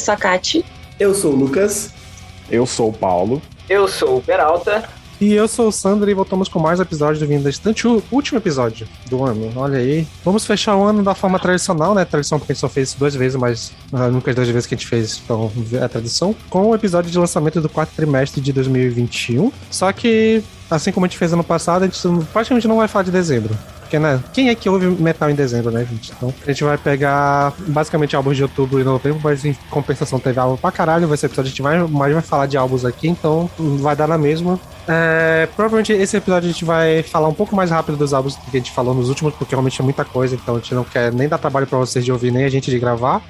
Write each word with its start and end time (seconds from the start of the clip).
Eu 0.00 0.04
sou 0.04 0.14
a 0.14 0.16
Kati. 0.16 0.64
Eu 0.98 1.14
sou 1.14 1.32
o 1.32 1.36
Lucas. 1.36 1.90
Eu 2.50 2.64
sou 2.64 2.88
o 2.88 2.92
Paulo. 2.92 3.42
Eu 3.68 3.86
sou 3.86 4.16
o 4.16 4.22
Peralta. 4.22 4.88
E 5.20 5.34
eu 5.34 5.46
sou 5.46 5.68
o 5.68 5.72
Sandro 5.72 6.10
e 6.10 6.14
voltamos 6.14 6.48
com 6.48 6.58
mais 6.58 6.78
um 6.78 6.82
episódio 6.82 7.20
do 7.20 7.26
Vindo 7.26 7.42
da 7.42 7.50
Estante, 7.50 7.86
o 7.86 8.02
último 8.10 8.38
episódio 8.38 8.88
do 9.10 9.22
ano. 9.22 9.52
Olha 9.54 9.76
aí. 9.76 10.06
Vamos 10.24 10.46
fechar 10.46 10.74
o 10.74 10.82
ano 10.82 11.02
da 11.02 11.14
forma 11.14 11.38
tradicional, 11.38 11.94
né? 11.94 12.06
Tradição 12.06 12.38
porque 12.38 12.52
a 12.52 12.54
gente 12.54 12.60
só 12.62 12.68
fez 12.70 12.94
duas 12.94 13.14
vezes, 13.14 13.36
mas 13.36 13.72
uh, 13.92 14.10
nunca 14.10 14.30
as 14.30 14.34
duas 14.34 14.48
vezes 14.48 14.66
que 14.66 14.74
a 14.74 14.78
gente 14.78 14.86
fez, 14.86 15.20
então 15.22 15.52
é 15.74 15.86
tradição. 15.86 16.34
Com 16.48 16.70
o 16.70 16.74
episódio 16.74 17.10
de 17.10 17.18
lançamento 17.18 17.60
do 17.60 17.68
quarto 17.68 17.92
trimestre 17.94 18.40
de 18.40 18.54
2021. 18.54 19.52
Só 19.70 19.92
que, 19.92 20.42
assim 20.70 20.92
como 20.92 21.04
a 21.04 21.08
gente 21.10 21.18
fez 21.18 21.30
ano 21.34 21.44
passado, 21.44 21.82
a 21.82 21.86
gente 21.86 22.00
praticamente 22.32 22.66
não 22.66 22.78
vai 22.78 22.88
falar 22.88 23.02
de 23.02 23.10
dezembro. 23.10 23.54
Porque, 23.90 23.98
né? 23.98 24.22
Quem 24.32 24.48
é 24.48 24.54
que 24.54 24.68
ouve 24.68 24.86
metal 24.86 25.28
em 25.28 25.34
dezembro, 25.34 25.72
né, 25.72 25.84
gente? 25.84 26.12
Então, 26.16 26.32
a 26.46 26.52
gente 26.52 26.62
vai 26.62 26.78
pegar 26.78 27.52
basicamente 27.58 28.14
álbuns 28.14 28.36
de 28.36 28.44
outubro 28.44 28.78
e 28.78 28.84
novembro, 28.84 29.20
mas 29.20 29.44
em 29.44 29.52
compensação 29.68 30.20
teve 30.20 30.38
álbum 30.38 30.56
pra 30.56 30.70
caralho. 30.70 31.08
Vai 31.08 31.16
ser 31.16 31.26
episódio, 31.26 31.48
a 31.48 31.50
gente 31.50 31.60
vai, 31.60 31.76
mais 31.88 32.12
vai 32.12 32.22
falar 32.22 32.46
de 32.46 32.56
álbuns 32.56 32.84
aqui, 32.84 33.08
então 33.08 33.50
vai 33.58 33.96
dar 33.96 34.06
na 34.06 34.16
mesma. 34.16 34.60
É, 34.86 35.48
provavelmente 35.56 35.92
esse 35.92 36.16
episódio 36.16 36.48
a 36.48 36.52
gente 36.52 36.64
vai 36.64 37.02
falar 37.02 37.26
um 37.26 37.34
pouco 37.34 37.56
mais 37.56 37.70
rápido 37.72 37.98
dos 37.98 38.14
álbuns 38.14 38.36
que 38.36 38.56
a 38.56 38.60
gente 38.60 38.70
falou 38.70 38.94
nos 38.94 39.08
últimos, 39.08 39.34
porque 39.34 39.56
realmente 39.56 39.80
é 39.80 39.84
muita 39.84 40.04
coisa, 40.04 40.36
então 40.36 40.54
a 40.54 40.58
gente 40.58 40.72
não 40.72 40.84
quer 40.84 41.12
nem 41.12 41.28
dar 41.28 41.38
trabalho 41.38 41.66
pra 41.66 41.78
vocês 41.78 42.04
de 42.04 42.12
ouvir, 42.12 42.30
nem 42.30 42.44
a 42.44 42.48
gente 42.48 42.70
de 42.70 42.78
gravar. 42.78 43.20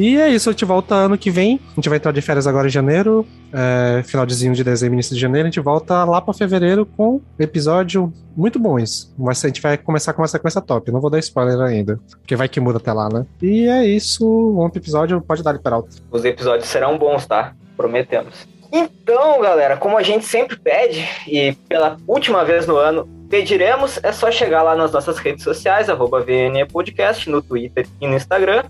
E 0.00 0.16
é 0.16 0.30
isso, 0.30 0.48
a 0.48 0.52
gente 0.52 0.64
volta 0.64 0.94
ano 0.94 1.18
que 1.18 1.30
vem. 1.30 1.60
A 1.72 1.74
gente 1.74 1.90
vai 1.90 1.98
entrar 1.98 2.10
de 2.10 2.22
férias 2.22 2.46
agora 2.46 2.66
em 2.66 2.70
janeiro, 2.70 3.26
é, 3.52 4.02
finalzinho 4.02 4.54
de 4.54 4.64
dezembro, 4.64 4.94
início 4.94 5.14
de 5.14 5.20
janeiro. 5.20 5.46
A 5.46 5.50
gente 5.50 5.60
volta 5.60 6.04
lá 6.04 6.22
para 6.22 6.32
fevereiro 6.32 6.86
com 6.86 7.20
episódio 7.38 8.10
muito 8.34 8.58
bons. 8.58 9.14
Mas 9.18 9.44
a 9.44 9.48
gente 9.48 9.60
vai 9.60 9.76
começar 9.76 10.14
com 10.14 10.22
uma 10.22 10.28
sequência 10.28 10.62
top. 10.62 10.90
Não 10.90 11.02
vou 11.02 11.10
dar 11.10 11.18
spoiler 11.18 11.60
ainda, 11.60 12.00
porque 12.08 12.34
vai 12.34 12.48
que 12.48 12.58
muda 12.60 12.78
até 12.78 12.94
lá, 12.94 13.10
né? 13.10 13.26
E 13.42 13.68
é 13.68 13.84
isso, 13.84 14.26
um 14.26 14.66
episódio 14.74 15.20
pode 15.20 15.42
dar 15.42 15.58
Peralta. 15.58 15.90
Os 16.10 16.24
episódios 16.24 16.66
serão 16.66 16.96
bons, 16.96 17.26
tá? 17.26 17.52
Prometemos. 17.76 18.48
Então, 18.72 19.38
galera, 19.42 19.76
como 19.76 19.98
a 19.98 20.02
gente 20.02 20.24
sempre 20.24 20.56
pede, 20.56 21.06
e 21.28 21.52
pela 21.68 21.98
última 22.06 22.42
vez 22.42 22.66
no 22.66 22.76
ano, 22.76 23.06
pediremos, 23.28 24.00
é 24.02 24.12
só 24.12 24.30
chegar 24.30 24.62
lá 24.62 24.74
nas 24.74 24.92
nossas 24.92 25.18
redes 25.18 25.44
sociais, 25.44 25.90
arroba 25.90 26.20
VNE 26.20 26.64
Podcast, 26.66 27.28
no 27.28 27.42
Twitter 27.42 27.86
e 28.00 28.08
no 28.08 28.14
Instagram. 28.14 28.62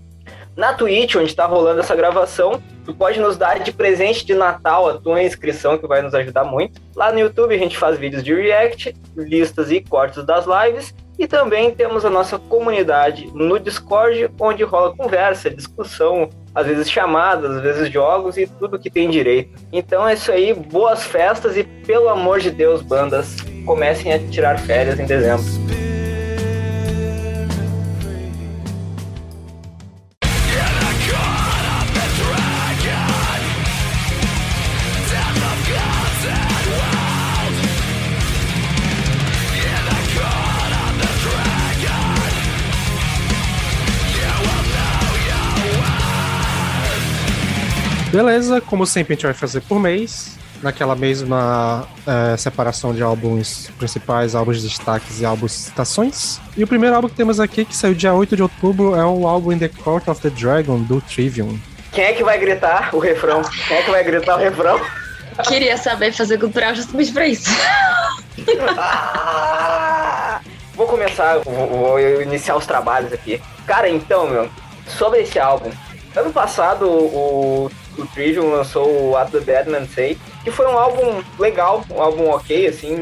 Na 0.55 0.73
Twitch, 0.73 1.15
onde 1.15 1.29
está 1.29 1.45
rolando 1.45 1.79
essa 1.79 1.95
gravação, 1.95 2.61
tu 2.85 2.93
pode 2.93 3.19
nos 3.19 3.37
dar 3.37 3.59
de 3.59 3.71
presente 3.71 4.25
de 4.25 4.33
Natal 4.33 4.89
a 4.89 4.97
tua 4.97 5.23
inscrição, 5.23 5.77
que 5.77 5.87
vai 5.87 6.01
nos 6.01 6.13
ajudar 6.13 6.43
muito. 6.43 6.81
Lá 6.95 7.11
no 7.11 7.19
YouTube 7.19 7.55
a 7.55 7.57
gente 7.57 7.77
faz 7.77 7.97
vídeos 7.97 8.23
de 8.23 8.33
react, 8.33 8.93
listas 9.15 9.71
e 9.71 9.81
cortes 9.81 10.23
das 10.25 10.45
lives. 10.45 10.93
E 11.19 11.27
também 11.27 11.69
temos 11.71 12.03
a 12.03 12.09
nossa 12.09 12.39
comunidade 12.39 13.29
no 13.33 13.59
Discord, 13.59 14.29
onde 14.39 14.63
rola 14.63 14.95
conversa, 14.95 15.51
discussão, 15.51 16.29
às 16.53 16.65
vezes 16.65 16.89
chamadas, 16.89 17.57
às 17.57 17.61
vezes 17.61 17.91
jogos 17.91 18.37
e 18.37 18.47
tudo 18.47 18.79
que 18.79 18.89
tem 18.89 19.09
direito. 19.09 19.53
Então 19.71 20.07
é 20.07 20.13
isso 20.13 20.31
aí, 20.31 20.53
boas 20.53 21.03
festas 21.03 21.55
e 21.55 21.63
pelo 21.63 22.09
amor 22.09 22.39
de 22.39 22.49
Deus, 22.49 22.81
bandas, 22.81 23.37
comecem 23.65 24.11
a 24.11 24.19
tirar 24.19 24.57
férias 24.59 24.99
em 24.99 25.05
dezembro. 25.05 25.45
Beleza, 48.11 48.59
como 48.59 48.85
sempre 48.85 49.13
a 49.13 49.15
gente 49.15 49.23
vai 49.23 49.33
fazer 49.33 49.61
por 49.61 49.79
mês, 49.79 50.37
naquela 50.61 50.95
mesma 50.95 51.87
é, 52.05 52.35
separação 52.35 52.93
de 52.93 53.01
álbuns 53.01 53.69
principais, 53.77 54.35
álbuns 54.35 54.61
de 54.61 54.67
destaques 54.67 55.21
e 55.21 55.25
álbuns 55.25 55.53
citações. 55.53 56.39
E 56.57 56.63
o 56.63 56.67
primeiro 56.67 56.93
álbum 56.93 57.07
que 57.07 57.15
temos 57.15 57.39
aqui, 57.39 57.63
que 57.63 57.73
saiu 57.73 57.93
dia 57.93 58.13
8 58.13 58.35
de 58.35 58.43
outubro, 58.43 58.95
é 58.95 59.05
o 59.05 59.25
álbum 59.25 59.53
In 59.53 59.59
the 59.59 59.69
Court 59.69 60.09
of 60.09 60.19
the 60.21 60.29
Dragon, 60.29 60.79
do 60.79 60.99
Trivium. 60.99 61.57
Quem 61.93 62.03
é 62.03 62.13
que 62.13 62.23
vai 62.23 62.37
gritar 62.37 62.93
o 62.93 62.99
refrão? 62.99 63.41
Quem 63.67 63.77
é 63.77 63.83
que 63.83 63.91
vai 63.91 64.03
gritar 64.03 64.35
o 64.35 64.39
refrão? 64.39 64.79
Queria 65.47 65.77
saber 65.77 66.11
fazer 66.11 66.37
cultural 66.37 66.75
justamente 66.75 67.13
pra 67.13 67.25
isso. 67.27 67.49
Ah! 68.77 70.41
vou 70.75 70.85
começar, 70.87 71.39
vou, 71.39 71.67
vou 71.67 72.21
iniciar 72.21 72.57
os 72.57 72.65
trabalhos 72.65 73.13
aqui. 73.13 73.41
Cara, 73.65 73.89
então, 73.89 74.27
meu, 74.27 74.49
sobre 74.85 75.21
esse 75.21 75.39
álbum. 75.39 75.69
Ano 76.15 76.33
passado, 76.33 76.89
o, 76.89 77.71
o 77.97 78.05
Trivium 78.05 78.51
lançou 78.51 78.87
o 78.87 79.11
What 79.11 79.31
the 79.31 79.39
Dead 79.39 79.67
Man 79.67 79.85
Say, 79.87 80.17
que 80.43 80.51
foi 80.51 80.65
um 80.65 80.77
álbum 80.77 81.21
legal, 81.37 81.83
um 81.89 82.01
álbum 82.01 82.29
ok, 82.29 82.67
assim, 82.67 82.95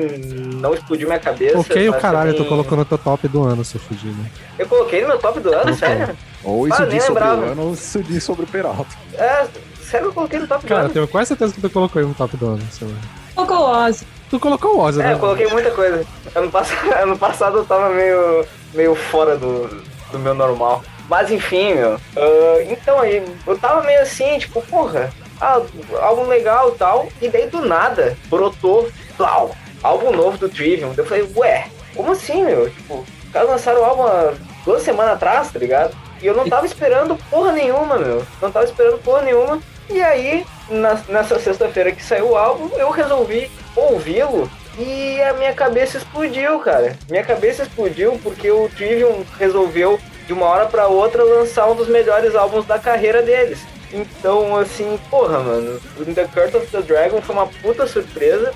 não 0.55 0.73
explodiu 0.73 1.07
minha 1.07 1.19
cabeça. 1.19 1.59
Ok, 1.59 1.89
o 1.89 1.93
caralho, 1.93 2.31
também... 2.31 2.37
eu 2.39 2.43
tô 2.43 2.45
colocando 2.45 2.79
no 2.79 2.85
teu 2.85 2.97
top 2.97 3.27
do 3.27 3.43
ano, 3.43 3.63
seu 3.63 3.79
fudido. 3.79 4.17
Eu 4.57 4.67
coloquei 4.67 5.01
no 5.01 5.09
meu 5.09 5.19
top 5.19 5.39
do 5.39 5.53
ano, 5.53 5.73
sério? 5.75 6.17
Ou 6.43 6.67
isso 6.67 6.81
ah, 6.81 6.85
diz 6.85 7.03
sobre 7.03 7.23
lembrava. 7.23 7.41
o 7.41 7.51
ano, 7.51 7.61
ou 7.63 7.73
isso 7.73 8.03
diz 8.03 8.23
sobre 8.23 8.45
o 8.45 8.47
Peralta. 8.47 8.95
É, 9.13 9.47
sério, 9.81 10.07
eu 10.07 10.13
coloquei 10.13 10.39
no 10.39 10.47
top 10.47 10.65
Cara, 10.65 10.67
do 10.67 10.73
ano. 10.73 10.81
Cara, 10.81 10.93
tenho 10.93 11.07
quase 11.07 11.27
certeza 11.29 11.53
que 11.53 11.61
tu 11.61 11.69
colocou 11.69 12.01
no 12.01 12.13
top 12.13 12.37
do 12.37 12.47
ano, 12.47 12.63
seu 12.71 12.87
Colocou 13.35 13.57
o 13.57 13.85
Ozzy. 13.85 14.07
Tu 14.29 14.39
colocou 14.39 14.75
o 14.75 14.79
Ozzy, 14.79 15.01
é, 15.01 15.03
né? 15.03 15.13
eu 15.13 15.19
coloquei 15.19 15.47
muita 15.47 15.71
coisa. 15.71 16.05
Ano 16.35 16.51
passado, 16.51 16.91
ano 17.01 17.17
passado 17.17 17.57
eu 17.59 17.65
tava 17.65 17.89
meio, 17.89 18.45
meio 18.73 18.95
fora 18.95 19.37
do, 19.37 19.83
do 20.11 20.19
meu 20.19 20.33
normal. 20.33 20.83
Mas 21.09 21.31
enfim, 21.31 21.73
meu. 21.73 21.95
Uh, 21.95 22.61
então 22.69 22.99
aí, 22.99 23.25
eu 23.45 23.57
tava 23.57 23.83
meio 23.83 24.01
assim, 24.01 24.37
tipo, 24.37 24.61
porra, 24.61 25.11
ah, 25.41 25.61
álbum 26.01 26.27
legal 26.27 26.69
e 26.69 26.77
tal. 26.77 27.09
E 27.19 27.27
daí 27.27 27.47
do 27.47 27.61
nada 27.65 28.15
brotou, 28.29 28.89
plau, 29.17 29.55
álbum 29.81 30.11
novo 30.11 30.37
do 30.37 30.47
Trivium. 30.47 30.93
Eu 30.95 31.05
falei, 31.05 31.27
ué, 31.35 31.67
como 31.95 32.11
assim, 32.11 32.43
meu? 32.43 32.69
Tipo, 32.69 33.03
os 33.25 33.31
caras 33.33 33.49
lançaram 33.49 33.81
o 33.81 33.85
álbum 33.85 34.37
duas 34.63 34.83
semanas 34.83 35.13
atrás, 35.13 35.51
tá 35.51 35.57
ligado? 35.57 35.97
E 36.21 36.27
eu 36.27 36.35
não 36.35 36.47
tava 36.47 36.65
esperando 36.65 37.17
porra 37.29 37.51
nenhuma, 37.51 37.97
meu. 37.97 38.23
Não 38.41 38.51
tava 38.51 38.65
esperando 38.65 38.99
porra 38.99 39.23
nenhuma. 39.23 39.59
E 39.89 40.01
aí, 40.01 40.45
na, 40.69 41.01
nessa 41.07 41.39
sexta-feira 41.39 41.91
que 41.91 42.03
saiu 42.03 42.29
o 42.29 42.37
álbum, 42.37 42.69
eu 42.77 42.91
resolvi 42.91 43.49
ouvi-lo 43.75 44.49
e 44.77 45.21
a 45.21 45.33
minha 45.33 45.53
cabeça 45.53 45.97
explodiu, 45.97 46.59
cara. 46.59 46.95
Minha 47.09 47.23
cabeça 47.23 47.63
explodiu 47.63 48.19
porque 48.23 48.49
o 48.49 48.69
Trivium 48.69 49.25
resolveu, 49.37 49.99
de 50.29 50.33
uma 50.33 50.45
hora 50.45 50.67
para 50.67 50.85
outra, 50.85 51.23
lançar 51.23 51.67
um 51.71 51.75
dos 51.75 51.87
melhores 51.87 52.35
álbuns 52.35 52.63
da 52.63 52.77
carreira 52.77 53.23
deles. 53.23 53.65
Então, 53.91 54.55
assim, 54.55 54.99
porra, 55.09 55.39
mano, 55.39 55.81
The 56.13 56.25
Curse 56.25 56.55
of 56.55 56.67
the 56.67 56.81
Dragon 56.83 57.19
foi 57.19 57.33
uma 57.33 57.47
puta 57.47 57.87
surpresa, 57.87 58.53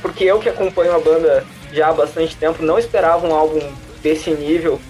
porque 0.00 0.22
eu 0.22 0.38
que 0.38 0.48
acompanho 0.48 0.94
a 0.94 1.00
banda 1.00 1.44
já 1.72 1.88
há 1.88 1.92
bastante 1.92 2.36
tempo 2.36 2.62
não 2.62 2.78
esperava 2.78 3.26
um 3.26 3.34
álbum 3.34 3.58
desse 4.00 4.30
nível 4.30 4.80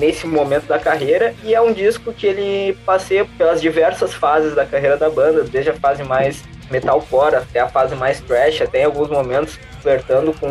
nesse 0.00 0.26
momento 0.26 0.66
da 0.66 0.80
carreira 0.80 1.32
e 1.44 1.54
é 1.54 1.60
um 1.60 1.72
disco 1.72 2.12
que 2.12 2.26
ele 2.26 2.76
passeia 2.84 3.24
pelas 3.38 3.60
diversas 3.62 4.12
fases 4.12 4.56
da 4.56 4.66
carreira 4.66 4.96
da 4.96 5.08
banda, 5.08 5.44
desde 5.44 5.70
a 5.70 5.74
fase 5.74 6.02
mais 6.02 6.42
metalcore 6.72 7.36
até 7.36 7.60
a 7.60 7.68
fase 7.68 7.94
mais 7.94 8.20
thrash, 8.20 8.60
até 8.62 8.80
em 8.80 8.84
alguns 8.84 9.10
momentos 9.10 9.60
flertando 9.80 10.32
com 10.32 10.48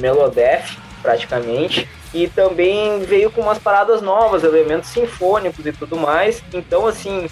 melodeath 0.00 0.87
praticamente 0.98 1.88
e 2.12 2.26
também 2.26 3.00
veio 3.00 3.30
com 3.30 3.42
umas 3.42 3.58
paradas 3.58 4.00
novas, 4.00 4.42
elementos 4.42 4.88
sinfônicos 4.88 5.64
e 5.66 5.72
tudo 5.72 5.96
mais. 5.96 6.42
Então, 6.52 6.86
assim, 6.86 7.28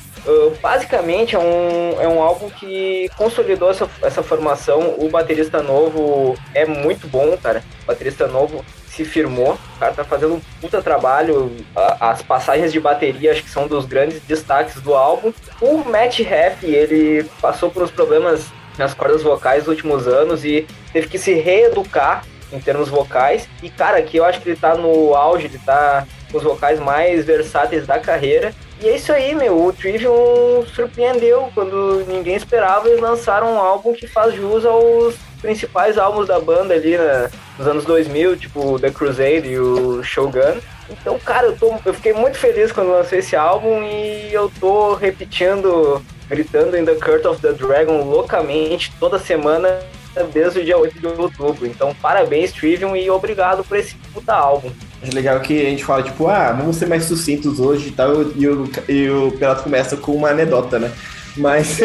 basicamente 0.60 1.34
é 1.34 1.38
um, 1.38 2.00
é 2.00 2.08
um 2.08 2.20
álbum 2.22 2.50
que 2.50 3.08
consolidou 3.16 3.70
essa, 3.70 3.88
essa 4.02 4.22
formação. 4.22 4.94
O 4.98 5.08
baterista 5.08 5.62
novo 5.62 6.36
é 6.54 6.66
muito 6.66 7.08
bom, 7.08 7.36
cara. 7.38 7.62
O 7.84 7.86
baterista 7.86 8.26
novo 8.26 8.64
se 8.86 9.04
firmou, 9.04 9.58
o 9.76 9.78
cara 9.78 9.92
tá 9.92 10.04
fazendo 10.04 10.34
um 10.34 10.40
puta 10.60 10.82
trabalho. 10.82 11.52
As 12.00 12.22
passagens 12.22 12.72
de 12.72 12.80
bateria 12.80 13.32
acho 13.32 13.42
que 13.42 13.50
são 13.50 13.66
dos 13.66 13.86
grandes 13.86 14.20
destaques 14.22 14.80
do 14.80 14.94
álbum. 14.94 15.32
O 15.60 15.78
Matt 15.84 16.20
Heff, 16.20 16.66
ele 16.66 17.24
passou 17.40 17.70
por 17.70 17.82
uns 17.82 17.90
problemas 17.90 18.46
nas 18.78 18.92
cordas 18.92 19.22
vocais 19.22 19.60
nos 19.60 19.68
últimos 19.68 20.06
anos 20.06 20.44
e 20.44 20.66
teve 20.92 21.08
que 21.08 21.18
se 21.18 21.32
reeducar 21.34 22.24
em 22.52 22.60
termos 22.60 22.88
vocais. 22.88 23.48
E, 23.62 23.70
cara, 23.70 23.98
aqui 23.98 24.16
eu 24.16 24.24
acho 24.24 24.40
que 24.40 24.48
ele 24.48 24.58
tá 24.58 24.74
no 24.74 25.14
auge, 25.14 25.46
ele 25.46 25.58
tá 25.58 26.06
os 26.32 26.42
vocais 26.42 26.78
mais 26.78 27.24
versáteis 27.24 27.86
da 27.86 27.98
carreira. 27.98 28.52
E 28.80 28.88
é 28.88 28.96
isso 28.96 29.12
aí, 29.12 29.34
meu. 29.34 29.64
O 29.64 29.72
Trivium 29.72 30.64
surpreendeu 30.74 31.50
quando 31.54 32.04
ninguém 32.06 32.36
esperava. 32.36 32.88
Eles 32.88 33.00
lançaram 33.00 33.54
um 33.54 33.58
álbum 33.58 33.94
que 33.94 34.06
faz 34.06 34.34
jus 34.34 34.64
aos 34.64 35.14
principais 35.40 35.96
álbuns 35.96 36.26
da 36.26 36.38
banda 36.40 36.74
ali 36.74 36.96
né, 36.98 37.30
nos 37.58 37.66
anos 37.66 37.84
2000, 37.84 38.36
tipo 38.36 38.78
The 38.78 38.90
Crusade 38.90 39.48
e 39.48 39.58
o 39.58 40.02
Shogun. 40.02 40.60
Então, 40.90 41.18
cara, 41.18 41.46
eu, 41.46 41.56
tô, 41.56 41.74
eu 41.84 41.94
fiquei 41.94 42.12
muito 42.12 42.36
feliz 42.36 42.70
quando 42.70 42.90
lancei 42.90 43.20
esse 43.20 43.34
álbum 43.34 43.82
e 43.82 44.32
eu 44.32 44.50
tô 44.60 44.94
repetindo, 44.94 46.02
gritando 46.28 46.76
em 46.76 46.84
The 46.84 46.94
Curse 46.94 47.26
of 47.26 47.40
the 47.40 47.52
Dragon 47.52 48.04
loucamente 48.04 48.92
toda 49.00 49.18
semana 49.18 49.80
desde 50.24 50.60
o 50.60 50.64
dia 50.64 50.78
8 50.78 50.98
de 50.98 51.06
outubro. 51.06 51.66
Então, 51.66 51.94
parabéns, 52.00 52.52
Trivium, 52.52 52.96
e 52.96 53.10
obrigado 53.10 53.64
por 53.64 53.76
esse 53.76 53.94
puta 54.12 54.34
álbum. 54.34 54.70
Acho 55.02 55.14
legal 55.14 55.40
que 55.40 55.66
a 55.66 55.70
gente 55.70 55.84
fala, 55.84 56.02
tipo, 56.02 56.26
ah, 56.28 56.52
vamos 56.52 56.76
ser 56.76 56.86
mais 56.86 57.04
sucintos 57.04 57.60
hoje 57.60 57.88
e 57.88 57.92
tal, 57.92 58.22
e 58.34 58.48
o, 58.48 58.70
e 58.88 59.10
o 59.10 59.32
Pelato 59.32 59.62
começa 59.62 59.96
com 59.96 60.12
uma 60.12 60.30
anedota, 60.30 60.78
né? 60.78 60.92
Mas. 61.36 61.78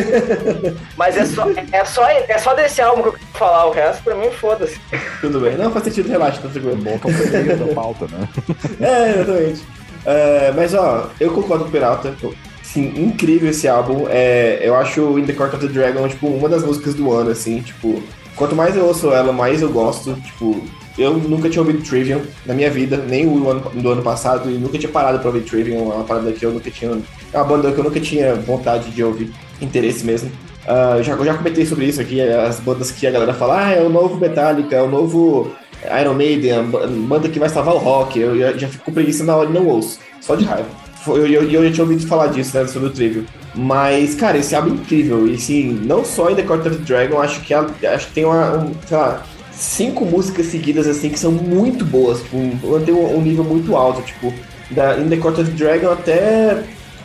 Mas 0.95 1.17
é 1.17 1.25
só, 1.25 1.45
é, 1.49 1.85
só, 1.85 2.07
é 2.07 2.37
só 2.37 2.53
desse 2.53 2.81
álbum 2.81 3.03
que 3.03 3.07
eu 3.09 3.13
quero 3.13 3.25
falar, 3.33 3.65
o 3.67 3.71
resto 3.71 4.03
pra 4.03 4.15
mim, 4.15 4.31
foda-se. 4.31 4.79
Tudo 5.19 5.39
bem. 5.41 5.57
Não, 5.57 5.71
faz 5.71 5.85
sentido, 5.85 6.09
relaxa, 6.09 6.41
tá 6.41 6.49
seguro. 6.49 6.75
Bom 6.77 6.97
que 6.97 7.09
é 7.35 7.55
da 7.55 7.73
pauta, 7.73 8.07
né? 8.07 8.29
é, 8.79 9.19
exatamente. 9.19 9.61
É, 10.05 10.53
mas, 10.55 10.73
ó, 10.73 11.09
eu 11.19 11.31
concordo 11.31 11.65
com 11.65 11.69
o 11.69 11.71
Peralta. 11.71 12.13
Sim, 12.63 12.93
incrível 12.95 13.49
esse 13.49 13.67
álbum. 13.67 14.07
É, 14.09 14.59
eu 14.61 14.75
acho 14.75 15.19
In 15.19 15.25
the 15.25 15.33
Court 15.33 15.53
of 15.53 15.67
the 15.67 15.71
Dragon, 15.71 16.07
tipo, 16.07 16.27
uma 16.27 16.47
das 16.47 16.63
músicas 16.63 16.95
do 16.95 17.11
ano, 17.11 17.31
assim, 17.31 17.61
tipo. 17.61 18.01
Quanto 18.35 18.55
mais 18.55 18.75
eu 18.75 18.85
ouço 18.85 19.11
ela, 19.11 19.31
mais 19.31 19.61
eu 19.61 19.69
gosto. 19.69 20.13
Tipo, 20.15 20.61
eu 20.97 21.13
nunca 21.13 21.49
tinha 21.49 21.61
ouvido 21.61 21.83
Trivium 21.83 22.21
na 22.45 22.53
minha 22.53 22.69
vida, 22.69 22.97
nem 22.97 23.27
o 23.27 23.49
ano, 23.49 23.61
do 23.73 23.89
ano 23.89 24.01
passado, 24.01 24.49
e 24.49 24.53
nunca 24.55 24.77
tinha 24.77 24.91
parado 24.91 25.19
pra 25.19 25.27
ouvir 25.27 25.41
Trivium, 25.41 25.91
é 25.91 25.95
uma 25.95 26.03
parada 26.03 26.31
que 26.31 26.45
eu 26.45 26.51
nunca 26.51 26.69
tinha. 26.69 26.97
É 27.33 27.37
uma 27.37 27.45
banda 27.45 27.71
que 27.71 27.79
eu 27.79 27.83
nunca 27.83 27.99
tinha 27.99 28.35
vontade 28.35 28.91
de 28.91 29.03
ouvir, 29.03 29.31
interesse 29.61 30.05
mesmo. 30.05 30.29
Uh, 30.63 31.01
já, 31.01 31.17
já 31.17 31.33
comentei 31.33 31.65
sobre 31.65 31.85
isso 31.85 31.99
aqui, 31.99 32.21
as 32.21 32.59
bandas 32.59 32.91
que 32.91 33.07
a 33.07 33.11
galera 33.11 33.33
fala, 33.33 33.65
ah, 33.65 33.71
é 33.71 33.81
o 33.81 33.89
novo 33.89 34.17
Metallica, 34.17 34.75
é 34.75 34.81
o 34.81 34.89
novo 34.89 35.51
Iron 35.99 36.13
Maiden, 36.13 36.51
a 36.51 36.61
banda 36.61 37.27
que 37.29 37.39
vai 37.39 37.49
salvar 37.49 37.73
o 37.73 37.79
rock. 37.79 38.19
Eu 38.19 38.37
já, 38.37 38.53
já 38.53 38.67
fico 38.67 38.85
com 38.85 38.93
preguiça 38.93 39.23
na 39.23 39.35
hora 39.35 39.49
e 39.49 39.53
não 39.53 39.65
ouço, 39.67 39.99
só 40.19 40.35
de 40.35 40.45
raiva. 40.45 40.67
Eu, 41.07 41.25
eu, 41.25 41.49
eu 41.49 41.63
já 41.65 41.71
tinha 41.71 41.83
ouvido 41.83 42.05
falar 42.05 42.27
disso, 42.27 42.55
né, 42.55 42.67
sobre 42.67 42.89
o 42.89 42.91
Trivium. 42.91 43.25
Mas, 43.53 44.15
cara, 44.15 44.37
esse 44.37 44.55
álbum 44.55 44.71
é 44.71 44.73
incrível. 44.73 45.27
E, 45.27 45.37
sim, 45.37 45.81
não 45.83 46.05
só 46.05 46.29
em 46.29 46.35
The 46.35 46.43
Court 46.43 46.65
of 46.65 46.77
the 46.77 46.83
Dragon, 46.83 47.19
acho 47.19 47.41
que, 47.41 47.53
acho 47.53 48.07
que 48.07 48.13
tem 48.13 48.25
uma, 48.25 48.57
um, 48.57 48.73
sei 48.87 48.97
lá, 48.97 49.25
cinco 49.51 50.05
músicas 50.05 50.47
seguidas, 50.47 50.87
assim, 50.87 51.09
que 51.09 51.19
são 51.19 51.31
muito 51.31 51.83
boas. 51.83 52.21
Tipo, 52.21 52.37
mantém 52.67 52.93
um, 52.93 53.17
um 53.17 53.21
nível 53.21 53.43
muito 53.43 53.75
alto. 53.75 54.01
Tipo, 54.01 54.33
da 54.71 54.97
In 54.97 55.09
The 55.09 55.17
Court 55.17 55.37
of 55.39 55.51
the 55.51 55.57
Dragon 55.57 55.91
até 55.91 56.63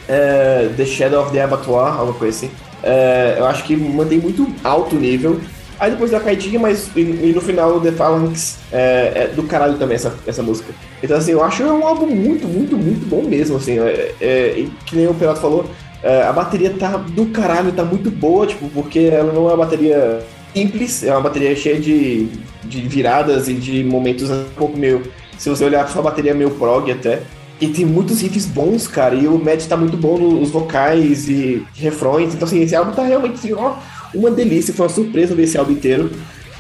é, 0.08 0.70
The 0.76 0.84
Shadow 0.84 1.22
of 1.22 1.32
the 1.32 1.42
Abattoir, 1.42 1.98
alguma 1.98 2.18
coisa 2.18 2.36
assim. 2.36 2.50
É, 2.82 3.36
eu 3.38 3.46
acho 3.46 3.64
que 3.64 3.76
mantém 3.76 4.18
muito 4.18 4.46
alto 4.62 4.94
nível. 4.96 5.40
Aí 5.78 5.90
depois 5.90 6.10
da 6.10 6.20
caidinha, 6.20 6.58
mas 6.58 6.90
e, 6.96 7.00
e, 7.00 7.32
no 7.34 7.40
final 7.40 7.78
The 7.80 7.92
Phalanx 7.92 8.58
é, 8.72 9.12
é, 9.14 9.26
do 9.34 9.42
caralho 9.42 9.76
também 9.76 9.96
essa, 9.96 10.14
essa 10.26 10.42
música. 10.42 10.72
Então 11.02 11.18
assim, 11.18 11.32
eu 11.32 11.44
acho 11.44 11.62
um 11.64 11.86
álbum 11.86 12.06
muito, 12.06 12.48
muito, 12.48 12.78
muito 12.78 13.06
bom 13.06 13.22
mesmo, 13.22 13.58
assim. 13.58 13.78
É, 13.78 14.14
é, 14.20 14.66
que 14.86 14.96
nem 14.96 15.06
o 15.06 15.12
Pelato 15.12 15.40
falou, 15.40 15.66
é, 15.66 15.85
a 16.02 16.32
bateria 16.32 16.70
tá 16.70 16.96
do 16.96 17.26
caralho, 17.26 17.72
tá 17.72 17.84
muito 17.84 18.10
boa, 18.10 18.46
tipo, 18.46 18.68
porque 18.68 18.98
ela 18.98 19.32
não 19.32 19.48
é 19.48 19.54
uma 19.54 19.64
bateria 19.64 20.22
simples, 20.54 21.02
é 21.02 21.12
uma 21.12 21.20
bateria 21.20 21.54
cheia 21.54 21.80
de, 21.80 22.28
de 22.64 22.80
viradas 22.82 23.48
e 23.48 23.54
de 23.54 23.84
momentos 23.84 24.30
um 24.30 24.44
pouco 24.56 24.76
meio. 24.76 25.02
Se 25.36 25.48
você 25.48 25.64
olhar 25.64 25.86
sua 25.88 26.02
bateria 26.02 26.30
é 26.30 26.34
meio 26.34 26.50
prog 26.50 26.90
até. 26.90 27.22
E 27.58 27.68
tem 27.68 27.86
muitos 27.86 28.20
riffs 28.20 28.44
bons, 28.44 28.86
cara. 28.86 29.14
E 29.14 29.26
o 29.26 29.38
Matt 29.38 29.66
tá 29.66 29.76
muito 29.76 29.96
bom 29.96 30.18
nos 30.18 30.50
vocais 30.50 31.26
e 31.28 31.66
refrões. 31.74 32.34
Então, 32.34 32.46
assim, 32.46 32.60
esse 32.60 32.76
álbum 32.76 32.92
tá 32.92 33.02
realmente 33.02 33.34
assim, 33.34 33.54
ó, 33.54 33.76
uma 34.14 34.30
delícia. 34.30 34.74
Foi 34.74 34.86
uma 34.86 34.92
surpresa 34.92 35.34
ver 35.34 35.44
esse 35.44 35.56
álbum 35.56 35.72
inteiro. 35.72 36.10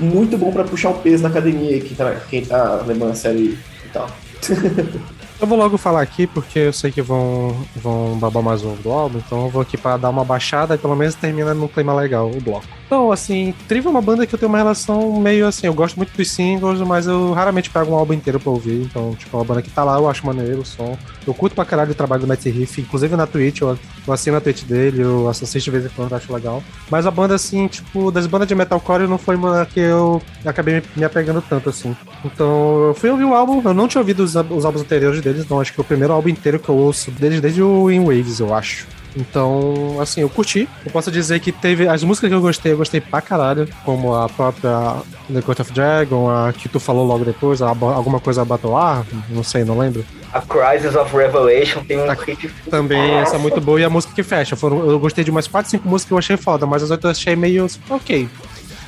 Muito 0.00 0.38
bom 0.38 0.50
para 0.50 0.64
puxar 0.64 0.90
o 0.90 0.94
peso 0.94 1.22
na 1.22 1.28
academia, 1.28 1.80
quem 1.80 1.96
tá, 1.96 2.16
quem 2.30 2.44
tá 2.44 2.82
levando 2.86 3.12
a 3.12 3.14
série 3.14 3.58
e 3.84 3.88
tal. 3.92 4.08
Eu 5.38 5.46
vou 5.46 5.58
logo 5.58 5.76
falar 5.76 6.00
aqui, 6.00 6.26
porque 6.26 6.58
eu 6.58 6.72
sei 6.72 6.90
que 6.90 7.02
vão, 7.02 7.54
vão 7.74 8.18
babar 8.18 8.42
mais 8.42 8.64
um 8.64 8.74
do 8.76 8.90
álbum, 8.90 9.18
então 9.18 9.44
eu 9.44 9.50
vou 9.50 9.60
aqui 9.60 9.76
para 9.76 9.98
dar 9.98 10.08
uma 10.08 10.24
baixada 10.24 10.74
e 10.74 10.78
pelo 10.78 10.96
menos 10.96 11.14
termina 11.14 11.52
num 11.52 11.68
clima 11.68 11.94
legal 11.94 12.30
o 12.30 12.40
bloco. 12.40 12.66
Então, 12.86 13.10
assim, 13.10 13.52
Trivium 13.66 13.88
é 13.88 13.94
uma 13.94 14.00
banda 14.00 14.26
que 14.26 14.34
eu 14.34 14.38
tenho 14.38 14.48
uma 14.48 14.58
relação 14.58 15.20
meio 15.20 15.46
assim, 15.46 15.66
eu 15.66 15.74
gosto 15.74 15.96
muito 15.96 16.16
dos 16.16 16.30
singles, 16.30 16.80
mas 16.80 17.08
eu 17.08 17.32
raramente 17.32 17.68
pego 17.68 17.92
um 17.92 17.96
álbum 17.96 18.12
inteiro 18.12 18.38
pra 18.38 18.52
ouvir. 18.52 18.82
Então, 18.82 19.14
tipo, 19.16 19.36
é 19.36 19.40
uma 19.40 19.44
banda 19.44 19.60
que 19.60 19.70
tá 19.70 19.82
lá, 19.82 19.98
eu 19.98 20.08
acho 20.08 20.24
maneiro 20.24 20.60
o 20.60 20.64
som. 20.64 20.96
Eu 21.26 21.34
curto 21.34 21.54
pra 21.54 21.64
caralho 21.64 21.90
o 21.90 21.94
trabalho 21.94 22.22
do 22.22 22.28
Matt 22.28 22.44
Riff, 22.44 22.80
inclusive 22.80 23.16
na 23.16 23.26
Twitch, 23.26 23.60
eu, 23.60 23.76
eu 24.06 24.12
assino 24.12 24.36
a 24.36 24.40
Twitch 24.40 24.62
dele, 24.62 25.02
eu 25.02 25.28
assisto 25.28 25.58
de 25.58 25.70
vez 25.70 25.86
em 25.86 25.88
quando, 25.88 26.14
acho 26.14 26.32
legal. 26.32 26.62
Mas 26.88 27.06
a 27.06 27.10
banda, 27.10 27.34
assim, 27.34 27.66
tipo, 27.66 28.12
das 28.12 28.26
bandas 28.28 28.46
de 28.46 28.54
metalcore 28.54 29.08
não 29.08 29.18
foi 29.18 29.34
uma 29.34 29.66
que 29.66 29.80
eu 29.80 30.22
acabei 30.44 30.80
me 30.94 31.04
apegando 31.04 31.42
tanto, 31.42 31.68
assim. 31.68 31.96
Então, 32.24 32.84
eu 32.88 32.94
fui 32.94 33.10
ouvir 33.10 33.24
o 33.24 33.34
álbum, 33.34 33.60
eu 33.64 33.74
não 33.74 33.88
tinha 33.88 34.00
ouvido 34.00 34.20
os, 34.20 34.36
os 34.36 34.64
álbuns 34.64 34.82
anteriores 34.82 35.20
deles, 35.20 35.48
não. 35.48 35.60
Acho 35.60 35.72
que 35.72 35.80
é 35.80 35.82
o 35.82 35.84
primeiro 35.84 36.12
álbum 36.12 36.28
inteiro 36.28 36.60
que 36.60 36.68
eu 36.68 36.76
ouço 36.76 37.10
deles 37.10 37.40
desde 37.40 37.62
o 37.62 37.90
In 37.90 38.04
Waves, 38.04 38.38
eu 38.38 38.54
acho. 38.54 38.86
Então, 39.16 39.96
assim, 40.00 40.20
eu 40.20 40.28
curti. 40.28 40.68
Eu 40.84 40.92
posso 40.92 41.10
dizer 41.10 41.40
que 41.40 41.50
teve 41.50 41.88
as 41.88 42.04
músicas 42.04 42.28
que 42.28 42.34
eu 42.34 42.40
gostei, 42.40 42.72
eu 42.72 42.76
gostei 42.76 43.00
pra 43.00 43.20
caralho, 43.20 43.66
como 43.84 44.14
a 44.14 44.28
própria 44.28 44.96
The 45.32 45.40
Court 45.40 45.60
of 45.60 45.72
Dragon, 45.72 46.30
a 46.30 46.52
que 46.52 46.68
tu 46.68 46.78
falou 46.78 47.06
logo 47.06 47.24
depois, 47.24 47.62
a, 47.62 47.68
alguma 47.68 48.20
coisa 48.20 48.42
a 48.42 48.44
Batoar, 48.44 49.04
não 49.30 49.42
sei, 49.42 49.64
não 49.64 49.78
lembro. 49.78 50.04
A 50.32 50.40
Crisis 50.42 50.94
of 50.94 51.16
Revelation 51.16 51.82
tem 51.84 51.98
um 51.98 52.12
hit. 52.12 52.50
Também, 52.70 53.12
Nossa. 53.12 53.22
essa 53.22 53.36
é 53.36 53.38
muito 53.38 53.60
boa 53.60 53.80
e 53.80 53.84
a 53.84 53.90
música 53.90 54.12
que 54.14 54.22
fecha. 54.22 54.54
Foram, 54.54 54.90
eu 54.90 54.98
gostei 54.98 55.24
de 55.24 55.30
umas 55.30 55.46
4, 55.46 55.70
5 55.70 55.88
músicas 55.88 56.08
que 56.08 56.12
eu 56.12 56.18
achei 56.18 56.36
foda, 56.36 56.66
mas 56.66 56.82
as 56.82 56.90
outras 56.90 57.16
eu 57.16 57.20
achei 57.22 57.36
meio 57.36 57.66
ok. 57.88 58.28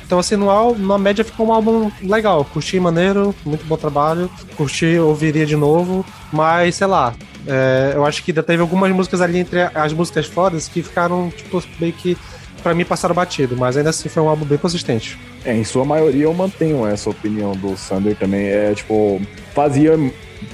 Então, 0.09 0.17
assim, 0.17 0.35
no, 0.35 0.75
na 0.75 0.97
média 0.97 1.23
ficou 1.23 1.45
um 1.45 1.53
álbum 1.53 1.91
legal. 2.01 2.43
Curti, 2.43 2.79
maneiro, 2.79 3.35
muito 3.45 3.63
bom 3.67 3.77
trabalho. 3.77 4.27
Curti, 4.57 4.97
ouviria 4.97 5.45
de 5.45 5.55
novo. 5.55 6.03
Mas, 6.33 6.73
sei 6.73 6.87
lá, 6.87 7.13
é, 7.45 7.91
eu 7.93 8.03
acho 8.03 8.23
que 8.23 8.31
ainda 8.31 8.41
teve 8.41 8.59
algumas 8.59 8.91
músicas 8.91 9.21
ali 9.21 9.37
entre 9.37 9.61
as 9.61 9.93
músicas 9.93 10.25
fodas 10.25 10.67
que 10.67 10.81
ficaram, 10.81 11.29
tipo, 11.29 11.63
meio 11.79 11.93
que 11.93 12.17
para 12.63 12.73
mim 12.73 12.83
passaram 12.83 13.13
batido, 13.13 13.55
mas 13.55 13.77
ainda 13.77 13.91
assim 13.91 14.09
foi 14.09 14.23
um 14.23 14.29
álbum 14.29 14.45
bem 14.45 14.57
consistente. 14.57 15.15
É, 15.45 15.55
em 15.55 15.63
sua 15.63 15.85
maioria 15.85 16.23
eu 16.23 16.33
mantenho 16.33 16.87
essa 16.87 17.11
opinião 17.11 17.51
do 17.51 17.77
Sander 17.77 18.15
também. 18.15 18.47
É 18.47 18.73
tipo, 18.73 19.21
fazia 19.53 19.95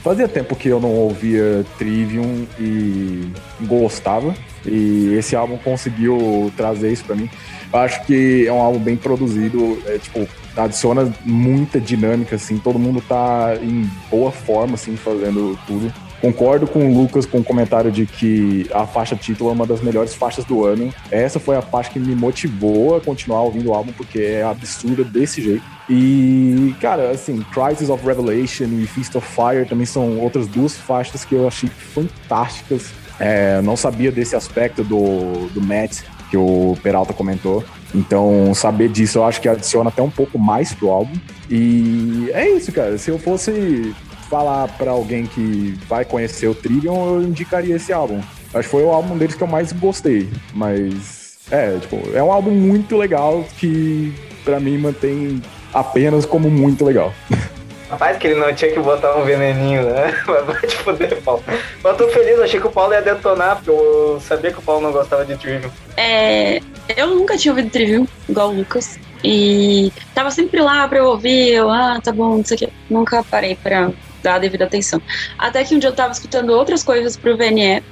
fazia 0.04 0.28
tempo 0.28 0.54
que 0.54 0.68
eu 0.68 0.82
não 0.82 0.92
ouvia 0.92 1.66
Trivium 1.78 2.46
e 2.60 3.32
gostava. 3.62 4.36
E 4.66 5.14
esse 5.18 5.34
álbum 5.34 5.58
conseguiu 5.58 6.52
trazer 6.58 6.92
isso 6.92 7.06
para 7.06 7.16
mim. 7.16 7.30
Acho 7.76 8.06
que 8.06 8.46
é 8.48 8.52
um 8.52 8.62
álbum 8.62 8.80
bem 8.80 8.96
produzido, 8.96 9.82
é, 9.86 9.98
tipo, 9.98 10.28
adiciona 10.56 11.14
muita 11.26 11.80
dinâmica, 11.80 12.36
assim, 12.36 12.58
todo 12.58 12.80
mundo 12.80 13.02
tá 13.02 13.56
em 13.62 13.90
boa 14.10 14.32
forma, 14.32 14.76
assim, 14.76 14.96
fazendo 14.96 15.58
tudo. 15.68 15.94
Concordo 16.22 16.66
com 16.66 16.90
o 16.90 17.02
Lucas 17.02 17.26
com 17.26 17.40
o 17.40 17.44
comentário 17.44 17.92
de 17.92 18.06
que 18.06 18.68
a 18.74 18.88
faixa 18.88 19.16
título 19.16 19.50
é 19.50 19.54
uma 19.54 19.68
das 19.68 19.82
melhores 19.82 20.16
faixas 20.16 20.44
do 20.46 20.66
ano. 20.66 20.92
Essa 21.12 21.40
foi 21.40 21.56
a 21.56 21.62
faixa 21.62 21.92
que 21.92 22.00
me 22.00 22.16
motivou 22.16 22.96
a 22.96 23.02
continuar 23.02 23.42
ouvindo 23.42 23.70
o 23.70 23.74
álbum, 23.74 23.92
porque 23.92 24.20
é 24.20 24.44
absurda 24.44 25.04
desse 25.04 25.42
jeito. 25.42 25.64
E, 25.90 26.74
cara, 26.82 27.12
assim, 27.12 27.46
Crisis 27.54 27.90
of 27.90 28.04
Revelation 28.04 28.66
e 28.66 28.88
Feast 28.88 29.16
of 29.16 29.28
Fire 29.28 29.68
também 29.68 29.86
são 29.86 30.18
outras 30.18 30.48
duas 30.48 30.76
faixas 30.76 31.24
que 31.24 31.36
eu 31.36 31.48
achei 31.48 31.70
fantásticas. 31.70 32.92
É, 33.20 33.62
não 33.62 33.78
sabia 33.78 34.12
desse 34.12 34.36
aspecto 34.36 34.84
do, 34.84 35.48
do 35.54 35.62
Matt 35.62 36.02
que 36.30 36.38
o 36.38 36.78
Peralta 36.82 37.14
comentou. 37.14 37.64
Então, 37.94 38.54
saber 38.54 38.90
disso 38.90 39.20
eu 39.20 39.26
acho 39.26 39.42
que 39.42 39.48
adiciona 39.48 39.90
até 39.90 40.02
um 40.02 40.10
pouco 40.10 40.38
mais 40.38 40.74
pro 40.74 40.90
álbum. 40.90 41.14
E 41.50 42.30
é 42.34 42.50
isso, 42.50 42.72
cara. 42.72 42.98
Se 42.98 43.10
eu 43.10 43.18
fosse 43.18 43.94
falar 44.30 44.68
para 44.70 44.92
alguém 44.92 45.26
que 45.26 45.78
vai 45.88 46.04
conhecer 46.04 46.48
o 46.48 46.56
Trivium, 46.56 47.16
eu 47.16 47.24
indicaria 47.24 47.76
esse 47.76 47.94
álbum. 47.94 48.20
Acho 48.54 48.64
que 48.64 48.72
foi 48.72 48.84
o 48.84 48.90
álbum 48.90 49.18
deles 49.18 49.36
que 49.36 49.44
eu 49.44 49.48
mais 49.48 49.72
gostei. 49.72 50.30
Mas 50.54 51.38
é, 51.52 51.78
tipo, 51.78 52.02
é 52.14 52.24
um 52.24 52.32
álbum 52.32 52.52
muito 52.52 52.98
legal 52.98 53.46
que 53.58 54.14
para 54.44 54.60
mim 54.60 54.78
mantém 54.78 55.42
apenas 55.74 56.26
como 56.26 56.50
muito 56.50 56.84
legal. 56.84 57.14
Rapaz, 57.90 58.18
que 58.18 58.28
ele 58.28 58.40
não 58.40 58.54
tinha 58.54 58.72
que 58.72 58.80
botar 58.80 59.16
um 59.16 59.24
veneninho, 59.24 59.84
né? 59.84 60.12
Vai 60.26 60.62
te 60.62 60.76
fuder, 60.78 61.22
Paulo. 61.22 61.44
Mas 61.84 61.98
tô 61.98 62.08
feliz, 62.10 62.40
achei 62.40 62.60
que 62.60 62.68
o 62.68 62.72
Paulo 62.72 62.94
ia 62.94 63.02
detonar, 63.02 63.58
porque 63.58 63.70
eu 63.70 64.20
sabia 64.22 64.52
que 64.52 64.60
o 64.60 64.62
Paulo 64.62 64.82
não 64.82 64.92
gostava 64.92 65.24
de 65.26 65.36
Trivium. 65.38 65.70
É. 65.96 66.60
Eu 66.96 67.08
nunca 67.08 67.38
tinha 67.38 67.52
ouvido 67.52 67.70
Trivium, 67.70 68.08
igual 68.28 68.50
o 68.50 68.56
Lucas. 68.56 69.00
E 69.24 69.92
tava 70.14 70.30
sempre 70.30 70.62
lá 70.62 70.88
pra 70.88 71.00
eu 71.00 71.06
ouvir, 71.06 71.54
eu, 71.54 71.70
ah, 71.70 72.00
tá 72.04 72.12
bom, 72.12 72.38
não 72.38 72.46
sei 72.46 72.56
o 72.56 72.60
que. 72.60 72.70
Nunca 72.90 73.24
parei 73.24 73.56
pra 73.56 73.92
dar 74.22 74.36
a 74.36 74.40
devida 74.40 74.66
atenção. 74.66 75.02
Até 75.38 75.64
que 75.64 75.76
um 75.76 75.80
dia 75.80 75.90
eu 75.90 75.96
tava 75.96 76.12
escutando 76.12 76.52
outras 76.52 76.84
coisas 76.84 77.16
pro 77.16 77.38
VNE 77.38 77.84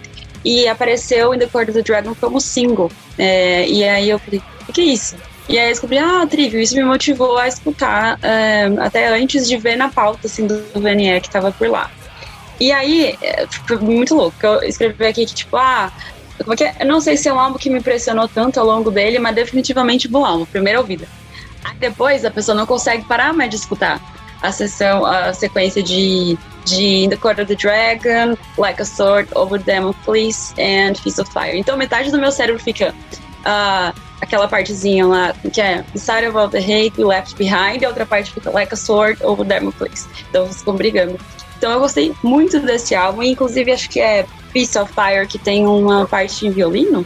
e 0.43 0.67
apareceu 0.67 1.33
In 1.33 1.39
The 1.39 1.47
Court 1.47 1.69
of 1.69 1.77
the 1.77 1.81
Dragon 1.81 2.13
como 2.19 2.41
single. 2.41 2.91
É, 3.17 3.67
e 3.67 3.83
aí 3.83 4.09
eu 4.09 4.19
falei, 4.19 4.41
o 4.67 4.73
que 4.73 4.81
é 4.81 4.85
isso? 4.85 5.15
E 5.49 5.59
aí 5.59 5.67
eu 5.67 5.71
descobri, 5.71 5.97
ah, 5.97 6.25
Trivial, 6.25 6.61
isso 6.61 6.75
me 6.75 6.83
motivou 6.83 7.37
a 7.37 7.47
escutar 7.47 8.17
é, 8.21 8.71
até 8.79 9.09
antes 9.09 9.47
de 9.47 9.57
ver 9.57 9.75
na 9.75 9.89
pauta 9.89 10.27
assim, 10.27 10.47
do 10.47 10.63
VNE 10.73 11.19
que 11.21 11.29
tava 11.29 11.51
por 11.51 11.69
lá. 11.69 11.91
E 12.59 12.71
aí, 12.71 13.17
é, 13.21 13.45
foi 13.67 13.77
muito 13.77 14.15
louco. 14.15 14.37
Eu 14.41 14.63
escrevi 14.63 15.05
aqui 15.05 15.25
que, 15.25 15.33
tipo, 15.33 15.57
ah, 15.57 15.91
como 16.39 16.53
é 16.53 16.57
que 16.57 16.63
é? 16.63 16.75
eu 16.79 16.85
não 16.85 17.01
sei 17.01 17.17
se 17.17 17.27
é 17.27 17.33
um 17.33 17.39
álbum 17.39 17.57
que 17.57 17.69
me 17.69 17.79
impressionou 17.79 18.27
tanto 18.27 18.59
ao 18.59 18.65
longo 18.65 18.89
dele, 18.89 19.19
mas 19.19 19.35
definitivamente 19.35 20.07
bom 20.07 20.25
álbum, 20.25 20.45
primeira 20.45 20.79
ouvida. 20.79 21.07
Aí 21.63 21.75
depois 21.77 22.25
a 22.25 22.31
pessoa 22.31 22.55
não 22.55 22.65
consegue 22.65 23.03
parar 23.05 23.33
mais 23.33 23.49
de 23.49 23.55
escutar 23.57 24.01
a 24.41 24.51
sessão, 24.51 25.05
a 25.05 25.33
sequência 25.33 25.81
de, 25.81 26.37
de 26.65 27.07
the 27.09 27.15
Court 27.15 27.39
of 27.39 27.45
the 27.47 27.55
Dragon, 27.55 28.37
Like 28.57 28.81
a 28.81 28.85
Sword, 28.85 29.29
Over 29.35 29.59
Damocles 29.59 30.53
and 30.59 30.95
Feast 30.95 31.19
of 31.19 31.31
Fire. 31.31 31.57
Então 31.57 31.77
metade 31.77 32.11
do 32.11 32.19
meu 32.19 32.31
cérebro 32.31 32.61
fica 32.61 32.93
uh, 33.45 33.93
aquela 34.21 34.47
partezinha 34.47 35.05
lá 35.05 35.33
que 35.51 35.61
é 35.61 35.83
Inside 35.93 36.27
of 36.27 36.51
the 36.51 36.59
Hate, 36.59 36.93
We 36.97 37.05
Left 37.05 37.35
Behind, 37.35 37.81
e 37.81 37.85
a 37.85 37.89
outra 37.89 38.05
parte 38.05 38.31
fica 38.31 38.49
Like 38.49 38.73
a 38.73 38.77
Sword, 38.77 39.23
Over 39.23 39.45
Damocles. 39.45 40.07
Então 40.29 40.45
eles 40.45 40.57
ficam 40.57 40.75
brigando. 40.75 41.19
Então 41.57 41.71
eu 41.71 41.79
gostei 41.79 42.13
muito 42.23 42.59
desse 42.59 42.95
álbum, 42.95 43.23
inclusive 43.23 43.71
acho 43.71 43.89
que 43.89 43.99
é 43.99 44.25
Piece 44.51 44.77
of 44.77 44.91
Fire, 44.93 45.27
que 45.27 45.37
tem 45.37 45.65
uma 45.65 46.05
parte 46.05 46.45
em 46.45 46.51
violino, 46.51 47.05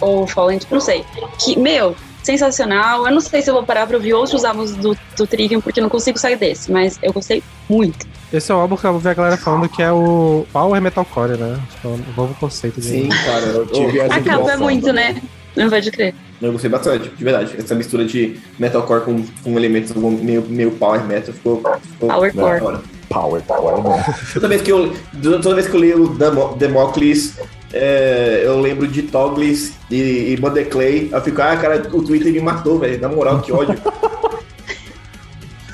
ou 0.00 0.26
Fallen, 0.26 0.60
não 0.70 0.80
sei. 0.80 1.04
Que, 1.38 1.58
meu, 1.58 1.96
sensacional. 2.22 3.06
Eu 3.06 3.12
não 3.12 3.20
sei 3.20 3.42
se 3.42 3.50
eu 3.50 3.54
vou 3.54 3.64
parar 3.64 3.86
pra 3.86 3.96
ouvir 3.96 4.14
outros 4.14 4.44
álbuns 4.44 4.72
do, 4.76 4.96
do 5.16 5.26
Trivium, 5.26 5.60
porque 5.60 5.80
eu 5.80 5.82
não 5.82 5.90
consigo 5.90 6.18
sair 6.18 6.36
desse, 6.36 6.70
mas 6.70 6.98
eu 7.02 7.12
gostei 7.12 7.42
muito. 7.68 8.06
Esse 8.32 8.52
é 8.52 8.54
o 8.54 8.58
álbum 8.58 8.76
que 8.76 8.84
eu 8.84 8.98
vi 8.98 9.08
a 9.08 9.14
galera 9.14 9.36
falando 9.36 9.68
que 9.68 9.82
é 9.82 9.90
o 9.90 10.46
Power 10.52 10.80
Metalcore, 10.80 11.36
né? 11.36 11.60
É 11.84 11.88
um 11.88 12.00
novo 12.16 12.34
conceito. 12.34 12.80
De... 12.80 12.86
Sim, 12.86 13.08
cara. 13.08 13.46
Eu 13.46 13.66
tive 13.66 14.00
Acaba 14.00 14.56
muito, 14.56 14.92
né? 14.92 15.20
Não 15.56 15.68
pode 15.68 15.90
crer. 15.90 16.14
Eu 16.40 16.52
gostei 16.52 16.70
bastante, 16.70 17.08
de 17.10 17.24
verdade. 17.24 17.54
Essa 17.58 17.74
mistura 17.74 18.04
de 18.04 18.38
metalcore 18.58 19.02
com, 19.02 19.24
com 19.42 19.58
elementos 19.58 19.92
meio, 19.94 20.42
meio 20.42 20.70
power 20.72 21.04
metal 21.04 21.34
ficou. 21.34 21.62
ficou 21.82 22.08
Powercore. 22.08 22.78
Power, 23.08 23.42
power, 23.42 23.82
bom. 23.82 24.00
Toda 24.32 24.48
vez 24.48 24.62
que 24.62 24.70
eu, 24.70 24.94
toda 25.42 25.54
vez 25.56 25.66
que 25.66 25.74
eu 25.74 25.80
leio 25.80 26.04
o 26.04 26.56
Democles, 26.56 27.36
é, 27.72 28.42
eu 28.44 28.60
lembro 28.60 28.86
de 28.86 29.02
Toglis 29.02 29.74
e, 29.90 30.34
e 30.34 30.64
Clay. 30.66 31.08
Eu 31.12 31.20
fico, 31.20 31.42
ah, 31.42 31.56
cara, 31.56 31.82
o 31.92 32.02
Twitter 32.02 32.32
me 32.32 32.40
matou, 32.40 32.78
velho. 32.78 33.00
Na 33.00 33.08
moral, 33.08 33.40
que 33.40 33.52
ódio. 33.52 33.76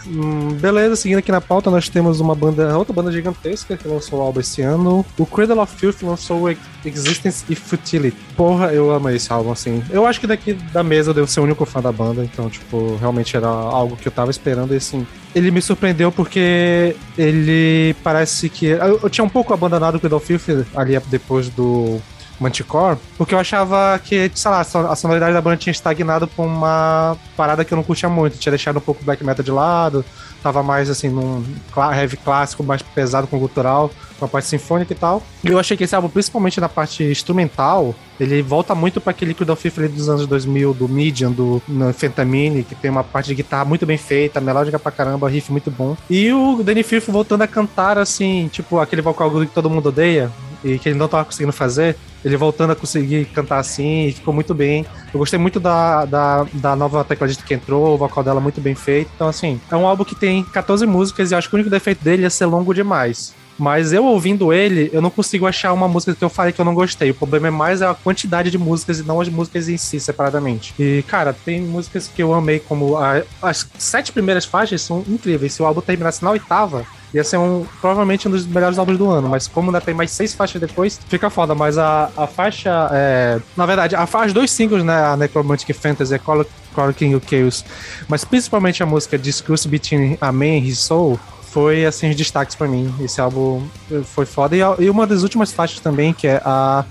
Hum, 0.09 0.55
beleza, 0.55 0.95
seguindo 0.97 1.19
aqui 1.19 1.33
na 1.33 1.41
pauta, 1.41 1.71
nós 1.71 1.89
temos 1.89 2.21
uma 2.21 2.35
banda, 2.35 2.77
outra 2.79 2.95
banda 2.95 3.11
gigantesca 3.11 3.77
que 3.77 3.89
lançou 3.89 4.21
o 4.21 4.23
álbum 4.23 4.41
esse 4.41 4.63
ano. 4.63 5.05
O 5.19 5.27
Cradle 5.27 5.61
of 5.61 5.75
Filth 5.77 6.03
lançou 6.03 6.49
Existence 6.85 7.45
e 7.49 7.55
Futility. 7.55 8.17
Porra, 8.37 8.73
eu 8.73 8.91
amo 8.93 9.11
esse 9.11 9.33
álbum, 9.33 9.51
assim. 9.51 9.83
Eu 9.91 10.07
acho 10.07 10.21
que 10.21 10.27
daqui 10.27 10.53
da 10.53 10.83
mesa 10.83 11.11
eu 11.11 11.15
devo 11.15 11.27
ser 11.27 11.41
o 11.41 11.43
único 11.43 11.65
fã 11.67 11.81
da 11.81 11.91
banda, 11.91 12.23
então, 12.23 12.49
tipo, 12.49 12.97
realmente 12.97 13.37
era 13.37 13.49
algo 13.49 13.97
que 13.97 14.07
eu 14.07 14.13
tava 14.13 14.31
esperando 14.31 14.73
e, 14.73 14.77
assim, 14.77 15.07
ele 15.35 15.51
me 15.51 15.61
surpreendeu 15.61 16.13
porque 16.13 16.95
ele 17.19 17.95
parece 18.03 18.49
que. 18.49 18.67
Eu, 18.67 19.01
eu 19.03 19.11
tinha 19.11 19.25
um 19.25 19.29
pouco 19.29 19.53
abandonado 19.53 19.97
o 19.97 20.01
Cradle 20.01 20.19
of 20.19 20.27
Filth 20.27 20.67
ali 20.75 20.99
depois 21.11 21.49
do 21.49 22.01
Manticore, 22.39 22.99
porque 23.17 23.35
eu 23.35 23.39
achava 23.39 23.99
que, 23.99 24.31
sei 24.35 24.51
lá, 24.51 24.61
a 24.61 24.97
sonoridade 24.97 25.33
da 25.33 25.41
banda 25.41 25.57
tinha 25.57 25.71
estagnado 25.71 26.29
por 26.29 26.45
uma 26.45 27.17
parada 27.37 27.65
que 27.65 27.73
eu 27.73 27.77
não 27.77 27.83
curtia 27.83 28.09
muito. 28.09 28.39
Tinha 28.39 28.51
deixado 28.51 28.77
um 28.77 28.81
pouco 28.81 29.03
o 29.03 29.05
black 29.05 29.25
metal 29.25 29.45
de 29.45 29.51
lado, 29.51 30.05
tava 30.43 30.63
mais 30.63 30.91
assim 30.91 31.09
num 31.09 31.45
heavy 31.77 32.17
clássico, 32.17 32.63
mais 32.63 32.83
pesado 32.83 33.27
com 33.27 33.39
cultural, 33.39 33.91
com 34.19 34.25
a 34.25 34.29
parte 34.29 34.49
sinfônica 34.49 34.93
e 34.93 34.97
tal. 34.97 35.23
E 35.43 35.49
eu 35.49 35.59
achei 35.59 35.77
que 35.77 35.85
esse 35.85 35.95
álbum, 35.95 36.09
principalmente 36.09 36.61
na 36.61 36.69
parte 36.69 37.05
instrumental, 37.05 37.95
ele 38.19 38.43
volta 38.43 38.75
muito 38.75 39.01
para 39.01 39.11
aquele 39.11 39.31
Liquid 39.31 39.49
of 39.49 39.61
Fifth 39.61 39.91
dos 39.91 40.09
anos 40.09 40.27
2000, 40.27 40.73
do 40.75 40.89
Medium, 40.89 41.33
do 41.33 41.63
Fentamine, 41.95 42.63
que 42.63 42.75
tem 42.75 42.91
uma 42.91 43.05
parte 43.05 43.29
de 43.29 43.35
guitarra 43.35 43.65
muito 43.65 43.85
bem 43.85 43.99
feita, 43.99 44.41
melódica 44.41 44.79
pra 44.79 44.93
caramba, 44.93 45.29
riff 45.29 45.51
muito 45.51 45.71
bom. 45.71 45.97
E 46.09 46.33
o 46.33 46.63
Danny 46.63 46.83
Fifth 46.83 47.11
voltando 47.11 47.43
a 47.43 47.47
cantar 47.47 47.99
assim, 47.99 48.49
tipo 48.53 48.79
aquele 48.79 49.03
vocal 49.03 49.31
que 49.31 49.47
todo 49.47 49.69
mundo 49.69 49.89
odeia, 49.89 50.31
e 50.65 50.79
que 50.79 50.89
ele 50.89 50.99
não 50.99 51.09
tava 51.09 51.25
conseguindo 51.25 51.53
fazer, 51.53 51.97
ele 52.25 52.37
voltando 52.37 52.73
a 52.73 52.77
conseguir 52.77 53.27
cantar 53.27 53.59
assim, 53.59 54.13
ficou 54.15 54.35
muito 54.35 54.55
bem. 54.55 54.85
Eu 55.13 55.19
gostei 55.19 55.39
muito 55.39 55.61
da, 55.61 56.05
da, 56.05 56.47
da 56.53 56.77
nova 56.77 57.05
tecladista 57.05 57.45
que 57.45 57.55
entrou, 57.55 57.95
o 57.95 57.99
vocal 57.99 58.25
dela 58.25 58.41
muito 58.41 58.61
bem 58.61 58.75
feito. 58.75 59.11
Então, 59.15 59.29
assim, 59.29 59.61
é 59.71 59.77
um 59.77 59.87
álbum 59.87 60.05
que 60.05 60.15
tem 60.15 60.43
14 60.43 60.87
músicas 60.87 61.31
e 61.31 61.35
acho 61.35 61.49
que 61.49 61.55
o 61.55 61.57
único 61.57 61.71
defeito 61.71 62.03
dele 62.03 62.25
é 62.25 62.31
ser 62.31 62.47
longo 62.47 62.75
demais. 62.75 63.35
Mas 63.59 63.93
eu 63.93 64.05
ouvindo 64.05 64.53
ele, 64.53 64.91
eu 64.93 65.01
não 65.01 65.09
consigo 65.09 65.47
achar 65.47 65.73
uma 65.73 65.89
música 65.89 66.15
que 66.15 66.23
eu 66.23 66.29
falei 66.29 66.53
que 66.53 66.61
eu 66.61 66.65
não 66.65 66.75
gostei. 66.75 67.11
O 67.11 67.15
problema 67.15 67.49
é 67.49 67.51
mais 67.51 67.81
a 67.81 67.95
quantidade 67.95 68.51
de 68.51 68.59
músicas 68.59 68.99
e 68.99 69.03
não 69.03 69.21
as 69.21 69.29
músicas 69.29 69.69
em 69.69 69.77
si, 69.77 69.99
separadamente. 69.99 70.75
E, 70.79 71.03
cara, 71.09 71.33
tem 71.33 71.61
músicas 71.63 72.09
que 72.09 72.23
eu 72.23 72.35
amei, 72.35 72.59
como 72.59 72.97
a, 72.97 73.23
as 73.41 73.67
sete 73.79 74.13
primeiras 74.13 74.45
faixas 74.45 74.83
são 74.83 75.03
incríveis. 75.09 75.55
Se 75.55 75.63
o 75.63 75.67
álbum 75.67 75.81
terminasse 75.81 76.23
na 76.23 76.31
oitava, 76.33 76.85
ia 77.15 77.25
ser 77.25 77.39
um, 77.39 77.65
provavelmente 77.81 78.29
um 78.29 78.31
dos 78.31 78.47
melhores 78.47 78.79
álbuns 78.79 78.99
do 78.99 79.09
ano, 79.09 79.29
mas 79.29 79.47
como 79.49 79.69
ainda 79.69 79.81
tem 79.81 79.95
mais 79.95 80.11
seis 80.11 80.35
faixas 80.35 80.61
depois, 80.61 81.01
fica 81.09 81.31
foda. 81.31 81.55
Mas 81.55 81.79
a, 81.79 82.11
a 82.17 82.27
faixa, 82.27 82.89
é, 82.93 83.41
na 83.57 83.67
verdade, 83.67 83.95
a, 83.95 84.03
as 84.03 84.33
dois 84.33 84.51
singles, 84.51 84.85
né, 84.85 85.05
a 85.05 85.17
Necromantic 85.17 85.75
Fantasy 85.75 86.15
e 86.15 86.17
a 86.17 86.93
King 86.93 87.21
Chaos, 87.29 87.65
mas 88.09 88.25
principalmente 88.25 88.83
a 88.83 88.87
música 88.87 89.19
Discourse 89.19 89.67
Between 89.67 90.19
a 90.21 90.31
Man 90.31 90.59
and 90.59 90.65
His 90.65 90.79
Soul, 90.79 91.19
foi 91.57 91.87
assim 91.87 92.11
os 92.11 92.17
destaques 92.17 92.55
para 92.55 92.69
mim. 92.69 92.95
Esse 93.01 93.19
álbum 93.19 93.67
foi 94.05 94.27
foda. 94.27 94.55
E, 94.55 94.61
e, 94.85 94.91
uma 94.91 95.07
das 95.07 95.23
últimas 95.23 95.53
faixas 95.53 95.81
também, 95.81 96.13
que 96.13 96.27
é 96.27 96.43
a 96.45 96.85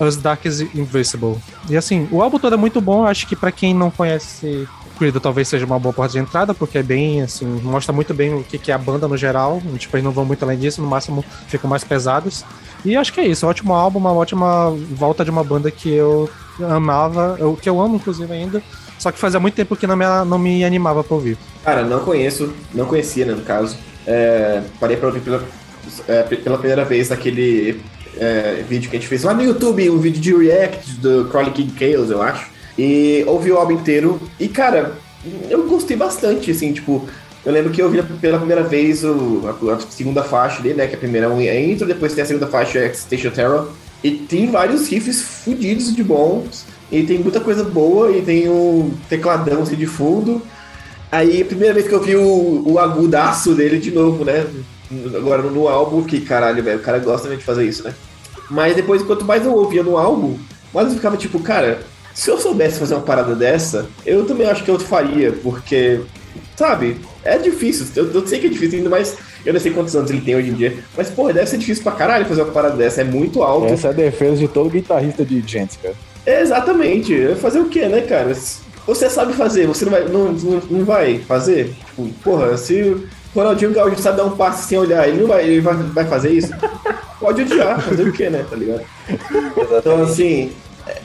As 0.00 0.16
Dark 0.16 0.46
is 0.46 0.60
Invisible. 0.60 1.36
E 1.68 1.76
assim, 1.76 2.08
o 2.10 2.22
álbum 2.22 2.38
todo 2.38 2.54
é 2.54 2.56
muito 2.56 2.80
bom. 2.80 3.04
Acho 3.04 3.26
que 3.26 3.36
para 3.36 3.52
quem 3.52 3.74
não 3.74 3.90
conhece 3.90 4.66
Credo 4.98 5.20
talvez 5.20 5.46
seja 5.46 5.64
uma 5.64 5.78
boa 5.78 5.92
porta 5.92 6.12
de 6.12 6.18
entrada, 6.18 6.52
porque 6.52 6.78
é 6.78 6.82
bem, 6.82 7.22
assim, 7.22 7.46
mostra 7.62 7.92
muito 7.92 8.12
bem 8.12 8.34
o 8.34 8.42
que 8.42 8.70
é 8.70 8.74
a 8.74 8.78
banda 8.78 9.06
no 9.06 9.16
geral. 9.16 9.62
Tipo, 9.78 9.96
eles 9.96 10.04
não 10.04 10.10
vão 10.10 10.24
muito 10.24 10.42
além 10.42 10.58
disso, 10.58 10.82
no 10.82 10.88
máximo 10.88 11.24
ficam 11.46 11.70
mais 11.70 11.84
pesados. 11.84 12.44
E 12.84 12.96
acho 12.96 13.12
que 13.12 13.20
é 13.20 13.26
isso, 13.26 13.46
ótimo 13.46 13.74
álbum, 13.74 13.98
uma 13.98 14.12
ótima 14.12 14.70
volta 14.92 15.24
de 15.24 15.30
uma 15.30 15.42
banda 15.44 15.70
que 15.70 15.92
eu 15.92 16.28
amava, 16.60 17.36
eu, 17.38 17.56
que 17.56 17.68
eu 17.68 17.80
amo 17.80 17.96
inclusive 17.96 18.32
ainda, 18.32 18.62
só 18.98 19.10
que 19.12 19.18
fazia 19.18 19.38
muito 19.38 19.54
tempo 19.54 19.76
que 19.76 19.86
não 19.86 19.96
me, 19.96 20.04
não 20.26 20.38
me 20.38 20.64
animava 20.64 21.04
pra 21.04 21.14
ouvir. 21.14 21.36
Cara, 21.64 21.82
não 21.84 22.00
conheço, 22.00 22.52
não 22.74 22.86
conhecia, 22.86 23.24
né, 23.24 23.34
no 23.34 23.42
caso. 23.42 23.76
É, 24.06 24.62
parei 24.80 24.96
pra 24.96 25.08
ouvir 25.08 25.20
pela, 25.20 25.44
é, 26.06 26.22
pela 26.22 26.58
primeira 26.58 26.84
vez 26.84 27.08
naquele 27.08 27.80
é, 28.16 28.64
vídeo 28.68 28.90
que 28.90 28.96
a 28.96 28.98
gente 28.98 29.08
fez 29.08 29.22
lá 29.22 29.34
no 29.34 29.42
YouTube, 29.42 29.90
um 29.90 29.98
vídeo 29.98 30.20
de 30.20 30.34
react 30.34 30.92
do 30.92 31.26
Crawling 31.26 31.52
King 31.52 31.72
Chaos, 31.78 32.10
eu 32.10 32.22
acho. 32.22 32.57
E 32.78 33.24
ouvi 33.26 33.50
o 33.50 33.56
álbum 33.56 33.72
inteiro. 33.72 34.20
E, 34.38 34.46
cara, 34.46 34.94
eu 35.50 35.66
gostei 35.66 35.96
bastante, 35.96 36.50
assim, 36.50 36.72
tipo. 36.72 37.06
Eu 37.44 37.52
lembro 37.52 37.72
que 37.72 37.80
eu 37.80 37.88
vi 37.88 38.02
pela 38.02 38.38
primeira 38.38 38.62
vez 38.62 39.04
o, 39.04 39.42
a, 39.46 39.74
a 39.74 39.80
segunda 39.80 40.22
faixa 40.22 40.62
dele, 40.62 40.74
né? 40.74 40.86
Que 40.86 40.94
a 40.94 40.98
primeira 40.98 41.26
é 41.44 41.64
intro, 41.64 41.86
depois 41.86 42.12
tem 42.12 42.22
a 42.22 42.26
segunda 42.26 42.46
faixa, 42.46 42.78
é 42.78 42.92
Station 42.92 43.30
Terror. 43.30 43.68
E 44.02 44.12
tem 44.12 44.50
vários 44.50 44.88
riffs 44.88 45.22
fodidos 45.22 45.94
de 45.94 46.04
bons. 46.04 46.64
E 46.90 47.02
tem 47.02 47.18
muita 47.18 47.40
coisa 47.40 47.64
boa, 47.64 48.10
e 48.12 48.22
tem 48.22 48.48
um 48.48 48.92
tecladão 49.08 49.62
assim 49.62 49.76
de 49.76 49.86
fundo. 49.86 50.42
Aí, 51.10 51.42
a 51.42 51.44
primeira 51.44 51.74
vez 51.74 51.88
que 51.88 51.92
eu 51.92 52.02
vi 52.02 52.16
o, 52.16 52.62
o 52.66 52.78
agudaço 52.78 53.54
dele 53.54 53.78
de 53.78 53.90
novo, 53.90 54.24
né? 54.24 54.46
Agora 55.16 55.42
no 55.42 55.68
álbum, 55.68 56.02
que 56.02 56.20
caralho, 56.20 56.62
velho, 56.62 56.78
o 56.78 56.82
cara 56.82 56.98
gosta 56.98 57.28
de 57.34 57.42
fazer 57.42 57.64
isso, 57.64 57.82
né? 57.82 57.94
Mas 58.50 58.74
depois, 58.74 59.02
quanto 59.02 59.24
mais 59.24 59.44
eu 59.44 59.54
ouvia 59.54 59.82
no 59.82 59.96
álbum, 59.96 60.38
mais 60.72 60.88
eu 60.88 60.94
ficava 60.94 61.16
tipo, 61.16 61.40
cara, 61.40 61.82
se 62.18 62.32
eu 62.32 62.36
soubesse 62.36 62.80
fazer 62.80 62.94
uma 62.94 63.02
parada 63.02 63.32
dessa, 63.32 63.86
eu 64.04 64.26
também 64.26 64.44
acho 64.44 64.64
que 64.64 64.68
eu 64.68 64.76
faria, 64.80 65.30
porque, 65.30 66.00
sabe, 66.56 66.96
é 67.22 67.38
difícil. 67.38 67.86
Eu, 67.94 68.12
eu 68.12 68.26
sei 68.26 68.40
que 68.40 68.48
é 68.48 68.50
difícil, 68.50 68.78
ainda 68.78 68.90
mais. 68.90 69.16
Eu 69.46 69.52
não 69.52 69.60
sei 69.60 69.70
quantos 69.70 69.94
anos 69.94 70.10
ele 70.10 70.20
tem 70.20 70.34
hoje 70.34 70.50
em 70.50 70.54
dia, 70.54 70.78
mas, 70.96 71.08
pô, 71.10 71.32
deve 71.32 71.46
ser 71.46 71.58
difícil 71.58 71.84
pra 71.84 71.92
caralho 71.92 72.26
fazer 72.26 72.42
uma 72.42 72.50
parada 72.50 72.74
dessa, 72.76 73.02
é 73.02 73.04
muito 73.04 73.40
alto. 73.40 73.72
Essa 73.72 73.86
é 73.86 73.90
a 73.90 73.94
defesa 73.94 74.34
de 74.34 74.48
todo 74.48 74.68
guitarrista 74.68 75.24
de 75.24 75.40
gente, 75.46 75.78
cara. 75.78 75.94
É, 76.26 76.40
exatamente. 76.40 77.36
Fazer 77.36 77.60
o 77.60 77.68
quê, 77.68 77.86
né, 77.86 78.00
cara? 78.00 78.34
Você 78.84 79.08
sabe 79.08 79.32
fazer, 79.34 79.68
você 79.68 79.84
não 79.84 79.92
vai, 79.92 80.08
não, 80.08 80.32
não, 80.32 80.62
não 80.68 80.84
vai 80.84 81.20
fazer? 81.20 81.72
Tipo, 81.86 82.08
porra, 82.24 82.56
se 82.56 82.82
o 82.82 83.08
Ronaldinho 83.32 83.72
Gaúcho 83.72 84.02
sabe 84.02 84.16
dar 84.16 84.24
um 84.24 84.36
passe 84.36 84.66
sem 84.66 84.76
olhar, 84.76 85.08
ele 85.08 85.20
não 85.20 85.28
vai, 85.28 85.44
ele 85.44 85.60
vai, 85.60 85.76
vai 85.76 86.04
fazer 86.04 86.32
isso? 86.32 86.52
Pode 87.20 87.42
odiar, 87.42 87.80
fazer 87.80 88.08
o 88.08 88.12
quê, 88.12 88.28
né, 88.28 88.44
tá 88.50 88.56
ligado? 88.56 88.82
Então, 89.78 90.02
assim, 90.02 90.50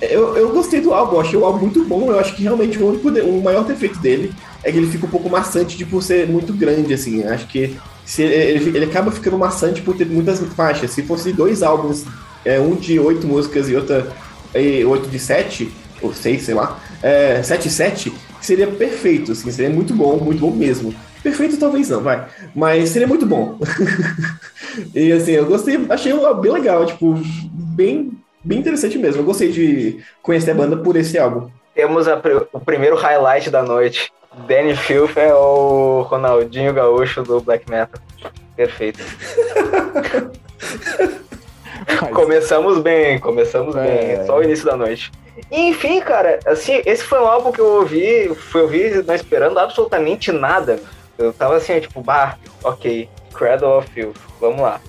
eu, 0.02 0.38
eu 0.38 0.50
gostei 0.50 0.82
do 0.82 0.94
álbum, 0.94 1.20
achei 1.20 1.38
o 1.38 1.46
álbum 1.46 1.60
muito 1.60 1.84
bom. 1.86 2.12
Eu 2.12 2.20
acho 2.20 2.36
que 2.36 2.44
realmente 2.44 2.78
o, 2.78 2.88
único, 2.88 3.10
o 3.10 3.42
maior 3.42 3.64
defeito 3.64 4.00
dele 4.00 4.34
é 4.64 4.72
que 4.72 4.78
ele 4.78 4.88
fica 4.88 5.06
um 5.06 5.10
pouco 5.10 5.30
maçante 5.30 5.78
de 5.78 5.86
por 5.86 6.02
ser 6.02 6.28
muito 6.28 6.54
grande, 6.54 6.94
assim. 6.94 7.24
Acho 7.24 7.48
que 7.48 7.78
se 8.06 8.22
ele, 8.24 8.78
ele 8.78 8.86
acaba 8.86 9.12
ficando 9.12 9.38
maçante 9.38 9.82
por 9.82 9.96
ter 9.96 10.06
muitas 10.06 10.40
faixas. 10.56 10.92
Se 10.92 11.04
fosse 11.04 11.32
dois 11.34 11.64
álbuns, 11.64 12.06
é, 12.46 12.60
um 12.60 12.76
de 12.76 13.00
oito 13.00 13.28
músicas 13.28 13.70
e 13.70 13.76
outra 13.76 14.08
e 14.56 14.84
oito 14.86 15.10
de 15.10 15.20
sete, 15.20 15.72
ou 16.02 16.14
seis, 16.14 16.44
sei 16.44 16.54
lá, 16.54 16.80
é, 17.02 17.42
sete 17.42 17.68
e 17.68 17.72
sete, 17.72 18.14
seria 18.42 18.68
perfeito, 18.68 19.32
assim, 19.32 19.52
seria 19.52 19.74
muito 19.74 19.94
bom, 19.94 20.18
muito 20.18 20.40
bom 20.40 20.52
mesmo. 20.52 20.94
Perfeito 21.24 21.58
talvez 21.58 21.90
não, 21.90 22.02
vai. 22.02 22.28
Mas 22.54 22.90
seria 22.90 23.08
muito 23.08 23.26
bom. 23.26 23.58
e 24.94 25.12
assim, 25.14 25.32
eu 25.32 25.46
gostei, 25.46 25.80
achei 25.90 26.14
bem 26.42 26.52
legal, 26.52 26.86
tipo, 26.86 27.16
bem, 27.54 28.12
bem 28.44 28.60
interessante 28.60 28.98
mesmo. 28.98 29.22
Eu 29.22 29.26
gostei 29.26 29.52
de 29.52 30.04
conhecer 30.22 30.52
a 30.52 30.56
banda 30.56 30.78
por 30.78 30.96
esse 30.96 31.18
álbum. 31.18 31.50
Temos 31.74 32.08
a, 32.08 32.22
o 32.52 32.60
primeiro 32.60 32.96
highlight 32.96 33.50
da 33.50 33.64
noite. 33.64 34.12
Danny 34.48 34.76
Filth 34.76 35.16
é 35.18 35.34
o 35.34 36.02
Ronaldinho 36.02 36.74
Gaúcho 36.74 37.22
do 37.24 37.40
Black 37.42 37.70
Metal. 37.70 38.02
Perfeito. 38.56 39.00
Começamos 42.14 42.80
bem, 42.80 43.20
começamos 43.20 43.76
É. 43.76 44.18
bem, 44.18 44.26
só 44.26 44.38
o 44.38 44.44
início 44.44 44.66
da 44.66 44.76
noite. 44.76 45.12
E, 45.52 45.70
enfim, 45.70 46.00
cara, 46.00 46.40
assim, 46.46 46.82
esse 46.86 47.04
foi 47.04 47.20
um 47.20 47.28
álbum 47.28 47.52
que 47.52 47.60
eu 47.60 47.66
ouvi, 47.66 48.34
fui 48.36 48.62
ouvir 48.62 49.04
não 49.04 49.16
esperando 49.16 49.58
absolutamente 49.60 50.32
nada. 50.32 50.80
Eu 51.18 51.34
tava 51.34 51.58
assim, 51.58 51.80
tipo, 51.80 52.02
bah, 52.02 52.38
ok, 52.64 53.10
Cradle 53.34 53.78
of 53.80 53.90
Filth, 53.92 54.16
vamos 54.40 54.62
lá. 54.62 54.80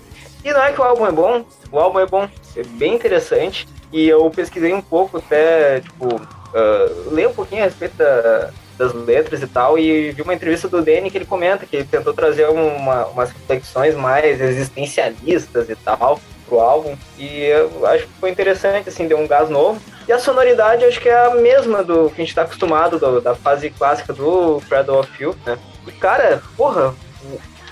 E 0.44 0.50
não 0.52 0.62
é 0.62 0.72
que 0.72 0.80
o 0.80 0.84
álbum 0.84 1.06
é 1.06 1.12
bom, 1.12 1.44
o 1.72 1.78
álbum 1.78 1.98
é 2.00 2.06
bom, 2.06 2.28
é 2.56 2.62
bem 2.62 2.94
interessante. 2.94 3.66
E 3.92 4.08
eu 4.08 4.28
pesquisei 4.30 4.72
um 4.72 4.80
pouco 4.82 5.18
até, 5.18 5.80
tipo, 5.80 6.20
ah, 6.54 6.90
ler 7.10 7.28
um 7.28 7.32
pouquinho 7.32 7.62
a 7.62 7.64
respeito 7.66 7.96
da- 7.96 8.50
das 8.76 8.92
letras 8.92 9.40
e 9.40 9.46
tal, 9.46 9.78
e 9.78 10.10
vi 10.10 10.22
uma 10.22 10.34
entrevista 10.34 10.66
do 10.68 10.82
Danny 10.82 11.08
que 11.08 11.16
ele 11.16 11.24
comenta 11.24 11.64
que 11.64 11.76
ele 11.76 11.84
tentou 11.84 12.12
trazer 12.12 12.48
uma, 12.48 13.06
umas 13.06 13.30
reflexões 13.30 13.94
mais 13.94 14.40
existencialistas 14.40 15.70
e 15.70 15.76
tal 15.76 16.20
pro 16.48 16.58
álbum, 16.58 16.96
e 17.16 17.44
eu 17.44 17.86
acho 17.86 18.04
que 18.06 18.12
foi 18.20 18.30
interessante, 18.30 18.88
assim, 18.88 19.06
deu 19.06 19.18
um 19.18 19.28
gás 19.28 19.48
novo. 19.48 19.80
E 20.06 20.12
a 20.12 20.18
sonoridade 20.18 20.84
acho 20.84 21.00
que 21.00 21.08
é 21.08 21.26
a 21.26 21.30
mesma 21.36 21.82
do 21.84 22.10
que 22.10 22.20
a 22.20 22.24
gente 22.24 22.34
tá 22.34 22.42
acostumado, 22.42 22.98
do- 22.98 23.20
da 23.20 23.34
fase 23.34 23.70
clássica 23.70 24.12
do 24.12 24.60
Cradle 24.68 24.98
of 24.98 25.10
Filth, 25.12 25.38
né? 25.46 25.56
E, 25.86 25.92
cara, 25.92 26.42
porra, 26.56 26.94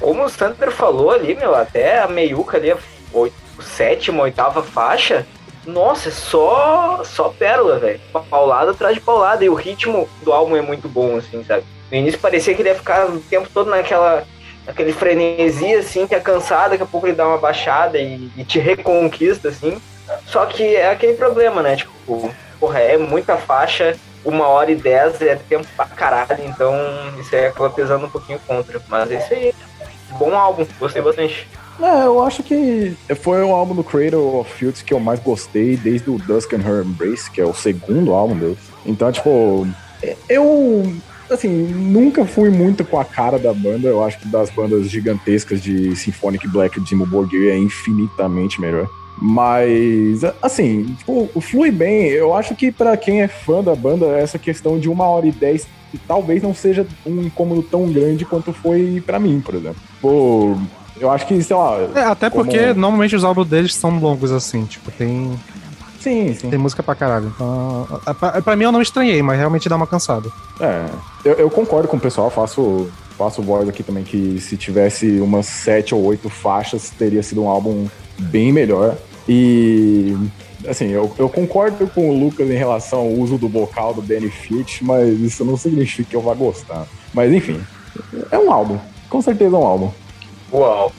como 0.01 0.25
o 0.25 0.29
Sander 0.29 0.71
falou 0.71 1.11
ali, 1.11 1.35
meu, 1.35 1.55
até 1.55 1.99
a 1.99 2.07
meiuca 2.09 2.57
ali, 2.57 2.75
sétima, 3.61 4.23
oitava 4.23 4.63
faixa, 4.63 5.27
nossa, 5.67 6.09
é 6.09 6.13
só, 6.13 7.03
só 7.05 7.29
pérola, 7.29 7.79
velho. 7.79 8.01
Paulada 8.29 8.73
atrás 8.73 8.95
de 8.95 9.01
paulada. 9.01 9.45
E 9.45 9.49
o 9.49 9.55
ritmo 9.55 10.09
do 10.23 10.33
álbum 10.33 10.57
é 10.57 10.61
muito 10.61 10.89
bom, 10.89 11.17
assim, 11.17 11.45
sabe? 11.45 11.65
No 11.91 11.97
início 11.97 12.19
parecia 12.19 12.55
que 12.55 12.63
ele 12.63 12.69
ia 12.69 12.75
ficar 12.75 13.07
o 13.07 13.21
tempo 13.21 13.49
todo 13.53 13.71
naquela 13.71 14.27
aquele 14.67 14.93
frenesi, 14.93 15.75
assim, 15.75 16.07
que 16.07 16.15
é 16.15 16.21
cansado, 16.21 16.71
daqui 16.71 16.83
a 16.83 16.87
pouco 16.87 17.07
ele 17.07 17.17
dá 17.17 17.27
uma 17.27 17.39
baixada 17.39 17.99
e, 17.99 18.31
e 18.37 18.45
te 18.45 18.59
reconquista, 18.59 19.49
assim. 19.49 19.81
Só 20.27 20.47
que 20.47 20.77
é 20.77 20.91
aquele 20.91 21.15
problema, 21.15 21.63
né? 21.63 21.77
Tipo, 21.77 22.33
porra, 22.61 22.81
é 22.81 22.97
muita 22.97 23.37
faixa, 23.37 23.97
uma 24.25 24.47
hora 24.47 24.71
e 24.71 24.77
dez 24.77 25.21
é 25.21 25.35
tempo 25.37 25.67
pra 25.77 25.87
caralho, 25.87 26.45
então 26.45 26.75
isso 27.19 27.35
aí 27.35 27.47
acaba 27.47 27.71
pesando 27.71 28.07
um 28.07 28.11
pouquinho 28.11 28.39
contra. 28.47 28.81
Mas 28.89 29.11
é 29.11 29.17
isso 29.17 29.35
aí. 29.35 29.55
Bom 30.19 30.37
álbum, 30.37 30.67
gostei 30.79 31.03
bastante. 31.03 31.49
É, 31.81 32.05
eu 32.05 32.23
acho 32.23 32.43
que 32.43 32.95
foi 33.21 33.43
o 33.43 33.53
álbum 33.53 33.75
do 33.75 33.83
Cradle 33.85 34.41
of 34.41 34.53
Filth 34.53 34.83
que 34.85 34.95
eu 34.95 35.01
mais 35.01 35.21
gostei 35.21 35.77
desde 35.77 36.11
o 36.11 36.19
Dusk 36.19 36.53
and 36.53 36.59
Her 36.59 36.85
Embrace, 36.85 37.31
que 37.31 37.41
é 37.41 37.45
o 37.45 37.55
segundo 37.55 38.13
álbum 38.13 38.37
deles. 38.37 38.59
Então, 38.85 39.11
tipo, 39.11 39.67
eu, 40.29 40.93
assim, 41.31 41.49
nunca 41.49 42.25
fui 42.25 42.51
muito 42.51 42.85
com 42.85 42.99
a 42.99 43.05
cara 43.05 43.39
da 43.39 43.53
banda. 43.53 43.89
Eu 43.89 44.05
acho 44.05 44.19
que 44.19 44.29
das 44.29 44.51
bandas 44.51 44.89
gigantescas 44.89 45.63
de 45.63 45.95
Symphonic 45.97 46.47
Black 46.49 46.79
e 46.79 46.83
Dimmu 46.83 47.07
Borgir 47.07 47.51
é 47.51 47.57
infinitamente 47.57 48.61
melhor. 48.61 48.89
Mas, 49.21 50.25
assim, 50.41 50.95
tipo, 50.99 51.29
flui 51.41 51.71
bem. 51.71 52.09
Eu 52.09 52.35
acho 52.35 52.55
que 52.55 52.73
pra 52.73 52.97
quem 52.97 53.23
é 53.23 53.29
fã 53.29 53.63
da 53.63 53.75
banda, 53.75 54.07
essa 54.19 54.39
questão 54.39 54.79
de 54.79 54.89
uma 54.89 55.07
hora 55.07 55.27
e 55.27 55.33
dez 55.33 55.67
talvez 56.09 56.43
não 56.43 56.55
seja 56.55 56.87
um 57.05 57.23
incômodo 57.23 57.63
tão 57.63 57.93
grande 57.93 58.25
quanto 58.25 58.53
foi 58.53 59.03
pra 59.05 59.19
mim, 59.19 59.41
por 59.41 59.55
exemplo. 59.55 59.77
Pô, 60.01 60.57
eu 61.05 61.11
acho 61.11 61.27
que, 61.27 61.43
sei 61.43 61.57
lá. 61.57 61.79
É, 61.95 62.01
até 62.05 62.31
como- 62.31 62.45
porque 62.45 62.73
normalmente 62.75 63.15
os 63.17 63.25
álbuns 63.25 63.49
deles 63.49 63.75
são 63.75 63.99
longos, 63.99 64.31
assim, 64.33 64.65
tipo, 64.65 64.91
tem, 64.91 65.39
Sim, 66.01 66.35
sim. 66.35 66.51
tem 66.51 66.59
música 66.59 66.83
pra 66.83 66.95
caralho. 66.95 67.33
Então, 67.35 67.87
é, 68.07 68.13
pra, 68.13 68.43
pra 68.43 68.57
mim 68.57 68.65
eu 68.65 68.73
não 68.73 68.83
estranhei, 68.83 69.23
mas 69.23 69.39
realmente 69.39 69.69
dá 69.69 69.77
uma 69.77 69.87
cansada. 69.87 70.29
É, 70.61 70.87
eu, 71.25 71.35
eu 71.35 71.51
concordo 71.51 71.89
com 71.89 71.97
o 71.97 72.01
pessoal, 72.01 72.29
faço, 72.31 72.89
faço 73.19 73.43
voz 73.43 73.69
aqui 73.69 73.83
também 73.83 74.03
que 74.05 74.41
se 74.41 74.57
tivesse 74.57 75.21
umas 75.21 75.47
sete 75.47 75.95
ou 75.95 76.03
oito 76.05 76.29
faixas, 76.29 76.91
teria 76.91 77.23
sido 77.23 77.43
um 77.43 77.49
álbum 77.49 77.87
bem 78.19 78.53
melhor. 78.53 78.97
E 79.29 80.17
assim, 80.69 80.89
eu, 80.89 81.13
eu 81.19 81.29
concordo 81.29 81.87
com 81.89 82.11
o 82.11 82.19
Lucas 82.25 82.49
em 82.51 82.55
relação 82.57 83.01
ao 83.01 83.09
uso 83.09 83.39
do 83.39 83.49
vocal 83.49 83.95
do 83.95 84.03
Danny 84.03 84.29
Filch, 84.31 84.85
mas 84.85 85.09
isso 85.21 85.45
não 85.45 85.57
significa 85.57 86.11
que 86.11 86.17
eu 86.17 86.21
vá 86.21 86.35
gostar. 86.35 86.87
Mas 87.15 87.33
enfim, 87.33 87.61
é 88.31 88.39
um 88.39 88.53
álbum. 88.53 88.79
Com 89.09 89.21
certeza 89.23 89.55
é 89.55 89.59
um 89.59 89.65
álbum. 89.67 89.91
Uau. 90.53 90.93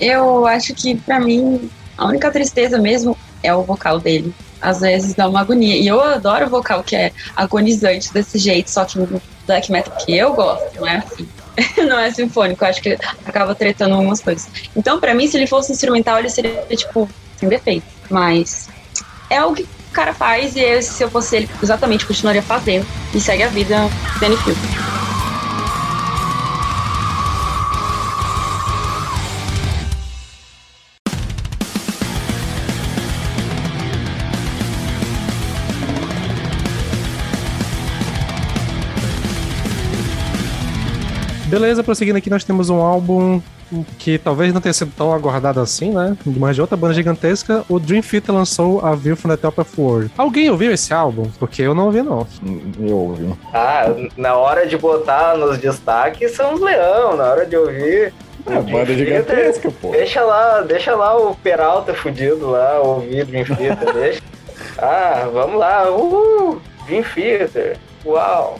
Eu 0.00 0.46
acho 0.46 0.74
que 0.74 0.96
pra 0.96 1.20
mim 1.20 1.70
a 1.96 2.06
única 2.06 2.30
tristeza 2.30 2.78
mesmo 2.78 3.16
é 3.42 3.54
o 3.54 3.62
vocal 3.62 4.00
dele. 4.00 4.34
Às 4.60 4.80
vezes 4.80 5.14
dá 5.14 5.28
uma 5.28 5.40
agonia. 5.40 5.76
E 5.76 5.86
eu 5.86 6.00
adoro 6.00 6.46
o 6.46 6.50
vocal 6.50 6.82
que 6.82 6.96
é 6.96 7.12
agonizante 7.36 8.12
desse 8.12 8.38
jeito, 8.38 8.70
só 8.70 8.84
que 8.84 8.98
no 8.98 9.20
black 9.46 9.70
metal 9.70 9.94
que 9.98 10.16
eu 10.16 10.32
gosto, 10.32 10.80
não 10.80 10.88
é 10.88 10.96
assim. 10.96 11.28
não 11.86 11.98
é 11.98 12.10
sinfônico, 12.10 12.64
acho 12.64 12.82
que 12.82 12.98
acaba 13.24 13.54
tretando 13.54 13.94
algumas 13.94 14.20
coisas. 14.20 14.48
Então, 14.74 14.98
pra 14.98 15.14
mim, 15.14 15.28
se 15.28 15.36
ele 15.36 15.46
fosse 15.46 15.70
instrumental, 15.72 16.18
ele 16.18 16.30
seria, 16.30 16.64
tipo, 16.70 17.08
sem 17.36 17.48
defeito. 17.48 17.86
Mas 18.10 18.68
é 19.30 19.44
o 19.44 19.52
que 19.52 19.62
o 19.62 19.68
cara 19.92 20.12
faz 20.12 20.56
e 20.56 20.60
eu, 20.60 20.82
se 20.82 21.02
eu 21.02 21.10
fosse 21.10 21.36
ele, 21.36 21.50
exatamente, 21.62 22.06
continuaria 22.06 22.42
fazendo. 22.42 22.86
E 23.14 23.20
segue 23.20 23.44
a 23.44 23.48
vida 23.48 23.76
Danny 24.20 24.36
Field. 24.38 24.93
Beleza, 41.54 41.84
prosseguindo 41.84 42.18
aqui, 42.18 42.28
nós 42.28 42.42
temos 42.42 42.68
um 42.68 42.80
álbum 42.80 43.40
que 43.96 44.18
talvez 44.18 44.52
não 44.52 44.60
tenha 44.60 44.72
sido 44.72 44.90
tão 44.96 45.12
aguardado 45.12 45.60
assim, 45.60 45.92
né? 45.92 46.16
Mas 46.26 46.56
de 46.56 46.60
outra 46.60 46.76
banda 46.76 46.92
gigantesca, 46.92 47.64
o 47.68 47.78
Dream 47.78 48.02
Theater 48.02 48.34
lançou 48.34 48.84
a 48.84 48.92
View 48.96 49.14
from 49.14 49.30
the 49.30 49.36
Top 49.36 49.60
of 49.60 49.80
World. 49.80 50.10
Alguém 50.18 50.50
ouviu 50.50 50.72
esse 50.72 50.92
álbum? 50.92 51.30
Porque 51.38 51.62
eu 51.62 51.72
não 51.72 51.84
ouvi, 51.86 52.02
não. 52.02 52.26
Eu 52.80 52.96
ouvi. 52.96 53.32
Ah, 53.52 53.84
na 54.16 54.34
hora 54.34 54.66
de 54.66 54.76
botar 54.76 55.36
nos 55.36 55.56
destaques 55.58 56.32
são 56.32 56.54
os 56.54 56.60
leão, 56.60 57.16
na 57.16 57.22
hora 57.22 57.46
de 57.46 57.56
ouvir. 57.56 58.12
É, 58.46 58.60
banda 58.60 58.92
gigantesca, 58.92 59.70
pô. 59.80 59.92
Deixa 59.92 60.24
lá, 60.24 60.60
deixa 60.62 60.96
lá 60.96 61.16
o 61.16 61.36
Peralta 61.36 61.94
fudido 61.94 62.50
lá, 62.50 62.80
ouvir 62.80 63.24
Dream 63.26 63.44
Theater, 63.44 63.92
deixa. 63.94 64.22
Ah, 64.76 65.28
vamos 65.32 65.60
lá, 65.60 65.88
uhul, 65.88 66.60
Dream 66.84 67.04
Theater, 67.14 67.78
uau. 68.04 68.58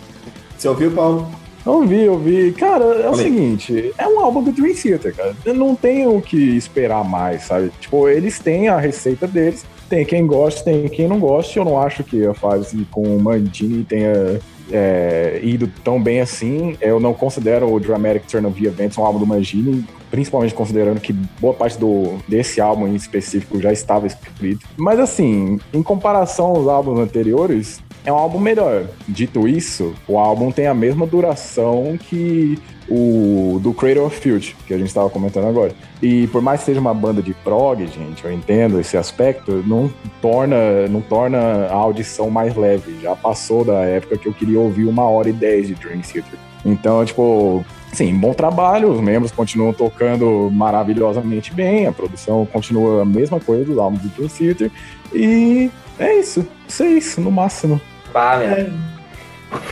Você 0.56 0.68
ouviu, 0.68 0.92
Paulo? 0.92 1.43
Ouvi, 1.64 2.08
ouvi. 2.08 2.52
Cara, 2.52 2.84
é 2.84 3.08
o 3.08 3.14
Falei. 3.14 3.24
seguinte, 3.24 3.92
é 3.96 4.06
um 4.06 4.20
álbum 4.20 4.42
do 4.42 4.52
Dream 4.52 4.74
Theater, 4.74 5.14
cara. 5.14 5.34
Eu 5.44 5.54
não 5.54 5.74
tenho 5.74 6.16
o 6.16 6.22
que 6.22 6.36
esperar 6.56 7.02
mais, 7.04 7.44
sabe? 7.44 7.70
Tipo, 7.80 8.08
eles 8.08 8.38
têm 8.38 8.68
a 8.68 8.78
receita 8.78 9.26
deles, 9.26 9.64
tem 9.88 10.04
quem 10.04 10.26
gosta, 10.26 10.62
tem 10.64 10.88
quem 10.88 11.08
não 11.08 11.18
gosta. 11.18 11.58
Eu 11.58 11.64
não 11.64 11.80
acho 11.80 12.04
que 12.04 12.26
a 12.26 12.34
fase 12.34 12.86
com 12.90 13.02
o 13.02 13.20
Mandini 13.20 13.82
tenha 13.82 14.40
é, 14.70 15.40
ido 15.42 15.70
tão 15.82 16.02
bem 16.02 16.20
assim. 16.20 16.76
Eu 16.80 17.00
não 17.00 17.14
considero 17.14 17.72
o 17.72 17.80
Dramatic 17.80 18.26
Turn 18.26 18.46
of 18.46 18.60
the 18.60 18.68
Events 18.68 18.98
um 18.98 19.04
álbum 19.04 19.18
do 19.18 19.26
Mangini, 19.26 19.84
principalmente 20.10 20.54
considerando 20.54 21.00
que 21.00 21.12
boa 21.12 21.54
parte 21.54 21.78
do, 21.78 22.18
desse 22.28 22.60
álbum 22.60 22.86
em 22.86 22.94
específico 22.94 23.60
já 23.60 23.72
estava 23.72 24.06
escrito. 24.06 24.66
Mas 24.76 24.98
assim, 24.98 25.58
em 25.72 25.82
comparação 25.82 26.46
aos 26.46 26.68
álbuns 26.68 26.98
anteriores, 26.98 27.82
é 28.04 28.12
um 28.12 28.16
álbum 28.16 28.38
melhor. 28.38 28.86
Dito 29.08 29.48
isso, 29.48 29.94
o 30.06 30.18
álbum 30.18 30.50
tem 30.50 30.66
a 30.66 30.74
mesma 30.74 31.06
duração 31.06 31.98
que 31.98 32.58
o 32.88 33.58
do 33.62 33.72
Cradle 33.72 34.04
of 34.04 34.20
Filth, 34.20 34.54
que 34.66 34.74
a 34.74 34.78
gente 34.78 34.88
estava 34.88 35.08
comentando 35.08 35.46
agora. 35.46 35.72
E 36.02 36.26
por 36.26 36.42
mais 36.42 36.60
que 36.60 36.66
seja 36.66 36.80
uma 36.80 36.92
banda 36.92 37.22
de 37.22 37.32
prog, 37.32 37.86
gente, 37.86 38.24
eu 38.24 38.32
entendo 38.32 38.78
esse 38.78 38.96
aspecto, 38.96 39.64
não 39.66 39.90
torna, 40.20 40.86
não 40.88 41.00
torna 41.00 41.66
a 41.66 41.74
audição 41.74 42.28
mais 42.30 42.54
leve. 42.54 43.00
Já 43.00 43.16
passou 43.16 43.64
da 43.64 43.80
época 43.84 44.18
que 44.18 44.26
eu 44.26 44.34
queria 44.34 44.60
ouvir 44.60 44.84
uma 44.84 45.04
hora 45.04 45.30
e 45.30 45.32
dez 45.32 45.68
de 45.68 45.74
Dream 45.74 46.00
Theater. 46.00 46.38
Então, 46.64 47.04
tipo, 47.04 47.64
sim, 47.92 48.14
bom 48.14 48.34
trabalho, 48.34 48.90
os 48.90 49.00
membros 49.00 49.32
continuam 49.32 49.72
tocando 49.72 50.50
maravilhosamente 50.52 51.52
bem, 51.54 51.86
a 51.86 51.92
produção 51.92 52.46
continua 52.50 53.02
a 53.02 53.04
mesma 53.04 53.40
coisa 53.40 53.64
dos 53.64 53.78
álbuns 53.78 54.02
do 54.02 54.08
Dream 54.08 54.28
Theater. 54.28 54.70
E 55.12 55.70
é 55.98 56.18
isso, 56.18 56.46
isso 56.68 56.82
é 56.82 56.88
isso, 56.88 57.20
no 57.20 57.30
máximo. 57.30 57.80
Pá, 58.14 58.36
meu. 58.36 58.72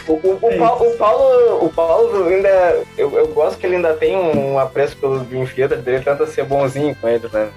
O, 0.08 0.12
o, 0.12 0.38
o, 0.42 0.58
Paulo, 0.58 0.88
o 0.90 0.96
Paulo, 0.96 1.64
o 1.64 1.70
Paulo 1.72 2.28
ainda. 2.28 2.82
Eu, 2.98 3.16
eu 3.16 3.28
gosto 3.28 3.56
que 3.58 3.64
ele 3.66 3.76
ainda 3.76 3.94
tem 3.94 4.16
um 4.16 4.58
apreço 4.58 4.96
pelo 4.96 5.20
Dream 5.20 5.46
Theater 5.46 5.78
dele, 5.78 6.04
tenta 6.04 6.26
ser 6.26 6.44
bonzinho 6.44 6.94
com 7.00 7.08
eles, 7.08 7.30
né? 7.30 7.48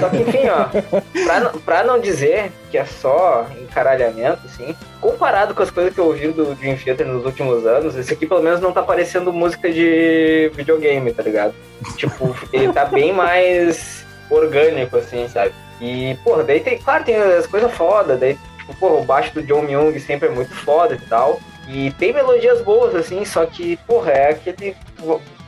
Só 0.00 0.08
que 0.08 0.16
enfim, 0.18 0.48
ó, 0.48 0.66
pra, 1.26 1.40
não- 1.40 1.52
pra 1.60 1.82
não 1.84 1.98
dizer 2.00 2.50
que 2.70 2.78
é 2.78 2.84
só 2.84 3.46
encaralhamento, 3.60 4.40
assim, 4.46 4.74
comparado 5.00 5.54
com 5.54 5.62
as 5.62 5.70
coisas 5.70 5.92
que 5.92 6.00
eu 6.00 6.06
ouvi 6.06 6.28
do 6.28 6.54
Dream 6.54 6.76
Theater 6.76 7.06
nos 7.06 7.24
últimos 7.24 7.66
anos, 7.66 7.94
esse 7.96 8.12
aqui 8.12 8.26
pelo 8.26 8.42
menos 8.42 8.60
não 8.60 8.72
tá 8.72 8.82
parecendo 8.82 9.32
música 9.32 9.70
de 9.70 10.50
videogame, 10.54 11.12
tá 11.12 11.22
ligado? 11.22 11.52
Tipo, 11.96 12.34
ele 12.52 12.72
tá 12.72 12.84
bem 12.86 13.12
mais 13.12 14.04
orgânico, 14.30 14.96
assim, 14.96 15.28
sabe? 15.28 15.52
E, 15.80 16.16
porra, 16.24 16.42
daí 16.44 16.60
tem, 16.60 16.78
claro, 16.78 17.04
tem 17.04 17.16
as 17.16 17.46
coisas 17.46 17.70
foda, 17.72 18.16
daí, 18.16 18.36
tipo, 18.70 18.80
porra, 18.80 19.00
o 19.00 19.04
baixo 19.04 19.34
do 19.34 19.42
John 19.42 19.62
Myung 19.62 19.98
sempre 19.98 20.28
é 20.28 20.32
muito 20.32 20.54
foda 20.54 20.94
e 20.94 21.08
tal. 21.08 21.40
E 21.68 21.92
tem 21.92 22.12
melodias 22.12 22.60
boas, 22.62 22.94
assim, 22.96 23.24
só 23.24 23.46
que, 23.46 23.76
porra, 23.86 24.10
é 24.10 24.30
aquele, 24.30 24.74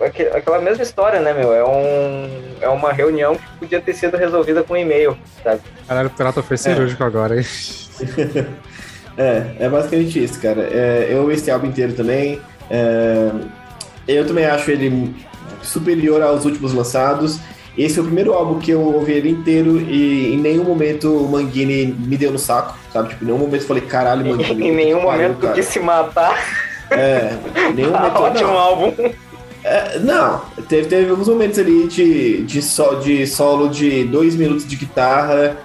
aquele, 0.00 0.28
aquela 0.28 0.60
mesma 0.60 0.82
história, 0.82 1.20
né, 1.20 1.32
meu? 1.32 1.52
É, 1.52 1.64
um, 1.64 2.28
é 2.60 2.68
uma 2.68 2.92
reunião 2.92 3.34
que 3.34 3.42
podia 3.58 3.80
ter 3.80 3.92
sido 3.94 4.16
resolvida 4.16 4.62
com 4.62 4.74
um 4.74 4.76
e-mail, 4.76 5.18
sabe? 5.42 5.60
Caralho, 5.88 6.08
o 6.08 6.10
Pirata 6.10 6.42
foi 6.42 6.56
cirúrgico 6.56 7.02
é. 7.02 7.06
agora, 7.06 7.36
hein? 7.36 7.46
é, 9.18 9.64
é 9.64 9.68
basicamente 9.68 10.22
isso, 10.22 10.40
cara. 10.40 10.62
É, 10.62 11.08
eu 11.10 11.30
esse 11.32 11.50
álbum 11.50 11.66
inteiro 11.66 11.92
também. 11.92 12.40
É, 12.70 13.30
eu 14.06 14.24
também 14.26 14.44
acho 14.44 14.70
ele 14.70 15.14
superior 15.60 16.22
aos 16.22 16.44
últimos 16.44 16.72
lançados. 16.72 17.40
Esse 17.76 17.98
é 17.98 18.02
o 18.02 18.04
primeiro 18.04 18.34
álbum 18.34 18.58
que 18.58 18.70
eu 18.70 18.80
ouvi 18.80 19.12
ele 19.12 19.30
inteiro 19.30 19.80
e 19.80 20.34
em 20.34 20.36
nenhum 20.36 20.64
momento 20.64 21.08
o 21.10 21.28
Manguini 21.28 21.86
me 21.86 22.18
deu 22.18 22.30
no 22.30 22.38
saco, 22.38 22.76
sabe? 22.92 23.10
Tipo, 23.10 23.24
em 23.24 23.26
nenhum 23.28 23.38
momento 23.38 23.62
eu 23.62 23.66
falei, 23.66 23.82
caralho, 23.82 24.26
Manguini. 24.26 24.68
em 24.68 24.74
nenhum 24.74 25.02
momento 25.02 25.38
tu 25.40 25.52
quis 25.52 25.66
se 25.66 25.80
matar. 25.80 26.38
É, 26.90 27.34
em 27.70 27.74
nenhum 27.74 27.92
momento. 27.96 28.16
Ótimo 28.16 28.48
não. 28.48 28.58
álbum. 28.58 28.92
É, 29.64 29.98
não, 30.00 30.42
teve, 30.68 30.88
teve 30.88 31.10
alguns 31.10 31.28
momentos 31.28 31.58
ali 31.58 31.86
de, 31.86 32.42
de, 32.42 32.60
so, 32.60 32.96
de 32.96 33.26
solo 33.26 33.68
de 33.68 34.04
dois 34.04 34.34
minutos 34.34 34.66
de 34.66 34.74
guitarra, 34.74 35.56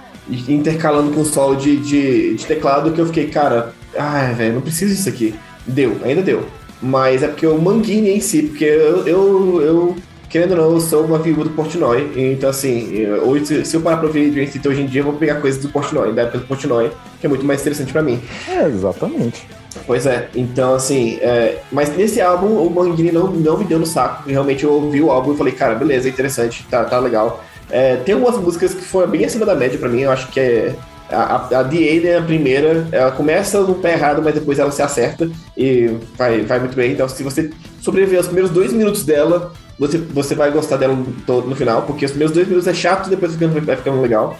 intercalando 0.48 1.12
com 1.12 1.24
solo 1.24 1.56
de, 1.56 1.76
de, 1.76 2.34
de 2.34 2.46
teclado, 2.46 2.92
que 2.92 3.00
eu 3.00 3.06
fiquei, 3.06 3.26
cara, 3.26 3.74
ai, 3.98 4.34
velho, 4.34 4.54
não 4.54 4.60
preciso 4.60 4.94
disso 4.94 5.08
aqui. 5.08 5.34
Deu, 5.66 5.96
ainda 6.04 6.22
deu. 6.22 6.46
Mas 6.80 7.24
é 7.24 7.28
porque 7.28 7.46
o 7.46 7.60
Manguini 7.60 8.10
em 8.10 8.20
si, 8.20 8.44
porque 8.44 8.64
eu, 8.64 9.06
eu, 9.06 9.60
eu 9.62 9.96
querendo 10.28 10.52
ou 10.52 10.56
não, 10.56 10.72
eu 10.72 10.80
sou 10.80 11.04
uma 11.04 11.18
viúva 11.18 11.44
do 11.44 11.50
Portnoy. 11.50 12.12
Então, 12.16 12.50
assim, 12.50 13.06
hoje, 13.24 13.64
se 13.64 13.76
eu 13.76 13.80
parar 13.80 13.98
pra 13.98 14.06
ouvir 14.06 14.30
Dream 14.30 14.46
Theater 14.46 14.72
hoje 14.72 14.82
em 14.82 14.86
dia, 14.86 15.00
eu 15.00 15.04
vou 15.04 15.14
pegar 15.14 15.36
coisas 15.36 15.60
do 15.60 15.68
Portnoy, 15.68 16.12
da 16.12 16.22
época 16.22 16.38
do 16.38 16.46
Portnoy, 16.46 16.90
que 17.20 17.26
é 17.26 17.28
muito 17.28 17.44
mais 17.44 17.60
interessante 17.60 17.92
pra 17.92 18.02
mim. 18.02 18.20
É, 18.48 18.66
exatamente. 18.66 19.46
Pois 19.86 20.06
é, 20.06 20.28
então 20.34 20.74
assim, 20.74 21.18
é, 21.20 21.58
mas 21.70 21.94
nesse 21.96 22.20
álbum 22.20 22.46
o 22.46 22.70
Manguini 22.70 23.12
não, 23.12 23.30
não 23.30 23.58
me 23.58 23.64
deu 23.64 23.78
no 23.78 23.86
saco. 23.86 24.28
Realmente 24.28 24.64
eu 24.64 24.72
ouvi 24.72 25.00
o 25.00 25.10
álbum 25.10 25.34
e 25.34 25.36
falei, 25.36 25.52
cara, 25.52 25.74
beleza, 25.74 26.08
interessante, 26.08 26.66
tá, 26.70 26.84
tá 26.84 26.98
legal. 26.98 27.44
É, 27.70 27.96
tem 27.96 28.14
algumas 28.14 28.36
músicas 28.36 28.74
que 28.74 28.82
foram 28.82 29.08
bem 29.08 29.24
acima 29.24 29.44
da 29.46 29.54
média 29.54 29.78
para 29.78 29.88
mim, 29.88 30.00
eu 30.00 30.10
acho 30.10 30.28
que 30.28 30.40
é. 30.40 30.74
A, 31.10 31.36
a 31.36 31.64
The 31.64 31.76
Alien, 31.76 32.16
a 32.16 32.22
primeira, 32.22 32.86
ela 32.92 33.10
começa 33.10 33.62
no 33.62 33.76
pé 33.76 33.94
errado, 33.94 34.20
mas 34.22 34.34
depois 34.34 34.58
ela 34.58 34.70
se 34.70 34.82
acerta 34.82 35.26
e 35.56 35.90
vai, 36.18 36.42
vai 36.42 36.58
muito 36.58 36.76
bem. 36.76 36.92
Então, 36.92 37.08
se 37.08 37.22
você 37.22 37.50
sobreviver 37.80 38.18
aos 38.18 38.26
primeiros 38.26 38.50
dois 38.50 38.74
minutos 38.74 39.06
dela, 39.06 39.54
você, 39.78 39.98
você 39.98 40.34
vai 40.34 40.50
gostar 40.50 40.76
dela 40.76 40.94
no, 40.94 41.42
no 41.42 41.56
final, 41.56 41.82
porque 41.82 42.04
os 42.04 42.10
primeiros 42.10 42.34
dois 42.34 42.46
minutos 42.48 42.66
é 42.66 42.74
chato, 42.74 43.08
depois 43.08 43.34
vai 43.36 43.76
ficando 43.76 44.00
legal. 44.00 44.36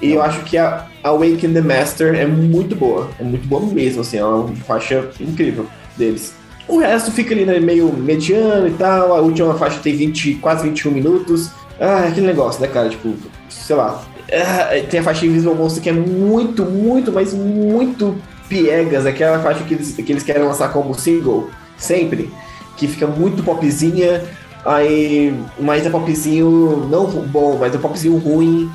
E 0.00 0.12
eu 0.12 0.22
acho 0.22 0.44
que 0.44 0.56
a 0.56 0.86
Awaken 1.02 1.52
the 1.52 1.60
Master 1.60 2.14
é 2.14 2.24
muito 2.24 2.76
boa. 2.76 3.10
É 3.18 3.24
muito 3.24 3.46
boa 3.48 3.66
mesmo, 3.66 4.00
assim, 4.00 4.18
é 4.18 4.24
uma 4.24 4.54
faixa 4.56 5.10
incrível 5.20 5.66
deles. 5.96 6.34
O 6.68 6.78
resto 6.78 7.10
fica 7.10 7.34
ali 7.34 7.44
né, 7.44 7.58
meio 7.58 7.92
mediano 7.92 8.68
e 8.68 8.72
tal. 8.72 9.14
A 9.14 9.20
última 9.20 9.54
faixa 9.54 9.80
tem 9.82 9.96
20, 9.96 10.34
quase 10.34 10.68
21 10.68 10.92
minutos. 10.92 11.50
Ah, 11.80 12.04
aquele 12.08 12.26
negócio, 12.26 12.60
né, 12.60 12.68
cara? 12.68 12.88
Tipo, 12.88 13.14
sei 13.48 13.74
lá. 13.74 14.04
Ah, 14.30 14.68
tem 14.88 15.00
a 15.00 15.02
faixa 15.02 15.24
Invisible 15.24 15.54
Monster 15.54 15.82
que 15.82 15.88
é 15.88 15.92
muito, 15.92 16.64
muito, 16.64 17.10
mas 17.10 17.32
muito 17.32 18.14
piegas. 18.48 19.06
Aquela 19.06 19.40
faixa 19.40 19.64
que 19.64 19.74
eles, 19.74 19.92
que 19.94 20.12
eles 20.12 20.22
querem 20.22 20.42
lançar 20.42 20.70
como 20.72 20.94
single, 20.94 21.50
sempre. 21.76 22.30
Que 22.76 22.86
fica 22.86 23.06
muito 23.06 23.42
popzinha. 23.42 24.22
Aí, 24.68 25.34
mas 25.58 25.86
é 25.86 25.90
popzinho 25.90 26.86
não 26.90 27.06
bom, 27.06 27.56
mas 27.58 27.74
é 27.74 27.78
popzinho 27.78 28.18
ruim. 28.18 28.70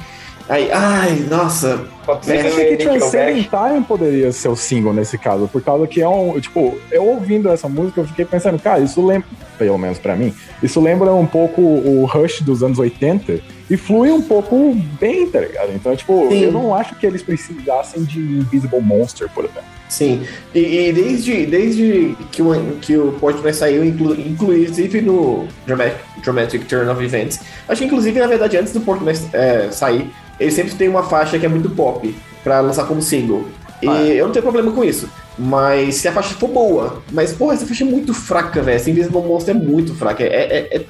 Aí, 0.49 0.71
ai, 0.71 1.25
nossa. 1.29 1.85
Mas 2.07 2.27
acho 2.27 2.55
que 2.55 2.77
Transcending 2.77 3.43
Time 3.43 3.85
poderia 3.87 4.31
ser 4.31 4.47
o 4.47 4.55
single 4.55 4.91
nesse 4.91 5.19
caso, 5.19 5.47
por 5.47 5.61
causa 5.61 5.85
que 5.85 6.01
é 6.01 6.09
um. 6.09 6.39
Tipo, 6.39 6.77
eu 6.91 7.05
ouvindo 7.05 7.47
essa 7.47 7.69
música, 7.69 8.01
eu 8.01 8.07
fiquei 8.07 8.25
pensando, 8.25 8.59
cara, 8.59 8.79
isso 8.79 9.05
lembra. 9.05 9.27
Pelo 9.57 9.77
menos 9.77 9.99
pra 9.99 10.15
mim, 10.15 10.33
isso 10.63 10.81
lembra 10.81 11.13
um 11.13 11.27
pouco 11.27 11.61
o 11.61 12.05
Rush 12.05 12.41
dos 12.41 12.63
anos 12.63 12.79
80 12.79 13.39
e 13.69 13.77
flui 13.77 14.11
um 14.11 14.21
pouco 14.21 14.75
bem, 14.99 15.27
tá 15.29 15.39
ligado? 15.39 15.71
Então, 15.73 15.95
tipo, 15.95 16.27
Sim. 16.29 16.39
eu 16.39 16.51
não 16.51 16.75
acho 16.75 16.95
que 16.95 17.05
eles 17.05 17.21
precisassem 17.21 18.03
de 18.03 18.19
Invisible 18.19 18.81
Monster, 18.81 19.29
por 19.29 19.45
exemplo. 19.45 19.63
Sim, 19.89 20.23
e, 20.55 20.59
e, 20.59 20.93
desde, 20.93 21.45
desde 21.45 22.17
que 22.31 22.41
o, 22.41 22.77
que 22.81 22.97
o 22.97 23.11
Portnoy 23.13 23.53
saiu, 23.53 23.85
inclu, 23.85 24.15
inclusive 24.15 25.01
no 25.01 25.47
Dramatic, 25.67 25.99
Dramatic 26.23 26.65
Turn 26.65 26.89
of 26.89 27.03
Events, 27.03 27.41
acho 27.69 27.79
que 27.79 27.85
inclusive, 27.85 28.19
na 28.19 28.25
verdade, 28.25 28.57
antes 28.57 28.73
do 28.73 28.81
Portnoy 28.81 29.13
é, 29.33 29.69
sair, 29.71 30.09
ele 30.39 30.51
sempre 30.51 30.73
tem 30.73 30.89
uma 30.89 31.03
faixa 31.03 31.37
que 31.37 31.45
é 31.45 31.49
muito 31.49 31.69
pop 31.69 32.13
para 32.43 32.59
lançar 32.59 32.85
como 32.85 33.01
single. 33.01 33.45
E 33.83 33.87
ah, 33.87 34.07
é. 34.07 34.13
eu 34.15 34.25
não 34.25 34.33
tenho 34.33 34.43
problema 34.43 34.71
com 34.71 34.83
isso. 34.83 35.09
Mas 35.37 35.95
se 35.95 36.07
a 36.07 36.11
faixa 36.11 36.33
for 36.35 36.47
boa, 36.47 37.03
mas 37.11 37.33
porra, 37.33 37.53
essa 37.53 37.65
faixa 37.65 37.83
é 37.83 37.87
muito 37.87 38.13
fraca, 38.13 38.61
velho. 38.61 38.75
Essa 38.75 38.89
Invisible 38.89 39.21
Monster 39.21 39.55
é 39.55 39.59
muito 39.59 39.93
fraca. 39.93 40.23
É, 40.23 40.27
é, 40.27 40.77
é, 40.77 40.85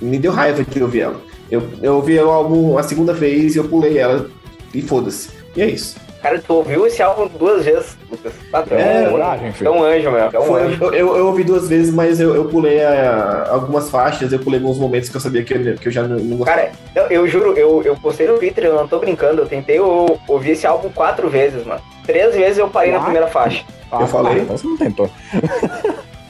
me 0.00 0.18
deu 0.18 0.32
raiva 0.32 0.64
de 0.64 0.82
ouvir 0.82 1.00
ela. 1.00 1.20
Eu, 1.54 1.68
eu 1.82 1.96
ouvi 1.96 2.18
o 2.18 2.30
álbum 2.30 2.76
a 2.78 2.82
segunda 2.82 3.12
vez 3.12 3.54
e 3.54 3.58
eu 3.58 3.64
pulei 3.64 3.98
ela 3.98 4.28
e 4.74 4.82
foda-se. 4.82 5.30
E 5.56 5.62
é 5.62 5.66
isso. 5.66 5.96
Cara, 6.24 6.38
tu 6.40 6.54
ouviu 6.54 6.86
esse 6.86 7.02
álbum 7.02 7.28
duas 7.38 7.66
vezes, 7.66 7.98
Lucas. 8.10 8.32
Tá 8.50 8.62
tão, 8.62 8.78
é, 8.78 9.10
coragem, 9.10 9.52
filho. 9.52 9.68
É 9.68 9.70
um 9.70 9.82
anjo, 9.84 10.10
meu. 10.10 10.20
É 10.20 10.40
um 10.40 10.42
Foi, 10.44 10.62
anjo. 10.62 10.84
Eu, 10.84 10.94
eu, 10.94 11.16
eu, 11.18 11.26
ouvi 11.26 11.44
duas 11.44 11.68
vezes, 11.68 11.92
mas 11.92 12.18
eu, 12.18 12.34
eu 12.34 12.46
pulei 12.46 12.82
a, 12.82 13.48
algumas 13.50 13.90
faixas, 13.90 14.32
eu 14.32 14.38
pulei 14.38 14.58
alguns 14.58 14.78
momentos 14.78 15.10
que 15.10 15.16
eu 15.16 15.20
sabia 15.20 15.44
que 15.44 15.52
eu, 15.52 15.74
que 15.74 15.88
eu 15.88 15.92
já 15.92 16.04
não, 16.04 16.16
não 16.16 16.38
gostava. 16.38 16.62
Cara, 16.62 16.72
eu, 16.96 17.02
eu 17.10 17.28
juro, 17.28 17.52
eu, 17.58 17.82
eu 17.82 17.94
postei 17.96 18.26
no 18.26 18.38
Twitter, 18.38 18.64
eu 18.64 18.74
não 18.74 18.88
tô 18.88 19.00
brincando, 19.00 19.42
eu 19.42 19.46
tentei 19.46 19.78
eu, 19.78 20.18
ouvir 20.26 20.52
esse 20.52 20.66
álbum 20.66 20.88
quatro 20.88 21.28
vezes, 21.28 21.62
mano. 21.66 21.82
Três 22.06 22.34
vezes 22.34 22.56
eu 22.56 22.70
parei 22.70 22.90
ah, 22.92 22.96
na 22.96 23.02
primeira 23.02 23.26
faixa. 23.26 23.62
Ah, 23.92 24.00
eu 24.00 24.06
falei. 24.06 24.38
Então 24.38 24.56
você 24.56 24.66
não 24.66 24.78
tentou. 24.78 25.10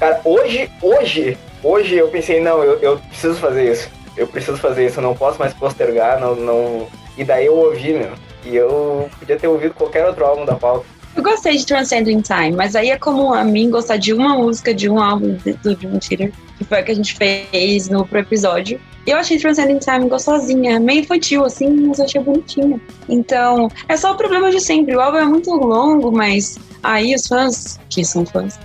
Cara, 0.01 0.21
hoje, 0.25 0.69
hoje, 0.83 1.39
hoje 1.63 1.95
eu 1.95 2.09
pensei, 2.09 2.41
não, 2.41 2.65
eu, 2.65 2.81
eu 2.81 2.99
preciso 2.99 3.37
fazer 3.37 3.71
isso. 3.71 3.89
Eu 4.17 4.27
preciso 4.27 4.57
fazer 4.59 4.87
isso, 4.87 4.99
eu 4.99 5.03
não 5.03 5.15
posso 5.15 5.39
mais 5.39 5.53
postergar, 5.53 6.21
não, 6.21 6.35
não... 6.37 6.87
E 7.17 7.25
daí 7.25 7.47
eu 7.47 7.57
ouvi, 7.57 7.93
meu. 7.93 8.13
E 8.45 8.55
eu 8.55 9.09
podia 9.19 9.39
ter 9.39 9.49
ouvido 9.49 9.75
qualquer 9.75 10.07
outro 10.07 10.25
álbum 10.25 10.45
da 10.45 10.55
pauta. 10.55 10.87
Eu 11.17 11.23
gostei 11.23 11.57
de 11.57 11.65
Transcending 11.65 12.23
Time, 12.23 12.53
mas 12.53 12.75
aí 12.75 12.91
é 12.91 12.99
como 12.99 13.33
a 13.33 13.45
mim 13.45 13.71
gostar 13.71 13.97
de 13.97 14.13
uma 14.13 14.37
música 14.37 14.75
de 14.75 14.91
um 14.91 15.01
álbum 15.01 15.37
do 15.63 15.77
Dream 15.77 15.99
Theater, 16.01 16.33
que 16.59 16.65
foi 16.65 16.79
a 16.79 16.83
que 16.83 16.91
a 16.91 16.95
gente 16.95 17.15
fez 17.15 17.89
no 17.89 18.05
pro 18.05 18.19
episódio. 18.19 18.81
E 19.07 19.11
eu 19.11 19.17
achei 19.17 19.39
Transcending 19.39 19.79
Time 19.79 20.09
gostosinha, 20.09 20.81
meio 20.81 21.01
infantil, 21.01 21.45
assim, 21.45 21.69
mas 21.87 22.01
eu 22.01 22.05
achei 22.05 22.21
bonitinha. 22.21 22.81
Então, 23.09 23.69
é 23.89 23.97
só 23.97 24.13
o 24.13 24.17
problema 24.17 24.51
de 24.51 24.61
sempre. 24.61 24.97
O 24.97 25.01
álbum 25.01 25.19
é 25.19 25.25
muito 25.25 25.51
longo, 25.51 26.11
mas 26.11 26.59
aí 26.83 27.15
os 27.15 27.27
fãs, 27.29 27.79
que 27.89 28.05
são 28.05 28.27
fãs, 28.27 28.59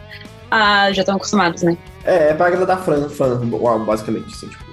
ah, 0.50 0.92
já 0.92 1.04
estão 1.04 1.18
acostumados, 1.18 1.62
né? 1.62 1.78
É, 2.04 2.30
é 2.30 2.34
pra 2.34 2.48
agradar 2.48 2.84
fã, 2.84 3.08
fã, 3.10 3.40
o 3.52 3.68
álbum, 3.68 3.86
basicamente. 3.86 4.34
Assim, 4.34 4.48
tipo. 4.48 4.69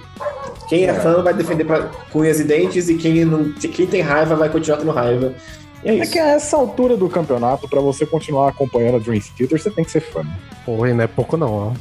Quem 0.67 0.85
é, 0.85 0.93
fã 0.93 1.21
vai 1.21 1.33
defender 1.33 1.63
pra, 1.63 1.89
com 2.11 2.19
unhas 2.19 2.39
e 2.39 2.43
dentes 2.43 2.89
e 2.89 2.95
quem, 2.95 3.23
não, 3.23 3.53
quem 3.53 3.87
tem 3.87 4.01
raiva 4.01 4.35
vai 4.35 4.49
continuar 4.49 4.77
tendo 4.77 4.91
raiva. 4.91 5.33
É, 5.83 5.99
é, 5.99 6.05
que 6.05 6.19
a 6.19 6.27
essa 6.29 6.57
altura 6.57 6.97
do 6.97 7.07
campeonato, 7.07 7.69
para 7.69 7.79
você 7.79 8.05
continuar 8.05 8.49
acompanhando 8.49 8.95
a 8.95 8.99
Dream 8.99 9.21
Theater, 9.37 9.61
você 9.61 9.69
tem 9.69 9.85
que 9.85 9.91
ser 9.91 10.01
fã. 10.01 10.25
Oi, 10.67 10.93
não 10.93 11.03
é 11.03 11.07
pouco 11.07 11.37
não, 11.37 11.53
ó. 11.53 11.73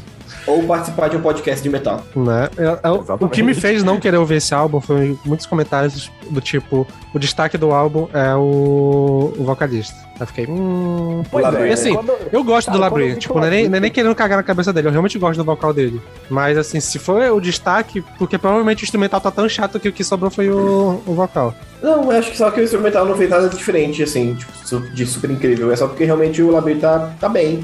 Ou 0.46 0.62
participar 0.62 1.08
de 1.08 1.16
um 1.16 1.20
podcast 1.20 1.62
de 1.62 1.68
metal. 1.68 2.02
Né? 2.14 2.48
É, 2.56 2.88
é, 2.88 2.90
o 2.90 3.28
que 3.28 3.42
me 3.42 3.54
fez 3.54 3.82
não 3.82 3.98
querer 3.98 4.16
ouvir 4.16 4.36
esse 4.36 4.54
álbum 4.54 4.80
foi 4.80 5.18
muitos 5.24 5.46
comentários 5.46 6.10
do 6.30 6.40
tipo: 6.40 6.86
o 7.12 7.18
destaque 7.18 7.58
do 7.58 7.72
álbum 7.72 8.08
é 8.12 8.34
o, 8.34 9.32
o 9.36 9.44
vocalista. 9.44 10.06
Eu 10.18 10.26
fiquei, 10.26 10.46
hum. 10.46 11.22
Pois 11.30 11.54
é, 11.54 11.68
e 11.68 11.72
assim, 11.72 11.94
quando... 11.94 12.12
eu 12.32 12.42
gosto 12.42 12.70
do 12.70 12.78
Labrie. 12.78 13.16
Tipo, 13.16 13.38
não 13.38 13.44
é, 13.44 13.50
nem, 13.50 13.68
nem 13.68 13.90
querendo 13.90 14.14
cagar 14.14 14.38
na 14.38 14.42
cabeça 14.42 14.72
dele, 14.72 14.88
eu 14.88 14.92
realmente 14.92 15.18
gosto 15.18 15.38
do 15.38 15.44
vocal 15.44 15.74
dele. 15.74 16.00
Mas 16.30 16.56
assim, 16.56 16.80
se 16.80 16.98
for 16.98 17.20
o 17.32 17.40
destaque, 17.40 18.02
porque 18.18 18.38
provavelmente 18.38 18.82
o 18.82 18.84
instrumental 18.84 19.20
tá 19.20 19.30
tão 19.30 19.48
chato 19.48 19.78
que 19.78 19.88
o 19.88 19.92
que 19.92 20.02
sobrou 20.02 20.30
foi 20.30 20.48
o, 20.48 21.02
o 21.06 21.14
vocal. 21.14 21.54
Não, 21.82 22.10
eu 22.10 22.18
acho 22.18 22.30
que 22.30 22.36
só 22.36 22.50
que 22.50 22.60
o 22.60 22.64
instrumental 22.64 23.04
não 23.04 23.16
fez 23.16 23.28
nada 23.28 23.48
diferente, 23.48 24.02
assim, 24.02 24.34
tipo, 24.34 24.80
de 24.94 25.06
super 25.06 25.30
incrível. 25.30 25.70
É 25.70 25.76
só 25.76 25.86
porque 25.86 26.04
realmente 26.04 26.40
o 26.40 26.50
Labrie 26.50 26.76
tá, 26.76 27.12
tá 27.20 27.28
bem 27.28 27.62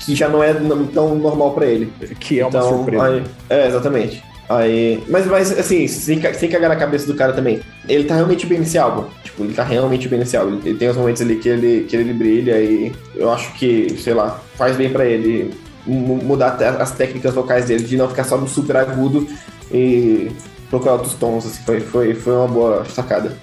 que 0.00 0.14
já 0.14 0.28
não 0.28 0.42
é 0.42 0.54
tão 0.92 1.14
normal 1.16 1.52
para 1.52 1.66
ele. 1.66 1.92
Que 2.20 2.40
é 2.40 2.46
uma 2.46 2.48
então, 2.48 2.68
surpresa. 2.68 3.04
Aí, 3.04 3.24
é, 3.50 3.66
exatamente. 3.66 4.22
Aí, 4.48 5.02
mas, 5.08 5.26
mas 5.26 5.58
assim, 5.58 5.86
sem, 5.86 6.20
sem 6.34 6.48
cagar 6.50 6.68
na 6.68 6.76
cabeça 6.76 7.06
do 7.06 7.14
cara 7.14 7.32
também. 7.32 7.60
Ele 7.88 8.04
tá 8.04 8.14
realmente 8.14 8.46
bem 8.46 8.58
nesse 8.58 8.76
álbum. 8.76 9.06
Tipo, 9.22 9.44
ele 9.44 9.54
tá 9.54 9.64
realmente 9.64 10.08
bem 10.08 10.18
nesse 10.18 10.36
álbum. 10.36 10.60
Ele 10.64 10.78
tem 10.78 10.88
os 10.88 10.96
momentos 10.96 11.22
ali 11.22 11.36
que 11.36 11.48
ele, 11.48 11.84
que 11.84 11.96
ele 11.96 12.12
brilha 12.12 12.60
e 12.60 12.92
eu 13.14 13.32
acho 13.32 13.52
que, 13.54 13.96
sei 13.98 14.14
lá, 14.14 14.40
faz 14.56 14.76
bem 14.76 14.90
para 14.90 15.06
ele 15.06 15.50
mudar 15.86 16.56
as 16.80 16.92
técnicas 16.92 17.34
vocais 17.34 17.66
dele, 17.66 17.84
de 17.84 17.96
não 17.96 18.08
ficar 18.08 18.24
só 18.24 18.38
no 18.38 18.48
super 18.48 18.76
agudo 18.76 19.26
e 19.72 20.30
procurar 20.68 20.94
outros 20.94 21.14
tons. 21.14 21.46
Assim, 21.46 21.62
foi, 21.64 21.80
foi, 21.80 22.14
foi 22.14 22.34
uma 22.34 22.48
boa 22.48 22.84
sacada. 22.84 23.36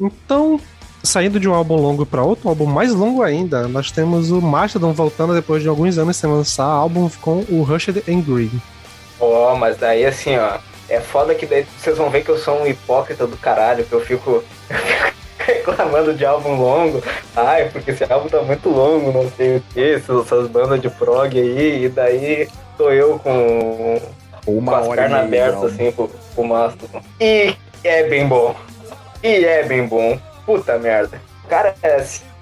Então, 0.00 0.60
saindo 1.06 1.40
de 1.40 1.48
um 1.48 1.54
álbum 1.54 1.76
longo 1.76 2.04
para 2.04 2.22
outro 2.22 2.48
álbum 2.48 2.66
mais 2.66 2.92
longo 2.92 3.22
ainda, 3.22 3.66
nós 3.68 3.90
temos 3.90 4.30
o 4.30 4.40
Mastodon 4.40 4.92
voltando 4.92 5.34
depois 5.34 5.62
de 5.62 5.68
alguns 5.68 5.96
anos 5.98 6.16
sem 6.16 6.28
lançar 6.28 6.64
álbum 6.64 7.08
com 7.20 7.44
o 7.48 7.62
Rushed 7.62 8.02
and 8.08 8.20
Green. 8.20 8.50
Ó, 9.18 9.52
oh, 9.52 9.56
mas 9.56 9.76
daí 9.76 10.04
assim, 10.04 10.36
ó, 10.36 10.58
é 10.88 11.00
foda 11.00 11.34
que 11.34 11.46
daí 11.46 11.66
vocês 11.78 11.96
vão 11.96 12.10
ver 12.10 12.22
que 12.22 12.30
eu 12.30 12.38
sou 12.38 12.60
um 12.62 12.66
hipócrita 12.66 13.26
do 13.26 13.36
caralho, 13.36 13.84
que 13.84 13.92
eu 13.92 14.00
fico. 14.00 14.44
reclamando 15.46 16.12
de 16.12 16.24
álbum 16.24 16.56
longo. 16.56 17.02
Ai, 17.34 17.68
porque 17.70 17.92
esse 17.92 18.04
álbum 18.12 18.28
tá 18.28 18.42
muito 18.42 18.68
longo, 18.68 19.12
não 19.12 19.30
sei 19.30 19.56
o 19.56 19.62
que, 19.72 19.94
essas 19.94 20.48
bandas 20.48 20.80
de 20.80 20.90
prog 20.90 21.38
aí, 21.38 21.84
e 21.84 21.88
daí 21.88 22.48
tô 22.76 22.90
eu 22.90 23.18
com, 23.18 24.00
Uma 24.46 24.80
com 24.80 24.90
as 24.90 24.96
pernas 24.96 25.24
abertas, 25.24 25.64
assim, 25.64 25.92
pro, 25.92 26.08
pro 26.34 26.44
Mastodon. 26.44 27.00
E 27.20 27.54
é 27.84 28.02
bem 28.04 28.26
bom. 28.26 28.54
E 29.22 29.44
é 29.44 29.62
bem 29.62 29.86
bom. 29.86 30.18
Puta 30.46 30.78
merda. 30.78 31.20
Cara, 31.48 31.74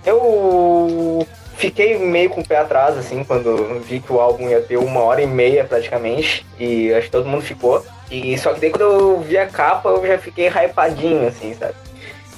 eu 0.05 1.27
fiquei 1.57 1.99
meio 1.99 2.31
com 2.31 2.43
o 2.43 2.47
pé 2.47 2.59
atrás, 2.59 2.97
assim, 2.99 3.25
quando 3.25 3.81
vi 3.81 3.99
que 3.99 4.13
o 4.13 4.21
álbum 4.21 4.49
ia 4.49 4.61
ter 4.61 4.77
uma 4.77 5.01
hora 5.01 5.23
e 5.23 5.27
meia 5.27 5.65
praticamente. 5.65 6.47
E 6.59 6.93
acho 6.93 7.07
que 7.07 7.13
todo 7.13 7.27
mundo 7.27 7.43
ficou. 7.43 7.85
E 8.11 8.37
só 8.39 8.53
que 8.53 8.61
daí 8.61 8.71
quando 8.71 8.83
eu 8.83 9.21
vi 9.21 9.39
a 9.39 9.47
capa, 9.47 9.89
eu 9.89 10.07
já 10.07 10.19
fiquei 10.19 10.49
hypadinho, 10.49 11.27
assim, 11.27 11.55
sabe? 11.55 11.75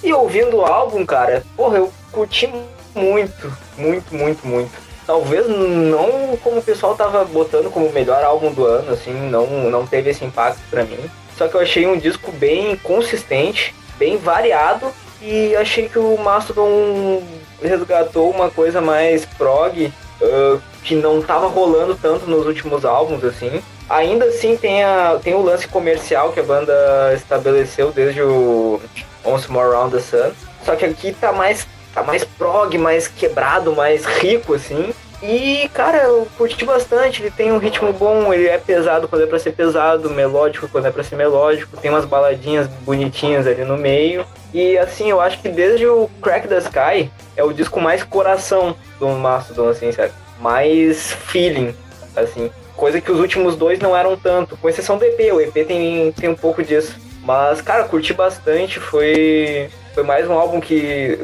E 0.03 0.13
ouvindo 0.13 0.59
o 0.59 0.65
álbum, 0.65 1.05
cara, 1.05 1.43
porra, 1.57 1.79
eu 1.79 1.93
curti 2.13 2.49
muito, 2.95 3.53
muito, 3.77 4.15
muito, 4.15 4.47
muito. 4.47 4.71
Talvez 5.07 5.49
não 5.49 6.37
como 6.43 6.59
o 6.59 6.63
pessoal 6.63 6.95
tava 6.97 7.25
botando 7.25 7.71
como 7.71 7.87
o 7.87 7.93
melhor 7.93 8.23
álbum 8.25 8.53
do 8.53 8.65
ano, 8.65 8.93
assim, 8.93 9.13
não, 9.13 9.47
não 9.71 9.87
teve 9.87 10.11
esse 10.11 10.25
impacto 10.25 10.61
pra 10.71 10.85
mim. 10.85 11.11
Só 11.37 11.49
que 11.49 11.55
eu 11.55 11.61
achei 11.61 11.87
um 11.87 11.99
disco 11.99 12.33
bem 12.33 12.77
consistente, 12.77 13.75
bem 13.99 14.17
variado, 14.17 14.93
e 15.27 15.57
achei 15.57 15.89
que 15.89 15.99
o 15.99 16.17
Mastodon 16.17 17.21
resgatou 17.61 18.31
uma 18.31 18.49
coisa 18.49 18.81
mais 18.81 19.25
prog, 19.25 19.93
uh, 20.21 20.61
que 20.85 20.95
não 20.95 21.21
tava 21.21 21.49
rolando 21.49 21.97
tanto 22.01 22.27
nos 22.27 22.47
últimos 22.47 22.85
álbuns, 22.85 23.25
assim. 23.25 23.61
Ainda 23.91 24.27
assim 24.27 24.57
tem, 24.57 24.85
a, 24.85 25.19
tem 25.23 25.35
o 25.35 25.43
lance 25.43 25.67
comercial 25.67 26.33
que 26.33 26.39
a 26.39 26.45
banda 26.45 26.73
estabeleceu 27.15 27.91
desde 27.91 28.23
o 28.23 28.81
Once 29.25 29.51
More 29.51 29.73
Round 29.73 29.97
the 29.97 30.01
Sun. 30.01 30.33
Só 30.65 30.77
que 30.77 30.85
aqui 30.85 31.13
tá 31.13 31.33
mais, 31.33 31.67
tá 31.93 32.05
mais 32.05 32.25
prog, 32.25 32.79
mais 32.79 33.09
quebrado, 33.09 33.75
mais 33.75 34.05
rico, 34.05 34.55
assim. 34.55 34.95
E, 35.27 35.69
cara, 35.71 36.05
eu 36.05 36.29
curti 36.39 36.65
bastante. 36.65 37.21
Ele 37.21 37.33
tem 37.33 37.51
um 37.51 37.59
ritmo 37.59 37.93
bom, 37.93 38.33
ele 38.33 38.47
é 38.47 38.59
pesado 38.59 39.09
quando 39.09 39.23
é 39.23 39.27
pra 39.27 39.41
ser 39.41 39.53
pesado, 39.53 40.09
melódico 40.09 40.69
quando 40.69 40.87
é 40.87 40.91
pra 40.91 41.03
ser 41.03 41.17
melódico. 41.17 41.77
Tem 41.79 41.91
umas 41.91 42.05
baladinhas 42.05 42.69
bonitinhas 42.85 43.45
ali 43.45 43.65
no 43.65 43.77
meio. 43.77 44.25
E, 44.55 44.79
assim, 44.79 45.11
eu 45.11 45.21
acho 45.21 45.41
que 45.43 45.49
desde 45.49 45.85
o 45.85 46.09
Crack 46.23 46.47
the 46.47 46.59
Sky 46.59 47.11
é 47.37 47.43
o 47.43 47.53
disco 47.53 47.81
mais 47.81 48.05
coração 48.05 48.77
do 49.01 49.09
Mastodon, 49.09 49.69
assim, 49.69 49.91
sabe? 49.91 50.13
Mais 50.41 51.13
feeling, 51.13 51.75
assim. 52.15 52.49
Coisa 52.77 53.01
que 53.01 53.11
os 53.11 53.19
últimos 53.19 53.57
dois 53.57 53.81
não 53.81 53.97
eram 53.97 54.17
tanto, 54.17 54.57
com 54.57 54.69
exceção 54.69 54.97
do 54.97 55.05
EP. 55.05 55.33
O 55.33 55.41
EP 55.41 55.67
tem, 55.67 56.13
tem 56.13 56.29
um 56.29 56.37
pouco 56.37 56.63
disso. 56.63 56.97
Mas, 57.25 57.61
cara, 57.61 57.85
curti 57.85 58.15
bastante. 58.15 58.79
Foi, 58.79 59.69
foi 59.93 60.05
mais 60.05 60.29
um 60.29 60.35
álbum 60.35 60.61
que. 60.61 61.19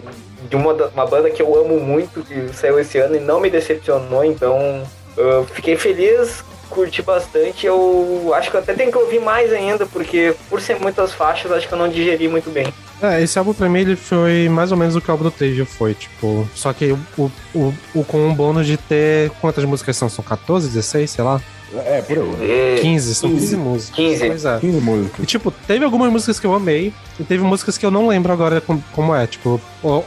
De 0.49 0.57
uma, 0.57 0.73
uma 0.73 1.07
banda 1.07 1.31
que 1.31 1.41
eu 1.43 1.55
amo 1.59 1.79
muito, 1.81 2.23
que 2.23 2.55
saiu 2.55 2.79
esse 2.79 2.99
ano 2.99 3.17
e 3.17 3.21
não 3.21 3.41
me 3.41 3.49
decepcionou, 3.51 4.25
então 4.25 4.83
eu 5.17 5.45
fiquei 5.47 5.77
feliz, 5.77 6.45
curti 6.71 7.03
bastante. 7.03 7.67
Eu 7.67 8.33
acho 8.35 8.51
que 8.51 8.57
eu 8.57 8.61
até 8.61 8.73
tenho 8.75 8.91
que 8.91 8.99
ouvir 8.99 9.21
mais 9.21 9.53
ainda, 9.53 9.87
porque 9.87 10.35
por 10.49 10.61
ser 10.61 10.79
muitas 10.81 11.13
faixas, 11.13 11.53
acho 11.53 11.67
que 11.69 11.75
eu 11.75 11.79
não 11.79 11.89
digeri 11.89 12.29
muito 12.29 12.51
bem. 12.51 12.73
É, 13.03 13.21
esse 13.21 13.37
álbum 13.39 13.53
pra 13.53 13.69
mim 13.69 13.81
ele 13.81 13.97
foi 13.97 14.49
mais 14.49 14.71
ou 14.71 14.79
menos 14.79 14.95
o 14.95 15.01
que 15.01 15.09
o 15.09 15.13
álbum 15.13 15.25
do 15.25 15.31
Trivium 15.31 15.67
foi, 15.67 15.93
tipo. 15.93 16.49
Só 16.55 16.73
que 16.73 16.93
o, 17.19 17.31
o, 17.55 17.75
o- 17.95 18.05
com 18.05 18.19
um 18.29 18.33
bônus 18.35 18.65
de 18.67 18.77
ter. 18.77 19.31
Quantas 19.41 19.65
músicas 19.65 19.97
são? 19.97 20.09
São 20.09 20.25
14, 20.25 20.69
16, 20.69 21.11
sei 21.11 21.25
lá? 21.25 21.41
É, 21.85 22.03
por 22.03 22.19
aí. 22.19 22.79
15, 22.81 23.15
são 23.15 23.31
15, 23.31 23.41
15. 23.41 23.57
músicas. 23.57 23.97
15. 23.97 24.27
Pois 24.27 24.45
é. 24.45 24.59
15 24.59 24.81
músicas. 24.81 25.19
E, 25.23 25.27
tipo, 25.27 25.51
teve 25.51 25.85
algumas 25.85 26.11
músicas 26.11 26.39
que 26.39 26.47
eu 26.47 26.55
amei, 26.55 26.93
e 27.19 27.25
teve 27.25 27.43
músicas 27.43 27.79
que 27.79 27.87
eu 27.87 27.91
não 27.91 28.09
lembro 28.09 28.33
agora 28.33 28.61
como, 28.61 28.83
como 28.93 29.15
é. 29.15 29.27
Tipo, 29.27 29.61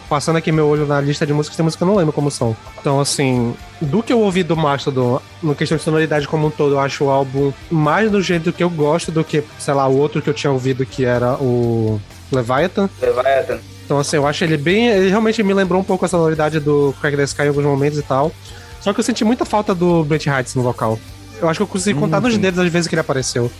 passando 0.10 0.38
aqui 0.38 0.51
meu 0.51 0.67
olho 0.67 0.86
na 0.86 0.99
lista 1.01 1.25
de 1.25 1.34
músicas, 1.34 1.56
tem 1.58 1.63
músicas 1.63 1.80
que 1.80 1.84
eu 1.84 1.88
não 1.88 1.95
lembro 1.95 2.13
como 2.13 2.30
são. 2.30 2.56
Então, 2.80 2.99
assim, 2.99 3.54
do 3.82 4.04
que 4.04 4.13
eu 4.13 4.19
ouvi 4.19 4.43
do 4.43 4.56
Mastodon, 4.56 5.21
no 5.41 5.56
questão 5.56 5.78
de 5.78 5.84
sonoridade 5.84 6.28
como 6.28 6.47
um 6.47 6.51
todo, 6.51 6.75
eu 6.75 6.80
acho 6.80 7.06
o 7.06 7.10
álbum 7.10 7.51
mais 7.69 8.12
do 8.12 8.21
jeito 8.21 8.54
que 8.54 8.63
eu 8.63 8.69
gosto 8.69 9.12
do 9.12 9.23
que, 9.23 9.43
sei 9.58 9.73
lá, 9.73 9.88
o 9.88 9.97
outro 9.97 10.21
que 10.21 10.30
eu 10.30 10.34
tinha 10.34 10.51
ouvido, 10.51 10.86
que 10.86 11.06
era 11.06 11.34
o 11.36 11.99
Leviathan. 12.32 12.89
Leviathan. 13.01 13.60
Então, 13.86 13.99
assim, 13.99 14.15
eu 14.15 14.25
acho 14.25 14.43
ele 14.43 14.58
bem. 14.58 14.88
Ele 14.88 15.10
realmente 15.10 15.41
me 15.43 15.54
lembrou 15.54 15.80
um 15.80 15.84
pouco 15.84 16.06
a 16.06 16.08
sonoridade 16.08 16.60
do 16.60 16.93
Crack 16.99 17.15
the 17.15 17.23
Sky 17.23 17.43
em 17.43 17.47
alguns 17.49 17.65
momentos 17.65 17.99
e 17.99 18.01
tal. 18.01 18.32
Só 18.82 18.93
que 18.93 18.99
eu 18.99 19.04
senti 19.04 19.23
muita 19.23 19.45
falta 19.45 19.73
do 19.73 20.04
Brent 20.04 20.28
Heights 20.28 20.56
no 20.56 20.63
vocal. 20.63 20.99
Eu 21.41 21.50
acho 21.50 21.60
que 21.60 21.63
eu 21.63 21.67
consegui 21.67 22.00
contar 22.00 22.21
nos 22.21 22.38
dedos 22.38 22.60
as 22.60 22.71
vezes 22.71 22.88
que 22.88 22.95
ele 22.95 23.02
apareceu. 23.02 23.52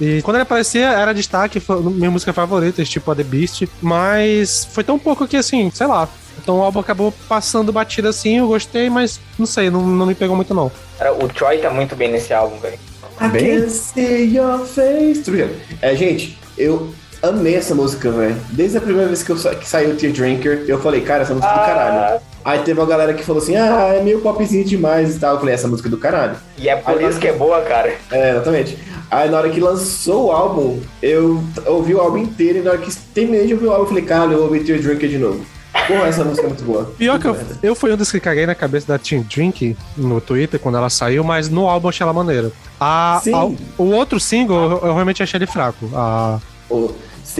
E 0.00 0.20
quando 0.22 0.36
ele 0.36 0.42
aparecia, 0.42 0.86
era 0.88 1.12
destaque, 1.12 1.60
foi 1.60 1.80
minha 1.82 2.10
música 2.10 2.32
favorita, 2.32 2.84
tipo 2.84 3.10
a 3.10 3.14
The 3.14 3.22
Beast. 3.22 3.68
Mas 3.80 4.66
foi 4.72 4.82
tão 4.82 4.98
pouco 4.98 5.26
que, 5.28 5.36
assim, 5.36 5.70
sei 5.72 5.86
lá. 5.86 6.08
Então 6.42 6.58
o 6.58 6.62
álbum 6.62 6.80
acabou 6.80 7.12
passando 7.28 7.72
batida 7.72 8.08
assim, 8.08 8.38
eu 8.38 8.48
gostei, 8.48 8.88
mas 8.88 9.20
não 9.38 9.46
sei, 9.46 9.70
não, 9.70 9.86
não 9.86 10.06
me 10.06 10.14
pegou 10.14 10.34
muito 10.34 10.54
não. 10.54 10.72
Cara, 10.98 11.12
o 11.12 11.28
Troy 11.28 11.58
tá 11.58 11.70
muito 11.70 11.94
bem 11.94 12.10
nesse 12.10 12.32
álbum, 12.32 12.58
velho. 12.58 12.78
I 13.20 13.28
Bem? 13.28 13.60
can 13.60 13.68
see 13.68 14.36
your 14.36 14.66
face. 14.66 15.22
Tá? 15.22 15.86
É, 15.86 15.94
gente, 15.94 16.38
eu 16.56 16.92
amei 17.22 17.54
essa 17.56 17.74
música, 17.74 18.10
velho. 18.10 18.36
Desde 18.50 18.78
a 18.78 18.80
primeira 18.80 19.06
vez 19.06 19.22
que, 19.22 19.30
eu 19.30 19.36
sa 19.36 19.54
que 19.54 19.68
saiu 19.68 19.90
o 19.90 19.94
Tear 19.94 20.12
Drinker, 20.12 20.64
eu 20.66 20.80
falei, 20.80 21.02
cara, 21.02 21.22
essa 21.22 21.34
música 21.34 21.52
é 21.52 21.54
do 21.54 21.60
caralho. 21.60 22.20
Aí 22.44 22.58
teve 22.60 22.80
uma 22.80 22.86
galera 22.86 23.14
que 23.14 23.22
falou 23.24 23.40
assim, 23.42 23.56
ah, 23.56 23.92
é 23.96 24.02
meio 24.02 24.20
popzinho 24.20 24.64
demais 24.64 25.16
e 25.16 25.18
tal. 25.18 25.34
Eu 25.34 25.40
falei, 25.40 25.54
essa 25.54 25.68
música 25.68 25.88
é 25.88 25.90
do 25.90 25.96
caralho. 25.98 26.36
E 26.58 26.68
é 26.68 26.76
por 26.76 27.00
isso 27.00 27.18
que 27.20 27.28
é 27.28 27.32
boa, 27.32 27.60
cara. 27.62 27.94
É, 28.10 28.30
exatamente. 28.32 28.76
Aí 29.10 29.30
na 29.30 29.38
hora 29.38 29.50
que 29.50 29.60
lançou 29.60 30.26
o 30.26 30.32
álbum, 30.32 30.80
eu 31.02 31.42
ouvi 31.66 31.94
o 31.94 32.00
álbum 32.00 32.18
inteiro 32.18 32.58
e 32.58 32.62
na 32.62 32.70
hora 32.72 32.78
que 32.80 32.90
terminei 33.14 33.46
de 33.46 33.54
ouvir 33.54 33.66
o 33.66 33.70
álbum, 33.70 33.82
eu 33.84 33.88
falei, 33.88 34.02
cara, 34.04 34.32
eu 34.32 34.42
ouvi 34.42 34.60
Tear 34.60 34.80
Drinker 34.80 35.08
de 35.08 35.18
novo. 35.18 35.44
Porra, 35.86 36.06
essa 36.06 36.22
música 36.24 36.46
é 36.46 36.48
muito 36.48 36.64
boa. 36.64 36.92
Pior 36.98 37.18
que 37.18 37.26
eu, 37.26 37.36
eu 37.62 37.74
fui 37.74 37.92
um 37.92 37.96
dos 37.96 38.10
que 38.10 38.20
caguei 38.20 38.46
na 38.46 38.54
cabeça 38.54 38.86
da 38.86 38.98
Team 38.98 39.22
Drink 39.22 39.76
no 39.96 40.20
Twitter 40.20 40.58
quando 40.60 40.76
ela 40.78 40.88
saiu, 40.90 41.24
mas 41.24 41.48
no 41.48 41.68
álbum 41.68 41.86
eu 41.86 41.90
achei 41.90 42.04
ela 42.04 42.12
maneira. 42.12 42.52
A, 42.80 43.20
Sim. 43.22 43.34
a- 43.34 43.44
o 43.82 43.86
outro 43.90 44.20
single 44.20 44.70
eu, 44.82 44.88
eu 44.88 44.94
realmente 44.94 45.22
achei 45.22 45.38
ele 45.38 45.46
fraco. 45.46 45.88
A 45.94 46.38
O 46.70 46.90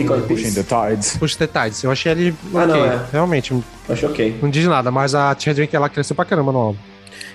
On 0.00 0.20
Pushing 0.22 0.52
the 0.54 0.62
Tides. 0.62 1.16
Push 1.18 1.36
the 1.36 1.46
Tides. 1.46 1.82
Eu 1.82 1.90
achei 1.90 2.12
ele 2.12 2.34
Ah, 2.54 2.58
ok. 2.64 2.66
não, 2.66 2.84
é. 2.84 3.00
Realmente, 3.12 3.54
Acho 3.88 4.06
ok. 4.06 4.36
não 4.42 4.48
diz 4.50 4.66
nada, 4.66 4.90
mas 4.90 5.14
a 5.14 5.34
Team 5.34 5.54
Drink 5.54 5.74
ela 5.76 5.88
cresceu 5.88 6.16
pra 6.16 6.24
caramba 6.24 6.50
no 6.52 6.58
álbum. 6.58 6.78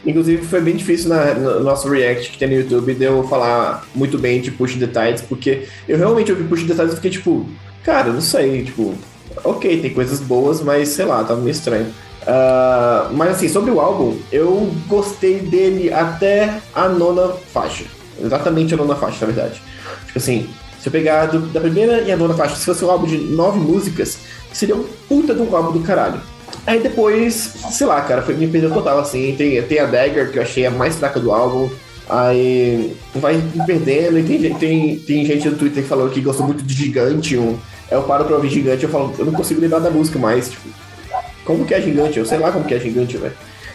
Inclusive, 0.05 0.45
foi 0.45 0.61
bem 0.61 0.75
difícil 0.75 1.09
na, 1.09 1.33
no 1.33 1.59
nosso 1.63 1.89
react 1.89 2.31
que 2.31 2.37
tem 2.37 2.47
no 2.47 2.55
YouTube 2.55 2.93
de 2.93 3.03
eu 3.03 3.23
falar 3.27 3.85
muito 3.95 4.17
bem 4.17 4.39
de 4.41 4.51
Push 4.51 4.75
the 4.75 4.87
Tides, 4.87 5.21
porque 5.21 5.67
eu 5.87 5.97
realmente 5.97 6.31
ouvi 6.31 6.43
Push 6.43 6.63
the 6.65 6.73
Tides 6.73 6.93
e 6.93 6.95
fiquei 6.95 7.11
tipo, 7.11 7.45
cara, 7.83 8.11
não 8.11 8.21
sei, 8.21 8.63
tipo, 8.63 8.93
ok, 9.43 9.81
tem 9.81 9.93
coisas 9.93 10.19
boas, 10.19 10.61
mas 10.61 10.89
sei 10.89 11.05
lá, 11.05 11.23
tava 11.23 11.39
meio 11.41 11.51
estranho. 11.51 11.87
Ah, 12.25 13.09
mas 13.13 13.31
assim, 13.31 13.47
sobre 13.49 13.71
o 13.71 13.79
álbum, 13.79 14.17
eu 14.31 14.71
gostei 14.87 15.39
dele 15.39 15.91
até 15.93 16.59
a 16.75 16.87
nona 16.89 17.29
faixa. 17.53 17.85
Exatamente 18.21 18.73
a 18.73 18.77
nona 18.77 18.95
faixa, 18.95 19.25
na 19.25 19.31
verdade. 19.31 19.61
Tipo 20.07 20.17
assim, 20.19 20.49
eu 20.87 20.91
pegar 20.91 21.25
do- 21.27 21.47
da 21.47 21.59
primeira 21.59 22.01
e 22.01 22.11
a 22.11 22.17
nona 22.17 22.33
faixa, 22.33 22.55
se 22.55 22.65
fosse 22.65 22.83
um 22.83 22.89
álbum 22.91 23.05
de 23.07 23.17
nove 23.17 23.59
músicas, 23.59 24.17
seria 24.53 24.75
um 24.75 24.83
puta 25.07 25.33
de 25.33 25.41
um 25.41 25.55
álbum 25.55 25.71
do 25.71 25.79
caralho. 25.85 26.19
Aí 26.65 26.79
depois, 26.81 27.33
sei 27.71 27.87
lá, 27.87 28.01
cara, 28.01 28.21
foi, 28.21 28.33
me 28.35 28.47
perdeu 28.47 28.71
total, 28.71 28.99
assim. 28.99 29.33
Tem, 29.37 29.61
tem 29.63 29.79
a 29.79 29.85
Dagger, 29.85 30.31
que 30.31 30.37
eu 30.39 30.43
achei 30.43 30.65
a 30.65 30.71
mais 30.71 30.95
fraca 30.95 31.19
do 31.19 31.31
álbum. 31.31 31.69
Aí 32.09 32.95
vai 33.15 33.35
me 33.37 33.65
perdendo. 33.65 34.17
E 34.19 34.23
tem, 34.23 34.53
tem, 34.55 34.95
tem 34.99 35.25
gente 35.25 35.49
no 35.49 35.55
Twitter 35.57 35.83
que 35.83 35.89
falou 35.89 36.09
que 36.09 36.21
gostou 36.21 36.45
muito 36.45 36.63
de 36.63 36.73
Gigante. 36.73 37.37
Um, 37.37 37.57
eu 37.91 38.03
paro 38.03 38.25
pra 38.25 38.35
ouvir 38.35 38.49
Gigante 38.49 38.83
eu 38.83 38.89
falo, 38.89 39.13
eu 39.17 39.25
não 39.25 39.33
consigo 39.33 39.61
lembrar 39.61 39.79
da 39.79 39.89
música 39.89 40.17
mais. 40.19 40.49
Tipo, 40.49 40.67
como 41.45 41.65
que 41.65 41.73
é 41.73 41.81
Gigante? 41.81 42.19
Eu 42.19 42.25
sei 42.25 42.37
lá 42.37 42.51
como 42.51 42.65
que 42.65 42.73
é 42.73 42.79
Gigante, 42.79 43.15
velho. 43.17 43.33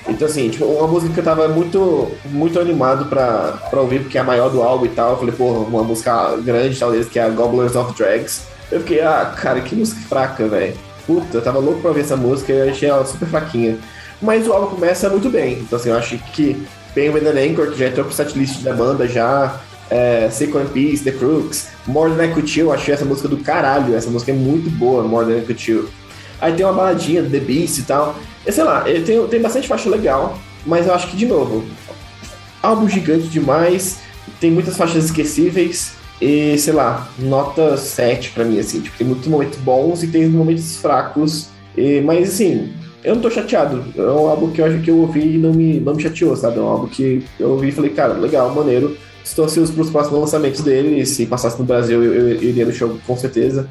Então, 0.08 0.26
assim, 0.26 0.48
tipo, 0.48 0.64
uma 0.64 0.88
música 0.88 1.12
que 1.12 1.20
eu 1.20 1.24
tava 1.24 1.48
muito, 1.48 2.10
muito 2.26 2.58
animado 2.58 3.06
pra, 3.06 3.58
pra 3.70 3.80
ouvir, 3.80 4.00
porque 4.00 4.18
é 4.18 4.20
a 4.20 4.24
maior 4.24 4.50
do 4.50 4.62
álbum 4.62 4.86
e 4.86 4.88
tal. 4.88 5.12
Eu 5.12 5.18
falei, 5.18 5.34
porra, 5.34 5.58
uma 5.60 5.84
música 5.84 6.36
grande, 6.38 6.78
talvez, 6.78 7.08
que 7.08 7.18
é 7.18 7.22
a 7.22 7.28
Gobblers 7.28 7.76
of 7.76 7.96
Drags. 7.96 8.42
Eu 8.70 8.80
fiquei, 8.80 9.00
ah, 9.00 9.32
cara, 9.36 9.60
que 9.60 9.76
música 9.76 10.00
fraca, 10.08 10.48
velho. 10.48 10.74
Puta, 11.06 11.36
eu 11.36 11.42
tava 11.42 11.58
louco 11.58 11.80
pra 11.80 11.90
ouvir 11.90 12.00
essa 12.00 12.16
música 12.16 12.52
e 12.52 12.56
eu 12.56 12.70
achei 12.70 12.88
ela 12.88 13.04
super 13.04 13.28
fraquinha. 13.28 13.78
Mas 14.20 14.46
o 14.46 14.52
álbum 14.52 14.74
começa 14.74 15.08
muito 15.08 15.28
bem. 15.28 15.58
Então, 15.60 15.78
assim, 15.78 15.90
eu 15.90 15.96
acho 15.96 16.16
que 16.32 16.66
Pain 16.94 17.10
with 17.10 17.26
an 17.26 17.38
Anchor, 17.38 17.70
que 17.70 17.78
já 17.78 17.88
entrou 17.88 18.04
pro 18.04 18.14
setlist 18.14 18.62
da 18.62 18.72
banda 18.72 19.06
já. 19.06 19.60
É, 19.90 20.26
and 20.26 20.72
Peace, 20.72 21.04
The 21.04 21.12
Crooks, 21.12 21.68
More 21.86 22.14
Than 22.14 22.24
I 22.24 22.28
Could 22.28 22.50
Chill, 22.50 22.72
achei 22.72 22.94
essa 22.94 23.04
música 23.04 23.28
do 23.28 23.36
caralho. 23.38 23.94
Essa 23.94 24.08
música 24.08 24.32
é 24.32 24.34
muito 24.34 24.70
boa, 24.70 25.02
More 25.02 25.26
Than 25.26 25.38
I 25.38 25.42
Could 25.42 25.60
Chill. 25.60 25.88
Aí 26.40 26.54
tem 26.54 26.64
uma 26.64 26.72
baladinha, 26.72 27.22
The 27.22 27.38
Beast 27.38 27.78
e 27.78 27.82
tal. 27.82 28.16
E, 28.46 28.52
sei 28.52 28.64
lá, 28.64 28.82
tem, 28.82 29.26
tem 29.28 29.40
bastante 29.40 29.68
faixa 29.68 29.88
legal, 29.88 30.38
mas 30.66 30.86
eu 30.86 30.94
acho 30.94 31.08
que, 31.08 31.16
de 31.16 31.26
novo, 31.26 31.64
álbum 32.62 32.88
gigante 32.88 33.28
demais, 33.28 33.98
tem 34.40 34.50
muitas 34.50 34.76
faixas 34.76 35.04
esquecíveis 35.04 35.92
e, 36.20 36.56
sei 36.58 36.72
lá, 36.72 37.08
nota 37.18 37.76
7 37.76 38.30
pra 38.30 38.44
mim, 38.44 38.58
assim. 38.58 38.80
Tipo, 38.80 38.96
tem 38.96 39.06
muitos 39.06 39.26
momentos 39.26 39.58
bons 39.58 40.02
e 40.02 40.08
tem 40.08 40.28
momentos 40.28 40.76
fracos, 40.76 41.48
e, 41.76 42.00
mas, 42.00 42.34
assim, 42.34 42.72
eu 43.04 43.14
não 43.14 43.22
tô 43.22 43.30
chateado. 43.30 43.84
É 43.96 44.02
um 44.02 44.28
álbum 44.28 44.50
que 44.50 44.60
eu 44.60 44.66
acho 44.66 44.80
que 44.80 44.90
eu 44.90 44.98
ouvi 44.98 45.36
e 45.36 45.38
não 45.38 45.52
me, 45.52 45.80
não 45.80 45.94
me 45.94 46.02
chateou, 46.02 46.36
sabe? 46.36 46.58
É 46.58 46.60
um 46.60 46.68
álbum 46.68 46.86
que 46.86 47.24
eu 47.38 47.50
ouvi 47.50 47.68
e 47.68 47.72
falei, 47.72 47.90
cara, 47.90 48.14
legal, 48.14 48.54
maneiro. 48.54 48.96
Estou 49.24 49.44
ansioso 49.44 49.72
pros 49.72 49.90
próximos 49.90 50.20
lançamentos 50.20 50.60
dele, 50.62 51.00
e 51.00 51.06
se 51.06 51.26
passasse 51.26 51.58
no 51.58 51.64
Brasil 51.64 52.02
eu, 52.02 52.12
eu 52.12 52.42
iria 52.42 52.66
no 52.66 52.72
show 52.72 52.98
com 53.06 53.16
certeza. 53.16 53.68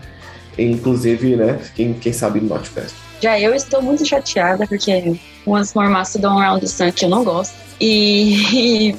Inclusive, 0.57 1.35
né, 1.35 1.59
quem, 1.75 1.93
quem 1.93 2.11
sabe 2.11 2.39
no 2.39 2.47
Notfest. 2.47 2.93
Já 3.21 3.39
eu 3.39 3.53
estou 3.53 3.81
muito 3.81 4.05
chateada, 4.05 4.65
porque 4.65 5.19
Once 5.45 5.75
More 5.75 5.89
Mastodon 5.89 6.39
Around 6.39 6.61
the 6.61 6.67
Sun, 6.67 6.91
que 6.91 7.05
eu 7.05 7.09
não 7.09 7.23
gosto. 7.23 7.55
E, 7.79 8.89
e 8.89 8.95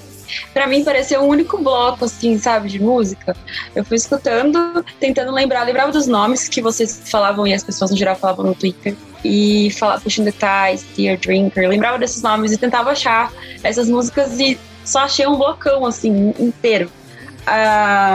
para 0.55 0.67
mim 0.67 0.85
pareceu 0.85 1.23
o 1.23 1.25
um 1.25 1.29
único 1.29 1.59
bloco, 1.59 2.05
assim, 2.05 2.39
sabe, 2.39 2.69
de 2.69 2.81
música. 2.81 3.37
Eu 3.75 3.85
fui 3.85 3.97
escutando, 3.97 4.85
tentando 5.01 5.33
lembrar, 5.33 5.65
lembrava 5.65 5.91
dos 5.91 6.07
nomes 6.07 6.49
que 6.49 6.63
vocês 6.63 7.03
falavam 7.11 7.47
e 7.47 7.53
as 7.53 7.65
pessoas 7.65 7.91
no 7.91 7.97
geral 7.97 8.17
falavam 8.17 8.47
no 8.47 8.55
Twitter. 8.55 8.97
E 9.25 9.71
falava 9.73 10.01
Pushing 10.01 10.25
the 10.25 10.33
Ties, 10.33 10.85
Dear 10.97 11.17
Drinker, 11.17 11.69
lembrava 11.69 11.99
desses 11.99 12.23
nomes 12.23 12.53
e 12.53 12.59
tentava 12.59 12.91
achar 12.91 13.33
essas 13.63 13.89
músicas 13.89 14.39
e 14.39 14.59
só 14.85 15.01
achei 15.01 15.27
um 15.27 15.37
blocão, 15.37 15.85
assim, 15.87 16.35
inteiro. 16.39 16.91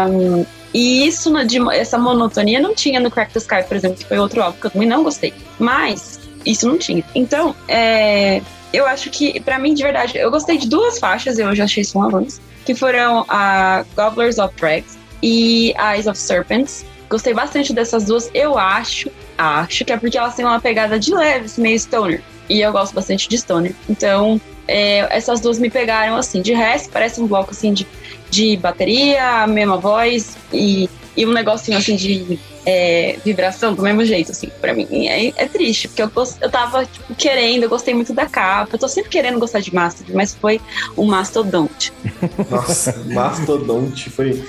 Um, 0.10 0.46
e 0.74 1.08
isso, 1.08 1.32
de, 1.46 1.58
essa 1.72 1.98
monotonia 1.98 2.60
não 2.60 2.76
tinha 2.76 3.00
no 3.00 3.10
Crack 3.10 3.34
the 3.34 3.40
Sky, 3.40 3.64
por 3.68 3.78
exemplo, 3.78 3.98
que 3.98 4.06
foi 4.06 4.18
outro 4.18 4.42
álbum 4.42 4.60
que 4.60 4.68
eu 4.68 4.72
também 4.72 4.88
não 4.88 5.04
gostei. 5.04 5.34
Mas 5.58 6.20
isso 6.46 6.68
não 6.68 6.78
tinha. 6.78 7.04
Então, 7.16 7.56
é, 7.68 8.42
eu 8.74 8.86
acho 8.86 9.10
que, 9.10 9.40
para 9.40 9.58
mim, 9.58 9.74
de 9.74 9.84
verdade, 9.84 10.18
eu 10.18 10.30
gostei 10.30 10.58
de 10.58 10.68
duas 10.68 11.00
faixas, 11.00 11.40
eu 11.40 11.54
já 11.56 11.64
achei 11.64 11.82
isso 11.82 11.98
um 11.98 12.04
avanço, 12.04 12.42
que 12.66 12.76
foram 12.76 13.26
a 13.28 13.86
Gobblers 13.96 14.38
of 14.38 14.54
Drags 14.56 14.98
e 15.24 15.74
Eyes 15.80 16.08
of 16.08 16.20
Serpents. 16.20 16.86
Gostei 17.10 17.34
bastante 17.34 17.74
dessas 17.74 18.06
duas. 18.06 18.30
Eu 18.34 18.58
acho, 18.58 19.10
acho 19.38 19.86
que 19.86 19.94
é 19.94 19.98
porque 19.98 20.18
elas 20.18 20.36
têm 20.36 20.46
uma 20.46 20.60
pegada 20.60 21.00
de 21.00 21.14
leves, 21.14 21.58
meio 21.58 21.80
stoner. 21.80 22.22
E 22.50 22.60
eu 22.60 22.72
gosto 22.72 22.94
bastante 22.94 23.30
de 23.30 23.38
stoner. 23.38 23.74
Então, 23.90 24.40
é, 24.68 25.08
essas 25.16 25.40
duas 25.40 25.58
me 25.58 25.70
pegaram 25.70 26.18
assim. 26.18 26.42
De 26.42 26.54
resto, 26.54 26.90
parece 26.90 27.22
um 27.22 27.28
bloco 27.28 27.52
assim 27.52 27.74
de, 27.74 27.88
de 28.30 28.58
bateria, 28.58 29.44
a 29.44 29.48
mesma 29.48 29.78
voz 29.78 30.38
e, 30.52 30.90
e 31.16 31.26
um 31.26 31.32
negocinho 31.32 31.78
assim 31.78 31.96
de 31.96 32.40
é, 32.66 33.18
vibração 33.24 33.74
do 33.74 33.82
mesmo 33.82 34.04
jeito, 34.04 34.32
assim, 34.32 34.50
pra 34.60 34.74
mim. 34.74 35.08
É, 35.08 35.28
é 35.38 35.46
triste, 35.48 35.88
porque 35.88 36.02
eu, 36.02 36.12
eu 36.42 36.50
tava 36.50 36.86
tipo, 36.86 37.16
querendo, 37.16 37.64
eu 37.64 37.70
gostei 37.70 37.94
muito 37.94 38.14
da 38.14 38.26
capa. 38.26 38.76
Eu 38.76 38.80
tô 38.80 38.90
sempre 38.90 39.10
querendo 39.10 39.40
gostar 39.40 39.62
de 39.62 39.74
Mastodon, 39.74 40.14
mas 40.14 40.36
foi 40.36 40.60
um 40.98 41.06
Mastodonte. 41.06 41.94
Nossa, 42.52 43.04
Mastodonte 43.06 44.10
foi. 44.10 44.44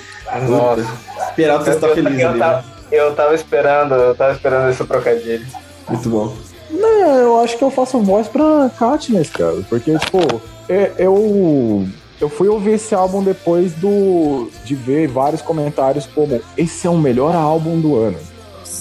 Nossa. 0.47 0.85
Esperar 1.29 1.59
você 1.59 1.71
estar 1.71 1.89
feliz 1.89 2.19
eu, 2.19 2.29
ali. 2.29 2.39
Tava, 2.39 2.57
né? 2.57 2.63
eu 2.91 3.15
tava 3.15 3.35
esperando, 3.35 3.93
eu 3.95 4.15
tava 4.15 4.33
esperando 4.33 4.69
esse 4.69 4.83
trocadilho. 4.83 5.47
Muito 5.87 6.09
bom. 6.09 6.35
Não, 6.69 7.15
eu 7.15 7.39
acho 7.39 7.57
que 7.57 7.63
eu 7.63 7.71
faço 7.71 7.99
voz 8.01 8.27
pra 8.27 8.69
Katniss, 8.77 9.29
cara. 9.29 9.55
Porque, 9.69 9.97
tipo, 9.97 10.41
é, 10.67 10.91
eu. 10.97 11.87
Eu 12.19 12.27
fui 12.27 12.47
ouvir 12.47 12.71
esse 12.71 12.93
álbum 12.93 13.23
depois 13.23 13.73
do 13.73 14.49
de 14.65 14.75
ver 14.75 15.07
vários 15.07 15.41
comentários 15.41 16.05
como 16.05 16.41
esse 16.57 16.85
é 16.85 16.89
o 16.89 16.97
melhor 16.97 17.33
álbum 17.33 17.79
do 17.79 17.95
ano. 17.95 18.17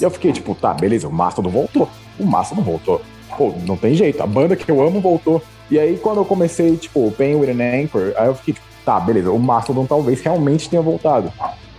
E 0.00 0.02
eu 0.02 0.10
fiquei 0.10 0.32
tipo, 0.32 0.54
tá, 0.54 0.74
beleza, 0.74 1.06
o 1.06 1.12
Mastodon 1.12 1.50
voltou. 1.50 1.88
O 2.18 2.26
Mastodon 2.26 2.62
voltou. 2.62 3.00
Pô, 3.36 3.54
não 3.64 3.76
tem 3.76 3.94
jeito, 3.94 4.20
a 4.22 4.26
banda 4.26 4.56
que 4.56 4.68
eu 4.70 4.82
amo 4.82 5.00
voltou. 5.00 5.42
E 5.70 5.78
aí 5.78 5.96
quando 5.98 6.18
eu 6.18 6.24
comecei, 6.24 6.76
tipo, 6.76 7.10
Pain 7.12 7.36
with 7.36 7.50
an 7.50 7.82
Anchor, 7.82 8.12
aí 8.16 8.26
eu 8.26 8.34
fiquei 8.34 8.54
tipo, 8.54 8.66
tá, 8.84 8.98
beleza, 8.98 9.30
o 9.30 9.38
Mastodon 9.38 9.86
talvez 9.86 10.20
realmente 10.20 10.68
tenha 10.68 10.82
voltado. 10.82 11.32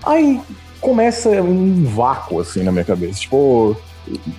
Aí 0.03 0.39
começa 0.79 1.29
um 1.41 1.83
vácuo, 1.83 2.39
assim, 2.39 2.63
na 2.63 2.71
minha 2.71 2.85
cabeça. 2.85 3.19
Tipo, 3.19 3.75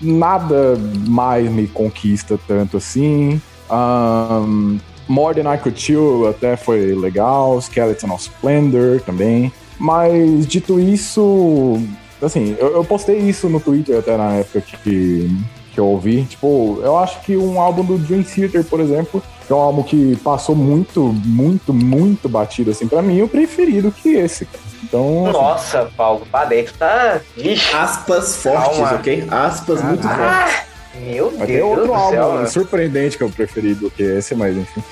nada 0.03 0.77
mais 1.07 1.51
me 1.51 1.67
conquista 1.67 2.39
tanto 2.47 2.77
assim. 2.77 3.41
Um, 3.71 4.79
More 5.11 5.35
Than 5.35 5.53
I 5.53 5.59
Could 5.59 5.81
Chill 5.81 6.29
até 6.29 6.57
foi 6.57 6.94
legal, 6.94 7.59
Skeleton 7.61 8.12
of 8.12 8.23
Splendor 8.23 9.01
também. 9.01 9.53
Mas 9.77 10.46
dito 10.46 10.79
isso, 10.79 11.83
assim, 12.23 12.55
eu, 12.61 12.75
eu, 12.75 12.85
postei 12.85 13.18
isso 13.18 13.49
no 13.49 13.59
Twitter 13.59 13.99
até 13.99 14.16
na 14.16 14.35
época 14.35 14.61
que, 14.61 15.37
que 15.73 15.81
eu 15.81 15.87
ouvi. 15.87 16.23
Tipo, 16.27 16.79
eu 16.85 16.96
acho 16.96 17.20
que 17.23 17.37
um 17.37 17.61
álbum 17.61 17.85
do 17.85 17.99
Dream 17.99 18.23
Theater, 18.23 18.62
por 18.62 18.79
exemplo, 18.79 19.20
que 19.49 19.53
é 19.53 19.57
um 19.57 19.59
álbum 19.59 19.83
que 19.83 20.14
passou 20.23 20.55
muito, 20.55 21.12
muito, 21.25 21.75
muito 21.75 22.29
batido, 22.29 22.70
assim, 22.70 22.87
pra 22.87 23.03
mim, 23.03 23.20
o 23.20 23.27
preferido 23.27 23.90
que 23.90 24.11
esse, 24.11 24.46
Então, 24.85 25.27
assim, 25.27 25.33
Nossa, 25.33 25.90
Paulo, 25.96 26.25
parei, 26.31 26.62
tu 26.62 26.75
tá. 26.75 27.20
Ixi, 27.37 27.75
Aspas 27.75 28.37
fortes, 28.37 28.79
Calma. 28.79 28.94
ok? 28.94 29.27
Aspas 29.29 29.81
ah, 29.81 29.87
muito 29.87 30.07
ah, 30.07 30.46
fortes. 30.46 30.70
Meu 31.03 31.33
Mas 31.37 31.49
Deus. 31.49 31.49
Tem 31.49 31.62
outro 31.62 31.94
álbum 31.94 32.11
céu, 32.11 32.46
surpreendente 32.46 33.16
que 33.16 33.25
o 33.25 33.31
preferido 33.31 33.81
do 33.81 33.90
que 33.90 34.03
esse, 34.03 34.37
mas 34.37 34.57
enfim. 34.57 34.83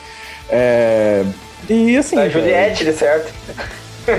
É... 0.51 1.25
E 1.69 1.97
assim. 1.97 2.17
Da 2.17 2.29
Juliette, 2.29 2.85
de 2.85 2.93
certo. 2.93 3.33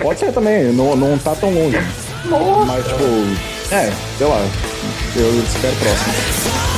Pode 0.02 0.20
ser 0.20 0.32
também, 0.32 0.66
não, 0.66 0.96
não 0.96 1.18
tá 1.18 1.34
tão 1.36 1.50
longe. 1.50 1.78
Nossa. 2.26 2.66
Mas, 2.66 2.86
tipo, 2.86 3.74
é, 3.74 3.92
sei 4.18 4.28
lá. 4.28 4.40
Eu 5.16 5.44
espero 5.44 5.76
próximo. 5.78 6.69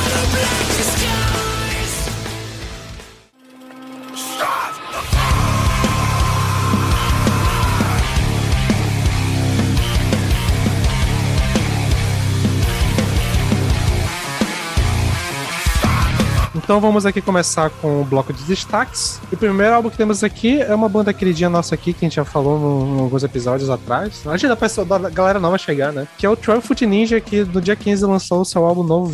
Então 16.72 16.80
vamos 16.80 17.04
aqui 17.04 17.20
começar 17.20 17.68
com 17.68 18.00
o 18.00 18.04
bloco 18.04 18.32
de 18.32 18.42
destaques. 18.44 19.20
o 19.30 19.36
primeiro 19.36 19.74
álbum 19.74 19.90
que 19.90 19.96
temos 19.98 20.24
aqui 20.24 20.58
é 20.58 20.74
uma 20.74 20.88
banda 20.88 21.12
queridinha 21.12 21.50
nossa 21.50 21.74
aqui, 21.74 21.92
que 21.92 22.02
a 22.02 22.08
gente 22.08 22.16
já 22.16 22.24
falou 22.24 22.96
em 22.96 23.00
alguns 23.02 23.22
episódios 23.22 23.68
atrás. 23.68 24.26
Antes 24.26 24.48
da, 24.48 24.56
pessoa, 24.56 24.86
da 24.86 25.10
galera 25.10 25.38
nova 25.38 25.58
chegar, 25.58 25.92
né? 25.92 26.08
Que 26.16 26.24
é 26.24 26.30
o 26.30 26.36
Foot 26.62 26.86
Ninja, 26.86 27.20
que 27.20 27.44
no 27.44 27.60
dia 27.60 27.76
15 27.76 28.06
lançou 28.06 28.40
o 28.40 28.44
seu 28.46 28.64
álbum 28.64 28.82
novo, 28.82 29.12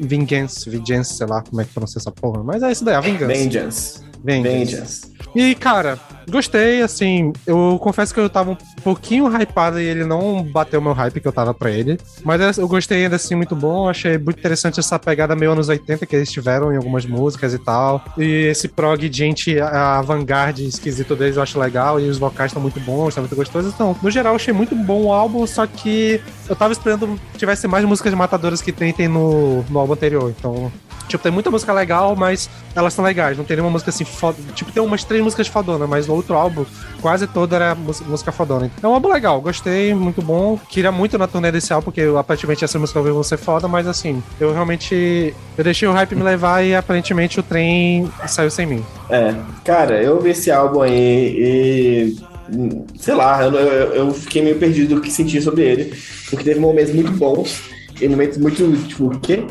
Vengeance. 0.00 0.70
Vengeance, 0.70 1.16
sei 1.16 1.26
lá 1.26 1.42
como 1.42 1.60
é 1.60 1.66
que 1.66 1.70
pronuncia 1.74 1.98
essa 1.98 2.10
porra. 2.10 2.42
Mas 2.42 2.62
é 2.62 2.72
isso 2.72 2.82
daí, 2.82 2.94
a 2.94 3.00
Vingança. 3.02 3.26
Vengeance. 3.26 4.09
Vengeance. 4.22 4.48
Vengeance. 4.48 5.10
E, 5.34 5.54
cara, 5.54 5.98
gostei, 6.28 6.82
assim, 6.82 7.32
eu 7.46 7.78
confesso 7.80 8.12
que 8.12 8.18
eu 8.18 8.28
tava 8.28 8.52
um 8.52 8.56
pouquinho 8.82 9.28
hypado 9.28 9.80
e 9.80 9.84
ele 9.84 10.04
não 10.04 10.42
bateu 10.42 10.80
o 10.80 10.82
meu 10.82 10.92
hype 10.92 11.20
que 11.20 11.28
eu 11.28 11.32
tava 11.32 11.54
pra 11.54 11.70
ele. 11.70 11.98
Mas 12.24 12.58
eu 12.58 12.66
gostei 12.66 13.04
ainda 13.04 13.16
assim, 13.16 13.34
muito 13.34 13.54
bom. 13.54 13.88
Achei 13.88 14.18
muito 14.18 14.38
interessante 14.38 14.80
essa 14.80 14.98
pegada 14.98 15.36
meio 15.36 15.52
anos 15.52 15.68
80 15.68 16.04
que 16.06 16.16
eles 16.16 16.30
tiveram 16.30 16.72
em 16.72 16.76
algumas 16.76 17.06
músicas 17.06 17.54
e 17.54 17.58
tal. 17.58 18.04
E 18.18 18.48
esse 18.48 18.68
prog 18.68 19.08
gente 19.12 19.58
avant-garde 19.60 20.66
esquisito 20.66 21.14
deles 21.14 21.36
eu 21.36 21.42
acho 21.42 21.58
legal. 21.58 22.00
E 22.00 22.08
os 22.08 22.18
vocais 22.18 22.50
estão 22.50 22.62
muito 22.62 22.80
bons, 22.80 23.08
estão 23.08 23.22
muito 23.22 23.36
gostosos. 23.36 23.72
Então, 23.72 23.96
no 24.02 24.10
geral, 24.10 24.34
achei 24.34 24.52
muito 24.52 24.74
bom 24.74 25.04
o 25.04 25.12
álbum, 25.12 25.46
só 25.46 25.66
que 25.66 26.20
eu 26.48 26.56
tava 26.56 26.72
esperando 26.72 27.18
que 27.32 27.38
tivesse 27.38 27.68
mais 27.68 27.84
músicas 27.84 28.12
matadoras 28.14 28.60
que 28.60 28.72
tem, 28.72 28.92
tem 28.92 29.08
no, 29.08 29.62
no 29.64 29.78
álbum 29.78 29.92
anterior. 29.92 30.34
Então, 30.36 30.72
Tipo, 31.10 31.24
tem 31.24 31.32
muita 31.32 31.50
música 31.50 31.72
legal, 31.72 32.14
mas 32.14 32.48
elas 32.72 32.94
são 32.94 33.04
legais. 33.04 33.36
Não 33.36 33.44
tem 33.44 33.56
nenhuma 33.56 33.72
música 33.72 33.90
assim 33.90 34.04
foda. 34.10 34.36
Tipo, 34.54 34.72
tem 34.72 34.82
umas 34.82 35.04
três 35.04 35.22
músicas 35.22 35.46
fodona, 35.46 35.86
mas 35.86 36.06
no 36.06 36.14
outro 36.14 36.34
álbum, 36.34 36.64
quase 37.00 37.26
toda 37.26 37.56
era 37.56 37.74
música 37.74 38.32
fodona. 38.32 38.70
É 38.82 38.86
um 38.86 38.94
álbum 38.94 39.12
legal, 39.12 39.40
gostei, 39.40 39.94
muito 39.94 40.22
bom. 40.22 40.58
Queria 40.68 40.92
muito 40.92 41.16
na 41.16 41.26
turnê 41.26 41.50
desse 41.50 41.72
álbum, 41.72 41.86
porque 41.86 42.02
aparentemente 42.18 42.64
essa 42.64 42.78
música 42.78 43.00
vão 43.00 43.22
ser 43.22 43.38
foda, 43.38 43.66
mas 43.66 43.86
assim, 43.86 44.22
eu 44.40 44.52
realmente. 44.52 45.34
Eu 45.56 45.64
deixei 45.64 45.86
o 45.88 45.92
hype 45.92 46.14
me 46.14 46.22
levar 46.22 46.62
e 46.64 46.74
aparentemente 46.74 47.40
o 47.40 47.42
trem 47.42 48.10
saiu 48.26 48.50
sem 48.50 48.66
mim. 48.66 48.84
É, 49.08 49.34
cara, 49.64 50.02
eu 50.02 50.20
vi 50.20 50.30
esse 50.30 50.50
álbum 50.50 50.82
aí 50.82 51.34
e 51.36 52.30
sei 52.98 53.14
lá, 53.14 53.44
eu, 53.44 53.52
eu, 53.52 54.12
fiquei 54.12 54.42
meio 54.42 54.56
perdido 54.56 54.96
do 54.96 55.00
que 55.00 55.10
senti 55.10 55.40
sobre 55.40 55.62
ele, 55.62 55.94
porque 56.28 56.44
teve 56.44 56.58
momentos 56.58 56.92
muito 56.92 57.12
bons 57.12 57.60
e 58.00 58.08
momentos 58.08 58.38
muito, 58.38 58.88
tipo, 58.88 59.06
o 59.06 59.20
quê? 59.20 59.44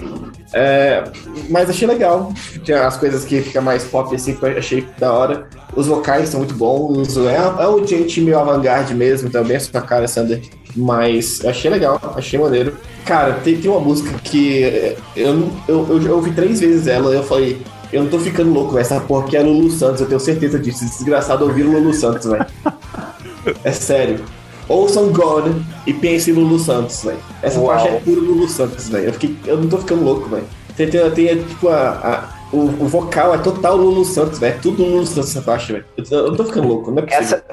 É, 0.54 1.04
mas 1.50 1.70
achei 1.70 1.88
legal. 1.88 2.34
Tinha 2.64 2.88
as 2.88 2.98
coisas 2.98 3.24
que 3.24 3.42
fica 3.42 3.62
mais 3.62 3.84
pop 3.84 4.14
assim, 4.16 4.36
que 4.36 4.44
eu 4.44 4.58
achei 4.58 4.86
da 4.98 5.14
hora. 5.14 5.48
Os 5.76 5.88
vocais 5.88 6.30
são 6.30 6.40
muito 6.40 6.56
bons. 6.56 7.18
É, 7.18 7.36
é 7.36 7.68
o 7.68 7.86
gente 7.86 8.22
meio 8.22 8.40
avant-garde 8.40 8.94
mesmo, 8.94 9.30
também 9.30 9.58
a 9.58 9.60
sua 9.60 9.82
cara, 9.82 10.08
Sander. 10.08 10.42
Mas 10.76 11.44
achei 11.46 11.70
legal, 11.70 12.00
achei 12.16 12.40
maneiro. 12.40 12.76
Cara, 13.06 13.34
tem, 13.44 13.58
tem 13.58 13.70
uma 13.70 13.80
música 13.80 14.18
que 14.24 14.62
eu, 15.16 15.50
eu, 15.68 15.88
eu, 15.90 16.02
eu 16.02 16.16
ouvi 16.16 16.32
três 16.32 16.60
vezes 16.60 16.88
ela 16.88 17.12
e 17.12 17.18
eu 17.18 17.24
falei, 17.24 17.62
eu 17.92 18.04
não 18.04 18.10
tô 18.10 18.20
ficando 18.20 18.52
louco, 18.52 18.72
velho. 18.74 18.82
Essa 18.82 19.00
porra 19.00 19.26
aqui 19.26 19.38
é 19.38 19.42
Lulu 19.42 19.70
Santos, 19.72 20.02
eu 20.02 20.08
tenho 20.08 20.20
certeza 20.20 20.60
disso. 20.60 20.86
Desgraçado 20.86 21.46
ouvir 21.46 21.64
o 21.64 21.72
Lulu 21.72 21.94
Santos, 21.94 22.28
velho. 22.28 22.46
É 23.64 23.72
sério 23.72 24.20
ouçam 24.70 25.12
God 25.12 25.54
e 25.86 25.94
pensem 25.94 26.34
no 26.34 26.42
Lulu 26.42 26.60
Santos, 26.60 27.04
velho. 27.04 27.20
Essa 27.42 27.60
Uau. 27.60 27.78
faixa 27.78 27.90
é 27.90 28.00
puro 28.00 28.22
Lulu 28.22 28.48
Santos, 28.48 28.88
velho. 28.88 29.08
Eu, 29.08 29.14
fiquei, 29.14 29.36
eu 29.46 29.58
não 29.58 29.68
tô 29.68 29.80
ficando 29.80 30.04
louco, 30.04 30.30
velho. 30.30 30.48
Tem, 30.78 30.90
tem, 30.90 31.12
tem, 31.12 31.44
tipo, 31.44 31.68
a, 31.68 31.90
a 31.90 32.40
o, 32.52 32.62
o, 32.62 32.88
vocal 32.88 33.34
é 33.34 33.38
total 33.38 33.76
Lulu 33.76 34.06
Santos, 34.06 34.40
velho. 34.40 34.56
É 34.56 34.58
tudo 34.58 34.84
Lulu 34.84 35.06
Santos 35.06 35.30
essa 35.32 35.42
faixa, 35.42 35.74
velho. 35.74 35.86
Eu, 35.98 36.06
eu, 36.18 36.28
não 36.28 36.36
tô 36.36 36.46
ficando 36.46 36.68
louco, 36.68 36.92
não 36.92 37.04
é 37.04 37.06
Essa, 37.10 37.44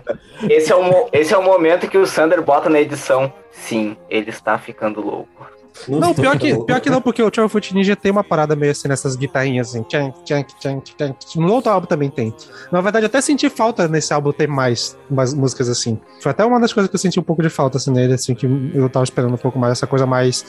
esse, 0.49 0.73
é 0.73 0.77
o, 0.77 1.09
esse 1.13 1.35
é 1.35 1.39
o 1.39 1.43
momento 1.43 1.89
que 1.89 1.99
o 1.99 2.07
Sander 2.07 2.41
bota 2.43 2.69
na 2.69 2.81
edição. 2.81 3.33
Sim, 3.51 3.97
ele 4.09 4.31
está 4.31 4.59
ficando 4.59 5.01
louco. 5.01 5.56
Não, 5.89 6.15
pior 6.15 6.39
que, 6.39 6.65
pior 6.65 6.81
que 6.81 6.91
não, 6.91 7.01
porque 7.01 7.23
o 7.23 7.31
Travel 7.31 7.49
Foot 7.49 7.75
Ninja 7.75 7.95
tem 7.97 8.11
uma 8.11 8.25
parada 8.25 8.57
meio 8.57 8.73
assim 8.73 8.89
nessas 8.89 9.15
guitarrinhas 9.17 9.69
assim. 9.69 9.83
Tchan, 9.85 10.13
tchan, 10.25 10.43
tchan, 10.59 10.81
tchan. 10.81 11.15
No 11.37 11.53
outro 11.53 11.71
álbum 11.71 11.87
também 11.87 12.11
tem. 12.11 12.35
Na 12.73 12.81
verdade, 12.81 13.05
eu 13.05 13.09
até 13.09 13.21
senti 13.21 13.49
falta 13.49 13.87
nesse 13.89 14.13
álbum 14.13 14.33
ter 14.33 14.49
mais, 14.49 14.97
mais 15.11 15.33
músicas 15.35 15.69
assim. 15.69 15.99
Foi 16.21 16.31
até 16.31 16.45
uma 16.45 16.59
das 16.61 16.73
coisas 16.73 16.89
que 16.91 16.95
eu 16.97 17.01
senti 17.01 17.21
um 17.21 17.23
pouco 17.23 17.43
de 17.43 17.49
falta 17.51 17.77
assim, 17.79 17.91
nele, 17.91 18.15
assim, 18.15 18.35
que 18.35 18.47
eu 18.75 18.89
tava 18.89 19.05
esperando 19.05 19.35
um 19.35 19.39
pouco 19.39 19.59
mais, 19.59 19.73
essa 19.73 19.87
coisa 19.87 20.07
mais. 20.07 20.45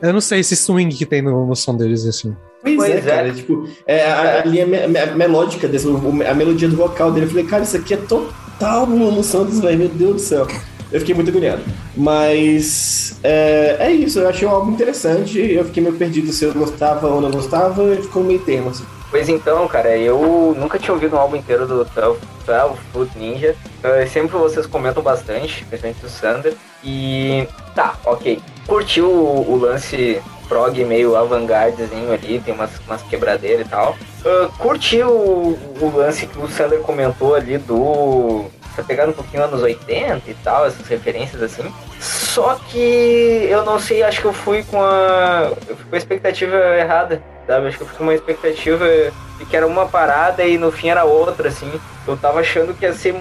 Eu 0.00 0.12
não 0.12 0.20
sei, 0.20 0.40
esse 0.40 0.56
swing 0.56 0.94
que 0.94 1.06
tem 1.06 1.22
no, 1.22 1.46
no 1.46 1.54
som 1.54 1.76
deles, 1.76 2.04
assim. 2.04 2.36
Pois, 2.60 2.76
Pois 2.76 2.90
é, 2.90 2.96
é. 2.96 3.00
cara. 3.00 3.32
Tipo, 3.32 3.68
é, 3.86 4.04
a, 4.10 4.40
a 4.42 4.44
linha 4.44 4.66
me- 4.66 4.86
me- 4.88 5.06
melódica 5.14 5.68
desse, 5.68 5.86
a 6.28 6.34
melodia 6.34 6.68
do 6.68 6.76
vocal 6.76 7.12
dele. 7.12 7.26
Eu 7.26 7.30
falei, 7.30 7.44
cara, 7.44 7.62
isso 7.62 7.76
aqui 7.76 7.94
é 7.94 7.96
total 7.96 8.86
no, 8.86 9.10
no 9.12 9.22
Santos, 9.22 9.60
velho. 9.60 9.78
Meu 9.78 9.88
Deus 9.88 10.14
do 10.14 10.20
céu. 10.20 10.46
Eu 10.92 11.00
fiquei 11.00 11.14
muito 11.14 11.30
agoniado. 11.30 11.62
Mas 11.96 13.18
é, 13.22 13.76
é 13.80 13.92
isso, 13.92 14.20
eu 14.20 14.28
achei 14.28 14.46
um 14.46 14.50
álbum 14.50 14.72
interessante. 14.72 15.38
Eu 15.38 15.64
fiquei 15.64 15.82
meio 15.82 15.96
perdido 15.96 16.32
se 16.32 16.44
eu 16.44 16.52
gostava 16.52 17.08
ou 17.08 17.20
não 17.20 17.30
gostava, 17.30 17.96
ficou 17.96 18.22
meio 18.22 18.40
termo, 18.40 18.70
assim. 18.70 18.84
Pois 19.10 19.28
então, 19.28 19.66
cara, 19.68 19.96
eu 19.96 20.54
nunca 20.58 20.78
tinha 20.78 20.94
ouvido 20.94 21.16
um 21.16 21.18
álbum 21.18 21.36
inteiro 21.36 21.66
do 21.66 21.84
12 21.84 22.18
12 22.46 22.74
Foot 22.92 23.18
Ninja. 23.18 23.54
Sempre 24.10 24.36
vocês 24.36 24.66
comentam 24.66 25.02
bastante, 25.02 25.64
principalmente 25.64 26.04
o 26.04 26.08
Sander. 26.08 26.54
E 26.82 27.46
tá, 27.74 27.94
ok. 28.04 28.40
Curtiu 28.66 29.10
o, 29.10 29.52
o 29.52 29.56
lance 29.56 30.20
prog 30.48 30.84
meio 30.84 31.16
avant-gardezinho 31.16 32.12
ali, 32.12 32.40
tem 32.40 32.52
umas, 32.52 32.70
umas 32.86 33.02
quebradeiras 33.02 33.66
e 33.66 33.68
tal. 33.70 33.96
Uh, 34.24 34.52
curti 34.58 35.02
o, 35.02 35.58
o 35.80 35.92
lance 35.96 36.26
que 36.26 36.38
o 36.38 36.48
Sander 36.48 36.80
comentou 36.80 37.34
ali 37.34 37.58
do. 37.58 38.44
Tá 38.74 38.82
pegando 38.82 39.10
um 39.10 39.14
pouquinho 39.14 39.44
anos 39.44 39.62
80 39.62 40.30
e 40.30 40.34
tal, 40.42 40.66
essas 40.66 40.86
referências 40.86 41.42
assim. 41.42 41.72
Só 42.00 42.54
que 42.54 43.46
eu 43.48 43.64
não 43.64 43.78
sei, 43.78 44.02
acho 44.02 44.20
que 44.20 44.26
eu 44.26 44.32
fui 44.32 44.62
com 44.64 44.82
a. 44.82 45.52
Eu 45.68 45.76
fui 45.76 45.84
com 45.90 45.94
a 45.94 45.98
expectativa 45.98 46.56
errada, 46.78 47.22
sabe? 47.46 47.68
Acho 47.68 47.76
que 47.76 47.82
eu 47.82 47.86
fui 47.88 47.98
com 47.98 48.04
uma 48.04 48.14
expectativa 48.14 48.86
de 49.38 49.44
que 49.44 49.56
era 49.56 49.66
uma 49.66 49.86
parada 49.86 50.44
e 50.44 50.56
no 50.56 50.72
fim 50.72 50.88
era 50.88 51.04
outra, 51.04 51.48
assim. 51.48 51.70
Eu 52.06 52.16
tava 52.16 52.40
achando 52.40 52.74
que 52.74 52.84
ia 52.84 52.94
ser. 52.94 53.14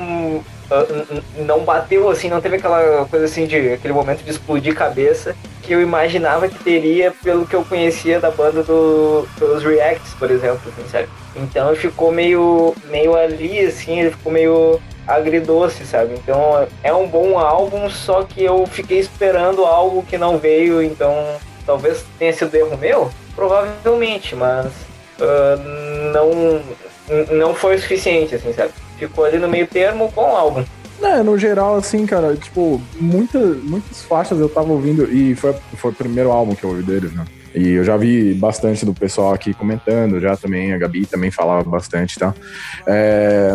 Não 1.38 1.66
bateu, 1.66 2.10
assim, 2.10 2.30
não 2.30 2.40
teve 2.40 2.56
aquela 2.56 3.06
coisa 3.06 3.26
assim 3.26 3.46
de. 3.46 3.74
aquele 3.74 3.94
momento 3.94 4.24
de 4.24 4.32
explodir 4.32 4.74
cabeça 4.74 5.36
que 5.62 5.74
eu 5.74 5.82
imaginava 5.82 6.48
que 6.48 6.64
teria 6.64 7.14
pelo 7.24 7.46
que 7.46 7.56
eu 7.56 7.64
conhecia 7.64 8.20
da 8.20 8.32
banda 8.32 8.64
do, 8.64 9.28
dos 9.38 9.64
Reacts, 9.64 10.14
por 10.16 10.32
exemplo, 10.32 10.62
assim? 10.78 11.08
Então 11.36 11.74
ficou 11.76 12.12
meio, 12.12 12.76
meio 12.86 13.16
ali, 13.16 13.60
assim, 13.60 14.00
ele 14.00 14.12
ficou 14.12 14.32
meio 14.32 14.82
agridoce, 15.08 15.86
sabe? 15.86 16.14
Então 16.14 16.68
é 16.84 16.94
um 16.94 17.08
bom 17.08 17.38
álbum, 17.38 17.90
só 17.90 18.24
que 18.24 18.44
eu 18.44 18.66
fiquei 18.66 19.00
esperando 19.00 19.66
algo 19.66 20.04
que 20.04 20.18
não 20.18 20.38
veio, 20.38 20.82
então 20.82 21.14
talvez 21.66 22.04
tenha 22.18 22.34
sido 22.34 22.56
erro 22.56 22.78
meu, 22.78 23.12
provavelmente, 23.36 24.36
mas 24.36 24.72
ah, 25.22 25.58
não, 26.14 26.62
não 27.36 27.54
foi 27.54 27.76
o 27.76 27.80
suficiente, 27.80 28.36
assim, 28.36 28.54
sabe? 28.54 28.72
Ficou 28.98 29.26
ali 29.26 29.38
no 29.38 29.48
meio 29.48 29.68
termo, 29.68 30.12
bom 30.16 30.36
álbum. 30.36 30.64
É, 31.02 31.24
no 31.24 31.38
geral, 31.38 31.76
assim, 31.76 32.06
cara, 32.06 32.36
tipo, 32.36 32.80
muita, 33.00 33.40
muitas 33.40 34.04
faixas 34.04 34.40
eu 34.40 34.48
tava 34.48 34.72
ouvindo, 34.72 35.12
e 35.12 35.36
foi, 35.36 35.56
foi 35.76 35.92
o 35.92 35.96
primeiro 35.96 36.32
álbum 36.32 36.54
que 36.54 36.64
eu 36.64 36.70
ouvi 36.70 36.84
deles, 36.84 37.12
né? 37.14 37.26
E 37.54 37.72
eu 37.72 37.84
já 37.84 37.98
vi 37.98 38.34
bastante 38.34 38.86
do 38.86 38.94
pessoal 38.94 39.34
aqui 39.34 39.54
comentando, 39.54 40.20
já 40.22 40.38
também, 40.38 40.74
a 40.74 40.78
Gabi 40.78 41.06
também 41.06 41.32
falava 41.32 41.70
bastante, 41.70 42.18
tá? 42.18 42.34
É, 42.88 43.54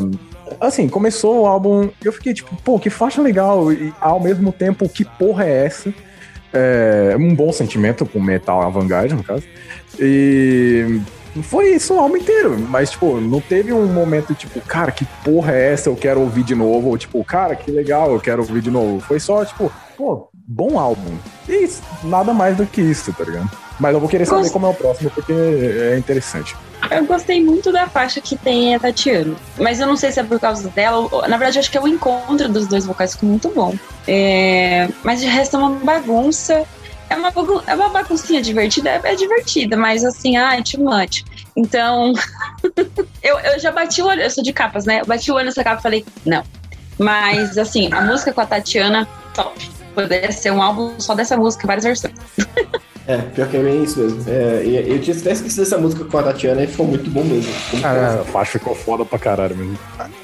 assim, 0.61 0.88
começou 0.88 1.42
o 1.42 1.47
álbum, 1.47 1.88
eu 2.05 2.12
fiquei 2.12 2.34
tipo, 2.34 2.55
pô, 2.62 2.78
que 2.78 2.90
faixa 2.90 3.20
legal, 3.20 3.72
e 3.72 3.92
ao 4.01 4.20
mesmo 4.20 4.53
tempo, 4.53 4.88
que 4.88 5.05
porra 5.05 5.44
é 5.44 5.66
essa? 5.66 5.92
É 6.53 7.14
um 7.18 7.34
bom 7.34 7.53
sentimento 7.53 8.07
com 8.07 8.20
metal 8.20 8.62
avant-garde, 8.62 9.14
no 9.14 9.22
caso. 9.22 9.44
E 9.99 11.01
foi 11.42 11.74
isso 11.74 11.94
o 11.94 11.99
álbum 11.99 12.16
inteiro, 12.16 12.59
mas, 12.59 12.90
tipo, 12.90 13.20
não 13.20 13.40
teve 13.40 13.72
um 13.72 13.86
momento, 13.86 14.34
tipo, 14.34 14.61
cara, 14.62 14.90
que 14.90 15.05
porra 15.22 15.53
é 15.53 15.72
essa, 15.72 15.90
eu 15.90 15.97
quero 15.97 16.20
ouvir 16.20 16.44
de 16.44 16.55
novo, 16.55 16.88
ou 16.88 16.97
tipo, 16.97 17.22
cara, 17.24 17.55
que 17.55 17.70
legal, 17.70 18.12
eu 18.12 18.20
quero 18.20 18.40
ouvir 18.40 18.62
de 18.62 18.70
novo. 18.70 19.01
Foi 19.01 19.20
só, 19.20 19.44
tipo, 19.44 19.70
pô, 19.97 20.28
bom 20.32 20.78
álbum. 20.78 21.16
E 21.49 21.68
nada 22.05 22.32
mais 22.32 22.57
do 22.57 22.64
que 22.64 22.80
isso, 22.80 23.12
tá 23.12 23.24
ligado? 23.24 23.51
Mas 23.79 23.93
eu 23.95 24.01
vou 24.01 24.09
querer 24.09 24.24
saber 24.27 24.41
Gost- 24.43 24.53
como 24.53 24.66
é 24.66 24.70
o 24.70 24.74
próximo, 24.74 25.11
porque 25.11 25.33
é 25.33 25.97
interessante. 25.99 26.57
Eu 26.91 27.05
gostei 27.05 27.43
muito 27.43 27.72
da 27.72 27.87
faixa 27.89 28.20
que 28.20 28.37
tem 28.37 28.74
a 28.74 28.79
Tatiana. 28.81 29.35
Mas 29.59 29.81
eu 29.81 29.87
não 29.87 29.97
sei 29.97 30.12
se 30.12 30.20
é 30.20 30.22
por 30.22 30.39
causa 30.39 30.68
dela. 30.68 31.09
ou- 31.11 31.22
Na 31.29 31.37
verdade, 31.37 31.59
eu 31.59 31.61
acho 31.61 31.70
que 31.70 31.77
é 31.77 31.81
o 31.81 31.89
encontro 31.89 32.49
dos 32.49 32.66
dois 32.66 32.87
vocais 32.87 33.12
ficou 33.12 33.29
muito 33.29 33.49
bom. 33.51 33.74
É, 34.07 34.89
Mas 35.03 35.20
de 35.20 35.27
resto 35.27 35.57
é 35.57 35.59
uma 35.59 35.70
bagunça. 35.70 36.64
É 37.11 37.16
uma, 37.16 37.31
bagun... 37.31 37.61
é 37.66 37.74
uma 37.74 37.89
baguncinha 37.89 38.43
divertida, 38.43 38.91
é, 38.91 39.01
é 39.05 39.14
divertida, 39.14 39.77
mas 39.77 40.05
assim, 40.05 40.37
ai, 40.37 40.62
too 40.62 40.83
much. 40.83 41.22
Então, 41.57 42.12
eu, 43.22 43.39
eu 43.39 43.59
já 43.61 43.70
bati 43.70 44.03
o 44.03 44.07
olho, 44.07 44.22
eu 44.22 44.31
sou 44.31 44.43
de 44.43 44.53
capas, 44.53 44.85
né? 44.85 45.01
Eu 45.03 45.07
bati 45.07 45.31
o 45.31 45.35
olho 45.35 45.47
nessa 45.47 45.62
capa 45.62 45.79
e 45.79 45.83
falei, 45.83 46.07
não. 46.24 46.43
Mas 46.99 47.57
assim, 47.59 47.93
a 47.93 48.01
música 48.01 48.33
com 48.33 48.41
a 48.41 48.47
Tatiana, 48.47 49.07
top. 49.35 49.70
Poderia 49.97 50.30
ser 50.30 50.51
um 50.51 50.61
álbum 50.61 51.01
só 51.01 51.14
dessa 51.14 51.38
música, 51.38 51.66
várias 51.66 51.84
versões. 51.84 52.12
É, 53.09 53.18
pior 53.18 53.49
que 53.49 53.57
é 53.57 53.62
bem 53.62 53.82
isso 53.84 53.99
mesmo. 53.99 54.24
É, 54.26 54.62
e 54.64 54.90
eu 54.90 55.01
tinha 55.01 55.16
até 55.16 55.32
esquecido 55.32 55.62
dessa 55.62 55.78
música 55.78 56.05
com 56.05 56.18
a 56.18 56.22
Tatiana 56.24 56.64
e 56.64 56.66
ficou 56.66 56.86
muito 56.86 57.09
bom 57.09 57.24
mesmo. 57.24 57.51
Muito 57.72 57.82
Cara, 57.82 58.01
bom. 58.01 58.07
Essa 58.07 58.24
faixa 58.24 58.59
ficou 58.59 58.74
foda 58.74 59.05
pra 59.07 59.18
caralho 59.18 59.57
mesmo. 59.57 59.78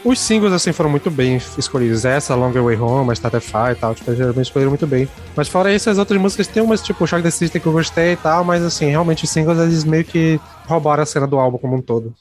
Os 0.05 0.19
singles, 0.19 0.53
assim, 0.53 0.73
foram 0.73 0.91
muito 0.91 1.11
bem 1.11 1.41
escolhidos. 1.57 2.05
Essa, 2.05 2.35
Long 2.35 2.53
Way 2.53 2.77
Home, 2.77 3.17
Statify 3.17 3.73
e 3.73 3.75
tal, 3.77 3.95
tipo, 3.95 4.15
geralmente 4.15 4.47
escolheram 4.47 4.73
muito 4.73 4.87
bem. 4.87 5.09
Mas 5.35 5.49
fora 5.49 5.73
isso, 5.73 5.89
as 5.89 5.97
outras 5.97 6.21
músicas 6.21 6.49
tem 6.49 6.63
umas, 6.63 6.83
tipo, 6.83 7.07
Shock 7.07 7.23
the 7.23 7.31
System 7.31 7.63
que 7.63 7.67
eu 7.67 7.73
gostei 7.73 8.13
e 8.13 8.17
tal, 8.17 8.45
mas 8.45 8.63
assim, 8.63 8.91
realmente 8.91 9.25
os 9.25 9.31
singles, 9.31 9.59
eles 9.59 9.85
meio 9.85 10.05
que 10.05 10.39
roubaram 10.67 11.03
a 11.03 11.07
cena 11.07 11.27
do 11.27 11.39
álbum 11.39 11.57
como 11.57 11.77
um 11.77 11.81
todo. 11.81 12.13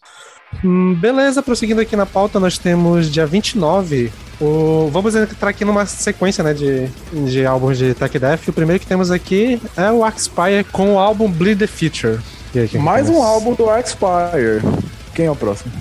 Hum, 0.63 0.93
beleza, 0.95 1.41
prosseguindo 1.41 1.81
aqui 1.81 1.95
na 1.95 2.05
pauta, 2.05 2.39
nós 2.39 2.57
temos 2.57 3.09
dia 3.11 3.25
29. 3.25 4.11
O... 4.39 4.89
Vamos 4.91 5.15
entrar 5.15 5.49
aqui 5.49 5.63
numa 5.63 5.85
sequência 5.85 6.43
né, 6.43 6.53
de, 6.53 6.87
de 7.29 7.45
álbuns 7.45 7.77
de 7.77 7.93
Tech 7.93 8.17
Death. 8.17 8.47
O 8.47 8.53
primeiro 8.53 8.79
que 8.79 8.87
temos 8.87 9.11
aqui 9.11 9.61
é 9.77 9.91
o 9.91 10.03
Axpire 10.03 10.63
com 10.71 10.95
o 10.95 10.99
álbum 10.99 11.29
Bleed 11.31 11.59
the 11.59 11.67
Future. 11.67 12.19
Aí, 12.55 12.77
Mais 12.77 13.09
um 13.09 13.21
álbum 13.21 13.53
do 13.53 13.65
Expire. 13.77 14.61
Quem 15.15 15.25
é 15.25 15.31
o 15.31 15.35
próximo? 15.35 15.71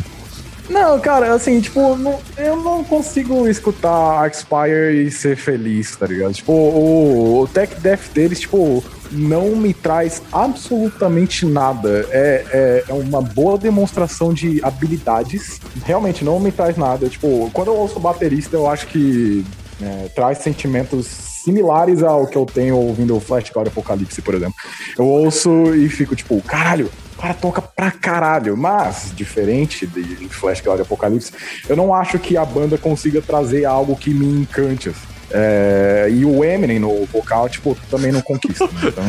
Não, 0.69 1.01
cara, 1.01 1.35
assim, 1.35 1.61
tipo, 1.61 1.97
não- 1.97 2.21
eu 2.39 2.57
não 2.57 2.85
consigo 2.85 3.49
escutar 3.49 4.31
Expire 4.31 5.05
e 5.05 5.11
ser 5.11 5.37
feliz, 5.37 5.97
tá 5.97 6.07
ligado? 6.07 6.33
Tipo, 6.33 6.53
o, 6.53 7.41
o 7.43 7.49
Tech 7.49 7.75
Death 7.81 8.13
deles, 8.15 8.39
tipo, 8.41 8.85
não 9.11 9.57
me 9.57 9.75
traz 9.75 10.23
absolutamente 10.33 11.45
nada. 11.47 12.07
É, 12.11 12.45
é, 12.53 12.85
é 12.89 12.93
uma 12.93 13.21
boa 13.21 13.59
demonstração 13.59 14.33
de 14.33 14.61
habilidades. 14.65 15.61
Realmente 15.85 16.25
não 16.25 16.39
me 16.39 16.53
traz 16.53 16.77
nada. 16.77 17.09
Tipo, 17.09 17.51
quando 17.53 17.69
eu 17.69 17.77
ouço 17.77 17.99
baterista, 17.99 18.57
eu 18.57 18.69
acho 18.69 18.87
que 18.87 19.45
é, 19.81 20.09
traz 20.15 20.39
sentimentos 20.39 21.07
similares 21.07 22.03
ao 22.03 22.27
que 22.27 22.37
eu 22.37 22.45
tenho 22.45 22.77
ouvindo 22.77 23.17
o 23.17 23.21
Flash 23.21 23.51
God 23.51 23.67
Apocalipse, 23.67 24.21
por 24.21 24.35
exemplo. 24.35 24.55
Eu 24.99 25.07
ouço 25.07 25.75
e 25.75 25.89
fico 25.89 26.15
tipo, 26.15 26.41
caralho, 26.43 26.91
cara 27.21 27.35
toca 27.35 27.61
pra 27.61 27.91
caralho. 27.91 28.57
Mas, 28.57 29.13
diferente 29.15 29.87
de 29.87 30.29
Flash 30.29 30.61
God 30.61 30.81
Apocalipse, 30.81 31.33
eu 31.69 31.77
não 31.77 31.95
acho 31.95 32.19
que 32.19 32.37
a 32.37 32.45
banda 32.45 32.79
consiga 32.79 33.21
trazer 33.21 33.65
algo 33.65 33.95
que 33.95 34.13
me 34.13 34.27
encante. 34.27 34.89
assim. 34.89 35.10
É, 35.33 36.09
e 36.11 36.25
o 36.25 36.45
Eminem 36.45 36.79
no 36.79 37.05
vocal, 37.07 37.49
tipo, 37.49 37.77
também 37.91 38.11
não 38.13 38.21
conquista. 38.21 38.67
né? 38.67 38.73
Então, 38.85 39.05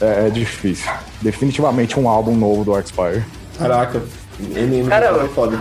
é, 0.00 0.26
é 0.26 0.30
difícil. 0.30 0.90
Definitivamente 1.22 1.98
um 1.98 2.08
álbum 2.08 2.34
novo 2.34 2.64
do 2.64 2.78
Expire. 2.78 3.24
Caraca, 3.58 4.02
MM 4.40 4.88
Caramba. 4.88 5.24
é 5.24 5.28
foda. 5.28 5.60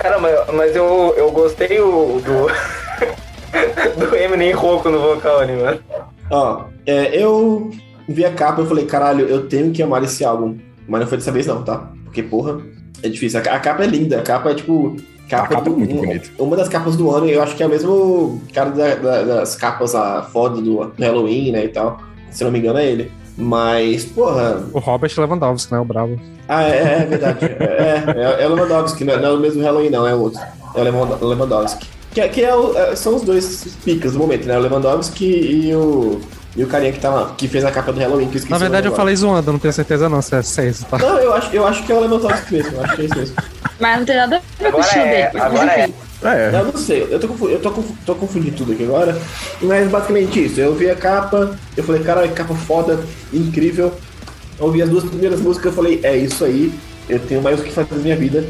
Cara, 0.00 0.18
mas, 0.18 0.34
mas 0.54 0.76
eu, 0.76 1.14
eu 1.16 1.30
gostei 1.30 1.80
o, 1.80 2.20
do. 2.20 2.48
do 3.98 4.16
Eminem 4.16 4.52
rouco 4.52 4.90
no 4.90 5.00
vocal 5.00 5.40
ali, 5.40 5.52
mano. 5.52 5.80
Ó, 6.30 6.64
é, 6.84 7.16
eu 7.16 7.70
vi 8.08 8.24
a 8.24 8.32
capa 8.32 8.62
e 8.62 8.66
falei, 8.66 8.84
caralho, 8.86 9.26
eu 9.26 9.48
tenho 9.48 9.72
que 9.72 9.82
amar 9.82 10.02
esse 10.02 10.24
álbum. 10.24 10.58
Mas 10.86 11.00
não 11.00 11.06
foi 11.06 11.18
dessa 11.18 11.32
vez 11.32 11.46
não, 11.46 11.62
tá? 11.62 11.90
Porque, 12.04 12.22
porra, 12.22 12.60
é 13.02 13.08
difícil. 13.08 13.40
A, 13.40 13.42
a 13.42 13.60
capa 13.60 13.84
é 13.84 13.86
linda, 13.86 14.18
a 14.18 14.22
capa 14.22 14.50
é 14.50 14.54
tipo. 14.54 14.96
Capa, 15.28 15.48
capa 15.48 15.60
é 15.60 15.64
do- 15.64 15.76
muito 15.76 15.94
bonita. 15.94 16.30
Uma 16.38 16.56
das 16.56 16.68
capas 16.68 16.96
do 16.96 17.10
ano, 17.10 17.26
eu 17.28 17.42
acho 17.42 17.54
que 17.54 17.62
é 17.62 17.66
o 17.66 17.68
mesmo 17.68 18.40
cara 18.54 18.70
da- 18.70 18.94
da- 18.94 19.22
das 19.22 19.54
capas 19.56 19.94
a 19.94 20.22
foda 20.22 20.60
do, 20.60 20.84
do 20.86 21.02
Halloween, 21.02 21.52
né, 21.52 21.64
e 21.64 21.68
tal. 21.68 22.00
Se 22.30 22.42
não 22.44 22.50
me 22.50 22.58
engano, 22.58 22.78
é 22.78 22.86
ele. 22.86 23.12
Mas, 23.36 24.04
porra. 24.04 24.62
O 24.72 24.78
Robert 24.78 25.12
Lewandowski, 25.16 25.72
né? 25.72 25.78
O 25.80 25.84
bravo. 25.84 26.18
Ah, 26.48 26.64
é, 26.64 27.02
é 27.02 27.06
verdade. 27.06 27.38
É, 27.60 28.02
é, 28.40 28.44
é 28.44 28.48
o 28.48 28.54
Lewandowski, 28.54 29.04
não 29.04 29.14
é, 29.14 29.16
não 29.20 29.28
é 29.28 29.32
o 29.34 29.38
mesmo 29.38 29.62
Halloween, 29.62 29.90
não, 29.90 30.06
é 30.06 30.14
outro. 30.14 30.40
É 30.74 30.80
o 30.80 30.82
Lewand- 30.84 31.20
Lewandowski. 31.22 31.86
Que, 32.10 32.20
é- 32.22 32.28
que 32.28 32.42
é 32.42 32.54
o- 32.56 32.76
é- 32.76 32.96
são 32.96 33.14
os 33.16 33.22
dois 33.22 33.76
picas 33.84 34.12
do 34.14 34.18
momento, 34.18 34.46
né? 34.46 34.58
O 34.58 34.62
Lewandowski 34.62 35.24
e 35.26 35.74
o. 35.74 36.20
E 36.56 36.64
o 36.64 36.66
carinha 36.66 36.92
que, 36.92 36.98
tá 36.98 37.10
lá, 37.10 37.34
que 37.36 37.46
fez 37.46 37.64
a 37.64 37.70
capa 37.70 37.92
do 37.92 38.00
Halloween, 38.00 38.28
que 38.28 38.38
eu 38.38 38.42
Na 38.48 38.58
verdade, 38.58 38.88
eu 38.88 38.94
falei 38.94 39.14
zoando, 39.14 39.52
não 39.52 39.58
tenho 39.58 39.72
certeza 39.72 40.08
não 40.08 40.20
se 40.20 40.34
é, 40.34 40.42
se 40.42 40.60
é 40.60 40.68
isso, 40.68 40.84
tá? 40.86 40.98
Não, 40.98 41.18
eu 41.18 41.32
acho, 41.32 41.54
eu 41.54 41.66
acho 41.66 41.84
que 41.84 41.92
é 41.92 41.94
o 41.94 42.00
Lewandowski 42.00 42.54
mesmo, 42.54 42.76
eu 42.76 42.84
acho 42.84 42.96
que 42.96 43.02
é 43.02 43.04
isso 43.04 43.16
mesmo. 43.16 43.36
Mas 43.78 43.98
não 43.98 44.04
tem 44.04 44.16
nada 44.16 44.36
a 44.36 44.62
ver 44.62 44.72
com 44.72 44.78
o 44.78 44.80
estilo 44.80 45.04
é, 45.04 45.30
dele. 45.30 45.40
Agora 45.44 45.72
é. 45.72 45.84
enfim. 45.84 45.94
É, 46.20 46.50
Eu 46.52 46.64
não 46.64 46.76
sei, 46.76 47.06
eu, 47.08 47.20
tô, 47.20 47.48
eu 47.48 47.60
tô, 47.60 47.70
tô 48.04 48.14
confundindo 48.16 48.56
tudo 48.56 48.72
aqui 48.72 48.82
agora. 48.82 49.16
Mas 49.62 49.88
basicamente 49.88 50.44
isso. 50.44 50.60
Eu 50.60 50.74
vi 50.74 50.90
a 50.90 50.96
capa, 50.96 51.56
eu 51.76 51.84
falei, 51.84 52.02
caralho, 52.02 52.32
capa 52.32 52.54
foda, 52.54 52.98
incrível. 53.32 53.94
Eu 54.58 54.66
ouvi 54.66 54.82
as 54.82 54.88
duas 54.88 55.04
primeiras 55.04 55.40
músicas, 55.40 55.66
eu 55.66 55.72
falei, 55.72 56.00
é 56.02 56.16
isso 56.16 56.44
aí. 56.44 56.72
Eu 57.08 57.20
tenho 57.20 57.40
mais 57.40 57.60
o 57.60 57.62
que 57.62 57.70
fazer 57.70 57.94
na 57.94 58.02
minha 58.02 58.16
vida. 58.16 58.44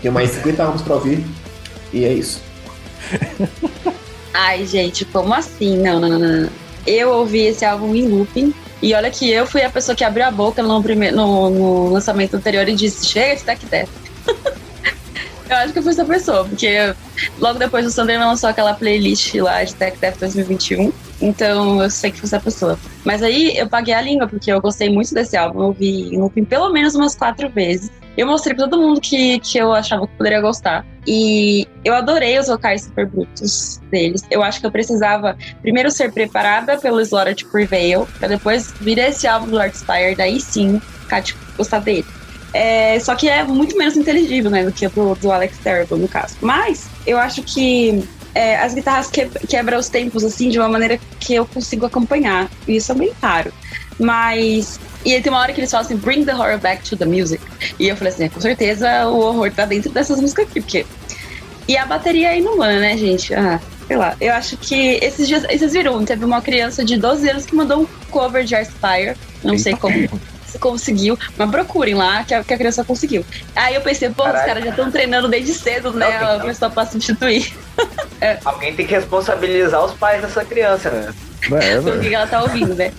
Tenho 0.00 0.12
mais 0.12 0.30
50 0.30 0.64
álbuns 0.64 0.82
pra 0.82 0.94
ouvir. 0.94 1.24
E 1.92 2.04
é 2.04 2.12
isso. 2.12 2.42
Ai, 4.34 4.66
gente, 4.66 5.04
como 5.04 5.32
assim? 5.32 5.78
Não, 5.78 6.00
não, 6.00 6.08
não, 6.08 6.18
não. 6.18 6.61
Eu 6.86 7.10
ouvi 7.10 7.40
esse 7.40 7.64
álbum 7.64 7.94
em 7.94 8.08
looping. 8.08 8.54
E 8.82 8.94
olha 8.94 9.10
que 9.10 9.30
eu 9.30 9.46
fui 9.46 9.62
a 9.62 9.70
pessoa 9.70 9.94
que 9.94 10.02
abriu 10.02 10.24
a 10.24 10.30
boca 10.30 10.62
no, 10.62 10.82
primeiro, 10.82 11.14
no, 11.14 11.50
no 11.50 11.88
lançamento 11.90 12.36
anterior 12.36 12.68
e 12.68 12.74
disse: 12.74 13.06
chega 13.06 13.36
de 13.36 13.44
Tech 13.44 13.64
Death. 13.66 13.88
eu 15.48 15.56
acho 15.56 15.72
que 15.72 15.78
eu 15.78 15.82
fui 15.82 15.92
essa 15.92 16.04
pessoa, 16.04 16.44
porque 16.44 16.92
logo 17.38 17.58
depois 17.58 17.86
o 17.86 17.90
Sanderman 17.90 18.26
lançou 18.26 18.50
aquela 18.50 18.74
playlist 18.74 19.34
lá 19.34 19.62
de 19.62 19.74
Tech 19.74 19.96
Death 19.98 20.18
2021. 20.18 20.92
Então 21.20 21.80
eu 21.80 21.88
sei 21.88 22.10
que 22.10 22.18
foi 22.18 22.26
essa 22.26 22.40
pessoa. 22.40 22.76
Mas 23.04 23.22
aí 23.22 23.56
eu 23.56 23.68
paguei 23.68 23.94
a 23.94 24.00
língua, 24.00 24.26
porque 24.26 24.52
eu 24.52 24.60
gostei 24.60 24.90
muito 24.90 25.14
desse 25.14 25.36
álbum. 25.36 25.60
Eu 25.60 25.66
ouvi 25.66 26.12
em 26.12 26.18
looping 26.18 26.44
pelo 26.44 26.70
menos 26.70 26.96
umas 26.96 27.14
quatro 27.14 27.48
vezes. 27.48 27.90
Eu 28.16 28.26
mostrei 28.26 28.54
pra 28.54 28.68
todo 28.68 28.82
mundo 28.82 29.00
que, 29.00 29.38
que 29.38 29.58
eu 29.58 29.72
achava 29.72 30.06
que 30.06 30.16
poderia 30.16 30.40
gostar. 30.40 30.84
E 31.06 31.66
eu 31.84 31.94
adorei 31.94 32.38
os 32.38 32.46
vocais 32.46 32.82
super 32.82 33.06
brutos 33.06 33.80
deles. 33.90 34.22
Eu 34.30 34.42
acho 34.42 34.60
que 34.60 34.66
eu 34.66 34.70
precisava 34.70 35.36
primeiro 35.60 35.90
ser 35.90 36.12
preparada 36.12 36.78
pelo 36.78 37.00
Slaughter 37.00 37.46
Prevail, 37.50 38.06
pra 38.18 38.28
depois 38.28 38.72
vir 38.80 38.98
esse 38.98 39.26
álbum 39.26 39.46
do 39.46 39.56
Lord 39.56 39.76
Spire, 39.76 40.14
daí 40.16 40.40
sim, 40.40 40.80
tipo, 41.22 41.40
gostar 41.56 41.80
dele. 41.80 42.06
É, 42.54 43.00
só 43.00 43.14
que 43.14 43.28
é 43.28 43.42
muito 43.44 43.76
menos 43.76 43.96
inteligível, 43.96 44.50
né, 44.50 44.64
do 44.64 44.72
que 44.72 44.86
o 44.86 45.14
do 45.14 45.32
Alex 45.32 45.58
Terrible, 45.58 45.98
no 45.98 46.08
caso. 46.08 46.36
Mas 46.40 46.86
eu 47.06 47.18
acho 47.18 47.42
que 47.42 48.06
é, 48.34 48.56
as 48.56 48.74
guitarras 48.74 49.10
que, 49.10 49.26
quebram 49.48 49.78
os 49.78 49.88
tempos, 49.88 50.24
assim, 50.24 50.48
de 50.48 50.58
uma 50.58 50.68
maneira 50.68 50.98
que 51.18 51.34
eu 51.34 51.46
consigo 51.46 51.86
acompanhar. 51.86 52.50
E 52.66 52.76
isso 52.76 52.92
é 52.92 52.94
bem 52.94 53.12
raro. 53.20 53.52
Mas. 53.98 54.80
E 55.04 55.14
aí 55.14 55.22
tem 55.22 55.32
uma 55.32 55.40
hora 55.40 55.52
que 55.52 55.60
eles 55.60 55.70
falam 55.70 55.84
assim, 55.84 55.96
bring 55.96 56.24
the 56.24 56.34
horror 56.34 56.58
back 56.58 56.88
to 56.88 56.96
the 56.96 57.04
music. 57.04 57.42
E 57.78 57.88
eu 57.88 57.96
falei 57.96 58.12
assim, 58.12 58.28
com 58.28 58.40
certeza 58.40 59.06
o 59.08 59.18
horror 59.18 59.50
tá 59.50 59.64
dentro 59.64 59.90
dessas 59.90 60.20
músicas 60.20 60.46
aqui, 60.46 60.60
porque. 60.60 60.86
E 61.66 61.76
a 61.76 61.86
bateria 61.86 62.32
é 62.32 62.38
inumana, 62.38 62.80
né, 62.80 62.96
gente? 62.96 63.34
Ah, 63.34 63.60
sei 63.86 63.96
lá. 63.96 64.16
Eu 64.20 64.32
acho 64.34 64.56
que 64.56 64.98
esses 65.02 65.26
dias. 65.26 65.42
Vocês 65.42 65.72
viram, 65.72 66.04
teve 66.04 66.24
uma 66.24 66.40
criança 66.40 66.84
de 66.84 66.96
12 66.96 67.28
anos 67.30 67.46
que 67.46 67.54
mandou 67.54 67.82
um 67.82 67.86
cover 68.10 68.44
de 68.44 68.54
Aspire. 68.54 69.16
Não 69.42 69.58
sei 69.58 69.74
como 69.76 70.08
se 70.52 70.58
conseguiu, 70.58 71.18
mas 71.36 71.50
procurem 71.50 71.94
lá 71.94 72.22
que 72.24 72.34
a, 72.34 72.44
que 72.44 72.52
a 72.52 72.58
criança 72.58 72.84
conseguiu. 72.84 73.24
Aí 73.56 73.74
eu 73.74 73.80
pensei, 73.80 74.10
pô, 74.10 74.22
os 74.22 74.28
Caralho. 74.28 74.46
caras 74.46 74.64
já 74.64 74.70
estão 74.70 74.90
treinando 74.90 75.26
desde 75.28 75.54
cedo, 75.54 75.92
né? 75.92 76.20
Não, 76.20 76.36
A 76.36 76.40
pessoa 76.40 76.70
pra 76.70 76.84
substituir. 76.84 77.52
Alguém 78.44 78.74
tem 78.74 78.86
que 78.86 78.94
responsabilizar 78.94 79.82
os 79.84 79.94
pais 79.94 80.20
dessa 80.20 80.44
criança, 80.44 80.90
né? 80.90 81.14
é, 81.60 81.80
velho. 81.80 82.00
que 82.00 82.14
ela 82.14 82.26
tá 82.26 82.42
ouvindo, 82.42 82.74
né? 82.74 82.92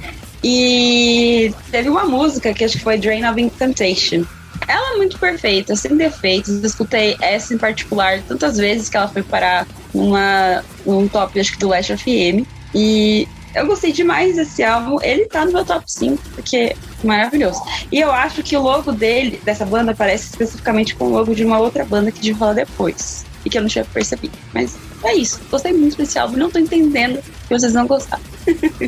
E 0.43 1.53
teve 1.71 1.89
uma 1.89 2.05
música 2.05 2.53
que 2.53 2.63
acho 2.63 2.77
que 2.77 2.83
foi 2.83 2.97
Drain 2.97 3.25
of 3.25 3.39
Incantation. 3.39 4.25
Ela 4.67 4.93
é 4.93 4.97
muito 4.97 5.17
perfeita, 5.17 5.75
sem 5.75 5.95
defeitos. 5.95 6.61
Eu 6.61 6.65
escutei 6.65 7.15
essa 7.21 7.53
em 7.53 7.57
particular 7.57 8.21
tantas 8.23 8.57
vezes 8.57 8.89
que 8.89 8.97
ela 8.97 9.07
foi 9.07 9.23
parar 9.23 9.67
numa, 9.93 10.63
num 10.85 11.07
top, 11.07 11.39
acho 11.39 11.53
que 11.53 11.59
do 11.59 11.69
Last 11.69 11.95
FM. 11.95 12.45
E 12.75 13.27
eu 13.55 13.67
gostei 13.67 13.91
demais 13.91 14.35
desse 14.35 14.63
álbum. 14.63 14.97
Ele 15.01 15.25
tá 15.25 15.45
no 15.45 15.53
meu 15.53 15.63
top 15.63 15.83
5, 15.85 16.21
porque 16.35 16.57
é 16.57 16.75
maravilhoso. 17.03 17.61
E 17.91 17.99
eu 17.99 18.11
acho 18.11 18.41
que 18.41 18.55
o 18.57 18.61
logo 18.61 18.91
dele, 18.91 19.39
dessa 19.43 19.65
banda, 19.65 19.93
parece 19.93 20.29
especificamente 20.29 20.95
com 20.95 21.05
o 21.05 21.09
logo 21.09 21.35
de 21.35 21.45
uma 21.45 21.59
outra 21.59 21.85
banda 21.85 22.11
que 22.11 22.19
a 22.19 22.23
gente 22.23 22.37
fala 22.37 22.53
depois. 22.53 23.25
E 23.45 23.49
que 23.49 23.57
eu 23.57 23.61
não 23.61 23.69
tinha 23.69 23.85
percebido. 23.85 24.37
Mas 24.53 24.75
é 25.03 25.13
isso. 25.15 25.39
Gostei 25.51 25.73
muito 25.73 25.97
desse 25.97 26.17
álbum. 26.17 26.37
Não 26.37 26.49
tô 26.49 26.59
entendendo 26.59 27.21
que 27.21 27.49
vocês 27.49 27.73
não 27.73 27.85
gostaram. 27.85 28.23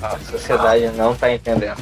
A 0.01 0.17
sociedade 0.31 0.87
não 0.95 1.13
tá 1.15 1.31
entendendo. 1.33 1.77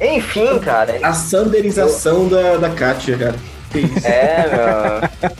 Enfim, 0.00 0.58
cara. 0.60 0.98
A 1.02 1.12
sanderização 1.12 2.28
da, 2.28 2.56
da 2.56 2.70
Katia, 2.70 3.16
cara. 3.18 3.34
Que 3.70 3.80
isso? 3.80 4.06
É, 4.06 4.46
meu. 5.20 5.30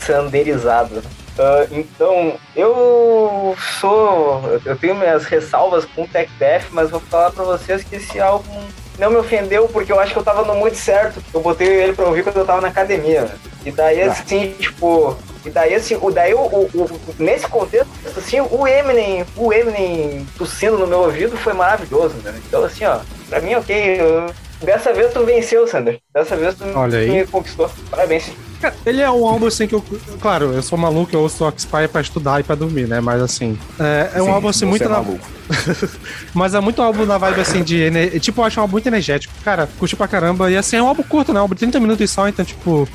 Sanderizado. 0.00 1.02
Ah, 1.38 1.66
então, 1.70 2.34
eu 2.54 3.56
sou. 3.80 4.60
Eu 4.64 4.76
tenho 4.76 4.94
minhas 4.94 5.24
ressalvas 5.24 5.84
com 5.84 6.02
o 6.04 6.08
Tech 6.08 6.30
Death, 6.38 6.66
mas 6.70 6.90
vou 6.90 7.00
falar 7.00 7.30
pra 7.32 7.44
vocês 7.44 7.82
que 7.82 7.96
esse 7.96 8.20
álbum 8.20 8.62
não 8.98 9.10
me 9.10 9.16
ofendeu, 9.16 9.66
porque 9.68 9.90
eu 9.90 9.98
acho 9.98 10.12
que 10.12 10.18
eu 10.18 10.22
tava 10.22 10.44
no 10.44 10.54
muito 10.54 10.76
certo. 10.76 11.22
Eu 11.32 11.40
botei 11.40 11.66
ele 11.66 11.92
pra 11.92 12.04
ouvir 12.06 12.22
quando 12.22 12.36
eu 12.36 12.44
tava 12.44 12.60
na 12.60 12.68
academia. 12.68 13.22
né? 13.22 13.34
E 13.66 13.72
daí, 13.72 14.02
assim, 14.02 14.54
tipo. 14.58 15.16
E 15.44 15.50
daí, 15.50 15.74
assim, 15.74 15.98
o, 16.00 16.10
daí, 16.10 16.32
o, 16.34 16.38
o- 16.40 16.70
o- 16.74 17.00
nesse 17.18 17.46
contexto, 17.48 17.88
assim, 18.16 18.40
o 18.40 18.66
Eminem, 18.66 19.24
o 19.36 19.52
Eminem 19.52 20.26
tossindo 20.38 20.78
no 20.78 20.86
meu 20.86 21.00
ouvido 21.00 21.36
foi 21.36 21.52
maravilhoso, 21.52 22.14
né? 22.24 22.34
Então, 22.48 22.64
assim, 22.64 22.84
ó, 22.84 23.00
pra 23.28 23.40
mim, 23.40 23.54
ok. 23.54 24.00
eu- 24.00 24.26
dessa 24.62 24.92
vez 24.94 25.12
tu 25.12 25.24
venceu, 25.24 25.66
Sander. 25.68 25.98
Dessa 26.14 26.36
vez 26.36 26.54
tu 26.54 26.64
Olha 26.74 26.98
aí. 26.98 27.10
me 27.10 27.26
conquistou. 27.26 27.70
Parabéns. 27.90 28.30
Cara, 28.60 28.74
Ele 28.86 29.02
é 29.02 29.10
um 29.10 29.26
álbum 29.28 29.46
assim 29.46 29.66
que 29.66 29.74
eu. 29.74 29.84
Claro, 30.22 30.52
eu 30.54 30.62
sou 30.62 30.78
maluco, 30.78 31.14
eu 31.14 31.20
ouço 31.20 31.44
Oxpire 31.44 31.86
pra 31.88 32.00
estudar 32.00 32.40
e 32.40 32.42
pra 32.42 32.54
dormir, 32.54 32.86
né? 32.88 32.98
Mas 32.98 33.20
assim. 33.20 33.58
É, 33.78 34.12
é 34.14 34.22
um 34.22 34.26
Sim, 34.26 34.30
álbum 34.30 34.48
assim 34.48 34.64
muito. 34.64 34.84
é 34.84 34.88
na- 34.88 35.02
maluco. 35.02 35.26
Mas 36.32 36.54
é 36.54 36.60
muito 36.60 36.80
álbum 36.80 37.04
na 37.04 37.18
vibe 37.18 37.40
assim 37.42 37.62
de. 37.62 37.76
ener- 37.82 38.18
Tipo, 38.20 38.40
eu 38.40 38.44
acho 38.46 38.58
um 38.58 38.62
álbum 38.62 38.72
muito 38.72 38.86
energético. 38.86 39.34
Cara, 39.44 39.68
curti 39.78 39.94
pra 39.96 40.08
caramba. 40.08 40.50
E 40.50 40.56
assim, 40.56 40.76
é 40.76 40.82
um 40.82 40.88
álbum 40.88 41.02
curto, 41.02 41.32
né? 41.32 41.40
Um 41.40 41.42
álbum 41.42 41.54
de 41.54 41.58
30 41.60 41.78
minutos 41.78 42.10
só, 42.10 42.26
então, 42.26 42.42
tipo, 42.44 42.88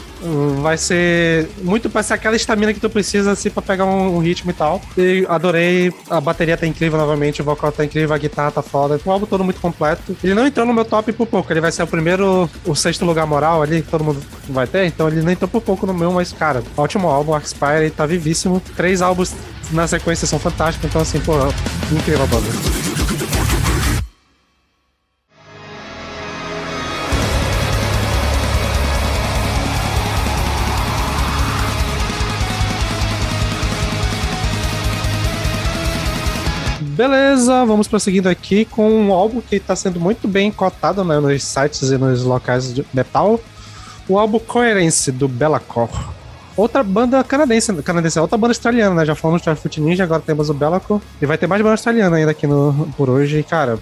vai 0.62 0.78
ser 0.78 1.50
muito 1.62 1.90
pra 1.90 2.04
ser 2.04 2.14
aquela 2.14 2.36
estamina 2.36 2.74
que 2.74 2.80
tu 2.80 2.90
precisa, 2.90 3.32
assim, 3.32 3.50
pra 3.50 3.62
pegar 3.62 3.86
um, 3.86 4.18
um 4.18 4.20
ritmo 4.20 4.52
e 4.52 4.54
tal. 4.54 4.82
E 4.98 5.26
adorei. 5.28 5.94
A 6.10 6.20
bateria 6.20 6.58
tá 6.58 6.68
incrível 6.68 6.98
novamente, 6.98 7.42
o 7.42 7.46
vocal 7.46 7.72
tá 7.72 7.86
incrível, 7.86 8.14
a 8.14 8.18
guitarra 8.18 8.52
tá 8.52 8.62
foda. 8.62 9.00
O 9.04 9.12
álbum 9.12 9.26
todo 9.26 9.44
muito 9.44 9.62
completo. 9.62 10.16
Ele 10.24 10.34
não 10.34 10.46
entrou 10.46 10.66
no 10.66 10.74
meu 10.74 10.86
top 10.86 11.12
por 11.14 11.28
pouco. 11.28 11.52
Ele 11.52 11.62
vai 11.62 11.72
ser 11.72 11.84
o 11.84 11.88
primeiro, 11.88 12.50
o 12.66 12.76
sexto 12.76 13.06
lugar 13.06 13.26
moral 13.26 13.62
ali, 13.62 13.82
que 13.82 13.90
todo 13.90 14.04
mundo 14.04 14.22
vai 14.50 14.68
ter. 14.68 14.86
Então 14.86 15.08
ele 15.08 15.22
não 15.22 15.32
entrou 15.32 15.48
por 15.48 15.62
pouco 15.62 15.86
no 15.86 15.94
meu, 15.94 16.12
mas, 16.12 16.34
cara, 16.34 16.64
ótimo 16.76 17.08
álbum. 17.08 17.34
Arcspire 17.34 17.82
ele 17.82 17.92
tá 17.92 18.06
vivíssimo. 18.06 18.62
Três 18.76 19.02
álbuns 19.02 19.34
na 19.72 19.88
sequência 19.88 20.28
são 20.28 20.40
fantásticos. 20.40 20.90
Então, 20.90 21.02
assim, 21.02 21.20
pô, 21.20 21.34
incrível 21.92 22.24
a 22.24 22.28
banda. 22.28 22.89
Beleza, 37.00 37.64
vamos 37.64 37.88
prosseguindo 37.88 38.28
aqui 38.28 38.66
com 38.66 38.92
um 38.92 39.14
álbum 39.14 39.40
que 39.40 39.56
está 39.56 39.74
sendo 39.74 40.02
muito 40.02 40.28
bem 40.28 40.52
cotado 40.52 41.02
né, 41.06 41.18
nos 41.18 41.42
sites 41.46 41.92
e 41.92 41.98
nos 41.98 42.26
locais 42.26 42.74
de 42.74 42.86
metal. 42.94 43.40
O 44.06 44.20
álbum 44.20 44.38
Coherence, 44.38 45.10
do 45.10 45.26
Bellacore. 45.26 45.94
Outra 46.58 46.84
banda 46.84 47.24
canadense, 47.24 47.74
canadense, 47.84 48.20
outra 48.20 48.38
banda 48.38 48.52
australiana, 48.52 48.96
né? 48.96 49.06
Já 49.06 49.16
falamos 49.16 49.40
de 49.40 49.46
Traffic 49.46 49.80
Ninja, 49.80 50.04
agora 50.04 50.22
temos 50.22 50.50
o 50.50 50.54
Bellacore. 50.54 51.02
E 51.22 51.26
vai 51.26 51.38
ter 51.38 51.48
mais 51.48 51.62
banda 51.62 51.76
australiana 51.76 52.18
ainda 52.18 52.32
aqui 52.32 52.46
no, 52.46 52.92
por 52.98 53.10
hoje. 53.10 53.40
E, 53.40 53.44
cara, 53.44 53.80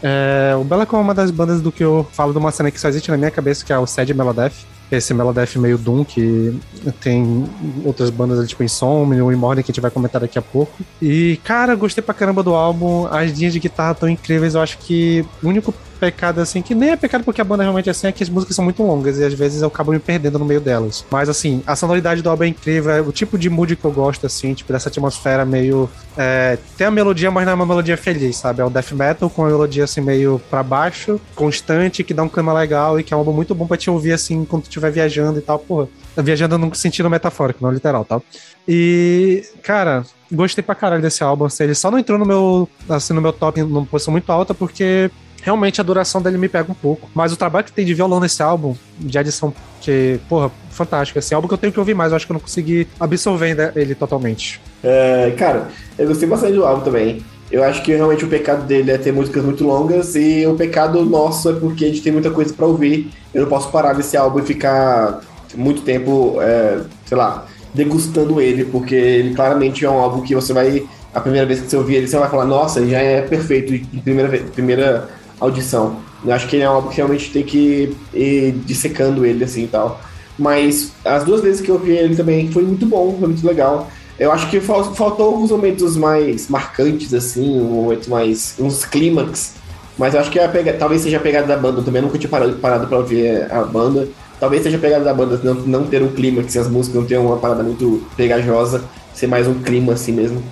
é, 0.00 0.54
o 0.54 0.62
Bellacore 0.62 1.00
é 1.00 1.04
uma 1.04 1.14
das 1.14 1.32
bandas 1.32 1.60
do 1.60 1.72
que 1.72 1.82
eu 1.82 2.06
falo 2.12 2.30
de 2.30 2.38
uma 2.38 2.52
cena 2.52 2.70
que 2.70 2.80
só 2.80 2.86
existe 2.86 3.10
na 3.10 3.16
minha 3.16 3.32
cabeça, 3.32 3.64
que 3.64 3.72
é 3.72 3.78
o 3.80 3.84
Sad 3.84 4.14
Melodeath. 4.14 4.54
Esse 4.90 5.14
Melodeath 5.14 5.56
meio 5.56 5.78
Doom, 5.78 6.04
que 6.04 6.58
tem 7.00 7.44
outras 7.84 8.10
bandas 8.10 8.48
tipo 8.48 8.62
e 8.64 9.36
Morning, 9.36 9.62
que 9.62 9.70
a 9.70 9.72
gente 9.72 9.80
vai 9.80 9.90
comentar 9.90 10.20
daqui 10.20 10.38
a 10.38 10.42
pouco. 10.42 10.82
E, 11.00 11.38
cara, 11.44 11.74
gostei 11.76 12.02
pra 12.02 12.12
caramba 12.12 12.42
do 12.42 12.54
álbum. 12.54 13.06
As 13.06 13.32
linhas 13.32 13.52
de 13.52 13.60
guitarra 13.60 13.94
tão 13.94 14.08
incríveis. 14.08 14.54
Eu 14.54 14.60
acho 14.60 14.78
que 14.78 15.24
o 15.42 15.48
único 15.48 15.72
pecado, 16.00 16.40
assim, 16.40 16.62
que 16.62 16.74
nem 16.74 16.90
é 16.90 16.96
pecado 16.96 17.22
porque 17.22 17.40
a 17.40 17.44
banda 17.44 17.62
realmente 17.62 17.88
é 17.88 17.92
assim, 17.92 18.06
é 18.06 18.12
que 18.12 18.22
as 18.22 18.30
músicas 18.30 18.56
são 18.56 18.64
muito 18.64 18.82
longas 18.82 19.18
e 19.18 19.24
às 19.24 19.34
vezes 19.34 19.60
eu 19.60 19.68
acabo 19.68 19.92
me 19.92 19.98
perdendo 19.98 20.38
no 20.38 20.44
meio 20.44 20.60
delas. 20.60 21.04
Mas, 21.10 21.28
assim, 21.28 21.62
a 21.66 21.76
sonoridade 21.76 22.22
do 22.22 22.30
álbum 22.30 22.44
é 22.44 22.48
incrível, 22.48 22.90
é 22.90 23.00
o 23.00 23.12
tipo 23.12 23.36
de 23.36 23.50
mood 23.50 23.76
que 23.76 23.84
eu 23.84 23.92
gosto, 23.92 24.26
assim, 24.26 24.54
tipo, 24.54 24.72
dessa 24.72 24.88
atmosfera 24.88 25.44
meio. 25.44 25.88
É, 26.16 26.58
tem 26.76 26.86
a 26.86 26.90
melodia, 26.90 27.30
mas 27.30 27.44
não 27.44 27.52
é 27.52 27.54
uma 27.54 27.66
melodia 27.66 27.96
feliz, 27.96 28.36
sabe? 28.36 28.62
É 28.62 28.64
um 28.64 28.70
death 28.70 28.92
metal 28.92 29.28
com 29.28 29.42
uma 29.42 29.50
melodia, 29.50 29.84
assim, 29.84 30.00
meio 30.00 30.40
pra 30.50 30.62
baixo, 30.62 31.20
constante, 31.34 32.02
que 32.02 32.14
dá 32.14 32.22
um 32.22 32.28
clima 32.28 32.52
legal 32.52 32.98
e 32.98 33.04
que 33.04 33.12
é 33.12 33.16
um 33.16 33.20
álbum 33.20 33.32
muito 33.32 33.54
bom 33.54 33.66
pra 33.66 33.76
te 33.76 33.90
ouvir, 33.90 34.12
assim, 34.12 34.44
quando 34.44 34.62
tu 34.62 34.66
estiver 34.66 34.90
viajando 34.90 35.38
e 35.38 35.42
tal, 35.42 35.58
porra. 35.58 35.86
Viajando 36.16 36.58
no 36.58 36.74
sentido 36.74 37.08
metafórico, 37.08 37.62
não 37.62 37.70
literal, 37.70 38.04
tá? 38.04 38.20
E, 38.66 39.44
cara, 39.62 40.04
gostei 40.30 40.62
pra 40.62 40.74
caralho 40.74 41.02
desse 41.02 41.22
álbum. 41.22 41.44
Assim, 41.44 41.64
ele 41.64 41.74
só 41.74 41.90
não 41.90 41.98
entrou 41.98 42.18
no 42.18 42.26
meu, 42.26 42.68
assim, 42.88 43.12
no 43.12 43.20
meu 43.20 43.32
top 43.32 43.62
numa 43.62 43.86
posição 43.86 44.12
muito 44.12 44.30
alta, 44.30 44.54
porque 44.54 45.10
realmente 45.42 45.80
a 45.80 45.84
duração 45.84 46.20
dele 46.20 46.38
me 46.38 46.48
pega 46.48 46.70
um 46.70 46.74
pouco. 46.74 47.08
Mas 47.14 47.32
o 47.32 47.36
trabalho 47.36 47.64
que 47.64 47.72
tem 47.72 47.84
de 47.84 47.94
violão 47.94 48.20
nesse 48.20 48.42
álbum, 48.42 48.74
de 48.98 49.18
adição, 49.18 49.52
que, 49.80 50.20
porra, 50.28 50.50
fantástico. 50.70 51.18
Esse 51.18 51.34
álbum 51.34 51.48
que 51.48 51.54
eu 51.54 51.58
tenho 51.58 51.72
que 51.72 51.78
ouvir 51.78 51.94
mais, 51.94 52.12
eu 52.12 52.16
acho 52.16 52.26
que 52.26 52.32
eu 52.32 52.34
não 52.34 52.40
consegui 52.40 52.86
absorver 52.98 53.72
ele 53.76 53.94
totalmente. 53.94 54.60
É, 54.82 55.32
cara, 55.36 55.68
eu 55.98 56.06
gostei 56.06 56.28
bastante 56.28 56.54
do 56.54 56.64
álbum 56.64 56.82
também. 56.82 57.22
Eu 57.50 57.64
acho 57.64 57.82
que 57.82 57.92
realmente 57.92 58.24
o 58.24 58.28
pecado 58.28 58.64
dele 58.64 58.92
é 58.92 58.98
ter 58.98 59.12
músicas 59.12 59.44
muito 59.44 59.64
longas 59.64 60.14
e 60.14 60.46
o 60.46 60.54
pecado 60.54 61.04
nosso 61.04 61.50
é 61.50 61.52
porque 61.54 61.84
a 61.84 61.88
gente 61.88 62.00
tem 62.00 62.12
muita 62.12 62.30
coisa 62.30 62.54
pra 62.54 62.64
ouvir. 62.64 63.10
Eu 63.34 63.42
não 63.42 63.48
posso 63.48 63.70
parar 63.70 63.92
desse 63.92 64.16
álbum 64.16 64.38
e 64.38 64.42
ficar 64.42 65.20
muito 65.56 65.82
tempo, 65.82 66.40
é, 66.40 66.80
sei 67.06 67.16
lá, 67.16 67.46
degustando 67.74 68.40
ele, 68.40 68.64
porque 68.64 68.94
ele 68.94 69.34
claramente 69.34 69.84
é 69.84 69.90
um 69.90 69.98
álbum 69.98 70.22
que 70.22 70.34
você 70.34 70.52
vai. 70.52 70.86
A 71.12 71.20
primeira 71.20 71.44
vez 71.44 71.60
que 71.60 71.68
você 71.68 71.76
ouvir 71.76 71.96
ele, 71.96 72.06
você 72.06 72.16
vai 72.16 72.30
falar, 72.30 72.44
nossa, 72.44 72.86
já 72.86 72.98
é 72.98 73.20
perfeito 73.20 73.74
em 73.74 74.00
primeira, 74.00 74.38
primeira 74.54 75.08
audição. 75.40 75.96
Eu 76.24 76.34
acho 76.34 76.46
que 76.46 76.60
é 76.60 76.68
um 76.68 76.74
álbum 76.74 76.88
que 76.90 76.96
realmente 76.96 77.32
tem 77.32 77.42
que 77.42 77.96
ir 78.12 78.52
dissecando 78.64 79.24
ele 79.24 79.42
assim 79.42 79.64
e 79.64 79.68
tal. 79.68 80.00
Mas 80.38 80.92
as 81.04 81.24
duas 81.24 81.40
vezes 81.40 81.60
que 81.60 81.70
eu 81.70 81.74
ouvi 81.74 81.92
ele 81.92 82.14
também 82.14 82.50
foi 82.52 82.62
muito 82.62 82.86
bom, 82.86 83.16
foi 83.18 83.28
muito 83.28 83.46
legal. 83.46 83.90
Eu 84.18 84.30
acho 84.30 84.50
que 84.50 84.60
faltou 84.60 85.26
alguns 85.26 85.50
momentos 85.50 85.96
mais 85.96 86.46
marcantes, 86.48 87.14
assim, 87.14 87.58
um 87.58 87.82
momento 87.82 88.10
mais. 88.10 88.54
uns 88.58 88.84
clímax. 88.84 89.54
Mas 89.96 90.14
eu 90.14 90.20
acho 90.20 90.30
que 90.30 90.38
é 90.38 90.46
pega, 90.46 90.74
talvez 90.74 91.02
seja 91.02 91.16
a 91.16 91.20
pegada 91.20 91.46
da 91.46 91.56
banda 91.56 91.82
também. 91.82 92.00
Eu 92.00 92.06
nunca 92.06 92.18
tinha 92.18 92.28
parado, 92.28 92.52
parado 92.54 92.86
pra 92.86 92.98
ouvir 92.98 93.50
a 93.50 93.64
banda. 93.64 94.08
Talvez 94.38 94.62
seja 94.62 94.76
a 94.76 94.80
pegada 94.80 95.04
da 95.04 95.14
banda 95.14 95.40
não, 95.42 95.54
não 95.54 95.84
ter 95.86 96.02
um 96.02 96.08
clímax, 96.08 96.56
as 96.56 96.68
músicas 96.68 97.00
não 97.00 97.06
ter 97.06 97.18
uma 97.18 97.38
parada 97.38 97.62
muito 97.62 98.06
pegajosa, 98.16 98.84
ser 99.14 99.26
mais 99.26 99.46
um 99.46 99.54
clima 99.54 99.94
assim 99.94 100.12
mesmo. 100.12 100.42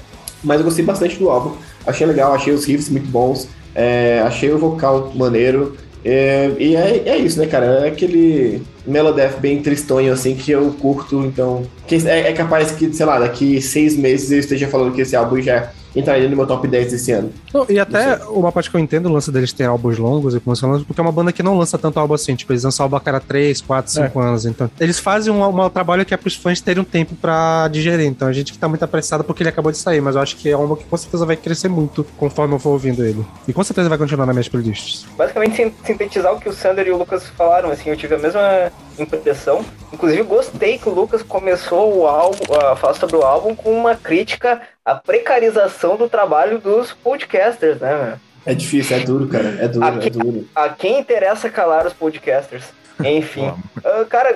Mas 0.42 0.60
eu 0.60 0.64
gostei 0.64 0.84
bastante 0.84 1.16
do 1.18 1.28
álbum. 1.28 1.54
Achei 1.86 2.06
legal, 2.06 2.34
achei 2.34 2.52
os 2.52 2.64
riffs 2.64 2.88
muito 2.88 3.08
bons. 3.08 3.48
É, 3.78 4.20
achei 4.26 4.50
o 4.50 4.58
vocal 4.58 5.12
maneiro. 5.14 5.76
É, 6.04 6.50
e 6.58 6.74
é, 6.74 7.02
é, 7.06 7.16
isso, 7.16 7.38
né, 7.38 7.46
cara? 7.46 7.86
É 7.86 7.88
aquele 7.88 8.60
Melodef 8.84 9.38
bem 9.38 9.62
tristonho, 9.62 10.12
assim, 10.12 10.34
que 10.34 10.50
eu 10.50 10.74
curto, 10.80 11.24
então. 11.24 11.62
É, 11.88 12.30
é, 12.30 12.32
capaz 12.32 12.72
que, 12.72 12.92
sei 12.92 13.06
lá, 13.06 13.20
daqui 13.20 13.62
seis 13.62 13.96
meses 13.96 14.32
eu 14.32 14.40
esteja 14.40 14.66
falando 14.66 14.92
que 14.92 15.02
esse 15.02 15.14
álbum 15.14 15.40
já 15.40 15.70
entraria 15.98 16.28
no 16.28 16.36
meu 16.36 16.46
top 16.46 16.66
10 16.66 16.92
desse 16.92 17.12
ano. 17.12 17.32
Não, 17.52 17.66
e 17.68 17.78
até 17.78 18.16
uma 18.26 18.52
parte 18.52 18.70
que 18.70 18.76
eu 18.76 18.80
entendo, 18.80 19.06
o 19.06 19.12
lance 19.12 19.30
deles 19.30 19.52
ter 19.52 19.64
álbuns 19.64 19.98
longos 19.98 20.34
e 20.34 20.42
músicas 20.44 20.82
porque 20.82 21.00
é 21.00 21.02
uma 21.02 21.12
banda 21.12 21.32
que 21.32 21.42
não 21.42 21.56
lança 21.56 21.78
tanto 21.78 21.98
álbum 21.98 22.14
assim. 22.14 22.34
Tipo, 22.34 22.52
eles 22.52 22.64
lançam 22.64 22.84
álbum 22.84 22.96
a 22.96 23.00
cada 23.00 23.20
3, 23.20 23.60
4, 23.60 23.92
5 23.92 24.20
anos. 24.20 24.46
Então, 24.46 24.70
eles 24.80 24.98
fazem 24.98 25.32
um, 25.32 25.64
um 25.64 25.70
trabalho 25.70 26.04
que 26.04 26.14
é 26.14 26.16
pros 26.16 26.34
fãs 26.34 26.60
terem 26.60 26.82
um 26.82 26.84
tempo 26.84 27.14
pra 27.14 27.68
digerir. 27.68 28.06
Então, 28.06 28.28
a 28.28 28.32
gente 28.32 28.52
que 28.52 28.58
tá 28.58 28.68
muito 28.68 28.84
apressado 28.84 29.24
porque 29.24 29.42
ele 29.42 29.50
acabou 29.50 29.72
de 29.72 29.78
sair, 29.78 30.00
mas 30.00 30.14
eu 30.14 30.22
acho 30.22 30.36
que 30.36 30.48
é 30.48 30.56
um 30.56 30.62
álbum 30.62 30.76
que 30.76 30.84
com 30.84 30.96
certeza 30.96 31.24
vai 31.26 31.36
crescer 31.36 31.68
muito 31.68 32.04
conforme 32.16 32.54
eu 32.54 32.58
for 32.58 32.70
ouvindo 32.70 33.04
ele. 33.04 33.24
E 33.46 33.52
com 33.52 33.62
certeza 33.62 33.88
vai 33.88 33.98
continuar 33.98 34.26
nas 34.26 34.34
minhas 34.34 34.48
playlists. 34.48 35.06
Basicamente, 35.16 35.72
sintetizar 35.84 36.34
o 36.34 36.40
que 36.40 36.48
o 36.48 36.52
Sander 36.52 36.86
e 36.86 36.90
o 36.90 36.96
Lucas 36.96 37.26
falaram, 37.28 37.70
assim, 37.70 37.90
eu 37.90 37.96
tive 37.96 38.14
a 38.14 38.18
mesma 38.18 38.72
impressão. 38.98 39.64
Inclusive, 39.92 40.22
gostei 40.22 40.78
que 40.78 40.88
o 40.88 40.94
Lucas 40.94 41.22
começou 41.22 41.96
o 41.96 42.06
álbum, 42.06 42.54
a 42.54 42.76
falar 42.76 42.94
sobre 42.94 43.16
o 43.16 43.22
álbum 43.22 43.54
com 43.54 43.72
uma 43.72 43.94
crítica 43.94 44.60
à 44.88 44.94
precarização 44.94 45.96
do 45.96 46.08
trabalho 46.08 46.58
dos 46.58 46.92
podcasters, 46.92 47.78
né, 47.78 48.18
É 48.46 48.54
difícil, 48.54 48.96
é 48.96 49.00
duro, 49.00 49.28
cara. 49.28 49.58
É 49.60 49.68
duro, 49.68 49.84
a 49.84 49.88
é 49.88 50.10
duro. 50.10 50.48
A 50.54 50.68
quem 50.70 50.98
interessa 50.98 51.50
calar 51.50 51.86
os 51.86 51.92
podcasters? 51.92 52.64
Enfim. 53.04 53.48
uh, 53.48 54.06
cara, 54.08 54.34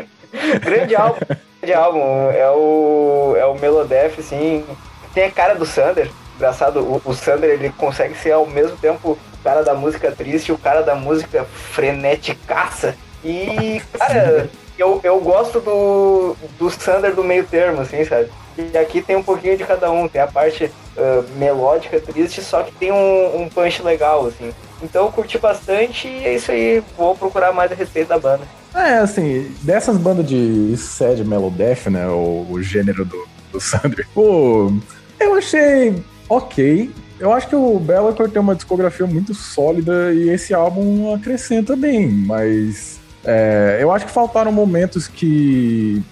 grande 0.64 0.96
álbum. 0.96 1.20
Grande 1.60 1.74
álbum. 1.74 2.30
É 2.30 2.50
o, 2.50 3.34
é 3.36 3.44
o 3.44 3.54
Melodef, 3.54 4.18
assim. 4.18 4.64
Tem 5.12 5.24
a 5.24 5.30
cara 5.30 5.54
do 5.54 5.66
Sander. 5.66 6.10
Engraçado, 6.36 6.80
o, 6.80 7.02
o 7.04 7.14
Sander 7.14 7.50
ele 7.50 7.68
consegue 7.68 8.16
ser 8.16 8.32
ao 8.32 8.46
mesmo 8.46 8.78
tempo 8.78 9.10
o 9.10 9.44
cara 9.44 9.62
da 9.62 9.74
música 9.74 10.10
triste 10.10 10.48
e 10.48 10.52
o 10.52 10.58
cara 10.58 10.80
da 10.80 10.94
música 10.94 11.44
freneticaça. 11.44 12.96
E, 13.22 13.82
cara, 13.98 14.48
eu, 14.78 15.00
eu 15.04 15.20
gosto 15.20 15.60
do, 15.60 16.34
do 16.58 16.70
Sander 16.70 17.14
do 17.14 17.22
meio 17.22 17.44
termo, 17.44 17.82
assim, 17.82 18.02
sabe? 18.06 18.30
E 18.56 18.76
aqui 18.76 19.00
tem 19.00 19.16
um 19.16 19.22
pouquinho 19.22 19.56
de 19.56 19.64
cada 19.64 19.90
um. 19.90 20.08
Tem 20.08 20.20
a 20.20 20.26
parte 20.26 20.64
uh, 20.64 21.38
melódica, 21.38 22.00
triste, 22.00 22.42
só 22.42 22.62
que 22.62 22.72
tem 22.72 22.92
um, 22.92 23.42
um 23.42 23.48
punch 23.48 23.82
legal, 23.82 24.26
assim. 24.26 24.52
Então 24.82 25.06
eu 25.06 25.12
curti 25.12 25.38
bastante 25.38 26.08
e 26.08 26.26
é 26.26 26.34
isso 26.34 26.50
aí. 26.50 26.82
Vou 26.96 27.16
procurar 27.16 27.52
mais 27.52 27.70
a 27.72 27.74
respeito 27.74 28.08
da 28.08 28.18
banda. 28.18 28.42
É, 28.74 28.94
assim, 28.98 29.54
dessas 29.62 29.98
bandas 29.98 30.26
de 30.26 30.74
sad 30.76 31.22
melodeath, 31.24 31.86
né, 31.88 32.08
o, 32.08 32.46
o 32.50 32.62
gênero 32.62 33.04
do, 33.04 33.28
do 33.52 33.60
Sander, 33.60 34.06
pô, 34.14 34.72
eu 35.20 35.34
achei 35.34 36.02
ok. 36.28 36.90
Eu 37.20 37.32
acho 37.32 37.48
que 37.48 37.54
o 37.54 37.78
Bellator 37.78 38.28
tem 38.30 38.40
uma 38.40 38.54
discografia 38.54 39.06
muito 39.06 39.34
sólida 39.34 40.12
e 40.12 40.30
esse 40.30 40.54
álbum 40.54 41.14
acrescenta 41.14 41.76
bem, 41.76 42.08
mas 42.10 42.98
é, 43.24 43.78
eu 43.80 43.92
acho 43.92 44.06
que 44.06 44.10
faltaram 44.10 44.50
momentos 44.50 45.06
que 45.06 46.02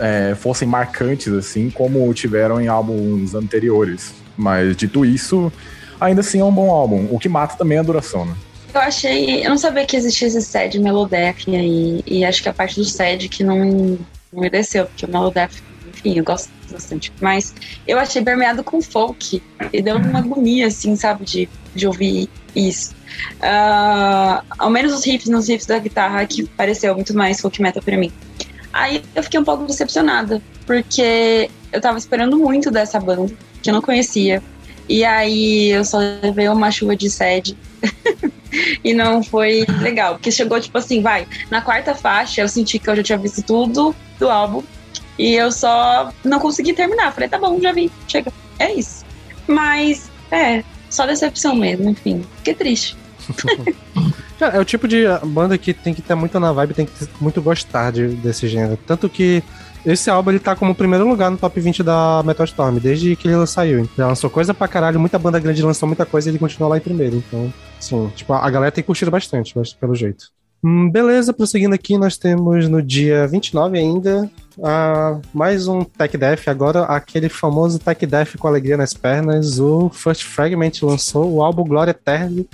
é, 0.00 0.34
fossem 0.34 0.66
marcantes, 0.68 1.32
assim, 1.32 1.70
como 1.70 2.12
tiveram 2.14 2.60
em 2.60 2.68
álbuns 2.68 3.34
anteriores. 3.34 4.14
Mas, 4.36 4.76
dito 4.76 5.04
isso, 5.04 5.52
ainda 6.00 6.20
assim 6.20 6.40
é 6.40 6.44
um 6.44 6.52
bom 6.52 6.70
álbum. 6.70 7.08
O 7.10 7.18
que 7.18 7.28
mata 7.28 7.56
também 7.56 7.78
é 7.78 7.80
a 7.80 7.84
duração, 7.84 8.24
né? 8.24 8.34
Eu 8.74 8.80
achei. 8.80 9.44
Eu 9.44 9.50
não 9.50 9.58
sabia 9.58 9.86
que 9.86 9.96
existia 9.96 10.26
esse 10.26 10.42
SED 10.42 10.80
Melodef 10.80 11.48
aí. 11.54 12.02
E 12.06 12.24
acho 12.24 12.42
que 12.42 12.48
a 12.48 12.52
parte 12.52 12.76
do 12.76 12.84
SED 12.84 13.28
que 13.28 13.44
não, 13.44 13.98
não 14.32 14.42
me 14.42 14.50
desceu, 14.50 14.86
porque 14.86 15.06
o 15.06 15.08
Melodef, 15.08 15.62
enfim, 15.88 16.18
eu 16.18 16.24
gosto 16.24 16.50
bastante. 16.70 17.12
Mas 17.20 17.54
eu 17.86 17.98
achei 17.98 18.22
permeado 18.22 18.64
com 18.64 18.82
folk. 18.82 19.40
E 19.72 19.80
deu 19.80 19.96
uma 19.96 20.18
agonia, 20.18 20.66
assim, 20.66 20.96
sabe, 20.96 21.24
de, 21.24 21.48
de 21.72 21.86
ouvir 21.86 22.28
isso. 22.54 22.92
Uh, 23.36 24.44
ao 24.58 24.70
menos 24.70 24.92
os 24.92 25.04
riffs 25.04 25.28
nos 25.28 25.48
riffs 25.48 25.66
da 25.66 25.78
guitarra 25.78 26.26
que 26.26 26.44
pareceu 26.44 26.94
muito 26.94 27.16
mais 27.16 27.40
folk 27.40 27.62
metal 27.62 27.82
pra 27.82 27.96
mim. 27.96 28.12
Aí 28.74 29.04
eu 29.14 29.22
fiquei 29.22 29.38
um 29.38 29.44
pouco 29.44 29.64
decepcionada, 29.66 30.42
porque 30.66 31.48
eu 31.72 31.80
tava 31.80 31.96
esperando 31.96 32.36
muito 32.36 32.72
dessa 32.72 32.98
banda, 32.98 33.32
que 33.62 33.70
eu 33.70 33.74
não 33.74 33.80
conhecia. 33.80 34.42
E 34.88 35.04
aí 35.04 35.70
eu 35.70 35.84
só 35.84 35.98
levei 35.98 36.48
uma 36.48 36.72
chuva 36.72 36.96
de 36.96 37.08
sede. 37.08 37.56
e 38.82 38.92
não 38.92 39.22
foi 39.22 39.64
legal, 39.80 40.14
porque 40.14 40.32
chegou 40.32 40.60
tipo 40.60 40.76
assim, 40.76 41.00
vai, 41.00 41.24
na 41.50 41.60
quarta 41.60 41.94
faixa 41.94 42.40
eu 42.40 42.48
senti 42.48 42.80
que 42.80 42.90
eu 42.90 42.96
já 42.96 43.02
tinha 43.04 43.18
visto 43.18 43.42
tudo 43.42 43.94
do 44.18 44.28
álbum 44.28 44.62
e 45.16 45.34
eu 45.34 45.52
só 45.52 46.12
não 46.24 46.40
consegui 46.40 46.72
terminar. 46.72 47.12
Falei, 47.12 47.28
tá 47.28 47.38
bom, 47.38 47.60
já 47.60 47.70
vi, 47.70 47.92
chega. 48.08 48.32
É 48.58 48.74
isso. 48.74 49.04
Mas, 49.46 50.10
é, 50.32 50.64
só 50.90 51.06
decepção 51.06 51.54
mesmo, 51.54 51.90
enfim. 51.90 52.24
Fiquei 52.38 52.54
triste. 52.54 52.96
Cara, 54.44 54.58
é 54.58 54.60
o 54.60 54.64
tipo 54.64 54.86
de 54.86 55.04
banda 55.24 55.56
que 55.56 55.72
tem 55.72 55.94
que 55.94 56.00
estar 56.00 56.14
muito 56.14 56.38
na 56.38 56.52
vibe, 56.52 56.74
tem 56.74 56.84
que 56.84 56.92
muito 57.18 57.40
gostar 57.40 57.90
de, 57.90 58.08
desse 58.08 58.46
gênero. 58.46 58.78
Tanto 58.86 59.08
que 59.08 59.42
esse 59.86 60.10
álbum 60.10 60.30
ele 60.30 60.38
tá 60.38 60.54
como 60.54 60.74
primeiro 60.74 61.08
lugar 61.08 61.30
no 61.30 61.38
top 61.38 61.58
20 61.58 61.82
da 61.82 62.22
Metal 62.26 62.44
Storm, 62.44 62.76
desde 62.76 63.16
que 63.16 63.26
ele 63.26 63.46
saiu. 63.46 63.78
Ele 63.78 63.88
lançou 63.96 64.28
coisa 64.28 64.52
pra 64.52 64.68
caralho, 64.68 65.00
muita 65.00 65.18
banda 65.18 65.40
grande 65.40 65.62
lançou 65.62 65.86
muita 65.86 66.04
coisa 66.04 66.28
e 66.28 66.30
ele 66.30 66.38
continua 66.38 66.68
lá 66.68 66.76
em 66.76 66.80
primeiro. 66.80 67.16
Então, 67.26 67.50
sim, 67.80 68.12
tipo, 68.14 68.34
a 68.34 68.50
galera 68.50 68.70
tem 68.70 68.84
curtido 68.84 69.10
bastante, 69.10 69.54
pelo 69.80 69.94
jeito. 69.94 70.26
Hum, 70.62 70.90
beleza, 70.90 71.32
prosseguindo 71.32 71.74
aqui, 71.74 71.96
nós 71.96 72.18
temos 72.18 72.68
no 72.68 72.82
dia 72.82 73.26
29 73.26 73.78
ainda 73.78 74.30
uh, 74.58 75.20
mais 75.32 75.68
um 75.68 75.84
Tech 75.84 76.16
Death, 76.16 76.48
agora 76.48 76.84
aquele 76.84 77.28
famoso 77.28 77.78
Tech 77.78 78.06
Death 78.06 78.36
com 78.38 78.48
alegria 78.48 78.76
nas 78.76 78.94
pernas. 78.94 79.58
O 79.58 79.90
First 79.90 80.24
Fragment 80.24 80.72
lançou 80.82 81.32
o 81.32 81.42
álbum 81.42 81.64
Glória 81.64 81.90
Eterna. 81.90 82.44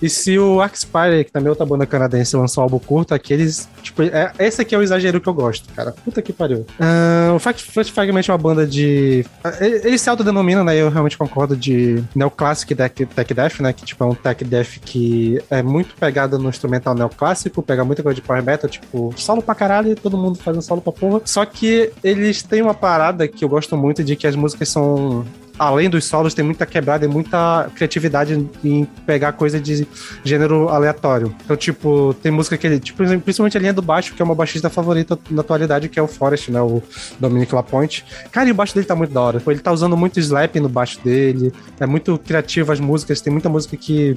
E 0.00 0.08
se 0.08 0.38
o 0.38 0.60
Arcspire, 0.60 1.24
que 1.24 1.32
também 1.32 1.48
é 1.48 1.50
outra 1.50 1.66
banda 1.66 1.86
canadense, 1.86 2.36
lançou 2.36 2.62
um 2.62 2.64
álbum 2.64 2.78
curto, 2.78 3.14
aqueles. 3.14 3.68
Tipo, 3.82 4.02
é, 4.02 4.32
esse 4.38 4.60
aqui 4.60 4.74
é 4.74 4.78
o 4.78 4.82
exagero 4.82 5.20
que 5.20 5.28
eu 5.28 5.34
gosto, 5.34 5.72
cara. 5.72 5.92
Puta 6.04 6.20
que 6.20 6.32
pariu. 6.32 6.66
Uh, 6.78 7.34
o 7.34 7.38
First 7.38 7.92
Fragment 7.92 8.24
é 8.28 8.32
uma 8.32 8.38
banda 8.38 8.66
de. 8.66 9.24
Ele 9.60 9.98
se 9.98 10.10
autodenomina, 10.10 10.62
né? 10.62 10.76
Eu 10.76 10.90
realmente 10.90 11.16
concordo 11.16 11.56
de 11.56 12.02
neoclássico 12.14 12.74
tech, 12.74 13.06
tech 13.06 13.34
Death, 13.34 13.60
né? 13.60 13.72
Que 13.72 13.84
tipo, 13.84 14.02
é 14.04 14.06
um 14.06 14.14
Tech 14.14 14.44
Death 14.44 14.78
que 14.84 15.40
é 15.50 15.62
muito 15.62 15.94
pegado 15.96 16.38
no 16.38 16.48
instrumental 16.48 16.94
neoclássico, 16.94 17.62
pega 17.62 17.84
muita 17.84 18.02
coisa 18.02 18.14
de 18.14 18.22
Power 18.22 18.42
Metal, 18.42 18.68
tipo, 18.68 19.14
solo 19.16 19.42
pra 19.42 19.54
caralho, 19.54 19.94
todo 19.96 20.18
mundo 20.18 20.38
fazendo 20.38 20.62
solo 20.62 20.80
pra 20.80 20.92
porra. 20.92 21.20
Só 21.24 21.45
que 21.46 21.92
eles 22.02 22.42
têm 22.42 22.62
uma 22.62 22.74
parada 22.74 23.26
que 23.26 23.44
eu 23.44 23.48
gosto 23.48 23.76
muito 23.76 24.04
de 24.04 24.16
que 24.16 24.26
as 24.26 24.36
músicas 24.36 24.68
são 24.68 25.24
além 25.58 25.88
dos 25.88 26.04
solos, 26.04 26.34
tem 26.34 26.44
muita 26.44 26.66
quebrada 26.66 27.04
e 27.04 27.08
muita 27.08 27.70
criatividade 27.74 28.48
em 28.62 28.84
pegar 29.06 29.32
coisa 29.32 29.58
de 29.60 29.86
gênero 30.22 30.68
aleatório. 30.68 31.34
Então, 31.44 31.56
tipo, 31.56 32.14
tem 32.22 32.30
música 32.30 32.56
que 32.56 32.66
ele, 32.66 32.78
tipo, 32.78 33.02
principalmente 33.20 33.56
a 33.56 33.60
linha 33.60 33.72
do 33.72 33.82
baixo, 33.82 34.14
que 34.14 34.20
é 34.20 34.24
uma 34.24 34.34
baixista 34.34 34.68
favorita 34.68 35.18
na 35.30 35.40
atualidade, 35.40 35.88
que 35.88 35.98
é 35.98 36.02
o 36.02 36.06
Forest, 36.06 36.50
né? 36.50 36.60
O 36.60 36.82
Dominic 37.18 37.54
Lapointe. 37.54 38.04
Cara, 38.30 38.48
e 38.48 38.52
o 38.52 38.54
baixo 38.54 38.74
dele 38.74 38.86
tá 38.86 38.94
muito 38.94 39.12
da 39.12 39.20
hora. 39.20 39.42
Ele 39.46 39.60
tá 39.60 39.72
usando 39.72 39.96
muito 39.96 40.20
slap 40.20 40.56
no 40.56 40.68
baixo 40.68 41.00
dele. 41.02 41.52
É 41.80 41.86
muito 41.86 42.18
criativo 42.18 42.72
as 42.72 42.80
músicas. 42.80 43.20
Tem 43.20 43.32
muita 43.32 43.48
música 43.48 43.76
que 43.76 44.14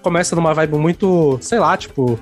começa 0.00 0.34
numa 0.34 0.52
vibe 0.52 0.76
muito, 0.76 1.38
sei 1.40 1.58
lá, 1.58 1.76
tipo, 1.76 2.18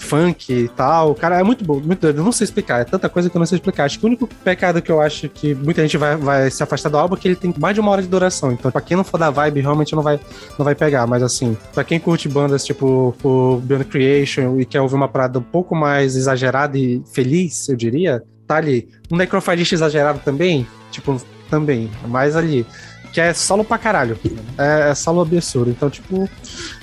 funk 0.00 0.52
e 0.52 0.68
tal. 0.68 1.14
Cara, 1.14 1.38
é 1.38 1.42
muito 1.42 1.64
bom, 1.64 1.74
muito 1.74 2.00
doido. 2.00 2.18
Eu 2.18 2.24
não 2.24 2.32
sei 2.32 2.44
explicar, 2.44 2.80
é 2.80 2.84
tanta 2.84 3.08
coisa 3.08 3.28
que 3.28 3.36
eu 3.36 3.38
não 3.38 3.46
sei 3.46 3.56
explicar. 3.56 3.84
Acho 3.84 3.98
que 3.98 4.04
o 4.04 4.08
único 4.08 4.26
pecado 4.26 4.82
que 4.82 4.90
eu 4.90 5.00
acho 5.00 5.28
que 5.28 5.54
muita 5.54 5.82
gente 5.82 5.96
vai, 5.96 6.16
vai 6.16 6.50
se 6.50 6.62
afastar 6.62 6.88
do 6.88 6.98
álbum 6.98 7.14
é 7.14 7.18
que 7.18 7.28
ele 7.28 7.36
tem 7.36 7.54
mais 7.58 7.74
de 7.74 7.80
uma 7.80 7.90
hora 7.90 8.02
de 8.02 8.08
duração. 8.08 8.52
Então, 8.52 8.70
pra 8.70 8.80
quem 8.80 8.96
não 8.96 9.04
for 9.04 9.18
da 9.18 9.30
vibe, 9.30 9.60
realmente 9.60 9.94
não 9.94 10.02
vai, 10.02 10.18
não 10.58 10.64
vai 10.64 10.74
pegar. 10.74 11.06
Mas 11.06 11.22
assim, 11.22 11.56
pra 11.74 11.84
quem 11.84 12.00
curte 12.00 12.28
bandas 12.28 12.64
tipo 12.64 13.14
o 13.22 13.56
Beyond 13.58 13.84
Creation 13.84 14.58
e 14.58 14.64
quer 14.64 14.80
ouvir 14.80 14.94
uma 14.94 15.08
parada 15.08 15.38
um 15.38 15.42
pouco 15.42 15.74
mais 15.74 16.16
exagerada 16.16 16.76
e 16.78 17.02
feliz, 17.12 17.68
eu 17.68 17.76
diria, 17.76 18.22
tá 18.46 18.56
ali. 18.56 18.88
Um 19.10 19.16
necrofagista 19.16 19.74
exagerado 19.74 20.20
também, 20.24 20.66
tipo, 20.90 21.20
também, 21.50 21.90
mais 22.06 22.36
ali. 22.36 22.66
Que 23.12 23.20
é 23.20 23.34
solo 23.34 23.64
pra 23.64 23.78
caralho. 23.78 24.18
É, 24.58 24.90
é 24.90 24.94
solo 24.94 25.20
absurdo. 25.20 25.70
Então, 25.70 25.90
tipo, 25.90 26.28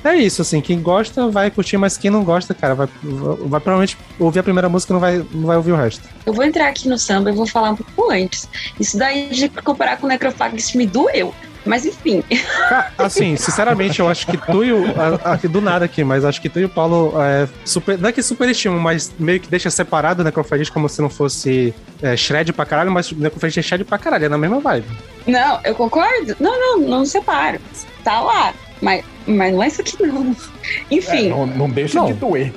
é 0.03 0.15
isso, 0.15 0.41
assim. 0.41 0.61
Quem 0.61 0.81
gosta 0.81 1.29
vai 1.29 1.49
curtir, 1.49 1.77
mas 1.77 1.97
quem 1.97 2.11
não 2.11 2.23
gosta, 2.23 2.53
cara, 2.53 2.75
vai, 2.75 2.87
vai 3.01 3.59
provavelmente 3.59 3.97
ouvir 4.19 4.39
a 4.39 4.43
primeira 4.43 4.69
música 4.69 4.91
e 4.91 4.93
não 4.93 4.99
vai, 4.99 5.25
não 5.31 5.47
vai 5.47 5.57
ouvir 5.57 5.71
o 5.71 5.75
resto. 5.75 6.07
Eu 6.25 6.33
vou 6.33 6.43
entrar 6.43 6.67
aqui 6.67 6.87
no 6.87 6.97
samba 6.97 7.29
e 7.29 7.33
vou 7.33 7.47
falar 7.47 7.71
um 7.71 7.75
pouco 7.75 8.11
antes. 8.11 8.47
Isso 8.79 8.97
daí 8.97 9.29
de 9.29 9.49
comparar 9.49 9.97
com 9.97 10.05
o 10.05 10.09
Necrophagist 10.09 10.75
me 10.75 10.85
doeu. 10.85 11.33
Mas 11.67 11.85
enfim. 11.85 12.23
Assim, 12.97 13.35
sinceramente, 13.35 13.99
eu 13.99 14.07
acho 14.07 14.25
que 14.25 14.37
tu 14.37 14.63
e 14.63 14.71
o. 14.71 14.85
Aqui 15.23 15.47
do 15.47 15.61
nada 15.61 15.85
aqui, 15.85 16.03
mas 16.03 16.25
acho 16.25 16.41
que 16.41 16.49
tu 16.49 16.59
e 16.59 16.65
o 16.65 16.69
Paulo 16.69 17.13
é, 17.21 17.47
super, 17.65 17.97
não 17.97 18.09
é 18.09 18.11
que 18.11 18.21
superestimam, 18.21 18.79
mas 18.79 19.11
meio 19.19 19.39
que 19.39 19.49
deixa 19.49 19.69
separado 19.69 20.21
o 20.21 20.25
Necrophagist 20.25 20.71
como 20.71 20.87
se 20.89 21.01
não 21.01 21.09
fosse 21.09 21.73
é, 22.01 22.15
shred 22.15 22.53
pra 22.53 22.65
caralho, 22.65 22.91
mas 22.91 23.11
o 23.11 23.15
Necrophagist 23.15 23.57
é 23.57 23.61
shred 23.61 23.83
pra 23.83 23.97
caralho, 23.97 24.25
é 24.25 24.29
na 24.29 24.37
mesma 24.37 24.59
vibe. 24.59 24.87
Não, 25.25 25.59
eu 25.63 25.75
concordo. 25.75 26.35
Não, 26.39 26.59
não, 26.59 26.87
não 26.87 27.05
separo. 27.05 27.59
Tá 28.03 28.21
lá. 28.21 28.53
Mas, 28.81 29.03
mas 29.25 29.53
não 29.53 29.63
é 29.63 29.67
isso 29.67 29.81
aqui, 29.81 30.01
não. 30.03 30.35
Enfim. 30.89 31.27
É, 31.27 31.29
não, 31.29 31.45
não 31.45 31.69
deixa 31.69 31.99
Não. 31.99 32.07
de 32.07 32.13
doer. 32.13 32.53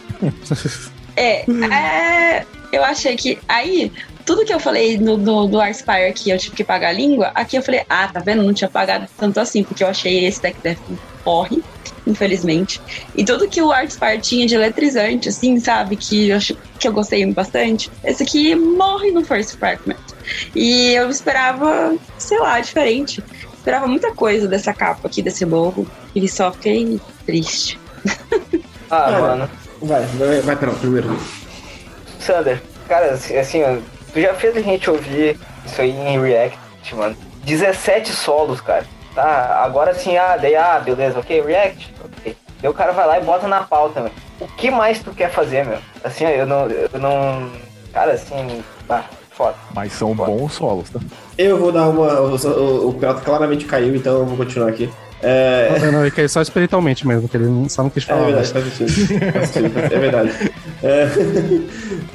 É, 1.16 1.44
é, 1.50 2.46
eu 2.72 2.84
achei 2.84 3.16
que 3.16 3.38
aí 3.48 3.92
tudo 4.30 4.44
que 4.44 4.54
eu 4.54 4.60
falei 4.60 4.96
no, 4.96 5.16
do, 5.16 5.48
do 5.48 5.60
Arspire 5.60 6.12
que 6.14 6.30
eu 6.30 6.38
tive 6.38 6.54
que 6.54 6.62
pagar 6.62 6.90
a 6.90 6.92
língua, 6.92 7.32
aqui 7.34 7.56
eu 7.56 7.62
falei, 7.62 7.82
ah, 7.88 8.06
tá 8.06 8.20
vendo? 8.20 8.44
Não 8.44 8.54
tinha 8.54 8.70
pagado 8.70 9.08
tanto 9.18 9.40
assim, 9.40 9.64
porque 9.64 9.82
eu 9.82 9.88
achei 9.88 10.24
esse 10.24 10.40
deck 10.40 10.56
Death 10.62 10.78
um 10.88 10.96
porre, 11.24 11.60
infelizmente. 12.06 12.80
E 13.16 13.24
tudo 13.24 13.48
que 13.48 13.60
o 13.60 13.72
Arspire 13.72 14.20
tinha 14.20 14.46
de 14.46 14.54
eletrizante, 14.54 15.28
assim, 15.28 15.58
sabe? 15.58 15.96
Que 15.96 16.28
eu, 16.28 16.38
que 16.78 16.86
eu 16.86 16.92
gostei 16.92 17.26
bastante. 17.32 17.90
Esse 18.04 18.22
aqui 18.22 18.54
morre 18.54 19.10
no 19.10 19.24
First 19.24 19.56
Fragment. 19.56 19.96
E 20.54 20.92
eu 20.92 21.10
esperava, 21.10 21.96
sei 22.16 22.38
lá, 22.38 22.60
diferente. 22.60 23.24
Esperava 23.52 23.88
muita 23.88 24.14
coisa 24.14 24.46
dessa 24.46 24.72
capa 24.72 25.08
aqui, 25.08 25.22
desse 25.22 25.44
logo. 25.44 25.88
E 26.14 26.28
só 26.28 26.52
fiquei 26.52 27.00
triste. 27.26 27.80
Ah, 28.88 29.10
mano. 29.10 29.50
Vai, 29.82 30.04
vai, 30.04 30.40
vai 30.40 30.56
para 30.56 30.70
o 30.70 30.76
primeiro. 30.76 31.18
Sander, 32.20 32.62
cara, 32.88 33.12
assim, 33.12 33.36
assim, 33.36 33.62
ó, 33.62 33.78
tu 34.12 34.20
já 34.20 34.34
fez 34.34 34.56
a 34.56 34.60
gente 34.60 34.90
ouvir 34.90 35.38
isso 35.64 35.80
aí 35.80 35.90
em 35.90 36.20
React, 36.20 36.94
mano. 36.94 37.16
17 37.44 38.12
solos, 38.12 38.60
cara. 38.60 38.84
Tá, 39.14 39.62
agora 39.64 39.94
sim, 39.94 40.16
ah, 40.16 40.36
daí, 40.36 40.54
ah, 40.54 40.78
beleza, 40.78 41.18
ok, 41.18 41.42
React, 41.42 41.94
ok. 42.04 42.36
Daí 42.60 42.70
o 42.70 42.74
cara 42.74 42.92
vai 42.92 43.06
lá 43.06 43.18
e 43.18 43.24
bota 43.24 43.48
na 43.48 43.62
pauta, 43.62 44.00
meu. 44.00 44.12
O 44.38 44.46
que 44.46 44.70
mais 44.70 45.00
tu 45.00 45.12
quer 45.12 45.30
fazer, 45.30 45.64
meu? 45.64 45.78
Assim, 46.04 46.24
eu 46.24 46.46
não, 46.46 46.68
eu 46.68 46.98
não... 46.98 47.50
Cara, 47.92 48.12
assim, 48.12 48.62
ah, 48.88 49.04
foda. 49.30 49.54
Mas 49.74 49.92
são 49.92 50.14
bons 50.14 50.52
solos, 50.52 50.90
tá? 50.90 51.00
Eu 51.38 51.58
vou 51.58 51.72
dar 51.72 51.88
uma. 51.88 52.20
O, 52.20 52.36
o, 52.36 52.88
o 52.90 53.20
claramente 53.24 53.64
caiu, 53.64 53.96
então 53.96 54.18
eu 54.18 54.26
vou 54.26 54.36
continuar 54.36 54.68
aqui. 54.68 54.90
É, 55.22 55.78
Não, 55.80 55.92
não, 55.92 56.00
ele 56.00 56.10
caiu 56.10 56.28
só 56.28 56.40
espiritualmente 56.40 57.06
mesmo, 57.06 57.28
que 57.28 57.36
ele 57.36 57.44
não- 57.46 57.68
só 57.68 57.82
não 57.82 57.90
quis 57.90 58.04
É 58.04 58.06
falar. 58.06 58.24
verdade, 58.26 58.48
faz 58.52 58.72
sentido. 58.74 59.32
Faz 59.32 59.48
sentido, 59.50 59.78
É 59.78 59.98
verdade. 59.98 60.30
É, 60.82 61.08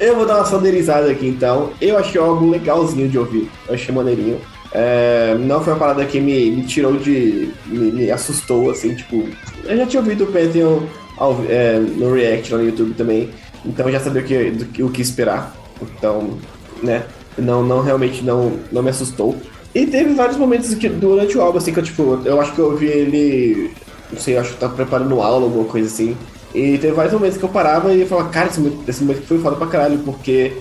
eu 0.00 0.16
vou 0.16 0.26
dar 0.26 0.36
uma 0.36 0.44
sonderizada 0.44 1.10
aqui 1.10 1.28
então. 1.28 1.70
Eu 1.80 1.96
achei 1.98 2.20
algo 2.20 2.50
legalzinho 2.50 3.08
de 3.08 3.18
ouvir. 3.18 3.48
Eu 3.68 3.74
achei 3.74 3.94
maneirinho. 3.94 4.40
É, 4.72 5.36
não 5.38 5.62
foi 5.62 5.72
uma 5.72 5.78
parada 5.78 6.04
que 6.04 6.20
me, 6.20 6.50
me 6.50 6.62
tirou 6.64 6.96
de. 6.96 7.50
Me, 7.66 7.92
me 7.92 8.10
assustou, 8.10 8.70
assim, 8.70 8.94
tipo. 8.94 9.28
Eu 9.64 9.76
já 9.76 9.86
tinha 9.86 10.00
ouvido 10.02 10.24
o 10.24 10.26
Pantheon 10.26 10.80
ao- 11.16 11.40
é, 11.48 11.78
no 11.78 12.12
React 12.12 12.52
lá 12.52 12.58
no 12.58 12.66
YouTube 12.66 12.94
também. 12.94 13.30
Então 13.64 13.86
eu 13.86 13.92
já 13.92 14.00
sabia 14.00 14.22
o 14.22 14.24
que, 14.24 14.50
do 14.50 14.86
o 14.86 14.90
que 14.90 15.00
esperar. 15.00 15.54
Então, 15.80 16.38
né? 16.82 17.04
Não, 17.38 17.62
não 17.62 17.82
realmente 17.82 18.22
não, 18.24 18.52
não 18.72 18.82
me 18.82 18.90
assustou. 18.90 19.36
E 19.76 19.86
teve 19.86 20.14
vários 20.14 20.38
momentos 20.38 20.74
que, 20.74 20.88
durante 20.88 21.36
o 21.36 21.42
álbum, 21.42 21.58
assim, 21.58 21.70
que 21.70 21.78
eu, 21.78 21.82
tipo, 21.82 22.18
eu 22.24 22.40
acho 22.40 22.54
que 22.54 22.58
eu 22.58 22.70
ouvi 22.70 22.86
ele. 22.86 23.70
Não 24.10 24.18
sei, 24.18 24.34
eu 24.34 24.40
acho 24.40 24.54
que 24.54 24.58
tava 24.58 24.74
preparando 24.74 25.20
aula, 25.20 25.44
alguma 25.44 25.66
coisa 25.66 25.86
assim. 25.86 26.16
E 26.54 26.78
teve 26.78 26.94
vários 26.94 27.12
momentos 27.12 27.36
que 27.36 27.44
eu 27.44 27.48
parava 27.50 27.92
e 27.92 28.06
falava, 28.06 28.30
cara, 28.30 28.46
esse 28.48 28.58
momento, 28.58 28.88
esse 28.88 29.04
momento 29.04 29.26
foi 29.26 29.38
foda 29.38 29.56
pra 29.56 29.66
caralho, 29.66 29.98
porque. 29.98 30.54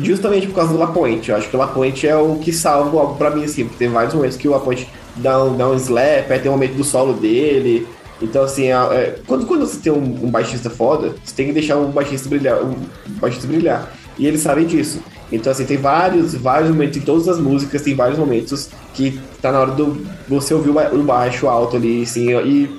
Justamente 0.00 0.46
por 0.46 0.54
causa 0.54 0.72
do 0.72 0.78
Lapointe. 0.78 1.28
Eu 1.30 1.36
acho 1.36 1.50
que 1.50 1.56
o 1.56 1.58
Lapointe 1.58 2.08
é 2.08 2.16
o 2.16 2.36
que 2.36 2.50
salva 2.50 2.96
o 2.96 2.98
álbum 2.98 3.16
pra 3.16 3.28
mim, 3.28 3.44
assim, 3.44 3.64
porque 3.64 3.76
tem 3.76 3.88
vários 3.90 4.14
momentos 4.14 4.38
que 4.38 4.48
o 4.48 4.52
Lapointe 4.52 4.88
dá 5.16 5.44
um, 5.44 5.54
dá 5.54 5.68
um 5.68 5.74
slap, 5.74 6.30
aí 6.30 6.38
tem 6.38 6.50
um 6.50 6.54
momento 6.54 6.74
do 6.74 6.84
solo 6.84 7.12
dele. 7.12 7.86
Então, 8.22 8.42
assim, 8.44 8.68
é- 8.68 8.72
é- 8.72 9.18
quando, 9.26 9.44
quando 9.44 9.66
você 9.66 9.78
tem 9.80 9.92
um, 9.92 9.98
um 10.24 10.30
baixista 10.30 10.70
foda, 10.70 11.14
você 11.22 11.34
tem 11.34 11.46
que 11.48 11.52
deixar 11.52 11.76
um 11.76 11.90
baixista 11.90 12.26
brilhar. 12.26 12.62
Um 12.62 12.74
baixista 13.20 13.46
brilhar. 13.46 13.92
E 14.16 14.26
eles 14.26 14.40
sabem 14.40 14.64
disso. 14.64 15.02
Então, 15.32 15.50
assim, 15.50 15.64
tem 15.64 15.78
vários, 15.78 16.34
vários 16.34 16.70
momentos, 16.70 16.98
em 16.98 17.00
todas 17.00 17.26
as 17.26 17.38
músicas, 17.38 17.82
tem 17.82 17.94
vários 17.94 18.18
momentos 18.18 18.68
que 18.94 19.18
tá 19.40 19.50
na 19.50 19.60
hora 19.60 19.70
do 19.72 19.96
você 20.28 20.52
ouvir 20.52 20.70
o 20.70 20.72
ba- 20.74 20.90
o 20.92 21.02
baixo 21.02 21.48
alto 21.48 21.76
ali, 21.76 22.02
assim, 22.02 22.30
e 22.30 22.70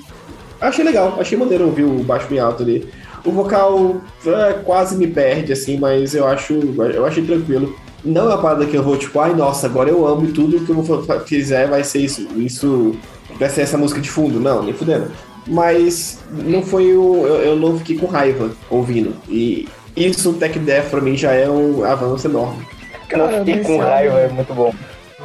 achei 0.62 0.86
legal, 0.86 1.18
achei 1.20 1.38
maneiro 1.38 1.66
ouvir 1.66 1.84
o 1.84 2.04
baixo 2.04 2.28
bem 2.30 2.40
alto 2.40 2.62
ali. 2.64 2.88
O 3.26 3.32
vocal 3.32 3.98
é, 4.26 4.54
quase 4.64 4.96
me 4.98 5.08
perde, 5.08 5.52
assim, 5.54 5.78
mas 5.80 6.14
eu 6.14 6.28
acho, 6.28 6.54
eu 6.54 7.06
achei 7.06 7.24
tranquilo. 7.26 7.76
Não 8.06 8.24
é 8.30 8.36
uma 8.36 8.42
parada 8.42 8.66
que 8.66 8.76
eu 8.76 8.84
vou, 8.84 8.98
tipo, 8.98 9.18
ai, 9.20 9.34
nossa, 9.34 9.66
agora 9.66 9.90
eu 9.90 10.06
amo 10.06 10.26
e 10.26 10.32
tudo 10.34 10.60
que 10.60 10.70
eu 10.70 10.82
vou 10.82 11.04
fizer 11.26 11.68
vai 11.70 11.84
ser 11.84 12.00
isso, 12.00 12.28
isso 12.36 12.96
vai 13.40 13.50
ser 13.50 13.62
essa 13.62 13.78
música 13.78 14.02
de 14.02 14.10
fundo. 14.12 14.40
Não, 14.42 14.62
nem 14.62 14.74
fudendo. 14.74 15.08
Mas 15.48 16.20
não 16.30 16.62
foi 16.62 16.96
o. 16.96 17.26
Eu, 17.26 17.36
eu 17.36 17.56
não 17.56 17.78
fiquei 17.78 17.98
com 17.98 18.06
raiva 18.06 18.52
ouvindo. 18.70 19.14
E 19.30 19.68
isso, 19.96 20.32
o 20.32 20.34
Tech 20.34 20.58
Death, 20.60 20.90
pra 20.90 21.02
mim, 21.02 21.16
já 21.16 21.34
é 21.34 21.50
um 21.50 21.84
avanço 21.84 22.28
enorme. 22.28 22.66
Eu 23.10 23.20
Cara, 23.20 23.40
fiquei 23.40 23.56
mas 23.58 23.68
com 23.68 23.78
raiva, 23.78 24.20
é 24.20 24.28
muito 24.30 24.54
bom. 24.54 24.74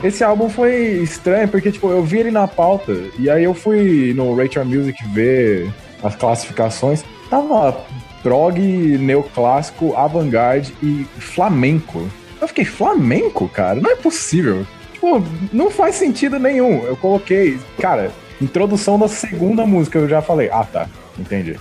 Esse 0.03 0.23
álbum 0.23 0.49
foi 0.49 0.75
estranho, 1.03 1.49
porque, 1.49 1.73
tipo, 1.73 1.91
eu 1.91 2.05
vi 2.05 2.19
ele 2.19 2.31
na 2.31 2.47
pauta, 2.47 2.93
e 3.19 3.29
aí 3.29 3.45
eu 3.45 3.55
fui 3.55 4.13
no 4.15 4.35
Rachel 4.35 4.65
Music 4.65 4.97
ver 5.09 5.73
as 6.03 6.15
classificações. 6.15 7.05
Tava 7.29 7.85
prog, 8.23 8.59
neoclássico, 8.99 9.95
avant-garde 9.97 10.75
e 10.83 11.07
flamenco. 11.19 12.09
Eu 12.41 12.49
fiquei, 12.49 12.65
flamenco, 12.65 13.49
cara? 13.49 13.81
Não 13.81 13.91
é 13.91 13.97
possível. 13.97 14.67
Tipo, 14.93 15.23
não 15.53 15.71
faz 15.71 15.97
sentido 15.97 16.39
nenhum. 16.39 16.85
Eu 16.85 16.97
coloquei, 16.97 17.59
cara, 17.79 18.13
introdução 18.41 18.99
da 18.99 19.09
segunda 19.09 19.67
música, 19.67 19.99
eu 19.99 20.09
já 20.09 20.23
falei, 20.23 20.49
ah, 20.51 20.65
tá, 20.65 20.89
entendi. 21.19 21.59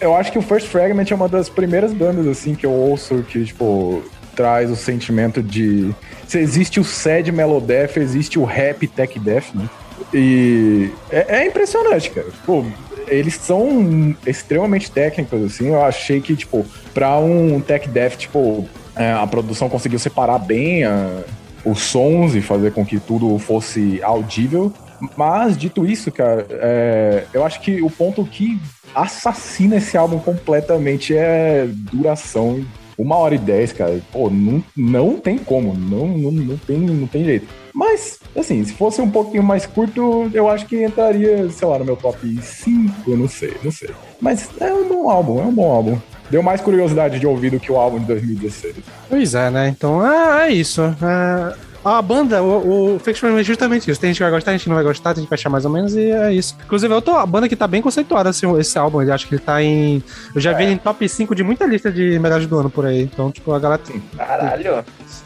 Eu 0.00 0.14
acho 0.16 0.32
que 0.32 0.38
o 0.38 0.42
First 0.42 0.68
Fragment 0.68 1.06
é 1.10 1.14
uma 1.14 1.28
das 1.28 1.48
primeiras 1.48 1.92
bandas, 1.92 2.26
assim, 2.26 2.54
que 2.54 2.64
eu 2.64 2.70
ouço 2.72 3.22
que, 3.28 3.44
tipo, 3.44 4.02
traz 4.34 4.70
o 4.70 4.76
sentimento 4.76 5.42
de. 5.42 5.94
Se 6.26 6.38
existe 6.38 6.80
o 6.80 6.84
sad 6.84 7.30
melodeath, 7.30 7.96
existe 7.98 8.38
o 8.38 8.44
rap 8.44 8.86
tech 8.86 9.18
death, 9.18 9.54
né? 9.54 9.68
E 10.14 10.90
é, 11.10 11.40
é 11.42 11.46
impressionante, 11.46 12.10
cara. 12.10 12.28
Pô, 12.46 12.64
eles 13.08 13.34
são 13.34 14.16
extremamente 14.26 14.90
técnicos, 14.90 15.44
assim. 15.44 15.68
Eu 15.68 15.84
achei 15.84 16.20
que, 16.20 16.34
tipo, 16.34 16.64
pra 16.94 17.18
um 17.18 17.60
tech 17.60 17.88
death, 17.88 18.16
tipo, 18.16 18.66
é, 18.96 19.12
a 19.12 19.26
produção 19.26 19.68
conseguiu 19.68 19.98
separar 19.98 20.38
bem 20.38 20.84
a- 20.84 21.22
os 21.64 21.82
sons 21.82 22.34
e 22.34 22.40
fazer 22.40 22.72
com 22.72 22.86
que 22.86 22.98
tudo 22.98 23.38
fosse 23.38 24.00
audível. 24.02 24.72
Mas, 25.16 25.56
dito 25.56 25.86
isso, 25.86 26.10
cara, 26.10 26.46
é, 26.50 27.24
eu 27.32 27.44
acho 27.44 27.60
que 27.60 27.82
o 27.82 27.90
ponto 27.90 28.24
que 28.24 28.60
assassina 28.94 29.76
esse 29.76 29.96
álbum 29.96 30.18
completamente 30.18 31.16
é 31.16 31.66
duração. 31.68 32.64
Uma 32.98 33.16
hora 33.16 33.34
e 33.34 33.38
dez, 33.38 33.72
cara. 33.72 33.98
Pô, 34.12 34.28
não, 34.28 34.62
não 34.76 35.16
tem 35.16 35.38
como. 35.38 35.72
Não, 35.74 36.06
não, 36.06 36.30
não, 36.30 36.56
tem, 36.58 36.78
não 36.78 37.06
tem 37.06 37.24
jeito. 37.24 37.46
Mas, 37.72 38.18
assim, 38.36 38.62
se 38.62 38.74
fosse 38.74 39.00
um 39.00 39.10
pouquinho 39.10 39.42
mais 39.42 39.64
curto, 39.64 40.30
eu 40.34 40.50
acho 40.50 40.66
que 40.66 40.84
entraria, 40.84 41.48
sei 41.48 41.66
lá, 41.66 41.78
no 41.78 41.84
meu 41.84 41.96
top 41.96 42.18
5, 42.42 43.16
não 43.16 43.26
sei, 43.26 43.54
não 43.62 43.72
sei. 43.72 43.90
Mas 44.20 44.50
é 44.60 44.70
um 44.72 44.86
bom 44.86 45.08
álbum, 45.08 45.40
é 45.40 45.44
um 45.44 45.52
bom 45.52 45.70
álbum. 45.70 45.98
Deu 46.30 46.42
mais 46.42 46.60
curiosidade 46.60 47.18
de 47.18 47.26
ouvir 47.26 47.50
do 47.50 47.58
que 47.58 47.72
o 47.72 47.76
álbum 47.76 47.98
de 47.98 48.04
2016. 48.04 48.76
Pois 49.08 49.34
é, 49.34 49.50
né? 49.50 49.68
Então, 49.68 50.00
ah, 50.00 50.46
é 50.46 50.52
isso. 50.52 50.82
É, 50.82 51.69
a 51.84 52.02
banda, 52.02 52.42
o, 52.42 52.94
o 52.94 52.98
Fake 52.98 53.24
é 53.24 53.42
justamente 53.42 53.90
isso. 53.90 54.00
Tem 54.00 54.10
gente 54.10 54.18
que 54.18 54.22
vai 54.22 54.32
gostar, 54.32 54.50
tem 54.50 54.58
gente 54.58 54.64
que 54.64 54.68
não 54.68 54.76
vai 54.76 54.84
gostar, 54.84 55.14
tem 55.14 55.22
gente 55.22 55.26
que 55.26 55.30
vai 55.30 55.38
achar 55.38 55.50
mais 55.50 55.64
ou 55.64 55.70
menos, 55.70 55.94
e 55.94 56.10
é 56.10 56.32
isso. 56.32 56.56
Inclusive, 56.64 56.92
eu 56.92 57.00
tô, 57.00 57.12
a 57.12 57.24
banda 57.24 57.48
que 57.48 57.56
tá 57.56 57.66
bem 57.66 57.80
conceituada, 57.80 58.28
assim, 58.28 58.58
esse 58.58 58.78
álbum. 58.78 59.02
Eu 59.02 59.12
acho 59.12 59.26
que 59.26 59.34
ele 59.34 59.42
tá 59.42 59.62
em. 59.62 60.02
Eu 60.34 60.40
já 60.40 60.52
vi 60.52 60.64
ele 60.64 60.72
em 60.72 60.78
top 60.78 61.08
5 61.08 61.34
de 61.34 61.42
muita 61.42 61.64
lista 61.64 61.90
de 61.90 62.18
melhores 62.18 62.46
do 62.46 62.58
ano 62.58 62.70
por 62.70 62.84
aí. 62.84 63.02
Então, 63.02 63.30
tipo, 63.30 63.52
a 63.52 63.58
galera. 63.58 63.82
Caralho. 64.16 64.84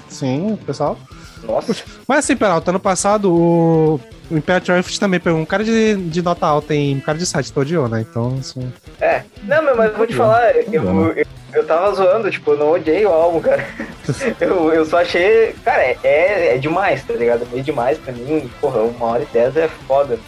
Sim, 0.09 0.53
o 0.53 0.57
pessoal. 0.57 0.99
Nossa. 1.47 1.74
Mas 2.07 2.18
assim, 2.20 2.36
Peralta, 2.36 2.70
ano 2.70 2.80
passado 2.80 3.32
o, 3.32 4.01
o 4.30 4.36
Imperator 4.36 4.76
Earth 4.76 4.99
também 4.99 5.20
pegou 5.20 5.38
um 5.38 5.45
cara 5.45 5.62
de, 5.62 5.97
de 5.97 6.22
nota 6.22 6.47
alta 6.47 6.74
em 6.74 6.97
um 6.97 7.01
cara 7.01 7.18
de 7.18 7.26
site, 7.26 7.53
tu 7.53 7.61
odiou, 7.61 7.88
né? 7.88 8.05
Então, 8.09 8.36
assim. 8.40 8.72
É. 9.01 9.22
Não, 9.45 9.62
mas 9.76 9.90
eu 9.90 9.97
vou 9.97 10.07
te 10.07 10.14
falar, 10.14 10.57
eu, 10.57 10.72
eu, 10.72 11.26
eu 11.53 11.66
tava 11.66 11.95
zoando, 11.95 12.30
tipo, 12.30 12.53
eu 12.53 12.59
não 12.59 12.72
odiei 12.72 13.05
o 13.05 13.11
álbum, 13.11 13.40
cara. 13.40 13.64
Eu, 14.38 14.70
eu 14.70 14.84
só 14.84 14.99
achei. 14.99 15.55
Cara, 15.64 15.82
é, 15.82 15.97
é, 16.05 16.55
é 16.57 16.59
demais, 16.59 17.03
tá 17.05 17.14
ligado? 17.14 17.47
É 17.55 17.61
demais 17.61 17.97
pra 17.97 18.12
mim. 18.12 18.51
Porra, 18.61 18.80
uma 18.80 19.07
hora 19.07 19.22
e 19.22 19.26
dez 19.32 19.57
é 19.57 19.66
foda. 19.66 20.18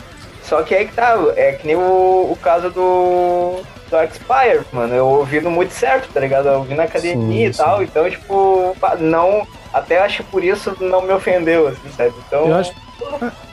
Só 0.42 0.62
que 0.62 0.74
aí 0.74 0.86
que 0.86 0.94
tá, 0.94 1.14
é 1.36 1.52
que 1.52 1.66
nem 1.66 1.76
o, 1.76 2.30
o 2.30 2.38
caso 2.40 2.70
do 2.70 3.62
Dark 3.90 4.12
Spire, 4.14 4.64
mano. 4.72 4.94
Eu 4.94 5.06
ouvi 5.06 5.40
no 5.40 5.50
muito 5.50 5.72
certo, 5.72 6.08
tá 6.12 6.20
ligado? 6.20 6.48
Eu 6.48 6.58
ouvi 6.58 6.74
na 6.74 6.84
academia 6.84 7.52
Sim, 7.52 7.54
e 7.54 7.64
tal, 7.64 7.82
então, 7.82 8.08
tipo, 8.08 8.76
não. 9.00 9.46
Até 9.76 9.98
acho 9.98 10.18
que 10.18 10.30
por 10.30 10.42
isso 10.42 10.74
não 10.80 11.02
me 11.02 11.12
ofendeu, 11.12 11.68
assim, 11.68 11.90
sabe? 11.96 12.14
Então. 12.26 12.46
Eu 12.46 12.54
acho- 12.54 12.72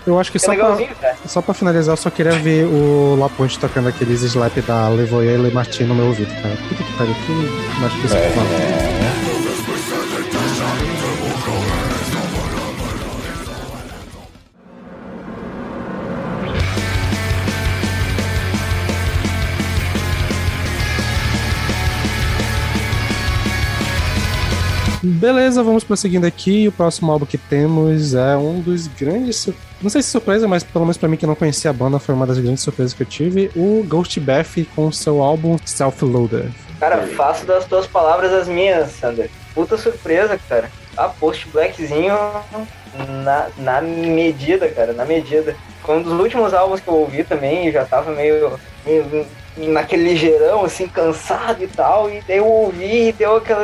Eu 0.08 0.20
acho 0.20 0.32
que 0.32 0.38
É 0.38 0.40
só 0.40 0.54
pra, 0.56 0.76
cara. 0.96 1.18
só 1.28 1.42
pra 1.42 1.54
finalizar, 1.54 1.94
eu 1.94 1.98
só 1.98 2.10
queria 2.10 2.32
ver 2.32 2.66
o 2.66 3.16
Laponte 3.20 3.60
tocando 3.60 3.90
aqueles 3.90 4.22
slap 4.24 4.56
da 4.62 4.88
Levoye 4.90 5.36
e 5.36 5.52
Martin 5.52 5.84
no 5.84 5.94
meu 5.96 6.06
ouvido, 6.08 6.34
cara. 6.42 6.56
Puta 6.70 6.82
que 6.84 6.94
pariu, 6.98 7.14
que 7.26 7.80
mais 7.82 7.94
que 7.94 8.06
isso 8.06 8.16
Beleza, 25.06 25.62
vamos 25.62 25.84
prosseguindo 25.84 26.26
aqui. 26.26 26.66
O 26.66 26.72
próximo 26.72 27.12
álbum 27.12 27.26
que 27.26 27.38
temos 27.38 28.14
é 28.14 28.38
um 28.38 28.62
dos 28.62 28.88
grandes. 28.88 29.50
Não 29.82 29.90
sei 29.90 30.02
se 30.02 30.10
surpresa, 30.10 30.48
mas 30.48 30.64
pelo 30.64 30.86
menos 30.86 30.98
pra 30.98 31.10
mim 31.10 31.18
que 31.18 31.28
não 31.28 31.36
conhecia 31.36 31.72
a 31.72 31.74
banda, 31.74 32.00
foi 32.00 32.16
uma 32.16 32.26
das 32.26 32.40
grandes 32.40 32.64
surpresas 32.64 32.94
que 32.94 33.04
eu 33.04 33.08
tive. 33.08 33.52
O 33.54 33.84
Ghost 33.86 34.18
Bath 34.22 34.60
com 34.74 34.90
seu 34.94 35.22
álbum 35.22 35.58
Self-Loader. 35.66 36.50
Cara, 36.80 37.06
faço 37.08 37.46
das 37.46 37.66
tuas 37.66 37.86
palavras 37.86 38.32
as 38.32 38.48
minhas, 38.48 38.92
Sander. 38.92 39.30
Puta 39.54 39.78
surpresa, 39.78 40.40
cara. 40.48 40.72
Ah, 40.96 41.10
post 41.10 41.50
blackzinho 41.50 42.14
na, 43.26 43.48
na 43.58 43.82
medida, 43.82 44.70
cara, 44.70 44.94
na 44.94 45.04
medida. 45.04 45.54
Foi 45.84 45.98
um 45.98 46.02
dos 46.02 46.14
últimos 46.14 46.54
álbuns 46.54 46.80
que 46.80 46.88
eu 46.88 46.96
ouvi 46.96 47.26
também, 47.26 47.70
já 47.74 47.84
tava 47.84 48.12
meio, 48.12 48.58
meio 48.86 49.26
naquele 49.58 50.12
ligeirão, 50.12 50.64
assim, 50.64 50.88
cansado 50.88 51.62
e 51.62 51.68
tal, 51.68 52.10
e 52.10 52.22
daí 52.28 52.38
eu 52.38 52.48
ouvi 52.48 53.10
e 53.10 53.12
deu 53.12 53.36
aquela, 53.36 53.64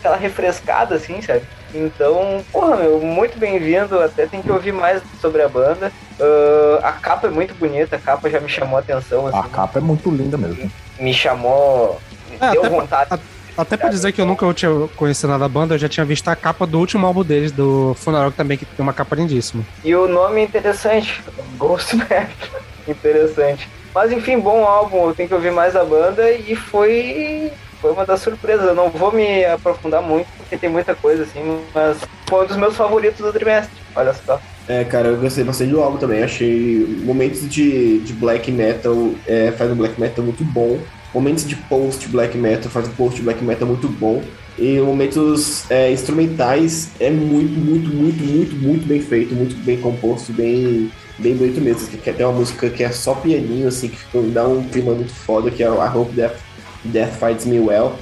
aquela 0.00 0.16
refrescada, 0.16 0.94
assim, 0.96 1.20
sabe? 1.22 1.42
Então, 1.74 2.42
porra, 2.50 2.76
meu, 2.76 3.00
muito 3.00 3.38
bem-vindo, 3.38 4.00
até 4.00 4.26
tem 4.26 4.42
que 4.42 4.50
ouvir 4.50 4.72
mais 4.72 5.02
sobre 5.20 5.42
a 5.42 5.48
banda. 5.48 5.92
Ah, 6.18 6.88
a 6.88 6.92
capa 6.92 7.28
é 7.28 7.30
muito 7.30 7.54
bonita, 7.54 7.96
a 7.96 7.98
capa 7.98 8.28
já 8.28 8.40
me 8.40 8.48
chamou 8.48 8.76
a 8.78 8.80
atenção, 8.80 9.26
assim, 9.26 9.38
A 9.38 9.42
capa 9.44 9.78
é 9.78 9.82
muito 9.82 10.10
linda 10.10 10.36
mesmo. 10.36 10.70
me 10.98 11.14
chamou, 11.14 12.00
É, 12.40 12.50
deu 12.50 12.60
até 12.62 12.68
pra- 12.70 12.78
vontade. 12.80 13.22
Até 13.56 13.76
pra 13.76 13.88
dizer 13.90 14.12
que 14.12 14.20
eu 14.20 14.24
nunca 14.26 14.52
tinha 14.54 14.70
conhecido 14.96 15.28
nada 15.28 15.40
da 15.40 15.48
banda, 15.48 15.74
eu 15.74 15.78
já 15.78 15.88
tinha 15.88 16.06
visto 16.06 16.26
a 16.28 16.34
capa 16.36 16.66
do 16.66 16.78
último 16.78 17.06
álbum 17.06 17.22
deles, 17.22 17.52
do 17.52 17.94
Funeral, 17.96 18.32
também 18.32 18.56
que 18.56 18.64
tem 18.64 18.82
uma 18.82 18.92
capa 18.94 19.14
lindíssima. 19.16 19.62
E 19.84 19.94
o 19.94 20.08
nome 20.08 20.40
é 20.40 20.44
interessante, 20.44 21.22
Ghost 21.58 21.94
Map. 21.96 22.30
interessante. 22.88 23.68
Mas 23.94 24.12
enfim, 24.12 24.38
bom 24.38 24.64
álbum, 24.64 25.08
eu 25.08 25.14
tenho 25.14 25.28
que 25.28 25.34
ouvir 25.34 25.50
mais 25.50 25.74
a 25.74 25.84
banda 25.84 26.30
e 26.30 26.54
foi 26.54 27.50
foi 27.80 27.92
uma 27.92 28.04
das 28.04 28.20
surpresas. 28.20 28.66
Eu 28.66 28.74
não 28.74 28.90
vou 28.90 29.12
me 29.12 29.44
aprofundar 29.44 30.02
muito 30.02 30.28
porque 30.36 30.56
tem 30.56 30.68
muita 30.68 30.94
coisa 30.94 31.22
assim, 31.22 31.60
mas 31.74 31.98
foi 32.28 32.44
um 32.44 32.46
dos 32.46 32.56
meus 32.56 32.76
favoritos 32.76 33.20
do 33.20 33.32
trimestre. 33.32 33.74
Olha 33.96 34.14
só. 34.14 34.40
É, 34.68 34.84
cara, 34.84 35.08
eu 35.08 35.16
gostei 35.16 35.42
bastante 35.42 35.70
do 35.70 35.82
álbum 35.82 35.96
também. 35.96 36.22
Achei 36.22 36.86
momentos 37.04 37.48
de, 37.48 37.98
de 38.00 38.12
black 38.12 38.52
metal, 38.52 39.12
é, 39.26 39.50
faz 39.52 39.70
um 39.70 39.74
black 39.74 40.00
metal 40.00 40.24
muito 40.24 40.44
bom. 40.44 40.78
Momentos 41.12 41.44
de 41.44 41.56
post 41.56 42.06
black 42.08 42.38
metal, 42.38 42.70
faz 42.70 42.86
um 42.86 42.92
post 42.92 43.20
black 43.22 43.42
metal 43.42 43.66
muito 43.66 43.88
bom. 43.88 44.22
E 44.58 44.78
momentos 44.78 45.68
é, 45.70 45.90
instrumentais 45.90 46.90
é 47.00 47.10
muito, 47.10 47.58
muito, 47.58 47.88
muito, 47.88 48.22
muito, 48.22 48.56
muito 48.56 48.86
bem 48.86 49.00
feito, 49.00 49.34
muito 49.34 49.56
bem 49.64 49.80
composto, 49.80 50.32
bem, 50.32 50.90
bem 51.20 51.36
bonito 51.36 51.60
mesmo. 51.60 51.86
Que 51.88 52.12
tem 52.12 52.26
uma 52.26 52.38
música 52.38 52.68
que 52.68 52.82
é 52.82 52.90
só 52.90 53.14
pianinho, 53.14 53.68
assim, 53.68 53.88
que 53.88 54.18
dá 54.32 54.46
um 54.46 54.64
clima 54.64 54.92
muito 54.92 55.12
foda, 55.12 55.50
que 55.50 55.62
é 55.62 55.66
I 55.66 55.96
Hope 55.96 56.12
Death, 56.12 56.36
Death 56.84 57.12
Fights 57.18 57.46
Me 57.46 57.60
Well. 57.60 57.92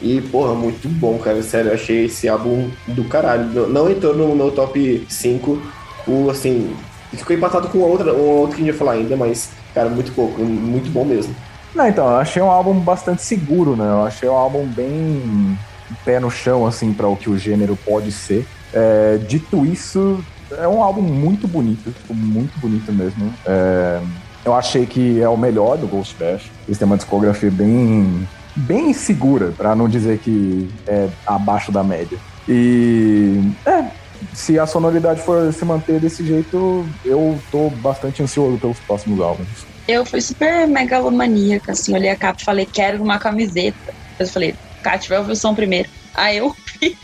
E, 0.00 0.20
porra, 0.20 0.54
muito 0.54 0.88
bom, 0.88 1.18
cara. 1.18 1.42
Sério, 1.42 1.70
eu 1.70 1.74
achei 1.74 2.04
esse 2.04 2.28
álbum 2.28 2.70
do 2.86 3.04
caralho. 3.04 3.44
Não, 3.44 3.68
não 3.68 3.90
entrou 3.90 4.14
no, 4.14 4.34
no 4.34 4.50
top 4.50 5.06
5. 5.08 5.62
O, 6.06 6.30
assim, 6.30 6.74
ficou 7.12 7.34
empatado 7.34 7.68
com 7.68 7.78
outra, 7.78 8.12
um 8.12 8.40
outro 8.40 8.56
que 8.56 8.62
a 8.62 8.64
gente 8.64 8.74
ia 8.74 8.78
falar 8.78 8.92
ainda, 8.92 9.16
mas, 9.16 9.50
cara, 9.74 9.88
muito 9.88 10.12
pouco. 10.12 10.40
Muito 10.42 10.90
bom 10.90 11.04
mesmo. 11.04 11.34
Não, 11.74 11.86
então, 11.88 12.08
eu 12.08 12.16
achei 12.16 12.40
um 12.42 12.50
álbum 12.50 12.78
bastante 12.78 13.22
seguro, 13.22 13.76
né? 13.76 13.84
Eu 13.84 14.04
achei 14.04 14.28
um 14.28 14.34
álbum 14.34 14.66
bem 14.66 15.58
pé 16.04 16.18
no 16.18 16.30
chão, 16.30 16.66
assim, 16.66 16.92
para 16.92 17.08
o 17.08 17.16
que 17.16 17.28
o 17.28 17.38
gênero 17.38 17.76
pode 17.84 18.12
ser. 18.12 18.46
É, 18.72 19.18
dito 19.26 19.64
isso, 19.64 20.22
é 20.52 20.68
um 20.68 20.82
álbum 20.82 21.02
muito 21.02 21.48
bonito, 21.48 21.90
tipo, 21.90 22.14
muito 22.14 22.58
bonito 22.58 22.92
mesmo. 22.92 23.32
É, 23.44 24.00
eu 24.44 24.54
achei 24.54 24.86
que 24.86 25.20
é 25.20 25.28
o 25.28 25.36
melhor 25.36 25.76
do 25.76 25.86
Ghost 25.86 26.14
Bash. 26.18 26.50
Eles 26.66 26.78
têm 26.78 26.86
uma 26.86 26.96
discografia 26.96 27.50
bem, 27.50 28.28
bem 28.54 28.92
segura, 28.92 29.52
para 29.56 29.74
não 29.74 29.88
dizer 29.88 30.18
que 30.18 30.70
é 30.86 31.08
abaixo 31.26 31.72
da 31.72 31.82
média. 31.82 32.18
E 32.48 33.40
é, 33.64 33.84
se 34.32 34.58
a 34.58 34.66
sonoridade 34.66 35.20
for 35.20 35.52
se 35.52 35.64
manter 35.64 36.00
desse 36.00 36.24
jeito, 36.24 36.86
eu 37.04 37.38
tô 37.50 37.70
bastante 37.70 38.22
ansioso 38.22 38.58
pelos 38.58 38.78
próximos 38.80 39.20
álbuns. 39.20 39.66
Eu 39.88 40.04
fui 40.04 40.20
super 40.20 40.66
megalomaníaca, 40.66 41.72
assim, 41.72 41.94
olhei 41.94 42.10
a 42.10 42.16
capa 42.16 42.40
e 42.40 42.44
falei, 42.44 42.66
quero 42.66 43.02
uma 43.02 43.18
camiseta. 43.18 43.94
Eu 44.18 44.26
falei, 44.26 44.54
Kátia, 44.82 45.08
vai 45.10 45.18
ouvir 45.18 45.32
o 45.32 45.36
som 45.36 45.54
primeiro. 45.54 45.88
Aí 46.14 46.38
eu 46.38 46.46
ouvi. 46.46 46.98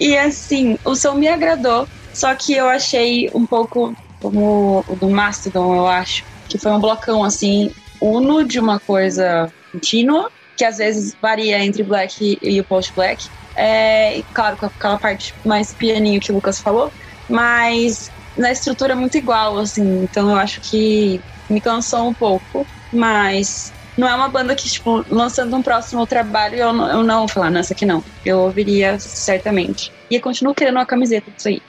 E 0.00 0.16
assim, 0.16 0.78
o 0.84 0.94
som 0.94 1.14
me 1.14 1.28
agradou, 1.28 1.86
só 2.16 2.34
que 2.34 2.54
eu 2.54 2.66
achei 2.66 3.30
um 3.34 3.44
pouco 3.44 3.94
como 4.22 4.82
o 4.88 4.96
do 4.96 5.10
Mastodon, 5.10 5.74
eu 5.74 5.86
acho, 5.86 6.24
que 6.48 6.58
foi 6.58 6.72
um 6.72 6.80
blocão, 6.80 7.22
assim, 7.22 7.70
uno 8.00 8.42
de 8.42 8.58
uma 8.58 8.80
coisa 8.80 9.52
contínua, 9.70 10.30
que 10.56 10.64
às 10.64 10.78
vezes 10.78 11.14
varia 11.20 11.62
entre 11.62 11.82
black 11.82 12.38
e 12.40 12.58
o 12.58 12.64
post-black. 12.64 13.28
É, 13.54 14.16
e 14.16 14.22
claro, 14.22 14.56
com 14.56 14.64
aquela 14.64 14.98
parte 14.98 15.34
mais 15.44 15.74
pianinho 15.74 16.18
que 16.18 16.32
o 16.32 16.34
Lucas 16.34 16.58
falou, 16.58 16.90
mas 17.28 18.10
na 18.34 18.50
estrutura 18.50 18.94
é 18.94 18.96
muito 18.96 19.18
igual, 19.18 19.58
assim, 19.58 19.82
então 20.02 20.30
eu 20.30 20.36
acho 20.36 20.62
que 20.62 21.20
me 21.50 21.60
cansou 21.60 22.08
um 22.08 22.14
pouco, 22.14 22.66
mas 22.90 23.74
não 23.94 24.08
é 24.08 24.14
uma 24.14 24.28
banda 24.28 24.54
que, 24.54 24.68
tipo, 24.70 25.04
lançando 25.10 25.54
um 25.54 25.62
próximo 25.62 26.06
trabalho, 26.06 26.56
eu 26.56 26.72
não, 26.72 26.90
eu 26.90 27.02
não 27.02 27.18
vou 27.20 27.28
falar, 27.28 27.50
não, 27.50 27.60
essa 27.60 27.74
aqui 27.74 27.84
não. 27.84 28.02
Eu 28.24 28.40
ouviria 28.40 28.98
certamente. 28.98 29.92
E 30.10 30.16
eu 30.16 30.20
continuo 30.20 30.54
querendo 30.54 30.76
uma 30.76 30.86
camiseta 30.86 31.30
disso 31.30 31.48
aí. 31.48 31.62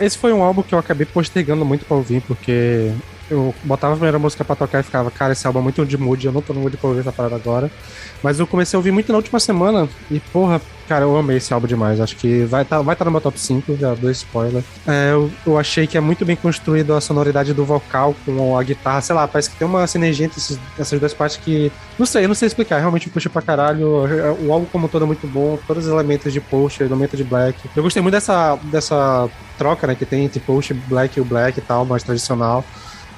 Esse 0.00 0.18
foi 0.18 0.32
um 0.32 0.42
álbum 0.42 0.62
que 0.62 0.74
eu 0.74 0.78
acabei 0.78 1.06
postergando 1.06 1.64
muito 1.64 1.84
pra 1.84 1.96
ouvir, 1.96 2.20
porque 2.22 2.92
eu 3.30 3.54
botava 3.64 3.92
a 3.94 3.96
primeira 3.96 4.18
música 4.18 4.44
pra 4.44 4.54
tocar 4.56 4.80
e 4.80 4.82
ficava, 4.82 5.10
cara, 5.10 5.32
esse 5.32 5.46
álbum 5.46 5.58
é 5.60 5.62
muito 5.62 5.84
de 5.84 5.96
mood, 5.98 6.24
eu 6.26 6.32
não 6.32 6.42
tô 6.42 6.52
no 6.52 6.60
mood 6.60 6.76
pra 6.76 6.88
ouvir 6.88 7.00
essa 7.00 7.12
parada 7.12 7.34
agora. 7.36 7.70
Mas 8.22 8.38
eu 8.38 8.46
comecei 8.46 8.76
a 8.76 8.78
ouvir 8.78 8.92
muito 8.92 9.10
na 9.12 9.18
última 9.18 9.38
semana 9.38 9.88
e, 10.10 10.18
porra, 10.18 10.60
cara, 10.88 11.04
eu 11.04 11.16
amei 11.16 11.36
esse 11.36 11.52
álbum 11.52 11.66
demais. 11.66 12.00
Acho 12.00 12.16
que 12.16 12.44
vai 12.44 12.62
estar 12.62 12.80
vai 12.80 12.96
tá 12.96 13.04
no 13.04 13.10
meu 13.10 13.20
top 13.20 13.38
5, 13.38 13.76
já 13.76 13.94
dou 13.94 14.10
spoiler. 14.10 14.62
É, 14.86 15.12
eu, 15.12 15.30
eu 15.46 15.58
achei 15.58 15.86
que 15.86 15.96
é 15.98 16.00
muito 16.00 16.24
bem 16.24 16.34
construído 16.36 16.94
a 16.94 17.00
sonoridade 17.00 17.52
do 17.52 17.64
vocal 17.64 18.14
com 18.24 18.56
a 18.56 18.62
guitarra, 18.62 19.00
sei 19.00 19.14
lá, 19.14 19.28
parece 19.28 19.50
que 19.50 19.56
tem 19.56 19.66
uma 19.66 19.86
sinergia 19.86 20.24
entre 20.26 20.38
esses- 20.38 20.58
essas 20.78 20.98
duas 20.98 21.12
partes 21.12 21.36
que. 21.36 21.70
Não 21.98 22.06
sei, 22.06 22.24
eu 22.24 22.28
não 22.28 22.34
sei 22.34 22.46
explicar, 22.46 22.78
realmente 22.78 23.08
puxa 23.10 23.28
pra 23.28 23.42
caralho. 23.42 24.04
O 24.40 24.52
álbum 24.52 24.66
como 24.66 24.86
um 24.86 24.88
todo 24.88 25.04
é 25.04 25.06
muito 25.06 25.26
bom, 25.26 25.58
todos 25.66 25.86
os 25.86 25.92
elementos 25.92 26.32
de 26.32 26.40
post, 26.40 26.82
elemento 26.82 27.16
de 27.16 27.24
black. 27.24 27.58
Eu 27.76 27.82
gostei 27.82 28.00
muito 28.02 28.14
dessa, 28.14 28.56
dessa 28.64 29.28
troca, 29.58 29.86
né, 29.86 29.94
que 29.94 30.04
tem 30.06 30.24
entre 30.24 30.40
post, 30.40 30.72
black 30.74 31.18
e 31.18 31.20
o 31.20 31.24
black 31.24 31.58
e 31.58 31.62
tal, 31.62 31.84
mais 31.84 32.02
tradicional. 32.02 32.64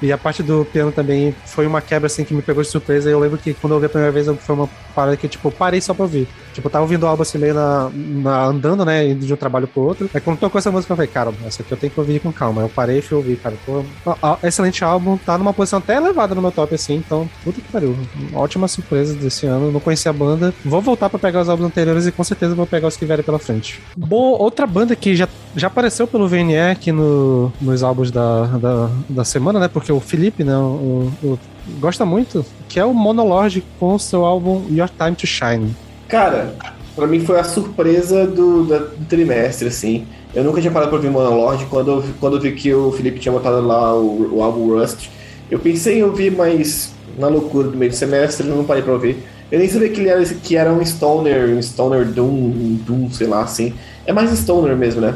E 0.01 0.11
a 0.11 0.17
parte 0.17 0.41
do 0.41 0.63
piano 0.65 0.91
também 0.91 1.35
foi 1.45 1.67
uma 1.67 1.81
quebra 1.81 2.07
assim 2.07 2.23
que 2.23 2.33
me 2.33 2.41
pegou 2.41 2.63
de 2.63 2.69
surpresa. 2.69 3.09
Eu 3.09 3.19
lembro 3.19 3.37
que 3.37 3.53
quando 3.53 3.71
eu 3.71 3.75
ouvi 3.75 3.87
a 3.87 3.89
primeira 3.89 4.11
vez 4.11 4.27
foi 4.39 4.55
uma 4.55 4.69
parada 4.99 5.17
que, 5.17 5.27
tipo, 5.27 5.49
parei 5.51 5.79
só 5.81 5.93
pra 5.93 6.03
ouvir. 6.03 6.27
Tipo, 6.53 6.67
eu 6.67 6.71
tava 6.71 6.83
ouvindo 6.83 7.03
o 7.03 7.07
álbum 7.07 7.21
assim 7.21 7.37
meio 7.37 7.53
na, 7.53 7.89
na- 7.93 8.45
andando, 8.45 8.83
né? 8.83 9.07
Indo 9.09 9.25
de 9.25 9.33
um 9.33 9.37
trabalho 9.37 9.67
pro 9.67 9.81
outro. 9.83 10.09
Aí 10.13 10.19
quando 10.19 10.39
tocou 10.39 10.59
essa 10.59 10.71
música, 10.71 10.91
eu 10.91 10.97
falei, 10.97 11.09
cara, 11.11 11.31
essa 11.45 11.61
aqui 11.61 11.71
eu 11.71 11.77
tenho 11.77 11.91
que 11.93 11.99
ouvir 11.99 12.19
com 12.19 12.31
calma. 12.33 12.61
Eu 12.61 12.69
parei 12.69 12.99
e 12.99 13.01
fui 13.01 13.15
ouvir, 13.17 13.37
cara. 13.37 13.55
Pô, 13.65 13.83
ó, 14.21 14.37
excelente 14.43 14.83
álbum, 14.83 15.17
tá 15.17 15.37
numa 15.37 15.53
posição 15.53 15.79
até 15.79 15.95
elevada 15.95 16.33
no 16.35 16.41
meu 16.41 16.51
top, 16.51 16.73
assim. 16.75 16.95
Então, 16.95 17.29
puta 17.43 17.61
que 17.61 17.71
pariu. 17.71 17.95
Ótima 18.33 18.67
surpresa 18.67 19.13
desse 19.13 19.45
ano. 19.45 19.71
Não 19.71 19.79
conhecia 19.79 20.09
a 20.09 20.13
banda. 20.13 20.53
Vou 20.65 20.81
voltar 20.81 21.09
pra 21.09 21.19
pegar 21.19 21.41
os 21.41 21.49
álbuns 21.49 21.67
anteriores 21.67 22.05
e 22.07 22.11
com 22.11 22.23
certeza 22.23 22.55
vou 22.55 22.65
pegar 22.67 22.87
os 22.87 22.97
que 22.97 23.05
vierem 23.05 23.23
pela 23.23 23.39
frente. 23.39 23.81
Boa, 23.95 24.37
outra 24.41 24.65
banda 24.67 24.95
que 24.95 25.15
já, 25.15 25.27
já 25.55 25.67
apareceu 25.67 26.07
pelo 26.07 26.27
VNE 26.27 26.57
aqui 26.59 26.91
no, 26.91 27.51
nos 27.61 27.83
álbuns 27.83 28.11
da, 28.11 28.45
da, 28.45 28.89
da 29.07 29.23
semana, 29.23 29.59
né? 29.59 29.67
Porque 29.67 29.91
o 29.91 29.99
Felipe, 29.99 30.43
né? 30.43 30.55
O, 30.57 31.11
o- 31.23 31.39
gosta 31.79 32.05
muito, 32.05 32.45
que 32.67 32.79
é 32.79 32.85
o 32.85 32.93
Monolord 32.93 33.63
com 33.79 33.95
o 33.95 33.99
seu 33.99 34.25
álbum 34.25 34.63
Your 34.69 34.89
Time 34.89 35.15
to 35.15 35.27
Shine. 35.27 35.75
Cara, 36.07 36.55
pra 36.95 37.07
mim 37.07 37.19
foi 37.19 37.39
a 37.39 37.43
surpresa 37.43 38.25
do, 38.25 38.63
do 38.63 39.05
trimestre, 39.07 39.67
assim. 39.67 40.07
Eu 40.33 40.43
nunca 40.43 40.61
tinha 40.61 40.71
parado 40.71 40.89
pra 40.89 40.97
ouvir 40.97 41.09
Monolord. 41.09 41.65
Quando, 41.65 42.03
quando 42.19 42.37
eu 42.37 42.41
vi 42.41 42.51
que 42.53 42.73
o 42.73 42.91
Felipe 42.91 43.19
tinha 43.19 43.31
botado 43.31 43.65
lá 43.65 43.95
o, 43.95 44.37
o 44.37 44.43
álbum 44.43 44.67
Rust, 44.75 45.09
eu 45.49 45.59
pensei 45.59 45.99
em 45.99 46.03
ouvir, 46.03 46.31
mas 46.31 46.93
na 47.17 47.27
loucura 47.27 47.69
do 47.69 47.77
meio 47.77 47.91
do 47.91 47.97
semestre 47.97 48.47
eu 48.47 48.55
não 48.55 48.63
parei 48.63 48.83
pra 48.83 48.93
ouvir. 48.93 49.23
Eu 49.51 49.57
nem 49.57 49.67
sabia 49.67 49.89
que 49.89 49.99
ele 49.99 50.09
era, 50.09 50.23
que 50.23 50.55
era 50.55 50.71
um 50.71 50.85
Stoner, 50.85 51.49
um 51.49 51.61
Stoner 51.61 52.05
Doom, 52.05 52.27
um 52.27 52.79
Doom, 52.85 53.09
sei 53.11 53.27
lá, 53.27 53.41
assim. 53.41 53.73
É 54.05 54.13
mais 54.13 54.29
Stoner 54.37 54.77
mesmo, 54.77 55.01
né? 55.01 55.15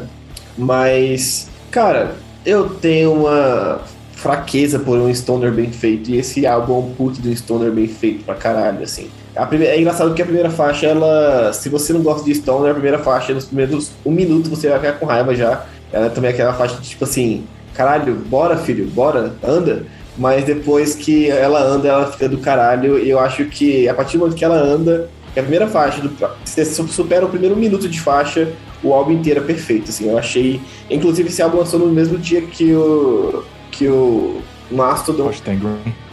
Mas, 0.58 1.48
cara, 1.70 2.16
eu 2.44 2.68
tenho 2.68 3.12
uma 3.12 3.80
fraqueza 4.24 4.78
por 4.78 4.98
um 4.98 5.14
Stoner 5.14 5.52
bem 5.52 5.70
feito. 5.70 6.10
E 6.10 6.16
esse 6.16 6.46
álbum 6.46 6.74
é 6.74 6.78
um 6.78 6.94
puto 6.94 7.20
de 7.20 7.28
um 7.28 7.36
Stoner 7.36 7.70
bem 7.70 7.86
feito 7.86 8.24
pra 8.24 8.34
caralho, 8.34 8.82
assim. 8.82 9.08
A 9.36 9.44
primeira- 9.44 9.74
é 9.74 9.78
engraçado 9.78 10.14
que 10.14 10.22
a 10.22 10.24
primeira 10.24 10.48
faixa, 10.50 10.86
ela. 10.86 11.52
Se 11.52 11.68
você 11.68 11.92
não 11.92 12.00
gosta 12.02 12.24
de 12.24 12.34
Stoner, 12.34 12.70
a 12.70 12.74
primeira 12.74 12.98
faixa, 12.98 13.34
nos 13.34 13.44
primeiros 13.44 13.90
um 14.04 14.10
minuto 14.10 14.48
você 14.48 14.68
vai 14.70 14.78
ficar 14.78 14.92
com 14.94 15.04
raiva 15.06 15.34
já. 15.34 15.66
ela 15.92 16.08
também 16.10 16.30
é 16.30 16.32
aquela 16.34 16.52
faixa 16.54 16.74
de 16.80 16.88
tipo 16.88 17.04
assim, 17.04 17.44
caralho, 17.72 18.14
bora 18.14 18.56
filho, 18.56 18.86
bora, 18.86 19.34
anda. 19.46 19.84
Mas 20.16 20.44
depois 20.44 20.94
que 20.96 21.28
ela 21.30 21.62
anda, 21.62 21.86
ela 21.86 22.10
fica 22.10 22.28
do 22.28 22.38
caralho. 22.38 22.98
E 22.98 23.08
eu 23.10 23.18
acho 23.20 23.44
que 23.44 23.88
a 23.88 23.94
partir 23.94 24.16
do 24.16 24.20
momento 24.20 24.36
que 24.36 24.44
ela 24.44 24.56
anda, 24.56 25.08
que 25.34 25.38
a 25.38 25.42
primeira 25.42 25.68
faixa, 25.68 26.00
do, 26.00 26.10
você 26.44 26.64
supera 26.64 27.24
o 27.26 27.28
primeiro 27.28 27.54
minuto 27.56 27.88
de 27.88 28.00
faixa, 28.00 28.48
o 28.82 28.92
álbum 28.92 29.12
inteiro 29.12 29.40
é 29.40 29.42
perfeito. 29.44 29.90
Assim, 29.90 30.08
eu 30.08 30.16
achei. 30.18 30.60
Inclusive, 30.90 31.28
esse 31.28 31.42
álbum 31.42 31.58
lançou 31.58 31.78
no 31.78 31.86
mesmo 31.86 32.16
dia 32.18 32.40
que 32.42 32.72
o. 32.74 33.44
que 33.74 33.88
o 33.88 34.40
Mastodon. 34.70 35.30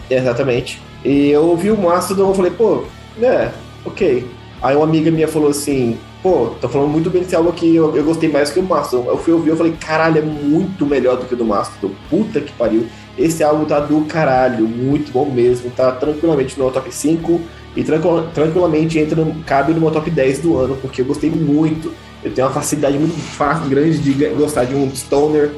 Exatamente. 0.09 0.81
E 1.05 1.29
eu 1.29 1.45
ouvi 1.45 1.71
o 1.71 1.77
Mastodon 1.77 2.31
e 2.31 2.35
falei, 2.35 2.51
pô, 2.51 2.83
é, 3.21 3.51
ok. 3.85 4.27
Aí 4.61 4.75
uma 4.75 4.85
amiga 4.85 5.09
minha 5.09 5.27
falou 5.27 5.49
assim, 5.49 5.97
pô, 6.21 6.51
tô 6.59 6.69
falando 6.69 6.89
muito 6.89 7.09
bem 7.09 7.23
desse 7.23 7.35
álbum 7.35 7.49
aqui, 7.49 7.75
eu, 7.75 7.95
eu 7.95 8.03
gostei 8.03 8.29
mais 8.29 8.51
que 8.51 8.59
o 8.59 8.63
Mastodon. 8.63 9.09
Eu 9.09 9.17
fui 9.17 9.33
ouvir 9.33 9.53
e 9.53 9.55
falei, 9.55 9.73
caralho, 9.73 10.19
é 10.19 10.21
muito 10.21 10.85
melhor 10.85 11.17
do 11.17 11.25
que 11.25 11.33
o 11.33 11.37
do 11.37 11.45
Mastodon. 11.45 11.93
Puta 12.09 12.41
que 12.41 12.51
pariu. 12.53 12.85
Esse 13.17 13.43
álbum 13.43 13.65
tá 13.65 13.79
do 13.79 14.01
caralho, 14.05 14.67
muito 14.67 15.11
bom 15.11 15.25
mesmo. 15.25 15.69
Tá 15.71 15.91
tranquilamente 15.91 16.59
no 16.59 16.69
top 16.71 16.93
5 16.93 17.41
e 17.75 17.83
tranquil, 17.83 18.27
tranquilamente 18.33 18.99
entra 18.99 19.23
no, 19.23 19.33
cabe 19.43 19.73
no 19.73 19.79
meu 19.79 19.91
top 19.91 20.09
10 20.09 20.39
do 20.39 20.57
ano, 20.57 20.77
porque 20.81 21.01
eu 21.01 21.05
gostei 21.05 21.29
muito. 21.29 21.93
Eu 22.23 22.31
tenho 22.31 22.47
uma 22.47 22.53
facilidade 22.53 22.97
muito 22.97 23.17
fácil, 23.19 23.67
grande 23.69 23.97
de 23.97 24.13
gostar 24.29 24.65
de 24.65 24.75
um 24.75 24.93
stoner 24.93 25.51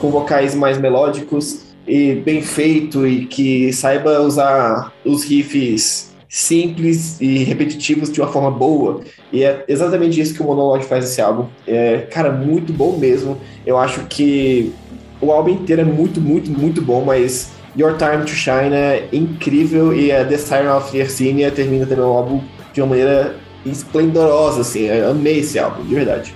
com 0.00 0.10
vocais 0.10 0.54
mais 0.54 0.78
melódicos 0.78 1.62
e 1.86 2.14
bem 2.14 2.42
feito 2.42 3.06
e 3.06 3.26
que 3.26 3.72
saiba 3.72 4.20
usar 4.20 4.92
os 5.04 5.24
riffs 5.24 6.08
simples 6.28 7.18
e 7.20 7.38
repetitivos 7.38 8.12
de 8.12 8.20
uma 8.20 8.30
forma 8.30 8.50
boa. 8.50 9.00
E 9.32 9.42
é 9.42 9.64
exatamente 9.66 10.20
isso 10.20 10.34
que 10.34 10.42
o 10.42 10.44
Monologue 10.44 10.84
faz 10.84 11.04
esse 11.04 11.20
álbum. 11.20 11.46
É, 11.66 12.06
cara, 12.10 12.30
muito 12.30 12.72
bom 12.72 12.96
mesmo. 12.96 13.38
Eu 13.66 13.78
acho 13.78 14.04
que 14.06 14.72
o 15.20 15.32
álbum 15.32 15.50
inteiro 15.50 15.82
é 15.82 15.84
muito, 15.84 16.20
muito, 16.20 16.50
muito 16.50 16.82
bom, 16.82 17.02
mas 17.02 17.50
Your 17.76 17.96
Time 17.96 18.24
to 18.24 18.30
Shine 18.30 18.74
é 18.74 19.08
incrível 19.12 19.94
e 19.94 20.12
a 20.12 20.24
The 20.24 20.36
Siren 20.36 20.68
of 20.68 20.96
Yersinia 20.96 21.50
termina 21.50 21.86
também 21.86 22.04
o 22.04 22.08
álbum 22.08 22.42
de 22.72 22.80
uma 22.80 22.88
maneira 22.88 23.36
esplendorosa, 23.64 24.60
assim. 24.60 24.82
Eu 24.86 25.10
amei 25.10 25.38
esse 25.38 25.58
álbum, 25.58 25.82
de 25.84 25.94
verdade. 25.94 26.34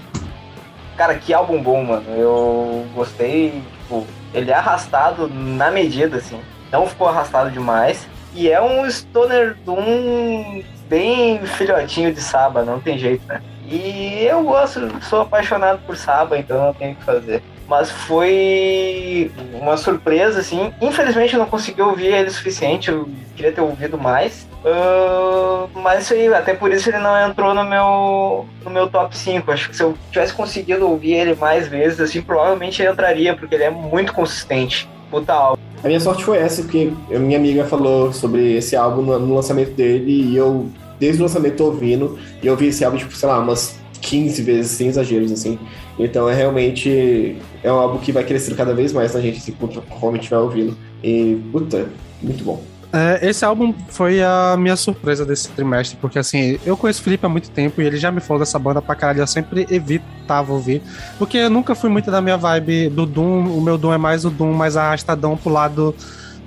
Cara, 0.97 1.15
que 1.15 1.33
álbum 1.33 1.63
bom, 1.63 1.85
mano. 1.85 2.05
Eu 2.17 2.87
gostei, 2.95 3.63
tipo, 3.83 4.07
ele 4.33 4.51
é 4.51 4.55
arrastado 4.55 5.29
na 5.29 5.71
medida, 5.71 6.19
assim. 6.19 6.41
Não 6.71 6.87
ficou 6.87 7.09
arrastado 7.09 7.51
demais. 7.51 8.07
E 8.35 8.49
é 8.49 8.61
um 8.61 8.89
stoner 8.91 9.57
um 9.67 10.63
bem 10.89 11.45
filhotinho 11.45 12.13
de 12.13 12.21
Saba, 12.21 12.63
não 12.63 12.81
tem 12.81 12.99
jeito, 12.99 13.27
né? 13.27 13.43
E 13.67 14.25
eu 14.25 14.43
gosto, 14.43 14.81
sou 15.03 15.23
apaixonado 15.23 15.81
por 15.87 15.97
Saba, 15.97 16.39
então 16.39 16.67
não 16.67 16.75
tenho 16.75 16.93
o 16.93 16.97
que 16.97 17.05
fazer 17.05 17.43
mas 17.73 17.91
foi 17.91 19.33
uma 19.55 19.79
surpresa, 19.79 20.41
assim. 20.41 20.75
Infelizmente 20.79 21.33
eu 21.33 21.39
não 21.39 21.47
consegui 21.47 21.81
ouvir 21.81 22.09
ele 22.09 22.29
o 22.29 22.31
suficiente, 22.31 22.91
eu 22.91 23.09
queria 23.35 23.51
ter 23.51 23.63
ouvido 23.63 23.97
mais. 23.97 24.47
Uh, 24.65 25.69
mas 25.75 26.05
isso 26.05 26.15
aí, 26.15 26.33
até 26.33 26.55
por 26.55 26.73
isso 26.73 26.89
ele 26.89 26.99
não 26.99 27.29
entrou 27.29 27.53
no 27.53 27.65
meu, 27.65 28.47
no 28.65 28.71
meu 28.71 28.89
top 28.89 29.17
5. 29.17 29.51
Acho 29.51 29.69
que 29.69 29.77
se 29.77 29.83
eu 29.83 29.95
tivesse 30.11 30.33
conseguido 30.33 30.89
ouvir 30.89 31.15
ele 31.15 31.35
mais 31.35 31.67
vezes, 31.67 32.01
assim, 32.01 32.23
provavelmente 32.23 32.81
ele 32.81 32.91
entraria, 32.91 33.35
porque 33.35 33.55
ele 33.55 33.65
é 33.65 33.71
muito 33.71 34.13
consistente. 34.13 34.89
Puta 35.11 35.33
álbum. 35.33 35.61
A 35.83 35.89
minha 35.89 36.01
sorte 36.01 36.25
foi 36.25 36.39
essa, 36.39 36.63
porque 36.63 36.93
minha 37.11 37.37
amiga 37.37 37.65
falou 37.65 38.13
sobre 38.13 38.57
esse 38.57 38.77
álbum 38.77 39.03
no, 39.03 39.35
lançamento 39.35 39.73
dele 39.73 40.31
e 40.31 40.37
eu, 40.37 40.71
desde 40.99 41.21
o 41.21 41.25
lançamento, 41.25 41.57
tô 41.57 41.65
ouvindo. 41.67 42.19
E 42.41 42.47
eu 42.47 42.53
ouvi 42.53 42.69
esse 42.69 42.85
álbum, 42.85 42.97
tipo, 42.97 43.15
sei 43.15 43.29
lá, 43.29 43.41
umas 43.41 43.79
15 44.01 44.43
vezes, 44.43 44.71
sem 44.71 44.87
exageros, 44.87 45.33
assim. 45.33 45.59
Então 45.99 46.31
é 46.31 46.35
realmente 46.35 47.37
é 47.63 47.73
um 47.73 47.77
álbum 47.77 47.99
que 47.99 48.13
vai 48.13 48.25
crescer 48.25 48.55
cada 48.55 48.73
vez 48.73 48.93
mais 48.93 49.13
na 49.13 49.21
gente, 49.21 49.39
assim, 49.39 49.53
conforme 49.53 50.19
estiver 50.19 50.39
ouvindo. 50.39 50.77
E, 51.03 51.37
puta, 51.51 51.89
muito 52.23 52.45
bom. 52.45 52.72
É, 52.93 53.27
esse 53.27 53.43
álbum 53.43 53.75
foi 53.89 54.23
a 54.23 54.55
minha 54.59 54.77
surpresa 54.77 55.25
desse 55.25 55.49
trimestre, 55.49 55.97
porque 55.99 56.19
assim, 56.19 56.59
eu 56.67 56.77
conheço 56.77 57.01
o 57.01 57.05
Felipe 57.05 57.25
há 57.25 57.29
muito 57.29 57.51
tempo 57.51 57.81
e 57.81 57.87
ele 57.87 57.97
já 57.97 58.13
me 58.13 58.21
falou 58.21 58.41
dessa 58.41 58.59
banda 58.59 58.83
pra 58.83 58.95
caralho, 58.95 59.21
eu 59.21 59.27
sempre 59.27 59.67
evitava 59.71 60.53
ouvir, 60.53 60.83
porque 61.19 61.39
eu 61.39 61.51
nunca 61.51 61.75
fui 61.75 61.89
muito 61.89 62.11
da 62.11 62.21
minha 62.21 62.37
vibe 62.37 62.91
do 62.91 63.07
Doom, 63.07 63.47
o 63.57 63.63
meu 63.63 63.79
Doom 63.79 63.95
é 63.95 63.99
mais 63.99 64.27
o 64.27 64.31
Doom 64.31 64.53
mais 64.53 64.77
arrastadão 64.77 65.39
pro 65.39 65.51
lado 65.51 65.95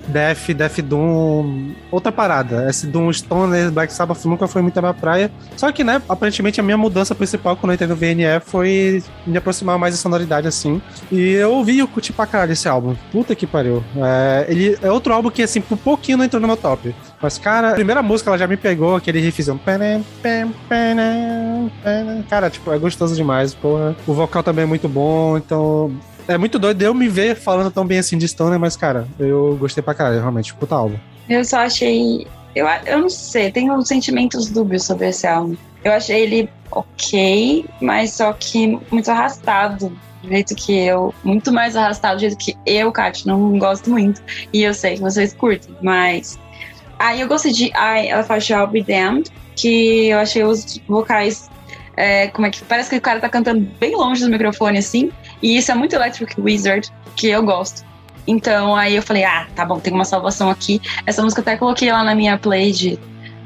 Def, 0.08 0.48
Def 0.54 0.78
Doom, 0.82 1.72
outra 1.90 2.12
parada. 2.12 2.68
Esse 2.68 2.86
Doom 2.86 3.12
Stoner, 3.12 3.70
Black 3.70 3.92
Sabbath 3.92 4.24
nunca 4.24 4.46
foi 4.46 4.62
muito 4.62 4.78
a 4.78 4.82
minha 4.82 4.94
praia. 4.94 5.30
Só 5.56 5.70
que, 5.72 5.84
né, 5.84 6.00
aparentemente 6.08 6.60
a 6.60 6.62
minha 6.62 6.76
mudança 6.76 7.14
principal 7.14 7.56
quando 7.56 7.72
eu 7.72 7.74
entrei 7.74 7.88
no 7.88 7.96
VNF 7.96 8.50
foi 8.50 9.02
me 9.26 9.36
aproximar 9.36 9.78
mais 9.78 9.94
da 9.94 9.98
sonoridade, 9.98 10.46
assim. 10.46 10.80
E 11.10 11.32
eu 11.32 11.52
ouvi 11.52 11.80
e 11.80 11.86
curti 11.86 12.12
pra 12.12 12.26
caralho 12.26 12.52
esse 12.52 12.68
álbum. 12.68 12.94
Puta 13.10 13.34
que 13.34 13.46
pariu. 13.46 13.82
É, 13.96 14.46
ele 14.48 14.78
é 14.82 14.90
outro 14.90 15.12
álbum 15.12 15.30
que, 15.30 15.42
assim, 15.42 15.60
por 15.60 15.76
pouquinho 15.78 16.18
não 16.18 16.24
entrou 16.24 16.40
no 16.40 16.46
meu 16.46 16.56
top. 16.56 16.94
Mas, 17.20 17.38
cara, 17.38 17.70
a 17.70 17.74
primeira 17.74 18.02
música 18.02 18.30
ela 18.30 18.38
já 18.38 18.46
me 18.46 18.56
pegou, 18.56 18.96
aquele 18.96 19.20
riffzão. 19.20 19.58
Cara, 22.28 22.50
tipo, 22.50 22.72
é 22.72 22.78
gostoso 22.78 23.14
demais, 23.14 23.54
porra. 23.54 23.96
O 24.06 24.12
vocal 24.12 24.42
também 24.42 24.64
é 24.64 24.66
muito 24.66 24.88
bom, 24.88 25.36
então 25.36 25.90
é 26.28 26.38
muito 26.38 26.58
doido 26.58 26.82
eu 26.82 26.94
me 26.94 27.08
ver 27.08 27.36
falando 27.36 27.70
tão 27.70 27.86
bem 27.86 27.98
assim 27.98 28.18
de 28.18 28.26
Stoner, 28.26 28.58
mas, 28.58 28.76
cara, 28.76 29.06
eu 29.18 29.56
gostei 29.58 29.82
pra 29.82 29.94
caralho, 29.94 30.20
realmente, 30.20 30.54
puta 30.54 30.74
álbum. 30.74 30.96
Eu 31.28 31.44
só 31.44 31.58
achei. 31.58 32.26
Eu, 32.54 32.66
eu 32.86 33.00
não 33.00 33.10
sei, 33.10 33.50
tenho 33.50 33.80
sentimentos 33.82 34.48
dúbios 34.48 34.84
sobre 34.84 35.08
esse 35.08 35.26
álbum. 35.26 35.56
Eu 35.84 35.92
achei 35.92 36.22
ele 36.22 36.50
ok, 36.70 37.64
mas 37.80 38.12
só 38.12 38.32
que 38.32 38.78
muito 38.90 39.10
arrastado. 39.10 39.92
Do 40.22 40.28
jeito 40.28 40.54
que 40.54 40.72
eu. 40.76 41.14
Muito 41.22 41.52
mais 41.52 41.76
arrastado 41.76 42.16
do 42.16 42.20
jeito 42.20 42.36
que 42.36 42.56
eu, 42.64 42.90
Kat, 42.90 43.26
não 43.26 43.58
gosto 43.58 43.90
muito. 43.90 44.22
E 44.52 44.62
eu 44.62 44.74
sei 44.74 44.96
que 44.96 45.02
vocês 45.02 45.34
curtem, 45.34 45.76
mas. 45.82 46.38
Aí 46.98 47.20
eu 47.20 47.28
gostei 47.28 47.52
de. 47.52 47.70
Ai, 47.74 48.08
ela 48.08 48.22
faz 48.22 48.44
Shall 48.44 48.66
Be 48.66 48.82
Damned, 48.82 49.30
que 49.54 50.08
eu 50.08 50.18
achei 50.18 50.42
os 50.42 50.80
vocais. 50.88 51.48
É, 51.96 52.28
como 52.28 52.46
é 52.46 52.50
que. 52.50 52.64
Parece 52.64 52.90
que 52.90 52.96
o 52.96 53.00
cara 53.00 53.20
tá 53.20 53.28
cantando 53.28 53.68
bem 53.78 53.94
longe 53.94 54.24
do 54.24 54.30
microfone, 54.30 54.78
assim. 54.78 55.12
E 55.42 55.56
isso 55.56 55.70
é 55.70 55.74
muito 55.74 55.94
Electric 55.94 56.40
Wizard, 56.40 56.90
que 57.14 57.28
eu 57.28 57.42
gosto. 57.42 57.84
Então 58.26 58.74
aí 58.74 58.96
eu 58.96 59.02
falei, 59.02 59.24
ah, 59.24 59.46
tá 59.54 59.64
bom, 59.64 59.78
tem 59.78 59.92
uma 59.92 60.04
salvação 60.04 60.50
aqui. 60.50 60.80
Essa 61.06 61.22
música 61.22 61.40
até 61.40 61.56
coloquei 61.56 61.90
lá 61.92 62.02
na 62.02 62.14
minha 62.14 62.36
play 62.36 62.72
de, 62.72 62.98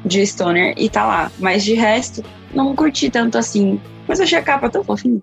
de 0.03 0.25
Stoner 0.25 0.73
e 0.77 0.89
tá 0.89 1.05
lá. 1.05 1.31
Mas 1.37 1.63
de 1.63 1.73
resto, 1.73 2.23
não 2.53 2.75
curti 2.75 3.09
tanto 3.09 3.37
assim. 3.37 3.79
Mas 4.07 4.19
eu 4.19 4.25
achei 4.25 4.39
a 4.39 4.41
capa 4.41 4.69
tão 4.69 4.83
fofinha. 4.83 5.21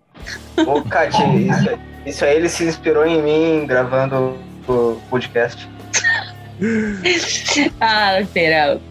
Ô, 0.66 0.82
Kati, 0.82 1.22
isso, 1.48 1.78
isso 2.06 2.24
aí 2.24 2.36
ele 2.36 2.48
se 2.48 2.64
inspirou 2.64 3.04
em 3.04 3.22
mim 3.22 3.66
gravando 3.66 4.36
o 4.68 4.96
podcast. 5.10 5.68
ah, 7.80 8.18
Peralta. 8.32 8.82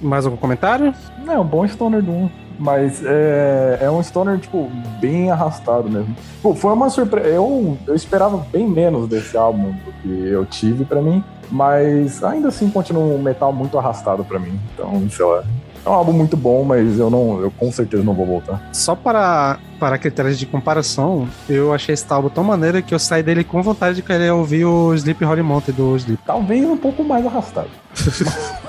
Mais 0.00 0.24
algum 0.24 0.36
comentário? 0.36 0.94
Não, 1.24 1.44
bom 1.44 1.66
Stoner 1.66 2.02
Doom. 2.02 2.28
Mas 2.58 3.02
é, 3.04 3.78
é 3.82 3.90
um 3.90 4.02
stoner, 4.02 4.38
tipo, 4.38 4.70
bem 5.00 5.30
arrastado 5.30 5.88
mesmo. 5.88 6.14
Pô, 6.42 6.54
foi 6.54 6.72
uma 6.72 6.90
surpresa. 6.90 7.28
Eu, 7.28 7.76
eu 7.86 7.94
esperava 7.94 8.38
bem 8.52 8.68
menos 8.68 9.08
desse 9.08 9.36
álbum 9.36 9.72
do 9.84 9.92
que 10.02 10.28
eu 10.28 10.44
tive 10.46 10.84
para 10.84 11.00
mim. 11.00 11.22
Mas 11.50 12.24
ainda 12.24 12.48
assim 12.48 12.70
continua 12.70 13.02
um 13.02 13.22
metal 13.22 13.52
muito 13.52 13.78
arrastado 13.78 14.24
para 14.24 14.38
mim. 14.38 14.58
Então, 14.72 15.08
sei 15.10 15.24
lá. 15.24 15.44
É 15.84 15.88
um 15.88 15.92
álbum 15.92 16.12
muito 16.12 16.36
bom, 16.36 16.62
mas 16.62 16.98
eu 16.98 17.10
não, 17.10 17.40
eu 17.40 17.50
com 17.50 17.70
certeza 17.72 18.04
não 18.04 18.14
vou 18.14 18.24
voltar. 18.24 18.70
Só 18.72 18.94
para, 18.94 19.58
para 19.80 19.98
critérios 19.98 20.38
de 20.38 20.46
comparação, 20.46 21.28
eu 21.48 21.74
achei 21.74 21.92
esse 21.92 22.06
álbum 22.08 22.28
tão 22.28 22.44
maneiro 22.44 22.80
que 22.82 22.94
eu 22.94 23.00
saí 23.00 23.20
dele 23.20 23.42
com 23.42 23.60
vontade 23.60 23.96
de 23.96 24.02
querer 24.02 24.32
ouvir 24.32 24.64
o 24.64 24.94
Sleep 24.94 25.24
Holy 25.24 25.42
Mountain 25.42 25.74
do 25.74 25.96
Sleep. 25.96 26.22
Talvez 26.24 26.64
um 26.64 26.76
pouco 26.76 27.02
mais 27.02 27.26
arrastado. 27.26 27.68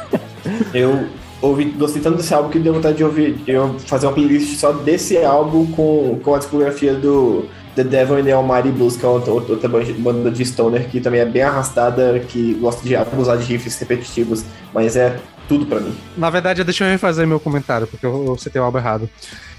eu 0.73 1.07
ouvi, 1.43 1.65
gostei 1.65 2.01
tanto 2.01 2.17
desse 2.17 2.33
álbum 2.33 2.49
que 2.49 2.57
deu 2.57 2.73
vontade 2.73 2.97
de 2.97 3.03
ouvir, 3.03 3.37
eu 3.45 3.77
fazer 3.79 4.07
uma 4.07 4.13
playlist 4.13 4.57
só 4.57 4.71
desse 4.71 5.17
álbum 5.23 5.69
com, 5.71 6.19
com 6.23 6.33
a 6.33 6.39
discografia 6.39 6.93
do 6.93 7.45
The 7.75 7.83
Devil 7.83 8.17
and 8.17 8.23
the 8.23 8.31
Almighty 8.31 8.69
Blues, 8.69 8.95
que 8.95 9.05
é 9.05 9.09
outra, 9.09 9.31
outra 9.33 9.69
banda 9.69 10.31
de 10.31 10.45
stoner 10.45 10.89
que 10.89 11.01
também 11.01 11.19
é 11.19 11.25
bem 11.25 11.41
arrastada, 11.41 12.19
que 12.27 12.53
gosta 12.55 12.87
de 12.87 12.95
abusar 12.95 13.37
de 13.37 13.43
riffs 13.43 13.77
repetitivos, 13.77 14.45
mas 14.73 14.95
é 14.95 15.19
tudo 15.47 15.65
para 15.65 15.81
mim. 15.81 15.93
Na 16.17 16.29
verdade, 16.29 16.63
deixa 16.63 16.85
eu 16.85 16.89
refazer 16.89 17.27
meu 17.27 17.39
comentário, 17.39 17.87
porque 17.87 18.05
eu, 18.05 18.25
eu 18.25 18.37
citei 18.37 18.61
o 18.61 18.63
álbum 18.63 18.77
errado. 18.77 19.09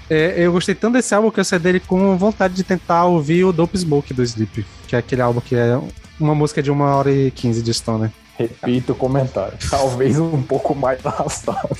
É, 0.09 0.35
eu 0.37 0.51
gostei 0.51 0.73
tanto 0.73 0.93
desse 0.93 1.13
álbum 1.13 1.29
que 1.29 1.39
eu 1.39 1.45
saí 1.45 1.59
dele 1.59 1.79
com 1.79 2.17
vontade 2.17 2.55
de 2.55 2.63
tentar 2.63 3.05
ouvir 3.05 3.43
o 3.43 3.51
Dope 3.51 3.77
Smoke 3.77 4.13
do 4.13 4.23
Sleep, 4.23 4.65
que 4.87 4.95
é 4.95 4.99
aquele 4.99 5.21
álbum 5.21 5.41
que 5.41 5.55
é 5.55 5.79
uma 6.19 6.33
música 6.33 6.63
de 6.63 6.71
uma 6.71 6.95
hora 6.95 7.11
e 7.11 7.29
quinze 7.29 7.61
de 7.61 7.73
stoner. 7.73 8.09
Repito 8.37 8.93
o 8.93 8.95
comentário. 8.95 9.57
Talvez 9.69 10.19
um 10.19 10.41
pouco 10.41 10.75
mais 10.75 11.05
arrastado. 11.05 11.77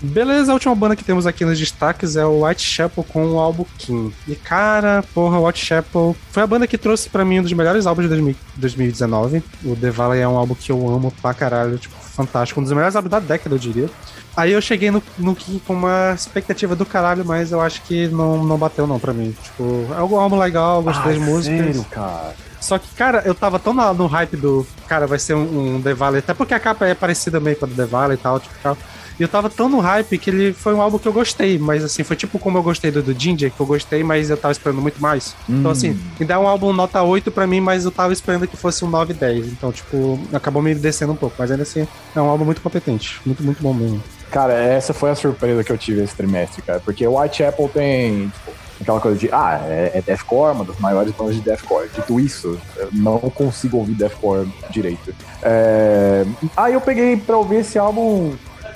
Beleza, 0.00 0.52
a 0.52 0.54
última 0.54 0.74
banda 0.74 0.94
que 0.94 1.04
temos 1.04 1.26
aqui 1.26 1.44
nos 1.46 1.58
destaques 1.58 2.14
é 2.14 2.26
o 2.26 2.44
Whitechapel 2.44 3.04
com 3.04 3.26
o 3.26 3.38
álbum 3.38 3.64
King. 3.78 4.14
E 4.28 4.34
cara, 4.34 5.02
porra, 5.14 5.38
o 5.38 5.46
Whitechapel 5.46 6.14
foi 6.30 6.42
a 6.42 6.46
banda 6.46 6.66
que 6.66 6.76
trouxe 6.76 7.08
pra 7.08 7.24
mim 7.24 7.38
um 7.38 7.42
dos 7.42 7.52
melhores 7.52 7.86
álbuns 7.86 8.04
de 8.04 8.08
2000 8.10 8.36
2019. 8.56 9.42
O 9.64 9.74
The 9.74 9.90
Valley 9.90 10.20
é 10.20 10.28
um 10.28 10.36
álbum 10.36 10.54
que 10.54 10.70
eu 10.70 10.88
amo 10.88 11.10
pra 11.22 11.32
caralho, 11.32 11.78
tipo, 11.78 11.94
fantástico. 11.96 12.60
Um 12.60 12.64
dos 12.64 12.72
melhores 12.72 12.94
álbuns 12.94 13.10
da 13.10 13.18
década, 13.18 13.54
eu 13.54 13.58
diria. 13.58 13.88
Aí 14.36 14.52
eu 14.52 14.60
cheguei 14.60 14.90
no, 14.90 15.02
no 15.16 15.34
King 15.34 15.60
com 15.60 15.72
uma 15.72 16.12
expectativa 16.14 16.76
do 16.76 16.84
caralho, 16.84 17.24
mas 17.24 17.50
eu 17.50 17.60
acho 17.60 17.80
que 17.82 18.08
não, 18.08 18.44
não 18.44 18.58
bateu 18.58 18.86
não 18.86 18.98
pra 18.98 19.14
mim. 19.14 19.34
Tipo, 19.42 19.86
é 19.96 20.02
um 20.02 20.18
álbum 20.18 20.38
legal, 20.38 20.82
gostei 20.82 21.14
das 21.14 21.22
músicas. 21.22 21.58
Sério, 21.58 21.84
cara. 21.84 22.34
Só 22.64 22.78
que, 22.78 22.88
cara, 22.94 23.22
eu 23.26 23.34
tava 23.34 23.58
tão 23.58 23.74
na- 23.74 23.92
no 23.92 24.06
hype 24.06 24.36
do. 24.36 24.66
Cara, 24.88 25.06
vai 25.06 25.18
ser 25.18 25.34
um, 25.34 25.76
um 25.76 25.82
The 25.82 25.92
Valley, 25.92 26.20
até 26.20 26.32
porque 26.32 26.54
a 26.54 26.58
capa 26.60 26.86
é 26.86 26.94
parecida 26.94 27.38
meio 27.38 27.56
com 27.56 27.66
a 27.66 27.68
do 27.68 27.74
The 27.74 27.84
Valley 27.84 28.14
e 28.14 28.18
tal, 28.18 28.40
tipo 28.40 28.54
tal. 28.62 28.76
E 29.20 29.22
eu 29.22 29.28
tava 29.28 29.48
tão 29.48 29.68
no 29.68 29.78
hype 29.78 30.18
que 30.18 30.28
ele 30.30 30.52
foi 30.52 30.74
um 30.74 30.80
álbum 30.80 30.98
que 30.98 31.06
eu 31.06 31.12
gostei, 31.12 31.56
mas 31.58 31.84
assim, 31.84 32.02
foi 32.02 32.16
tipo 32.16 32.36
como 32.38 32.58
eu 32.58 32.62
gostei 32.64 32.90
do, 32.90 33.00
do 33.00 33.12
Ginger, 33.16 33.52
que 33.52 33.60
eu 33.60 33.66
gostei, 33.66 34.02
mas 34.02 34.28
eu 34.30 34.36
tava 34.36 34.50
esperando 34.50 34.80
muito 34.82 35.00
mais. 35.00 35.36
Então, 35.48 35.70
assim, 35.70 35.96
me 36.18 36.26
dá 36.26 36.40
um 36.40 36.48
álbum 36.48 36.72
nota 36.72 37.00
8 37.02 37.30
pra 37.30 37.46
mim, 37.46 37.60
mas 37.60 37.84
eu 37.84 37.92
tava 37.92 38.12
esperando 38.12 38.48
que 38.48 38.56
fosse 38.56 38.84
um 38.84 38.88
9 38.90 39.12
10. 39.14 39.46
Então, 39.46 39.70
tipo, 39.70 40.18
acabou 40.32 40.60
me 40.62 40.74
descendo 40.74 41.12
um 41.12 41.16
pouco, 41.16 41.36
mas 41.38 41.48
ainda 41.50 41.62
assim, 41.62 41.86
é 42.16 42.20
um 42.20 42.28
álbum 42.28 42.44
muito 42.44 42.60
competente. 42.60 43.20
Muito, 43.24 43.40
muito 43.44 43.62
bom 43.62 43.72
mesmo. 43.72 44.02
Cara, 44.32 44.52
essa 44.54 44.92
foi 44.92 45.10
a 45.10 45.14
surpresa 45.14 45.62
que 45.62 45.70
eu 45.70 45.78
tive 45.78 46.02
esse 46.02 46.16
trimestre, 46.16 46.60
cara. 46.62 46.80
Porque 46.80 47.06
o 47.06 47.16
Whitechapel 47.20 47.70
tem 47.72 48.28
tipo, 48.30 48.50
aquela 48.80 49.00
coisa 49.00 49.18
de, 49.18 49.28
ah, 49.32 49.60
é, 49.68 49.92
é 49.94 50.02
deathcore, 50.02 50.54
uma 50.54 50.64
das 50.64 50.78
maiores 50.78 51.12
bandas 51.14 51.36
de 51.36 51.40
deathcore. 51.40 51.88
Dito 51.94 52.20
isso, 52.20 52.58
eu 52.76 52.88
não 52.92 53.18
consigo 53.18 53.78
ouvir 53.78 53.94
deathcore 53.94 54.48
direito. 54.70 55.14
É... 55.42 56.24
Aí 56.56 56.74
eu 56.74 56.80
peguei 56.80 57.16
pra 57.16 57.36
ouvir 57.36 57.56
esse 57.56 57.78
álbum, 57.78 58.34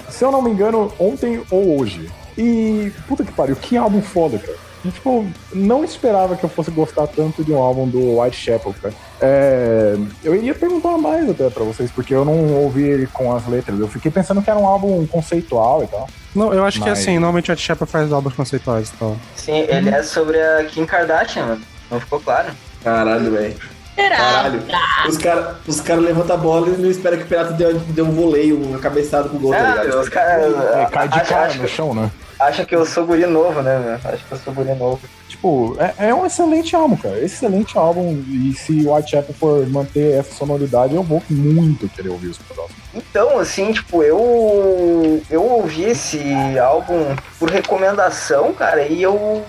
se 0.09 0.24
eu 0.24 0.30
não 0.30 0.42
me 0.42 0.51
engano, 0.51 0.92
ontem 0.99 1.42
ou 1.51 1.78
hoje. 1.80 2.09
E, 2.36 2.92
puta 3.07 3.24
que 3.24 3.32
pariu, 3.32 3.57
que 3.57 3.76
álbum 3.76 4.01
foda, 4.01 4.38
cara. 4.38 4.57
Tipo, 4.92 5.26
não 5.53 5.84
esperava 5.84 6.36
que 6.36 6.44
eu 6.44 6.49
fosse 6.49 6.70
gostar 6.70 7.09
tanto 7.09 7.42
de 7.42 7.53
um 7.53 7.59
álbum 7.59 7.88
do 7.88 8.20
Whitechapel, 8.20 8.74
cara. 8.80 8.94
É, 9.20 9.96
eu 10.22 10.34
iria 10.34 10.54
perguntar 10.54 10.96
mais 10.96 11.28
até 11.28 11.50
pra 11.50 11.64
vocês, 11.64 11.90
porque 11.90 12.14
eu 12.14 12.24
não 12.24 12.54
ouvi 12.62 12.82
ele 12.84 13.06
com 13.06 13.34
as 13.34 13.46
letras. 13.48 13.78
Eu 13.78 13.88
fiquei 13.88 14.10
pensando 14.10 14.40
que 14.42 14.48
era 14.48 14.58
um 14.58 14.66
álbum 14.66 15.06
conceitual 15.06 15.82
e 15.82 15.86
tal. 15.88 16.08
Não, 16.34 16.52
eu 16.54 16.64
acho 16.64 16.80
que 16.80 16.88
Mas- 16.88 17.00
assim, 17.00 17.14
normalmente 17.14 17.50
o 17.50 17.52
Ed 17.52 17.60
Shepard 17.60 17.90
faz 17.90 18.12
álbuns 18.12 18.34
conceituais 18.34 18.90
e 18.90 18.92
tal. 18.92 19.16
Sim, 19.34 19.58
ele 19.68 19.90
é 19.90 20.02
sobre 20.02 20.40
a 20.40 20.64
Kim 20.64 20.86
Kardashian, 20.86 21.46
mano. 21.46 21.62
Não 21.90 21.98
ficou 22.00 22.20
claro? 22.20 22.48
Caralho, 22.84 23.30
velho. 23.32 23.56
Será? 23.96 24.16
Caralho. 24.16 24.62
Os 25.08 25.18
caras 25.18 25.56
os 25.66 25.80
cara 25.80 26.00
levantam 26.00 26.36
a 26.36 26.38
bola 26.38 26.68
e 26.68 26.76
não 26.78 26.88
esperam 26.88 27.18
que 27.18 27.24
o 27.24 27.26
pirata 27.26 27.52
dê, 27.54 27.72
dê 27.74 28.02
um 28.02 28.12
voleio, 28.12 28.56
uma 28.62 28.78
cabeçada 28.78 29.28
com 29.28 29.36
o 29.36 29.40
gol, 29.40 29.50
tá 29.50 29.82
ligado? 29.82 30.00
os 30.00 30.08
caras 30.08 30.54
É, 30.76 30.86
cai 30.86 31.08
de 31.08 31.14
acha, 31.18 31.24
cara 31.24 31.46
acha, 31.46 31.58
no 31.58 31.66
chão, 31.68 31.92
né? 31.94 32.08
acha 32.38 32.64
que 32.64 32.76
eu 32.76 32.86
sou 32.86 33.04
guri 33.04 33.26
novo, 33.26 33.60
né, 33.62 33.76
meu? 33.80 33.94
Acho 34.12 34.24
que 34.24 34.32
eu 34.32 34.38
sou 34.38 34.54
guri 34.54 34.72
novo. 34.76 35.00
Tipo, 35.29 35.76
é, 35.79 36.09
é 36.09 36.14
um 36.14 36.24
excelente 36.24 36.74
álbum, 36.74 36.97
cara. 36.97 37.18
Excelente 37.22 37.76
álbum. 37.76 38.24
E 38.29 38.53
se 38.55 38.87
o 38.87 38.95
Whitechapel 38.95 39.35
for 39.35 39.66
manter 39.68 40.18
essa 40.18 40.35
sonoridade, 40.35 40.95
eu 40.95 41.03
vou 41.03 41.22
muito 41.29 41.89
querer 41.91 42.09
ouvir 42.09 42.29
os 42.29 42.39
próximos. 42.39 42.83
Então, 42.95 43.39
assim, 43.39 43.72
tipo, 43.72 44.03
eu 44.03 45.22
eu 45.31 45.45
ouvi 45.45 45.85
esse 45.85 46.18
álbum 46.59 47.14
por 47.39 47.51
recomendação, 47.51 48.53
cara, 48.55 48.87
e 48.87 49.03
eu 49.03 49.45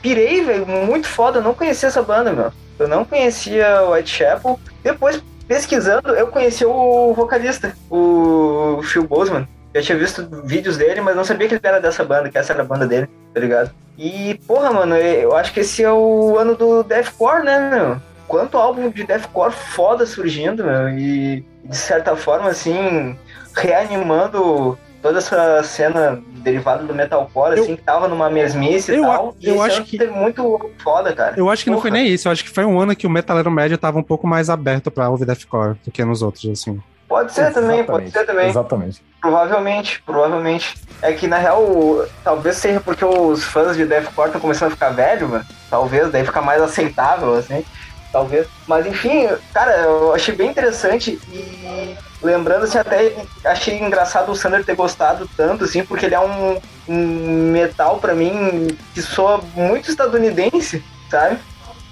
pirei, 0.00 0.44
velho, 0.44 0.66
muito 0.66 1.08
foda. 1.08 1.40
Eu 1.40 1.42
não 1.42 1.54
conhecia 1.54 1.88
essa 1.88 2.02
banda, 2.02 2.32
meu. 2.32 2.52
Eu 2.78 2.86
não 2.86 3.04
conhecia 3.04 3.82
o 3.82 3.92
Whitechapel. 3.92 4.60
Depois, 4.82 5.20
pesquisando, 5.48 6.10
eu 6.10 6.28
conheci 6.28 6.64
o 6.64 7.12
vocalista, 7.14 7.76
o 7.90 8.80
Phil 8.84 9.04
Boseman. 9.04 9.48
Eu 9.76 9.82
tinha 9.82 9.98
visto 9.98 10.26
vídeos 10.44 10.78
dele, 10.78 11.02
mas 11.02 11.14
não 11.14 11.22
sabia 11.24 11.46
que 11.48 11.54
ele 11.54 11.60
era 11.62 11.78
dessa 11.80 12.02
banda, 12.02 12.30
que 12.30 12.38
essa 12.38 12.54
era 12.54 12.62
a 12.62 12.64
banda 12.64 12.86
dele, 12.86 13.08
tá 13.34 13.40
ligado? 13.40 13.70
E, 13.98 14.40
porra, 14.46 14.72
mano, 14.72 14.96
eu 14.96 15.36
acho 15.36 15.52
que 15.52 15.60
esse 15.60 15.82
é 15.84 15.92
o 15.92 16.38
ano 16.38 16.54
do 16.56 16.82
Deathcore, 16.82 17.44
né, 17.44 17.70
meu? 17.70 17.96
Quanto 18.26 18.56
álbum 18.56 18.88
de 18.88 19.04
Deathcore 19.04 19.52
foda 19.52 20.06
surgindo, 20.06 20.64
meu, 20.64 20.88
e 20.88 21.44
de 21.62 21.76
certa 21.76 22.16
forma, 22.16 22.48
assim, 22.48 23.14
reanimando 23.54 24.78
toda 25.02 25.18
essa 25.18 25.62
cena 25.62 26.20
derivada 26.38 26.82
do 26.84 26.94
metalcore, 26.94 27.56
Eu- 27.56 27.62
assim, 27.64 27.76
que 27.76 27.82
tava 27.82 28.08
numa 28.08 28.28
mesmice 28.30 28.92
Eu 28.92 28.98
e 28.98 29.06
tal. 29.06 29.36
eu 29.42 29.54
esse 29.54 29.64
acho 29.66 29.84
que- 29.84 29.98
teve 29.98 30.10
muito 30.12 30.70
foda, 30.82 31.12
cara. 31.12 31.34
Eu 31.36 31.48
acho 31.50 31.62
que 31.64 31.70
não 31.70 31.80
foi 31.80 31.90
Porra. 31.90 32.02
nem 32.02 32.12
isso, 32.12 32.26
eu 32.28 32.32
acho 32.32 32.42
que 32.42 32.50
foi 32.50 32.64
um 32.64 32.80
ano 32.80 32.96
que 32.96 33.06
o 33.06 33.10
metaleiro 33.10 33.50
médio 33.50 33.76
tava 33.78 33.98
um 33.98 34.02
pouco 34.02 34.26
mais 34.26 34.48
aberto 34.50 34.90
pra 34.90 35.08
ouvir 35.10 35.26
deathcore 35.26 35.76
do 35.84 35.90
que 35.92 36.04
nos 36.04 36.22
outros, 36.22 36.46
assim. 36.50 36.80
Pode 37.08 37.32
ser 37.32 37.52
também, 37.52 37.84
pode 37.84 38.10
ser 38.10 38.26
também. 38.26 38.48
Exatamente. 38.48 39.02
Provavelmente, 39.20 40.02
provavelmente. 40.04 40.74
É 41.02 41.12
que 41.12 41.26
na 41.26 41.38
real, 41.38 42.06
talvez 42.24 42.56
seja 42.56 42.80
porque 42.80 43.04
os 43.04 43.44
fãs 43.44 43.76
de 43.76 43.84
Deathcore 43.84 44.28
estão 44.28 44.40
começando 44.40 44.68
a 44.68 44.70
ficar 44.72 44.90
velho, 44.90 45.28
mano. 45.28 45.44
Talvez, 45.70 46.10
daí 46.10 46.24
fica 46.24 46.40
mais 46.40 46.60
aceitável, 46.60 47.34
assim. 47.34 47.64
Talvez. 48.10 48.46
Mas 48.66 48.86
enfim, 48.86 49.28
cara, 49.52 49.72
eu 49.78 50.14
achei 50.14 50.34
bem 50.34 50.50
interessante 50.50 51.20
e 51.30 51.96
lembrando 52.22 52.64
assim, 52.64 52.78
até 52.78 53.14
achei 53.44 53.78
engraçado 53.78 54.32
o 54.32 54.36
Sander 54.36 54.64
ter 54.64 54.74
gostado 54.74 55.28
tanto, 55.36 55.64
assim, 55.64 55.84
porque 55.84 56.06
ele 56.06 56.14
é 56.14 56.20
um, 56.20 56.58
um 56.88 57.50
metal 57.52 57.98
pra 57.98 58.14
mim 58.14 58.68
que 58.94 59.02
soa 59.02 59.42
muito 59.54 59.90
estadunidense, 59.90 60.82
sabe? 61.10 61.38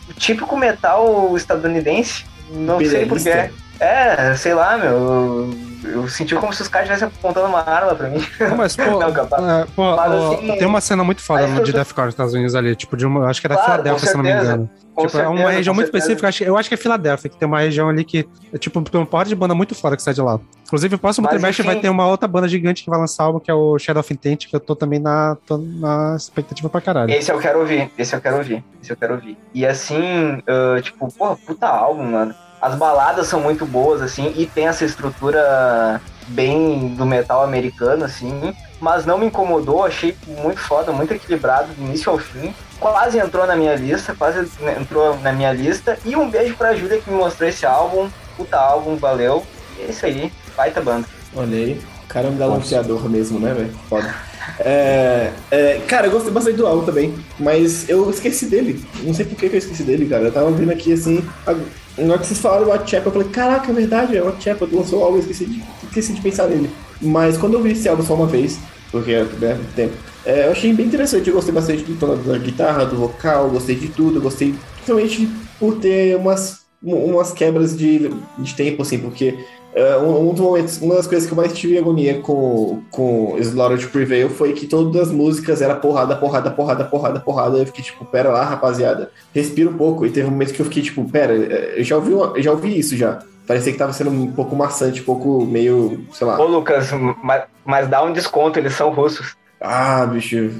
O 0.08 0.14
típico 0.14 0.56
metal 0.56 1.36
estadunidense. 1.36 2.24
Não 2.50 2.78
sei 2.78 3.06
porquê. 3.06 3.50
É, 3.80 4.34
sei 4.36 4.54
lá, 4.54 4.76
meu. 4.76 5.50
Eu, 5.84 6.08
senti 6.08 6.34
como 6.34 6.50
se 6.50 6.62
os 6.62 6.68
caras 6.68 6.88
estivessem 6.88 7.14
apontando 7.14 7.46
uma 7.46 7.60
arma 7.60 7.94
pra 7.94 8.08
mim. 8.08 8.24
Não, 8.40 8.56
mas, 8.56 8.74
pô, 8.74 8.82
Não, 8.82 9.50
é, 9.60 9.66
pô, 9.76 9.94
Mas, 9.96 10.12
assim, 10.12 10.56
tem 10.56 10.66
uma 10.66 10.80
cena 10.80 11.04
muito 11.04 11.20
foda 11.20 11.46
de 11.46 11.72
tô- 11.72 11.76
deathcore 11.76 12.06
nos 12.06 12.14
Estados 12.14 12.32
Unidos 12.32 12.54
ali, 12.54 12.74
tipo, 12.74 12.96
de 12.96 13.04
uma, 13.04 13.26
acho 13.28 13.38
que 13.40 13.46
é 13.46 13.50
da 13.50 13.56
Claro, 13.56 13.72
Filadélfia, 13.72 14.08
se 14.08 14.16
não 14.16 14.22
me 14.24 14.30
certeza. 14.30 14.52
engano. 14.54 14.70
Tipo, 14.96 15.18
é 15.18 15.28
uma 15.28 15.36
certeza, 15.36 15.50
região 15.50 15.74
muito 15.74 15.86
certeza. 15.90 16.12
específica, 16.12 16.44
eu 16.50 16.56
acho 16.56 16.68
que 16.70 16.74
é 16.74 16.78
Filadélfia, 16.78 17.28
que 17.28 17.36
tem 17.36 17.46
uma 17.46 17.60
região 17.60 17.88
ali 17.90 18.02
que, 18.02 18.26
é, 18.52 18.56
tipo, 18.56 18.80
tem 18.82 18.98
uma 18.98 19.06
porra 19.06 19.26
de 19.26 19.34
banda 19.34 19.54
muito 19.54 19.74
fora 19.74 19.94
que 19.94 20.02
sai 20.02 20.14
de 20.14 20.22
lá. 20.22 20.40
Inclusive, 20.66 20.94
o 20.94 20.98
próximo 20.98 21.24
Mas, 21.26 21.34
trimestre 21.34 21.62
vai 21.64 21.74
enfim- 21.74 21.82
ter 21.82 21.88
uma 21.90 22.06
outra 22.06 22.26
banda 22.26 22.48
gigante 22.48 22.82
que 22.82 22.88
vai 22.88 22.98
lançar 22.98 23.24
álbum, 23.24 23.38
que 23.40 23.50
é 23.50 23.54
o 23.54 23.78
Shadow 23.78 24.00
of 24.00 24.10
Intent, 24.14 24.46
que 24.48 24.56
eu 24.56 24.60
tô 24.60 24.74
também 24.74 24.98
na, 24.98 25.36
tô 25.46 25.58
na 25.58 26.14
expectativa 26.16 26.70
pra 26.70 26.80
caralho. 26.80 27.10
Esse 27.12 27.30
eu 27.30 27.38
quero 27.38 27.58
ouvir, 27.58 27.90
esse 27.98 28.14
eu 28.16 28.20
quero 28.22 28.36
ouvir, 28.38 28.64
esse 28.82 28.90
eu 28.90 28.96
quero 28.96 29.14
ouvir. 29.14 29.36
E 29.52 29.66
assim, 29.66 30.42
ah, 30.46 30.80
tipo, 30.80 31.12
porra, 31.12 31.36
puta 31.36 31.66
álbum, 31.68 32.04
mano. 32.10 32.34
As 32.64 32.74
baladas 32.76 33.26
são 33.26 33.40
muito 33.40 33.66
boas, 33.66 34.00
assim, 34.00 34.32
e 34.38 34.46
tem 34.46 34.68
essa 34.68 34.86
estrutura 34.86 36.00
bem 36.28 36.94
do 36.94 37.04
metal 37.04 37.44
americano, 37.44 38.06
assim. 38.06 38.56
Mas 38.80 39.04
não 39.04 39.18
me 39.18 39.26
incomodou, 39.26 39.84
achei 39.84 40.16
muito 40.26 40.58
foda, 40.60 40.90
muito 40.90 41.12
equilibrado 41.12 41.74
do 41.74 41.82
início 41.82 42.10
ao 42.10 42.16
fim. 42.16 42.54
Quase 42.80 43.18
entrou 43.18 43.46
na 43.46 43.54
minha 43.54 43.74
lista, 43.74 44.14
quase 44.14 44.48
entrou 44.80 45.20
na 45.20 45.30
minha 45.30 45.52
lista. 45.52 45.98
E 46.06 46.16
um 46.16 46.30
beijo 46.30 46.56
pra 46.56 46.74
Júlia 46.74 47.02
que 47.02 47.10
me 47.10 47.18
mostrou 47.18 47.50
esse 47.50 47.66
álbum. 47.66 48.08
Puta 48.34 48.56
álbum, 48.56 48.96
valeu. 48.96 49.44
E 49.78 49.82
é 49.82 49.90
isso 49.90 50.06
aí, 50.06 50.32
baita 50.56 50.80
banda. 50.80 51.06
Olha 51.36 51.58
aí. 51.58 51.82
Caramba, 52.08 52.38
galanteador 52.38 53.10
mesmo, 53.10 53.38
né, 53.40 53.52
velho? 53.52 53.78
Foda. 53.90 54.14
É, 54.58 55.32
é, 55.50 55.80
cara, 55.86 56.06
eu 56.06 56.12
gostei 56.12 56.32
bastante 56.32 56.56
do 56.56 56.66
álbum 56.66 56.84
também, 56.84 57.14
mas 57.38 57.88
eu 57.88 58.08
esqueci 58.10 58.46
dele. 58.46 58.84
Não 59.02 59.12
sei 59.14 59.24
por 59.26 59.36
que, 59.36 59.46
eu 59.46 59.54
esqueci 59.56 59.82
dele, 59.82 60.06
cara. 60.06 60.24
Eu 60.24 60.32
tava 60.32 60.50
vendo 60.52 60.70
aqui 60.72 60.92
assim. 60.92 61.24
a- 61.46 61.54
Na 61.96 62.14
hora 62.14 62.18
que 62.18 62.26
vocês 62.26 62.40
falaram 62.40 62.70
Whitechapel, 62.70 63.06
eu 63.06 63.12
falei, 63.12 63.28
caraca, 63.28 63.70
é 63.70 63.74
verdade, 63.74 64.16
é 64.16 64.22
o 64.22 64.26
Whitechapel 64.28 64.68
lançou 64.72 65.00
o 65.00 65.04
álbum, 65.04 65.16
eu 65.18 65.20
esqueci 65.20 65.46
de, 65.46 65.62
esqueci 65.84 66.12
de 66.12 66.20
pensar 66.20 66.48
nele. 66.48 66.70
Mas 67.00 67.36
quando 67.38 67.54
eu 67.54 67.62
vi 67.62 67.72
esse 67.72 67.88
álbum 67.88 68.02
só 68.04 68.14
uma 68.14 68.26
vez, 68.26 68.58
porque 68.90 69.12
é 69.12 69.24
né, 69.24 69.60
tempo, 69.76 69.94
é, 70.24 70.46
eu 70.46 70.52
achei 70.52 70.72
bem 70.72 70.86
interessante. 70.86 71.28
Eu 71.28 71.34
gostei 71.34 71.54
bastante 71.54 71.84
do 71.84 71.94
tom 71.96 72.16
da 72.16 72.36
guitarra, 72.38 72.84
do 72.84 72.96
vocal, 72.96 73.48
gostei 73.50 73.76
de 73.76 73.88
tudo, 73.88 74.18
eu 74.18 74.22
gostei 74.22 74.54
principalmente 74.74 75.28
por 75.58 75.76
ter 75.78 76.16
umas, 76.16 76.63
umas 76.84 77.32
quebras 77.32 77.76
de, 77.76 78.10
de 78.38 78.54
tempo, 78.54 78.82
assim, 78.82 78.98
porque 78.98 79.38
é, 79.74 79.96
um, 79.96 80.28
um 80.28 80.32
dos 80.32 80.40
momentos, 80.40 80.80
uma 80.80 80.94
das 80.94 81.06
coisas 81.06 81.26
que 81.26 81.32
eu 81.32 81.36
mais 81.36 81.52
tive 81.52 81.76
agonia 81.78 82.20
com, 82.20 82.80
com 82.90 83.36
Slaughter 83.38 83.88
Prevail 83.90 84.30
foi 84.30 84.52
que 84.52 84.66
todas 84.66 85.08
as 85.08 85.10
músicas 85.10 85.60
era 85.60 85.74
porrada, 85.74 86.14
porrada, 86.14 86.50
porrada, 86.50 86.84
porrada, 86.84 87.20
porrada. 87.20 87.58
Eu 87.58 87.66
fiquei 87.66 87.82
tipo, 87.82 88.04
pera 88.04 88.30
lá, 88.30 88.44
rapaziada, 88.44 89.10
respira 89.34 89.68
um 89.68 89.76
pouco. 89.76 90.06
E 90.06 90.10
teve 90.10 90.28
um 90.28 90.30
momento 90.30 90.52
que 90.54 90.60
eu 90.60 90.66
fiquei 90.66 90.82
tipo, 90.82 91.04
pera, 91.10 91.34
é, 91.34 91.74
eu 91.80 91.84
já 91.84 91.96
ouvi, 91.96 92.12
uma- 92.14 92.32
eu 92.36 92.42
já 92.42 92.52
ouvi 92.52 92.78
isso 92.78 92.96
já. 92.96 93.18
Parecia 93.46 93.72
que 93.72 93.78
tava 93.78 93.92
sendo 93.92 94.10
um 94.10 94.30
pouco 94.32 94.54
maçante, 94.56 95.00
um 95.00 95.04
pouco 95.04 95.44
meio, 95.44 96.04
sei 96.12 96.26
lá. 96.26 96.40
Ô 96.40 96.46
Lucas, 96.46 96.90
mas, 97.22 97.42
mas 97.64 97.88
dá 97.88 98.02
um 98.02 98.12
desconto, 98.12 98.58
eles 98.58 98.74
são 98.74 98.90
russos. 98.90 99.36
Ah, 99.66 100.04
bicho, 100.06 100.50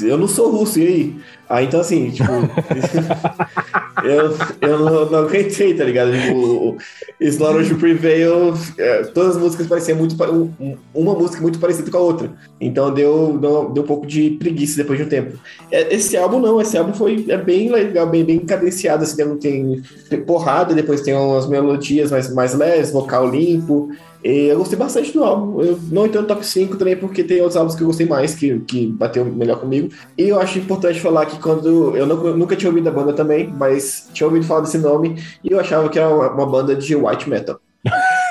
eu 0.00 0.18
não 0.18 0.28
sou 0.28 0.50
russo, 0.50 0.78
e 0.78 0.86
aí? 0.86 1.16
Ah, 1.48 1.62
então 1.62 1.80
assim, 1.80 2.10
tipo. 2.10 2.24
eu 4.04 4.36
eu 4.60 4.78
não, 4.78 5.10
não 5.10 5.18
aguentei, 5.20 5.74
tá 5.74 5.84
ligado? 5.84 6.12
Tipo, 6.12 6.76
Slaughter 7.20 7.78
Prevail, 7.78 8.52
é, 8.78 9.04
todas 9.04 9.36
as 9.36 9.42
músicas 9.42 9.66
pareciam 9.66 9.96
muito. 9.98 10.14
um- 10.24 10.52
um- 10.60 10.76
Uma 10.92 11.14
música 11.14 11.40
muito 11.40 11.58
parecida 11.58 11.90
com 11.90 11.96
a 11.96 12.00
outra. 12.00 12.32
Então 12.60 12.92
deu, 12.92 13.38
deu, 13.38 13.70
deu 13.70 13.82
um 13.82 13.86
pouco 13.86 14.06
de 14.06 14.32
preguiça 14.32 14.76
depois 14.76 14.98
de 14.98 15.04
um 15.06 15.08
tempo. 15.08 15.38
É, 15.70 15.94
Esse 15.94 16.14
álbum 16.16 16.38
não, 16.38 16.60
esse 16.60 16.76
álbum 16.76 16.92
foi 16.92 17.24
é 17.28 17.38
bem 17.38 17.70
legal, 17.70 18.06
bem, 18.08 18.24
bem 18.24 18.40
cadenciado, 18.40 19.04
assim, 19.04 19.38
tem, 19.38 19.80
tem 20.10 20.20
porrada, 20.22 20.74
depois 20.74 21.00
tem 21.00 21.14
umas 21.14 21.48
melodias 21.48 22.10
mais, 22.10 22.32
mais 22.34 22.54
leves, 22.54 22.90
vocal 22.92 23.26
limpo. 23.30 23.88
E 24.24 24.46
eu 24.46 24.56
gostei 24.56 24.78
bastante 24.78 25.12
do 25.12 25.22
álbum. 25.22 25.60
Eu 25.60 25.78
não 25.92 26.06
entendo 26.06 26.26
top 26.26 26.46
5 26.46 26.76
também, 26.78 26.96
porque 26.96 27.22
tem 27.22 27.38
outros 27.42 27.56
álbuns 27.58 27.74
que 27.76 27.82
eu 27.82 27.86
gostei 27.86 28.06
mais, 28.06 28.34
que, 28.34 28.58
que 28.60 28.86
bateu 28.86 29.22
melhor 29.26 29.60
comigo. 29.60 29.90
E 30.16 30.30
eu 30.30 30.40
acho 30.40 30.58
importante 30.58 30.98
falar 30.98 31.26
que 31.26 31.38
quando. 31.38 31.94
Eu 31.94 32.06
não- 32.06 32.34
nunca 32.34 32.56
tinha 32.56 32.70
ouvido 32.70 32.88
a 32.88 32.92
banda 32.92 33.12
também, 33.12 33.46
mas 33.48 34.08
tinha 34.14 34.26
ouvido 34.26 34.46
falar 34.46 34.62
desse 34.62 34.78
nome 34.78 35.22
e 35.44 35.52
eu 35.52 35.60
achava 35.60 35.90
que 35.90 35.98
era 35.98 36.08
uma, 36.08 36.30
uma 36.30 36.46
banda 36.46 36.74
de 36.74 36.96
white 36.96 37.28
metal. 37.28 37.60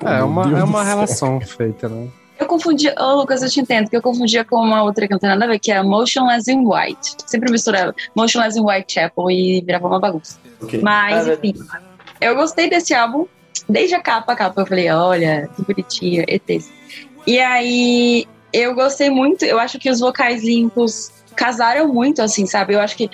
É, 0.00 0.22
uma, 0.22 0.46
Deus 0.46 0.60
é 0.60 0.62
uma 0.62 0.84
relação 0.84 1.40
feita, 1.40 1.88
né? 1.88 2.06
Eu 2.38 2.46
confundia. 2.46 2.94
Ô, 2.96 3.16
Lucas, 3.16 3.42
eu 3.42 3.48
te 3.48 3.60
entendo, 3.60 3.90
que 3.90 3.96
eu 3.96 4.00
confundia 4.00 4.44
com 4.44 4.54
uma 4.56 4.84
outra 4.84 5.06
que 5.08 5.12
não 5.12 5.18
tem 5.18 5.28
nada 5.28 5.44
a 5.44 5.48
ver, 5.48 5.58
que 5.58 5.72
é 5.72 5.82
Motionless 5.82 6.48
in 6.48 6.64
White. 6.64 7.16
Sempre 7.26 7.50
misturava 7.50 7.92
Motionless 8.14 8.56
in 8.56 8.62
Whitechapel 8.62 9.28
e 9.28 9.60
virava 9.60 9.88
uma 9.88 9.98
bagunça. 9.98 10.38
Ok. 10.62 10.80
Mas, 10.80 11.26
enfim, 11.26 11.52
eu 12.20 12.36
gostei 12.36 12.70
desse 12.70 12.94
álbum, 12.94 13.26
desde 13.68 13.94
a 13.94 14.00
capa 14.00 14.32
a 14.32 14.36
capa. 14.36 14.62
Eu 14.62 14.66
falei, 14.66 14.90
olha, 14.90 15.48
que 15.54 15.62
bonitinha, 15.62 16.24
ETs. 16.26 16.70
E 17.26 17.38
aí, 17.38 18.26
eu 18.52 18.74
gostei 18.74 19.10
muito, 19.10 19.44
eu 19.44 19.58
acho 19.58 19.78
que 19.78 19.90
os 19.90 20.00
vocais 20.00 20.42
limpos 20.42 21.12
casaram 21.36 21.88
muito, 21.88 22.22
assim, 22.22 22.46
sabe? 22.46 22.74
Eu 22.74 22.80
acho 22.80 22.96
que 22.96 23.10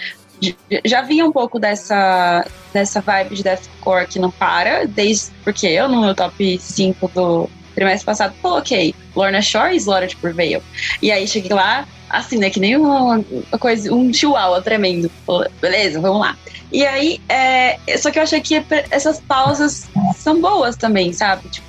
já 0.84 1.02
vinha 1.02 1.24
um 1.24 1.32
pouco 1.32 1.58
dessa, 1.58 2.44
dessa 2.72 3.00
vibe 3.00 3.36
de 3.36 3.42
deathcore 3.42 4.06
que 4.06 4.18
não 4.18 4.30
para, 4.30 4.86
desde 4.86 5.30
porque 5.42 5.66
eu 5.66 5.88
no 5.88 6.00
meu 6.00 6.14
top 6.14 6.58
5 6.58 7.08
do 7.08 7.50
trimestre 7.74 8.06
passado 8.06 8.34
coloquei 8.40 8.94
Lorna 9.14 9.42
Shore 9.42 9.74
e 9.74 9.76
Slaughtered 9.76 10.16
por 10.16 10.32
Veil. 10.32 10.62
E 11.02 11.10
aí 11.10 11.26
cheguei 11.26 11.52
lá, 11.52 11.86
assim, 12.16 12.38
né, 12.38 12.50
que 12.50 12.60
nem 12.60 12.76
uma, 12.76 13.16
uma 13.16 13.58
coisa, 13.58 13.92
um 13.92 14.12
chihuahua 14.12 14.62
tremendo. 14.62 15.10
Beleza, 15.60 16.00
vamos 16.00 16.20
lá. 16.20 16.36
E 16.72 16.84
aí, 16.84 17.20
é, 17.28 17.78
só 17.98 18.10
que 18.10 18.18
eu 18.18 18.22
achei 18.22 18.40
que 18.40 18.64
essas 18.90 19.20
pausas 19.20 19.88
são 20.16 20.40
boas 20.40 20.76
também, 20.76 21.12
sabe? 21.12 21.48
Tipo, 21.48 21.68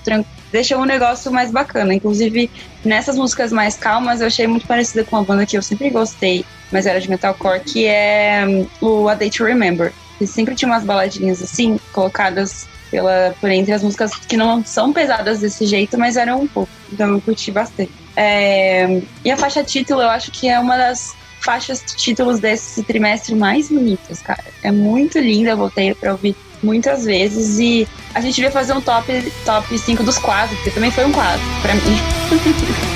deixam 0.51 0.81
o 0.81 0.85
negócio 0.85 1.31
mais 1.31 1.51
bacana. 1.51 1.93
Inclusive, 1.93 2.49
nessas 2.83 3.17
músicas 3.17 3.51
mais 3.51 3.75
calmas, 3.75 4.21
eu 4.21 4.27
achei 4.27 4.47
muito 4.47 4.65
parecida 4.65 5.03
com 5.03 5.17
uma 5.17 5.23
banda 5.23 5.45
que 5.45 5.57
eu 5.57 5.61
sempre 5.61 5.89
gostei, 5.89 6.45
mas 6.71 6.85
era 6.85 6.99
de 6.99 7.09
metalcore, 7.09 7.59
que 7.59 7.85
é 7.85 8.45
hum, 8.47 8.65
o 8.81 9.09
A 9.09 9.15
Day 9.15 9.29
to 9.29 9.43
Remember. 9.43 9.93
Que 10.17 10.25
sempre 10.25 10.55
tinha 10.55 10.71
umas 10.71 10.85
baladinhas 10.85 11.41
assim, 11.43 11.77
colocadas 11.91 12.67
pela, 12.95 13.35
por 13.41 13.51
entre 13.51 13.73
as 13.73 13.83
músicas 13.83 14.15
que 14.15 14.37
não 14.37 14.63
são 14.63 14.93
pesadas 14.93 15.39
desse 15.39 15.65
jeito, 15.65 15.97
mas 15.97 16.15
eram 16.15 16.43
um 16.43 16.47
pouco. 16.47 16.71
Então 16.91 17.09
eu 17.09 17.19
curti 17.19 17.51
bastante. 17.51 17.91
É, 18.15 19.01
e 19.25 19.29
a 19.29 19.35
faixa 19.35 19.61
título, 19.65 20.01
eu 20.01 20.09
acho 20.09 20.31
que 20.31 20.47
é 20.47 20.57
uma 20.57 20.77
das 20.77 21.13
faixas 21.41 21.83
títulos 21.97 22.39
desse 22.39 22.81
trimestre 22.83 23.35
mais 23.35 23.67
bonitas, 23.67 24.21
cara. 24.21 24.45
É 24.63 24.71
muito 24.71 25.19
linda, 25.19 25.49
eu 25.49 25.57
voltei 25.57 25.93
pra 25.93 26.13
ouvir 26.13 26.37
muitas 26.63 27.03
vezes 27.03 27.59
e 27.59 27.85
a 28.13 28.21
gente 28.21 28.35
devia 28.35 28.49
fazer 28.49 28.71
um 28.71 28.79
top, 28.79 29.11
top 29.43 29.77
5 29.77 30.01
dos 30.01 30.17
quadros, 30.17 30.57
porque 30.59 30.71
também 30.71 30.89
foi 30.89 31.03
um 31.03 31.11
quadro 31.11 31.41
pra 31.61 31.75
mim. 31.75 31.81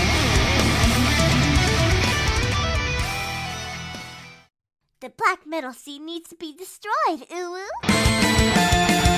The 5.02 5.12
black 5.18 5.48
metal 5.48 5.72
scene 5.74 6.06
needs 6.06 6.30
to 6.30 6.36
be 6.36 6.54
destroyed, 6.54 7.26
Uwu. 7.32 9.09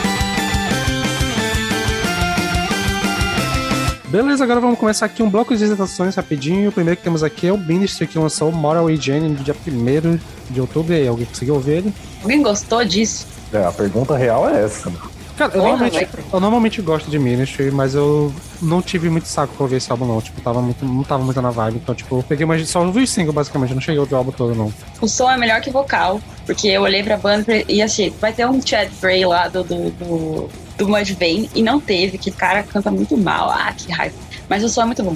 Beleza, 4.12 4.44
agora 4.44 4.60
vamos 4.60 4.78
começar 4.78 5.06
aqui 5.06 5.24
um 5.24 5.30
bloco 5.30 5.56
de 5.56 5.64
apresentações 5.64 6.16
rapidinho. 6.16 6.68
O 6.68 6.72
primeiro 6.74 6.98
que 6.98 7.04
temos 7.04 7.24
aqui 7.24 7.48
é 7.48 7.54
o 7.54 7.58
Ministry, 7.58 8.06
que 8.06 8.20
lançou 8.20 8.52
Moral 8.52 8.88
Hygiene 8.88 9.30
no 9.30 9.36
dia 9.36 9.56
1 9.56 10.20
de 10.50 10.60
outubro. 10.60 10.94
E 10.94 10.98
aí, 10.98 11.08
alguém 11.08 11.26
conseguiu 11.26 11.54
ouvir 11.54 11.72
ele? 11.78 11.94
Alguém 12.22 12.44
gostou 12.44 12.84
disso? 12.84 13.26
É, 13.54 13.64
a 13.64 13.72
pergunta 13.72 14.18
real 14.18 14.50
é 14.50 14.66
essa. 14.66 14.90
né? 14.90 14.98
Cara, 15.38 15.54
eu, 15.56 15.62
Porra, 15.62 15.78
normalmente, 15.78 16.10
eu 16.34 16.40
normalmente 16.42 16.82
gosto 16.82 17.10
de 17.10 17.18
Ministry, 17.18 17.72
mas 17.72 17.96
eu 17.96 18.34
não 18.62 18.82
tive 18.82 19.10
muito 19.10 19.30
saco 19.30 19.54
pra 19.56 19.64
ouvir 19.64 19.78
esse 19.78 19.90
álbum, 19.90 20.06
não. 20.06 20.20
Tipo, 20.22 20.42
tava 20.42 20.62
muito, 20.62 20.84
não 20.84 21.06
tava 21.06 21.24
muito 21.24 21.42
na 21.42 21.50
vibe. 21.50 21.78
Então, 21.82 21.96
tipo, 21.96 22.18
eu 22.18 22.24
peguei 22.24 22.46
mais. 22.46 22.68
Só 22.70 22.86
ouvi 22.86 23.04
o 23.04 23.08
single, 23.08 23.32
basicamente. 23.32 23.74
Não 23.74 23.80
cheguei 23.80 23.98
a 23.98 24.02
ouvir 24.02 24.16
o 24.16 24.18
álbum 24.18 24.32
todo, 24.32 24.54
não. 24.54 24.74
O 25.00 25.08
som 25.08 25.32
é 25.32 25.38
melhor 25.38 25.62
que 25.62 25.70
o 25.70 25.74
vocal, 25.74 26.20
porque 26.46 26.68
eu 26.68 26.82
olhei 26.82 27.02
pra 27.02 27.16
banda 27.16 27.64
e 27.66 27.82
achei, 27.82 28.14
vai 28.20 28.34
ter 28.34 28.46
um 28.46 28.62
Chad 28.62 28.90
Bray 29.00 29.26
lá 29.26 29.48
do, 29.48 29.64
do, 29.64 29.90
do, 29.92 30.50
do 30.86 30.90
Mudvayne, 30.90 31.50
e 31.56 31.62
não 31.62 31.80
teve, 31.80 32.18
que 32.18 32.30
o 32.30 32.34
cara 32.34 32.64
canta 32.64 32.90
muito 32.92 33.18
mal. 33.18 33.50
Ah, 33.50 33.74
que 33.76 33.92
raiva. 33.92 34.16
Mas 34.50 34.64
o 34.64 34.70
som 34.70 34.82
é 34.82 34.86
muito 34.86 35.04
bom. 35.04 35.16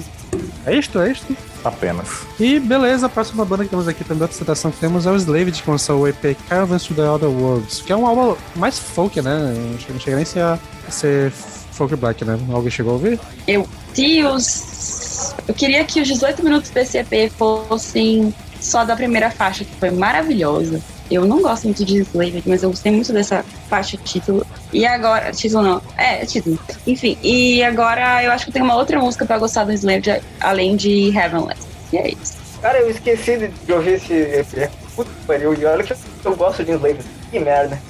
É 0.64 0.74
isto, 0.76 0.98
é 1.00 1.10
isto. 1.12 1.36
Apenas. 1.64 2.08
E 2.38 2.60
beleza, 2.60 3.06
a 3.06 3.08
próxima 3.08 3.44
banda 3.44 3.64
que 3.64 3.70
temos 3.70 3.88
aqui 3.88 4.04
também, 4.04 4.22
outra 4.22 4.36
citação 4.36 4.70
que 4.70 4.78
temos 4.78 5.04
é 5.06 5.10
o 5.10 5.16
Slaved, 5.16 5.62
que 5.62 5.70
lançou 5.70 6.00
o 6.00 6.08
EP 6.08 6.36
Caravans 6.48 6.84
to 6.84 6.94
the 6.94 7.02
Other 7.08 7.28
Worlds, 7.28 7.82
que 7.82 7.92
é 7.92 7.96
um 7.96 8.06
álbum 8.06 8.36
mais 8.54 8.78
folk, 8.78 9.20
né? 9.20 9.38
Não 9.72 9.78
chega- 9.78 9.92
Não 9.94 10.00
chega 10.00 10.16
nem 10.16 10.22
a 10.22 10.26
ser, 10.26 10.40
a 10.42 10.58
ser 10.90 11.30
folk 11.32 11.94
black, 11.96 12.24
né? 12.24 12.38
Alguém 12.52 12.70
chegou 12.70 12.92
a 12.92 12.94
ouvir? 12.94 13.18
Eu, 13.46 13.66
se 13.94 14.22
os, 14.24 15.34
eu 15.48 15.54
queria 15.54 15.84
que 15.84 16.00
os 16.00 16.08
18 16.08 16.42
minutos 16.44 16.70
desse 16.70 16.98
EP 16.98 17.30
fossem 17.36 18.32
só 18.60 18.84
da 18.84 18.94
primeira 18.96 19.30
faixa, 19.30 19.64
que 19.64 19.74
foi 19.78 19.90
maravilhosa. 19.90 20.80
Eu 21.10 21.24
não 21.24 21.40
gosto 21.40 21.64
muito 21.64 21.84
de 21.84 21.98
Slaved, 22.02 22.42
mas 22.46 22.62
eu 22.62 22.70
gostei 22.70 22.90
muito 22.92 23.12
dessa 23.12 23.44
faixa 23.68 23.96
título. 23.96 24.44
E 24.76 24.84
agora, 24.84 25.32
título 25.32 25.62
não, 25.62 25.82
é, 25.96 26.26
título. 26.26 26.58
Enfim, 26.86 27.16
e 27.22 27.64
agora 27.64 28.22
eu 28.22 28.30
acho 28.30 28.44
que 28.44 28.52
tem 28.52 28.60
uma 28.60 28.74
outra 28.74 29.00
música 29.00 29.24
pra 29.24 29.38
gostar 29.38 29.64
do 29.64 29.72
Slaved, 29.72 30.22
além 30.38 30.76
de 30.76 31.16
Heavenless. 31.16 31.66
E 31.90 31.96
é 31.96 32.10
isso. 32.10 32.36
Cara, 32.60 32.80
eu 32.80 32.90
esqueci 32.90 33.50
de, 33.64 33.72
ouvir 33.72 33.94
esse 33.94 34.12
EP. 34.12 34.70
Puta 34.94 35.10
que 35.10 35.26
pariu, 35.26 35.54
e 35.54 35.64
olha 35.64 35.82
que 35.82 35.94
eu, 36.22 36.36
gosto 36.36 36.62
de 36.62 36.72
Slave. 36.72 36.98
Que 37.30 37.40
merda. 37.40 37.80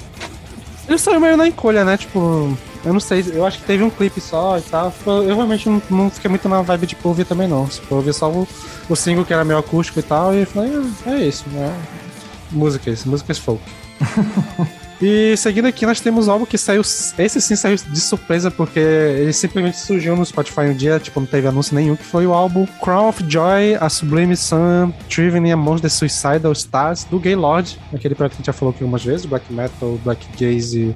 Ele 0.87 0.97
saiu 0.97 1.19
meio 1.19 1.35
na 1.35 1.49
encolha, 1.49 1.83
né? 1.83 1.97
Tipo, 1.97 2.57
eu 2.85 2.93
não 2.93 3.01
sei, 3.01 3.21
eu 3.33 3.45
acho 3.45 3.57
que 3.59 3.65
teve 3.65 3.83
um 3.83 3.89
clipe 3.89 4.21
só 4.21 4.57
e 4.57 4.61
tal. 4.61 4.93
Eu, 5.05 5.23
eu 5.23 5.35
realmente 5.35 5.67
não, 5.67 5.81
não 5.89 6.09
fiquei 6.09 6.29
muito 6.29 6.47
na 6.47 6.61
vibe 6.61 6.87
de 6.87 6.95
tipo, 6.95 7.09
ouvir 7.09 7.25
também, 7.25 7.49
não. 7.49 7.65
Tipo, 7.67 7.95
eu 7.95 7.97
ouvi 7.97 8.13
só 8.13 8.31
o, 8.31 8.47
o 8.87 8.95
single 8.95 9.25
que 9.25 9.33
era 9.33 9.43
meio 9.43 9.59
acústico 9.59 9.99
e 9.99 10.03
tal, 10.03 10.33
e 10.33 10.45
falei, 10.45 10.71
"Ah, 11.05 11.15
é 11.15 11.25
isso, 11.25 11.43
né? 11.49 11.77
Músicas, 12.49 13.03
músicas 13.03 13.37
folk. 13.37 13.61
E 15.01 15.37
seguindo 15.37 15.65
aqui, 15.65 15.85
nós 15.85 15.99
temos 15.99 16.27
álbum 16.27 16.45
que 16.45 16.57
saiu. 16.57 16.81
Esse 16.81 17.39
sim 17.39 17.55
saiu 17.55 17.75
de 17.75 17.99
surpresa, 17.99 18.49
porque 18.49 18.79
ele 18.79 19.31
simplesmente 19.31 19.77
surgiu 19.77 20.15
no 20.15 20.25
Spotify 20.25 20.61
um 20.61 20.73
dia, 20.73 20.99
tipo, 20.99 21.19
não 21.19 21.27
teve 21.27 21.47
anúncio 21.47 21.75
nenhum, 21.75 21.95
que 21.95 22.03
foi 22.03 22.25
o 22.25 22.33
álbum 22.33 22.65
Crown 22.81 23.09
of 23.09 23.23
Joy, 23.27 23.75
A 23.79 23.89
Sublime 23.89 24.35
Sun, 24.35 24.91
Driven 25.07 25.51
Among 25.51 25.81
the 25.81 25.89
Suicidal 25.89 26.51
Stars, 26.53 27.03
do 27.03 27.19
Gaylord, 27.19 27.79
aquele 27.93 28.15
projeto 28.15 28.31
que 28.31 28.35
a 28.35 28.39
gente 28.39 28.47
já 28.47 28.53
falou 28.53 28.73
aqui 28.73 28.83
algumas 28.83 29.03
vezes, 29.03 29.25
Black 29.25 29.51
Metal, 29.53 29.99
Black 30.03 30.25
Gaze 30.39 30.95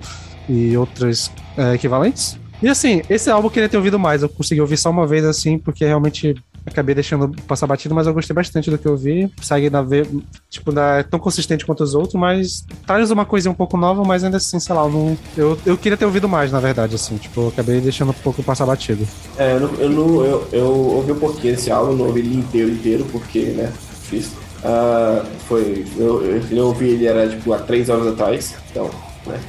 e, 0.50 0.70
e 0.72 0.78
outros 0.78 1.32
é, 1.56 1.76
equivalentes. 1.76 2.40
E 2.62 2.68
assim, 2.68 3.02
esse 3.10 3.30
álbum 3.30 3.48
eu 3.48 3.52
queria 3.52 3.70
ter 3.70 3.78
ouvido 3.78 4.00
mais, 4.00 4.24
eu 4.24 4.30
consegui 4.30 4.62
ouvir 4.62 4.78
só 4.78 4.90
uma 4.90 5.06
vez 5.06 5.26
assim, 5.26 5.60
porque 5.60 5.86
realmente 5.86 6.36
acabei 6.66 6.94
deixando 6.96 7.30
passar 7.48 7.68
batido, 7.68 7.94
mas 7.96 8.08
eu 8.08 8.14
gostei 8.14 8.34
bastante 8.36 8.70
do 8.70 8.78
que 8.78 8.88
eu 8.88 8.96
vi. 8.96 9.32
Segue 9.42 9.70
na 9.70 9.82
ver, 9.82 10.08
tipo, 10.50 10.72
não 10.72 10.82
é 10.82 11.04
tão 11.04 11.20
consistente 11.20 11.66
quanto 11.66 11.84
os 11.84 11.96
outros, 11.96 12.14
mas 12.16 12.66
traz 12.86 13.10
uma 13.12 13.26
coisinha 13.26 13.52
um 13.52 13.56
pouco 13.56 13.78
nova, 13.78 14.04
mas 14.04 14.24
ainda 14.24 14.38
assim, 14.38 14.60
sei 14.60 14.76
lá, 14.76 14.84
eu, 14.84 14.90
não, 14.92 15.18
eu, 15.36 15.58
eu 15.66 15.78
queria 15.78 15.98
ter 15.98 16.06
ouvido 16.06 16.30
mais, 16.30 16.52
na 16.52 16.60
verdade, 16.60 16.96
assim, 16.96 17.18
tipo, 17.18 17.48
acabei 17.48 17.82
deixando 17.82 18.10
um 18.12 18.14
pouco 18.24 18.44
passar 18.44 18.66
batido. 18.66 19.08
É, 19.38 19.54
eu, 19.54 19.60
não- 19.62 19.74
eu, 19.76 19.90
não- 19.90 20.26
eu, 20.26 20.48
eu 20.52 20.66
ouvi 20.68 21.12
um 21.12 21.20
pouquinho 21.20 21.56
desse 21.56 21.72
álbum, 21.72 21.94
não 21.96 22.06
ouvi 22.08 22.20
ele 22.22 22.36
inteiro, 22.38 22.70
inteiro, 22.70 23.06
porque, 23.12 23.40
né, 23.40 23.72
difícil. 24.02 24.38
Ah, 24.64 25.24
foi, 25.48 25.86
eu, 25.98 26.24
eu, 26.24 26.42
eu 26.52 26.66
ouvi 26.68 26.90
ele 26.90 27.08
era, 27.08 27.28
tipo, 27.28 27.52
há 27.54 27.58
três 27.60 27.90
horas 27.90 28.08
atrás, 28.08 28.56
então, 28.70 28.90
né. 29.26 29.40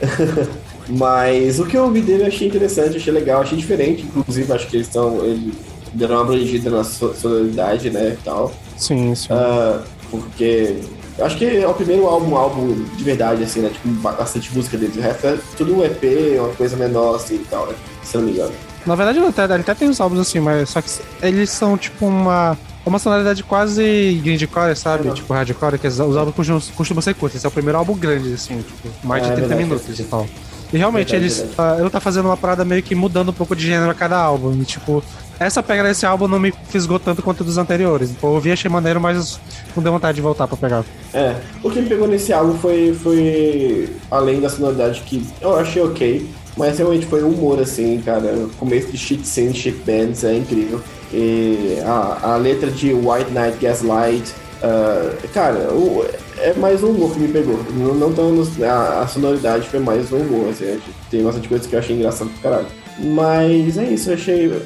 Mas 0.88 1.60
o 1.60 1.66
que 1.66 1.76
eu 1.76 1.84
ouvi 1.84 2.00
dele 2.00 2.22
eu 2.24 2.26
achei 2.26 2.48
interessante, 2.48 2.96
achei 2.96 3.12
legal, 3.12 3.40
achei 3.42 3.56
diferente, 3.56 4.02
inclusive, 4.02 4.52
acho 4.52 4.66
que 4.66 4.76
eles 4.76 4.88
estão, 4.88 5.24
ele 5.24 5.54
deram 5.94 6.16
uma 6.16 6.22
abrangida 6.22 6.70
na 6.70 6.84
so- 6.84 7.14
sonoridade, 7.14 7.90
né, 7.90 8.16
e 8.18 8.24
tal. 8.24 8.52
Sim, 8.76 9.14
sim. 9.14 9.28
Ah, 9.30 9.82
porque 10.10 10.76
eu 11.18 11.24
acho 11.26 11.36
que 11.36 11.44
é 11.44 11.66
o 11.68 11.74
primeiro 11.74 12.06
álbum, 12.06 12.36
álbum 12.36 12.84
de 12.96 13.04
verdade, 13.04 13.42
assim, 13.44 13.60
né? 13.60 13.70
Tipo, 13.70 13.88
ba- 14.00 14.12
bastante 14.12 14.54
música 14.54 14.76
deles. 14.76 14.96
O 14.96 15.00
resto 15.00 15.26
é 15.26 15.38
tudo 15.56 15.76
um 15.76 15.84
EP, 15.84 16.38
uma 16.38 16.48
coisa 16.50 16.76
menor, 16.76 17.16
assim 17.16 17.36
e 17.36 17.46
tal, 17.50 17.66
né? 17.66 17.74
Se 18.02 18.16
não 18.16 18.24
me 18.24 18.32
engano. 18.32 18.52
Na 18.84 18.94
verdade, 18.94 19.18
ele 19.18 19.26
até, 19.28 19.44
ele 19.44 19.54
até 19.54 19.74
tem 19.74 19.88
uns 19.88 20.00
álbuns 20.00 20.18
assim, 20.20 20.40
mas 20.40 20.68
só 20.70 20.82
que 20.82 20.90
eles 21.22 21.50
são 21.50 21.76
tipo 21.76 22.06
uma. 22.06 22.56
Uma 22.84 22.98
sonoridade 22.98 23.44
quase 23.44 24.20
grindcore, 24.24 24.74
sabe? 24.74 25.06
Uhum. 25.06 25.14
Tipo 25.14 25.32
hardcore, 25.32 25.78
que 25.78 25.86
os 25.86 26.00
álbuns 26.00 26.34
costumam, 26.34 26.60
costumam 26.74 27.00
ser 27.00 27.14
curtos. 27.14 27.36
Esse 27.36 27.46
é 27.46 27.48
o 27.48 27.52
primeiro 27.52 27.78
álbum 27.78 27.94
grande, 27.96 28.32
assim, 28.34 28.56
tipo, 28.60 28.88
mais 29.06 29.22
É, 29.22 29.26
de 29.26 29.32
30 29.36 29.46
verdade, 29.48 29.62
minutos 29.68 29.86
faz 29.86 29.98
e 30.00 30.02
tal. 30.02 30.26
E 30.72 30.76
realmente, 30.78 31.12
Verdade, 31.12 31.24
eles. 31.24 31.38
verdade. 31.38 31.54
ah, 31.58 31.76
ele 31.80 31.90
tá 31.90 32.00
fazendo 32.00 32.24
uma 32.26 32.36
parada 32.36 32.64
meio 32.64 32.82
que 32.82 32.92
mudando 32.96 33.28
um 33.28 33.32
pouco 33.32 33.54
de 33.54 33.64
gênero 33.64 33.88
a 33.88 33.94
cada 33.94 34.18
álbum. 34.18 34.60
E, 34.60 34.64
tipo, 34.64 35.00
essa 35.46 35.62
pegada 35.62 35.88
desse 35.88 36.04
álbum 36.06 36.26
não 36.28 36.38
me 36.38 36.52
fisgou 36.68 36.98
tanto 36.98 37.22
quanto 37.22 37.42
dos 37.44 37.58
anteriores. 37.58 38.10
Eu 38.22 38.28
ouvi, 38.30 38.52
achei 38.52 38.70
maneiro, 38.70 39.00
mas 39.00 39.38
não 39.76 39.82
deu 39.82 39.92
vontade 39.92 40.16
de 40.16 40.22
voltar 40.22 40.46
pra 40.46 40.56
pegar. 40.56 40.84
É, 41.14 41.36
o 41.62 41.70
que 41.70 41.80
me 41.80 41.88
pegou 41.88 42.06
nesse 42.08 42.32
álbum 42.32 42.56
foi, 42.58 42.92
foi 42.94 43.88
além 44.10 44.40
da 44.40 44.48
sonoridade 44.48 45.00
que 45.06 45.26
eu 45.40 45.56
achei 45.56 45.82
ok, 45.82 46.28
mas 46.56 46.78
realmente 46.78 47.06
foi 47.06 47.22
o 47.22 47.28
humor, 47.28 47.60
assim, 47.60 48.00
cara. 48.04 48.26
O 48.34 48.48
começo 48.58 48.88
de 48.88 48.98
Shit 48.98 49.26
Scene, 49.26 49.54
Shit 49.54 49.78
Bands 49.86 50.24
é 50.24 50.34
incrível. 50.36 50.80
E 51.12 51.78
a, 51.84 52.32
a 52.32 52.36
letra 52.36 52.70
de 52.70 52.92
White 52.92 53.30
Night 53.32 53.58
Gaslight, 53.60 54.32
ah, 54.62 55.12
cara, 55.32 55.70
o- 55.72 56.04
é 56.38 56.52
mais 56.54 56.82
um 56.82 56.88
humor 56.90 57.12
que 57.12 57.20
me 57.20 57.28
pegou. 57.28 57.58
Não, 57.74 57.94
não 57.94 58.12
tão 58.12 58.30
nos- 58.32 58.60
a, 58.62 59.00
a 59.02 59.06
sonoridade 59.06 59.68
foi 59.68 59.78
mais 59.80 60.12
um 60.12 60.18
humor, 60.18 60.48
assim, 60.50 60.78
tem 61.10 61.22
bastante 61.22 61.48
coisa 61.48 61.68
que 61.68 61.74
eu 61.74 61.78
achei 61.78 61.96
engraçado 61.96 62.28
pro 62.30 62.40
caralho. 62.42 62.66
Mas 62.98 63.78
é 63.78 63.84
isso, 63.84 64.10
eu 64.10 64.14
achei. 64.14 64.62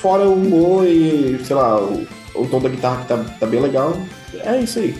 Fora 0.00 0.28
o 0.28 0.34
humor 0.34 0.86
e, 0.86 1.38
sei 1.44 1.56
lá, 1.56 1.80
o, 1.80 2.06
o 2.34 2.46
tom 2.46 2.60
da 2.60 2.68
guitarra 2.68 3.02
que 3.02 3.08
tá, 3.08 3.24
tá 3.38 3.46
bem 3.46 3.60
legal. 3.60 3.96
É 4.44 4.60
isso 4.60 4.78
aí. 4.78 4.96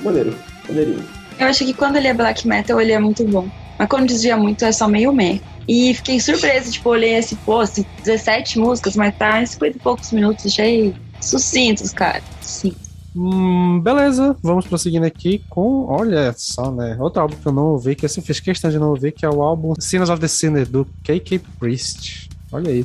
Maneiro, 0.00 0.34
maneirinho. 0.68 1.04
Eu 1.38 1.46
acho 1.48 1.64
que 1.64 1.74
quando 1.74 1.96
ele 1.96 2.08
é 2.08 2.14
black 2.14 2.46
metal, 2.46 2.80
ele 2.80 2.92
é 2.92 2.98
muito 2.98 3.24
bom. 3.24 3.48
Mas 3.78 3.88
quando 3.88 4.06
desvia 4.06 4.36
muito, 4.36 4.64
é 4.64 4.70
só 4.70 4.86
meio 4.86 5.12
meh. 5.12 5.40
E 5.66 5.94
fiquei 5.94 6.20
surpresa, 6.20 6.70
tipo, 6.70 6.90
olhei 6.90 7.14
esse, 7.14 7.36
assim, 7.60 7.84
17 8.04 8.58
músicas, 8.58 8.96
mas 8.96 9.16
tá 9.16 9.42
em 9.42 9.46
50 9.46 9.76
e 9.76 9.80
poucos 9.80 10.12
minutos, 10.12 10.46
achei 10.46 10.94
sucintos, 11.20 11.90
cara. 11.92 12.22
Sim. 12.40 12.74
Hum, 13.16 13.80
beleza, 13.80 14.36
vamos 14.42 14.66
prosseguindo 14.66 15.06
aqui 15.06 15.42
com, 15.48 15.86
olha 15.86 16.34
só, 16.36 16.70
né? 16.72 16.96
Outro 17.00 17.22
álbum 17.22 17.36
que 17.36 17.46
eu 17.46 17.52
não 17.52 17.66
ouvi, 17.68 17.94
que 17.94 18.04
eu 18.04 18.10
fiz 18.10 18.40
questão 18.40 18.70
de 18.70 18.78
não 18.78 18.90
ouvir, 18.90 19.12
que 19.12 19.24
é 19.24 19.30
o 19.30 19.40
álbum 19.40 19.72
Sinners 19.78 20.10
of 20.10 20.20
the 20.20 20.28
Sinner, 20.28 20.68
do 20.68 20.84
KK 21.02 21.38
Priest. 21.58 22.28
Olha 22.52 22.70
aí. 22.70 22.84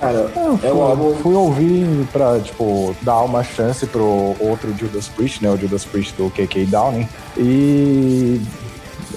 Cara, 0.00 0.30
É, 0.62 0.68
é 0.68 0.72
um 0.72 0.82
álbum. 0.82 1.14
Fui 1.16 1.34
ouvir 1.34 2.06
pra, 2.12 2.38
tipo, 2.38 2.94
dar 3.02 3.22
uma 3.22 3.42
chance 3.42 3.86
pro 3.86 4.36
outro 4.38 4.72
Judas 4.78 5.08
Priest, 5.08 5.42
né? 5.42 5.50
O 5.50 5.56
Judas 5.56 5.84
Priest 5.84 6.14
do 6.16 6.30
KK 6.30 6.66
Downing. 6.66 7.08
E 7.36 8.40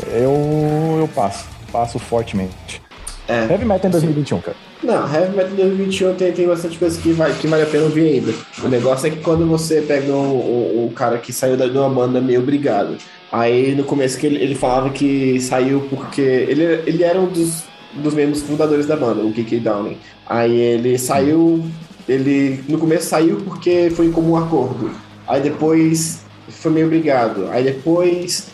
eu, 0.08 0.98
eu 1.00 1.10
passo. 1.14 1.46
Passo 1.72 2.00
fortemente. 2.00 2.82
É. 3.28 3.48
Heavy 3.50 3.66
Metal 3.66 3.88
em 3.88 3.92
2021, 3.92 4.42
cara. 4.42 4.58
Não, 4.84 5.14
Heavy 5.14 5.36
Metal 5.36 5.52
2021 5.56 6.16
tem, 6.16 6.34
tem 6.34 6.48
bastante 6.48 6.78
coisa 6.78 7.00
que, 7.00 7.12
vai, 7.14 7.32
que 7.34 7.48
vale 7.48 7.64
a 7.64 7.68
pena 7.68 7.84
ouvir 7.84 8.14
ainda. 8.16 8.34
O 8.64 8.68
negócio 8.68 9.08
é 9.08 9.12
que 9.12 9.18
quando 9.18 9.46
você 9.48 9.82
pega 9.82 10.12
o, 10.12 10.16
o, 10.16 10.88
o 10.88 10.92
cara 10.92 11.18
que 11.20 11.32
saiu 11.32 11.56
da, 11.56 11.68
de 11.68 11.78
uma 11.78 11.90
banda 11.90 12.20
meio 12.20 12.42
obrigado, 12.42 12.98
aí 13.32 13.76
no 13.76 13.84
começo 13.84 14.18
que 14.18 14.26
ele, 14.26 14.38
ele 14.44 14.56
falava 14.56 14.90
que 14.90 15.40
saiu 15.40 15.88
porque. 15.90 16.22
Ele, 16.22 16.64
ele 16.88 17.04
era 17.04 17.20
um 17.20 17.28
dos, 17.28 17.64
dos 17.96 18.14
membros 18.14 18.42
fundadores 18.42 18.86
da 18.86 18.96
banda, 18.96 19.22
o 19.22 19.32
KK 19.32 19.60
Downing. 19.60 19.98
Aí 20.26 20.56
ele 20.56 20.98
saiu. 20.98 21.64
Ele 22.08 22.64
no 22.68 22.78
começo 22.78 23.08
saiu 23.08 23.38
porque 23.46 23.92
foi 23.96 24.08
em 24.08 24.12
comum 24.12 24.36
acordo. 24.36 24.92
Aí 25.28 25.42
depois 25.42 26.22
foi 26.50 26.72
meio 26.72 26.88
obrigado. 26.88 27.48
Aí 27.50 27.64
depois 27.64 28.52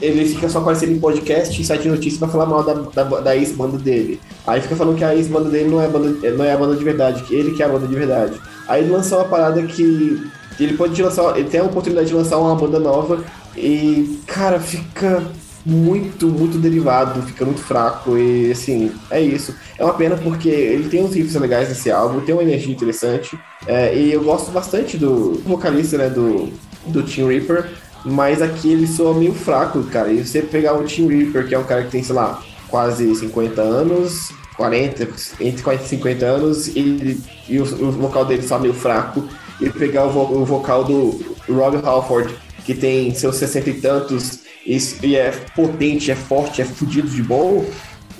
ele 0.00 0.24
fica 0.26 0.48
só 0.48 0.58
aparecendo 0.58 0.92
em 0.92 0.98
podcast 0.98 1.60
e 1.60 1.64
site 1.64 1.82
de 1.82 1.88
notícias 1.88 2.18
pra 2.18 2.28
falar 2.28 2.46
mal 2.46 2.62
da, 2.62 2.74
da, 2.74 3.20
da 3.20 3.36
ex-banda 3.36 3.78
dele. 3.78 4.20
Aí 4.46 4.60
fica 4.60 4.76
falando 4.76 4.96
que 4.96 5.04
a 5.04 5.14
ex-banda 5.14 5.50
dele 5.50 5.68
não 5.68 5.80
é, 5.80 5.88
banda, 5.88 6.30
não 6.32 6.44
é 6.44 6.52
a 6.52 6.56
banda 6.56 6.76
de 6.76 6.84
verdade, 6.84 7.22
que 7.24 7.34
ele 7.34 7.54
que 7.54 7.62
é 7.62 7.66
a 7.66 7.68
banda 7.68 7.86
de 7.86 7.94
verdade. 7.94 8.40
Aí 8.68 8.82
ele 8.82 8.92
lançou 8.92 9.18
uma 9.18 9.28
parada 9.28 9.62
que 9.62 10.30
ele 10.58 10.76
pode 10.76 11.00
lançar, 11.02 11.36
ele 11.38 11.48
tem 11.48 11.60
a 11.60 11.64
oportunidade 11.64 12.08
de 12.08 12.14
lançar 12.14 12.38
uma 12.38 12.54
banda 12.54 12.78
nova 12.78 13.22
e, 13.56 14.18
cara, 14.26 14.58
fica 14.58 15.22
muito, 15.66 16.28
muito 16.28 16.58
derivado, 16.58 17.20
fica 17.22 17.44
muito 17.44 17.60
fraco 17.60 18.16
e, 18.16 18.52
assim, 18.52 18.92
é 19.10 19.20
isso. 19.20 19.54
É 19.76 19.84
uma 19.84 19.94
pena 19.94 20.16
porque 20.16 20.48
ele 20.48 20.88
tem 20.88 21.02
uns 21.02 21.14
riffs 21.14 21.34
legais 21.34 21.68
nesse 21.68 21.90
álbum, 21.90 22.20
tem 22.20 22.34
uma 22.34 22.42
energia 22.44 22.72
interessante 22.72 23.36
é, 23.66 23.96
e 23.96 24.12
eu 24.12 24.22
gosto 24.22 24.52
bastante 24.52 24.96
do 24.96 25.40
vocalista, 25.44 25.98
né, 25.98 26.08
do, 26.08 26.52
do 26.86 27.02
Team 27.02 27.28
Reaper, 27.28 27.68
mas 28.04 28.40
aqui 28.40 28.70
ele 28.72 28.86
soa 28.86 29.12
meio 29.14 29.34
fraco, 29.34 29.82
cara. 29.84 30.12
E 30.12 30.24
você 30.24 30.40
pegar 30.40 30.74
o 30.74 30.84
Tim 30.84 31.08
Reaper, 31.08 31.48
que 31.48 31.54
é 31.54 31.58
um 31.58 31.64
cara 31.64 31.82
que 31.82 31.90
tem, 31.90 32.02
sei 32.02 32.14
lá, 32.14 32.40
quase 32.68 33.12
50 33.16 33.60
anos, 33.60 34.30
40, 34.56 35.08
entre 35.40 35.62
40 35.62 35.84
e 35.84 35.88
50 35.88 36.26
anos, 36.26 36.68
e, 36.68 37.20
e 37.48 37.58
o, 37.58 37.62
o 37.64 37.90
vocal 37.92 38.24
dele 38.24 38.42
soa 38.42 38.60
meio 38.60 38.74
fraco. 38.74 39.28
E 39.60 39.70
pegar 39.70 40.04
o, 40.04 40.10
vo- 40.10 40.38
o 40.42 40.44
vocal 40.44 40.84
do 40.84 41.18
Rob 41.48 41.78
Halford, 41.82 42.32
que 42.64 42.74
tem 42.74 43.12
seus 43.14 43.36
60 43.36 43.70
e 43.70 43.80
tantos, 43.80 44.40
e, 44.66 44.76
e 45.02 45.16
é 45.16 45.30
potente, 45.54 46.10
é 46.10 46.16
forte, 46.16 46.60
é 46.60 46.64
fudido 46.64 47.08
de 47.08 47.22
bom. 47.22 47.64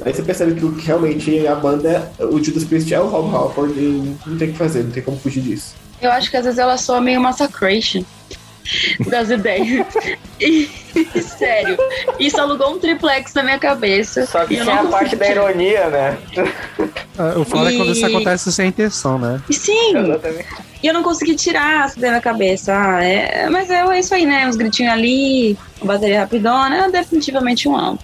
Aí 0.04 0.12
você 0.12 0.22
percebe 0.22 0.54
que 0.54 0.86
realmente 0.86 1.46
a 1.46 1.54
banda, 1.54 2.12
é- 2.18 2.24
o 2.24 2.42
Judas 2.42 2.64
Priest 2.64 2.92
é 2.92 3.00
o 3.00 3.06
Rob 3.06 3.34
Halford, 3.34 3.72
e 3.78 4.16
não 4.26 4.36
tem 4.38 4.48
o 4.48 4.52
que 4.52 4.58
fazer, 4.58 4.84
não 4.84 4.90
tem 4.90 5.02
como 5.02 5.18
fugir 5.18 5.42
disso. 5.42 5.74
Eu 6.00 6.10
acho 6.12 6.30
que 6.30 6.36
às 6.36 6.44
vezes 6.44 6.58
ela 6.58 6.76
soa 6.76 7.00
meio 7.00 7.18
massacration 7.20 8.04
das 9.08 9.30
ideias. 9.30 9.86
E, 10.38 10.68
sério, 11.38 11.78
isso 12.20 12.38
alugou 12.38 12.74
um 12.74 12.78
triplex 12.78 13.32
na 13.32 13.42
minha 13.42 13.58
cabeça. 13.58 14.26
Só 14.26 14.44
que 14.44 14.54
e 14.54 14.60
tem 14.60 14.70
a 14.70 14.84
parte 14.84 15.16
da 15.16 15.30
ironia, 15.30 15.88
né? 15.88 16.18
É, 17.18 17.38
o 17.38 17.44
foda 17.44 17.72
é 17.72 17.76
quando 17.76 17.92
isso 17.92 18.02
E- 18.02 18.04
acontece 18.14 18.52
sem 18.52 18.68
intenção, 18.68 19.18
né? 19.18 19.40
E 19.48 19.54
Sim, 19.54 19.96
Exatamente. 19.96 20.48
E 20.86 20.88
eu 20.88 20.94
não 20.94 21.02
consegui 21.02 21.34
tirar 21.34 21.88
isso 21.88 21.98
da 21.98 22.08
minha 22.08 22.20
cabeça. 22.20 22.72
Ah, 22.72 23.02
é, 23.02 23.48
mas 23.50 23.68
é, 23.68 23.80
é 23.80 23.98
isso 23.98 24.14
aí, 24.14 24.24
né? 24.24 24.48
Os 24.48 24.54
gritinhos 24.54 24.92
ali, 24.92 25.58
a 25.82 25.84
bateria 25.84 26.20
rapidona, 26.20 26.86
é 26.86 26.90
definitivamente 26.90 27.68
um 27.68 27.76
álbum. 27.76 27.98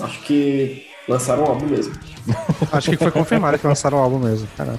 Acho 0.00 0.20
que 0.22 0.86
lançaram 1.06 1.42
um 1.44 1.46
álbum 1.48 1.66
mesmo. 1.66 1.92
Acho 2.72 2.90
que 2.90 2.96
foi 2.96 3.10
confirmado 3.10 3.58
que 3.58 3.66
lançaram 3.66 3.98
o 3.98 4.00
álbum 4.00 4.18
mesmo. 4.18 4.48
Caraca. 4.56 4.78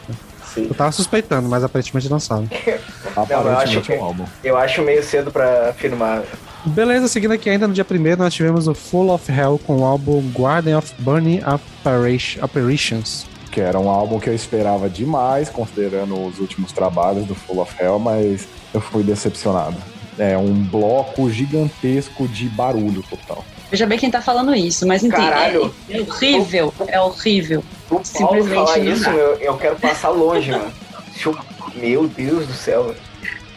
Sim. 0.53 0.65
Eu 0.68 0.73
tava 0.73 0.91
suspeitando, 0.91 1.47
mas 1.47 1.64
aparentemente 1.64 2.07
lançaram. 2.10 2.47
Aparentemente 3.15 3.77
acho 3.77 3.81
que- 3.81 3.93
é 3.93 3.99
um 3.99 4.03
álbum. 4.03 4.26
Eu 4.43 4.57
acho 4.57 4.81
meio 4.81 5.03
cedo 5.03 5.30
pra 5.31 5.69
afirmar. 5.69 6.23
Beleza, 6.65 7.07
seguindo 7.07 7.31
aqui 7.34 7.49
ainda 7.49 7.68
no 7.68 7.73
dia 7.73 7.85
1 7.89 8.15
nós 8.18 8.34
tivemos 8.34 8.68
o 8.68 8.73
Full 8.73 9.10
of 9.14 9.31
Hell 9.31 9.60
com 9.65 9.77
o 9.77 9.85
álbum 9.85 10.22
Guardian 10.35 10.80
of 10.80 10.91
Burning 10.99 11.41
Apparition- 11.43 12.43
Apparitions. 12.43 13.26
Que 13.51 13.61
era 13.61 13.80
um 13.80 13.89
álbum 13.89 14.19
que 14.19 14.30
eu 14.30 14.35
esperava 14.35 14.89
demais, 14.89 15.49
considerando 15.49 16.26
os 16.27 16.39
últimos 16.39 16.71
trabalhos 16.71 17.26
do 17.26 17.34
Full 17.34 17.59
of 17.61 17.73
Hell, 17.81 17.97
mas 17.99 18.47
eu 18.73 18.80
fui 18.81 19.03
decepcionado. 19.03 19.76
É 20.17 20.38
um 20.38 20.53
bloco 20.53 21.30
gigantesco 21.31 22.27
de 22.27 22.47
barulho 22.49 23.03
total. 23.09 23.43
Veja 23.71 23.85
bem 23.85 23.97
quem 23.97 24.09
tá 24.11 24.21
falando 24.21 24.53
isso, 24.55 24.85
mas 24.88 25.03
entende. 25.03 25.21
Caralho. 25.21 25.73
É, 25.89 25.97
é 25.97 26.01
horrível, 26.01 26.73
é 26.88 26.99
horrível. 27.01 27.63
O 27.85 27.89
Paulo 27.95 28.05
Simplesmente 28.05 28.55
falar 28.55 28.77
isso, 28.80 29.09
meu, 29.11 29.35
eu 29.35 29.57
quero 29.57 29.76
passar 29.77 30.09
longe, 30.09 30.51
mano. 30.51 30.71
Eu- 31.26 31.38
Meu 31.76 32.07
Deus 32.07 32.47
do 32.47 32.53
céu. 32.53 32.85
velho. 32.85 32.97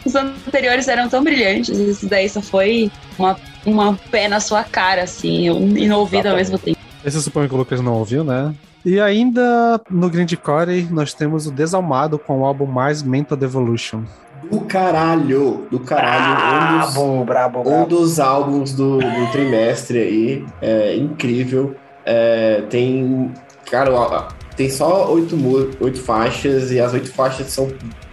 Os 0.05 0.15
anteriores 0.15 0.87
eram 0.87 1.09
tão 1.09 1.23
brilhantes, 1.23 1.77
esse 1.79 2.05
daí 2.07 2.29
só 2.29 2.41
foi 2.41 2.91
uma, 3.17 3.37
uma 3.65 3.97
pé 4.11 4.27
na 4.27 4.39
sua 4.39 4.63
cara, 4.63 5.03
assim, 5.03 5.47
e 5.49 5.87
no 5.87 5.97
ouvido 5.99 6.27
ao 6.27 6.35
mesmo 6.35 6.57
tempo. 6.57 6.77
Esse 7.05 7.17
eu 7.17 7.21
suponho 7.21 7.47
que 7.49 7.55
o 7.55 7.57
Lucas 7.57 7.81
não 7.81 7.93
ouviu, 7.95 8.23
né? 8.23 8.53
E 8.85 8.99
ainda 8.99 9.79
no 9.89 10.09
Grindcore 10.09 10.87
nós 10.91 11.13
temos 11.13 11.47
o 11.47 11.51
Desalmado 11.51 12.19
com 12.19 12.41
o 12.41 12.45
álbum 12.45 12.65
mais 12.65 13.01
Mental 13.01 13.37
Devolution. 13.37 14.01
Do 14.51 14.59
caralho, 14.61 15.65
do 15.71 15.79
caralho. 15.79 16.75
um 16.75 16.79
dos- 16.81 16.93
Brabo, 16.93 17.25
brabo, 17.25 17.59
um 17.61 17.63
brabo. 17.63 17.85
dos 17.87 18.19
álbuns 18.19 18.73
do, 18.73 18.97
do 18.97 19.31
trimestre 19.31 19.97
aí. 19.99 20.45
É 20.61 20.95
incrível. 20.97 21.75
É, 22.05 22.61
tem. 22.69 23.31
Cara, 23.71 24.27
tem 24.57 24.69
só 24.69 25.09
oito, 25.13 25.37
oito 25.79 25.99
faixas 26.01 26.71
e 26.71 26.79
as 26.79 26.93
oito 26.93 27.11
faixas 27.13 27.47
são 27.47 27.69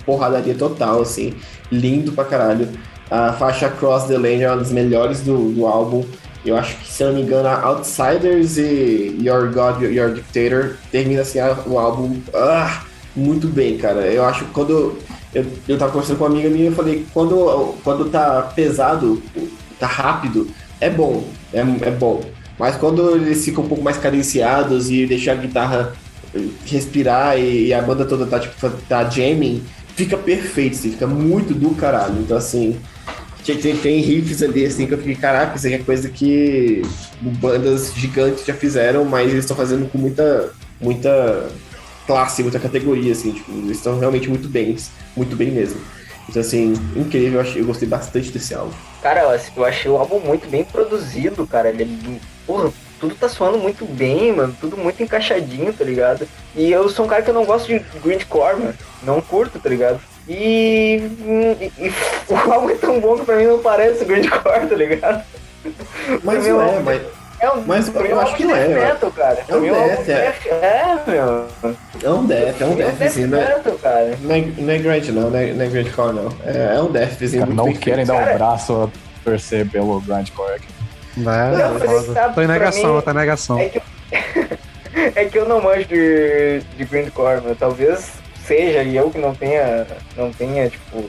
porradaria 0.06 0.54
total, 0.54 1.02
assim. 1.02 1.34
Lindo 1.70 2.12
pra 2.12 2.24
caralho. 2.24 2.68
A 3.10 3.32
faixa 3.32 3.68
Cross 3.68 4.04
the 4.04 4.14
Lane 4.16 4.42
é 4.42 4.48
uma 4.48 4.58
das 4.58 4.70
melhores 4.70 5.22
do, 5.22 5.50
do 5.52 5.66
álbum. 5.66 6.04
Eu 6.44 6.56
acho 6.56 6.76
que, 6.78 6.88
se 6.88 7.02
eu 7.02 7.08
não 7.08 7.16
me 7.16 7.22
engano, 7.22 7.48
Outsiders 7.48 8.56
e 8.56 9.16
Your 9.22 9.52
God, 9.52 9.82
Your 9.82 10.14
Dictator 10.14 10.76
termina 10.90 11.22
assim 11.22 11.38
o 11.66 11.78
álbum 11.78 12.18
ah, 12.34 12.82
muito 13.14 13.46
bem, 13.46 13.76
cara. 13.76 14.00
Eu 14.06 14.24
acho 14.24 14.44
que 14.44 14.50
quando 14.52 14.98
eu, 15.34 15.46
eu 15.68 15.78
tava 15.78 15.92
conversando 15.92 16.18
com 16.18 16.24
uma 16.24 16.30
amiga 16.30 16.48
minha, 16.48 16.70
eu 16.70 16.74
falei, 16.74 17.06
quando, 17.12 17.74
quando 17.84 18.10
tá 18.10 18.42
pesado, 18.54 19.22
tá 19.78 19.86
rápido, 19.86 20.48
é 20.80 20.88
bom, 20.88 21.24
é, 21.52 21.60
é 21.60 21.90
bom. 21.90 22.22
Mas 22.58 22.76
quando 22.76 23.16
eles 23.16 23.44
ficam 23.44 23.64
um 23.64 23.68
pouco 23.68 23.82
mais 23.82 23.96
cadenciados 23.96 24.90
e 24.90 25.06
deixar 25.06 25.32
a 25.32 25.36
guitarra 25.36 25.92
respirar 26.64 27.38
e, 27.38 27.68
e 27.68 27.74
a 27.74 27.82
banda 27.82 28.04
toda 28.04 28.26
tá, 28.26 28.38
tipo, 28.38 28.70
tá 28.88 29.08
jamming, 29.08 29.62
fica 29.96 30.16
perfeito, 30.16 30.76
assim, 30.76 30.90
fica 30.92 31.06
muito 31.06 31.54
do 31.54 31.70
caralho. 31.74 32.20
Então, 32.20 32.36
assim, 32.36 32.78
tem, 33.42 33.76
tem, 33.76 34.00
riffs 34.00 34.42
ali, 34.42 34.64
assim, 34.64 34.86
que 34.86 34.94
eu 34.94 34.98
fiquei, 34.98 35.14
caraca, 35.14 35.56
isso 35.56 35.66
aqui 35.66 35.76
é 35.76 35.78
coisa 35.78 36.08
que 36.08 36.82
bandas 37.20 37.92
gigantes 37.94 38.44
já 38.44 38.54
fizeram, 38.54 39.04
mas 39.04 39.30
eles 39.30 39.44
estão 39.44 39.56
fazendo 39.56 39.90
com 39.90 39.98
muita, 39.98 40.52
muita 40.80 41.48
classe, 42.06 42.42
muita 42.42 42.58
categoria, 42.58 43.12
assim, 43.12 43.32
tipo, 43.32 43.50
eles 43.52 43.76
estão 43.76 43.98
realmente 43.98 44.28
muito 44.28 44.48
bem, 44.48 44.76
muito 45.16 45.36
bem 45.36 45.50
mesmo. 45.50 45.80
Então, 46.28 46.40
assim, 46.40 46.74
incrível, 46.94 47.34
eu, 47.34 47.40
achei, 47.40 47.60
eu 47.60 47.66
gostei 47.66 47.88
bastante 47.88 48.30
desse 48.30 48.54
álbum. 48.54 48.72
Cara, 49.02 49.36
eu 49.56 49.64
achei 49.64 49.90
o 49.90 49.96
álbum 49.96 50.20
muito 50.20 50.48
bem 50.48 50.62
produzido, 50.62 51.46
cara. 51.46 51.70
Ele 51.70 51.82
é. 51.82 52.18
Porra, 52.46 52.72
tudo 53.00 53.14
tá 53.14 53.28
soando 53.28 53.58
muito 53.58 53.84
bem, 53.84 54.32
mano. 54.32 54.54
Tudo 54.60 54.76
muito 54.76 55.02
encaixadinho, 55.02 55.72
tá 55.72 55.84
ligado? 55.84 56.28
E 56.54 56.70
eu 56.70 56.88
sou 56.88 57.04
um 57.04 57.08
cara 57.08 57.22
que 57.22 57.30
eu 57.30 57.34
não 57.34 57.44
gosto 57.44 57.66
de 57.66 57.80
grindcore, 58.00 58.60
mano. 58.60 58.74
Não 59.02 59.20
curto, 59.20 59.58
tá 59.58 59.68
ligado? 59.68 60.00
E, 60.28 61.02
o 62.28 62.34
álbum 62.52 62.70
é 62.70 62.74
tão 62.74 63.00
bom 63.00 63.16
que 63.18 63.24
pra 63.24 63.36
mim 63.36 63.44
não 63.46 63.58
parece 63.60 64.04
grindcore, 64.04 64.66
tá 64.68 64.74
ligado? 64.76 65.24
Mas 66.22 66.46
não 66.46 66.62
é, 66.62 66.78
mas 66.80 67.02
É 67.40 67.50
um, 67.50 67.62
Mas 67.66 67.88
eu 67.88 67.94
um 67.94 68.04
acho 68.04 68.14
álbum 68.14 68.32
que 68.36 68.44
não 68.44 68.56
é, 68.56 68.68
metal, 68.68 69.10
cara. 69.10 69.38
É 69.48 69.54
um 69.56 69.66
é 69.66 69.72
um 69.72 69.86
death, 69.86 70.04
de 70.04 70.10
é. 70.12 70.14
death- 70.20 70.46
É, 70.46 71.10
meu. 71.10 71.46
é 72.02 72.10
um 72.10 72.26
death, 72.26 72.60
é 72.60 72.64
um 72.64 72.68
É 72.68 72.72
um 72.72 72.76
death, 72.76 72.94
death 72.98 73.02
assim, 73.10 73.26
não 73.26 73.38
é, 73.38 73.60
cara. 73.82 74.18
não 74.20 74.34
é, 74.34 74.40
não 74.58 74.72
é 74.72 74.78
grind 74.78 75.08
não, 75.08 75.30
não 75.30 75.38
é, 75.38 75.52
não 75.52 75.64
é 75.64 75.68
grindcore 75.68 76.12
não. 76.12 76.28
É, 76.44 76.74
é 76.76 76.80
um 76.82 76.92
death, 76.92 77.22
assim, 77.22 77.38
Cara, 77.40 77.50
não 77.54 77.72
querem 77.72 78.04
feito. 78.04 78.08
dar 78.08 78.18
Cara- 78.24 78.34
o 78.34 78.38
braço 78.38 78.72
a 78.84 79.24
torcer 79.24 79.68
pelo 79.70 80.00
grindcore. 80.00 80.54
aqui. 80.54 80.68
Né? 81.16 81.52
Não, 81.56 81.80
Foda. 81.80 82.12
sabe, 82.14 82.34
Tô 82.34 82.42
em 82.42 82.46
negação, 82.46 82.94
mim- 82.96 83.02
tô 83.02 83.10
em 83.10 83.14
negação. 83.14 83.58
É 83.58 83.68
que, 83.68 83.82
é 85.18 85.24
que 85.24 85.38
eu 85.38 85.48
não 85.48 85.60
manjo 85.60 85.86
de, 85.86 86.60
de 86.76 86.84
grindcore, 86.84 87.40
meu. 87.42 87.56
Talvez 87.56 88.12
seja 88.50 88.82
e 88.82 88.96
eu 88.96 89.10
que 89.10 89.18
não 89.18 89.32
tenha, 89.32 89.86
não 90.16 90.32
tenha, 90.32 90.68
tipo, 90.68 91.04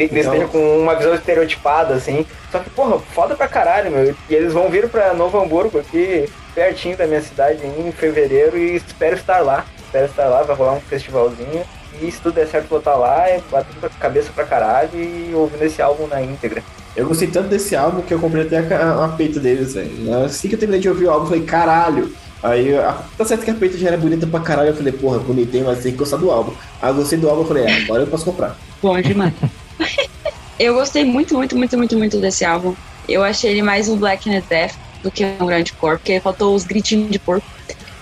esteja 0.00 0.46
com 0.46 0.78
uma 0.78 0.94
visão 0.94 1.14
estereotipada, 1.14 1.94
assim. 1.94 2.24
Só 2.50 2.60
que, 2.60 2.70
porra, 2.70 2.98
foda 2.98 3.34
pra 3.34 3.46
caralho, 3.46 3.90
meu. 3.90 4.14
E 4.30 4.34
eles 4.34 4.54
vão 4.54 4.70
vir 4.70 4.88
pra 4.88 5.12
Novo 5.12 5.38
Hamburgo 5.38 5.78
aqui, 5.78 6.26
pertinho 6.54 6.96
da 6.96 7.06
minha 7.06 7.20
cidade, 7.20 7.60
em 7.66 7.92
fevereiro, 7.92 8.56
e 8.56 8.76
espero 8.76 9.16
estar 9.16 9.40
lá. 9.40 9.66
Espero 9.84 10.06
estar 10.06 10.28
lá, 10.28 10.42
vai 10.42 10.56
rolar 10.56 10.72
um 10.72 10.80
festivalzinho. 10.80 11.62
E 12.00 12.10
se 12.10 12.20
tudo 12.20 12.34
der 12.34 12.46
certo, 12.46 12.68
vou 12.68 12.78
estar 12.78 12.94
lá, 12.94 13.26
batendo 13.50 13.84
a 13.84 13.88
cabeça 13.90 14.30
pra 14.34 14.44
caralho 14.44 14.90
e 14.94 15.32
ouvindo 15.34 15.62
esse 15.62 15.82
álbum 15.82 16.06
na 16.06 16.22
íntegra. 16.22 16.62
Eu 16.94 17.06
gostei 17.06 17.28
tanto 17.28 17.48
desse 17.48 17.76
álbum 17.76 18.00
que 18.00 18.12
eu 18.12 18.18
comprei 18.18 18.44
até 18.44 18.58
a, 18.74 19.04
a 19.04 19.08
peita 19.08 19.38
deles, 19.38 19.74
velho. 19.74 20.24
Assim 20.24 20.48
que 20.48 20.54
eu 20.54 20.58
terminei 20.58 20.80
de 20.80 20.88
ouvir 20.88 21.04
o 21.04 21.10
álbum, 21.10 21.24
eu 21.24 21.28
falei, 21.28 21.44
caralho. 21.44 22.12
Aí, 22.46 22.76
a, 22.76 22.92
tá 23.18 23.24
certo 23.24 23.44
que 23.44 23.50
a 23.50 23.54
peita 23.54 23.76
já 23.76 23.88
era 23.88 23.96
bonita 23.96 24.24
pra 24.26 24.38
caralho. 24.38 24.68
Eu 24.68 24.76
falei, 24.76 24.92
porra, 24.92 25.18
bonitei, 25.18 25.64
mas 25.64 25.82
tem 25.82 25.90
que 25.90 25.98
gostar 25.98 26.16
do 26.16 26.30
álbum. 26.30 26.52
Aí 26.80 26.90
eu 26.90 26.94
gostei 26.94 27.18
do 27.18 27.28
álbum, 27.28 27.42
eu 27.42 27.48
falei, 27.48 27.64
é, 27.64 27.82
agora 27.82 28.02
eu 28.02 28.06
posso 28.06 28.24
comprar. 28.24 28.56
Bom 28.80 29.00
demais. 29.00 29.34
eu 30.58 30.74
gostei 30.74 31.04
muito, 31.04 31.34
muito, 31.34 31.56
muito, 31.56 31.76
muito, 31.76 31.98
muito 31.98 32.20
desse 32.20 32.44
álbum. 32.44 32.74
Eu 33.08 33.24
achei 33.24 33.50
ele 33.50 33.62
mais 33.62 33.88
um 33.88 33.96
Black 33.96 34.30
and 34.30 34.42
Death 34.48 34.74
do 35.02 35.10
que 35.10 35.24
um 35.24 35.46
grindcore, 35.46 35.98
porque 35.98 36.20
faltou 36.20 36.54
os 36.54 36.64
gritinhos 36.64 37.10
de 37.10 37.18
porco 37.18 37.46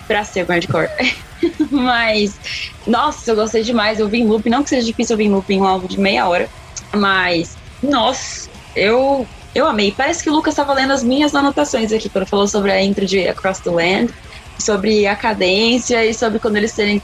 pra 0.06 0.24
ser 0.24 0.44
grindcore. 0.44 0.90
mas, 1.70 2.38
nossa, 2.86 3.30
eu 3.30 3.36
gostei 3.36 3.62
demais. 3.62 3.98
Eu 3.98 4.08
vi 4.08 4.20
em 4.20 4.26
loop, 4.26 4.48
não 4.50 4.62
que 4.62 4.68
seja 4.68 4.84
difícil 4.84 5.14
ouvir 5.14 5.24
em 5.24 5.30
loop 5.30 5.50
em 5.50 5.60
um 5.60 5.66
álbum 5.66 5.86
de 5.86 5.98
meia 5.98 6.28
hora, 6.28 6.50
mas, 6.92 7.56
nossa, 7.82 8.50
eu, 8.76 9.26
eu 9.54 9.66
amei. 9.66 9.90
Parece 9.90 10.22
que 10.22 10.28
o 10.28 10.34
Lucas 10.34 10.52
estava 10.52 10.74
lendo 10.74 10.92
as 10.92 11.02
minhas 11.02 11.34
anotações 11.34 11.92
aqui, 11.92 12.10
quando 12.10 12.26
falou 12.26 12.46
sobre 12.46 12.70
a 12.70 12.82
intro 12.82 13.06
de 13.06 13.26
Across 13.26 13.60
the 13.60 13.70
Land, 13.70 14.14
sobre 14.58 15.06
a 15.06 15.16
cadência 15.16 16.04
e 16.04 16.14
sobre 16.14 16.38
quando 16.38 16.56
eles 16.56 16.72
serem 16.72 17.02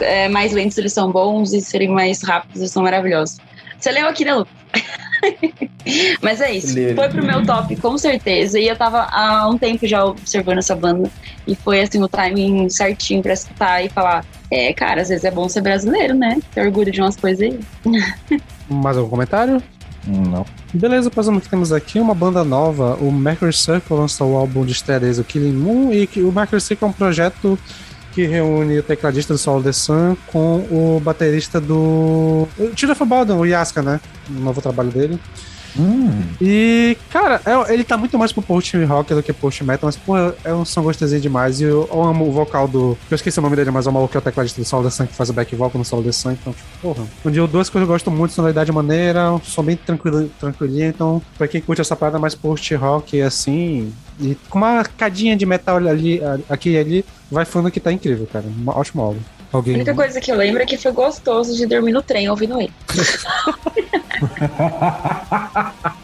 é, 0.00 0.28
mais 0.28 0.52
lentos 0.52 0.78
eles 0.78 0.92
são 0.92 1.10
bons 1.10 1.52
e 1.52 1.60
serem 1.60 1.88
mais 1.88 2.22
rápidos 2.22 2.60
eles 2.60 2.72
são 2.72 2.82
maravilhosos. 2.82 3.38
Você 3.78 3.90
leu 3.90 4.08
aqui, 4.08 4.24
né, 4.24 4.34
Lu? 4.34 4.46
Mas 6.22 6.40
é 6.40 6.52
isso. 6.52 6.74
Foi 6.94 7.08
pro 7.08 7.24
meu 7.24 7.44
top, 7.44 7.74
com 7.76 7.96
certeza. 7.96 8.58
E 8.58 8.68
eu 8.68 8.76
tava 8.76 9.06
há 9.10 9.48
um 9.48 9.58
tempo 9.58 9.86
já 9.86 10.04
observando 10.04 10.58
essa 10.58 10.76
banda. 10.76 11.10
E 11.46 11.54
foi 11.54 11.80
assim 11.80 12.02
o 12.02 12.08
timing 12.08 12.68
certinho 12.68 13.22
pra 13.22 13.32
escutar 13.32 13.84
e 13.84 13.88
falar: 13.88 14.24
É, 14.50 14.72
cara, 14.72 15.02
às 15.02 15.08
vezes 15.08 15.24
é 15.24 15.30
bom 15.30 15.48
ser 15.48 15.62
brasileiro, 15.62 16.14
né? 16.14 16.38
Ter 16.54 16.62
orgulho 16.62 16.92
de 16.92 17.00
umas 17.00 17.16
coisas 17.16 17.40
aí. 17.40 17.60
Mais 18.68 18.96
algum 18.96 19.10
comentário? 19.10 19.62
Não. 20.06 20.46
Beleza, 20.72 21.10
próximo 21.10 21.40
que 21.40 21.48
temos 21.48 21.72
aqui 21.72 22.00
uma 22.00 22.14
banda 22.14 22.42
nova. 22.42 22.96
O 22.96 23.12
Mercury 23.12 23.52
Circle 23.52 23.96
lançou 23.96 24.32
o 24.32 24.36
álbum 24.36 24.64
de 24.64 24.72
estreia 24.72 25.00
o 25.18 25.24
Killing 25.24 25.52
Moon. 25.52 25.92
E 25.92 26.08
o 26.22 26.32
Mercury 26.32 26.60
Circle 26.60 26.86
é 26.86 26.90
um 26.90 26.92
projeto 26.92 27.58
que 28.12 28.26
reúne 28.26 28.78
o 28.78 28.82
tecladista 28.82 29.34
do 29.34 29.38
Solo 29.38 29.62
The 29.62 29.72
Sun 29.72 30.16
com 30.26 30.66
o 30.70 31.00
baterista 31.00 31.60
do. 31.60 32.48
Tira 32.74 32.94
Fabaldon, 32.94 33.38
o 33.38 33.46
Yaska, 33.46 33.82
né? 33.82 34.00
O 34.28 34.32
novo 34.32 34.60
trabalho 34.60 34.90
dele. 34.90 35.18
Hum, 35.78 36.10
E, 36.40 36.96
cara, 37.10 37.40
é- 37.44 37.72
ele 37.74 37.84
tá 37.84 37.96
muito 37.96 38.18
mais 38.18 38.32
pro 38.32 38.42
post 38.42 38.76
rock 38.84 39.14
do 39.14 39.22
que 39.22 39.32
post 39.32 39.62
metal, 39.62 39.86
mas, 39.86 39.96
pô, 39.96 40.16
é 40.44 40.52
um 40.52 40.64
som 40.64 40.82
gostosinho 40.82 41.20
demais. 41.20 41.60
E 41.60 41.64
eu, 41.64 41.88
eu 41.92 42.02
amo 42.02 42.28
o 42.28 42.32
vocal 42.32 42.66
do. 42.66 42.96
Eu 43.10 43.14
esqueci 43.14 43.38
o 43.38 43.42
nome 43.42 43.56
dele, 43.56 43.70
mas 43.70 43.86
é 43.86 43.90
o 43.90 43.92
maluco 43.92 44.10
que 44.10 44.16
é 44.16 44.20
o 44.20 44.22
tecladista 44.22 44.60
do 44.60 44.64
Solo 44.64 44.84
The 44.84 44.90
Sun, 44.90 45.06
que 45.06 45.14
faz 45.14 45.30
o 45.30 45.32
back 45.32 45.54
vocal 45.54 45.78
no 45.78 45.84
Solo 45.84 46.02
The 46.02 46.12
Sun. 46.12 46.32
Então, 46.32 46.52
tipo, 46.52 46.66
porra. 46.82 47.04
Um 47.24 47.30
dia 47.30 47.46
duas 47.46 47.68
coisas 47.68 47.86
que 47.86 47.90
eu 47.90 47.94
gosto 47.94 48.10
muito, 48.10 48.34
sonoridade 48.34 48.72
maneira, 48.72 49.32
um 49.32 49.40
som 49.40 49.62
bem 49.62 49.76
tranquilo, 49.76 50.28
tranquilinho. 50.40 50.88
Então, 50.88 51.22
pra 51.38 51.46
quem 51.46 51.60
curte 51.60 51.80
essa 51.80 51.94
parada 51.96 52.18
mais 52.18 52.34
post 52.34 52.74
rock 52.74 53.20
assim, 53.22 53.92
e 54.20 54.36
com 54.48 54.58
uma 54.58 54.84
cadinha 54.84 55.36
de 55.36 55.46
metal 55.46 55.76
ali, 55.76 56.20
aqui 56.48 56.70
e 56.70 56.78
ali, 56.78 57.04
vai 57.30 57.44
fundo 57.44 57.70
que 57.70 57.80
tá 57.80 57.92
incrível, 57.92 58.26
cara. 58.32 58.44
Um 58.46 58.68
ótimo 58.70 59.02
álbum. 59.52 59.56
A 59.56 59.56
Alguém. 59.56 59.74
única 59.74 59.94
coisa 59.94 60.20
que 60.20 60.30
eu 60.30 60.36
lembro 60.36 60.62
é 60.62 60.66
que 60.66 60.76
foi 60.76 60.92
gostoso 60.92 61.56
de 61.56 61.66
dormir 61.66 61.92
no 61.92 62.02
trem 62.02 62.28
ouvindo 62.28 62.60
ele. 62.60 62.72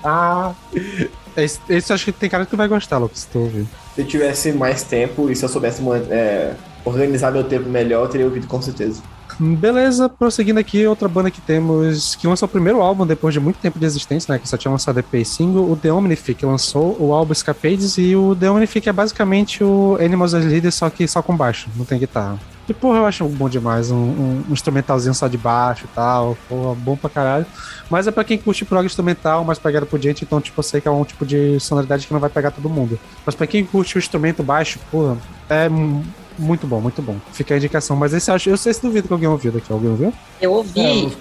Ah! 0.05 0.53
Esse, 1.37 1.61
esse 1.69 1.93
eu 1.93 1.95
acho 1.95 2.05
que 2.07 2.13
tem 2.13 2.31
cara 2.31 2.47
que 2.47 2.57
vai 2.57 2.67
gostar, 2.67 2.97
Lucas, 2.97 3.21
se 3.21 3.29
tu 3.29 3.41
ouvir. 3.41 3.67
Se 3.95 4.01
eu 4.01 4.07
tivesse 4.07 4.53
mais 4.53 4.83
tempo 4.83 5.31
e 5.31 5.37
se 5.37 5.45
eu 5.45 5.51
soubesse 5.51 5.83
é, 6.11 6.55
organizar 6.83 7.31
meu 7.31 7.45
tempo 7.45 7.69
melhor, 7.69 8.05
eu 8.05 8.09
teria 8.09 8.27
ouvido 8.27 8.47
com 8.47 8.63
certeza. 8.63 9.03
Beleza, 9.39 10.09
prosseguindo 10.09 10.59
aqui, 10.59 10.87
outra 10.87 11.07
banda 11.09 11.31
que 11.31 11.43
temos 11.43 12.15
que 12.15 12.27
lançou 12.27 12.47
o 12.47 12.51
primeiro 12.51 12.81
álbum 12.81 13.07
depois 13.07 13.35
de 13.35 13.41
muito 13.41 13.59
tempo 13.59 13.79
de 13.79 13.85
existência, 13.85 14.33
né? 14.33 14.39
Que 14.39 14.49
só 14.49 14.57
tinha 14.57 14.73
lançado 14.73 14.99
EP 14.99 15.13
e 15.13 15.25
single, 15.27 15.71
o 15.71 15.77
The 15.77 15.93
Omnific 15.93 16.47
lançou 16.47 16.97
o 16.99 17.13
álbum 17.13 17.33
Escapades 17.33 17.99
e 17.99 18.17
o 18.17 18.35
The 18.35 18.51
Omnific 18.51 18.89
é 18.89 18.93
basicamente 18.93 19.63
o 19.63 19.99
Animals 20.01 20.33
as 20.33 20.43
Leaders, 20.43 20.75
só 20.75 20.89
que 20.89 21.07
só 21.07 21.21
com 21.21 21.37
baixo, 21.37 21.69
não 21.77 21.85
tem 21.85 21.99
guitarra. 21.99 22.39
E 22.69 22.75
porra, 22.75 22.99
eu 22.99 23.07
acho 23.07 23.25
bom 23.29 23.49
demais, 23.49 23.91
um, 23.93 23.97
um- 23.97 24.45
um 24.49 24.53
instrumentalzinho 24.53 25.15
só 25.15 25.29
de 25.29 25.39
baixo 25.39 25.85
e 25.85 25.95
tal, 25.95 26.37
porra, 26.49 26.75
bom 26.75 26.97
pra 26.97 27.09
caralho. 27.09 27.47
Mas 27.89 28.09
é 28.09 28.11
pra 28.11 28.25
quem 28.25 28.37
curte 28.37 28.65
prog 28.65 28.85
instrumental, 28.85 29.45
mais 29.45 29.59
pegado 29.59 29.87
por 29.87 29.99
diante, 30.01 30.25
então 30.25 30.41
tipo, 30.41 30.59
eu 30.59 30.63
sei 30.65 30.81
que 30.81 30.89
é 30.89 30.91
um 30.91 31.05
tipo 31.05 31.25
de 31.25 31.61
sonoridade 31.61 32.07
que 32.07 32.13
não 32.13 32.19
vai 32.19 32.29
pegar 32.29 32.51
todo 32.51 32.69
mundo. 32.69 32.99
Mas 33.25 33.35
pra 33.37 33.47
quem 33.47 33.65
curte 33.65 33.97
o 33.97 34.01
instrumento 34.01 34.43
baixo, 34.43 34.81
porra, 34.91 35.17
é 35.49 35.69
mu- 35.69 36.05
muito 36.37 36.67
bom, 36.67 36.81
muito 36.81 37.01
bom. 37.01 37.17
Fica 37.33 37.55
a 37.55 37.57
indicação. 37.57 37.97
Mas 37.97 38.13
esse 38.13 38.31
eu 38.31 38.35
acho, 38.35 38.51
eu 38.51 38.57
sei 38.57 38.75
se 38.75 38.83
duvido 38.83 39.07
que 39.07 39.15
alguém 39.15 39.29
ouviu 39.29 39.53
daqui. 39.53 39.73
Alguém 39.73 39.91
ouviu? 39.91 40.13
Eu 40.41 40.53
ouvi 40.53 41.17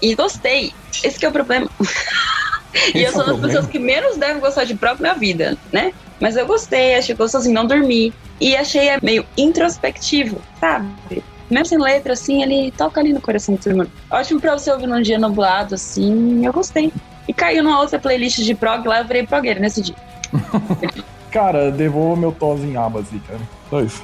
e 0.00 0.14
gostei. 0.14 0.72
Esse 1.04 1.18
que 1.18 1.26
é 1.26 1.28
o 1.28 1.32
problema. 1.32 1.68
e 2.94 3.02
eu 3.02 3.02
Esse 3.02 3.04
é 3.08 3.10
sou 3.10 3.20
o 3.20 3.26
das 3.26 3.26
problema. 3.26 3.46
pessoas 3.48 3.66
que 3.66 3.78
menos 3.78 4.16
devem 4.16 4.40
gostar 4.40 4.64
de 4.64 4.74
prog 4.74 5.00
na 5.02 5.12
vida, 5.12 5.56
né? 5.72 5.92
Mas 6.20 6.36
eu 6.36 6.46
gostei, 6.46 6.94
achei 6.94 7.14
gostosinho, 7.14 7.54
não 7.54 7.66
dormi. 7.66 8.12
E 8.40 8.56
achei 8.56 8.88
é 8.88 8.98
meio 9.02 9.24
introspectivo, 9.36 10.40
sabe? 10.60 11.22
Mesmo 11.50 11.66
sem 11.66 11.78
letra, 11.78 12.12
assim, 12.12 12.42
ele 12.42 12.72
toca 12.72 13.00
ali 13.00 13.12
no 13.12 13.20
coração 13.20 13.54
do 13.54 13.62
ser 13.62 13.74
humano. 13.74 13.90
Ótimo 14.10 14.40
pra 14.40 14.58
você 14.58 14.70
ouvir 14.70 14.86
num 14.86 15.00
dia 15.00 15.18
nublado, 15.18 15.74
assim, 15.74 16.44
eu 16.44 16.52
gostei. 16.52 16.92
E 17.28 17.32
caiu 17.32 17.62
numa 17.62 17.80
outra 17.80 17.98
playlist 17.98 18.38
de 18.40 18.54
prog 18.54 18.86
lá, 18.86 19.00
eu 19.00 19.04
virei 19.04 19.26
progueira 19.26 19.60
nesse 19.60 19.80
dia. 19.80 19.94
cara, 21.30 21.70
devolva 21.70 22.20
meu 22.20 22.32
tos 22.32 22.60
em 22.60 22.76
abas 22.76 23.06
aí, 23.12 23.20
cara. 23.20 23.40
Só 23.70 23.80
isso. 23.80 24.02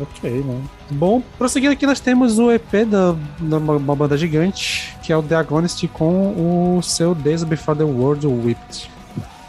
Ok, 0.00 0.30
né? 0.30 0.60
Bom, 0.90 1.22
prosseguindo 1.36 1.72
aqui, 1.72 1.86
nós 1.86 2.00
temos 2.00 2.38
o 2.38 2.52
EP 2.52 2.84
da, 2.86 3.16
da 3.40 3.58
uma, 3.58 3.76
uma 3.76 3.96
banda 3.96 4.16
gigante, 4.16 4.96
que 5.02 5.12
é 5.12 5.16
o 5.16 5.22
The 5.22 5.34
Agonist 5.34 5.86
com 5.88 6.76
o 6.76 6.82
seu 6.82 7.14
Days 7.14 7.42
Before 7.42 7.76
the 7.76 7.84
World 7.84 8.26
Whipped. 8.26 8.90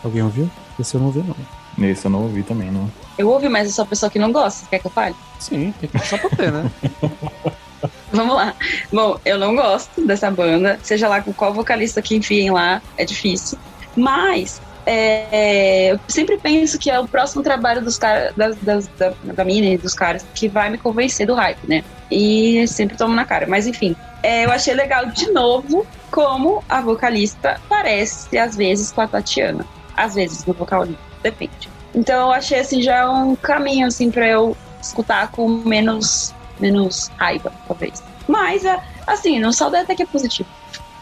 Alguém 0.03 0.23
ouviu? 0.23 0.49
Esse 0.79 0.95
eu 0.95 0.99
não 0.99 1.07
ouvi, 1.07 1.19
não. 1.19 1.35
Nesse 1.79 2.05
eu 2.05 2.11
não 2.11 2.23
ouvi 2.23 2.43
também, 2.43 2.69
não. 2.69 2.89
Eu 3.17 3.29
ouvi, 3.29 3.47
mas 3.49 3.67
eu 3.67 3.73
sou 3.73 3.83
a 3.83 3.87
pessoa 3.87 4.09
que 4.09 4.19
não 4.19 4.31
gosta. 4.31 4.67
Quer 4.69 4.79
que 4.79 4.87
eu 4.87 4.91
fale? 4.91 5.15
Sim, 5.39 5.73
tem 5.79 5.89
que 5.89 5.99
só 6.05 6.17
pra 6.17 6.29
ter, 6.29 6.51
né? 6.51 6.69
Vamos 8.11 8.35
lá. 8.35 8.53
Bom, 8.91 9.19
eu 9.23 9.37
não 9.37 9.55
gosto 9.55 10.05
dessa 10.05 10.29
banda, 10.31 10.79
seja 10.83 11.07
lá 11.07 11.21
com 11.21 11.31
qual 11.31 11.53
vocalista 11.53 12.01
que 12.01 12.15
enfiem 12.15 12.49
lá, 12.51 12.81
é 12.97 13.05
difícil. 13.05 13.57
Mas 13.95 14.61
é, 14.85 15.91
eu 15.93 15.99
sempre 16.07 16.37
penso 16.37 16.77
que 16.79 16.89
é 16.89 16.99
o 16.99 17.07
próximo 17.07 17.43
trabalho 17.43 17.81
dos 17.81 17.97
caras, 17.97 18.33
das, 18.35 18.55
das- 18.57 18.87
da, 18.97 19.13
da 19.23 19.45
mina 19.45 19.67
e 19.67 19.77
dos 19.77 19.93
caras, 19.93 20.25
que 20.33 20.47
vai 20.47 20.69
me 20.69 20.77
convencer 20.77 21.27
do 21.27 21.35
hype, 21.35 21.59
né? 21.67 21.83
E 22.11 22.67
sempre 22.67 22.97
tomo 22.97 23.13
na 23.13 23.23
cara. 23.25 23.45
Mas 23.47 23.67
enfim, 23.67 23.95
é, 24.23 24.45
eu 24.45 24.51
achei 24.51 24.73
legal 24.73 25.05
de 25.05 25.31
novo 25.31 25.85
como 26.11 26.63
a 26.67 26.81
vocalista 26.81 27.61
parece, 27.69 28.35
às 28.37 28.55
vezes, 28.55 28.91
com 28.91 29.01
a 29.01 29.07
Tatiana. 29.07 29.65
Às 29.95 30.15
vezes, 30.15 30.43
no 30.45 30.53
vocal, 30.53 30.87
depende. 31.21 31.69
Então 31.93 32.27
eu 32.27 32.31
achei 32.31 32.59
assim 32.59 32.81
já 32.81 33.09
um 33.09 33.35
caminho 33.35 33.87
assim 33.87 34.11
para 34.11 34.27
eu 34.27 34.55
escutar 34.81 35.31
com 35.31 35.47
menos 35.47 36.33
menos 36.59 37.09
raiva, 37.17 37.51
talvez. 37.67 38.03
Mas 38.27 38.65
é, 38.65 38.79
assim, 39.07 39.39
no 39.39 39.51
saldo 39.51 39.77
até 39.77 39.95
que 39.95 40.03
é 40.03 40.05
positivo. 40.05 40.49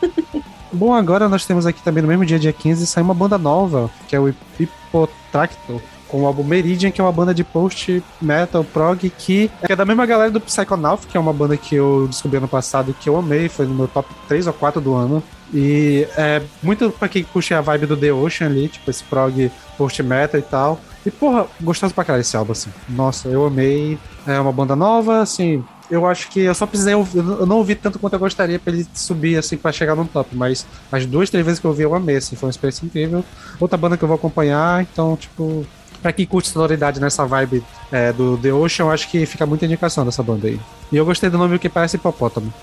Bom, 0.72 0.94
agora 0.94 1.30
nós 1.30 1.46
temos 1.46 1.66
aqui 1.66 1.82
também 1.82 2.02
no 2.02 2.10
mesmo 2.10 2.26
dia, 2.26 2.38
dia 2.38 2.54
15, 2.54 2.86
saiu 2.86 3.06
uma 3.06 3.14
banda 3.14 3.38
nova, 3.38 3.90
que 4.08 4.16
é 4.16 4.20
o 4.20 4.34
Hipotracto, 4.60 5.82
com 6.08 6.22
o 6.22 6.26
álbum 6.26 6.44
Meridian, 6.44 6.92
que 6.92 7.02
é 7.02 7.04
uma 7.04 7.12
banda 7.12 7.34
de 7.34 7.44
post 7.44 8.04
metal 8.22 8.64
prog 8.64 9.10
que 9.10 9.52
é 9.62 9.76
da 9.76 9.86
mesma 9.86 10.06
galera 10.06 10.32
do 10.32 10.40
Psychonaut, 10.40 11.06
que 11.08 11.18
é 11.18 11.20
uma 11.20 11.34
banda 11.34 11.58
que 11.58 11.76
eu 11.76 12.08
descobri 12.08 12.38
ano 12.38 12.48
passado 12.48 12.96
que 13.00 13.10
eu 13.10 13.18
amei, 13.18 13.50
foi 13.50 13.66
no 13.66 13.74
meu 13.74 13.88
top 13.88 14.10
3 14.28 14.48
ou 14.48 14.54
4 14.54 14.80
do 14.80 14.94
ano. 14.94 15.24
E 15.54 16.08
é 16.18 16.42
muito 16.62 16.90
pra 16.92 17.08
quem 17.08 17.24
curte 17.24 17.54
a 17.54 17.62
vibe 17.62 17.86
do 17.86 17.98
The 17.98 18.12
Ocean 18.12 18.48
ali, 18.48 18.68
tipo 18.68 18.90
esse 18.90 19.04
prog 19.04 19.52
post 19.78 20.04
metal 20.04 20.40
e 20.40 20.44
tal. 20.44 20.80
E 21.06 21.12
porra, 21.12 21.48
gostoso 21.62 21.94
pra 21.94 22.04
caralho 22.04 22.22
esse 22.22 22.36
álbum, 22.36 22.52
assim. 22.52 22.70
Nossa, 22.90 23.30
eu 23.30 23.46
amei. 23.46 23.98
É 24.26 24.40
uma 24.40 24.52
banda 24.52 24.76
nova, 24.76 25.22
assim. 25.22 25.64
Eu 25.90 26.06
acho 26.06 26.30
que 26.30 26.42
eu 26.42 26.54
só 26.54 26.66
precisei 26.66 26.94
ouvir, 26.94 27.20
eu 27.20 27.46
não 27.46 27.58
ouvi 27.58 27.74
tanto 27.74 27.98
quanto 27.98 28.14
eu 28.14 28.20
gostaria 28.20 28.60
pra 28.60 28.74
ele 28.74 28.86
subir, 28.94 29.38
assim, 29.38 29.56
pra 29.56 29.72
chegar 29.72 29.96
no 29.96 30.04
top. 30.04 30.36
Mas 30.36 30.66
as 30.92 31.06
duas, 31.06 31.30
três 31.30 31.46
vezes 31.46 31.62
que 31.62 31.66
eu 31.66 31.72
ouvi, 31.72 31.84
eu 31.84 31.96
amei, 31.96 32.18
assim. 32.18 32.36
Foi 32.36 32.48
uma 32.48 32.52
experiência 32.52 32.86
incrível. 32.86 33.24
Outra 33.58 33.78
banda 33.78 33.96
que 33.96 34.04
eu 34.04 34.08
vou 34.08 34.16
acompanhar, 34.16 34.82
então, 34.82 35.16
tipo, 35.16 35.66
pra 36.02 36.12
quem 36.12 36.26
curte 36.26 36.50
sonoridade 36.50 37.00
nessa 37.00 37.26
vibe 37.26 37.64
é, 37.90 38.12
do 38.12 38.38
The 38.38 38.52
Ocean, 38.52 38.92
acho 38.92 39.10
que 39.10 39.26
fica 39.26 39.46
muita 39.46 39.66
indicação 39.66 40.04
dessa 40.04 40.22
banda 40.22 40.48
aí. 40.48 40.60
E 40.92 40.98
eu 40.98 41.06
gostei 41.06 41.30
do 41.30 41.38
nome 41.38 41.58
que 41.58 41.70
parece 41.70 41.96
hipopótamo. 41.96 42.54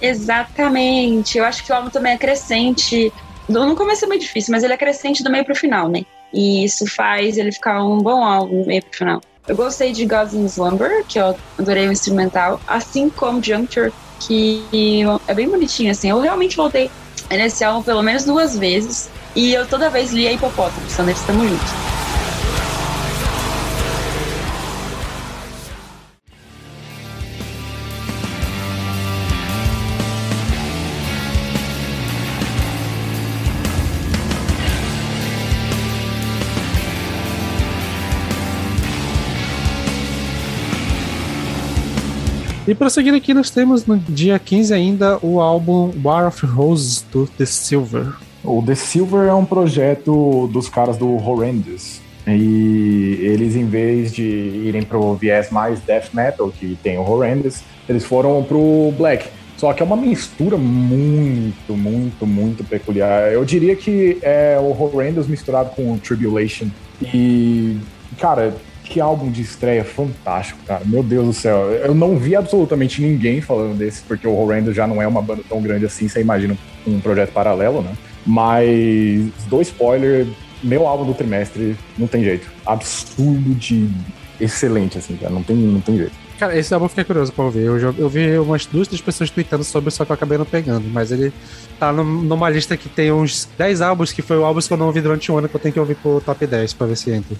Exatamente. 0.00 1.38
Eu 1.38 1.44
acho 1.44 1.64
que 1.64 1.72
o 1.72 1.74
álbum 1.74 1.90
também 1.90 2.12
é 2.12 2.18
crescente. 2.18 3.12
No 3.48 3.74
começo 3.74 4.04
é 4.04 4.08
meio 4.08 4.20
difícil, 4.20 4.52
mas 4.52 4.62
ele 4.62 4.72
é 4.72 4.76
crescente 4.76 5.22
do 5.22 5.30
meio 5.30 5.44
pro 5.44 5.54
final, 5.54 5.88
né? 5.88 6.02
E 6.32 6.64
isso 6.64 6.86
faz 6.86 7.38
ele 7.38 7.50
ficar 7.50 7.82
um 7.82 7.98
bom 7.98 8.22
álbum 8.22 8.62
do 8.62 8.66
meio 8.66 8.82
pro 8.82 8.98
final. 8.98 9.20
Eu 9.46 9.56
gostei 9.56 9.92
de 9.92 10.04
Gods 10.04 10.34
in 10.34 10.44
Slumber, 10.44 11.04
que 11.08 11.18
eu 11.18 11.34
adorei 11.58 11.88
o 11.88 11.92
instrumental, 11.92 12.60
assim 12.66 13.08
como 13.08 13.42
Juncture, 13.42 13.90
que 14.20 15.02
é 15.26 15.34
bem 15.34 15.48
bonitinho, 15.48 15.90
assim. 15.90 16.10
Eu 16.10 16.20
realmente 16.20 16.54
voltei 16.54 16.90
nesse 17.30 17.64
álbum 17.64 17.82
pelo 17.82 18.02
menos 18.02 18.24
duas 18.24 18.58
vezes, 18.58 19.08
e 19.34 19.54
eu 19.54 19.66
toda 19.66 19.88
vez 19.88 20.12
li 20.12 20.28
a 20.28 20.32
Hipopótamo, 20.32 20.88
Sander, 20.90 21.14
estamos 21.14 21.48
juntos. 21.48 22.07
E 42.68 42.74
prosseguindo 42.74 43.16
aqui, 43.16 43.32
nós 43.32 43.48
temos 43.48 43.86
no 43.86 43.96
dia 43.96 44.38
15 44.38 44.74
ainda 44.74 45.18
o 45.22 45.40
álbum 45.40 45.90
War 46.04 46.28
of 46.28 46.44
Roses 46.44 47.02
do 47.10 47.26
The 47.26 47.46
Silver. 47.46 48.12
O 48.44 48.62
The 48.62 48.74
Silver 48.74 49.26
é 49.26 49.32
um 49.32 49.46
projeto 49.46 50.46
dos 50.52 50.68
caras 50.68 50.98
do 50.98 51.10
Horrendous. 51.14 52.02
E 52.26 53.20
eles, 53.22 53.56
em 53.56 53.64
vez 53.64 54.12
de 54.12 54.22
irem 54.22 54.82
pro 54.82 55.14
viés 55.14 55.48
mais 55.48 55.80
death 55.80 56.12
metal, 56.12 56.50
que 56.50 56.76
tem 56.82 56.98
o 56.98 57.10
Horrendous, 57.10 57.62
eles 57.88 58.04
foram 58.04 58.44
pro 58.44 58.92
black. 58.98 59.30
Só 59.56 59.72
que 59.72 59.82
é 59.82 59.86
uma 59.86 59.96
mistura 59.96 60.58
muito, 60.58 61.74
muito, 61.74 62.26
muito 62.26 62.62
peculiar. 62.64 63.32
Eu 63.32 63.46
diria 63.46 63.74
que 63.76 64.18
é 64.20 64.58
o 64.60 64.78
Horrendous 64.78 65.26
misturado 65.26 65.70
com 65.70 65.94
o 65.94 65.98
Tribulation. 65.98 66.66
E, 67.00 67.78
cara, 68.20 68.54
que 68.88 69.00
álbum 69.00 69.30
de 69.30 69.42
estreia 69.42 69.84
fantástico, 69.84 70.58
cara. 70.66 70.82
Meu 70.84 71.02
Deus 71.02 71.26
do 71.26 71.32
céu. 71.32 71.70
Eu 71.70 71.94
não 71.94 72.16
vi 72.18 72.34
absolutamente 72.34 73.00
ninguém 73.02 73.40
falando 73.40 73.76
desse, 73.76 74.02
porque 74.02 74.26
o 74.26 74.32
Horrendous 74.34 74.74
já 74.74 74.86
não 74.86 75.00
é 75.02 75.06
uma 75.06 75.20
banda 75.22 75.42
tão 75.48 75.60
grande 75.60 75.84
assim, 75.86 76.08
você 76.08 76.20
imagina 76.20 76.56
um 76.86 76.98
projeto 77.00 77.30
paralelo, 77.32 77.82
né? 77.82 77.92
Mas, 78.26 79.30
do 79.48 79.60
spoiler, 79.60 80.26
meu 80.62 80.86
álbum 80.86 81.04
do 81.04 81.14
trimestre 81.14 81.76
não 81.98 82.06
tem 82.06 82.22
jeito. 82.24 82.48
Absurdo 82.64 83.54
de 83.54 83.88
excelente, 84.40 84.96
assim, 84.98 85.16
cara. 85.16 85.32
Não 85.32 85.42
tem, 85.42 85.56
não 85.56 85.80
tem 85.80 85.96
jeito. 85.98 86.12
Cara, 86.38 86.56
esse 86.56 86.72
álbum 86.72 86.84
eu 86.86 86.88
fiquei 86.88 87.02
curioso 87.04 87.32
pra 87.32 87.44
ouvir. 87.44 87.62
Eu, 87.64 87.80
já- 87.80 87.92
eu 87.98 88.08
vi 88.08 88.38
umas 88.38 88.64
duas, 88.64 88.86
três 88.86 89.00
pessoas 89.02 89.28
tweetando 89.28 89.64
sobre, 89.64 89.90
só 89.90 90.04
que 90.04 90.12
eu 90.12 90.14
acabei 90.14 90.38
não 90.38 90.44
pegando. 90.44 90.88
Mas 90.88 91.10
ele 91.10 91.32
tá 91.80 91.92
num- 91.92 92.04
numa 92.22 92.48
lista 92.48 92.76
que 92.76 92.88
tem 92.88 93.10
uns 93.10 93.48
10 93.58 93.80
álbuns, 93.80 94.12
que 94.12 94.22
foi 94.22 94.38
o 94.38 94.44
álbum 94.44 94.60
que 94.60 94.72
eu 94.72 94.76
não 94.76 94.86
ouvi 94.86 95.00
durante 95.00 95.32
um 95.32 95.36
ano, 95.38 95.48
que 95.48 95.56
eu 95.56 95.60
tenho 95.60 95.72
que 95.74 95.80
ouvir 95.80 95.96
pro 95.96 96.20
top 96.20 96.46
10 96.46 96.72
pra 96.74 96.86
ver 96.86 96.96
se 96.96 97.10
entra. 97.10 97.36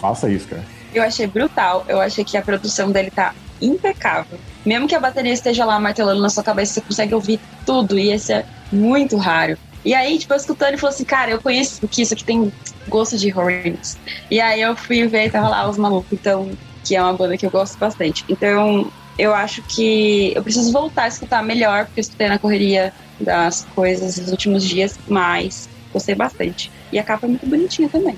Faça 0.00 0.30
isso, 0.30 0.46
cara. 0.46 0.62
Eu 0.96 1.02
achei 1.02 1.26
brutal. 1.26 1.84
Eu 1.86 2.00
achei 2.00 2.24
que 2.24 2.36
a 2.36 2.42
produção 2.42 2.90
dele 2.90 3.10
tá 3.10 3.34
impecável. 3.60 4.38
Mesmo 4.64 4.88
que 4.88 4.94
a 4.94 5.00
bateria 5.00 5.32
esteja 5.32 5.64
lá 5.64 5.78
martelando 5.78 6.22
na 6.22 6.30
sua 6.30 6.42
cabeça, 6.42 6.74
você 6.74 6.80
consegue 6.80 7.14
ouvir 7.14 7.38
tudo. 7.66 7.98
E 7.98 8.10
esse 8.10 8.32
é 8.32 8.44
muito 8.72 9.16
raro. 9.16 9.58
E 9.84 9.94
aí, 9.94 10.18
tipo, 10.18 10.32
eu 10.32 10.36
escutando, 10.36 10.70
ele 10.70 10.78
falou 10.78 10.92
assim, 10.92 11.04
cara, 11.04 11.30
eu 11.30 11.40
conheço 11.40 11.86
que 11.86 12.02
isso 12.02 12.14
aqui 12.14 12.24
tem 12.24 12.52
gosto 12.88 13.16
de 13.16 13.32
Horrendous. 13.32 13.98
E 14.30 14.40
aí 14.40 14.60
eu 14.60 14.74
fui 14.74 15.06
ver 15.06 15.26
e 15.26 15.30
tava 15.30 15.48
lá 15.48 15.68
os 15.68 15.76
malucos, 15.76 16.12
então, 16.12 16.50
que 16.82 16.96
é 16.96 17.02
uma 17.02 17.12
banda 17.12 17.36
que 17.36 17.46
eu 17.46 17.50
gosto 17.50 17.78
bastante. 17.78 18.24
Então, 18.28 18.90
eu 19.18 19.32
acho 19.32 19.62
que 19.62 20.32
eu 20.34 20.42
preciso 20.42 20.72
voltar 20.72 21.04
a 21.04 21.08
escutar 21.08 21.42
melhor, 21.42 21.86
porque 21.86 22.00
eu 22.00 22.02
escutei 22.02 22.26
na 22.26 22.38
correria 22.38 22.92
das 23.20 23.64
coisas 23.76 24.16
nos 24.16 24.30
últimos 24.30 24.64
dias, 24.64 24.98
mas 25.06 25.68
gostei 25.92 26.14
bastante. 26.14 26.72
E 26.96 26.98
a 26.98 27.02
capa 27.04 27.26
é 27.26 27.28
muito 27.28 27.44
bonitinha 27.46 27.90
também. 27.90 28.16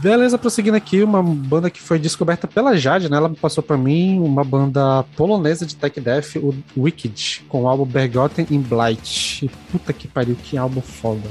Beleza, 0.00 0.38
prosseguindo 0.38 0.74
aqui, 0.74 1.02
uma 1.02 1.22
banda 1.22 1.68
que 1.68 1.82
foi 1.82 1.98
descoberta 1.98 2.48
pela 2.48 2.74
Jade, 2.74 3.10
né? 3.10 3.16
Ela 3.18 3.28
passou 3.28 3.62
pra 3.62 3.76
mim 3.76 4.18
uma 4.18 4.42
banda 4.42 5.04
polonesa 5.14 5.66
de 5.66 5.76
tech 5.76 6.00
death, 6.00 6.36
o 6.36 6.54
Wicked, 6.78 7.44
com 7.46 7.64
o 7.64 7.68
álbum 7.68 7.84
Bergotten 7.84 8.46
in 8.50 8.60
Blight. 8.60 9.50
Puta 9.70 9.92
que 9.92 10.08
pariu, 10.08 10.34
que 10.42 10.56
álbum 10.56 10.80
foda. 10.80 11.28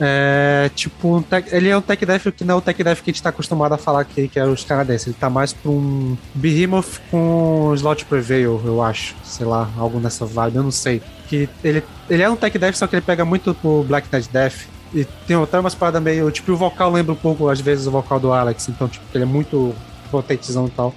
É, 0.00 0.68
tipo, 0.74 1.16
um 1.18 1.22
tech- 1.22 1.48
ele 1.52 1.68
é 1.68 1.76
um 1.76 1.80
tech 1.80 2.04
death 2.04 2.32
que 2.36 2.44
não 2.44 2.56
é 2.56 2.58
o 2.58 2.60
tech 2.60 2.82
death 2.82 2.98
que 3.00 3.10
a 3.10 3.12
gente 3.12 3.22
tá 3.22 3.28
acostumado 3.28 3.72
a 3.74 3.78
falar 3.78 4.00
aqui, 4.00 4.26
que 4.26 4.40
é 4.40 4.44
os 4.44 4.64
canadenses. 4.64 5.06
Ele 5.06 5.16
tá 5.18 5.30
mais 5.30 5.52
pra 5.52 5.70
um 5.70 6.16
Behemoth 6.34 7.00
com 7.12 7.72
Slot 7.76 8.04
Prevail, 8.06 8.60
eu 8.64 8.82
acho. 8.82 9.14
Sei 9.22 9.46
lá, 9.46 9.68
algo 9.76 10.00
nessa 10.00 10.26
vibe, 10.26 10.56
eu 10.56 10.62
não 10.64 10.72
sei. 10.72 11.00
Que 11.28 11.48
ele, 11.62 11.84
ele 12.10 12.22
é 12.24 12.28
um 12.28 12.34
tech 12.34 12.58
death, 12.58 12.74
só 12.74 12.88
que 12.88 12.96
ele 12.96 13.02
pega 13.02 13.24
muito 13.24 13.54
pro 13.54 13.84
Black 13.84 14.08
Death. 14.32 14.66
E 14.94 15.04
tem 15.26 15.40
até 15.40 15.58
umas 15.58 15.74
paradas 15.74 16.02
meio. 16.02 16.30
Tipo, 16.30 16.52
o 16.52 16.56
vocal 16.56 16.90
lembra 16.90 17.12
um 17.12 17.16
pouco, 17.16 17.48
às 17.48 17.60
vezes, 17.60 17.86
o 17.86 17.90
vocal 17.90 18.18
do 18.18 18.32
Alex. 18.32 18.68
Então, 18.68 18.88
tipo, 18.88 19.04
ele 19.14 19.24
é 19.24 19.26
muito 19.26 19.74
potentezão 20.10 20.66
e 20.66 20.70
tal. 20.70 20.94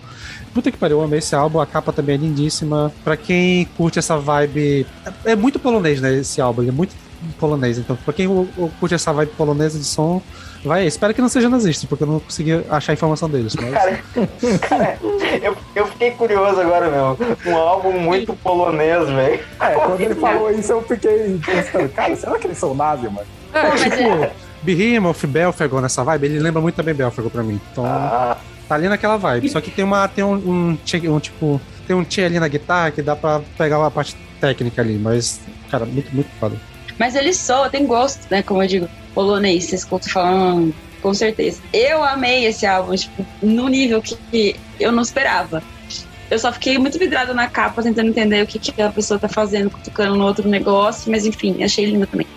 Puta 0.54 0.72
que 0.72 0.78
pariu, 0.78 0.98
eu 0.98 1.04
amei 1.04 1.20
esse 1.20 1.36
álbum. 1.36 1.60
A 1.60 1.66
capa 1.66 1.94
também 1.94 2.16
é 2.16 2.18
lindíssima. 2.18 2.92
Pra 3.04 3.16
quem 3.16 3.66
curte 3.78 4.00
essa 4.00 4.18
vibe. 4.18 4.86
É, 5.26 5.32
é 5.32 5.36
muito 5.36 5.60
polonês, 5.60 6.02
né? 6.02 6.14
Esse 6.16 6.42
álbum. 6.42 6.62
Ele 6.62 6.70
é 6.70 6.74
muito 6.74 6.96
polonês. 7.40 7.78
Então, 7.78 7.96
pra 7.96 8.14
quem 8.14 8.28
curte 8.80 8.96
essa 8.96 9.14
vibe 9.14 9.32
polonesa 9.32 9.78
de 9.78 9.86
som, 9.86 10.22
vai 10.64 10.82
aí. 10.82 10.88
Espero 10.88 11.14
que 11.14 11.22
não 11.22 11.30
seja 11.30 11.50
nazista, 11.50 11.88
porque 11.88 12.04
eu 12.04 12.08
não 12.08 12.20
consegui 12.20 12.64
achar 12.70 12.92
a 12.92 12.96
informação 12.96 13.30
deles. 13.30 13.56
Mas... 13.56 13.72
Cara, 13.72 14.02
cara 14.60 14.98
eu, 15.42 15.56
eu 15.76 15.88
fiquei 15.88 16.12
curioso 16.12 16.60
agora, 16.60 16.90
meu. 16.90 17.18
Um 17.46 17.56
álbum 17.56 18.00
muito 18.00 18.34
polonês, 18.34 19.08
velho. 19.10 19.40
É, 19.60 19.74
quando 19.74 20.02
ele 20.02 20.16
falou 20.16 20.52
isso, 20.52 20.72
eu 20.72 20.82
fiquei 20.84 21.40
pensando, 21.46 21.90
cara, 21.90 22.16
será 22.16 22.40
que 22.40 22.48
eles 22.48 22.58
são 22.58 22.74
nazi, 22.74 23.08
mano? 23.08 23.28
É, 23.54 23.72
tipo, 23.90 24.36
Behemoth, 24.62 25.26
Belfagor 25.26 25.82
nessa 25.82 26.04
vibe, 26.04 26.26
ele 26.26 26.40
lembra 26.40 26.62
muito 26.62 26.76
também 26.76 26.94
Belfagor 26.94 27.32
pra 27.32 27.44
mim. 27.44 27.60
Então, 27.72 27.86
Ah, 27.86 28.38
tá 28.68 28.76
ali 28.76 28.88
naquela 28.88 29.18
vibe. 29.18 29.50
Só 29.50 29.60
que 29.60 29.72
tem 29.72 29.84
uma 29.84 30.08
tem 30.08 30.24
um, 30.24 30.34
um, 30.36 30.78
um, 31.10 31.20
tipo, 31.20 31.60
tem 31.88 31.96
um 31.96 32.04
tchê 32.04 32.24
ali 32.24 32.40
na 32.40 32.48
guitarra 32.48 32.92
que 32.92 33.02
dá 33.02 33.16
pra 33.16 33.42
pegar 33.58 33.80
uma 33.80 33.92
parte 33.92 34.16
técnica 34.40 34.82
ali, 34.82 34.98
mas 34.98 35.42
cara, 35.70 35.86
muito 35.86 36.14
muito 36.16 36.30
foda. 36.40 36.56
Mas 36.98 37.16
ele 37.16 37.34
soa, 37.34 37.70
tem 37.70 37.86
gosto, 37.86 38.28
né? 38.30 38.44
Como 38.44 38.62
eu 38.62 38.68
digo, 38.68 38.90
polonês, 39.16 39.66
vocês 39.66 39.82
escutam 39.82 40.10
falando, 40.10 40.76
com 41.02 41.14
certeza. 41.14 41.62
Eu 41.74 42.04
amei 42.04 42.46
esse 42.46 42.66
álbum, 42.66 42.96
tipo, 42.96 43.26
no 43.42 43.68
nível 43.68 44.02
que, 44.02 44.16
que 44.30 44.56
eu 44.80 44.92
não 44.92 45.02
esperava. 45.02 45.64
Eu 46.30 46.40
só 46.40 46.52
fiquei 46.54 46.78
muito 46.78 46.98
vidrada 46.98 47.34
na 47.34 47.48
capa, 47.48 47.84
tentando 47.84 48.10
entender 48.10 48.42
o 48.44 48.48
que, 48.48 48.58
que 48.58 48.82
a 48.82 48.90
pessoa 48.90 49.20
tá 49.20 49.28
fazendo, 49.28 49.70
tocando 49.84 50.16
no 50.16 50.24
outro 50.26 50.48
negócio, 50.48 51.12
mas 51.12 51.26
enfim, 51.26 51.62
achei 51.64 51.86
lindo 51.86 52.08
também. 52.08 52.28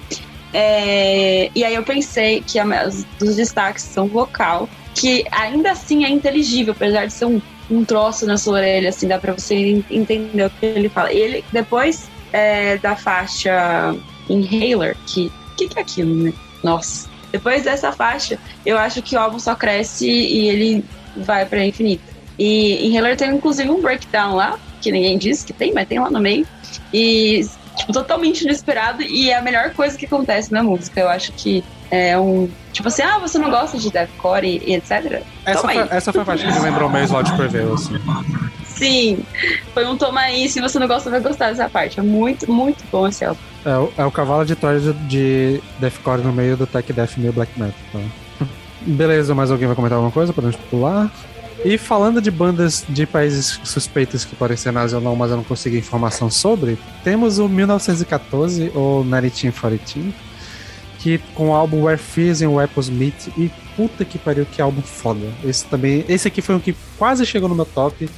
É, 0.55 1.51
e 1.55 1.65
aí 1.65 1.75
eu 1.75 1.83
pensei 1.83 2.41
que 2.41 2.59
a, 2.61 2.65
os- 2.87 3.35
destaques 3.37 3.83
são 3.83 4.07
vocal, 4.07 4.69
que 4.95 5.25
ainda 5.33 5.73
assim 5.73 6.05
é 6.05 6.09
inteligível, 6.09 6.73
apesar 6.73 7.07
de 7.07 7.13
ser 7.13 7.25
um, 7.27 7.43
um 7.69 7.85
troço 7.85 8.25
na 8.25 8.39
sua 8.39 8.55
orelha, 8.59 8.89
assim, 8.91 9.09
dá 9.09 9.19
pra 9.19 9.33
você 9.33 9.55
en- 9.57 9.85
entender 9.91 10.45
o 10.47 10.51
que 10.51 10.65
ele 10.65 10.89
fala. 10.89 11.13
Ele, 11.13 11.45
depois 11.53 12.09
é, 12.33 12.79
da 12.79 12.95
faixa 12.95 13.95
Inhaler, 14.31 14.97
que 15.07 15.31
que, 15.57 15.69
que 15.69 15.79
é 15.79 15.83
aquilo, 15.83 16.15
né? 16.15 16.33
Nossa. 16.63 17.09
Depois 17.31 17.63
dessa 17.65 17.93
faixa, 17.93 18.39
eu 18.67 18.77
acho 18.79 19.03
que 19.03 19.17
o 19.17 19.19
álbum 19.21 19.39
só 19.39 19.55
cresce 19.55 20.09
e 20.09 20.49
ele 20.49 20.85
vai 21.17 21.47
pra 21.47 21.65
infinito. 21.65 22.03
E 22.39 22.87
Inhaler 22.87 23.17
tem 23.17 23.31
inclusive 23.31 23.71
um 23.71 23.81
breakdown 23.81 24.35
lá, 24.35 24.59
que 24.81 24.91
ninguém 24.91 25.17
disse 25.19 25.45
que 25.47 25.53
tem, 25.53 25.73
mas 25.73 25.87
tem 25.89 25.99
lá 26.01 26.11
no 26.11 26.21
meio. 26.21 26.47
E, 26.93 27.45
tipo, 27.77 27.93
totalmente 27.93 28.43
inesperado 28.43 29.03
e 29.03 29.31
é 29.31 29.37
a 29.37 29.43
melhor 29.43 29.71
coisa 29.75 29.97
que 29.97 30.07
acontece 30.07 30.53
na 30.53 30.63
música. 30.63 31.01
Eu 31.01 31.09
acho 31.09 31.33
que 31.33 31.63
é 31.91 32.19
um. 32.19 32.49
Tipo 32.73 32.89
assim, 32.89 33.03
ah, 33.03 33.19
você 33.19 33.39
não 33.39 33.51
gosta 33.51 33.79
de 33.79 33.91
deathcore 33.91 34.47
e, 34.47 34.71
e 34.71 34.75
etc. 34.75 35.23
Essa 35.45 35.61
Toma 35.61 35.73
foi, 35.73 35.83
aí. 35.83 35.89
essa 35.91 36.13
foi 36.13 36.23
a 36.23 36.25
parte 36.25 36.45
que 36.45 36.53
me 36.53 36.59
lembrou 36.61 36.89
meio 36.91 37.05
Slot 37.05 37.33
Prevail, 37.37 37.75
assim. 37.75 37.95
Sim, 38.67 39.25
foi 39.73 39.87
um 39.87 39.97
toma 39.97 40.21
aí. 40.21 40.49
Se 40.49 40.61
você 40.61 40.79
não 40.81 40.89
gosta, 40.89 41.09
vai 41.09 41.21
gostar 41.21 41.51
dessa 41.51 41.69
parte. 41.69 42.01
É 42.01 42.03
muito, 42.03 42.51
muito 42.51 42.83
bom 42.91 43.07
esse 43.07 43.25
álbum. 43.25 43.41
É, 43.65 43.77
o- 43.79 43.93
é 43.97 44.05
o 44.05 44.11
cavalo 44.11 44.45
de 44.45 44.57
Troia 44.57 44.81
de, 44.81 44.93
de 45.07 45.63
Deathcore 45.79 46.23
no 46.23 46.33
meio 46.33 46.57
do 46.57 46.67
Tech 46.67 46.93
Death 46.93 47.17
meio 47.17 47.33
Black 47.33 47.53
Metal. 47.59 47.73
Tá? 47.93 48.01
Beleza, 48.83 49.33
mais 49.35 49.51
alguém 49.53 49.67
vai 49.69 49.77
comentar 49.77 49.97
alguma 49.97 50.11
coisa? 50.13 50.33
Podemos 50.33 50.57
pular. 50.69 51.09
E 51.63 51.79
falando 51.79 52.21
de 52.21 52.31
bandas 52.31 52.85
de 52.89 53.07
países 53.07 53.61
suspeitos 53.65 54.25
que 54.25 54.35
podem 54.35 54.57
ser 54.57 54.73
nazi 54.73 54.95
ou 54.95 55.01
não, 55.01 55.15
mas 55.15 55.31
eu 55.31 55.37
não 55.37 55.45
consegui 55.45 55.79
informação 55.79 56.31
sobre, 56.31 56.79
temos 57.03 57.39
o 57.39 57.49
1914, 57.49 58.73
ou 58.75 59.05
1914, 59.05 60.15
que 60.99 61.19
com 61.35 61.51
o 61.51 61.55
álbum 61.55 61.83
Where 61.83 61.99
Fears 61.99 62.43
and 62.43 62.51
Weapons 62.51 62.89
Meet, 62.89 63.29
e 63.37 63.51
puta 63.77 64.05
que 64.05 64.19
pariu, 64.19 64.47
que 64.47 64.61
álbum 64.61 64.83
foda. 64.83 65.27
Esse 65.45 65.67
também, 65.67 66.05
esse 66.09 66.29
aqui 66.29 66.41
foi 66.41 66.55
um 66.55 66.61
que 66.61 66.75
quase 66.99 67.27
chegou 67.27 67.49
no 67.49 67.55
meu 67.55 67.67
top. 67.67 68.09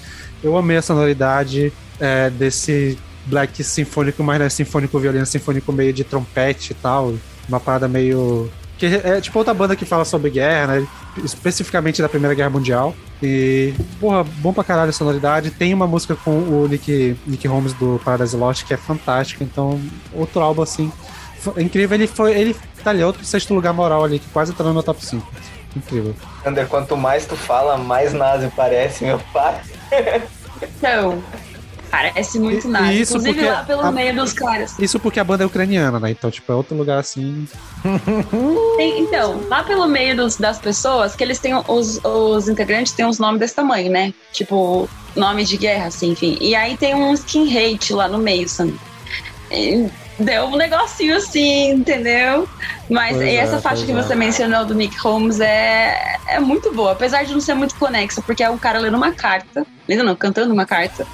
Eu 0.43 0.57
amei 0.57 0.77
a 0.77 0.83
sonoridade 0.83 1.73
é, 1.99 2.31
desse 2.31 2.99
black 3.27 3.63
sinfônico, 3.63 4.23
mas 4.23 4.39
não 4.39 4.47
é 4.47 4.49
sinfônico 4.49 4.99
violino, 4.99 5.23
é 5.23 5.27
sinfônico 5.27 5.73
meio 5.73 5.93
de 5.93 6.05
trompete 6.05 6.73
e 6.73 6.75
tal. 6.75 7.15
Uma 7.49 7.61
parada 7.61 7.89
meio. 7.89 8.51
Que 8.79 8.87
é 8.87 9.21
tipo 9.21 9.39
outra 9.39 9.55
banda 9.55 9.75
que 9.75 9.85
fala 9.85 10.05
sobre 10.05 10.31
guerra, 10.31 10.81
né? 10.81 10.87
Especificamente 11.25 12.03
da 12.03 12.09
Primeira 12.09 12.35
Guerra 12.35 12.51
Mundial. 12.51 12.95
E, 13.23 13.75
porra, 13.99 14.25
bom 14.25 14.53
pra 14.53 14.65
caralho 14.65 14.91
a 14.91 14.93
sonoridade. 14.93 15.51
Tem 15.51 15.73
uma 15.73 15.87
música 15.87 16.15
com 16.17 16.31
o 16.31 16.69
Nick, 16.69 17.17
Nick 17.27 17.47
Holmes 17.49 17.73
do 17.75 18.01
Paradise 18.05 18.37
Lost 18.37 18.65
que 18.65 18.75
é 18.75 18.77
fantástica. 18.77 19.43
Então, 19.43 19.81
outro 20.13 20.41
álbum 20.41 20.63
assim. 20.63 20.93
foi 21.39 21.63
incrível, 21.63 21.97
ele 21.97 22.07
foi. 22.07 22.39
Ele 22.39 22.57
tá 22.83 22.91
ali, 22.91 23.03
outro 23.03 23.25
sexto 23.25 23.55
lugar 23.55 23.73
moral 23.73 24.05
ali, 24.05 24.19
que 24.19 24.29
quase 24.29 24.53
tá 24.53 24.65
no 24.65 24.73
meu 24.73 24.83
top 24.83 25.05
5. 25.05 25.27
Incrível. 25.77 26.15
Ander, 26.45 26.67
quanto 26.67 26.97
mais 26.97 27.27
tu 27.27 27.37
fala, 27.37 27.77
mais 27.77 28.13
nazi 28.13 28.51
parece, 28.55 29.05
meu 29.05 29.19
pai. 29.33 29.61
Então, 30.63 31.23
parece 31.91 32.39
muito 32.39 32.67
E- 32.67 32.71
nada. 32.71 32.93
e 32.93 33.01
isso 33.01 33.13
Inclusive 33.15 33.35
porque 33.39 33.51
lá 33.51 33.63
pelo 33.65 33.83
a- 33.83 33.93
meio 33.93 34.15
dos 34.15 34.33
caras. 34.33 34.75
Isso 34.79 34.99
porque 35.01 35.19
a 35.21 35.25
banda 35.25 35.45
é 35.45 35.47
ucraniana, 35.47 35.99
né? 36.01 36.11
Então, 36.11 36.31
tipo, 36.31 36.51
é 36.53 36.55
outro 36.55 36.77
lugar 36.77 36.99
assim. 36.99 37.47
Tem- 38.77 39.01
então, 39.01 39.43
lá 39.49 39.63
pelo 39.63 39.87
meio 39.87 40.17
dos- 40.17 40.37
das 40.37 40.59
pessoas, 40.59 41.15
que 41.17 41.23
eles 41.25 41.39
têm 41.39 41.55
os, 41.55 42.01
os 42.05 42.49
integrantes 42.49 42.93
têm 42.93 43.07
uns 43.07 43.19
nomes 43.19 43.41
desse 43.41 43.55
tamanho, 43.55 43.91
né? 43.91 44.13
Tipo, 44.33 44.89
nome 45.15 45.45
de 45.45 45.57
guerra, 45.57 45.87
assim, 45.87 46.11
enfim. 46.11 46.37
E 46.41 46.55
aí 46.55 46.77
tem 46.77 46.95
um 46.95 47.13
skin 47.15 47.47
hate 47.57 47.93
lá 47.93 48.09
no 48.09 48.19
meio, 48.19 48.49
sabe? 48.49 48.75
E 49.51 49.87
Deu 50.19 50.47
um 50.47 50.57
negocinho 50.57 51.15
assim, 51.15 51.73
entendeu? 51.73 52.49
Mas 52.89 53.21
é, 53.21 53.35
essa 53.35 53.61
faixa 53.61 53.85
que 53.85 53.93
é. 53.93 53.95
você 53.95 54.15
mencionou 54.15 54.65
do 54.65 54.75
Nick 54.75 54.97
Holmes 54.97 55.41
é, 55.41 56.17
é 56.27 56.41
muito 56.41 56.73
boa, 56.73 56.93
apesar 56.93 57.23
de 57.27 57.35
não 57.35 57.41
ser 57.43 57.53
muito 57.53 57.75
conexa, 57.75 58.23
porque 58.23 58.43
é 58.43 58.49
um 58.49 58.57
cara 58.57 58.79
lendo 58.79 58.97
uma 58.97 59.13
carta, 59.13 59.67
lendo 59.87 60.03
não, 60.05 60.17
cantando 60.17 60.55
uma 60.55 60.65
carta. 60.65 61.07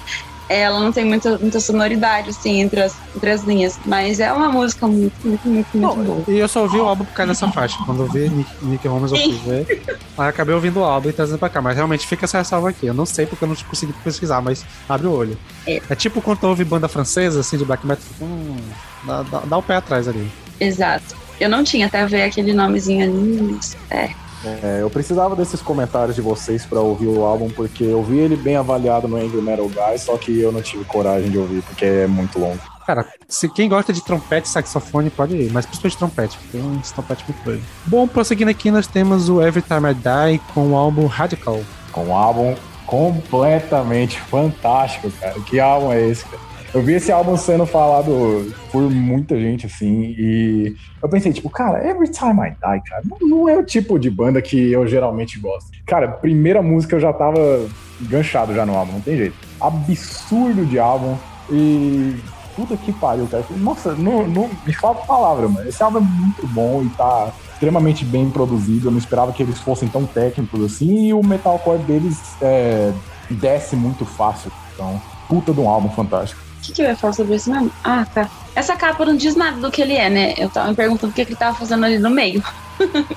Ela 0.49 0.79
não 0.79 0.91
tem 0.91 1.05
muita, 1.05 1.37
muita 1.37 1.59
sonoridade, 1.59 2.29
assim, 2.29 2.61
entre 2.61 2.81
as, 2.81 2.95
entre 3.15 3.29
as 3.29 3.43
linhas, 3.43 3.79
mas 3.85 4.19
é 4.19 4.31
uma 4.31 4.49
música 4.49 4.87
muito, 4.87 5.13
muito, 5.25 5.47
muito, 5.47 5.77
muito 5.77 5.95
boa. 5.95 6.23
E 6.27 6.37
eu 6.37 6.47
só 6.47 6.63
ouvi 6.63 6.77
o 6.77 6.85
álbum 6.87 7.05
por 7.05 7.13
causa 7.13 7.31
dessa 7.31 7.47
faixa. 7.51 7.77
Quando 7.85 8.03
eu 8.03 8.11
vi 8.11 8.29
Nick, 8.29 8.49
Nick 8.61 8.87
Holmes, 8.87 9.11
eu 9.11 9.17
fui 9.17 9.41
ver. 9.45 9.99
Aí 10.17 10.27
acabei 10.27 10.53
ouvindo 10.53 10.79
o 10.79 10.83
álbum 10.83 11.09
e 11.09 11.13
trazendo 11.13 11.39
pra 11.39 11.49
cá. 11.49 11.61
Mas 11.61 11.75
realmente 11.75 12.05
fica 12.05 12.25
essa 12.25 12.37
ressalva 12.37 12.69
aqui. 12.69 12.85
Eu 12.85 12.93
não 12.93 13.05
sei 13.05 13.25
porque 13.25 13.43
eu 13.43 13.47
não 13.47 13.55
consegui 13.55 13.93
pesquisar, 14.03 14.41
mas 14.41 14.65
abre 14.87 15.07
o 15.07 15.11
olho. 15.11 15.37
É. 15.65 15.79
tipo 15.95 16.21
quando 16.21 16.39
tu 16.39 16.47
ouve 16.47 16.63
banda 16.63 16.87
francesa, 16.87 17.39
assim, 17.39 17.57
de 17.57 17.65
black 17.65 17.85
metal. 17.85 18.03
Hum, 18.21 18.57
dá, 19.05 19.23
dá, 19.23 19.39
dá 19.39 19.57
o 19.57 19.63
pé 19.63 19.77
atrás 19.77 20.07
ali. 20.07 20.29
Exato. 20.59 21.15
Eu 21.39 21.49
não 21.49 21.63
tinha 21.63 21.87
até 21.87 22.05
ver 22.05 22.23
aquele 22.23 22.53
nomezinho 22.53 23.03
ali, 23.03 23.41
mas 23.53 23.75
é. 23.89 24.09
É, 24.45 24.81
eu 24.81 24.89
precisava 24.89 25.35
desses 25.35 25.61
comentários 25.61 26.15
de 26.15 26.21
vocês 26.21 26.65
pra 26.65 26.79
ouvir 26.79 27.07
o 27.07 27.23
álbum, 27.23 27.49
porque 27.49 27.83
eu 27.83 28.03
vi 28.03 28.19
ele 28.19 28.35
bem 28.35 28.55
avaliado 28.55 29.07
no 29.07 29.17
Angry 29.17 29.41
Metal 29.41 29.67
Guy, 29.67 29.97
só 29.97 30.17
que 30.17 30.39
eu 30.39 30.51
não 30.51 30.61
tive 30.61 30.83
coragem 30.85 31.29
de 31.29 31.37
ouvir, 31.37 31.61
porque 31.63 31.85
é 31.85 32.07
muito 32.07 32.39
longo. 32.39 32.59
Cara, 32.85 33.07
se 33.29 33.47
quem 33.47 33.69
gosta 33.69 33.93
de 33.93 34.03
trompete 34.03 34.47
e 34.47 34.51
saxofone 34.51 35.09
pode 35.09 35.35
ir, 35.35 35.51
mas 35.51 35.65
principalmente 35.65 35.97
trompete, 35.97 36.37
porque 36.37 36.57
tem 36.57 36.67
um 36.67 36.79
trompete 36.79 37.23
muito 37.27 37.43
doido. 37.43 37.63
Bom, 37.85 38.07
prosseguindo 38.07 38.51
aqui, 38.51 38.69
nós 38.69 38.87
temos 38.87 39.29
o 39.29 39.41
Every 39.41 39.61
Time 39.61 39.91
I 39.91 39.93
Die 39.93 40.41
com 40.53 40.71
o 40.71 40.75
álbum 40.75 41.05
Radical. 41.05 41.61
Com 41.93 42.07
um 42.07 42.15
álbum 42.15 42.55
completamente 42.85 44.19
fantástico, 44.19 45.09
cara. 45.11 45.39
Que 45.41 45.59
álbum 45.59 45.93
é 45.93 46.01
esse, 46.09 46.25
cara? 46.25 46.52
Eu 46.73 46.81
vi 46.81 46.93
esse 46.93 47.11
álbum 47.11 47.37
sendo 47.37 47.67
falado 47.67 48.51
por 48.71 48.81
muita 48.89 49.39
gente, 49.39 49.67
assim, 49.67 50.15
e 50.17 50.75
eu 51.01 51.07
pensei, 51.07 51.31
tipo, 51.31 51.47
cara, 51.47 51.87
Every 51.87 52.09
Time 52.09 52.39
I 52.41 52.49
Die, 52.49 52.89
cara, 52.89 53.03
não, 53.21 53.47
é 53.47 53.55
o 53.55 53.63
tipo 53.63 53.99
de 53.99 54.09
banda 54.09 54.41
que 54.41 54.71
eu 54.71 54.87
geralmente 54.87 55.39
gosto. 55.39 55.69
Cara, 55.85 56.07
primeira 56.07 56.63
música 56.63 56.95
eu 56.95 56.99
já 56.99 57.13
tava 57.13 57.67
enganchado 58.01 58.55
já 58.55 58.65
no 58.65 58.75
álbum, 58.75 58.93
não 58.93 59.01
tem 59.01 59.15
jeito. 59.15 59.35
Absurdo 59.61 60.65
de 60.65 60.79
álbum 60.79 61.15
e 61.51 62.15
puta 62.55 62.75
que 62.75 62.91
pariu, 62.91 63.27
cara. 63.27 63.45
Nossa, 63.51 63.93
não, 63.93 64.27
não 64.27 64.49
me 64.65 64.73
falta 64.73 65.05
palavra, 65.05 65.47
mano. 65.47 65.69
Esse 65.69 65.83
álbum 65.83 65.99
é 65.99 66.01
muito 66.01 66.47
bom 66.47 66.81
e 66.83 66.89
tá 66.89 67.31
extremamente 67.53 68.03
bem 68.03 68.29
produzido. 68.31 68.87
Eu 68.87 68.91
não 68.91 68.97
esperava 68.97 69.31
que 69.31 69.43
eles 69.43 69.59
fossem 69.59 69.87
tão 69.87 70.05
técnicos 70.05 70.63
assim. 70.63 71.07
E 71.07 71.13
o 71.13 71.23
metalcore 71.23 71.83
deles 71.83 72.19
é, 72.41 72.91
desce 73.29 73.75
muito 73.75 74.05
fácil. 74.05 74.51
Então, 74.73 74.99
puta 75.27 75.53
de 75.53 75.59
um 75.59 75.69
álbum 75.69 75.89
fantástico. 75.89 76.41
O 76.63 76.65
que, 76.65 76.71
que 76.71 76.81
eu 76.81 76.85
ia 76.85 76.95
falar 76.95 77.11
sobre 77.11 77.35
isso 77.35 77.51
mesmo? 77.51 77.69
Ah, 77.83 78.05
tá. 78.05 78.29
Essa 78.55 78.77
capa 78.77 79.03
não 79.05 79.17
diz 79.17 79.35
nada 79.35 79.57
do 79.57 79.69
que 79.69 79.81
ele 79.81 79.95
é, 79.95 80.09
né? 80.09 80.33
Eu 80.37 80.49
tava 80.49 80.69
me 80.69 80.75
perguntando 80.75 81.11
o 81.11 81.13
que, 81.13 81.25
que 81.25 81.31
ele 81.31 81.37
tava 81.37 81.57
fazendo 81.57 81.85
ali 81.85 81.99
no 81.99 82.09
meio. 82.09 82.43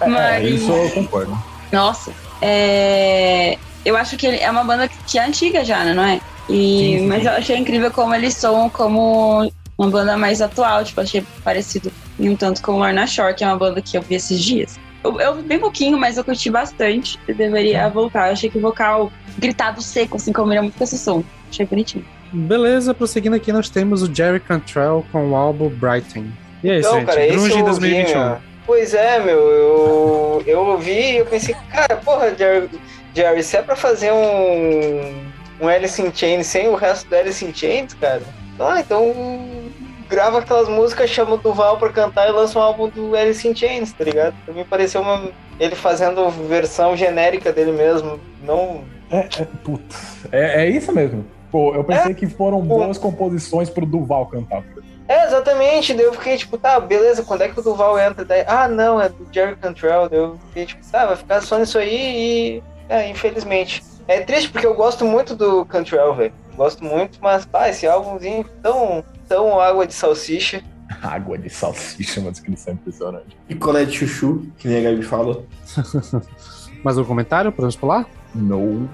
É, 0.00 0.06
Mas- 0.08 0.44
isso 0.48 0.70
eu 0.70 0.90
concordo. 0.90 1.36
Nossa. 1.72 2.12
É... 2.40 3.58
Eu 3.84 3.96
acho 3.96 4.16
que 4.16 4.26
ele 4.26 4.38
é 4.38 4.48
uma 4.48 4.62
banda 4.62 4.88
que 4.88 5.18
é 5.18 5.24
antiga 5.24 5.64
já, 5.64 5.82
né? 5.84 5.92
Não 5.92 6.04
é? 6.04 6.20
E... 6.48 6.52
Sim, 6.52 6.98
sim, 6.98 7.06
Mas 7.06 7.24
eu 7.24 7.32
achei 7.32 7.56
incrível 7.56 7.90
como 7.90 8.14
eles 8.14 8.34
são 8.34 8.70
como 8.70 9.50
uma 9.76 9.90
banda 9.90 10.16
mais 10.16 10.40
atual. 10.40 10.84
Tipo, 10.84 11.00
achei 11.00 11.24
parecido 11.42 11.90
em 12.18 12.28
um 12.28 12.36
tanto 12.36 12.62
com 12.62 12.72
o 12.72 12.78
Lorna 12.78 13.06
Shore, 13.06 13.34
que 13.34 13.42
é 13.42 13.46
uma 13.48 13.56
banda 13.56 13.82
que 13.82 13.96
eu 13.96 14.02
vi 14.02 14.14
esses 14.14 14.40
dias. 14.40 14.78
Eu, 15.02 15.20
eu 15.20 15.34
vi 15.36 15.42
bem 15.42 15.58
pouquinho, 15.58 15.98
mas 15.98 16.16
eu 16.16 16.24
curti 16.24 16.48
bastante. 16.50 17.18
Eu 17.26 17.34
deveria 17.34 17.88
voltar. 17.88 18.28
Eu 18.28 18.32
achei 18.34 18.50
que 18.50 18.58
o 18.58 18.60
vocal 18.60 19.10
gritado 19.38 19.82
seco, 19.82 20.16
assim, 20.16 20.32
combina 20.32 20.62
muito 20.62 20.76
com 20.76 20.84
esse 20.84 20.98
som. 20.98 21.24
Achei 21.50 21.66
bonitinho. 21.66 22.04
Beleza, 22.32 22.92
prosseguindo 22.94 23.36
aqui, 23.36 23.52
nós 23.52 23.68
temos 23.70 24.02
o 24.02 24.12
Jerry 24.14 24.40
Cantrell 24.40 25.04
com 25.12 25.30
o 25.30 25.36
álbum 25.36 25.68
Brighton. 25.68 26.26
E 26.62 26.70
aí, 26.70 26.78
Então, 26.80 26.94
gente? 26.94 27.06
cara, 27.06 27.24
esse 27.26 27.32
Grunge 27.36 27.50
eu 27.52 27.56
em 27.58 27.62
ouvi, 27.62 27.80
2021. 27.80 28.36
Pois 28.66 28.94
é, 28.94 29.20
meu, 29.20 29.38
eu, 29.38 30.42
eu 30.46 30.60
ouvi 30.60 30.90
e 31.12 31.16
eu 31.18 31.26
pensei, 31.26 31.54
cara, 31.70 31.96
porra, 31.98 32.34
Jerry, 32.36 32.68
Jerry, 33.14 33.42
se 33.42 33.56
é 33.56 33.62
pra 33.62 33.76
fazer 33.76 34.10
um, 34.12 35.14
um 35.60 35.68
Alice 35.68 36.02
in 36.02 36.10
Chains 36.12 36.46
sem 36.48 36.68
o 36.68 36.74
resto 36.74 37.08
do 37.08 37.14
Alice 37.14 37.44
in 37.44 37.54
Chains, 37.54 37.94
cara, 37.94 38.22
ah, 38.58 38.80
então 38.80 39.14
grava 40.08 40.38
aquelas 40.40 40.68
músicas, 40.68 41.10
chama 41.10 41.34
o 41.34 41.38
Duval 41.38 41.78
pra 41.78 41.90
cantar 41.90 42.28
e 42.28 42.32
lança 42.32 42.58
um 42.58 42.62
álbum 42.62 42.88
do 42.88 43.14
Alice 43.16 43.46
in 43.46 43.54
Chains, 43.54 43.92
tá 43.92 44.02
ligado? 44.04 44.34
Pra 44.44 44.52
mim 44.54 44.64
pareceu 44.64 45.00
uma, 45.00 45.28
ele 45.60 45.76
fazendo 45.76 46.28
versão 46.48 46.96
genérica 46.96 47.52
dele 47.52 47.72
mesmo, 47.72 48.18
não... 48.44 48.82
É, 49.10 49.18
é, 49.20 49.46
putz, 49.62 50.26
é, 50.32 50.64
é 50.64 50.68
isso 50.70 50.92
mesmo. 50.92 51.24
Pô, 51.56 51.74
eu 51.74 51.82
pensei 51.82 52.12
que 52.12 52.26
foram 52.26 52.60
boas 52.60 52.98
composições 52.98 53.70
pro 53.70 53.86
Duval 53.86 54.26
cantar. 54.26 54.62
É, 55.08 55.24
exatamente, 55.24 55.94
daí 55.94 56.04
eu 56.04 56.12
fiquei 56.12 56.36
tipo, 56.36 56.58
tá, 56.58 56.78
beleza, 56.78 57.22
quando 57.22 57.40
é 57.40 57.48
que 57.48 57.58
o 57.58 57.62
Duval 57.62 57.98
entra? 57.98 58.26
Daí, 58.26 58.44
ah, 58.46 58.68
não, 58.68 59.00
é 59.00 59.08
do 59.08 59.26
Jerry 59.32 59.56
Cantrell, 59.56 60.06
daí 60.06 60.18
eu 60.18 60.36
fiquei 60.48 60.66
tipo, 60.66 60.86
tá, 60.92 61.06
vai 61.06 61.16
ficar 61.16 61.40
só 61.40 61.58
nisso 61.58 61.78
aí 61.78 62.58
e, 62.58 62.62
é, 62.90 63.08
infelizmente. 63.08 63.82
É 64.06 64.20
triste 64.20 64.50
porque 64.50 64.66
eu 64.66 64.74
gosto 64.74 65.06
muito 65.06 65.34
do 65.34 65.64
Cantrell, 65.64 66.14
velho, 66.14 66.34
gosto 66.54 66.84
muito, 66.84 67.18
mas, 67.22 67.46
pá, 67.46 67.70
esse 67.70 67.86
álbumzinho 67.86 68.44
tão, 68.62 69.02
tão 69.26 69.58
água 69.58 69.86
de 69.86 69.94
salsicha. 69.94 70.62
Água 71.02 71.38
de 71.38 71.48
salsicha, 71.48 72.20
uma 72.20 72.32
descrição 72.32 72.74
impressionante. 72.74 73.34
Picolé 73.48 73.86
de 73.86 73.92
chuchu, 73.96 74.46
que 74.58 74.68
nem 74.68 74.86
a 74.86 74.90
Gabi 74.90 75.02
falou. 75.02 75.46
Mais 76.84 76.98
um 76.98 77.04
comentário? 77.04 77.50
Podemos 77.50 77.76
pular? 77.76 78.06
No. 78.34 78.86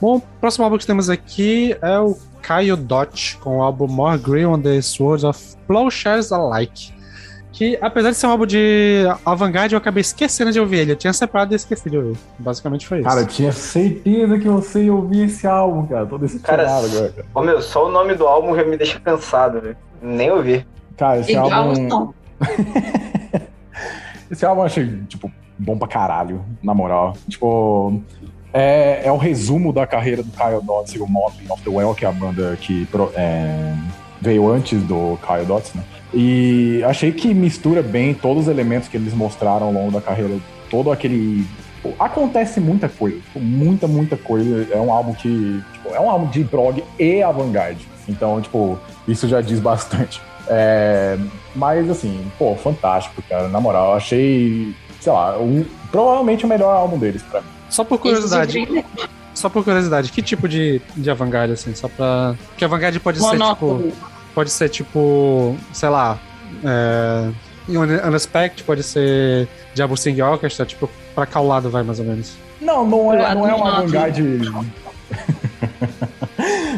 Bom, 0.00 0.16
o 0.16 0.20
próximo 0.40 0.64
álbum 0.64 0.78
que 0.78 0.86
temos 0.86 1.10
aqui 1.10 1.76
é 1.82 1.98
o 1.98 2.16
Kyle 2.42 2.76
Dot 2.76 3.36
com 3.38 3.58
o 3.58 3.62
álbum 3.62 3.86
More 3.88 4.18
Grey 4.18 4.46
on 4.46 4.60
the 4.60 4.80
Swords 4.80 5.24
of 5.24 5.56
Plowshares 5.66 6.30
Alike. 6.32 6.96
Que, 7.52 7.76
apesar 7.80 8.10
de 8.10 8.16
ser 8.16 8.28
um 8.28 8.30
álbum 8.30 8.46
de 8.46 9.02
avant-garde, 9.26 9.74
eu 9.74 9.78
acabei 9.78 10.00
esquecendo 10.00 10.52
de 10.52 10.60
ouvir 10.60 10.78
ele. 10.78 10.92
Eu 10.92 10.96
tinha 10.96 11.12
separado 11.12 11.52
e 11.52 11.56
esqueci 11.56 11.90
de 11.90 11.96
ouvir. 11.98 12.16
Basicamente 12.38 12.86
foi 12.86 12.98
isso. 12.98 13.08
Cara, 13.08 13.22
eu 13.22 13.26
tinha 13.26 13.50
certeza 13.50 14.38
que 14.38 14.48
você 14.48 14.84
ia 14.84 14.94
ouvir 14.94 15.24
esse 15.24 15.44
álbum, 15.44 15.84
cara. 15.86 16.06
Tô 16.06 16.16
decepcionado 16.18 16.68
Cara, 16.68 16.86
agora, 16.86 17.12
cara. 17.12 17.26
Ô 17.34 17.42
meu, 17.42 17.60
só 17.60 17.88
o 17.88 17.90
nome 17.90 18.14
do 18.14 18.28
álbum 18.28 18.54
já 18.54 18.62
me 18.64 18.76
deixa 18.76 19.00
cansado, 19.00 19.60
velho, 19.60 19.76
nem 20.00 20.30
ouvi. 20.30 20.64
Cara, 20.96 21.18
esse 21.18 21.36
o 21.36 21.52
álbum. 21.52 21.88
som. 21.88 22.14
Esse 24.30 24.44
álbum 24.44 24.60
eu 24.60 24.66
achei, 24.66 24.86
tipo, 25.08 25.32
bom 25.58 25.78
pra 25.78 25.88
caralho, 25.88 26.44
na 26.62 26.74
moral. 26.74 27.14
Tipo, 27.28 28.00
é, 28.52 29.02
é 29.04 29.12
o 29.12 29.16
resumo 29.16 29.72
da 29.72 29.86
carreira 29.86 30.22
do 30.22 30.30
Kyle 30.30 30.62
Dotz 30.62 30.94
e 30.94 30.98
o 30.98 31.06
Motley 31.06 31.46
of 31.50 31.62
the 31.62 31.70
Well, 31.70 31.94
que 31.94 32.04
é 32.04 32.08
a 32.08 32.12
banda 32.12 32.56
que 32.60 32.86
é, 33.14 33.74
veio 34.20 34.50
antes 34.50 34.82
do 34.82 35.18
Kyle 35.26 35.44
Dotz, 35.44 35.74
né? 35.74 35.82
E 36.12 36.82
achei 36.84 37.12
que 37.12 37.34
mistura 37.34 37.82
bem 37.82 38.14
todos 38.14 38.44
os 38.44 38.48
elementos 38.48 38.88
que 38.88 38.96
eles 38.96 39.12
mostraram 39.12 39.66
ao 39.66 39.72
longo 39.72 39.92
da 39.92 40.00
carreira. 40.00 40.38
Todo 40.70 40.90
aquele. 40.90 41.46
Acontece 41.98 42.60
muita 42.60 42.88
coisa, 42.88 43.16
tipo, 43.18 43.40
muita, 43.40 43.86
muita 43.86 44.16
coisa. 44.16 44.66
É 44.72 44.78
um 44.78 44.92
álbum 44.92 45.12
que. 45.12 45.62
Tipo, 45.72 45.94
é 45.94 46.00
um 46.00 46.08
álbum 46.08 46.26
de 46.26 46.44
prog 46.44 46.82
e 46.98 47.22
avant-garde. 47.22 47.86
Então, 48.08 48.40
tipo, 48.40 48.78
isso 49.06 49.28
já 49.28 49.40
diz 49.40 49.60
bastante. 49.60 50.20
É, 50.50 51.18
mas 51.54 51.90
assim, 51.90 52.24
pô, 52.38 52.56
fantástico, 52.56 53.22
cara. 53.28 53.48
Na 53.48 53.60
moral, 53.60 53.94
achei, 53.94 54.74
sei 54.98 55.12
lá, 55.12 55.34
provavelmente 55.90 56.46
o 56.46 56.48
melhor 56.48 56.74
álbum 56.74 56.98
deles 56.98 57.22
pra 57.22 57.42
mim. 57.42 57.57
Só 57.68 57.84
por 57.84 57.98
curiosidade, 57.98 58.66
só 59.34 59.48
por 59.48 59.62
curiosidade, 59.62 60.10
que 60.10 60.22
tipo 60.22 60.48
de, 60.48 60.80
de 60.96 61.10
avant-garde, 61.10 61.52
assim? 61.52 61.74
Só 61.74 61.88
pra. 61.88 62.34
Porque 62.48 62.64
avant-garde 62.64 62.98
pode 62.98 63.20
ser, 63.20 63.38
tipo. 63.38 63.92
Pode 64.34 64.50
ser 64.50 64.68
tipo, 64.68 65.56
sei 65.72 65.88
lá, 65.88 66.18
é, 66.64 67.30
Unexpect, 67.68 68.64
pode 68.64 68.82
ser 68.82 69.48
Diablo 69.74 69.96
Sing 69.96 70.20
Orchestra, 70.20 70.64
tipo, 70.64 70.88
pra 71.14 71.26
qual 71.26 71.46
lado 71.46 71.70
vai 71.70 71.82
mais 71.82 71.98
ou 71.98 72.06
menos? 72.06 72.36
Não, 72.60 72.86
não 72.86 73.12
é, 73.12 73.34
não 73.34 73.48
é 73.48 73.54
um 73.54 73.66
avant-garde. 73.66 74.22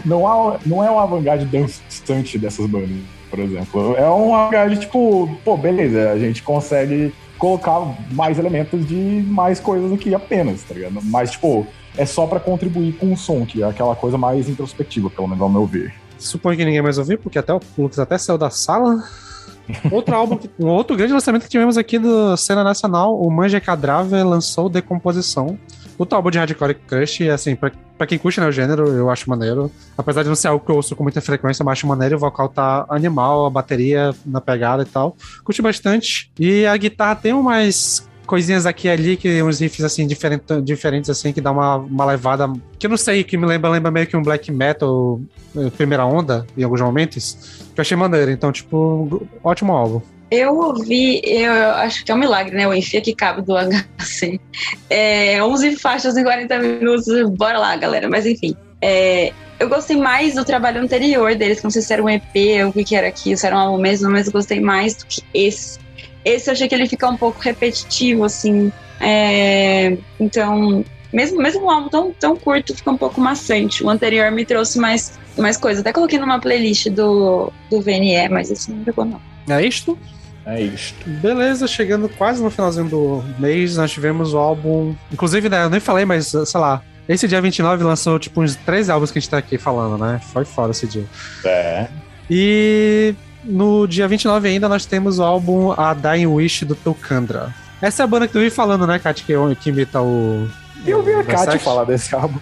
não, 0.04 0.26
há, 0.26 0.58
não 0.66 0.84
é 0.84 0.90
um 0.90 0.98
avant-garde 0.98 1.44
dançante 1.46 2.38
dessas 2.38 2.66
bandas, 2.66 2.90
por 3.28 3.38
exemplo. 3.38 3.94
É 3.96 4.10
um 4.10 4.34
avant-garde, 4.34 4.80
tipo, 4.80 5.38
pô, 5.44 5.56
beleza, 5.56 6.10
a 6.10 6.18
gente 6.18 6.42
consegue 6.42 7.14
colocar 7.40 7.80
mais 8.12 8.38
elementos 8.38 8.86
de 8.86 8.94
mais 9.26 9.58
coisas 9.58 9.90
do 9.90 9.96
que 9.98 10.14
apenas, 10.14 10.62
tá 10.62 10.74
ligado? 10.74 11.00
Mas, 11.02 11.32
tipo, 11.32 11.66
é 11.96 12.06
só 12.06 12.26
pra 12.26 12.38
contribuir 12.38 12.92
com 12.92 13.12
o 13.12 13.16
som, 13.16 13.44
que 13.44 13.62
é 13.62 13.66
aquela 13.66 13.96
coisa 13.96 14.16
mais 14.16 14.48
introspectiva, 14.48 15.10
pelo 15.10 15.26
menos 15.26 15.42
ao 15.42 15.48
meu 15.48 15.66
ver. 15.66 15.92
Suponho 16.18 16.56
que 16.56 16.64
ninguém 16.64 16.82
mais 16.82 16.98
ouviu, 16.98 17.18
porque 17.18 17.38
até 17.38 17.52
o 17.52 17.60
Lucas 17.76 17.98
até 17.98 18.16
saiu 18.18 18.36
da 18.38 18.50
sala. 18.50 19.02
Outro 19.90 20.14
álbum, 20.14 20.36
que- 20.36 20.50
um 20.58 20.66
outro 20.66 20.96
grande 20.96 21.12
lançamento 21.12 21.42
que 21.44 21.48
tivemos 21.48 21.78
aqui 21.78 21.98
do 21.98 22.36
cena 22.36 22.62
nacional, 22.62 23.18
o 23.20 23.30
Manja 23.30 23.60
Cadáver 23.60 24.26
lançou 24.26 24.68
Decomposição. 24.68 25.58
Outro 26.00 26.16
álbum 26.16 26.30
de 26.30 26.38
hardcore 26.38 26.74
crush, 26.88 27.28
assim, 27.28 27.54
pra, 27.54 27.70
pra 27.98 28.06
quem 28.06 28.16
curte 28.16 28.40
né, 28.40 28.46
o 28.46 28.50
gênero, 28.50 28.88
eu 28.88 29.10
acho 29.10 29.28
maneiro. 29.28 29.70
Apesar 29.98 30.22
de 30.22 30.30
não 30.30 30.34
ser 30.34 30.48
algo 30.48 30.64
que 30.64 30.70
eu 30.70 30.76
ouço 30.76 30.96
com 30.96 31.02
muita 31.02 31.20
frequência, 31.20 31.62
eu 31.62 31.68
acho 31.68 31.86
maneiro. 31.86 32.16
O 32.16 32.18
vocal 32.18 32.48
tá 32.48 32.86
animal, 32.88 33.44
a 33.44 33.50
bateria 33.50 34.14
na 34.24 34.40
pegada 34.40 34.82
e 34.82 34.86
tal. 34.86 35.14
Curti 35.44 35.60
bastante. 35.60 36.32
E 36.40 36.64
a 36.64 36.74
guitarra 36.74 37.16
tem 37.16 37.34
umas 37.34 38.08
coisinhas 38.24 38.64
aqui 38.64 38.88
e 38.88 38.90
ali, 38.90 39.16
que 39.18 39.42
uns 39.42 39.60
riffs 39.60 39.84
assim, 39.84 40.06
diferent, 40.06 40.40
diferentes, 40.64 41.10
assim, 41.10 41.34
que 41.34 41.40
dá 41.42 41.50
uma, 41.50 41.76
uma 41.76 42.06
levada. 42.06 42.50
Que 42.78 42.86
eu 42.86 42.90
não 42.90 42.96
sei, 42.96 43.22
que 43.22 43.36
me 43.36 43.44
lembra, 43.44 43.68
lembra 43.68 43.90
meio 43.90 44.06
que 44.06 44.16
um 44.16 44.22
black 44.22 44.50
metal, 44.50 45.20
eh, 45.54 45.68
primeira 45.76 46.06
onda, 46.06 46.46
em 46.56 46.62
alguns 46.64 46.80
momentos. 46.80 47.66
Que 47.74 47.78
eu 47.78 47.82
achei 47.82 47.94
maneiro. 47.94 48.30
Então, 48.30 48.50
tipo, 48.50 49.28
ótimo 49.44 49.74
álbum. 49.74 50.00
Eu 50.30 50.56
ouvi, 50.56 51.20
eu 51.24 51.52
acho 51.72 52.04
que 52.04 52.12
é 52.12 52.14
um 52.14 52.18
milagre, 52.18 52.54
né? 52.54 52.68
O 52.68 52.72
Enfia 52.72 53.00
que 53.00 53.14
cabe 53.14 53.42
do 53.42 53.54
HC. 53.56 54.40
É, 54.88 55.42
11 55.42 55.76
faixas 55.76 56.16
em 56.16 56.22
40 56.22 56.58
minutos, 56.58 57.06
bora 57.30 57.58
lá, 57.58 57.76
galera. 57.76 58.08
Mas 58.08 58.26
enfim, 58.26 58.54
é, 58.80 59.32
eu 59.58 59.68
gostei 59.68 59.96
mais 59.96 60.34
do 60.34 60.44
trabalho 60.44 60.80
anterior 60.80 61.34
deles, 61.34 61.62
não 61.62 61.70
sei 61.70 61.82
se 61.82 61.92
era 61.92 62.02
um 62.02 62.08
EP 62.08 62.24
o 62.68 62.72
que, 62.72 62.84
que 62.84 62.96
era 62.96 63.08
aqui, 63.08 63.36
se 63.36 63.46
era 63.46 63.56
um 63.56 63.58
álbum 63.58 63.82
mesmo, 63.82 64.10
mas 64.10 64.26
eu 64.26 64.32
gostei 64.32 64.60
mais 64.60 64.96
do 64.96 65.06
que 65.06 65.22
esse. 65.34 65.78
Esse 66.24 66.48
eu 66.48 66.52
achei 66.52 66.68
que 66.68 66.74
ele 66.74 66.86
fica 66.86 67.08
um 67.08 67.16
pouco 67.16 67.40
repetitivo, 67.40 68.24
assim. 68.24 68.72
É, 69.00 69.96
então, 70.18 70.84
mesmo, 71.12 71.42
mesmo 71.42 71.64
um 71.64 71.70
álbum 71.70 71.88
tão, 71.88 72.12
tão 72.12 72.36
curto, 72.36 72.74
fica 72.74 72.90
um 72.90 72.96
pouco 72.96 73.20
maçante. 73.20 73.82
O 73.82 73.90
anterior 73.90 74.30
me 74.30 74.44
trouxe 74.44 74.78
mais, 74.78 75.18
mais 75.36 75.56
coisa. 75.56 75.80
Até 75.80 75.92
coloquei 75.92 76.18
numa 76.18 76.38
playlist 76.38 76.88
do, 76.88 77.52
do 77.70 77.80
VNE, 77.80 78.28
mas 78.30 78.50
esse 78.50 78.70
não 78.70 78.84
pegou, 78.84 79.04
não. 79.04 79.20
É 79.48 79.66
isto? 79.66 79.98
É 80.50 80.60
isto. 80.60 81.08
Beleza, 81.08 81.66
chegando 81.68 82.08
quase 82.08 82.42
no 82.42 82.50
finalzinho 82.50 82.88
do 82.88 83.24
mês, 83.38 83.76
nós 83.76 83.90
tivemos 83.90 84.34
o 84.34 84.38
álbum. 84.38 84.94
Inclusive, 85.12 85.48
né, 85.48 85.64
eu 85.64 85.70
nem 85.70 85.80
falei, 85.80 86.04
mas 86.04 86.26
sei 86.26 86.60
lá. 86.60 86.82
Esse 87.08 87.26
dia 87.26 87.40
29 87.40 87.82
lançou 87.82 88.18
tipo 88.18 88.40
uns 88.40 88.54
três 88.56 88.88
álbuns 88.88 89.10
que 89.10 89.18
a 89.18 89.20
gente 89.20 89.30
tá 89.30 89.38
aqui 89.38 89.58
falando, 89.58 89.98
né? 89.98 90.20
Foi 90.32 90.44
fora 90.44 90.70
esse 90.70 90.86
dia. 90.86 91.04
É. 91.44 91.88
E 92.30 93.14
no 93.44 93.86
dia 93.86 94.06
29 94.06 94.48
ainda 94.48 94.68
nós 94.68 94.86
temos 94.86 95.18
o 95.18 95.22
álbum 95.22 95.72
A 95.72 95.94
Dying 95.94 96.26
Wish 96.26 96.64
do 96.64 96.74
Tulkandra. 96.74 97.54
Essa 97.80 98.02
é 98.02 98.04
a 98.04 98.06
banda 98.06 98.26
que 98.26 98.32
tu 98.32 98.38
vive 98.38 98.50
falando, 98.50 98.86
né, 98.86 98.98
Kat, 98.98 99.24
que, 99.24 99.32
que 99.56 99.70
imita 99.70 100.00
o. 100.02 100.48
Eu 100.86 101.02
vi 101.02 101.12
a 101.12 101.22
Versace? 101.22 101.58
falar 101.58 101.84
desse 101.84 102.14
álbum. 102.14 102.38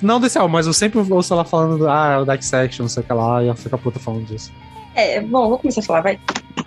Não 0.00 0.20
desse 0.20 0.38
álbum, 0.38 0.52
mas 0.52 0.66
eu 0.66 0.72
sempre 0.72 0.98
ouço 0.98 1.32
ela 1.32 1.44
falando 1.44 1.78
do. 1.78 1.88
Ah, 1.88 2.20
o 2.20 2.24
Dark 2.24 2.42
Section, 2.42 2.84
não 2.84 2.88
sei 2.88 3.02
o 3.02 3.06
que 3.06 3.12
lá, 3.12 3.42
e 3.42 3.46
ela 3.46 3.56
fica 3.56 3.76
puta 3.78 3.98
falando 3.98 4.24
disso. 4.26 4.50
É, 4.94 5.20
bom, 5.20 5.48
vou 5.48 5.58
começar 5.58 5.80
a 5.80 5.84
falar, 5.84 6.00
vai. 6.00 6.20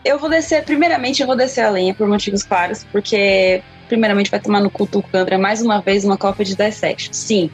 Eu 0.04 0.20
vou 0.20 0.30
descer, 0.30 0.64
primeiramente 0.64 1.22
eu 1.22 1.28
vou 1.28 1.36
descer 1.36 1.62
a 1.62 1.70
lenha 1.70 1.94
por 1.94 2.08
motivos 2.08 2.44
claros, 2.44 2.86
porque 2.92 3.62
primeiramente 3.88 4.32
vai 4.32 4.40
tomar 4.40 4.62
no 4.62 4.70
cu 4.70 4.86
Tulcandra 4.86 5.38
mais 5.38 5.62
uma 5.62 5.80
vez 5.80 6.04
uma 6.04 6.18
cópia 6.18 6.46
de 6.46 6.56
Dissection. 6.56 7.14
Sim. 7.14 7.52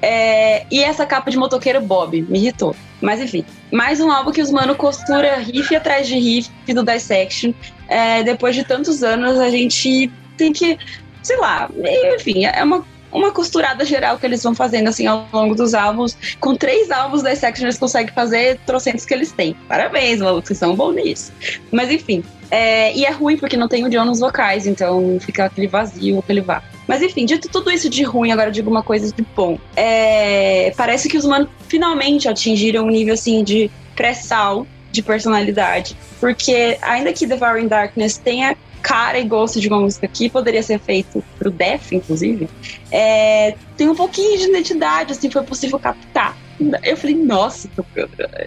É, 0.00 0.66
e 0.70 0.82
essa 0.82 1.06
capa 1.06 1.30
de 1.30 1.36
motoqueiro 1.36 1.80
Bob 1.80 2.22
me 2.22 2.38
irritou. 2.38 2.74
Mas 3.00 3.20
enfim, 3.20 3.44
mais 3.72 4.00
um 4.00 4.10
álbum 4.10 4.30
que 4.30 4.42
os 4.42 4.50
mano 4.50 4.74
costura 4.74 5.36
riff 5.36 5.74
atrás 5.74 6.06
de 6.06 6.18
riff 6.18 6.50
do 6.72 6.84
Dissection. 6.84 7.52
É, 7.88 8.22
depois 8.22 8.54
de 8.54 8.64
tantos 8.64 9.02
anos, 9.02 9.38
a 9.38 9.50
gente 9.50 10.10
tem 10.36 10.52
que, 10.52 10.78
sei 11.22 11.36
lá, 11.38 11.68
enfim, 12.14 12.44
é 12.44 12.62
uma 12.62 12.84
uma 13.12 13.32
costurada 13.32 13.84
geral 13.84 14.18
que 14.18 14.26
eles 14.26 14.42
vão 14.42 14.54
fazendo 14.54 14.88
assim 14.88 15.06
ao 15.06 15.26
longo 15.32 15.54
dos 15.54 15.74
álbuns. 15.74 16.16
Com 16.38 16.54
três 16.54 16.90
álbuns 16.90 17.22
da 17.22 17.34
Section 17.34 17.66
eles 17.66 17.78
conseguem 17.78 18.12
fazer 18.14 18.58
trocentos 18.66 19.04
que 19.04 19.14
eles 19.14 19.32
têm. 19.32 19.56
Parabéns, 19.68 20.20
malucos, 20.20 20.48
vocês 20.48 20.58
são 20.58 20.74
bons 20.74 20.94
nisso. 20.94 21.32
Mas 21.70 21.90
enfim. 21.90 22.22
é, 22.50 22.94
e 22.96 23.04
é 23.04 23.10
ruim 23.10 23.36
porque 23.36 23.56
não 23.56 23.68
tem 23.68 23.84
o 23.84 23.90
John 23.90 24.04
nos 24.04 24.20
vocais, 24.20 24.66
então 24.66 25.18
fica 25.20 25.44
aquele 25.44 25.68
vazio, 25.68 26.18
aquele 26.18 26.40
vá. 26.40 26.62
Mas 26.86 27.02
enfim, 27.02 27.24
dito 27.24 27.48
tudo 27.48 27.70
isso 27.70 27.88
de 27.88 28.02
ruim, 28.02 28.32
agora 28.32 28.50
digo 28.50 28.68
uma 28.68 28.82
coisa 28.82 29.14
de 29.14 29.24
bom. 29.36 29.58
É, 29.76 30.72
parece 30.76 31.08
que 31.08 31.16
os 31.16 31.24
manos 31.24 31.48
finalmente 31.68 32.28
atingiram 32.28 32.84
um 32.84 32.90
nível 32.90 33.14
assim 33.14 33.44
de 33.44 33.70
pré-sal 33.94 34.66
de 34.90 35.02
personalidade. 35.02 35.96
Porque 36.18 36.76
ainda 36.82 37.12
que 37.12 37.26
Devouring 37.26 37.68
Darkness 37.68 38.16
tenha 38.18 38.56
cara 38.82 39.18
e 39.18 39.24
gosto 39.24 39.60
de 39.60 39.68
uma 39.68 39.80
música 39.80 40.08
que 40.08 40.28
poderia 40.28 40.62
ser 40.62 40.78
feito 40.78 41.22
pro 41.38 41.50
Def, 41.50 41.92
inclusive, 41.92 42.48
é, 42.90 43.54
tem 43.76 43.88
um 43.88 43.94
pouquinho 43.94 44.38
de 44.38 44.44
identidade, 44.44 45.12
assim, 45.12 45.30
foi 45.30 45.42
possível 45.42 45.78
captar. 45.78 46.36
Eu 46.82 46.96
falei, 46.96 47.16
nossa, 47.16 47.68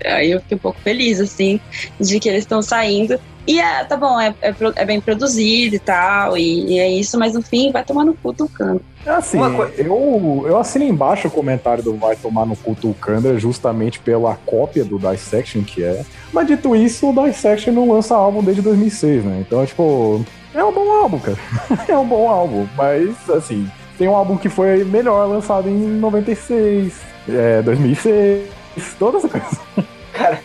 aí 0.06 0.32
eu 0.32 0.42
fiquei 0.42 0.58
um 0.58 0.60
pouco 0.62 0.80
feliz, 0.82 1.20
assim, 1.20 1.60
de 2.00 2.20
que 2.20 2.30
eles 2.30 2.44
estão 2.44 2.62
saindo. 2.62 3.20
E 3.46 3.60
é, 3.60 3.84
tá 3.84 3.98
bom, 3.98 4.20
é, 4.20 4.34
é, 4.42 4.56
é 4.76 4.86
bem 4.86 5.02
produzido 5.02 5.76
e 5.76 5.80
tal, 5.80 6.38
e, 6.38 6.74
e 6.74 6.80
é 6.80 6.90
isso, 6.90 7.20
mas 7.20 7.34
no 7.34 7.42
fim 7.42 7.72
vai 7.72 7.84
tomar 7.84 8.06
no 8.06 8.14
cu 8.14 8.34
tocando. 8.34 8.82
É 9.06 9.10
assim, 9.10 9.38
eu, 9.78 10.46
eu 10.48 10.58
assino 10.58 10.86
embaixo 10.86 11.28
o 11.28 11.32
comentário 11.32 11.84
do 11.84 11.98
Vai 11.98 12.16
Tomar 12.16 12.46
no 12.46 12.56
Culto 12.56 12.96
Kandra 13.02 13.38
justamente 13.38 14.00
pela 14.00 14.36
cópia 14.46 14.86
do 14.86 14.98
Dissection 14.98 15.62
que 15.62 15.84
é. 15.84 16.06
Mas 16.32 16.48
dito 16.48 16.74
isso, 16.74 17.10
o 17.10 17.26
Dissection 17.26 17.74
não 17.74 17.92
lança 17.92 18.16
álbum 18.16 18.42
desde 18.42 18.62
2006, 18.62 19.26
né? 19.26 19.44
Então, 19.46 19.66
tipo, 19.66 20.24
é 20.56 20.64
um 20.64 20.72
bom 20.72 20.90
álbum, 20.90 21.20
cara. 21.20 21.38
é 21.86 21.98
um 21.98 22.08
bom 22.08 22.30
álbum. 22.30 22.66
Mas, 22.78 23.30
assim, 23.30 23.70
tem 23.98 24.08
um 24.08 24.16
álbum 24.16 24.38
que 24.38 24.50
foi 24.50 24.84
melhor 24.84 25.28
lançado 25.28 25.70
em 25.70 25.74
96, 25.74 26.94
é, 27.30 27.62
2006, 27.62 28.50
todas 28.98 29.26
as 29.26 29.32
coisas. 29.32 29.60
Cara, 30.14 30.40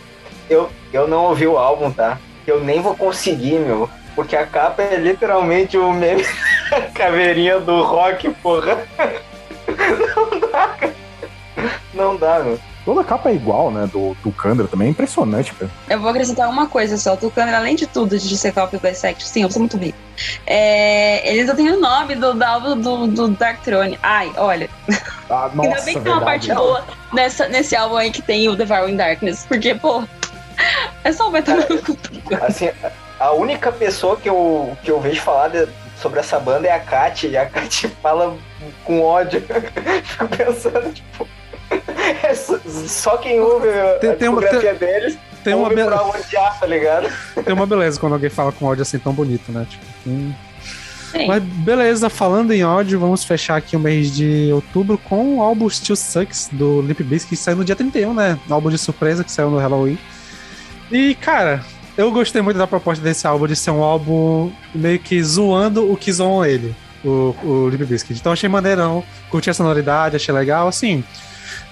eu, 0.49 0.69
eu 0.91 1.07
não 1.07 1.25
ouvi 1.25 1.47
o 1.47 1.57
álbum, 1.57 1.91
tá? 1.91 2.17
Eu 2.45 2.63
nem 2.63 2.81
vou 2.81 2.95
conseguir, 2.95 3.59
meu. 3.59 3.89
Porque 4.15 4.35
a 4.35 4.45
capa 4.45 4.81
é 4.81 4.95
literalmente 4.97 5.77
o 5.77 5.93
meme 5.93 6.25
caveirinha 6.93 7.59
do 7.59 7.83
rock, 7.83 8.29
porra. 8.41 8.79
Não 10.15 10.39
dá, 10.39 10.67
cara. 10.67 10.95
Não 11.93 12.15
dá, 12.15 12.39
meu. 12.39 12.59
Toda 12.85 13.01
a 13.01 13.03
capa 13.03 13.29
é 13.29 13.35
igual, 13.35 13.69
né? 13.71 13.87
Do, 13.87 14.15
Kandra 14.31 14.67
também. 14.67 14.87
É 14.87 14.91
impressionante, 14.91 15.53
cara. 15.53 15.69
Eu 15.89 15.99
vou 15.99 16.09
acrescentar 16.09 16.49
uma 16.49 16.67
coisa 16.67 16.97
só. 16.97 17.15
Tucano, 17.15 17.53
além 17.55 17.75
de 17.75 17.85
tudo, 17.85 18.17
de 18.17 18.37
ser 18.37 18.53
cópia 18.53 18.79
do 18.79 18.87
Dissect, 18.87 19.27
sim, 19.27 19.43
eu 19.43 19.51
sou 19.51 19.59
muito 19.59 19.77
rico. 19.77 19.97
É, 20.47 21.29
eles 21.29 21.47
já 21.47 21.55
têm 21.55 21.69
o 21.71 21.79
nome 21.79 22.15
do, 22.15 22.33
do 22.33 22.43
álbum 22.43 22.77
do, 22.79 23.07
do 23.07 23.27
Dark 23.29 23.61
Throne. 23.61 23.99
Ai, 24.01 24.31
olha. 24.37 24.69
Ah, 25.29 25.49
Ainda 25.53 25.69
nossa, 25.69 25.85
bem 25.85 25.95
que 25.95 26.01
tem 26.01 26.11
uma 26.11 26.21
parte 26.21 26.53
boa 26.53 26.83
nessa, 27.13 27.47
nesse 27.47 27.75
álbum 27.75 27.97
aí 27.97 28.11
que 28.11 28.21
tem 28.21 28.47
o 28.47 28.55
Devouring 28.55 28.95
Darkness. 28.95 29.45
Porque, 29.47 29.75
pô, 29.75 30.03
é 31.03 31.11
só 31.11 31.29
vai 31.29 31.41
tomar 31.43 31.69
no 31.69 31.81
cu. 31.81 31.97
Assim, 32.41 32.69
a 33.19 33.31
única 33.33 33.71
pessoa 33.71 34.15
que 34.17 34.29
eu, 34.29 34.75
que 34.83 34.89
eu 34.89 34.99
vejo 34.99 35.21
falar 35.21 35.49
de- 35.49 35.67
sobre 36.01 36.19
essa 36.21 36.39
banda 36.39 36.67
é 36.67 36.71
a 36.71 36.79
Kat, 36.79 37.27
e 37.27 37.35
a 37.37 37.45
Kat 37.45 37.87
fala 38.01 38.35
com 38.85 39.01
ódio. 39.01 39.43
Fico 40.03 40.27
pensando, 40.29 40.93
tipo. 40.93 41.27
é 42.23 42.33
só, 42.33 43.17
quem 43.17 43.39
ouve 43.39 43.67
Tem- 44.01 44.09
a 44.11 44.15
tem 44.15 44.27
uma- 44.29 44.41
discografia 44.41 44.73
deles 44.75 45.17
Tem 45.43 45.53
uma, 45.53 45.63
ouve 45.63 45.75
be- 45.75 45.85
pra 45.85 46.03
odiar, 46.03 46.59
tá 46.59 46.65
ligado? 46.65 47.09
tem 47.43 47.53
uma 47.53 47.65
beleza 47.65 47.99
quando 47.99 48.13
alguém 48.13 48.29
fala 48.29 48.51
com 48.51 48.67
áudio 48.67 48.81
assim 48.81 48.97
tão 48.99 49.13
bonito, 49.13 49.51
né? 49.51 49.65
Tipo, 49.69 49.85
hum. 50.07 50.33
Mas 51.27 51.41
beleza, 51.41 52.07
falando 52.07 52.51
em 52.51 52.61
áudio, 52.61 52.99
vamos 52.99 53.23
fechar 53.23 53.55
aqui 53.55 53.75
o 53.75 53.79
mês 53.79 54.15
de 54.15 54.51
outubro 54.53 54.95
com 54.97 55.37
o 55.37 55.41
álbum 55.41 55.67
Still 55.67 55.95
Sucks 55.95 56.49
do 56.51 56.81
Limp 56.81 56.99
Bizkit, 57.01 57.29
que 57.29 57.35
saiu 57.35 57.57
no 57.57 57.65
dia 57.65 57.75
31, 57.75 58.13
né? 58.13 58.37
Álbum 58.47 58.69
de 58.69 58.77
surpresa 58.77 59.23
que 59.23 59.31
saiu 59.31 59.49
no 59.49 59.57
Halloween. 59.57 59.97
E, 60.91 61.15
cara, 61.15 61.63
eu 61.97 62.11
gostei 62.11 62.43
muito 62.43 62.57
da 62.57 62.67
proposta 62.67 63.03
desse 63.03 63.25
álbum 63.25 63.47
de 63.47 63.55
ser 63.55 63.71
um 63.71 63.81
álbum 63.81 64.51
meio 64.73 64.99
que 64.99 65.21
zoando 65.23 65.91
o 65.91 65.97
que 65.97 66.11
zoam 66.13 66.45
ele, 66.45 66.75
o, 67.03 67.35
o 67.43 67.69
Limp 67.69 67.87
Bizkit. 67.89 68.19
Então 68.19 68.31
achei 68.31 68.47
maneirão, 68.47 69.03
curti 69.31 69.49
a 69.49 69.53
sonoridade, 69.53 70.15
achei 70.15 70.33
legal, 70.33 70.67
assim. 70.67 71.03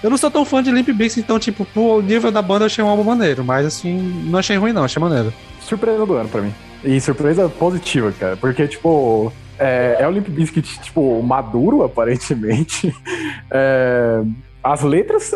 Eu 0.02 0.10
não 0.10 0.16
sou 0.16 0.30
tão 0.30 0.44
fã 0.44 0.62
de 0.62 0.70
Limp 0.70 0.88
Bizkit, 0.90 1.24
então, 1.24 1.38
tipo, 1.38 1.64
pro 1.64 2.00
nível 2.00 2.30
da 2.30 2.40
banda 2.40 2.64
eu 2.64 2.66
achei 2.66 2.84
um 2.84 2.88
álbum 2.88 3.04
maneiro, 3.04 3.44
mas 3.44 3.66
assim, 3.66 3.98
não 4.26 4.38
achei 4.38 4.56
ruim 4.56 4.72
não, 4.72 4.84
achei 4.84 5.00
maneiro. 5.00 5.32
surpresa 5.60 6.06
do 6.06 6.14
ano 6.14 6.28
pra 6.28 6.40
mim. 6.40 6.54
E 6.84 7.00
surpresa 7.00 7.48
positiva, 7.48 8.12
cara. 8.12 8.36
Porque, 8.36 8.68
tipo, 8.68 9.32
é, 9.58 9.96
é 9.98 10.06
o 10.06 10.10
Limp 10.10 10.28
Bizkit, 10.28 10.80
tipo, 10.80 11.22
maduro, 11.22 11.82
aparentemente. 11.82 12.94
É, 13.50 14.22
as 14.62 14.82
letras. 14.82 15.32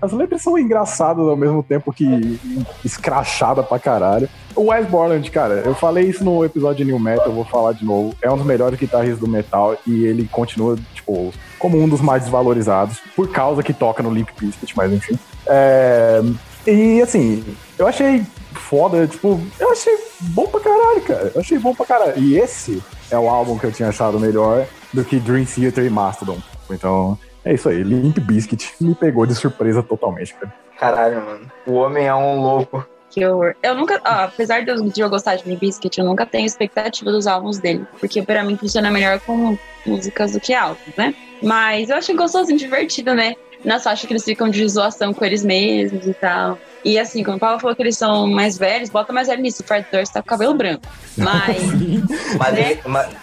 As 0.00 0.12
letras 0.12 0.42
são 0.42 0.56
engraçadas 0.56 1.26
ao 1.26 1.36
mesmo 1.36 1.62
tempo 1.62 1.92
que 1.92 2.38
escrachada 2.84 3.62
pra 3.62 3.78
caralho. 3.78 4.28
O 4.54 4.70
Wes 4.70 4.86
Borland, 4.86 5.28
cara, 5.30 5.54
eu 5.64 5.74
falei 5.74 6.04
isso 6.08 6.22
no 6.22 6.44
episódio 6.44 6.84
de 6.84 6.84
New 6.84 7.00
Metal, 7.00 7.26
eu 7.26 7.32
vou 7.32 7.44
falar 7.44 7.72
de 7.72 7.84
novo. 7.84 8.14
É 8.22 8.30
um 8.30 8.36
dos 8.36 8.46
melhores 8.46 8.78
guitarristas 8.78 9.18
do 9.18 9.26
metal 9.26 9.76
e 9.84 10.04
ele 10.04 10.28
continua, 10.30 10.76
tipo, 10.94 11.32
como 11.58 11.82
um 11.82 11.88
dos 11.88 12.00
mais 12.00 12.22
desvalorizados, 12.22 12.98
por 13.16 13.30
causa 13.30 13.62
que 13.62 13.72
toca 13.72 14.02
no 14.02 14.10
Limp 14.10 14.28
Bizkit, 14.38 14.76
mas 14.76 14.92
enfim. 14.92 15.18
É, 15.46 16.20
e 16.66 17.00
assim, 17.02 17.44
eu 17.78 17.86
achei 17.86 18.24
foda, 18.52 19.06
tipo, 19.06 19.40
eu 19.58 19.70
achei 19.70 19.96
bom 20.20 20.46
pra 20.46 20.60
caralho, 20.60 21.00
cara. 21.02 21.32
Eu 21.34 21.40
achei 21.40 21.58
bom 21.58 21.74
pra 21.74 21.86
caralho. 21.86 22.18
E 22.18 22.38
esse 22.38 22.82
é 23.10 23.18
o 23.18 23.28
álbum 23.28 23.58
que 23.58 23.64
eu 23.64 23.72
tinha 23.72 23.88
achado 23.88 24.20
melhor 24.20 24.66
do 24.92 25.04
que 25.04 25.18
Dream 25.18 25.44
Theater 25.44 25.84
e 25.84 25.90
Mastodon. 25.90 26.38
Então, 26.70 27.18
é 27.44 27.54
isso 27.54 27.68
aí. 27.68 27.82
Limp 27.82 28.18
Bizkit 28.18 28.74
me 28.80 28.94
pegou 28.94 29.26
de 29.26 29.34
surpresa 29.34 29.82
totalmente, 29.82 30.34
cara. 30.34 30.52
Caralho, 30.78 31.24
mano. 31.24 31.52
O 31.66 31.72
homem 31.74 32.06
é 32.06 32.14
um 32.14 32.40
louco. 32.40 32.86
Que 33.10 33.20
eu, 33.20 33.40
eu 33.62 33.74
nunca, 33.74 34.00
ó, 34.04 34.24
apesar 34.24 34.62
de 34.64 34.70
eu, 34.70 34.82
de 34.82 35.00
eu 35.00 35.08
gostar 35.08 35.36
de 35.36 35.48
Limp 35.48 35.60
Bizkit, 35.60 35.98
eu 35.98 36.04
nunca 36.04 36.26
tenho 36.26 36.44
expectativa 36.46 37.10
dos 37.10 37.26
álbuns 37.26 37.58
dele, 37.58 37.86
porque 37.98 38.20
pra 38.22 38.44
mim 38.44 38.56
funciona 38.56 38.90
melhor 38.90 39.18
com 39.20 39.56
músicas 39.86 40.32
do 40.32 40.40
que 40.40 40.52
álbuns, 40.52 40.94
né? 40.96 41.14
Mas 41.42 41.88
eu 41.88 41.96
achei 41.96 42.14
gostosinho, 42.14 42.58
divertido, 42.58 43.14
né? 43.14 43.34
Nas 43.64 43.82
faixas 43.82 44.06
que 44.06 44.12
eles 44.12 44.24
ficam 44.24 44.48
de 44.50 44.68
zoação 44.68 45.12
com 45.14 45.24
eles 45.24 45.42
mesmos 45.44 46.06
e 46.06 46.12
tal. 46.14 46.58
E 46.84 46.98
assim, 46.98 47.24
quando 47.24 47.38
o 47.38 47.40
Paulo 47.40 47.58
falou 47.58 47.74
que 47.74 47.82
eles 47.82 47.96
são 47.96 48.26
mais 48.28 48.56
velhos, 48.58 48.88
bota 48.90 49.12
mais 49.12 49.26
velho 49.26 49.42
nisso. 49.42 49.62
O 49.62 49.66
Fred 49.66 49.86
Durst 49.90 50.12
tá 50.12 50.22
com 50.22 50.28
cabelo 50.28 50.54
branco. 50.54 50.82
Mas, 51.16 51.56
Mas, 52.38 52.54
Né? 52.54 52.70
ele, 52.72 52.80
mas, 52.84 53.06
mas, 53.08 53.16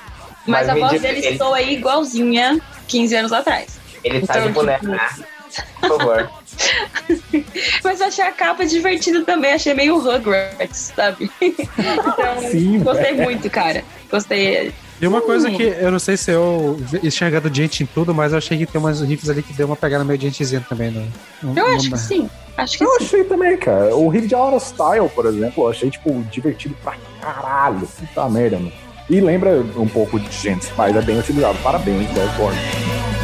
Mas 0.47 0.69
a 0.69 0.75
voz 0.75 1.01
dele 1.01 1.25
ele- 1.25 1.37
soa 1.37 1.57
aí 1.57 1.73
igualzinha 1.75 2.59
15 2.87 3.15
anos 3.15 3.31
atrás. 3.31 3.79
ele 4.03 4.25
tá 4.27 4.33
Então, 4.37 4.47
de 4.47 4.53
boneco, 4.53 4.79
tipo- 4.81 4.91
né? 4.91 5.09
Por 5.79 5.97
favor. 5.97 6.29
Mas 7.83 7.99
eu 7.99 8.07
achei 8.07 8.23
a 8.23 8.31
capa 8.31 8.65
divertida 8.65 9.23
também, 9.23 9.53
achei 9.53 9.73
meio 9.73 9.99
Rugrats, 9.99 10.93
sabe? 10.95 11.29
Então, 11.41 12.49
Sim, 12.49 12.79
gostei 12.79 13.13
muito, 13.13 13.49
cara. 13.49 13.83
Gostei. 14.09 14.73
E 15.01 15.07
uma 15.07 15.21
coisa 15.21 15.51
que 15.51 15.63
eu 15.63 15.91
não 15.91 15.99
sei 15.99 16.15
se 16.15 16.31
eu 16.31 16.79
enxergando 17.03 17.53
gente 17.53 17.83
em 17.83 17.85
tudo, 17.85 18.13
mas 18.13 18.31
eu 18.31 18.37
achei 18.37 18.57
que 18.57 18.65
tem 18.65 18.79
umas 18.79 19.01
riffs 19.01 19.29
ali 19.29 19.43
que 19.43 19.53
deu 19.53 19.67
uma 19.67 19.75
pegada 19.75 20.05
meio 20.05 20.19
gentezinha 20.19 20.65
também, 20.67 20.89
né? 20.89 21.05
Eu 21.43 21.67
acho 21.75 21.91
que 21.91 21.97
sim. 21.97 22.29
Acho 22.57 22.77
que 22.77 22.83
Eu 22.85 22.99
sim. 22.99 23.05
achei 23.05 23.23
também, 23.25 23.57
cara. 23.57 23.93
O 23.95 24.07
riff 24.07 24.27
de 24.27 24.35
of 24.35 24.65
Style, 24.65 25.09
por 25.09 25.25
exemplo, 25.25 25.65
eu 25.65 25.69
achei, 25.69 25.89
tipo, 25.89 26.23
divertido 26.31 26.75
pra 26.81 26.95
caralho. 27.19 27.85
Puta 27.87 28.29
merda, 28.29 28.57
mano. 28.57 28.71
E 29.09 29.19
lembra 29.19 29.63
um 29.75 29.87
pouco 29.87 30.19
de 30.19 30.31
gente, 30.31 30.67
mas 30.77 30.95
é 30.95 31.01
bem 31.01 31.19
utilizado. 31.19 31.57
Parabéns, 31.61 32.07
Airborne. 32.17 32.57
Town 32.57 33.14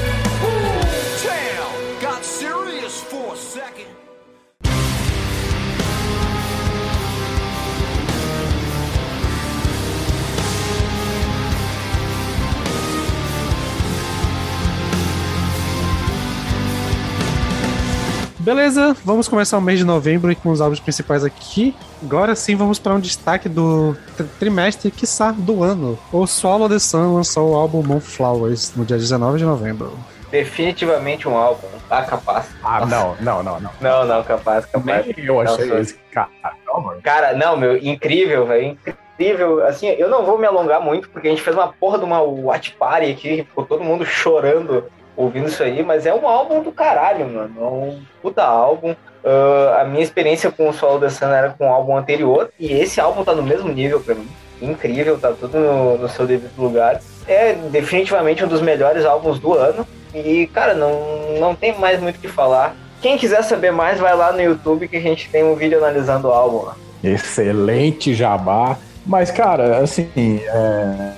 Beleza, 18.55 18.93
vamos 19.05 19.29
começar 19.29 19.57
o 19.57 19.61
mês 19.61 19.79
de 19.79 19.85
novembro 19.85 20.29
e 20.29 20.35
com 20.35 20.49
os 20.49 20.59
álbuns 20.59 20.81
principais 20.81 21.23
aqui. 21.23 21.73
Agora 22.03 22.35
sim 22.35 22.53
vamos 22.53 22.77
para 22.79 22.93
um 22.93 22.99
destaque 22.99 23.47
do 23.47 23.95
tri- 24.17 24.27
trimestre, 24.37 24.91
quiçá, 24.91 25.31
do 25.31 25.63
ano. 25.63 25.97
O 26.11 26.27
Swallow 26.27 26.67
the 26.67 26.77
Sun 26.77 27.15
lançou 27.15 27.51
o 27.51 27.55
álbum 27.55 27.81
Moonflowers 27.81 28.73
no 28.75 28.83
dia 28.83 28.97
19 28.97 29.37
de 29.37 29.45
novembro. 29.45 29.97
Definitivamente 30.29 31.29
um 31.29 31.37
álbum. 31.37 31.65
Ah, 31.89 32.01
capaz. 32.03 32.47
Ah, 32.61 32.85
não, 32.85 33.15
não, 33.21 33.41
não, 33.41 33.57
não. 33.61 33.71
Não, 33.79 34.05
não, 34.05 34.21
capaz, 34.21 34.65
capaz. 34.65 35.05
Nem 35.05 35.25
eu 35.25 35.39
achei 35.39 35.67
Nossa. 35.67 35.79
esse 35.79 35.95
cara. 36.11 36.27
Não, 36.67 36.81
mano. 36.81 37.01
Cara, 37.01 37.31
não, 37.33 37.55
meu, 37.55 37.77
incrível, 37.77 38.45
velho. 38.47 38.77
Incrível. 39.17 39.65
Assim, 39.65 39.87
eu 39.87 40.09
não 40.09 40.25
vou 40.25 40.37
me 40.37 40.45
alongar 40.45 40.81
muito, 40.81 41.07
porque 41.09 41.29
a 41.29 41.31
gente 41.31 41.41
fez 41.41 41.55
uma 41.55 41.69
porra 41.69 41.97
de 41.99 42.03
uma 42.03 42.21
watch 42.21 42.71
party 42.77 43.11
aqui, 43.11 43.43
ficou 43.47 43.63
todo 43.65 43.81
mundo 43.81 44.05
chorando 44.05 44.83
ouvindo 45.15 45.47
isso 45.47 45.61
aí, 45.63 45.83
mas 45.83 46.05
é 46.05 46.13
um 46.13 46.27
álbum 46.27 46.61
do 46.61 46.71
caralho, 46.71 47.27
mano. 47.27 47.53
É 47.59 47.63
um 47.63 47.99
puta 48.21 48.43
álbum. 48.43 48.95
Ah, 49.23 49.81
a 49.81 49.85
minha 49.85 50.03
experiência 50.03 50.51
com 50.51 50.69
o 50.69 50.73
Solo 50.73 50.99
da 50.99 51.09
Sun 51.09 51.27
era 51.27 51.49
com 51.49 51.67
o 51.67 51.73
álbum 51.73 51.95
anterior, 51.95 52.49
e 52.59 52.71
esse 52.73 52.99
álbum 52.99 53.23
tá 53.23 53.33
no 53.33 53.43
mesmo 53.43 53.69
nível 53.69 53.99
pra 53.99 54.15
mim. 54.15 54.27
Incrível, 54.61 55.17
tá 55.17 55.31
tudo 55.31 55.57
no, 55.59 55.97
no 55.97 56.09
seu 56.09 56.27
devido 56.27 56.59
lugar. 56.59 56.99
É 57.27 57.53
definitivamente 57.53 58.43
um 58.43 58.47
dos 58.47 58.61
melhores 58.61 59.05
álbuns 59.05 59.39
do 59.39 59.53
ano. 59.53 59.87
E, 60.13 60.45
cara, 60.47 60.73
não, 60.73 61.39
não 61.39 61.55
tem 61.55 61.77
mais 61.77 61.99
muito 61.99 62.17
o 62.17 62.19
que 62.19 62.27
falar. 62.27 62.75
Quem 63.01 63.17
quiser 63.17 63.43
saber 63.43 63.71
mais, 63.71 63.99
vai 63.99 64.15
lá 64.15 64.31
no 64.31 64.41
YouTube 64.41 64.87
que 64.87 64.97
a 64.97 65.01
gente 65.01 65.29
tem 65.29 65.43
um 65.43 65.55
vídeo 65.55 65.79
analisando 65.79 66.27
o 66.27 66.31
álbum 66.31 66.65
lá. 66.65 66.75
Excelente 67.03 68.13
jabá. 68.13 68.77
Mas, 69.03 69.31
cara, 69.31 69.77
assim, 69.77 70.09
é, 70.15 71.11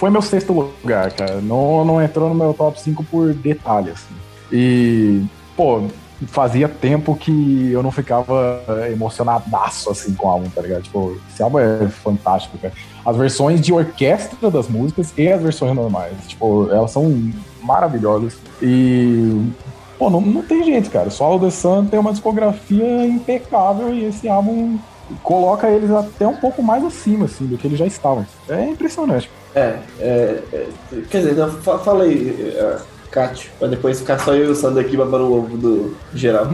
foi 0.00 0.08
meu 0.08 0.22
sexto 0.22 0.54
lugar, 0.54 1.12
cara. 1.12 1.42
Não, 1.42 1.84
não 1.84 2.02
entrou 2.02 2.30
no 2.30 2.34
meu 2.34 2.54
top 2.54 2.80
5 2.80 3.04
por 3.04 3.34
detalhe, 3.34 3.90
assim. 3.90 4.14
E, 4.50 5.22
pô, 5.54 5.82
fazia 6.26 6.70
tempo 6.70 7.14
que 7.14 7.70
eu 7.70 7.82
não 7.82 7.90
ficava 7.92 8.64
emocionadaço, 8.90 9.90
assim, 9.90 10.14
com 10.14 10.26
o 10.26 10.30
álbum, 10.30 10.48
tá 10.48 10.62
ligado? 10.62 10.84
Tipo, 10.84 11.20
esse 11.30 11.42
álbum 11.42 11.58
é 11.58 11.86
fantástico, 11.88 12.56
cara. 12.56 12.72
As 13.04 13.14
versões 13.14 13.60
de 13.60 13.74
orquestra 13.74 14.50
das 14.50 14.68
músicas 14.68 15.12
e 15.18 15.28
as 15.28 15.42
versões 15.42 15.74
normais, 15.74 16.14
tipo, 16.26 16.70
elas 16.72 16.90
são 16.90 17.30
maravilhosas. 17.62 18.38
E, 18.62 19.52
pô, 19.98 20.08
não, 20.08 20.22
não 20.22 20.40
tem 20.40 20.64
jeito, 20.64 20.90
cara. 20.90 21.10
Solo 21.10 21.38
The 21.40 21.50
Sun 21.50 21.84
tem 21.84 22.00
uma 22.00 22.12
discografia 22.12 23.04
impecável 23.04 23.94
e 23.94 24.06
esse 24.06 24.26
álbum 24.30 24.78
coloca 25.22 25.68
eles 25.68 25.90
até 25.90 26.26
um 26.26 26.36
pouco 26.36 26.62
mais 26.62 26.82
acima, 26.82 27.26
assim, 27.26 27.44
do 27.44 27.58
que 27.58 27.66
eles 27.66 27.78
já 27.78 27.86
estavam. 27.86 28.26
É 28.48 28.64
impressionante. 28.64 29.30
É, 29.54 29.78
é, 29.98 30.42
é, 30.52 30.66
quer 31.10 31.18
dizer, 31.18 31.34
fala 31.62 32.04
aí, 32.04 32.54
é, 32.56 32.78
Kátia, 33.10 33.50
pra 33.58 33.66
depois 33.66 33.98
ficar 33.98 34.18
só 34.20 34.34
eu 34.34 34.54
e 34.54 34.56
o 34.56 34.78
aqui 34.78 34.96
babando 34.96 35.24
o 35.24 35.38
ovo 35.38 35.56
do 35.56 35.96
geral. 36.14 36.46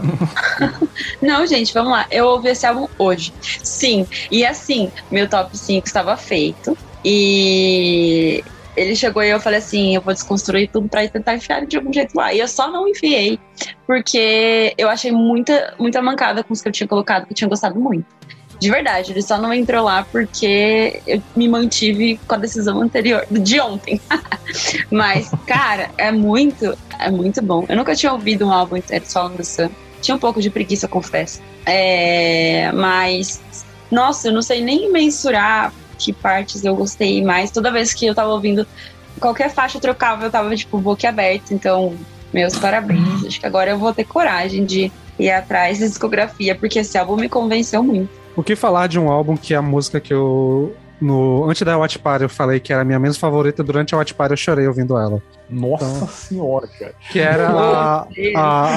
Não, 1.21 1.45
gente, 1.45 1.73
vamos 1.73 1.91
lá. 1.91 2.07
Eu 2.09 2.25
ouvi 2.25 2.49
esse 2.49 2.65
álbum 2.65 2.87
hoje. 2.97 3.31
Sim. 3.41 4.07
E 4.31 4.43
assim, 4.43 4.91
meu 5.11 5.29
top 5.29 5.55
5 5.55 5.85
estava 5.85 6.17
feito. 6.17 6.75
E 7.05 8.43
ele 8.75 8.95
chegou 8.95 9.23
e 9.23 9.29
eu 9.29 9.39
falei 9.39 9.59
assim: 9.59 9.95
eu 9.95 10.01
vou 10.01 10.13
desconstruir 10.13 10.69
tudo 10.69 10.89
pra 10.89 11.07
tentar 11.07 11.35
enfiar 11.35 11.65
de 11.65 11.77
algum 11.77 11.93
jeito 11.93 12.15
lá. 12.15 12.33
E 12.33 12.39
eu 12.39 12.47
só 12.47 12.71
não 12.71 12.87
enfiei, 12.87 13.39
porque 13.85 14.73
eu 14.77 14.89
achei 14.89 15.11
muita, 15.11 15.75
muita 15.79 16.01
mancada 16.01 16.43
com 16.43 16.53
os 16.53 16.61
que 16.61 16.67
eu 16.67 16.71
tinha 16.71 16.87
colocado, 16.87 17.25
que 17.25 17.33
eu 17.33 17.35
tinha 17.35 17.47
gostado 17.47 17.79
muito. 17.79 18.05
De 18.59 18.71
verdade, 18.71 19.11
ele 19.11 19.21
só 19.21 19.37
não 19.37 19.53
entrou 19.53 19.83
lá 19.83 20.05
porque 20.11 21.01
eu 21.05 21.21
me 21.35 21.47
mantive 21.47 22.19
com 22.27 22.35
a 22.35 22.37
decisão 22.37 22.81
anterior, 22.81 23.25
de 23.29 23.59
ontem. 23.59 24.01
Mas, 24.91 25.29
cara, 25.45 25.91
é 25.97 26.11
muito, 26.11 26.77
é 26.99 27.11
muito 27.11 27.41
bom. 27.43 27.65
Eu 27.69 27.75
nunca 27.75 27.95
tinha 27.95 28.11
ouvido 28.11 28.47
um 28.47 28.51
álbum 28.51 28.77
inteiro 28.77 29.05
só 29.07 29.29
no 29.29 29.43
Sun. 29.43 29.69
Tinha 30.01 30.15
um 30.15 30.19
pouco 30.19 30.41
de 30.41 30.49
preguiça, 30.49 30.87
confesso. 30.87 31.41
É, 31.65 32.71
mas, 32.71 33.41
nossa, 33.91 34.29
eu 34.29 34.33
não 34.33 34.41
sei 34.41 34.63
nem 34.63 34.91
mensurar 34.91 35.73
que 35.97 36.13
partes 36.13 36.63
eu 36.63 36.75
gostei 36.75 37.23
mais. 37.23 37.51
Toda 37.51 37.71
vez 37.71 37.93
que 37.93 38.05
eu 38.05 38.15
tava 38.15 38.29
ouvindo 38.29 38.65
qualquer 39.19 39.49
faixa 39.49 39.79
trocava, 39.79 40.25
eu 40.25 40.31
tava, 40.31 40.55
tipo, 40.55 40.77
boca 40.77 41.09
aberta. 41.09 41.53
Então, 41.53 41.97
meus 42.33 42.57
parabéns. 42.57 43.25
Acho 43.25 43.39
que 43.39 43.45
agora 43.45 43.71
eu 43.71 43.77
vou 43.77 43.93
ter 43.93 44.05
coragem 44.05 44.65
de 44.65 44.91
ir 45.19 45.31
atrás 45.31 45.79
da 45.79 45.87
discografia, 45.87 46.55
porque 46.55 46.79
esse 46.79 46.97
álbum 46.97 47.15
me 47.15 47.27
convenceu 47.27 47.83
muito. 47.83 48.26
O 48.37 48.43
que 48.43 48.55
falar 48.55 48.87
de 48.87 48.97
um 48.99 49.09
álbum 49.09 49.35
que 49.35 49.53
a 49.53 49.61
música 49.61 49.99
que 49.99 50.13
eu. 50.13 50.73
No, 50.99 51.47
antes 51.47 51.61
da 51.61 51.77
Watch 51.77 51.99
Party 51.99 52.23
eu 52.23 52.29
falei 52.29 52.59
que 52.59 52.73
era 52.73 52.81
a 52.81 52.85
minha 52.85 52.97
menos 52.97 53.17
favorita, 53.17 53.63
durante 53.63 53.93
a 53.93 53.99
Watch 53.99 54.15
Party 54.15 54.33
eu 54.33 54.37
chorei 54.37 54.67
ouvindo 54.67 54.97
ela. 54.97 55.21
Nossa 55.47 55.85
Então- 55.95 56.07
senhora, 56.07 56.67
cara. 56.67 56.93
Que 57.11 57.19
era 57.19 57.49
a. 57.49 57.99
a- 58.01 58.07
a- 58.35 58.67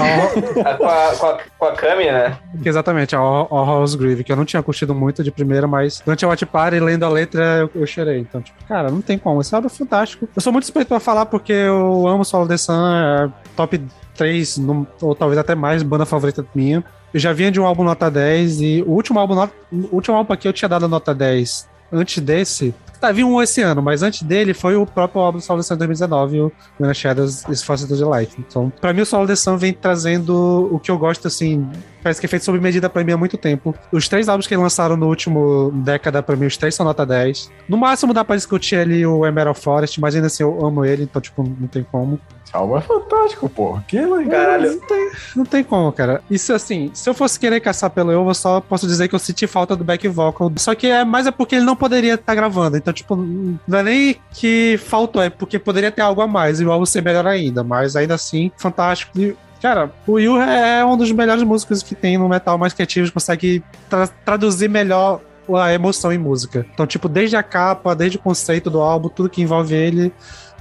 Ah, 0.66 0.74
com, 0.76 0.84
a, 0.84 1.14
com, 1.16 1.26
a, 1.26 1.38
com 1.58 1.64
a 1.64 1.72
Cami, 1.72 2.04
né? 2.04 2.36
exatamente, 2.62 3.16
a 3.16 3.22
Horror's 3.22 3.94
Grieve, 3.94 4.22
que 4.22 4.30
eu 4.30 4.36
não 4.36 4.44
tinha 4.44 4.62
curtido 4.62 4.94
muito 4.94 5.24
de 5.24 5.30
primeira, 5.30 5.66
mas 5.66 6.00
durante 6.04 6.22
a 6.24 6.28
Watch 6.28 6.44
Party, 6.44 6.78
lendo 6.78 7.04
a 7.04 7.08
letra, 7.08 7.42
eu, 7.60 7.70
eu 7.80 7.86
chorei. 7.86 8.18
Então, 8.18 8.42
tipo, 8.42 8.62
cara, 8.68 8.90
não 8.90 9.00
tem 9.00 9.16
como. 9.18 9.40
Esse 9.40 9.54
álbum 9.54 9.68
é 9.68 9.70
fantástico. 9.70 10.28
Eu 10.36 10.42
sou 10.42 10.52
muito 10.52 10.64
suspeito 10.64 10.88
pra 10.88 11.00
falar 11.00 11.24
porque 11.24 11.52
eu 11.54 12.06
amo 12.06 12.22
Solo 12.22 12.46
The 12.46 12.58
Sun, 12.58 12.86
é 12.86 13.30
top 13.56 13.80
3, 14.14 14.58
no- 14.58 14.86
ou 15.00 15.14
talvez 15.14 15.38
até 15.38 15.54
mais, 15.54 15.82
banda 15.82 16.04
favorita 16.04 16.44
minha. 16.54 16.84
Eu 17.12 17.20
já 17.20 17.32
vinha 17.32 17.50
de 17.50 17.60
um 17.60 17.66
álbum 17.66 17.82
nota 17.84 18.10
10 18.10 18.60
e 18.60 18.82
o 18.86 18.90
último 18.92 19.18
álbum, 19.18 19.34
not- 19.34 19.52
o 19.72 19.94
último 19.96 20.16
álbum 20.16 20.32
aqui 20.32 20.46
eu 20.46 20.52
tinha 20.52 20.68
dado 20.68 20.86
nota 20.88 21.14
10. 21.14 21.68
Antes 21.92 22.22
desse, 22.22 22.72
tá, 23.00 23.10
vi 23.10 23.24
um 23.24 23.42
esse 23.42 23.60
ano, 23.62 23.82
mas 23.82 24.00
antes 24.04 24.22
dele 24.22 24.54
foi 24.54 24.76
o 24.76 24.86
próprio 24.86 25.20
álbum 25.22 25.38
The 25.40 25.44
Sun 25.44 25.76
2019, 25.76 26.40
o 26.40 26.52
the 26.78 26.94
Shadows 26.94 27.42
is 27.48 27.64
Faster 27.64 27.98
to 27.98 28.08
Light. 28.08 28.32
Então, 28.38 28.72
pra 28.80 28.92
mim, 28.92 29.00
o 29.00 29.06
Solo 29.06 29.34
Sun 29.36 29.56
vem 29.56 29.72
trazendo 29.72 30.68
o 30.72 30.78
que 30.78 30.88
eu 30.88 30.96
gosto, 30.96 31.26
assim, 31.26 31.68
parece 32.00 32.20
que 32.20 32.26
é 32.26 32.28
feito 32.28 32.44
sob 32.44 32.60
medida 32.60 32.88
pra 32.88 33.02
mim 33.02 33.10
há 33.10 33.16
muito 33.16 33.36
tempo. 33.36 33.74
Os 33.90 34.08
três 34.08 34.28
álbuns 34.28 34.46
que 34.46 34.56
lançaram 34.56 34.96
no 34.96 35.08
último 35.08 35.72
década, 35.82 36.22
pra 36.22 36.36
mim, 36.36 36.46
os 36.46 36.56
três 36.56 36.76
são 36.76 36.86
nota 36.86 37.04
10. 37.04 37.50
No 37.68 37.76
máximo 37.76 38.14
dá 38.14 38.24
pra 38.24 38.36
discutir 38.36 38.76
ali 38.76 39.04
o 39.04 39.26
Emerald 39.26 39.58
Forest, 39.58 40.00
mas 40.00 40.14
ainda 40.14 40.28
assim 40.28 40.44
eu 40.44 40.64
amo 40.64 40.84
ele, 40.84 41.02
então, 41.02 41.20
tipo, 41.20 41.42
não 41.42 41.66
tem 41.66 41.82
como. 41.90 42.20
Álbum 42.52 42.76
é 42.78 42.80
fantástico, 42.80 43.48
pô. 43.48 43.78
Que 43.86 44.00
legal. 44.00 44.28
Caralho. 44.40 44.72
Não 44.72 44.86
tem, 44.86 45.10
não 45.36 45.44
tem 45.44 45.64
como, 45.64 45.92
cara. 45.92 46.20
Isso 46.28 46.52
assim, 46.52 46.90
se 46.92 47.08
eu 47.08 47.14
fosse 47.14 47.38
querer 47.38 47.60
caçar 47.60 47.90
pelo 47.90 48.10
eu, 48.10 48.26
eu 48.26 48.34
só 48.34 48.60
posso 48.60 48.86
dizer 48.86 49.06
que 49.08 49.14
eu 49.14 49.18
senti 49.20 49.46
falta 49.46 49.76
do 49.76 49.84
back 49.84 50.06
vocal. 50.08 50.50
Só 50.56 50.74
que 50.74 50.88
é 50.88 51.04
mais 51.04 51.26
é 51.26 51.30
porque 51.30 51.54
ele 51.54 51.64
não 51.64 51.76
poderia 51.76 52.14
estar 52.14 52.34
gravando. 52.34 52.76
Então, 52.76 52.92
tipo, 52.92 53.14
não 53.14 53.78
é 53.78 53.82
nem 53.82 54.16
que 54.32 54.78
faltou, 54.84 55.22
é 55.22 55.30
porque 55.30 55.58
poderia 55.58 55.92
ter 55.92 56.02
algo 56.02 56.20
a 56.20 56.26
mais 56.26 56.60
e 56.60 56.64
o 56.64 56.72
álbum 56.72 56.86
ser 56.86 57.02
melhor 57.02 57.26
ainda. 57.26 57.62
Mas 57.62 57.94
ainda 57.94 58.14
assim, 58.14 58.50
fantástico. 58.56 59.16
E, 59.18 59.36
cara, 59.62 59.92
o 60.06 60.18
Yu 60.18 60.40
é 60.40 60.84
um 60.84 60.96
dos 60.96 61.12
melhores 61.12 61.44
músicos 61.44 61.82
que 61.84 61.94
tem 61.94 62.18
no 62.18 62.28
metal 62.28 62.58
mais 62.58 62.72
criativo, 62.72 63.12
consegue 63.12 63.62
tra- 63.88 64.08
traduzir 64.08 64.68
melhor 64.68 65.20
a 65.52 65.72
emoção 65.72 66.12
em 66.12 66.18
música. 66.18 66.64
Então, 66.72 66.86
tipo, 66.86 67.08
desde 67.08 67.36
a 67.36 67.42
capa, 67.42 67.94
desde 67.94 68.16
o 68.18 68.20
conceito 68.20 68.70
do 68.70 68.80
álbum, 68.80 69.08
tudo 69.08 69.28
que 69.28 69.42
envolve 69.42 69.74
ele 69.74 70.12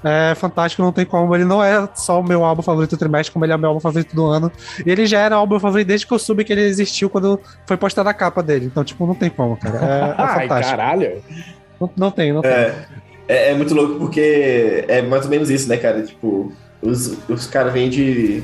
é 0.04 0.34
fantástico, 0.36 0.82
não 0.82 0.92
tem 0.92 1.06
como. 1.06 1.36
Ele 1.36 1.46
não 1.46 1.64
é 1.64 1.88
só 1.96 2.20
o 2.20 2.24
meu 2.24 2.44
álbum 2.46 2.62
favorito 2.62 2.92
do 2.92 2.98
trimestre, 2.98 3.34
como 3.34 3.46
ele 3.46 3.54
é 3.54 3.56
o 3.56 3.60
meu 3.60 3.70
álbum 3.70 3.82
favorito 3.82 4.16
do 4.16 4.26
ano. 4.26 4.52
E 4.86 4.90
ele 4.90 5.06
já 5.06 5.20
era 5.20 5.36
o 5.36 5.40
álbum 5.40 5.60
favorito 5.60 5.88
desde 5.88 6.08
que 6.08 6.14
eu 6.14 6.20
soube 6.20 6.44
que 6.44 6.54
ele 6.54 6.62
existiu 6.62 7.10
quando 7.10 7.40
foi 7.66 7.78
postada 7.78 8.10
a 8.10 8.14
capa 8.14 8.42
dele. 8.42 8.66
Então, 8.66 8.84
tipo, 8.84 9.06
não 9.06 9.16
tem 9.16 9.30
como, 9.30 9.58
cara. 9.58 9.78
É, 9.78 10.10
é 10.12 10.16
Ai, 10.18 10.42
fantástico. 10.42 10.78
caralho. 10.78 11.24
Não, 11.80 11.90
não 11.98 12.12
tem, 12.12 12.32
não 12.32 12.42
tem. 12.42 12.52
É, 12.52 12.86
é, 13.28 13.52
é 13.52 13.54
muito 13.54 13.74
louco 13.74 14.00
porque 14.00 14.86
é 14.88 15.02
mais 15.02 15.26
ou 15.26 15.30
menos 15.30 15.50
isso, 15.50 15.68
né, 15.68 15.78
cara? 15.78 16.02
Tipo, 16.02 16.52
os, 16.82 17.18
os 17.28 17.48
caras 17.48 17.74
vêm 17.74 17.90
de. 17.90 18.44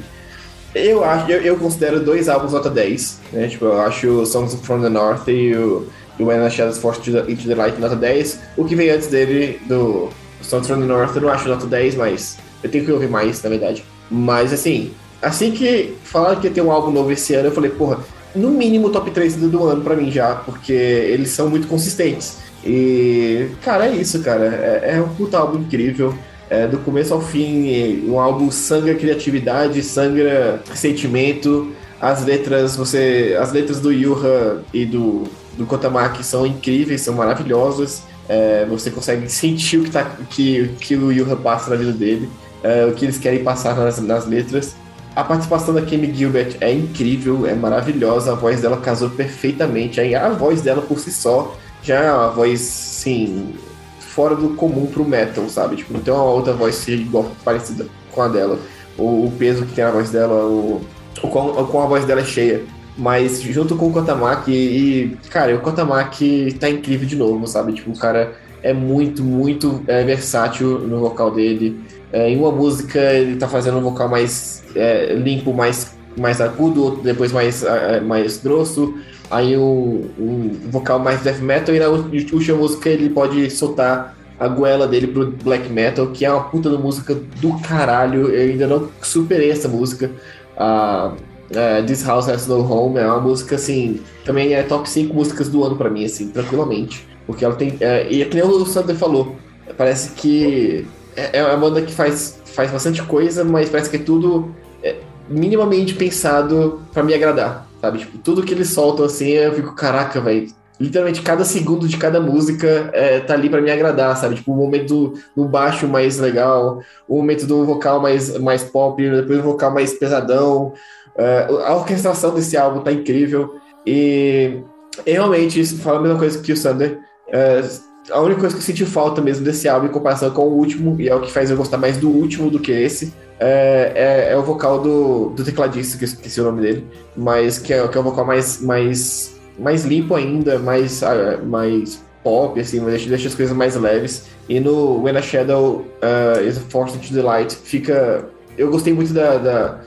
Eu 0.73 1.05
acho, 1.05 1.31
eu, 1.31 1.41
eu 1.41 1.57
considero 1.57 2.01
dois 2.01 2.27
álbuns 2.27 2.51
nota 2.51 2.69
10, 2.69 3.21
né? 3.31 3.47
Tipo, 3.47 3.65
eu 3.65 3.79
acho 3.79 4.07
o 4.09 4.25
Songs 4.25 4.53
from 4.55 4.81
the 4.81 4.89
North 4.89 5.25
e 5.29 5.55
o, 5.55 5.87
o 6.19 6.25
When 6.25 6.39
the 6.39 6.49
Shadows 6.49 6.77
Force 6.79 6.99
into 7.29 7.47
the 7.47 7.55
Light 7.55 7.79
nota 7.79 7.95
10. 7.95 8.41
O 8.57 8.65
que 8.65 8.75
vem 8.75 8.89
antes 8.89 9.07
dele, 9.07 9.61
do 9.67 10.09
Songs 10.41 10.67
from 10.67 10.79
the 10.79 10.85
North, 10.85 11.15
eu 11.15 11.21
não 11.21 11.29
acho 11.29 11.47
nota 11.47 11.65
10, 11.65 11.95
mas 11.95 12.37
eu 12.63 12.69
tenho 12.69 12.85
que 12.85 12.91
ouvir 12.91 13.09
mais, 13.09 13.41
na 13.41 13.49
verdade. 13.49 13.83
Mas, 14.09 14.53
assim, 14.53 14.91
assim 15.21 15.51
que 15.51 15.95
falaram 16.03 16.39
que 16.39 16.47
ia 16.47 16.53
ter 16.53 16.61
um 16.61 16.71
álbum 16.71 16.91
novo 16.91 17.11
esse 17.11 17.33
ano, 17.33 17.47
eu 17.47 17.51
falei, 17.51 17.71
porra, 17.71 17.99
no 18.35 18.49
mínimo 18.51 18.89
top 18.89 19.11
3 19.11 19.37
do, 19.37 19.63
ano 19.65 19.81
pra 19.81 19.95
mim 19.95 20.11
já, 20.11 20.35
porque 20.35 20.73
eles 20.73 21.29
são 21.29 21.49
muito 21.49 21.67
consistentes. 21.67 22.37
E, 22.63 23.47
cara, 23.63 23.87
é 23.87 23.95
isso, 23.95 24.21
cara. 24.21 24.81
É, 24.83 24.95
é 24.97 25.01
um 25.01 25.09
puta 25.09 25.37
álbum 25.37 25.59
incrível. 25.59 26.13
É, 26.47 26.67
do 26.67 26.77
começo 26.79 27.13
ao 27.13 27.21
fim, 27.21 28.03
um 28.07 28.19
álbum 28.19 28.51
sangra 28.51 28.93
criatividade, 28.93 29.81
sangra 29.81 30.61
sentimento. 30.75 31.71
As 31.99 32.23
letras, 32.23 32.75
você. 32.75 33.37
As 33.39 33.51
letras 33.51 33.79
do 33.79 33.91
Yuha 33.91 34.61
e 34.73 34.85
do, 34.85 35.23
do 35.57 35.65
Kotamaki 35.65 36.23
são 36.23 36.45
incríveis, 36.45 37.01
são 37.01 37.15
maravilhosas. 37.15 38.03
É, 38.27 38.65
você 38.65 38.89
consegue 38.89 39.29
sentir 39.29 39.77
o 39.77 39.83
que, 39.83 39.91
tá, 39.91 40.03
que, 40.29 40.69
que 40.79 40.95
o 40.95 41.11
Yuha 41.11 41.35
passa 41.35 41.69
na 41.69 41.75
vida 41.75 41.91
dele, 41.91 42.29
é, 42.63 42.85
o 42.85 42.93
que 42.93 43.05
eles 43.05 43.17
querem 43.17 43.43
passar 43.43 43.75
nas, 43.75 43.99
nas 43.99 44.25
letras. 44.25 44.75
A 45.15 45.23
participação 45.23 45.73
da 45.73 45.81
Kemi 45.81 46.13
Gilbert 46.13 46.57
é 46.59 46.73
incrível, 46.73 47.45
é 47.47 47.53
maravilhosa, 47.53 48.33
a 48.33 48.35
voz 48.35 48.61
dela 48.61 48.77
casou 48.77 49.09
perfeitamente. 49.09 50.01
A 50.13 50.29
voz 50.29 50.61
dela 50.61 50.81
por 50.81 50.99
si 50.99 51.11
só 51.11 51.55
já 51.81 52.01
é 52.01 52.11
uma 52.11 52.29
voz, 52.31 52.59
sim, 52.59 53.53
fora 53.99 54.35
do 54.35 54.49
comum 54.55 54.87
pro 54.87 55.05
metal, 55.05 55.47
sabe? 55.47 55.75
Tipo, 55.77 55.93
não 55.93 55.99
tem 55.99 56.13
uma 56.13 56.23
outra 56.23 56.53
voz 56.53 56.75
ser 56.75 56.95
igual, 56.95 57.31
parecida 57.45 57.85
com 58.11 58.21
a 58.21 58.27
dela. 58.27 58.59
O, 58.97 59.25
o 59.25 59.33
peso 59.37 59.65
que 59.65 59.73
tem 59.73 59.83
a 59.83 59.91
voz 59.91 60.09
dela, 60.09 60.45
o, 60.45 60.81
o, 61.21 61.27
o 61.27 61.81
a 61.81 61.85
voz 61.85 62.05
dela 62.05 62.21
é 62.21 62.25
cheia. 62.25 62.63
Mas 62.97 63.41
junto 63.41 63.75
com 63.75 63.87
o 63.87 63.91
Kotamaki, 63.91 64.51
e, 64.51 65.17
cara, 65.29 65.53
o 65.53 65.59
Kotamaki 65.59 66.55
tá 66.59 66.69
incrível 66.69 67.07
de 67.07 67.15
novo, 67.15 67.45
sabe? 67.45 67.73
Tipo, 67.73 67.91
o 67.91 67.97
cara 67.97 68.33
é 68.63 68.73
muito, 68.73 69.23
muito 69.23 69.83
é, 69.87 70.03
versátil 70.03 70.79
no 70.79 70.99
vocal 70.99 71.29
dele. 71.29 71.79
É, 72.11 72.29
em 72.29 72.39
uma 72.39 72.51
música 72.51 72.99
ele 72.99 73.35
tá 73.35 73.47
fazendo 73.47 73.77
um 73.77 73.81
vocal 73.81 74.07
mais 74.07 74.63
é, 74.75 75.13
limpo, 75.13 75.53
mais, 75.53 75.95
mais 76.17 76.39
agudo, 76.39 76.83
outro 76.83 77.03
depois 77.03 77.31
mais, 77.31 77.63
é, 77.63 77.99
mais 77.99 78.37
grosso. 78.37 78.95
Aí 79.29 79.57
um, 79.57 80.09
um 80.17 80.49
vocal 80.71 80.97
mais 80.97 81.21
death 81.21 81.39
metal 81.39 81.75
e 81.75 81.79
na 81.79 81.87
última 81.89 82.57
música 82.57 82.89
ele 82.89 83.09
pode 83.09 83.49
soltar 83.51 84.15
a 84.39 84.47
goela 84.47 84.87
dele 84.87 85.07
pro 85.07 85.31
black 85.31 85.69
metal, 85.69 86.07
que 86.07 86.25
é 86.25 86.31
uma 86.31 86.43
puta 86.43 86.69
de 86.69 86.77
música 86.77 87.13
do 87.13 87.59
caralho. 87.59 88.29
Eu 88.29 88.51
ainda 88.51 88.67
não 88.67 88.89
superei 89.01 89.51
essa 89.51 89.67
música. 89.67 90.09
A 90.57 91.11
é, 91.51 91.81
This 91.83 92.03
House 92.03 92.27
Has 92.27 92.47
No 92.47 92.59
Home 92.71 92.97
é 92.97 93.05
uma 93.05 93.19
música 93.19 93.55
assim, 93.55 94.01
também 94.23 94.53
é 94.53 94.63
top 94.63 94.89
5 94.89 95.13
músicas 95.13 95.49
do 95.49 95.63
ano 95.63 95.75
pra 95.75 95.89
mim, 95.89 96.05
assim, 96.05 96.29
tranquilamente. 96.29 97.07
Porque 97.25 97.43
ela 97.43 97.55
tem. 97.55 97.75
É, 97.79 98.07
e 98.11 98.21
é 98.21 98.25
que 98.25 98.35
nem 98.35 98.45
o 98.45 98.65
Sander 98.65 98.95
falou, 98.95 99.35
parece 99.77 100.11
que 100.11 100.87
é, 101.15 101.39
é 101.39 101.43
uma 101.43 101.57
banda 101.57 101.81
que 101.81 101.93
faz, 101.93 102.39
faz 102.45 102.71
bastante 102.71 103.01
coisa, 103.03 103.43
mas 103.43 103.69
parece 103.69 103.89
que 103.89 103.97
é 103.97 103.99
tudo 103.99 104.53
é, 104.83 104.97
minimamente 105.29 105.93
pensado 105.93 106.81
pra 106.93 107.03
me 107.03 107.13
agradar, 107.13 107.67
sabe? 107.81 107.99
Tipo, 107.99 108.17
tudo 108.19 108.43
que 108.43 108.53
eles 108.53 108.69
soltam 108.69 109.05
assim, 109.05 109.29
eu 109.29 109.53
fico, 109.53 109.73
caraca, 109.73 110.19
velho. 110.19 110.47
Literalmente 110.77 111.21
cada 111.21 111.45
segundo 111.45 111.87
de 111.87 111.95
cada 111.95 112.19
música 112.19 112.89
é, 112.91 113.21
tá 113.21 113.33
ali 113.33 113.49
pra 113.49 113.61
me 113.61 113.71
agradar, 113.71 114.17
sabe? 114.17 114.35
Tipo, 114.35 114.51
o 114.51 114.57
momento 114.57 114.87
do, 114.87 115.13
do 115.33 115.45
baixo 115.45 115.87
mais 115.87 116.19
legal, 116.19 116.81
o 117.07 117.15
momento 117.15 117.47
do 117.47 117.63
vocal 117.65 118.01
mais, 118.01 118.37
mais 118.39 118.61
pop, 118.61 119.01
depois 119.01 119.39
o 119.39 119.43
vocal 119.43 119.73
mais 119.73 119.93
pesadão. 119.93 120.73
É, 121.17 121.47
a 121.65 121.75
orquestração 121.75 122.33
desse 122.33 122.57
álbum 122.57 122.81
tá 122.81 122.91
incrível. 122.91 123.55
E 123.85 124.61
realmente, 125.05 125.59
isso 125.59 125.77
fala 125.77 125.99
a 125.99 126.01
mesma 126.01 126.19
coisa 126.19 126.39
que 126.39 126.51
o 126.51 126.57
Sander. 126.57 126.99
É, 127.31 127.63
a 128.11 128.21
única 128.21 128.41
coisa 128.41 128.55
que 128.55 128.61
eu 128.61 128.65
senti 128.65 128.85
falta 128.85 129.21
mesmo 129.21 129.43
desse 129.43 129.67
álbum 129.67 129.87
em 129.87 129.91
comparação 129.91 130.29
com 130.29 130.43
o 130.43 130.53
último, 130.57 130.99
e 130.99 131.09
é 131.09 131.15
o 131.15 131.21
que 131.21 131.31
faz 131.31 131.49
eu 131.49 131.57
gostar 131.57 131.77
mais 131.77 131.97
do 131.97 132.09
último 132.09 132.51
do 132.51 132.59
que 132.59 132.71
esse, 132.71 133.13
é, 133.39 133.91
é, 133.95 134.33
é 134.33 134.37
o 134.37 134.43
vocal 134.43 134.79
do, 134.79 135.29
do 135.29 135.43
tecladista, 135.43 135.97
que 135.97 136.03
eu 136.03 136.07
esqueci 136.07 136.39
o 136.39 136.43
nome 136.43 136.61
dele, 136.61 136.87
mas 137.17 137.57
que 137.57 137.73
é, 137.73 137.87
que 137.87 137.97
é 137.97 137.99
o 137.99 138.03
vocal 138.03 138.25
mais, 138.25 138.61
mais, 138.61 139.35
mais 139.57 139.85
limpo 139.85 140.13
ainda, 140.13 140.59
mais, 140.59 141.01
ah, 141.01 141.39
mais 141.43 142.03
pop, 142.23 142.59
assim, 142.59 142.83
deixa, 142.83 143.09
deixa 143.09 143.27
as 143.27 143.35
coisas 143.35 143.55
mais 143.55 143.75
leves. 143.75 144.25
E 144.47 144.59
no 144.59 145.03
When 145.03 145.17
a 145.17 145.21
Shadow 145.21 145.85
uh, 146.01 146.41
is 146.43 146.57
Forced 146.69 146.99
to 146.99 147.13
the 147.13 147.21
Light 147.21 147.55
fica. 147.55 148.27
Eu 148.57 148.71
gostei 148.71 148.93
muito 148.93 149.13
da, 149.13 149.37
da 149.37 149.81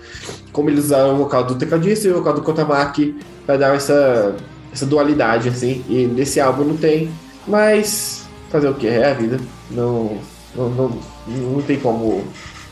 como 0.53 0.71
eles 0.71 0.85
usaram 0.87 1.15
o 1.15 1.19
vocal 1.19 1.45
do 1.45 1.55
tecladista 1.55 2.09
e 2.09 2.11
o 2.11 2.15
vocal 2.15 2.35
do 2.35 2.43
Kotamaki 2.43 3.17
pra 3.47 3.57
dar 3.57 3.75
essa, 3.75 4.35
essa 4.73 4.87
dualidade, 4.87 5.49
assim. 5.49 5.85
E 5.89 6.07
nesse 6.07 6.41
álbum 6.41 6.65
não 6.65 6.77
tem, 6.77 7.11
mas 7.47 8.27
fazer 8.51 8.69
o 8.69 8.75
que? 8.75 8.87
É 8.87 9.11
a 9.11 9.15
vida. 9.15 9.39
Não, 9.71 10.19
não, 10.55 10.69
não, 10.71 11.01
não 11.27 11.63
tem 11.63 11.79
como. 11.79 12.25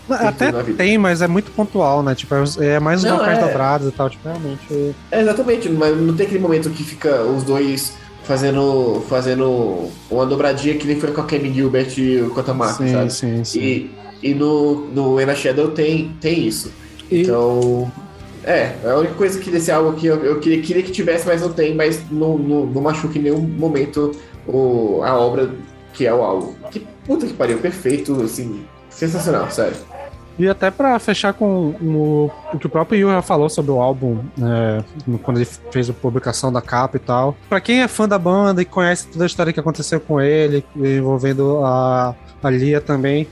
Até 0.09 0.53
tem, 0.53 0.97
mas 0.97 1.21
é 1.21 1.27
muito 1.27 1.51
pontual, 1.51 2.01
né? 2.03 2.15
Tipo, 2.15 2.35
é 2.61 2.79
mais 2.79 3.03
os 3.03 3.11
Não, 3.11 3.19
vocais 3.19 3.39
é. 3.39 3.41
dobrados 3.47 3.89
e 3.89 3.91
tal, 3.91 4.09
tipo, 4.09 4.29
realmente. 4.29 4.95
É, 5.11 5.21
exatamente, 5.21 5.69
mas 5.69 5.97
não 6.01 6.15
tem 6.15 6.27
aquele 6.27 6.41
momento 6.41 6.71
que 6.71 6.85
fica 6.85 7.23
os 7.23 7.43
dois 7.43 7.95
fazendo, 8.23 9.03
fazendo 9.09 9.89
uma 10.11 10.25
dobradinha 10.25 10.77
que 10.77 10.87
nem 10.87 10.99
foi 11.01 11.11
com 11.11 11.21
a 11.21 11.25
Kemi 11.25 11.53
Gilbert 11.53 11.99
e 11.99 12.23
o 12.23 12.31
Kotamaki, 12.31 12.85
Sim, 12.85 12.93
sabe? 12.93 13.13
sim, 13.13 13.45
sim. 13.45 13.61
E, 13.61 13.91
e 14.23 14.35
no, 14.35 14.87
no 14.95 15.21
Ena 15.21 15.35
Shadow 15.35 15.71
tem, 15.73 16.15
tem 16.21 16.47
isso. 16.47 16.71
E- 17.11 17.23
Então. 17.23 17.91
É, 18.45 18.77
é 18.85 18.91
a 18.91 18.97
única 18.99 19.15
coisa 19.15 19.41
que 19.41 19.51
desse 19.51 19.73
álbum 19.73 19.91
aqui 19.91 20.07
eu, 20.07 20.25
eu 20.25 20.39
queria, 20.39 20.63
queria 20.63 20.83
que 20.83 20.93
tivesse, 20.93 21.27
mas 21.27 21.43
não 21.43 21.53
tem, 21.53 21.75
mas 21.75 22.01
não, 22.13 22.39
não, 22.39 22.65
não 22.65 22.81
machuca 22.81 23.19
em 23.19 23.23
nenhum 23.23 23.41
momento 23.41 24.13
o, 24.47 25.01
a 25.03 25.19
obra 25.19 25.51
que 25.93 26.07
é 26.07 26.15
o 26.15 26.23
álbum. 26.23 26.53
Que 26.71 26.87
puta 27.05 27.27
que 27.27 27.33
pariu, 27.33 27.59
perfeito, 27.59 28.23
assim, 28.23 28.65
sensacional, 28.89 29.51
sério. 29.51 29.77
E 30.39 30.47
até 30.47 30.71
pra 30.71 30.97
fechar 31.01 31.33
com 31.33 31.71
o, 31.81 32.31
o 32.53 32.59
que 32.59 32.67
o 32.67 32.69
próprio 32.71 33.01
Yuha 33.01 33.21
falou 33.23 33.49
sobre 33.49 33.73
o 33.73 33.81
álbum, 33.81 34.19
no- 35.07 35.19
quando 35.19 35.39
ele 35.39 35.49
fez 35.73 35.89
a 35.91 35.93
publicação 35.95 36.53
da 36.53 36.61
capa 36.63 36.99
e 36.99 37.01
tal. 37.01 37.35
Pra 37.49 37.61
quem 37.61 37.81
é 37.83 37.89
fã 37.89 38.07
da 38.07 38.19
banda 38.19 38.63
e 38.63 38.65
conhece 38.65 39.09
toda 39.09 39.25
a 39.25 39.27
história 39.27 39.53
que 39.53 39.59
aconteceu 39.59 39.99
com 39.99 40.21
ele, 40.21 40.65
envolvendo 40.77 41.65
a, 41.65 42.15
a 42.43 42.51
Lia 42.51 42.81
também, 42.81 43.27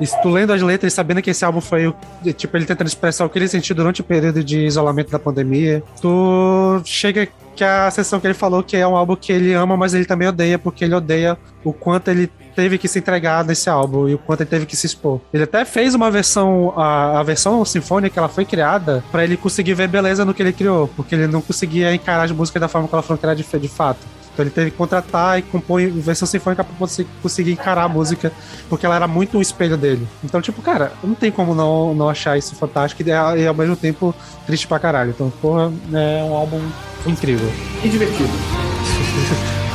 e 0.00 0.06
tu 0.22 0.28
lendo 0.28 0.52
as 0.52 0.62
letras 0.62 0.92
e 0.92 0.96
sabendo 0.96 1.20
que 1.22 1.30
esse 1.30 1.44
álbum 1.44 1.60
foi, 1.60 1.86
o- 1.88 1.94
tipo, 2.36 2.56
ele 2.56 2.64
tentando 2.66 2.86
expressar 2.86 3.24
o 3.24 3.28
que 3.28 3.38
ele 3.38 3.48
sentiu 3.48 3.74
durante 3.74 4.00
o 4.00 4.04
período 4.04 4.42
de 4.44 4.64
isolamento 4.66 5.10
da 5.10 5.18
pandemia, 5.18 5.82
tu 6.00 6.80
chega 6.84 7.28
que 7.56 7.64
a 7.64 7.90
sessão 7.90 8.20
que 8.20 8.26
ele 8.26 8.34
falou 8.34 8.62
que 8.62 8.76
é 8.76 8.86
um 8.86 8.96
álbum 8.96 9.16
que 9.16 9.32
ele 9.32 9.52
ama, 9.52 9.76
mas 9.76 9.92
ele 9.92 10.04
também 10.04 10.28
odeia, 10.28 10.58
porque 10.58 10.84
ele 10.84 10.94
odeia 10.94 11.36
o 11.64 11.72
quanto 11.72 12.08
ele 12.08 12.30
teve 12.54 12.78
que 12.78 12.86
se 12.86 13.00
entregar 13.00 13.44
nesse 13.44 13.68
álbum 13.68 14.08
e 14.08 14.14
o 14.14 14.18
quanto 14.18 14.40
ele 14.42 14.50
teve 14.50 14.64
que 14.66 14.76
se 14.76 14.86
expor. 14.86 15.20
Ele 15.32 15.42
até 15.42 15.64
fez 15.64 15.92
uma 15.94 16.08
versão, 16.10 16.72
a, 16.76 17.18
a 17.18 17.22
versão 17.24 17.64
sinfônica, 17.64 18.18
ela 18.18 18.28
foi 18.28 18.44
criada 18.44 19.02
pra 19.10 19.24
ele 19.24 19.36
conseguir 19.36 19.74
ver 19.74 19.88
beleza 19.88 20.24
no 20.24 20.32
que 20.32 20.42
ele 20.42 20.52
criou, 20.52 20.88
porque 20.96 21.14
ele 21.16 21.26
não 21.26 21.40
conseguia 21.40 21.92
encarar 21.92 22.22
as 22.24 22.30
músicas 22.30 22.60
da 22.60 22.68
forma 22.68 22.86
que 22.86 22.94
ela 22.94 23.02
foram 23.02 23.18
criadas 23.18 23.44
de, 23.44 23.58
de 23.58 23.68
fato. 23.68 23.98
Então 24.38 24.44
ele 24.44 24.54
teve 24.54 24.70
que 24.70 24.76
contratar 24.76 25.36
e 25.36 25.42
compor 25.42 25.80
versão 25.90 26.28
sinfônica 26.28 26.62
pra 26.62 26.88
conseguir 27.20 27.50
encarar 27.50 27.82
a 27.82 27.88
música, 27.88 28.32
porque 28.68 28.86
ela 28.86 28.94
era 28.94 29.08
muito 29.08 29.36
um 29.36 29.40
espelho 29.40 29.76
dele. 29.76 30.06
Então, 30.22 30.40
tipo, 30.40 30.62
cara, 30.62 30.92
não 31.02 31.16
tem 31.16 31.32
como 31.32 31.56
não, 31.56 31.92
não 31.92 32.08
achar 32.08 32.38
isso 32.38 32.54
fantástico 32.54 33.02
e, 33.02 33.08
e 33.08 33.46
ao 33.48 33.54
mesmo 33.54 33.74
tempo 33.74 34.14
triste 34.46 34.68
pra 34.68 34.78
caralho. 34.78 35.10
Então, 35.10 35.28
porra, 35.42 35.72
é 35.92 36.22
um 36.22 36.34
álbum 36.34 36.60
incrível. 37.04 37.50
E 37.82 37.88
divertido. 37.88 38.30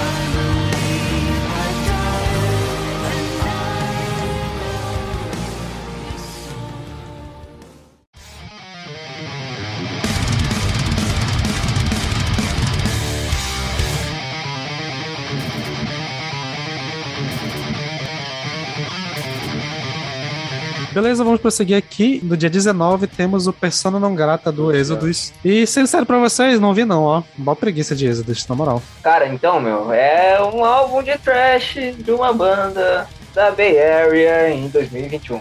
Beleza, 20.93 21.23
vamos 21.23 21.41
prosseguir 21.41 21.75
aqui. 21.75 22.19
No 22.23 22.37
dia 22.37 22.49
19 22.49 23.07
temos 23.07 23.47
o 23.47 23.53
Persona 23.53 23.99
Não 23.99 24.13
Grata 24.13 24.51
do 24.51 24.73
Exodus. 24.75 25.33
E 25.43 25.65
sincero 25.65 26.05
pra 26.05 26.19
vocês, 26.19 26.59
não 26.59 26.73
vi 26.73 26.85
não, 26.85 27.03
ó. 27.03 27.23
Boa 27.35 27.55
preguiça 27.55 27.95
de 27.95 28.05
Exodus, 28.05 28.47
na 28.47 28.53
moral. 28.55 28.81
Cara, 29.01 29.27
então, 29.27 29.59
meu, 29.59 29.91
é 29.91 30.39
um 30.53 30.63
álbum 30.63 31.01
de 31.01 31.17
trash 31.17 31.75
de 31.97 32.11
uma 32.11 32.31
banda 32.31 33.07
da 33.33 33.49
Bay 33.51 33.79
Area 33.81 34.51
em 34.51 34.67
2021. 34.69 35.39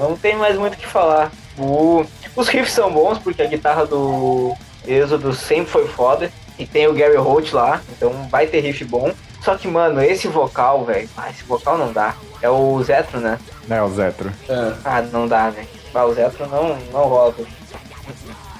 Não 0.00 0.16
tem 0.16 0.36
mais 0.36 0.58
muito 0.58 0.74
o 0.74 0.76
que 0.76 0.86
falar. 0.86 1.30
O- 1.56 2.04
Os 2.34 2.48
riffs 2.48 2.72
são 2.72 2.90
bons, 2.90 3.18
porque 3.18 3.42
a 3.42 3.46
guitarra 3.46 3.84
do 3.86 4.54
Êxodo 4.86 5.32
sempre 5.34 5.70
foi 5.70 5.86
foda. 5.86 6.30
E 6.58 6.66
tem 6.66 6.86
o 6.86 6.92
Gary 6.94 7.16
Holt 7.16 7.52
lá, 7.52 7.80
então 7.96 8.12
vai 8.30 8.46
ter 8.46 8.60
riff 8.60 8.84
bom. 8.84 9.12
Só 9.42 9.56
que, 9.56 9.66
mano, 9.68 10.00
esse 10.02 10.28
vocal, 10.28 10.84
velho. 10.84 11.08
Ah, 11.16 11.30
esse 11.30 11.42
vocal 11.44 11.76
não 11.76 11.92
dá. 11.92 12.14
É 12.40 12.48
o 12.48 12.82
Zetro, 12.82 13.18
né? 13.20 13.38
Né, 13.66 13.82
o 13.82 13.88
Zetro. 13.90 14.30
É. 14.48 14.72
Ah, 14.84 15.02
não 15.02 15.26
dá, 15.26 15.50
velho. 15.50 15.66
Ah, 15.94 16.04
o 16.04 16.14
Zetro 16.14 16.46
não, 16.48 16.76
não 16.92 17.08
rola. 17.08 17.34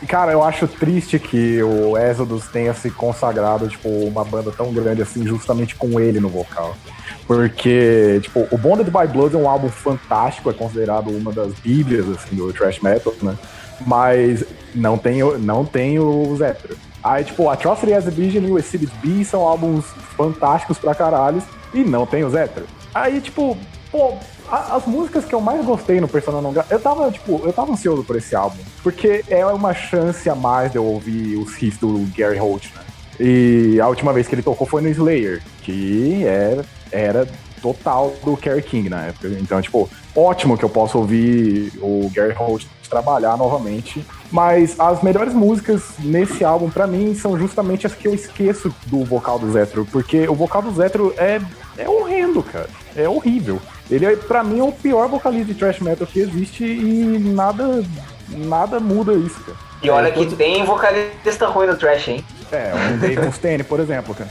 E, 0.02 0.06
Cara, 0.06 0.32
eu 0.32 0.42
acho 0.42 0.66
triste 0.66 1.18
que 1.18 1.62
o 1.62 1.96
Exodus 1.96 2.48
tenha 2.48 2.74
se 2.74 2.90
consagrado, 2.90 3.68
tipo, 3.68 3.88
uma 3.88 4.24
banda 4.24 4.50
tão 4.50 4.72
grande 4.72 5.00
assim, 5.02 5.24
justamente 5.24 5.76
com 5.76 6.00
ele 6.00 6.18
no 6.18 6.28
vocal. 6.28 6.74
Porque, 7.26 8.18
tipo, 8.22 8.46
o 8.50 8.58
Bonded 8.58 8.90
by 8.90 9.06
Blood 9.06 9.34
é 9.36 9.38
um 9.38 9.48
álbum 9.48 9.68
fantástico, 9.68 10.50
é 10.50 10.52
considerado 10.52 11.08
uma 11.08 11.32
das 11.32 11.52
bíblias, 11.54 12.08
assim, 12.08 12.34
do 12.34 12.52
thrash 12.52 12.80
metal, 12.80 13.14
né? 13.22 13.36
Mas 13.86 14.44
não 14.74 14.98
tem, 14.98 15.22
o- 15.22 15.38
não 15.38 15.64
tem 15.64 15.98
o 16.00 16.34
Zetro. 16.36 16.76
Aí, 17.02 17.24
tipo, 17.24 17.48
Atrocity 17.48 17.92
Exhibition 17.92 18.40
e 18.42 18.52
o 18.52 18.58
Exhibit 18.58 18.92
B 19.02 19.24
são 19.24 19.42
álbuns 19.42 19.84
fantásticos 20.16 20.78
pra 20.78 20.94
caralho, 20.94 21.42
e 21.74 21.82
não 21.82 22.06
tem 22.06 22.22
o 22.24 22.30
Zetro. 22.30 22.64
Aí, 22.94 23.20
tipo, 23.20 23.56
pô, 23.90 24.14
a- 24.48 24.76
as 24.76 24.86
músicas 24.86 25.24
que 25.24 25.34
eu 25.34 25.40
mais 25.40 25.64
gostei 25.64 26.00
no 26.00 26.06
Persona 26.06 26.40
Não 26.40 26.54
eu 26.70 26.78
tava, 26.80 27.10
tipo, 27.10 27.40
eu 27.44 27.52
tava 27.52 27.72
ansioso 27.72 28.04
por 28.04 28.16
esse 28.16 28.36
álbum, 28.36 28.58
porque 28.82 29.24
é 29.28 29.44
uma 29.46 29.72
chance 29.74 30.28
a 30.28 30.34
mais 30.34 30.70
de 30.70 30.76
eu 30.78 30.84
ouvir 30.84 31.36
os 31.36 31.54
riffs 31.54 31.78
do 31.80 32.06
Gary 32.16 32.38
Holt, 32.38 32.66
né? 32.76 32.82
E 33.18 33.80
a 33.80 33.88
última 33.88 34.12
vez 34.12 34.26
que 34.28 34.34
ele 34.34 34.42
tocou 34.42 34.66
foi 34.66 34.80
no 34.82 34.88
Slayer, 34.88 35.42
que 35.62 36.24
era, 36.24 36.64
era 36.90 37.28
total 37.60 38.12
do 38.24 38.36
Kerry 38.36 38.62
King 38.62 38.88
na 38.88 39.02
época. 39.06 39.28
Então, 39.40 39.60
tipo, 39.62 39.88
ótimo 40.16 40.58
que 40.58 40.64
eu 40.64 40.68
possa 40.68 40.98
ouvir 40.98 41.72
o 41.80 42.10
Gary 42.12 42.32
Holt 42.34 42.66
trabalhar 42.92 43.38
novamente. 43.38 44.04
Mas 44.30 44.78
as 44.78 45.02
melhores 45.02 45.32
músicas 45.32 45.82
nesse 45.98 46.44
álbum, 46.44 46.70
pra 46.70 46.86
mim, 46.86 47.14
são 47.14 47.38
justamente 47.38 47.86
as 47.86 47.94
que 47.94 48.06
eu 48.06 48.14
esqueço 48.14 48.74
do 48.86 49.02
vocal 49.04 49.38
do 49.38 49.50
Zetro. 49.50 49.86
Porque 49.90 50.28
o 50.28 50.34
vocal 50.34 50.60
do 50.60 50.74
Zetro 50.74 51.14
é, 51.16 51.40
é 51.78 51.88
horrendo, 51.88 52.42
cara. 52.42 52.68
É 52.94 53.08
horrível. 53.08 53.60
Ele, 53.90 54.04
é, 54.04 54.14
pra 54.14 54.44
mim, 54.44 54.60
é 54.60 54.62
o 54.62 54.72
pior 54.72 55.08
vocalista 55.08 55.52
de 55.52 55.58
thrash 55.58 55.80
metal 55.80 56.06
que 56.06 56.20
existe 56.20 56.64
e 56.64 57.18
nada, 57.18 57.82
nada 58.28 58.78
muda 58.78 59.14
isso, 59.14 59.40
cara. 59.40 59.56
E 59.82 59.90
olha 59.90 60.12
que 60.12 60.26
tem 60.36 60.64
vocalista 60.64 61.46
ruim 61.46 61.66
no 61.66 61.76
trash, 61.76 62.08
hein? 62.08 62.24
É, 62.52 62.72
um 62.92 62.98
Dave 62.98 63.20
Mustaine, 63.24 63.64
por 63.64 63.80
exemplo, 63.80 64.14
cara. 64.14 64.30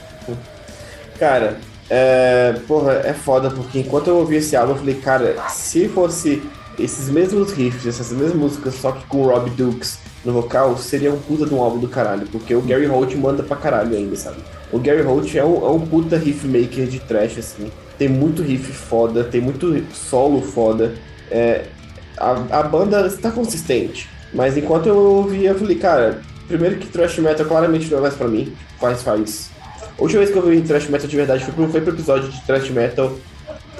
Cara, 1.20 1.58
é, 1.90 2.56
porra, 2.68 3.02
é 3.04 3.14
foda, 3.14 3.52
porque 3.52 3.80
enquanto 3.80 4.08
eu 4.08 4.18
ouvi 4.18 4.38
esse 4.38 4.56
álbum, 4.56 4.74
eu 4.74 4.78
falei, 4.78 4.96
cara, 4.96 5.36
se 5.50 5.90
fosse 5.90 6.42
esses 6.80 7.10
mesmos 7.10 7.52
riffs, 7.52 7.86
essas 7.86 8.12
mesmas 8.12 8.36
músicas, 8.36 8.76
só 8.76 8.92
que 8.92 9.06
com 9.08 9.24
o 9.24 9.28
Rob 9.28 9.50
Dukes 9.52 10.00
no 10.24 10.34
vocal, 10.34 10.78
seria 10.78 11.12
um 11.12 11.20
puta 11.20 11.46
de 11.46 11.54
um 11.54 11.62
álbum 11.62 11.80
do 11.80 11.88
caralho, 11.88 12.28
porque 12.28 12.54
o 12.54 12.62
Gary 12.62 12.86
Holt 12.86 13.16
manda 13.16 13.42
pra 13.42 13.58
caralho 13.58 13.96
ainda, 13.96 14.16
sabe? 14.16 14.38
O 14.72 14.80
Gary 14.80 15.02
Holt 15.02 15.36
é 15.36 15.44
um, 15.44 15.66
é 15.66 15.70
um 15.70 15.80
puta 15.80 16.18
riff 16.18 16.46
maker 16.48 16.86
de 16.86 17.00
trash, 17.00 17.40
assim. 17.40 17.72
Tem 17.98 18.08
muito 18.08 18.42
riff 18.42 18.72
foda, 18.72 19.24
tem 19.24 19.42
muito 19.42 19.84
solo 19.94 20.42
foda. 20.42 20.94
É, 21.30 21.66
a, 22.18 22.60
a 22.60 22.64
banda 22.64 23.08
está 23.08 23.32
consistente, 23.32 24.08
mas 24.34 24.56
enquanto 24.56 24.88
eu 24.88 24.96
ouvia, 24.96 25.50
eu 25.50 25.60
falei, 25.60 25.78
cara, 25.78 26.22
primeiro 26.48 26.78
que 26.78 26.88
thrash 26.88 27.18
metal 27.18 27.46
claramente 27.46 27.90
não 27.90 27.98
é 27.98 28.02
mais 28.02 28.14
pra 28.14 28.28
mim, 28.28 28.54
faz, 28.80 29.02
faz 29.02 29.50
a 29.98 30.02
última 30.02 30.20
vez 30.20 30.32
que 30.32 30.38
eu 30.38 30.42
vi 30.42 30.62
thrash 30.62 30.88
metal 30.88 31.08
de 31.08 31.16
verdade 31.16 31.44
foi 31.44 31.54
pro, 31.54 31.70
foi 31.70 31.82
pro 31.82 31.94
episódio 31.94 32.30
de 32.30 32.42
thrash 32.42 32.70
metal 32.70 33.16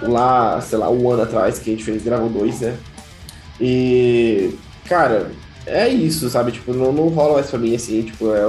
lá, 0.02 0.60
sei 0.62 0.78
lá, 0.78 0.90
um 0.90 1.10
ano 1.10 1.24
atrás, 1.24 1.60
que 1.60 1.70
a 1.70 1.74
gente 1.74 1.84
fez, 1.84 2.04
gravou 2.04 2.30
dois, 2.30 2.62
né? 2.62 2.78
E, 3.60 4.56
cara, 4.86 5.32
é 5.66 5.88
isso, 5.88 6.30
sabe? 6.30 6.52
Tipo, 6.52 6.74
não, 6.74 6.92
não 6.92 7.10
rola 7.10 7.36
mais 7.36 7.50
pra 7.50 7.60
mim, 7.60 7.76
assim, 7.76 8.02
tipo, 8.04 8.34
é, 8.34 8.42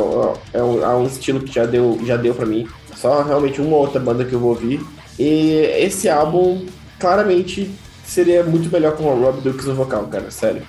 é, 0.55 0.63
um, 0.63 0.83
é 0.83 0.97
um 0.97 1.07
estilo 1.07 1.41
que 1.41 1.53
já 1.53 1.67
deu, 1.67 1.99
já 2.05 2.17
deu 2.17 2.35
pra 2.35 2.47
mim. 2.47 2.67
Só 2.97 3.23
realmente 3.23 3.61
uma 3.61 3.77
outra 3.77 4.01
banda 4.01 4.25
que 4.25 4.33
eu 4.33 4.41
vou 4.41 4.51
ouvir. 4.51 4.81
E 5.19 5.51
esse 5.79 6.09
álbum, 6.09 6.67
claramente, 6.99 7.71
seria 8.05 8.43
muito 8.45 8.71
melhor 8.71 8.97
com 8.97 9.05
o 9.05 9.21
Rob 9.21 9.41
Dukes 9.41 9.67
no 9.67 9.75
vocal, 9.75 10.07
cara, 10.07 10.31
sério. 10.31 10.63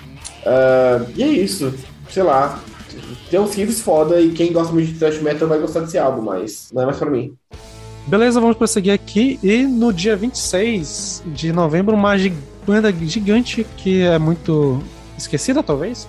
Ah, 0.44 1.04
e 1.16 1.22
é 1.22 1.28
isso, 1.28 1.72
sei 2.10 2.22
lá. 2.22 2.60
Tem 3.30 3.40
uns 3.40 3.54
riffs 3.54 3.80
foda 3.80 4.20
e 4.20 4.30
quem 4.32 4.52
gosta 4.52 4.72
muito 4.72 4.92
de 4.92 4.98
thrash 4.98 5.20
metal 5.20 5.48
vai 5.48 5.58
gostar 5.58 5.80
desse 5.80 5.98
álbum, 5.98 6.22
mas 6.22 6.70
não 6.72 6.82
é 6.82 6.86
mais 6.86 6.98
pra 6.98 7.10
mim. 7.10 7.36
Beleza, 8.06 8.38
vamos 8.38 8.56
prosseguir 8.56 8.92
aqui. 8.92 9.38
E 9.42 9.62
no 9.62 9.92
dia 9.92 10.14
26 10.14 11.22
de 11.26 11.52
novembro, 11.52 11.94
uma 11.94 12.12
banda 12.66 12.92
gigante 12.92 13.66
que 13.76 14.02
é 14.02 14.18
muito 14.18 14.82
esquecida, 15.16 15.62
talvez. 15.62 16.06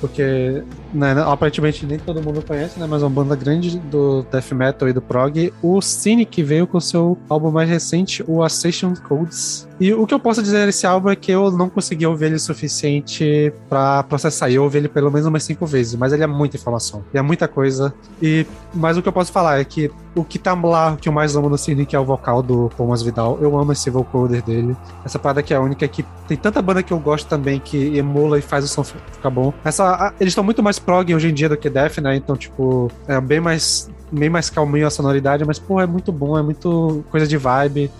Porque 0.00 0.62
né, 0.92 1.14
aparentemente 1.26 1.86
nem 1.86 1.98
todo 1.98 2.22
mundo 2.22 2.42
conhece, 2.42 2.78
né? 2.78 2.86
Mas 2.88 3.02
é 3.02 3.06
uma 3.06 3.10
banda 3.10 3.36
grande 3.36 3.78
do 3.78 4.22
death 4.30 4.52
metal 4.52 4.88
e 4.88 4.92
do 4.92 5.00
prog. 5.00 5.52
O 5.62 5.80
Cynic 5.80 6.42
veio 6.42 6.66
com 6.66 6.80
seu 6.80 7.18
álbum 7.28 7.50
mais 7.50 7.68
recente, 7.68 8.24
o 8.26 8.42
Ascension 8.42 8.94
Codes. 8.94 9.68
E 9.80 9.94
o 9.94 10.06
que 10.06 10.12
eu 10.12 10.20
posso 10.20 10.42
dizer 10.42 10.66
desse 10.66 10.86
álbum 10.86 11.08
é 11.08 11.16
que 11.16 11.32
eu 11.32 11.50
não 11.50 11.70
consegui 11.70 12.06
ouvir 12.06 12.26
ele 12.26 12.34
o 12.34 12.40
suficiente 12.40 13.50
pra 13.68 14.02
processar. 14.02 14.50
Eu 14.50 14.62
ouvi 14.64 14.76
ele 14.76 14.88
pelo 14.88 15.10
menos 15.10 15.26
umas 15.26 15.42
cinco 15.42 15.64
vezes, 15.64 15.94
mas 15.94 16.12
ele 16.12 16.22
é 16.22 16.26
muita 16.26 16.56
informação. 16.56 17.02
É 17.14 17.22
muita 17.22 17.48
coisa. 17.48 17.94
E 18.20 18.46
mas 18.74 18.96
o 18.96 19.02
que 19.02 19.08
eu 19.08 19.12
posso 19.12 19.32
falar 19.32 19.58
é 19.58 19.64
que 19.64 19.90
o 20.14 20.24
que 20.24 20.38
tá 20.38 20.54
lá, 20.54 20.96
que 20.96 21.08
eu 21.08 21.12
mais 21.12 21.36
amo 21.36 21.48
no 21.48 21.56
Cynic 21.56 21.94
é 21.94 21.98
o 21.98 22.04
vocal 22.04 22.42
do 22.42 22.68
Thomas 22.76 23.02
Vidal. 23.02 23.38
Eu 23.40 23.56
amo 23.58 23.72
esse 23.72 23.88
vocoder 23.90 24.42
dele. 24.42 24.76
Essa 25.04 25.18
parada 25.18 25.42
que 25.42 25.54
é 25.54 25.56
a 25.56 25.60
única 25.60 25.86
que 25.86 26.04
tem 26.26 26.36
tanta 26.36 26.60
banda 26.60 26.82
que 26.82 26.92
eu 26.92 26.98
gosto 26.98 27.28
também 27.28 27.60
que 27.60 27.96
emula 27.96 28.38
e 28.38 28.42
faz 28.42 28.64
o 28.64 28.68
som 28.68 28.82
ficar 28.82 29.30
bom. 29.30 29.52
Essa, 29.64 30.12
eles 30.20 30.32
estão 30.32 30.44
muito 30.44 30.62
mais 30.62 30.78
prog 30.80 31.14
hoje 31.14 31.28
em 31.28 31.34
dia 31.34 31.48
do 31.48 31.56
que 31.56 31.70
Def, 31.70 31.98
né? 31.98 32.16
Então, 32.16 32.36
tipo, 32.36 32.90
é 33.06 33.20
bem 33.20 33.40
mais 33.40 33.90
bem 34.12 34.28
mais 34.28 34.50
calminho 34.50 34.86
a 34.86 34.90
sonoridade, 34.90 35.44
mas 35.44 35.58
pô, 35.58 35.80
é 35.80 35.86
muito 35.86 36.10
bom, 36.10 36.36
é 36.36 36.42
muito 36.42 37.04
coisa 37.10 37.26
de 37.26 37.36
vibe. 37.36 37.90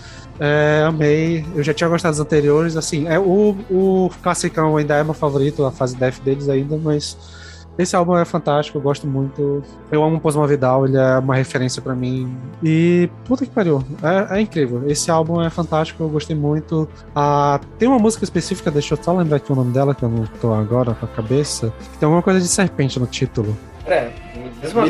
É, 0.41 0.85
amei. 0.87 1.45
Eu 1.55 1.63
já 1.63 1.75
tinha 1.75 1.89
gostado 1.89 2.13
dos 2.13 2.21
anteriores, 2.21 2.77
assim, 2.77 3.07
é 3.07 3.19
o, 3.19 3.57
o 3.71 4.11
classicão 4.23 4.77
ainda 4.77 4.97
é 4.97 5.05
meu 5.05 5.15
favorito, 5.15 5.65
a 5.65 5.71
fase 5.71 5.97
Def 5.97 6.19
deles 6.21 6.49
ainda, 6.49 6.77
mas 6.77 7.17
esse 7.81 7.97
álbum 7.97 8.17
é 8.17 8.25
fantástico, 8.25 8.79
eu 8.79 8.83
gosto 8.83 9.07
muito. 9.07 9.63
Eu 9.91 10.03
amo 10.03 10.17
o 10.17 10.21
Posma 10.21 10.47
Vidal, 10.47 10.87
ele 10.87 10.97
é 10.97 11.19
uma 11.19 11.35
referência 11.35 11.81
pra 11.81 11.95
mim. 11.95 12.37
E 12.63 13.09
puta 13.25 13.45
que 13.45 13.51
pariu, 13.51 13.83
é, 14.03 14.39
é 14.39 14.41
incrível. 14.41 14.83
Esse 14.89 15.11
álbum 15.11 15.41
é 15.41 15.51
fantástico, 15.51 16.03
eu 16.03 16.09
gostei 16.09 16.37
muito. 16.37 16.89
Ah, 17.15 17.61
tem 17.79 17.89
uma 17.89 17.99
música 17.99 18.25
específica, 18.25 18.71
deixa 18.71 18.95
eu 18.95 19.03
só 19.03 19.17
lembrar 19.17 19.39
aqui 19.39 19.53
o 19.53 19.57
nome 19.57 19.73
dela, 19.73 19.95
que 19.95 20.03
eu 20.03 20.09
não 20.09 20.25
tô 20.41 20.53
agora 20.53 20.95
com 20.95 21.07
a 21.07 21.09
cabeça. 21.09 21.73
que 21.93 21.99
Tem 21.99 22.07
alguma 22.07 22.23
coisa 22.23 22.41
de 22.41 22.49
serpente 22.49 22.99
no 22.99 23.07
título. 23.07 23.57
É, 23.87 24.11
me 24.37 24.51
diz 24.61 24.73
uma 24.73 24.87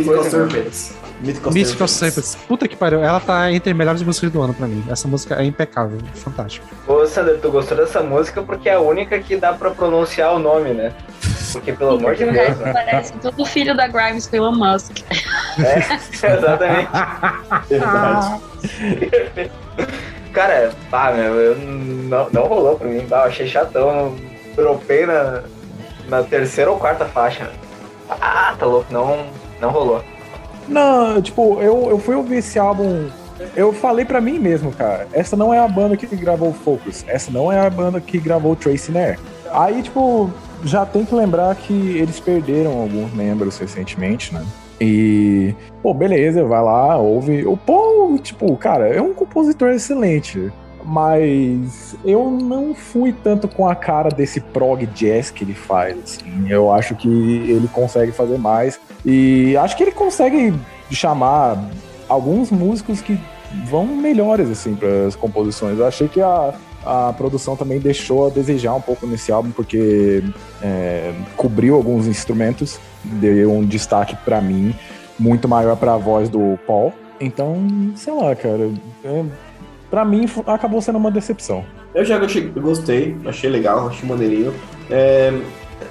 Mythical. 1.21 1.53
Mythical. 1.53 1.89
Serpents. 1.89 2.37
Puta 2.49 2.67
que 2.67 2.77
pariu, 2.77 3.03
ela 3.03 3.21
tá 3.21 3.53
entre 3.53 3.71
as 3.71 3.77
melhores 3.77 4.03
músicas 4.03 4.31
do 4.31 4.41
ano 4.43 4.55
pra 4.55 4.67
mim. 4.67 4.85
Essa 4.89 5.07
música 5.07 5.37
é 5.37 5.45
impecável, 5.45 5.99
fantástica. 6.15 6.67
Ô, 6.87 7.07
Sander, 7.07 7.39
tu 7.41 7.51
gostou 7.51 7.77
dessa 7.77 8.03
música 8.03 8.43
porque 8.43 8.69
é 8.69 8.75
a 8.75 8.81
única 8.81 9.19
que 9.19 9.37
dá 9.37 9.53
pra 9.53 9.71
pronunciar 9.71 10.35
o 10.35 10.39
nome, 10.39 10.71
né? 10.71 10.93
Porque, 11.53 11.73
pelo 11.73 11.97
amor 11.97 12.15
de 12.15 12.25
o 12.25 12.33
Deus, 12.33 12.59
né? 12.59 12.73
parece 12.73 13.13
todo 13.15 13.45
filho 13.45 13.77
da 13.77 13.89
Grimes 13.89 14.27
com 14.27 14.37
Elon 14.37 14.53
Musk. 14.53 14.99
É, 15.59 15.79
exatamente. 16.37 16.89
Verdade. 17.69 18.41
Cara, 20.33 20.71
pá, 20.91 21.11
meu, 21.13 21.35
eu 21.35 21.57
não, 21.57 22.31
não 22.31 22.45
rolou 22.45 22.77
pra 22.77 22.89
mim. 22.89 23.05
Bah, 23.09 23.23
eu 23.23 23.25
achei 23.25 23.49
chatão. 23.49 24.17
Dropei 24.55 25.07
na, 25.07 25.43
na 26.09 26.23
terceira 26.23 26.71
ou 26.71 26.79
quarta 26.79 27.05
faixa. 27.05 27.51
Ah, 28.09 28.55
tá 28.59 28.67
louco, 28.67 28.93
não, 28.93 29.27
não 29.61 29.71
rolou. 29.71 30.05
Não, 30.71 31.21
tipo, 31.21 31.61
eu, 31.61 31.91
eu 31.91 31.99
fui 31.99 32.15
ouvir 32.15 32.37
esse 32.37 32.59
álbum. 32.59 33.09
Eu 33.57 33.73
falei 33.73 34.05
pra 34.05 34.21
mim 34.21 34.39
mesmo, 34.39 34.71
cara. 34.71 35.09
Essa 35.13 35.37
não 35.37 35.53
é 35.53 35.59
a 35.59 35.67
banda 35.67 35.97
que 35.97 36.07
gravou 36.15 36.53
Focus. 36.53 37.05
Essa 37.09 37.31
não 37.31 37.51
é 37.51 37.67
a 37.67 37.69
banda 37.69 38.01
que 38.01 38.19
gravou 38.19 38.55
Tracy 38.55 38.93
Nair. 38.93 39.19
Aí, 39.51 39.83
tipo, 39.83 40.31
já 40.65 40.87
tem 40.87 41.05
que 41.05 41.15
lembrar 41.15 41.55
que 41.57 41.73
eles 41.73 42.21
perderam 42.21 42.79
alguns 42.79 43.13
membros 43.13 43.59
recentemente, 43.59 44.33
né? 44.33 44.45
E, 44.81 45.55
pô, 45.83 45.93
beleza, 45.93 46.45
vai 46.45 46.63
lá, 46.63 46.97
ouve. 46.97 47.45
O 47.47 47.57
Paul, 47.57 48.19
tipo, 48.19 48.57
cara, 48.57 48.89
é 48.89 49.03
um 49.03 49.13
compositor 49.13 49.71
excelente. 49.71 50.53
Mas 50.91 51.95
eu 52.05 52.29
não 52.33 52.75
fui 52.75 53.13
tanto 53.13 53.47
com 53.47 53.69
a 53.69 53.77
cara 53.77 54.09
desse 54.09 54.41
prog 54.41 54.85
jazz 54.87 55.31
que 55.31 55.45
ele 55.45 55.55
faz, 55.55 55.97
assim. 55.97 56.51
Eu 56.51 56.73
acho 56.73 56.97
que 56.97 57.09
ele 57.09 57.69
consegue 57.69 58.11
fazer 58.11 58.37
mais. 58.39 58.81
E 59.07 59.57
acho 59.57 59.77
que 59.77 59.85
ele 59.85 59.93
consegue 59.93 60.53
chamar 60.91 61.65
alguns 62.09 62.51
músicos 62.51 63.01
que 63.01 63.17
vão 63.67 63.87
melhores, 63.87 64.51
assim, 64.51 64.75
para 64.75 65.07
as 65.07 65.15
composições. 65.15 65.79
Eu 65.79 65.87
achei 65.87 66.09
que 66.09 66.21
a, 66.21 66.55
a 66.85 67.15
produção 67.17 67.55
também 67.55 67.79
deixou 67.79 68.27
a 68.27 68.31
desejar 68.31 68.75
um 68.75 68.81
pouco 68.81 69.07
nesse 69.07 69.31
álbum, 69.31 69.53
porque 69.53 70.25
é, 70.61 71.13
cobriu 71.37 71.77
alguns 71.77 72.09
instrumentos, 72.09 72.81
deu 73.05 73.53
um 73.53 73.65
destaque 73.65 74.17
pra 74.25 74.41
mim 74.41 74.75
muito 75.17 75.47
maior 75.47 75.77
pra 75.77 75.97
voz 75.97 76.29
do 76.29 76.59
Paul. 76.67 76.93
Então, 77.21 77.93
sei 77.95 78.13
lá, 78.13 78.35
cara. 78.35 78.73
É, 79.05 79.25
pra 79.91 80.05
mim 80.05 80.27
acabou 80.47 80.81
sendo 80.81 80.97
uma 80.97 81.11
decepção. 81.11 81.65
Eu 81.95 82.05
já 82.05 82.19
gostei, 82.19 82.49
gostei, 82.49 83.17
achei 83.27 83.51
legal, 83.51 83.89
achei 83.89 84.09
maneirinho. 84.09 84.55
É, 84.89 85.33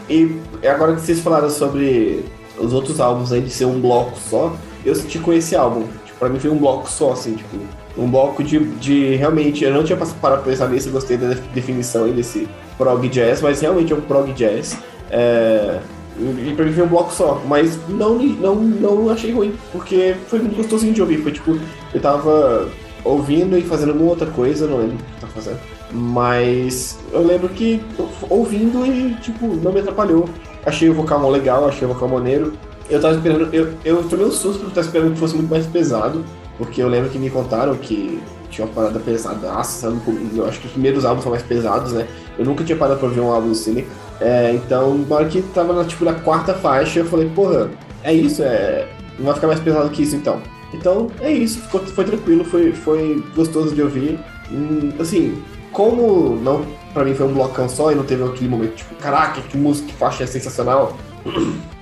e 0.09 0.39
agora 0.67 0.95
que 0.95 1.01
vocês 1.01 1.19
falaram 1.19 1.49
sobre 1.49 2.23
os 2.57 2.73
outros 2.73 2.99
álbuns 2.99 3.31
aí 3.31 3.41
de 3.41 3.49
ser 3.49 3.65
um 3.65 3.79
bloco 3.79 4.17
só, 4.17 4.55
eu 4.85 4.95
senti 4.95 5.19
com 5.19 5.33
esse 5.33 5.55
álbum. 5.55 5.83
Tipo, 6.05 6.19
pra 6.19 6.29
mim 6.29 6.39
foi 6.39 6.49
um 6.49 6.57
bloco 6.57 6.89
só, 6.89 7.11
assim, 7.11 7.35
tipo, 7.35 7.57
um 7.97 8.09
bloco 8.09 8.43
de, 8.43 8.59
de 8.59 9.15
realmente. 9.15 9.63
Eu 9.63 9.73
não 9.73 9.83
tinha 9.83 9.97
passado 9.97 10.19
para 10.21 10.37
pensar 10.37 10.69
nisso, 10.69 10.89
gostei 10.89 11.17
da 11.17 11.35
definição 11.53 12.05
aí 12.05 12.13
desse 12.13 12.47
prog 12.77 13.07
jazz, 13.09 13.41
mas 13.41 13.59
realmente 13.59 13.91
é 13.91 13.95
um 13.95 14.01
prog 14.01 14.31
jazz. 14.33 14.77
É, 15.11 15.79
e 16.17 16.53
pra 16.53 16.65
mim 16.65 16.73
foi 16.73 16.83
um 16.83 16.87
bloco 16.87 17.13
só, 17.13 17.41
mas 17.47 17.77
não, 17.87 18.15
não, 18.15 18.55
não 18.55 19.09
achei 19.09 19.31
ruim, 19.31 19.53
porque 19.71 20.15
foi 20.27 20.39
muito 20.39 20.55
gostosinho 20.55 20.93
de 20.93 21.01
ouvir. 21.01 21.21
Foi 21.21 21.31
tipo, 21.31 21.57
eu 21.93 22.01
tava 22.01 22.69
ouvindo 23.03 23.57
e 23.57 23.61
fazendo 23.61 23.89
alguma 23.89 24.11
outra 24.11 24.27
coisa, 24.27 24.67
não 24.67 24.77
lembro 24.77 24.95
o 24.95 24.97
que 24.97 25.21
tava 25.21 25.33
fazendo. 25.33 25.59
Mas 25.91 26.99
eu 27.11 27.25
lembro 27.25 27.49
que 27.49 27.81
ouvindo 28.29 28.85
e, 28.85 29.15
tipo, 29.15 29.47
não 29.47 29.71
me 29.71 29.79
atrapalhou. 29.79 30.29
Achei 30.65 30.89
o 30.89 30.93
vocal 30.93 31.29
legal, 31.29 31.67
achei 31.67 31.87
o 31.87 31.93
vocal 31.93 32.09
maneiro. 32.09 32.53
Eu 32.89 32.99
tava 32.99 33.15
esperando, 33.15 33.53
eu, 33.53 33.73
eu 33.85 34.03
tomei 34.03 34.25
um 34.25 34.31
susto 34.31 34.59
porque 34.59 34.71
eu 34.71 34.75
tava 34.75 34.87
esperando 34.87 35.13
que 35.13 35.19
fosse 35.19 35.35
muito 35.35 35.49
mais 35.49 35.65
pesado, 35.67 36.25
porque 36.57 36.81
eu 36.81 36.87
lembro 36.87 37.09
que 37.09 37.17
me 37.17 37.29
contaram 37.29 37.75
que 37.75 38.21
tinha 38.49 38.65
uma 38.65 38.73
parada 38.73 38.99
pesada, 38.99 39.63
sabe? 39.63 39.99
Eu 40.35 40.45
acho 40.47 40.59
que 40.59 40.67
os 40.67 40.73
primeiros 40.73 41.05
álbuns 41.05 41.23
são 41.23 41.31
mais 41.31 41.43
pesados, 41.43 41.93
né? 41.93 42.07
Eu 42.37 42.45
nunca 42.45 42.63
tinha 42.63 42.77
parado 42.77 42.99
pra 42.99 43.09
ver 43.09 43.19
um 43.19 43.31
álbum 43.31 43.51
assim. 43.51 43.85
É, 44.19 44.51
então, 44.53 44.97
na 44.97 45.15
hora 45.15 45.25
que 45.25 45.41
tava 45.41 45.73
na, 45.73 45.85
tipo, 45.85 46.03
na 46.03 46.13
quarta 46.13 46.53
faixa, 46.53 46.99
eu 46.99 47.05
falei, 47.05 47.29
porra, 47.29 47.69
é 48.03 48.13
isso, 48.13 48.43
é. 48.43 48.87
Não 49.17 49.25
vai 49.25 49.35
ficar 49.35 49.47
mais 49.47 49.59
pesado 49.59 49.89
que 49.89 50.03
isso 50.03 50.15
então. 50.15 50.41
Então, 50.73 51.09
é 51.19 51.31
isso, 51.31 51.61
ficou, 51.61 51.81
foi 51.81 52.05
tranquilo, 52.05 52.43
foi, 52.43 52.71
foi 52.71 53.23
gostoso 53.35 53.73
de 53.73 53.81
ouvir. 53.81 54.19
Hum, 54.51 54.91
assim, 54.99 55.41
como 55.71 56.35
não, 56.35 56.65
pra 56.93 57.03
mim 57.03 57.13
foi 57.13 57.27
um 57.27 57.33
blocão 57.33 57.67
só 57.67 57.91
e 57.91 57.95
não 57.95 58.03
teve 58.03 58.23
aquele 58.23 58.49
momento, 58.49 58.75
tipo, 58.75 58.95
caraca, 58.95 59.41
que 59.41 59.57
música, 59.57 59.87
que 59.87 59.93
faixa 59.93 60.23
é 60.23 60.27
sensacional. 60.27 60.97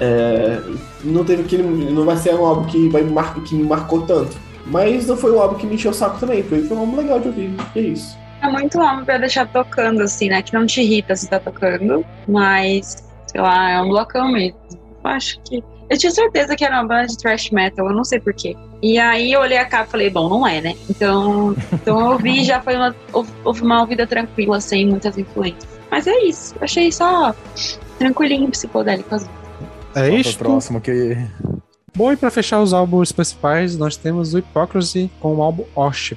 É, 0.00 0.60
não 1.04 1.24
teve 1.24 1.42
aquele. 1.42 1.62
Não 1.62 2.04
vai 2.04 2.16
ser 2.16 2.34
um 2.34 2.44
álbum 2.44 2.64
que, 2.64 2.88
vai 2.88 3.04
mar, 3.04 3.32
que 3.44 3.54
me 3.54 3.62
marcou 3.62 4.02
tanto. 4.02 4.36
Mas 4.66 5.06
não 5.06 5.16
foi 5.16 5.32
um 5.32 5.40
álbum 5.40 5.56
que 5.56 5.66
me 5.66 5.76
encheu 5.76 5.92
o 5.92 5.94
saco 5.94 6.18
também. 6.18 6.42
Foi, 6.42 6.62
foi 6.62 6.76
um 6.76 6.80
álbum 6.80 6.96
legal 6.96 7.20
de 7.20 7.28
ouvir. 7.28 7.54
É 7.76 7.80
isso. 7.80 8.16
É 8.42 8.48
muito 8.48 8.80
álbum 8.80 9.04
pra 9.04 9.18
deixar 9.18 9.46
tocando, 9.46 10.02
assim, 10.02 10.28
né? 10.28 10.42
Que 10.42 10.52
não 10.52 10.66
te 10.66 10.80
irrita 10.80 11.14
se 11.14 11.28
tá 11.28 11.38
tocando, 11.38 12.04
mas, 12.26 13.04
sei 13.26 13.40
lá, 13.40 13.70
é 13.70 13.80
um 13.80 13.88
blocão 13.88 14.32
mesmo. 14.32 14.58
Eu 14.72 15.10
acho 15.10 15.40
que. 15.42 15.62
Eu 15.88 15.98
tinha 15.98 16.10
certeza 16.10 16.56
que 16.56 16.64
era 16.64 16.76
uma 16.76 16.86
banda 16.86 17.06
de 17.06 17.16
thrash 17.18 17.50
metal, 17.50 17.86
eu 17.86 17.94
não 17.94 18.04
sei 18.04 18.18
porquê. 18.18 18.56
E 18.82 18.98
aí 18.98 19.32
eu 19.32 19.40
olhei 19.40 19.58
a 19.58 19.64
capa 19.64 19.84
e 19.84 19.90
falei, 19.90 20.10
bom, 20.10 20.28
não 20.28 20.46
é, 20.46 20.60
né? 20.60 20.74
Então, 20.88 21.54
então 21.72 22.00
eu 22.00 22.12
ouvi 22.12 22.40
e 22.40 22.44
já 22.44 22.60
foi 22.60 22.76
uma, 22.76 22.94
houve 23.12 23.62
uma 23.62 23.80
ouvida 23.80 24.06
tranquila, 24.06 24.60
sem 24.60 24.86
muitas 24.86 25.18
influências. 25.18 25.68
Mas 25.90 26.06
é 26.06 26.18
isso, 26.24 26.54
eu 26.56 26.64
achei 26.64 26.90
só 26.90 27.34
tranquilinho, 27.98 28.50
psicodélico. 28.50 29.14
É 29.94 30.08
Vamos 30.08 30.26
isso. 30.26 30.38
pro 30.38 30.50
próximo 30.50 30.80
que. 30.80 31.16
Bom, 31.96 32.12
e 32.12 32.16
pra 32.16 32.30
fechar 32.30 32.60
os 32.60 32.72
álbuns 32.72 33.12
principais, 33.12 33.76
nós 33.76 33.96
temos 33.96 34.34
o 34.34 34.38
Hypocrisy 34.38 35.08
com 35.20 35.36
o 35.36 35.42
álbum 35.42 35.64
Osh. 35.76 36.14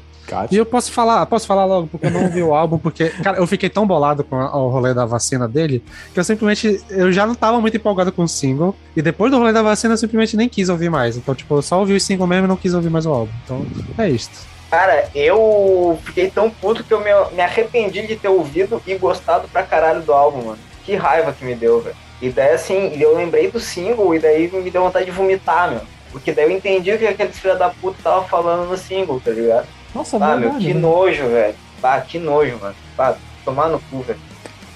E 0.54 0.58
eu 0.58 0.66
posso 0.66 0.92
falar, 0.92 1.26
posso 1.26 1.48
falar 1.48 1.66
logo, 1.66 1.88
porque 1.88 2.06
eu 2.06 2.12
não 2.12 2.24
ouvi 2.24 2.44
o 2.44 2.54
álbum, 2.54 2.78
porque, 2.78 3.10
cara, 3.10 3.38
eu 3.38 3.48
fiquei 3.48 3.70
tão 3.70 3.88
bolado 3.88 4.24
com 4.24 4.36
o 4.36 4.70
rolê 4.70 4.94
da 4.94 5.06
vacina 5.06 5.48
dele, 5.48 5.84
que 6.14 6.20
eu 6.20 6.24
simplesmente, 6.24 6.84
eu 6.90 7.12
já 7.12 7.26
não 7.26 7.36
tava 7.36 7.60
muito 7.60 7.78
empolgado 7.78 8.12
com 8.12 8.24
o 8.24 8.28
single, 8.28 8.76
e 8.96 9.02
depois 9.02 9.32
do 9.32 9.38
rolê 9.38 9.54
da 9.54 9.62
vacina 9.62 9.94
eu 9.94 9.98
simplesmente 9.98 10.36
nem 10.36 10.50
quis 10.50 10.70
ouvir 10.70 10.90
mais. 10.90 11.18
Então, 11.18 11.34
tipo, 11.34 11.56
eu 11.56 11.62
só 11.62 11.80
ouvi 11.80 11.96
o 11.96 12.02
single 12.02 12.28
mesmo 12.28 12.46
e 12.46 12.48
não 12.48 12.58
quis 12.58 12.74
ouvir 12.74 12.90
mais 12.90 13.06
o 13.06 13.12
álbum. 13.12 13.32
Então, 13.44 13.66
é 13.98 14.10
isso. 14.10 14.30
Cara, 14.70 15.10
eu 15.16 15.98
fiquei 16.04 16.30
tão 16.30 16.50
puto 16.50 16.84
que 16.84 16.94
eu 16.94 17.00
me, 17.00 17.12
me 17.34 17.42
arrependi 17.42 18.06
de 18.06 18.18
ter 18.18 18.28
ouvido 18.28 18.82
e 18.86 18.96
gostado 18.96 19.48
pra 19.48 19.64
caralho 19.64 20.02
do 20.02 20.12
álbum, 20.12 20.44
mano. 20.44 20.60
Que 20.84 20.96
raiva 20.96 21.32
que 21.32 21.46
me 21.46 21.56
deu, 21.56 21.82
velho. 21.82 21.96
E 22.22 22.30
daí, 22.30 22.54
assim, 22.54 23.00
eu 23.00 23.16
lembrei 23.16 23.50
do 23.50 23.60
single 23.60 24.14
e 24.14 24.20
daí 24.20 24.50
me 24.52 24.70
deu 24.70 24.82
vontade 24.82 25.06
de 25.06 25.12
vomitar, 25.12 25.70
meu. 25.70 25.82
Porque 26.12 26.32
daí 26.32 26.46
eu 26.46 26.52
entendi 26.52 26.92
o 26.92 26.98
que 26.98 27.06
aqueles 27.06 27.38
filha 27.38 27.56
da 27.56 27.70
puta 27.70 27.98
tava 28.04 28.24
falando 28.26 28.68
no 28.68 28.78
single, 28.78 29.22
tá 29.24 29.32
ligado? 29.32 29.68
Nossa, 29.98 30.18
Ah, 30.18 30.36
meu, 30.36 30.40
verdade, 30.52 30.66
que 30.68 30.74
né? 30.74 30.80
nojo, 30.80 31.24
velho. 31.28 31.56
Ah, 31.82 32.02
que 32.02 32.20
nojo, 32.20 32.58
mano. 32.62 32.76
Ah, 32.98 33.16
tomar 33.44 33.68
no 33.70 33.80
cu, 33.80 34.02
velho. 34.02 34.20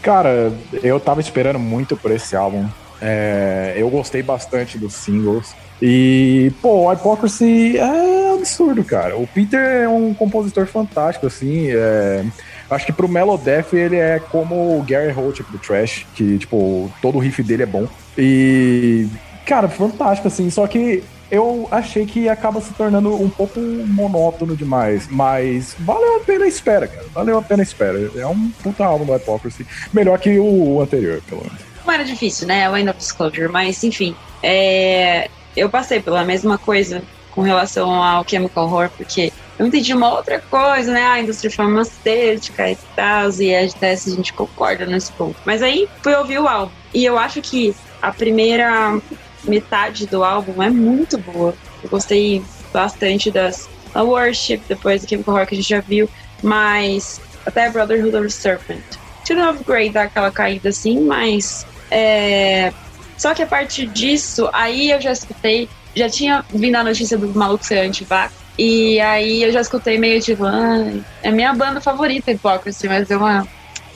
Cara, 0.01 0.51
eu 0.81 0.99
tava 0.99 1.19
esperando 1.21 1.59
muito 1.59 1.95
por 1.95 2.09
esse 2.11 2.35
álbum. 2.35 2.67
É, 2.99 3.73
eu 3.77 3.89
gostei 3.89 4.21
bastante 4.23 4.77
dos 4.77 4.93
singles. 4.93 5.53
E, 5.81 6.51
pô, 6.61 6.85
o 6.87 6.91
Hypocrisy 6.91 7.77
é 7.77 8.33
absurdo, 8.33 8.83
cara. 8.83 9.15
O 9.17 9.25
Peter 9.27 9.59
é 9.59 9.87
um 9.89 10.13
compositor 10.13 10.65
fantástico, 10.67 11.25
assim. 11.27 11.67
é, 11.71 12.23
acho 12.69 12.85
que 12.85 12.91
pro 12.93 13.07
Melodeath 13.07 13.73
ele 13.73 13.97
é 13.97 14.19
como 14.19 14.77
o 14.77 14.83
Gary 14.83 15.11
Holt 15.11 15.41
do 15.49 15.57
Trash, 15.57 16.05
que, 16.15 16.37
tipo, 16.37 16.91
todo 17.01 17.17
o 17.17 17.19
riff 17.19 17.41
dele 17.43 17.63
é 17.63 17.67
bom. 17.67 17.87
E, 18.17 19.07
cara, 19.45 19.67
fantástico, 19.67 20.27
assim. 20.27 20.49
Só 20.51 20.67
que 20.67 21.03
eu 21.31 21.67
achei 21.71 22.05
que 22.05 22.27
acaba 22.27 22.59
se 22.59 22.73
tornando 22.73 23.15
um 23.15 23.29
pouco 23.29 23.59
monótono 23.59 24.55
demais. 24.55 25.07
Mas 25.09 25.75
valeu 25.79 26.17
a 26.17 26.19
pena 26.19 26.45
a 26.45 26.47
espera, 26.47 26.87
cara. 26.87 27.05
Valeu 27.13 27.37
a 27.37 27.41
pena 27.41 27.63
a 27.63 27.65
espera. 27.65 28.11
É 28.15 28.27
um 28.27 28.51
puta 28.61 28.83
álbum 28.83 29.05
do 29.05 29.13
Hypocrisy. 29.15 29.65
Melhor 29.93 30.19
que 30.19 30.37
o 30.37 30.81
anterior, 30.81 31.21
pelo 31.27 31.41
menos. 31.41 31.61
Não 31.85 31.93
era 31.93 32.03
difícil, 32.03 32.47
né? 32.47 32.69
O 32.69 32.77
End 32.77 32.89
of 32.89 32.99
Disclosure, 32.99 33.47
mas 33.47 33.83
enfim. 33.83 34.15
é, 34.43 35.29
Eu 35.55 35.69
passei 35.69 36.01
pela 36.01 36.23
mesma 36.23 36.57
coisa 36.57 37.01
com 37.31 37.41
relação 37.41 38.03
ao 38.03 38.27
Chemical 38.27 38.65
Horror, 38.65 38.89
porque 38.97 39.31
eu 39.57 39.65
entendi 39.65 39.93
uma 39.93 40.13
outra 40.13 40.39
coisa, 40.39 40.91
né? 40.91 41.03
A 41.05 41.21
indústria 41.21 41.49
farmacêutica 41.49 42.69
e 42.69 42.77
tal, 42.95 43.29
e 43.39 43.55
a 43.55 43.69
se 43.69 44.09
a 44.09 44.15
gente 44.15 44.33
concorda 44.33 44.85
nesse 44.85 45.11
ponto. 45.13 45.35
Mas 45.45 45.63
aí 45.63 45.87
fui 46.03 46.13
ouvir 46.13 46.39
o 46.39 46.47
álbum. 46.47 46.73
E 46.93 47.05
eu 47.05 47.17
acho 47.17 47.41
que 47.41 47.73
a 48.01 48.11
primeira 48.11 48.99
metade 49.43 50.07
do 50.07 50.23
álbum 50.23 50.61
é 50.61 50.69
muito 50.69 51.17
boa. 51.17 51.53
Eu 51.83 51.89
gostei 51.89 52.43
bastante 52.73 53.31
das 53.31 53.69
a 53.93 54.03
Worship, 54.03 54.61
depois 54.67 55.01
do 55.01 55.09
Chemical 55.09 55.33
Horror 55.33 55.47
que 55.47 55.55
a 55.55 55.57
gente 55.57 55.69
já 55.69 55.81
viu, 55.81 56.09
mas 56.41 57.19
até 57.45 57.69
Brotherhood 57.69 58.15
of 58.15 58.23
the 58.23 58.29
Serpent. 58.29 58.83
Children 59.25 59.49
of 59.49 59.63
Grey 59.63 59.89
dá 59.89 60.03
aquela 60.03 60.31
caída 60.31 60.69
assim, 60.69 60.99
mas 61.01 61.65
é, 61.89 62.71
só 63.17 63.33
que 63.33 63.43
a 63.43 63.47
partir 63.47 63.87
disso, 63.87 64.49
aí 64.53 64.91
eu 64.91 65.01
já 65.01 65.11
escutei, 65.11 65.69
já 65.95 66.09
tinha 66.09 66.43
vindo 66.49 66.75
a 66.75 66.83
notícia 66.83 67.17
do 67.17 67.27
maluco 67.27 67.65
ser 67.65 67.79
anti-vax, 67.79 68.33
e 68.57 68.99
aí 68.99 69.43
eu 69.43 69.51
já 69.51 69.61
escutei 69.61 69.97
meio 69.97 70.21
tipo, 70.21 70.45
ah, 70.45 70.91
é 71.21 71.31
minha 71.31 71.53
banda 71.53 71.81
favorita, 71.81 72.31
Hypocrisy, 72.31 72.87
mas 72.87 73.07
deu 73.07 73.19
uma, 73.19 73.47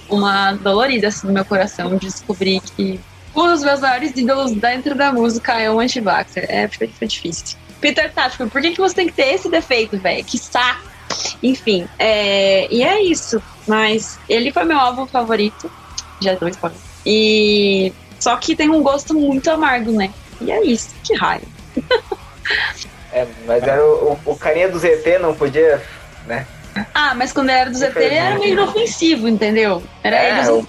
uma 0.09 0.53
dolorida 0.53 1.07
assim 1.07 1.27
no 1.27 1.33
meu 1.33 1.45
coração 1.45 1.95
de 1.97 2.07
descobrir 2.07 2.61
que 2.61 2.99
um 3.35 3.47
dos 3.47 3.63
meus 3.63 3.79
maiores 3.81 4.11
ídolos 4.15 4.51
dentro 4.53 4.95
da 4.95 5.11
música 5.11 5.59
é 5.59 5.69
um 5.69 5.79
anti-vaxxer. 5.79 6.45
É, 6.49 6.67
foi, 6.67 6.87
foi 6.87 7.07
difícil. 7.07 7.57
Peter 7.81 8.11
Tático, 8.11 8.47
por 8.49 8.61
que, 8.61 8.71
que 8.71 8.79
você 8.79 8.95
tem 8.95 9.07
que 9.07 9.13
ter 9.13 9.33
esse 9.33 9.49
defeito, 9.49 9.97
velho? 9.99 10.23
Que 10.23 10.37
saco! 10.37 10.81
Enfim, 11.43 11.87
é, 11.99 12.67
e 12.73 12.83
é 12.83 13.01
isso. 13.03 13.41
Mas 13.67 14.17
ele 14.29 14.51
foi 14.51 14.63
meu 14.63 14.77
álbum 14.79 15.05
favorito. 15.05 15.69
Já 16.21 16.33
dou 16.35 16.47
spoiler. 16.49 16.79
E 17.05 17.91
só 18.19 18.35
que 18.37 18.55
tem 18.55 18.69
um 18.69 18.81
gosto 18.81 19.13
muito 19.13 19.49
amargo, 19.51 19.91
né? 19.91 20.11
E 20.41 20.51
é 20.51 20.63
isso, 20.63 20.89
que 21.03 21.13
raiva. 21.15 21.45
É, 23.11 23.27
mas 23.45 23.63
era 23.63 23.83
o, 23.85 24.13
o, 24.25 24.31
o 24.31 24.35
carinha 24.35 24.69
do 24.69 24.77
ZT 24.79 25.19
não 25.21 25.33
podia, 25.33 25.81
né? 26.27 26.45
Ah, 26.93 27.13
mas 27.15 27.31
quando 27.31 27.49
era 27.49 27.69
do 27.69 27.77
ZT 27.77 27.97
era 28.03 28.37
meio 28.37 28.53
inofensivo, 28.53 29.27
entendeu? 29.27 29.81
Era 30.03 30.17
É, 30.17 30.29
ele 30.31 30.41
do 30.47 30.59
o- 30.59 30.67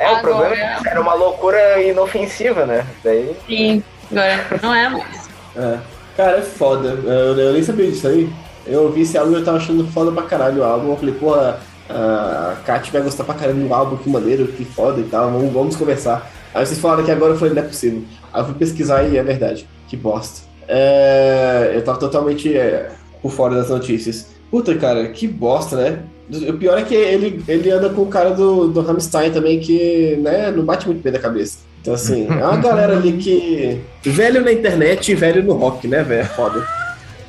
É, 0.00 0.06
o 0.06 0.16
Agora- 0.16 0.22
problema 0.22 0.54
é 0.56 0.78
que 0.80 0.88
era 0.88 1.00
uma 1.00 1.14
loucura 1.14 1.80
inofensiva, 1.82 2.64
né? 2.64 2.86
Daí. 3.04 3.36
Sim, 3.46 3.82
agora 4.10 4.60
não 4.62 4.74
é 4.74 4.88
mais. 4.88 5.28
É. 5.54 5.78
Cara, 6.16 6.38
é 6.38 6.42
foda. 6.42 6.88
Eu, 6.88 7.38
eu 7.38 7.52
nem 7.52 7.62
sabia 7.62 7.90
disso 7.90 8.08
aí. 8.08 8.28
Eu 8.66 8.84
ouvi 8.84 9.02
esse 9.02 9.16
álbum 9.18 9.32
e 9.32 9.34
eu 9.36 9.44
tava 9.44 9.58
achando 9.58 9.86
foda 9.92 10.10
pra 10.10 10.22
caralho 10.22 10.62
o 10.62 10.64
álbum. 10.64 10.90
Eu 10.90 10.96
falei, 10.96 11.14
pô, 11.14 11.34
a, 11.34 11.58
a 11.90 12.56
Kat 12.64 12.90
vai 12.90 13.02
gostar 13.02 13.24
pra 13.24 13.34
caralho 13.34 13.58
do 13.66 13.74
álbum, 13.74 13.96
que 13.98 14.08
maneiro, 14.08 14.46
que 14.48 14.64
foda 14.64 15.00
e 15.00 15.04
tal. 15.04 15.30
Vamos, 15.30 15.52
vamos 15.52 15.76
conversar. 15.76 16.30
Aí 16.54 16.64
vocês 16.64 16.80
falaram 16.80 17.04
que 17.04 17.10
agora 17.10 17.32
eu 17.32 17.38
falei, 17.38 17.54
não 17.54 17.62
é 17.62 17.66
possível. 17.66 18.02
Aí 18.32 18.40
eu 18.40 18.46
fui 18.46 18.54
pesquisar 18.54 19.02
e 19.04 19.16
é 19.18 19.22
verdade. 19.22 19.68
Que 19.86 19.96
bosta. 19.96 20.40
É, 20.66 21.72
eu 21.74 21.82
tava 21.84 21.98
totalmente 21.98 22.56
é, 22.56 22.90
por 23.20 23.30
fora 23.30 23.54
das 23.54 23.68
notícias. 23.68 24.28
Puta, 24.50 24.74
cara, 24.76 25.08
que 25.08 25.28
bosta, 25.28 25.76
né? 25.76 25.98
O 26.48 26.52
pior 26.54 26.78
é 26.78 26.82
que 26.84 26.94
ele, 26.94 27.42
ele 27.48 27.70
anda 27.70 27.90
com 27.90 28.02
o 28.02 28.06
cara 28.06 28.30
do, 28.30 28.68
do 28.68 28.80
Rammstein 28.80 29.32
também, 29.32 29.58
que 29.58 30.16
né, 30.22 30.50
não 30.50 30.64
bate 30.64 30.86
muito 30.86 31.02
bem 31.02 31.12
da 31.12 31.18
cabeça. 31.18 31.58
Então, 31.80 31.94
assim, 31.94 32.26
é 32.28 32.44
uma 32.44 32.56
galera 32.62 32.96
ali 32.96 33.14
que. 33.14 33.80
Velho 34.02 34.42
na 34.42 34.52
internet 34.52 35.10
e 35.10 35.14
velho 35.14 35.42
no 35.42 35.54
rock, 35.54 35.88
né, 35.88 36.02
velho? 36.02 36.20
É 36.20 36.24
foda. 36.24 36.66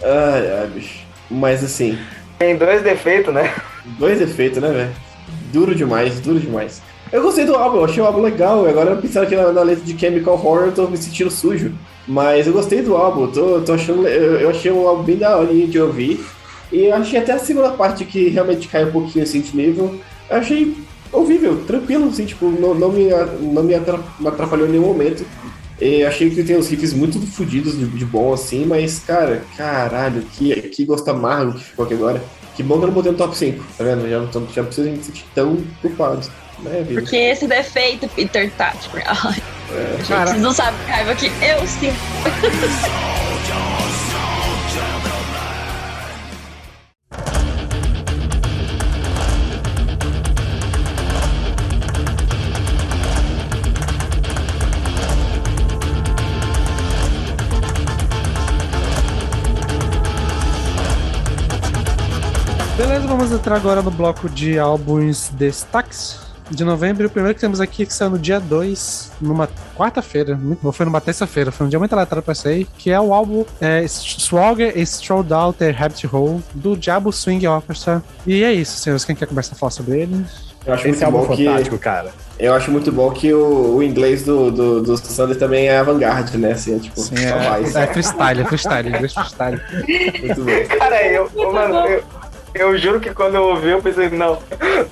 Ai, 0.03 0.59
ai, 0.59 0.67
bicho. 0.67 0.99
Mas 1.29 1.63
assim. 1.63 1.97
Tem 2.37 2.55
dois 2.55 2.83
defeitos, 2.83 3.33
né? 3.33 3.53
Dois 3.97 4.21
efeitos, 4.21 4.61
né, 4.61 4.69
velho? 4.69 4.91
Duro 5.51 5.73
demais, 5.73 6.19
duro 6.19 6.39
demais. 6.39 6.81
Eu 7.11 7.21
gostei 7.21 7.45
do 7.45 7.55
álbum, 7.55 7.77
eu 7.77 7.85
achei 7.85 8.01
o 8.01 8.05
álbum 8.05 8.21
legal. 8.21 8.65
Agora 8.67 8.95
pensando 8.95 9.23
aqui 9.23 9.35
na, 9.35 9.51
na 9.51 9.63
letra 9.63 9.83
de 9.83 9.99
Chemical 9.99 10.35
Horror, 10.35 10.67
eu 10.67 10.71
tô 10.71 10.87
me 10.87 10.97
sentindo 10.97 11.29
sujo. 11.29 11.73
Mas 12.07 12.47
eu 12.47 12.53
gostei 12.53 12.81
do 12.81 12.95
álbum, 12.95 13.27
tô, 13.27 13.61
tô 13.61 13.73
achando. 13.73 14.07
Eu, 14.07 14.39
eu 14.39 14.49
achei 14.49 14.71
um 14.71 14.87
álbum 14.87 15.03
bem 15.03 15.17
da 15.17 15.37
hora 15.37 15.53
de 15.53 15.79
ouvir. 15.79 16.23
E 16.71 16.85
eu 16.85 16.95
achei 16.95 17.19
até 17.19 17.33
a 17.33 17.39
segunda 17.39 17.71
parte 17.71 18.05
que 18.05 18.29
realmente 18.29 18.67
cai 18.67 18.85
um 18.85 18.91
pouquinho 18.91 19.23
assim 19.23 19.41
de 19.41 19.55
nível. 19.55 19.99
Eu 20.29 20.37
achei 20.37 20.75
ouvível, 21.11 21.63
tranquilo, 21.65 22.07
assim, 22.07 22.25
tipo, 22.25 22.49
não, 22.49 22.73
não, 22.73 22.89
me, 22.91 23.09
não 23.41 23.63
me 23.63 23.75
atra- 23.75 23.99
me 24.19 24.27
atrapalhou 24.27 24.67
em 24.67 24.71
nenhum 24.71 24.85
momento. 24.85 25.25
E 25.79 26.03
achei 26.03 26.29
que 26.29 26.43
tem 26.43 26.55
uns 26.55 26.69
riffs 26.69 26.93
muito 26.93 27.19
fodidos 27.25 27.77
de, 27.77 27.85
de 27.85 28.05
bom, 28.05 28.33
assim, 28.33 28.65
mas, 28.65 28.99
cara, 28.99 29.43
caralho, 29.57 30.21
que, 30.33 30.53
que 30.69 30.85
gosto 30.85 31.09
amargo 31.09 31.53
que 31.53 31.63
ficou 31.63 31.85
aqui 31.85 31.95
agora. 31.95 32.21
Que 32.55 32.61
bom 32.61 32.77
que 32.77 32.83
eu 32.83 32.87
não 32.87 32.93
botei 32.93 33.11
no 33.11 33.17
top 33.17 33.35
5, 33.35 33.63
tá 33.77 33.83
vendo? 33.83 34.07
Já, 34.07 34.23
já 34.53 34.63
precisa 34.63 34.87
a 34.87 34.91
gente 34.91 35.03
se 35.03 35.11
sentir 35.11 35.25
tão 35.33 35.57
culpado. 35.81 36.29
Né? 36.59 36.85
Porque 36.93 37.15
esse 37.15 37.47
defeito, 37.47 38.07
Peter 38.09 38.51
gente, 38.55 40.07
Cara, 40.07 40.31
vocês 40.31 40.41
não 40.41 40.51
sabem 40.51 40.79
a 40.87 40.95
raiva 40.95 41.15
que 41.15 41.25
eu 41.25 41.67
sinto. 41.67 41.95
vamos 63.31 63.39
entrar 63.47 63.55
agora 63.55 63.81
no 63.81 63.89
bloco 63.91 64.27
de 64.27 64.59
álbuns 64.59 65.29
destaques 65.29 66.19
de 66.49 66.65
novembro. 66.65 67.07
O 67.07 67.09
primeiro 67.09 67.33
que 67.33 67.39
temos 67.39 67.61
aqui 67.61 67.85
que 67.85 67.93
saiu 67.93 68.09
no 68.09 68.19
dia 68.19 68.41
2, 68.41 69.13
numa 69.21 69.47
quarta-feira, 69.73 70.35
muito 70.35 70.59
bom, 70.61 70.71
foi 70.73 70.85
numa 70.85 70.99
terça-feira, 70.99 71.49
foi 71.49 71.65
um 71.65 71.69
dia 71.69 71.79
muito 71.79 71.93
aleatório 71.93 72.21
pra 72.21 72.35
sair, 72.35 72.67
que 72.77 72.91
é 72.91 72.99
o 72.99 73.13
álbum 73.13 73.45
é, 73.61 73.85
Swagger 73.87 74.77
Strolled 74.79 75.31
Out 75.31 75.59
the 75.59 75.71
Rabbit 75.71 76.09
Hole, 76.13 76.43
do 76.53 76.75
Diabo 76.75 77.09
Swing 77.13 77.47
Orchestra. 77.47 78.03
E 78.27 78.43
é 78.43 78.51
isso, 78.51 78.77
senhores. 78.79 79.05
Quem 79.05 79.15
quer 79.15 79.27
começar 79.27 79.55
a 79.55 79.57
falar 79.57 79.71
sobre 79.71 80.01
ele? 80.01 80.25
Eu 80.65 80.73
acho 80.73 80.89
Esse 80.89 80.89
muito 80.89 81.15
álbum 81.15 81.27
bom 81.27 81.35
que. 81.35 81.45
fantástico, 81.45 81.77
cara. 81.79 82.11
Eu 82.37 82.53
acho 82.53 82.69
muito 82.69 82.91
bom 82.91 83.11
que 83.11 83.33
o, 83.33 83.77
o 83.77 83.83
inglês 83.83 84.23
do, 84.23 84.51
do, 84.51 84.81
do 84.81 84.97
Sander 84.97 85.37
também 85.37 85.67
é 85.67 85.77
avant-garde, 85.77 86.37
né? 86.37 86.51
Assim, 86.51 86.75
é 86.75 86.79
tipo, 86.79 86.99
Sim, 86.99 87.15
só 87.15 87.49
mais. 87.49 87.75
é, 87.75 87.83
é 87.83 87.87
freestyle, 87.87 88.41
é 88.41 88.45
freestyle, 88.45 88.89
inglês 88.89 89.13
freestyle. 89.13 89.61
Muito 90.21 90.43
bom. 90.43 90.77
Cara, 90.77 91.07
eu, 91.07 91.31
mano, 91.53 91.75
eu, 91.87 92.03
eu 92.53 92.77
juro 92.77 92.99
que 92.99 93.13
quando 93.13 93.35
eu 93.35 93.43
ouvi, 93.43 93.69
eu 93.69 93.81
pensei, 93.81 94.09
não, 94.09 94.37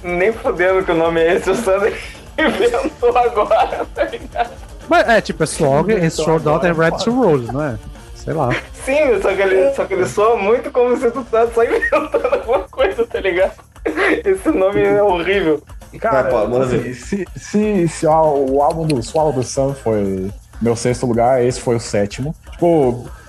nem 0.04 0.32
fudendo 0.32 0.84
que 0.84 0.92
o 0.92 0.96
nome 0.96 1.22
é 1.22 1.36
esse, 1.36 1.50
o 1.50 1.56
Sander 1.56 1.94
inventou 2.38 3.18
agora, 3.18 3.86
tá 3.94 4.04
ligado? 4.06 4.52
Mas 4.88 5.08
é 5.08 5.22
tipo, 5.22 5.44
é 5.44 5.46
Swagger 5.46 6.04
e 6.04 6.08
Strolled 6.08 6.48
Out 6.48 6.62
the 6.62 6.72
Rabbit 6.72 7.10
Hole, 7.10 7.48
não 7.52 7.64
é? 7.64 7.78
Sei 8.16 8.34
lá. 8.34 8.50
Sim, 8.74 9.22
só 9.22 9.34
que, 9.34 9.42
ele, 9.42 9.74
só 9.74 9.86
que 9.86 9.94
ele 9.94 10.06
soa 10.06 10.36
muito 10.36 10.72
como 10.72 10.98
se 10.98 11.10
tu 11.12 11.24
tá 11.26 11.48
só 11.48 11.64
inventando 11.64 12.16
alguma 12.34 12.60
coisa, 12.70 13.06
tá 13.06 13.20
ligado? 13.20 13.54
Esse 14.26 14.50
nome 14.50 14.82
é 14.82 15.02
horrível. 15.02 15.62
Cara, 16.00 16.30
assim, 16.64 16.78
ver. 16.78 16.94
se, 16.94 17.26
se, 17.36 17.88
se 17.88 18.06
o 18.06 18.62
álbum 18.62 18.86
do 18.86 19.02
Swallow 19.02 19.34
the 19.34 19.42
Sun 19.42 19.74
foi 19.74 20.30
meu 20.62 20.76
sexto 20.76 21.06
lugar, 21.06 21.44
esse 21.44 21.60
foi 21.60 21.76
o 21.76 21.80
sétimo. 21.80 22.36
Tipo, 22.52 23.08
é- 23.28 23.29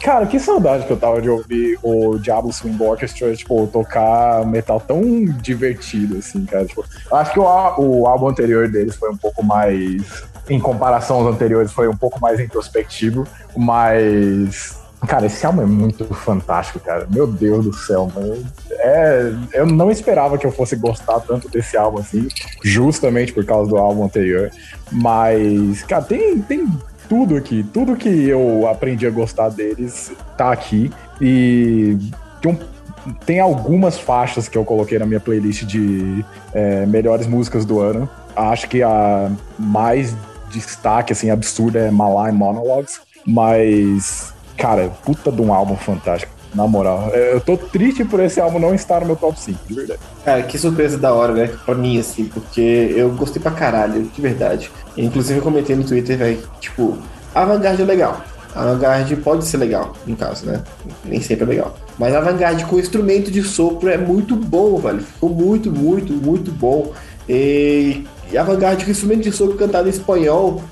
cara, 0.00 0.26
que 0.26 0.38
saudade 0.38 0.86
que 0.86 0.92
eu 0.92 0.96
tava 0.96 1.20
de 1.20 1.28
ouvir 1.28 1.78
o 1.82 2.18
Diablo 2.18 2.52
Swing 2.52 2.82
Orchestra, 2.82 3.34
tipo, 3.34 3.66
tocar 3.66 4.44
metal 4.46 4.80
tão 4.80 5.24
divertido, 5.24 6.18
assim, 6.18 6.44
cara. 6.44 6.64
Tipo, 6.64 6.84
acho 7.12 7.32
que 7.32 7.40
o, 7.40 7.44
o 7.44 8.06
álbum 8.06 8.28
anterior 8.28 8.68
deles 8.68 8.96
foi 8.96 9.10
um 9.10 9.16
pouco 9.16 9.42
mais. 9.42 10.24
Em 10.48 10.60
comparação 10.60 11.16
aos 11.16 11.34
anteriores, 11.34 11.72
foi 11.72 11.88
um 11.88 11.96
pouco 11.96 12.20
mais 12.20 12.38
introspectivo, 12.38 13.26
mas. 13.56 14.82
Cara, 15.06 15.26
esse 15.26 15.44
álbum 15.44 15.60
é 15.60 15.66
muito 15.66 16.02
fantástico, 16.14 16.80
cara. 16.80 17.06
Meu 17.10 17.26
Deus 17.26 17.66
do 17.66 17.72
céu, 17.74 18.10
mano. 18.14 18.42
É, 18.70 19.32
eu 19.52 19.66
não 19.66 19.90
esperava 19.90 20.38
que 20.38 20.46
eu 20.46 20.52
fosse 20.52 20.76
gostar 20.76 21.20
tanto 21.20 21.46
desse 21.48 21.76
álbum 21.76 21.98
assim, 21.98 22.26
justamente 22.62 23.30
por 23.32 23.44
causa 23.44 23.68
do 23.68 23.76
álbum 23.76 24.04
anterior. 24.04 24.50
Mas, 24.90 25.82
cara, 25.82 26.02
tem, 26.02 26.40
tem 26.40 26.66
tudo 27.08 27.36
aqui. 27.36 27.64
Tudo 27.72 27.96
que 27.96 28.08
eu 28.28 28.68
aprendi 28.68 29.06
a 29.06 29.10
gostar 29.10 29.48
deles 29.48 30.12
tá 30.36 30.52
aqui. 30.52 30.90
E 31.20 31.96
tem, 32.40 32.52
um- 32.52 33.14
tem 33.26 33.40
algumas 33.40 33.98
faixas 33.98 34.48
que 34.48 34.56
eu 34.58 34.64
coloquei 34.64 34.98
na 34.98 35.06
minha 35.06 35.20
playlist 35.20 35.64
de 35.64 36.24
é, 36.52 36.84
melhores 36.86 37.26
músicas 37.26 37.64
do 37.64 37.80
ano. 37.80 38.08
Acho 38.34 38.68
que 38.68 38.82
a 38.82 39.30
mais 39.58 40.14
destaque, 40.50 41.12
assim, 41.12 41.30
absurda 41.30 41.78
é 41.78 41.90
Malay 41.90 42.32
Monologues. 42.32 43.00
Mas, 43.26 44.32
cara, 44.56 44.90
puta 45.04 45.32
de 45.32 45.40
um 45.40 45.52
álbum 45.52 45.76
fantástico. 45.76 46.33
Na 46.54 46.68
moral, 46.68 47.10
eu 47.10 47.40
tô 47.40 47.56
triste 47.56 48.04
por 48.04 48.20
esse 48.20 48.40
álbum 48.40 48.60
não 48.60 48.74
estar 48.74 49.00
no 49.00 49.06
meu 49.06 49.16
top 49.16 49.38
5, 49.40 49.58
de 49.66 49.74
verdade. 49.74 50.00
Cara, 50.24 50.42
que 50.44 50.56
surpresa 50.56 50.96
da 50.96 51.12
hora, 51.12 51.32
né? 51.32 51.50
Pra 51.64 51.74
mim, 51.74 51.98
assim, 51.98 52.26
porque 52.26 52.94
eu 52.96 53.10
gostei 53.10 53.42
pra 53.42 53.50
caralho, 53.50 54.04
de 54.04 54.20
verdade. 54.20 54.70
Inclusive, 54.96 55.40
eu 55.40 55.42
comentei 55.42 55.74
no 55.74 55.82
Twitter, 55.82 56.16
velho, 56.16 56.38
tipo, 56.60 56.96
avant-garde 57.34 57.82
é 57.82 57.84
legal. 57.84 58.20
Avant-garde 58.54 59.16
pode 59.16 59.44
ser 59.44 59.56
legal, 59.56 59.94
no 60.06 60.16
caso, 60.16 60.46
né? 60.46 60.62
Nem 61.04 61.20
sempre 61.20 61.44
é 61.44 61.48
legal. 61.48 61.76
Mas 61.98 62.14
avant-garde 62.14 62.64
com 62.66 62.78
instrumento 62.78 63.32
de 63.32 63.42
sopro 63.42 63.88
é 63.88 63.98
muito 63.98 64.36
bom, 64.36 64.76
velho. 64.78 65.00
Ficou 65.00 65.30
muito, 65.30 65.72
muito, 65.72 66.12
muito 66.12 66.52
bom. 66.52 66.92
E, 67.28 68.04
e 68.32 68.84
com 68.84 68.90
instrumento 68.90 69.22
de 69.22 69.32
sopro 69.32 69.56
cantado 69.56 69.88
em 69.88 69.90
espanhol, 69.90 70.62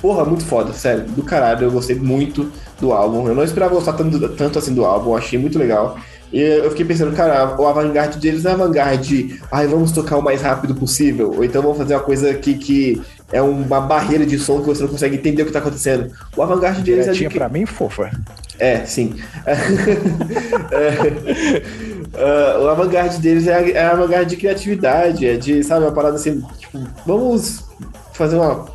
Porra, 0.00 0.24
muito 0.24 0.44
foda, 0.44 0.72
sério, 0.72 1.04
do 1.04 1.22
caralho, 1.22 1.64
eu 1.66 1.70
gostei 1.70 1.94
muito 1.96 2.50
do 2.80 2.90
álbum. 2.92 3.28
Eu 3.28 3.34
não 3.34 3.44
esperava 3.44 3.74
gostar 3.74 3.92
tanto, 3.92 4.28
tanto 4.30 4.58
assim 4.58 4.72
do 4.74 4.84
álbum, 4.84 5.14
achei 5.14 5.38
muito 5.38 5.58
legal. 5.58 5.98
E 6.32 6.40
eu 6.40 6.70
fiquei 6.70 6.86
pensando, 6.86 7.14
cara, 7.14 7.60
o 7.60 7.66
avant-garde 7.66 8.18
deles 8.18 8.44
não 8.44 8.52
é 8.52 8.54
avant-garde 8.54 9.08
de, 9.08 9.40
ai, 9.50 9.66
vamos 9.66 9.90
tocar 9.92 10.16
o 10.16 10.22
mais 10.22 10.40
rápido 10.40 10.74
possível, 10.76 11.34
ou 11.36 11.44
então 11.44 11.60
vamos 11.60 11.76
fazer 11.76 11.94
uma 11.94 12.02
coisa 12.02 12.32
que, 12.34 12.54
que 12.54 13.02
é 13.32 13.42
uma 13.42 13.80
barreira 13.80 14.24
de 14.24 14.38
som 14.38 14.60
que 14.60 14.66
você 14.66 14.82
não 14.82 14.88
consegue 14.88 15.16
entender 15.16 15.42
o 15.42 15.46
que 15.46 15.52
tá 15.52 15.58
acontecendo. 15.58 16.10
O 16.36 16.42
avant-garde 16.42 16.82
deles 16.82 17.06
é 17.08 17.10
de. 17.10 17.18
Direitinho 17.18 17.38
pra 17.40 17.48
mim, 17.48 17.66
fofa. 17.66 18.10
É, 18.58 18.84
sim. 18.86 19.14
É, 20.72 22.54
é, 22.54 22.58
o 22.58 22.68
avant-garde 22.68 23.18
deles 23.18 23.46
é, 23.46 23.54
a- 23.54 23.68
é 23.70 23.86
avant-garde 23.86 24.30
de 24.30 24.36
criatividade, 24.36 25.26
é 25.26 25.36
de, 25.36 25.62
sabe, 25.62 25.84
uma 25.84 25.92
parada 25.92 26.16
assim, 26.16 26.42
tipo, 26.58 26.78
vamos 27.06 27.64
fazer 28.12 28.36
uma, 28.36 28.66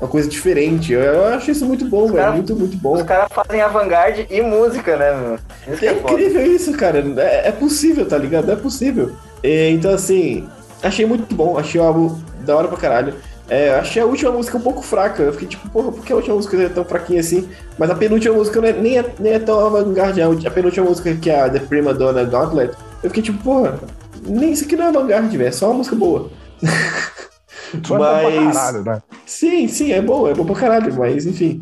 uma 0.00 0.08
coisa 0.08 0.28
diferente. 0.28 0.92
Eu, 0.92 1.00
eu 1.00 1.24
acho 1.26 1.50
isso 1.50 1.64
muito 1.66 1.84
bom, 1.86 2.06
velho. 2.06 2.16
cara- 2.18 2.32
Muito, 2.32 2.54
muito 2.56 2.76
bom. 2.76 2.94
Os 2.94 3.02
caras 3.02 3.28
fazem 3.32 3.60
avant-garde 3.60 4.26
e 4.30 4.40
música, 4.42 4.96
né, 4.96 5.12
meu? 5.14 5.74
Isso 5.74 5.84
É 5.84 5.88
é 5.88 5.92
incrível 5.92 6.46
isso, 6.46 6.72
cara. 6.76 7.04
É, 7.18 7.48
é 7.48 7.52
possível, 7.52 8.06
tá 8.06 8.16
ligado? 8.18 8.50
É 8.50 8.56
possível. 8.56 9.12
E, 9.42 9.70
então, 9.70 9.92
assim, 9.92 10.48
achei 10.82 11.04
muito 11.06 11.34
bom. 11.34 11.58
Achei 11.58 11.80
o 11.80 11.84
álbum 11.84 12.18
da 12.44 12.56
hora 12.56 12.68
pra 12.68 12.76
caralho. 12.78 13.14
É, 13.50 13.70
achei 13.70 14.02
a 14.02 14.04
última 14.04 14.30
música 14.30 14.58
um 14.58 14.60
pouco 14.60 14.82
fraca. 14.82 15.22
Eu 15.22 15.32
fiquei 15.32 15.48
tipo, 15.48 15.68
porra, 15.70 15.90
por 15.90 16.04
que 16.04 16.12
a 16.12 16.16
última 16.16 16.36
música 16.36 16.56
é 16.62 16.68
tão 16.68 16.84
fraquinha 16.84 17.20
assim? 17.20 17.48
Mas 17.78 17.90
a 17.90 17.94
penúltima 17.94 18.34
música 18.34 18.60
não 18.60 18.68
é- 18.68 18.72
nem, 18.74 18.98
é, 18.98 19.04
nem 19.18 19.32
é 19.32 19.38
tão 19.38 19.58
avant-garde. 19.66 20.20
A 20.46 20.50
penúltima 20.50 20.86
música, 20.86 21.14
que 21.14 21.30
é 21.30 21.40
a 21.40 21.48
The 21.48 21.60
Prima 21.60 21.94
Donna 21.94 22.24
Gauntlet, 22.24 22.74
eu 23.02 23.08
fiquei 23.08 23.22
tipo, 23.22 23.42
porra, 23.42 23.78
nem 24.26 24.52
isso 24.52 24.64
aqui 24.64 24.76
não 24.76 24.84
é 24.84 24.88
avant-garde, 24.88 25.36
velho. 25.36 25.48
É 25.48 25.52
só 25.52 25.66
uma 25.70 25.78
música 25.78 25.96
boa. 25.96 26.30
Tu 27.82 27.94
é 27.94 27.98
bom 27.98 28.04
pra 28.04 28.30
Mas- 28.30 28.56
caralho, 28.56 28.84
né? 28.84 29.02
Sim, 29.26 29.68
sim, 29.68 29.92
é 29.92 30.00
bom, 30.00 30.28
é 30.28 30.34
bom 30.34 30.44
pra 30.44 30.54
caralho, 30.54 30.94
mas 30.94 31.26
enfim. 31.26 31.60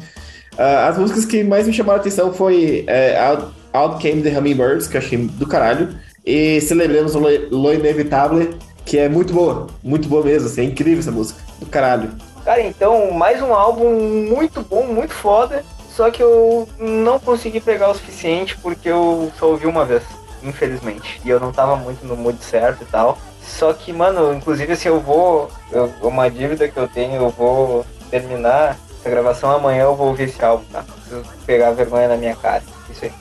Ah, 0.58 0.88
as 0.88 0.98
músicas 0.98 1.24
que 1.24 1.42
mais 1.44 1.66
me 1.66 1.72
chamaram 1.72 1.98
a 1.98 2.00
atenção 2.00 2.32
foi 2.32 2.84
é, 2.86 3.18
Out, 3.18 3.46
Out 3.72 4.02
Came 4.02 4.22
the 4.22 4.30
Hummingbirds, 4.38 4.86
que 4.88 4.96
eu 4.96 5.00
achei 5.00 5.18
do 5.18 5.46
caralho, 5.46 5.94
e 6.24 6.60
Celebremos 6.60 7.14
o 7.14 7.18
Lo 7.18 7.28
Lo 7.50 7.72
Inevitable, 7.74 8.56
que 8.84 8.98
é 8.98 9.08
muito 9.08 9.32
boa, 9.32 9.66
muito 9.82 10.08
boa 10.08 10.24
mesmo, 10.24 10.48
assim, 10.48 10.62
é 10.62 10.64
incrível 10.64 11.00
essa 11.00 11.10
música, 11.10 11.40
do 11.58 11.66
caralho. 11.66 12.10
Cara, 12.44 12.62
então, 12.62 13.10
mais 13.10 13.42
um 13.42 13.52
álbum 13.52 13.90
muito 14.30 14.62
bom, 14.62 14.86
muito 14.86 15.12
foda. 15.12 15.64
Só 15.90 16.10
que 16.10 16.22
eu 16.22 16.68
não 16.78 17.18
consegui 17.18 17.58
pegar 17.58 17.90
o 17.90 17.94
suficiente 17.94 18.56
porque 18.58 18.88
eu 18.88 19.32
só 19.38 19.46
ouvi 19.48 19.66
uma 19.66 19.84
vez, 19.84 20.02
infelizmente. 20.42 21.20
E 21.24 21.30
eu 21.30 21.40
não 21.40 21.50
tava 21.52 21.74
muito 21.74 22.04
no 22.06 22.14
mood 22.14 22.36
certo 22.44 22.82
e 22.82 22.84
tal. 22.84 23.18
Só 23.46 23.72
que, 23.72 23.92
mano, 23.92 24.34
inclusive 24.34 24.76
se 24.76 24.88
eu 24.88 25.00
vou. 25.00 25.50
eu- 25.72 25.92
uma 26.02 26.28
dívida 26.30 26.68
que 26.68 26.76
eu 26.76 26.88
tenho, 26.88 27.14
eu 27.14 27.30
vou 27.30 27.86
terminar 28.10 28.76
essa 29.00 29.08
gravação 29.08 29.50
amanhã, 29.50 29.84
eu 29.84 29.96
vou 29.96 30.08
ouvir 30.08 30.24
esse 30.24 30.44
álbum, 30.44 30.64
tá? 30.72 30.82
Preciso 30.82 31.22
pegar 31.46 31.70
vergonha 31.70 32.08
na 32.08 32.16
minha 32.16 32.36
cara. 32.36 32.62
Isso 32.90 33.04
aí. 33.04 33.12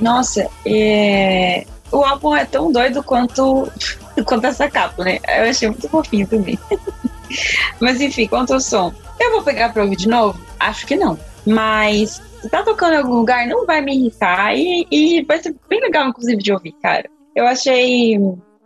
Nossa, 0.00 0.48
é... 0.66 1.64
o 1.92 2.04
álbum 2.04 2.34
é 2.34 2.44
tão 2.44 2.72
doido 2.72 3.02
quanto, 3.02 3.70
quanto 4.26 4.46
essa 4.46 4.68
capa, 4.68 5.04
né? 5.04 5.18
Eu 5.28 5.50
achei 5.50 5.68
muito 5.68 5.88
fofinho 5.88 6.26
também. 6.26 6.58
Mas 7.80 8.00
enfim, 8.00 8.26
quanto 8.26 8.54
ao 8.54 8.60
som. 8.60 8.92
Eu 9.20 9.32
vou 9.32 9.42
pegar 9.42 9.72
pra 9.72 9.82
ouvir 9.82 9.96
de 9.96 10.08
novo? 10.08 10.38
Acho 10.58 10.86
que 10.86 10.96
não. 10.96 11.18
Mas 11.46 12.20
se 12.42 12.48
tá 12.48 12.62
tocando 12.62 12.94
em 12.94 12.98
algum 12.98 13.14
lugar, 13.14 13.46
não 13.46 13.64
vai 13.66 13.80
me 13.80 13.94
irritar 13.96 14.54
e, 14.56 14.86
e 14.90 15.22
vai 15.24 15.38
ser 15.42 15.54
bem 15.68 15.80
legal, 15.80 16.08
inclusive, 16.08 16.42
de 16.42 16.52
ouvir, 16.52 16.72
cara. 16.82 17.08
Eu 17.34 17.46
achei 17.46 18.18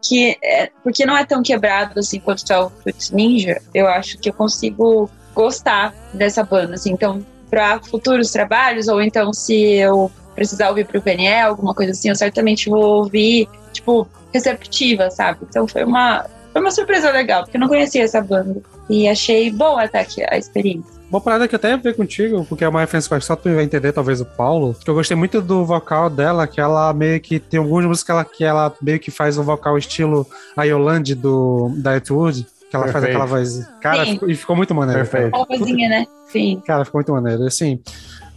que, 0.03 0.37
é, 0.43 0.71
porque 0.83 1.05
não 1.05 1.17
é 1.17 1.25
tão 1.25 1.43
quebrado 1.43 1.99
assim 1.99 2.21
quanto 2.21 2.43
o 2.53 2.71
Fruit 2.71 3.15
Ninja, 3.15 3.61
eu 3.75 3.87
acho 3.87 4.19
que 4.19 4.31
eu 4.31 4.33
consigo 4.33 5.11
gostar 5.35 5.95
dessa 6.13 6.43
banda, 6.43 6.75
assim, 6.75 6.93
então 6.93 7.25
para 7.49 7.81
futuros 7.81 8.31
trabalhos, 8.31 8.89
ou 8.89 9.03
então 9.03 9.33
se 9.33 9.55
eu 9.75 10.11
precisar 10.35 10.69
ouvir 10.69 10.87
pro 10.87 11.03
PNL, 11.03 11.49
alguma 11.49 11.75
coisa 11.75 11.93
assim, 11.93 12.09
eu 12.09 12.15
certamente 12.15 12.71
vou 12.71 12.83
ouvir, 12.83 13.49
tipo, 13.73 14.09
receptiva, 14.33 15.11
sabe? 15.11 15.41
Então 15.49 15.67
foi 15.67 15.85
uma, 15.85 16.25
foi 16.53 16.61
uma 16.61 16.71
surpresa 16.71 17.11
legal, 17.11 17.43
porque 17.43 17.57
eu 17.57 17.61
não 17.61 17.69
conhecia 17.69 18.05
essa 18.05 18.21
banda. 18.21 18.61
E 18.89 19.09
achei 19.09 19.51
bom 19.51 19.79
até 19.79 20.05
que 20.05 20.23
a 20.23 20.39
experiência. 20.39 21.00
Uma 21.11 21.21
parada 21.21 21.49
que 21.49 21.55
eu 21.55 21.59
até 21.59 21.71
ia 21.71 21.77
ver 21.77 21.97
contigo, 21.97 22.45
porque 22.49 22.63
é 22.65 22.69
uma 22.69 22.81
referência 22.81 23.19
que 23.19 23.25
só 23.25 23.35
tu 23.35 23.53
vai 23.53 23.65
entender, 23.65 23.93
talvez 23.93 24.21
o 24.21 24.25
Paulo, 24.25 24.75
que 24.83 24.89
eu 24.89 24.95
gostei 24.95 25.17
muito 25.17 25.43
do 25.43 25.65
vocal 25.65 26.09
dela, 26.09 26.47
que 26.47 26.61
ela 26.61 26.93
meio 26.93 27.21
que 27.21 27.41
tem 27.41 27.59
algumas 27.59 27.85
músicas 27.85 28.05
que 28.05 28.13
ela, 28.13 28.25
que 28.25 28.45
ela 28.45 28.73
meio 28.81 29.01
que 29.01 29.11
faz 29.11 29.37
um 29.37 29.43
vocal 29.43 29.77
estilo 29.77 30.25
a 30.57 30.63
Yolande 30.65 31.15
do 31.17 31.73
da 31.79 31.97
Etwood, 31.97 32.47
que 32.71 32.77
ela 32.77 32.85
faz 32.85 33.05
Perfeito. 33.05 33.17
aquela 33.17 33.27
voz. 33.27 33.67
Cara, 33.81 34.05
Sim. 34.05 34.13
ficou, 34.13 34.31
e 34.31 34.35
ficou 34.37 34.55
muito 34.57 34.73
maneiro. 34.75 35.01
Perfeito. 35.01 35.37
Uma 35.37 35.45
vozinha, 35.47 35.89
né? 35.89 36.07
Sim. 36.29 36.63
Cara, 36.65 36.85
ficou 36.85 36.99
muito 37.01 37.13
maneiro. 37.13 37.43
Assim, 37.45 37.81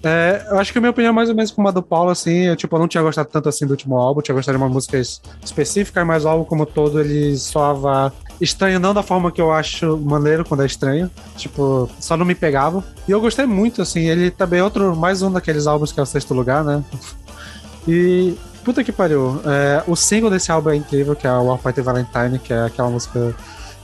é, 0.03 0.45
eu 0.49 0.57
acho 0.57 0.71
que 0.73 0.77
a 0.79 0.81
minha 0.81 0.91
opinião 0.91 1.11
é 1.11 1.13
mais 1.13 1.29
ou 1.29 1.35
menos 1.35 1.51
como 1.51 1.67
a 1.67 1.71
do 1.71 1.81
Paulo, 1.83 2.09
assim, 2.09 2.45
eu, 2.47 2.55
tipo, 2.55 2.75
eu 2.75 2.79
não 2.79 2.87
tinha 2.87 3.03
gostado 3.03 3.29
tanto 3.31 3.47
assim 3.47 3.65
do 3.65 3.71
último 3.71 3.95
álbum, 3.97 4.21
tinha 4.21 4.33
gostado 4.35 4.57
de 4.57 4.61
uma 4.63 4.69
música 4.69 4.97
es- 4.97 5.21
específica, 5.41 6.03
mas 6.03 6.25
o 6.25 6.27
álbum 6.29 6.43
como 6.43 6.65
todo 6.65 6.99
ele 6.99 7.37
soava 7.37 8.11
estranho, 8.43 8.79
não 8.79 8.93
da 8.93 9.03
forma 9.03 9.31
que 9.31 9.41
eu 9.41 9.51
acho 9.51 9.97
maneiro 9.97 10.45
quando 10.45 10.63
é 10.63 10.65
estranho, 10.65 11.09
tipo, 11.37 11.89
só 11.99 12.17
não 12.17 12.25
me 12.25 12.35
pegava. 12.35 12.83
E 13.07 13.11
eu 13.11 13.21
gostei 13.21 13.45
muito, 13.45 13.81
assim, 13.81 14.01
ele 14.01 14.29
também 14.31 14.59
é 14.59 14.63
outro, 14.63 14.95
mais 14.95 15.21
um 15.21 15.31
daqueles 15.31 15.67
álbuns 15.67 15.91
que 15.91 15.99
é 15.99 16.03
o 16.03 16.05
sexto 16.05 16.33
lugar, 16.33 16.63
né? 16.63 16.83
E, 17.85 18.37
puta 18.63 18.81
que 18.81 18.93
pariu, 18.93 19.41
é, 19.45 19.83
o 19.85 19.93
single 19.93 20.29
desse 20.29 20.49
álbum 20.49 20.69
é 20.69 20.75
incrível, 20.77 21.17
que 21.17 21.27
é 21.27 21.33
o 21.33 21.57
Party 21.57 21.81
Valentine, 21.81 22.39
que 22.39 22.53
é 22.53 22.63
aquela 22.63 22.89
música 22.89 23.35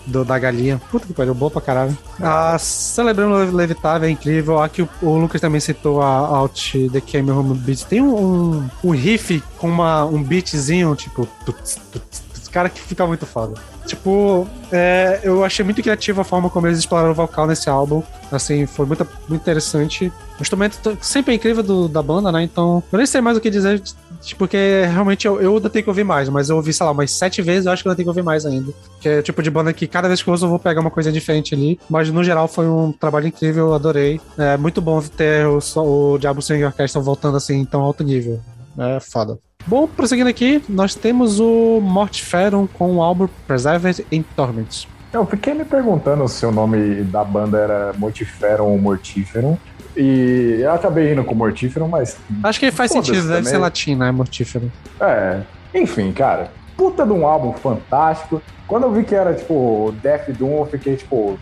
do, 0.05 0.25
da 0.25 0.37
galinha. 0.37 0.81
Puta 0.91 1.05
que 1.05 1.13
pariu, 1.13 1.33
boa 1.33 1.51
pra 1.51 1.61
caralho. 1.61 1.97
A 2.19 2.57
Celebrando 2.57 3.55
Levitável 3.55 4.07
é 4.07 4.11
incrível. 4.11 4.61
Aqui 4.61 4.81
o, 4.81 4.89
o 5.01 5.17
Lucas 5.17 5.39
também 5.39 5.59
citou 5.59 6.01
a 6.01 6.07
Out 6.07 6.89
The 6.91 7.01
Came 7.01 7.31
Home 7.31 7.57
Beat. 7.57 7.83
Tem 7.85 8.01
um, 8.01 8.67
um 8.83 8.91
riff 8.91 9.43
com 9.57 9.69
uma, 9.69 10.05
um 10.05 10.21
beatzinho, 10.21 10.95
tipo. 10.95 11.27
tuts, 11.45 11.77
tuts, 11.91 12.23
cara 12.49 12.69
que 12.69 12.79
fica 12.81 13.05
muito 13.05 13.25
foda. 13.25 13.53
Tipo, 13.85 14.47
é, 14.71 15.19
eu 15.23 15.43
achei 15.43 15.63
muito 15.65 15.81
criativa 15.81 16.21
a 16.21 16.23
forma 16.23 16.49
como 16.49 16.67
eles 16.67 16.77
exploraram 16.79 17.11
o 17.11 17.15
vocal 17.15 17.47
nesse 17.47 17.69
álbum. 17.69 18.03
Assim, 18.31 18.65
foi 18.65 18.85
muito, 18.85 19.07
muito 19.27 19.41
interessante. 19.41 20.11
O 20.37 20.41
instrumento 20.41 20.97
sempre 21.01 21.33
é 21.33 21.35
incrível 21.35 21.63
do- 21.63 21.87
da 21.87 22.01
banda, 22.01 22.31
né? 22.31 22.43
Então, 22.43 22.83
eu 22.91 22.97
nem 22.97 23.05
sei 23.07 23.19
mais 23.21 23.35
o 23.35 23.41
que 23.41 23.49
dizer, 23.49 23.81
tipo, 24.21 24.39
porque 24.39 24.83
realmente 24.91 25.25
eu, 25.25 25.41
eu 25.41 25.55
ainda 25.55 25.69
tenho 25.69 25.83
que 25.83 25.89
ouvir 25.89 26.03
mais, 26.03 26.29
mas 26.29 26.49
eu 26.49 26.55
ouvi, 26.57 26.71
sei 26.71 26.85
lá, 26.85 26.91
umas 26.91 27.11
sete 27.11 27.41
vezes, 27.41 27.65
eu 27.65 27.71
acho 27.71 27.81
que 27.81 27.87
eu 27.87 27.91
ainda 27.91 27.97
tenho 27.97 28.05
que 28.05 28.09
ouvir 28.09 28.23
mais 28.23 28.45
ainda. 28.45 28.71
Que 29.01 29.09
é 29.09 29.19
o 29.19 29.23
tipo 29.23 29.41
de 29.41 29.49
banda 29.49 29.73
que 29.73 29.87
cada 29.87 30.07
vez 30.07 30.21
que 30.21 30.29
eu 30.29 30.33
uso 30.33 30.45
eu 30.45 30.49
vou 30.49 30.59
pegar 30.59 30.81
uma 30.81 30.91
coisa 30.91 31.11
diferente 31.11 31.55
ali. 31.55 31.79
Mas 31.89 32.09
no 32.11 32.23
geral 32.23 32.47
foi 32.47 32.67
um 32.67 32.91
trabalho 32.91 33.27
incrível, 33.27 33.73
adorei. 33.73 34.21
É 34.37 34.55
muito 34.55 34.79
bom 34.81 35.01
ter 35.01 35.47
o, 35.47 35.59
o 35.77 36.17
Diabo 36.19 36.41
Swing 36.41 36.63
Orchestra 36.63 37.01
voltando 37.01 37.37
assim 37.37 37.65
tão 37.65 37.81
alto 37.81 38.03
nível. 38.03 38.39
É 38.77 38.99
foda. 38.99 39.39
Bom, 39.67 39.87
prosseguindo 39.87 40.29
aqui, 40.29 40.63
nós 40.67 40.95
temos 40.95 41.39
o 41.39 41.79
Mortiferum 41.81 42.65
com 42.65 42.95
o 42.95 43.01
álbum 43.03 43.27
Preserved 43.45 44.05
in 44.11 44.23
Torment. 44.35 44.87
Eu 45.13 45.25
fiquei 45.25 45.53
me 45.53 45.65
perguntando 45.65 46.27
se 46.27 46.45
o 46.45 46.51
nome 46.51 47.03
da 47.03 47.23
banda 47.23 47.57
era 47.59 47.93
Mortiferum 47.97 48.63
ou 48.65 48.77
Mortiferum. 48.79 49.57
E 49.95 50.59
eu 50.61 50.71
acabei 50.71 51.11
indo 51.11 51.23
com 51.23 51.35
Mortiferum, 51.35 51.87
mas. 51.87 52.17
Acho 52.43 52.59
que 52.59 52.71
faz 52.71 52.91
sentido, 52.91 53.15
deve 53.21 53.27
também. 53.27 53.43
ser 53.51 53.57
latim, 53.57 53.95
né? 53.95 54.11
Mortífero. 54.11 54.71
É. 54.99 55.41
Enfim, 55.73 56.11
cara. 56.13 56.51
Puta 56.77 57.05
de 57.05 57.11
um 57.11 57.25
álbum 57.27 57.51
fantástico. 57.53 58.41
Quando 58.67 58.83
eu 58.83 58.91
vi 58.93 59.03
que 59.03 59.13
era, 59.13 59.33
tipo, 59.33 59.93
Death 60.01 60.29
Doom, 60.29 60.59
eu 60.59 60.65
fiquei, 60.67 60.95
tipo, 60.95 61.37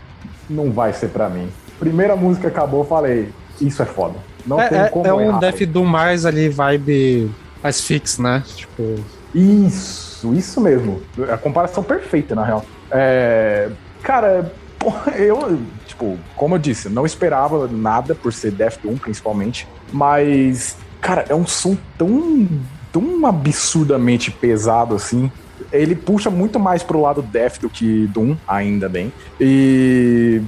não 0.50 0.72
vai 0.72 0.92
ser 0.92 1.08
pra 1.08 1.28
mim. 1.28 1.48
Primeira 1.78 2.16
música 2.16 2.48
acabou, 2.48 2.80
eu 2.80 2.86
falei, 2.86 3.28
isso 3.60 3.80
é 3.82 3.86
foda. 3.86 4.16
Não 4.46 4.56
tem 4.56 4.78
É, 4.78 4.82
é, 4.84 4.88
como 4.88 5.06
é 5.06 5.14
um 5.14 5.20
errar. 5.20 5.38
Death 5.38 5.62
Doom 5.66 5.84
mais 5.84 6.26
ali, 6.26 6.48
vibe 6.48 7.30
Asphyx, 7.62 8.18
né? 8.18 8.42
Tipo, 8.54 8.96
Isso, 9.34 10.34
isso 10.34 10.60
mesmo. 10.60 11.02
A 11.30 11.36
comparação 11.36 11.82
perfeita, 11.82 12.34
na 12.34 12.44
real. 12.44 12.64
É, 12.90 13.70
cara, 14.02 14.52
eu, 15.16 15.60
tipo, 15.86 16.18
como 16.36 16.54
eu 16.54 16.58
disse, 16.58 16.88
não 16.88 17.04
esperava 17.04 17.68
nada 17.68 18.14
por 18.14 18.32
ser 18.32 18.50
Death 18.52 18.78
Doom, 18.82 18.96
principalmente. 18.96 19.66
Mas, 19.92 20.76
cara, 21.00 21.24
é 21.28 21.34
um 21.34 21.46
som 21.46 21.76
tão, 21.96 22.48
tão 22.92 23.26
absurdamente 23.26 24.30
pesado 24.30 24.94
assim. 24.94 25.30
Ele 25.72 25.94
puxa 25.94 26.30
muito 26.30 26.58
mais 26.58 26.82
pro 26.82 27.00
lado 27.00 27.20
Death 27.20 27.60
do 27.60 27.68
que 27.68 28.06
Doom, 28.08 28.36
ainda 28.46 28.88
bem. 28.88 29.12
E 29.40 30.40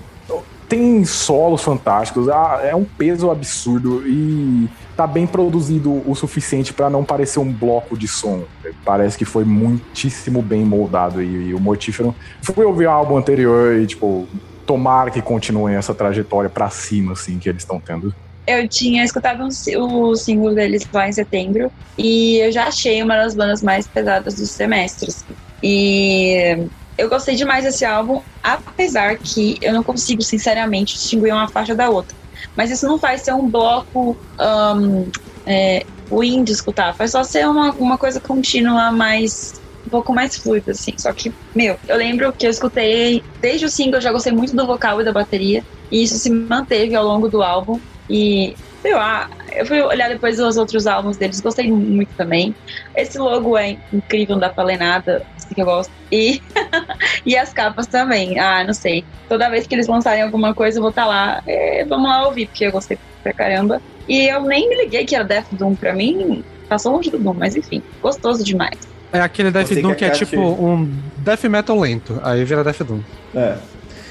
tem 0.71 1.05
solos 1.05 1.63
fantásticos, 1.63 2.29
é 2.63 2.75
um 2.77 2.85
peso 2.85 3.29
absurdo 3.29 4.07
e 4.07 4.69
tá 4.97 5.05
bem 5.05 5.27
produzido 5.27 6.09
o 6.09 6.15
suficiente 6.15 6.73
pra 6.73 6.89
não 6.89 7.05
parecer 7.05 7.41
um 7.41 7.53
bloco 7.53 7.99
de 7.99 8.07
som. 8.07 8.45
Parece 8.85 9.19
que 9.19 9.25
foi 9.25 9.45
muitíssimo 9.45 10.41
bem 10.41 10.65
moldado 10.65 11.21
e, 11.21 11.49
e 11.49 11.55
o 11.55 11.59
Mortífero. 11.59 12.15
Fui 12.41 12.65
ouvir 12.65 12.87
o 12.87 12.91
álbum 12.91 13.17
anterior 13.17 13.81
e, 13.81 13.87
tipo, 13.89 14.29
tomara 14.65 15.11
que 15.11 15.21
continuem 15.21 15.75
essa 15.75 15.93
trajetória 15.93 16.49
pra 16.49 16.71
cima, 16.71 17.15
assim, 17.15 17.41
que 17.41 17.49
eles 17.49 17.63
estão 17.63 17.81
tendo. 17.81 18.15
Eu 18.47 18.69
tinha 18.69 19.05
escutado 19.05 19.43
um 19.43 20.03
o 20.03 20.15
single 20.15 20.55
deles 20.55 20.87
lá 20.93 21.09
em 21.09 21.13
setembro 21.13 21.73
e 21.99 22.39
eu 22.39 22.53
já 22.53 22.69
achei 22.69 23.03
uma 23.03 23.17
das 23.17 23.35
bandas 23.35 23.61
mais 23.61 23.89
pesadas 23.89 24.37
do 24.37 24.47
semestre. 24.47 25.09
assim. 25.09 25.35
E 25.63 26.69
eu 27.01 27.09
gostei 27.09 27.35
demais 27.35 27.64
desse 27.64 27.85
álbum, 27.85 28.20
apesar 28.43 29.16
que 29.16 29.59
eu 29.62 29.72
não 29.72 29.82
consigo, 29.82 30.22
sinceramente, 30.22 30.94
distinguir 30.94 31.32
uma 31.32 31.48
faixa 31.48 31.74
da 31.74 31.89
outra. 31.89 32.14
Mas 32.55 32.70
isso 32.70 32.86
não 32.86 32.98
faz 32.98 33.22
ser 33.22 33.32
um 33.32 33.48
bloco 33.48 34.16
um, 34.39 35.06
é, 35.47 35.86
ruim 36.10 36.44
de 36.44 36.52
escutar, 36.52 36.94
faz 36.94 37.12
só 37.12 37.24
ser 37.24 37.48
uma, 37.48 37.72
uma 37.72 37.97
coisa 37.97 38.20
contínua, 38.20 38.93
mais 38.93 39.59
um 39.86 39.89
pouco 39.89 40.12
mais 40.12 40.36
fluida, 40.36 40.72
assim. 40.72 40.93
Só 40.98 41.10
que, 41.12 41.32
meu, 41.55 41.78
eu 41.89 41.97
lembro 41.97 42.32
que 42.35 42.47
eu 42.47 42.51
escutei 42.51 43.24
desde 43.40 43.64
o 43.64 43.70
single, 43.70 43.94
eu 43.94 44.02
já 44.02 44.12
gostei 44.12 44.32
muito 44.32 44.55
do 44.55 44.66
vocal 44.66 45.01
e 45.01 45.05
da 45.05 45.12
bateria, 45.12 45.64
e 45.90 46.02
isso 46.02 46.18
se 46.18 46.28
manteve 46.28 46.94
ao 46.94 47.05
longo 47.05 47.28
do 47.28 47.43
álbum. 47.43 47.81
E, 48.10 48.55
sei 48.82 48.94
lá, 48.94 49.31
eu 49.52 49.64
fui 49.64 49.81
olhar 49.81 50.10
depois 50.10 50.39
os 50.39 50.59
outros 50.59 50.86
álbuns 50.86 51.16
deles, 51.16 51.40
gostei 51.40 51.70
muito 51.70 52.10
também. 52.14 52.55
Esse 52.94 53.18
logo 53.18 53.56
é 53.56 53.78
incrível, 53.90 54.35
não 54.35 54.40
dá 54.40 54.51
pra 54.51 54.64
ler 54.64 54.78
nada, 54.78 55.24
que 55.55 55.60
eu 55.60 55.64
gosto. 55.66 55.90
E, 56.12 56.40
e 57.27 57.36
as 57.36 57.52
capas 57.52 57.86
também, 57.86 58.39
ah, 58.39 58.64
não 58.64 58.74
sei. 58.74 59.05
Toda 59.28 59.48
vez 59.51 59.66
que 59.66 59.74
eles 59.74 59.86
lançarem 59.86 60.22
alguma 60.22 60.55
coisa, 60.55 60.78
eu 60.78 60.82
vou 60.82 60.90
estar 60.90 61.06
lá, 61.06 61.43
é, 61.47 61.85
vamos 61.89 62.09
lá 62.09 62.27
ouvir, 62.27 62.47
porque 62.47 62.66
eu 62.66 62.72
gostei 62.72 62.98
pra 63.22 63.32
caramba. 63.32 63.81
E 64.09 64.27
eu 64.28 64.43
nem 64.43 64.68
me 64.68 64.77
liguei 64.77 65.05
que 65.05 65.14
era 65.14 65.24
Death 65.24 65.47
Doom, 65.52 65.74
pra 65.74 65.93
mim, 65.93 66.43
passou 66.68 66.93
longe 66.93 67.10
do 67.10 67.18
Doom, 67.18 67.35
mas 67.35 67.55
enfim, 67.56 67.82
gostoso 68.02 68.43
demais. 68.44 68.78
é 69.12 69.20
aquele 69.20 69.51
Death 69.51 69.70
Doom 69.74 69.94
que 69.94 70.05
é 70.05 70.09
Kat- 70.09 70.18
tipo 70.18 70.40
um 70.40 70.90
Death 71.18 71.44
Metal 71.44 71.78
lento, 71.78 72.20
aí 72.24 72.44
vira 72.44 72.64
Death 72.64 72.82
Doom. 72.82 73.01
É. 73.35 73.56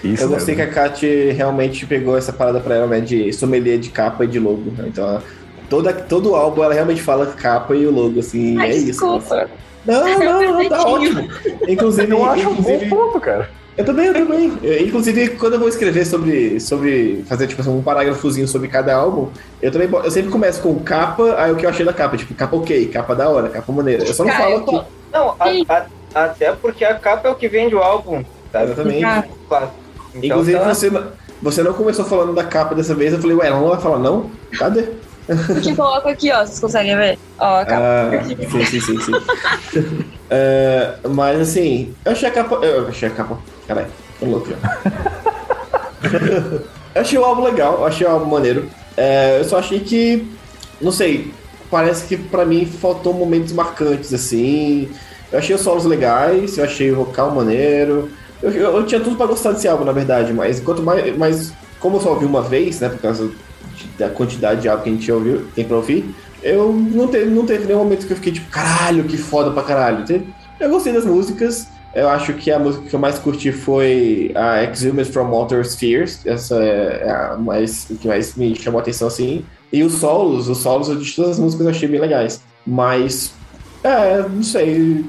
Isso 0.02 0.24
Eu 0.24 0.30
gostei 0.30 0.56
que 0.56 0.62
a 0.62 0.68
Kat 0.70 1.06
realmente 1.34 1.86
pegou 1.86 2.18
essa 2.18 2.32
parada 2.32 2.62
pra 2.62 2.76
ela, 2.76 2.88
né? 2.88 3.02
De 3.02 3.34
sommelier 3.34 3.78
de 3.78 3.90
capa 3.90 4.24
e 4.24 4.28
de 4.28 4.40
logo. 4.40 4.72
né? 4.78 4.86
Então, 4.88 5.06
ela- 5.06 5.24
toda, 5.70 5.92
todo 5.94 6.36
álbum 6.38 6.64
ela 6.64 6.74
realmente 6.74 7.02
fala 7.02 7.26
capa 7.34 7.76
e 7.76 7.86
o 7.86 7.92
logo, 7.92 8.18
assim. 8.22 8.58
Ai, 8.58 8.72
é 8.72 8.76
isso. 8.76 8.86
desculpa. 8.86 9.50
Não, 9.90 10.20
não, 10.20 10.42
não, 10.54 10.70
tá 10.70 10.84
perfeitinho. 10.86 11.20
ótimo. 11.20 11.30
Inclusive, 11.68 12.12
Eu 12.12 12.26
acho 12.26 12.42
um 12.50 12.54
bom 12.54 12.60
inclusive 12.62 12.90
ponto, 12.90 13.20
cara. 13.20 13.50
eu 13.78 13.86
também, 13.86 14.06
eu 14.08 14.14
também. 14.14 14.54
Eu, 14.62 14.82
inclusive, 14.86 15.30
quando 15.32 15.54
eu 15.54 15.60
vou 15.60 15.70
escrever 15.70 16.06
sobre, 16.06 16.60
sobre 16.60 17.24
fazer 17.28 17.48
tipo 17.48 17.62
assim, 17.62 17.70
um 17.72 17.82
parágrafozinho 17.82 18.48
sobre 18.48 18.68
cada 18.68 18.96
álbum, 18.96 19.30
eu 19.62 19.72
também 19.72 19.90
eu 19.92 20.12
sempre 20.12 20.30
começo 20.30 20.62
com 20.62 20.76
capa, 20.80 21.36
aí 21.38 21.52
o 21.52 21.56
que 21.56 21.66
eu 21.66 21.70
achei 21.70 21.86
da 21.86 21.94
capa, 21.94 22.16
tipo, 22.18 22.34
capa 22.34 22.56
ok, 22.56 22.88
capa 22.88 23.16
da 23.16 23.30
hora, 23.30 23.50
capa 23.50 23.72
maneira. 23.72 24.04
Eu 24.04 24.14
só 24.14 24.24
não 24.24 24.32
Cara, 24.32 24.44
falo 24.44 24.62
tô- 24.62 24.78
aqui. 24.78 24.88
Não, 25.12 25.36
a- 25.40 25.76
a- 26.16 26.24
até 26.26 26.52
porque 26.54 26.86
a 26.86 26.94
capa 26.96 27.28
é 27.28 27.32
o 27.32 27.36
que 27.36 27.48
vende 27.48 27.74
o 27.76 27.80
álbum, 27.80 28.24
sabe? 28.52 28.66
Exatamente. 28.66 29.30
Claro. 29.48 29.70
Então, 30.16 30.24
Inclusive, 30.24 30.60
tá- 30.60 30.74
você, 30.74 30.90
não- 30.90 31.04
você 31.42 31.64
não 31.64 31.74
começou 31.74 32.04
falando 32.06 32.34
da 32.34 32.44
capa 32.44 32.76
dessa 32.76 32.94
vez, 32.94 33.14
eu 33.14 33.20
falei, 33.20 33.36
ué, 33.38 33.48
ela 33.48 33.60
não 33.60 33.70
vai 33.70 33.80
falar 33.80 34.00
não? 34.00 34.30
Cadê? 34.58 34.86
Eu 35.30 35.62
te 35.62 35.76
coloco 35.76 36.10
aqui, 36.10 36.32
ó, 36.32 36.40
vocês 36.40 36.60
conseguem 36.60 36.98
ver? 36.98 37.20
Ó, 37.38 37.60
a 37.60 37.66
capa. 37.66 37.84
Ah, 37.84 38.24
sim, 38.24 38.66
sim, 38.66 38.80
sim, 38.82 39.00
sim. 39.00 39.12
É, 40.30 40.96
mas 41.08 41.40
assim, 41.40 41.94
eu 42.04 42.12
achei 42.12 42.30
a 42.30 42.32
capa. 42.32 42.56
Eu 42.66 42.88
achei 42.88 43.10
a 43.10 43.12
capa. 43.12 43.38
Caralho, 43.68 43.88
tô 44.20 44.26
louco 44.26 44.50
já. 44.50 44.58
eu 46.96 47.02
achei 47.02 47.20
o 47.20 47.24
álbum 47.24 47.44
legal, 47.44 47.76
eu 47.76 47.86
achei 47.86 48.08
o 48.08 48.10
álbum 48.10 48.26
maneiro. 48.26 48.68
É, 48.98 49.40
eu 49.40 49.44
só 49.46 49.60
achei 49.60 49.80
que. 49.80 50.28
Não 50.82 50.92
sei, 50.92 51.32
parece 51.70 52.06
que 52.06 52.18
pra 52.18 52.46
mim 52.46 52.66
faltou 52.66 53.14
momentos 53.14 53.54
marcantes, 53.54 54.12
assim. 54.14 54.90
Eu 55.32 55.38
achei 55.38 55.56
os 55.56 55.62
solos 55.62 55.86
legais, 55.86 56.58
eu 56.58 56.64
achei 56.64 56.92
o 56.92 56.96
vocal 56.96 57.32
maneiro. 57.32 58.10
Eu, 58.42 58.52
eu, 58.52 58.78
eu 58.78 58.86
tinha 58.86 59.00
tudo 59.00 59.16
pra 59.16 59.28
gostar 59.28 59.52
desse 59.52 59.68
álbum, 59.68 59.86
na 59.86 59.92
verdade, 59.92 60.34
mas 60.34 60.60
quanto 60.60 60.82
mais. 60.82 61.16
Mas 61.16 61.54
como 61.80 61.98
eu 61.98 62.02
só 62.02 62.10
ouvi 62.10 62.26
uma 62.26 62.42
vez, 62.42 62.80
né, 62.80 62.90
por 62.90 63.00
causa 63.00 63.30
da 64.00 64.10
quantidade 64.10 64.62
de 64.62 64.70
álbum 64.70 64.84
que 64.84 64.90
a 64.90 64.94
gente 64.94 65.12
ouviu, 65.12 65.46
tem 65.54 65.66
pra 65.66 65.76
ouvir, 65.76 66.16
eu 66.42 66.72
não 66.74 67.08
teve, 67.08 67.30
não 67.30 67.46
teve 67.46 67.66
nenhum 67.66 67.80
momento 67.80 68.08
que 68.08 68.14
eu 68.14 68.18
fiquei 68.18 68.32
tipo, 68.32 68.50
caralho, 68.50 69.04
que 69.04 69.18
foda 69.18 69.52
pra 69.52 69.62
caralho. 69.62 70.06
Eu 70.60 70.70
gostei 70.70 70.94
das 70.94 71.06
músicas. 71.06 71.68
Eu 71.94 72.08
acho 72.08 72.34
que 72.34 72.52
a 72.52 72.60
música 72.60 72.86
que 72.86 72.96
eu 72.96 73.00
mais 73.00 73.18
curti 73.18 73.52
foi 73.52 74.32
a 74.36 74.64
Exhumed 74.64 75.12
from 75.12 75.32
Outer 75.32 75.66
Spheres. 75.66 76.26
Essa 76.26 76.56
é 76.56 77.10
a 77.10 77.38
mais, 77.38 77.86
que 78.00 78.08
mais 78.08 78.36
me 78.36 78.56
chamou 78.56 78.80
a 78.80 78.82
atenção, 78.82 79.08
assim. 79.08 79.44
E 79.74 79.84
os 79.84 79.94
solos, 79.94 80.48
os 80.48 80.60
solos 80.60 80.88
de 80.88 81.16
todas 81.16 81.32
as 81.32 81.40
músicas 81.40 81.66
eu 81.66 81.72
achei 81.72 81.88
bem 81.88 82.00
legais. 82.00 82.42
Mas, 82.66 83.34
é, 83.84 84.22
não 84.22 84.44
sei. 84.44 85.06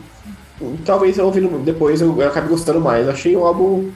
Talvez 0.85 1.19
eu 1.19 1.27
ouvindo 1.27 1.63
depois 1.65 2.01
eu, 2.01 2.21
eu 2.21 2.29
acabe 2.29 2.49
gostando 2.49 2.81
mais. 2.81 3.09
Achei 3.09 3.37
um 3.37 3.45
álbum 3.45 3.91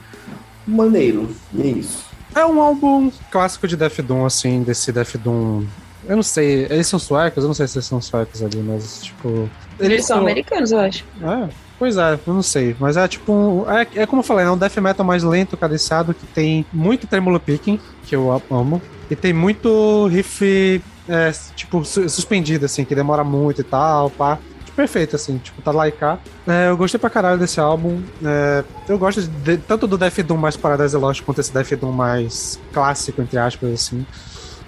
maneiro. 0.65 1.29
E 1.53 1.61
é 1.61 1.67
isso. 1.67 2.04
É 2.35 2.45
um 2.45 2.61
álbum 2.61 3.09
clássico 3.31 3.67
de 3.67 3.77
Death 3.77 3.99
Doom, 4.01 4.25
assim, 4.25 4.61
desse 4.63 4.91
Death 4.91 5.15
Doom. 5.17 5.63
Eu 6.07 6.15
não 6.17 6.23
sei, 6.23 6.65
eles 6.69 6.85
são 6.85 6.99
suecos? 6.99 7.43
Eu 7.43 7.47
não 7.47 7.55
sei 7.55 7.67
se 7.67 7.77
eles 7.77 7.85
são 7.87 7.99
suecos 8.01 8.43
ali, 8.43 8.57
mas 8.57 9.03
tipo. 9.03 9.49
Eles 9.79 10.05
são 10.05 10.19
americanos, 10.19 10.71
eu 10.71 10.79
acho. 10.79 11.03
É, 11.21 11.49
pois 11.79 11.97
é, 11.97 12.13
eu 12.27 12.33
não 12.33 12.43
sei. 12.43 12.75
Mas 12.79 12.95
é 12.97 13.07
tipo. 13.07 13.31
um- 13.33 13.71
é, 13.71 13.87
é 13.95 14.05
como 14.05 14.19
eu 14.19 14.23
falei, 14.23 14.45
é 14.45 14.51
um 14.51 14.57
death 14.57 14.77
metal 14.77 15.05
mais 15.05 15.23
lento, 15.23 15.57
cadenciado, 15.57 16.13
que 16.13 16.27
tem 16.27 16.65
muito 16.71 17.07
tremolo 17.07 17.39
picking, 17.39 17.79
que 18.05 18.15
eu 18.15 18.29
amo. 18.51 18.79
E 19.09 19.15
tem 19.15 19.33
muito 19.33 20.05
riff, 20.07 20.81
é, 21.07 21.31
tipo, 21.55 21.83
su- 21.85 22.07
suspendido, 22.09 22.65
assim, 22.65 22.83
que 22.85 22.93
demora 22.93 23.23
muito 23.23 23.61
e 23.61 23.63
tal, 23.63 24.09
pá. 24.11 24.37
Perfeito, 24.75 25.15
assim, 25.15 25.37
tipo, 25.37 25.61
tá 25.61 25.71
lá 25.71 25.87
e 25.87 25.91
cá. 25.91 26.19
É, 26.45 26.69
eu 26.69 26.75
gostei 26.75 26.99
pra 26.99 27.09
caralho 27.09 27.39
desse 27.39 27.59
álbum. 27.59 28.01
É, 28.23 28.63
eu 28.89 28.97
gosto 28.97 29.21
de- 29.21 29.57
tanto 29.57 29.87
do 29.87 29.97
Death 29.97 30.19
Doom 30.21 30.37
mais 30.37 30.57
Paradise 30.57 30.97
Lost 30.97 31.21
quanto 31.23 31.39
esse 31.39 31.53
Death 31.53 31.73
Doom 31.79 31.91
mais 31.93 32.59
clássico, 32.73 33.21
entre 33.21 33.37
aspas, 33.39 33.71
assim. 33.71 34.05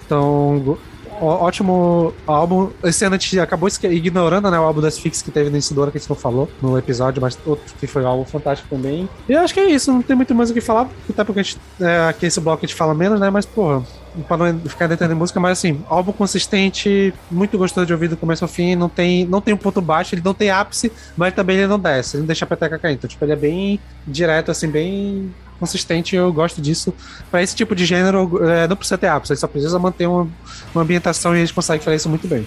Então, 0.06 0.78
ó- 1.20 1.44
ótimo 1.44 2.14
álbum. 2.26 2.70
Esse 2.82 3.04
ano 3.04 3.16
a 3.16 3.18
gente 3.18 3.38
acabou 3.38 3.68
ignorando 3.90 4.50
né, 4.50 4.58
o 4.58 4.62
álbum 4.62 4.80
das 4.80 4.98
Fix 4.98 5.20
que 5.20 5.30
teve 5.30 5.50
no 5.50 5.56
início 5.56 5.74
do 5.74 5.82
ano, 5.82 5.92
que 5.92 5.98
a 5.98 6.00
gente 6.00 6.08
não 6.08 6.16
falou 6.16 6.48
no 6.62 6.78
episódio, 6.78 7.20
mas 7.20 7.38
outro 7.44 7.74
que 7.78 7.86
foi 7.86 8.02
um 8.02 8.06
álbum 8.08 8.24
fantástico 8.24 8.68
também. 8.74 9.06
E 9.28 9.32
eu 9.32 9.40
acho 9.40 9.52
que 9.52 9.60
é 9.60 9.68
isso, 9.70 9.92
não 9.92 10.00
tem 10.00 10.16
muito 10.16 10.34
mais 10.34 10.50
o 10.50 10.54
que 10.54 10.60
falar, 10.62 10.88
até 11.10 11.22
porque 11.22 11.40
a 11.40 11.42
gente, 11.42 11.58
é, 11.80 12.08
aqui 12.08 12.24
esse 12.26 12.40
bloco 12.40 12.64
a 12.64 12.66
gente 12.66 12.74
fala 12.76 12.94
menos, 12.94 13.20
né? 13.20 13.28
Mas, 13.28 13.44
porra, 13.44 13.82
pra 14.26 14.36
não 14.36 14.58
ficar 14.60 14.86
detendo 14.86 15.12
em 15.12 15.16
música, 15.16 15.38
mas 15.38 15.58
assim, 15.58 15.82
álbum 15.88 16.12
consistente, 16.12 17.12
muito 17.30 17.56
gostoso 17.56 17.86
de 17.86 17.92
ouvir 17.92 18.08
do 18.08 18.16
começo 18.16 18.44
ao 18.44 18.48
fim, 18.48 18.74
não 18.74 18.88
tem, 18.88 19.24
não 19.26 19.40
tem 19.40 19.54
um 19.54 19.58
ponto 19.58 19.80
baixo, 19.80 20.14
ele 20.14 20.22
não 20.24 20.34
tem 20.34 20.50
ápice, 20.50 20.90
mas 21.16 21.34
também 21.34 21.56
ele 21.56 21.66
não 21.66 21.78
desce, 21.78 22.16
ele 22.16 22.22
não 22.22 22.26
deixa 22.26 22.44
a 22.44 22.48
peteca 22.48 22.78
cair. 22.78 22.94
Então, 22.94 23.08
tipo, 23.08 23.24
ele 23.24 23.32
é 23.32 23.36
bem 23.36 23.80
direto, 24.06 24.50
assim, 24.50 24.68
bem 24.68 25.34
consistente, 25.58 26.16
eu 26.16 26.32
gosto 26.32 26.60
disso. 26.60 26.94
Pra 27.30 27.42
esse 27.42 27.54
tipo 27.54 27.74
de 27.74 27.84
gênero, 27.84 28.44
é, 28.48 28.66
não 28.66 28.76
precisa 28.76 28.98
ter 28.98 29.08
ápice, 29.08 29.32
ele 29.32 29.40
só 29.40 29.46
precisa 29.46 29.78
manter 29.78 30.06
uma, 30.06 30.28
uma 30.74 30.82
ambientação 30.82 31.34
e 31.34 31.38
a 31.38 31.40
gente 31.40 31.54
consegue 31.54 31.84
fazer 31.84 31.96
isso 31.96 32.08
muito 32.08 32.26
bem. 32.26 32.46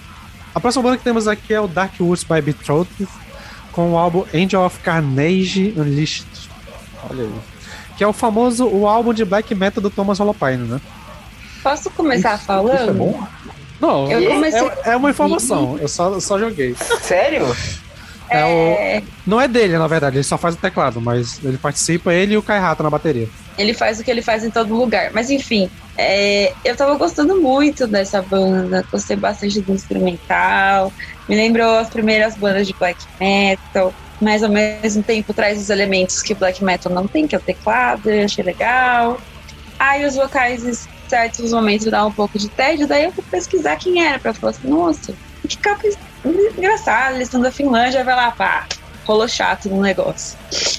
A 0.54 0.60
próxima 0.60 0.82
banda 0.82 0.98
que 0.98 1.04
temos 1.04 1.26
aqui 1.26 1.54
é 1.54 1.60
o 1.60 1.66
Dark 1.66 1.94
Woods 1.98 2.24
by 2.24 2.40
Betrothed, 2.40 3.08
com 3.72 3.92
o 3.92 3.98
álbum 3.98 4.24
Angel 4.34 4.62
of 4.62 4.78
Carnage 4.80 5.74
Unleashed. 5.76 6.26
Olha 7.08 7.24
aí. 7.24 7.32
Que 7.96 8.04
é 8.04 8.06
o 8.06 8.12
famoso 8.12 8.66
o 8.66 8.86
álbum 8.86 9.12
de 9.12 9.24
black 9.24 9.54
metal 9.54 9.82
do 9.82 9.90
Thomas 9.90 10.20
Holopine, 10.20 10.68
né? 10.68 10.80
Posso 11.62 11.90
começar 11.90 12.38
falando? 12.38 12.74
Isso 12.80 12.90
é 12.90 12.92
bom? 12.92 13.26
Não, 13.80 14.10
Eu 14.10 14.22
é- 14.22 14.34
comecei- 14.34 14.60
é, 14.84 14.90
é 14.92 14.96
uma 14.96 15.10
informação, 15.10 15.76
eu 15.80 15.88
só, 15.88 16.18
só 16.20 16.38
joguei. 16.38 16.74
Sério? 17.02 17.54
É 18.30 18.44
o, 18.44 18.48
É, 18.48 19.02
não 19.26 19.38
é 19.40 19.46
dele, 19.46 19.76
na 19.76 19.86
verdade, 19.86 20.16
ele 20.16 20.24
só 20.24 20.38
faz 20.38 20.54
o 20.54 20.58
teclado, 20.58 21.00
mas 21.00 21.38
ele 21.44 21.58
participa, 21.58 22.14
ele 22.14 22.32
e 22.34 22.36
o 22.36 22.42
Kai 22.42 22.58
Hato 22.58 22.82
na 22.82 22.88
bateria. 22.88 23.28
ele 23.58 23.74
faz 23.74 24.00
o 24.00 24.04
que 24.04 24.10
ele 24.10 24.22
faz 24.22 24.42
em 24.44 24.50
todo 24.50 24.74
lugar. 24.74 25.10
Mas 25.12 25.28
enfim, 25.28 25.68
é, 25.98 26.54
eu 26.64 26.74
tava 26.74 26.94
gostando 26.94 27.40
muito 27.42 27.86
dessa 27.86 28.22
banda, 28.22 28.84
gostei 28.90 29.16
bastante 29.16 29.60
do 29.60 29.72
instrumental, 29.72 30.90
me 31.28 31.36
lembrou 31.36 31.76
as 31.78 31.90
primeiras 31.90 32.34
bandas 32.36 32.66
de 32.66 32.72
black 32.72 33.04
metal, 33.20 33.92
mas 34.20 34.42
ao 34.42 34.48
mesmo 34.50 35.02
tempo 35.02 35.34
traz 35.34 35.60
os 35.60 35.68
elementos 35.68 36.22
que 36.22 36.32
o 36.32 36.36
black 36.36 36.64
metal 36.64 36.90
não 36.92 37.06
tem, 37.06 37.26
que 37.26 37.34
é 37.34 37.38
o 37.38 37.42
teclado, 37.42 38.08
eu 38.08 38.24
achei 38.24 38.42
legal. 38.44 39.18
Aí 39.78 40.06
os 40.06 40.14
vocais 40.14 40.88
certos 41.12 41.52
momentos 41.52 41.86
dá 41.90 42.06
um 42.06 42.10
pouco 42.10 42.38
de 42.38 42.48
tédio, 42.48 42.86
daí 42.86 43.04
eu 43.04 43.12
fui 43.12 43.22
pesquisar 43.30 43.76
quem 43.76 44.02
era, 44.02 44.18
pra 44.18 44.32
falar 44.32 44.52
assim, 44.52 44.66
nossa, 44.66 45.14
que 45.46 45.58
capa 45.58 45.86
engraçada, 46.56 47.16
eles 47.16 47.28
estão 47.28 47.38
da 47.38 47.52
Finlândia, 47.52 48.02
vai 48.02 48.16
lá, 48.16 48.30
pá, 48.30 48.66
rolou 49.04 49.28
chato 49.28 49.68
no 49.68 49.82
negócio. 49.82 50.38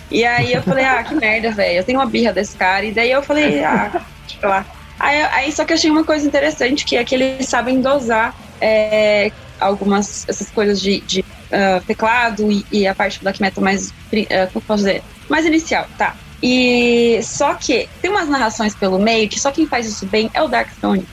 E 0.10 0.26
aí 0.26 0.54
eu 0.54 0.64
falei, 0.64 0.86
ah, 0.86 1.04
que 1.04 1.14
merda, 1.14 1.52
velho. 1.52 1.78
Eu 1.78 1.84
tenho 1.84 2.00
uma 2.00 2.08
birra 2.08 2.34
desse 2.34 2.58
cara. 2.58 2.84
E 2.84 2.92
daí 2.92 3.12
eu 3.12 3.22
falei, 3.22 3.64
ah, 3.64 4.02
deixa 4.28 4.48
lá. 4.48 4.66
Aí, 5.00 5.22
aí 5.22 5.52
só 5.52 5.66
que 5.66 5.74
eu 5.74 5.76
achei 5.76 5.92
uma 5.92 6.04
coisa 6.04 6.26
interessante, 6.26 6.84
que 6.84 6.96
é 6.96 7.04
que 7.04 7.14
eles 7.14 7.48
sabem 7.48 7.80
dosar 7.80 8.34
é, 8.60 9.32
algumas 9.60 10.28
essas 10.28 10.50
coisas 10.50 10.82
de, 10.82 11.02
de, 11.02 11.24
ah, 11.52 11.80
teclado 11.86 12.52
e, 12.52 12.66
e 12.72 12.88
a 12.88 12.96
parte 12.96 13.20
do 13.20 13.24
black 13.24 13.40
metal 13.40 13.64
mais, 13.64 13.92
ah, 13.92 14.48
como 14.52 14.66
posso 14.66 14.84
dizer, 14.84 15.04
mais 15.30 15.46
inicial, 15.46 15.86
tá. 15.98 16.16
E 16.46 17.22
só 17.24 17.54
que 17.54 17.88
tem 18.02 18.12
umas 18.12 18.28
narrações 18.28 18.76
pelo 18.76 19.00
meio 19.00 19.30
que 19.30 19.40
só 19.40 19.50
quem 19.50 19.66
faz 19.66 19.88
isso 19.88 20.06
bem 20.06 20.30
é 20.34 20.44
o 20.44 20.50
Darkstone. 20.50 21.08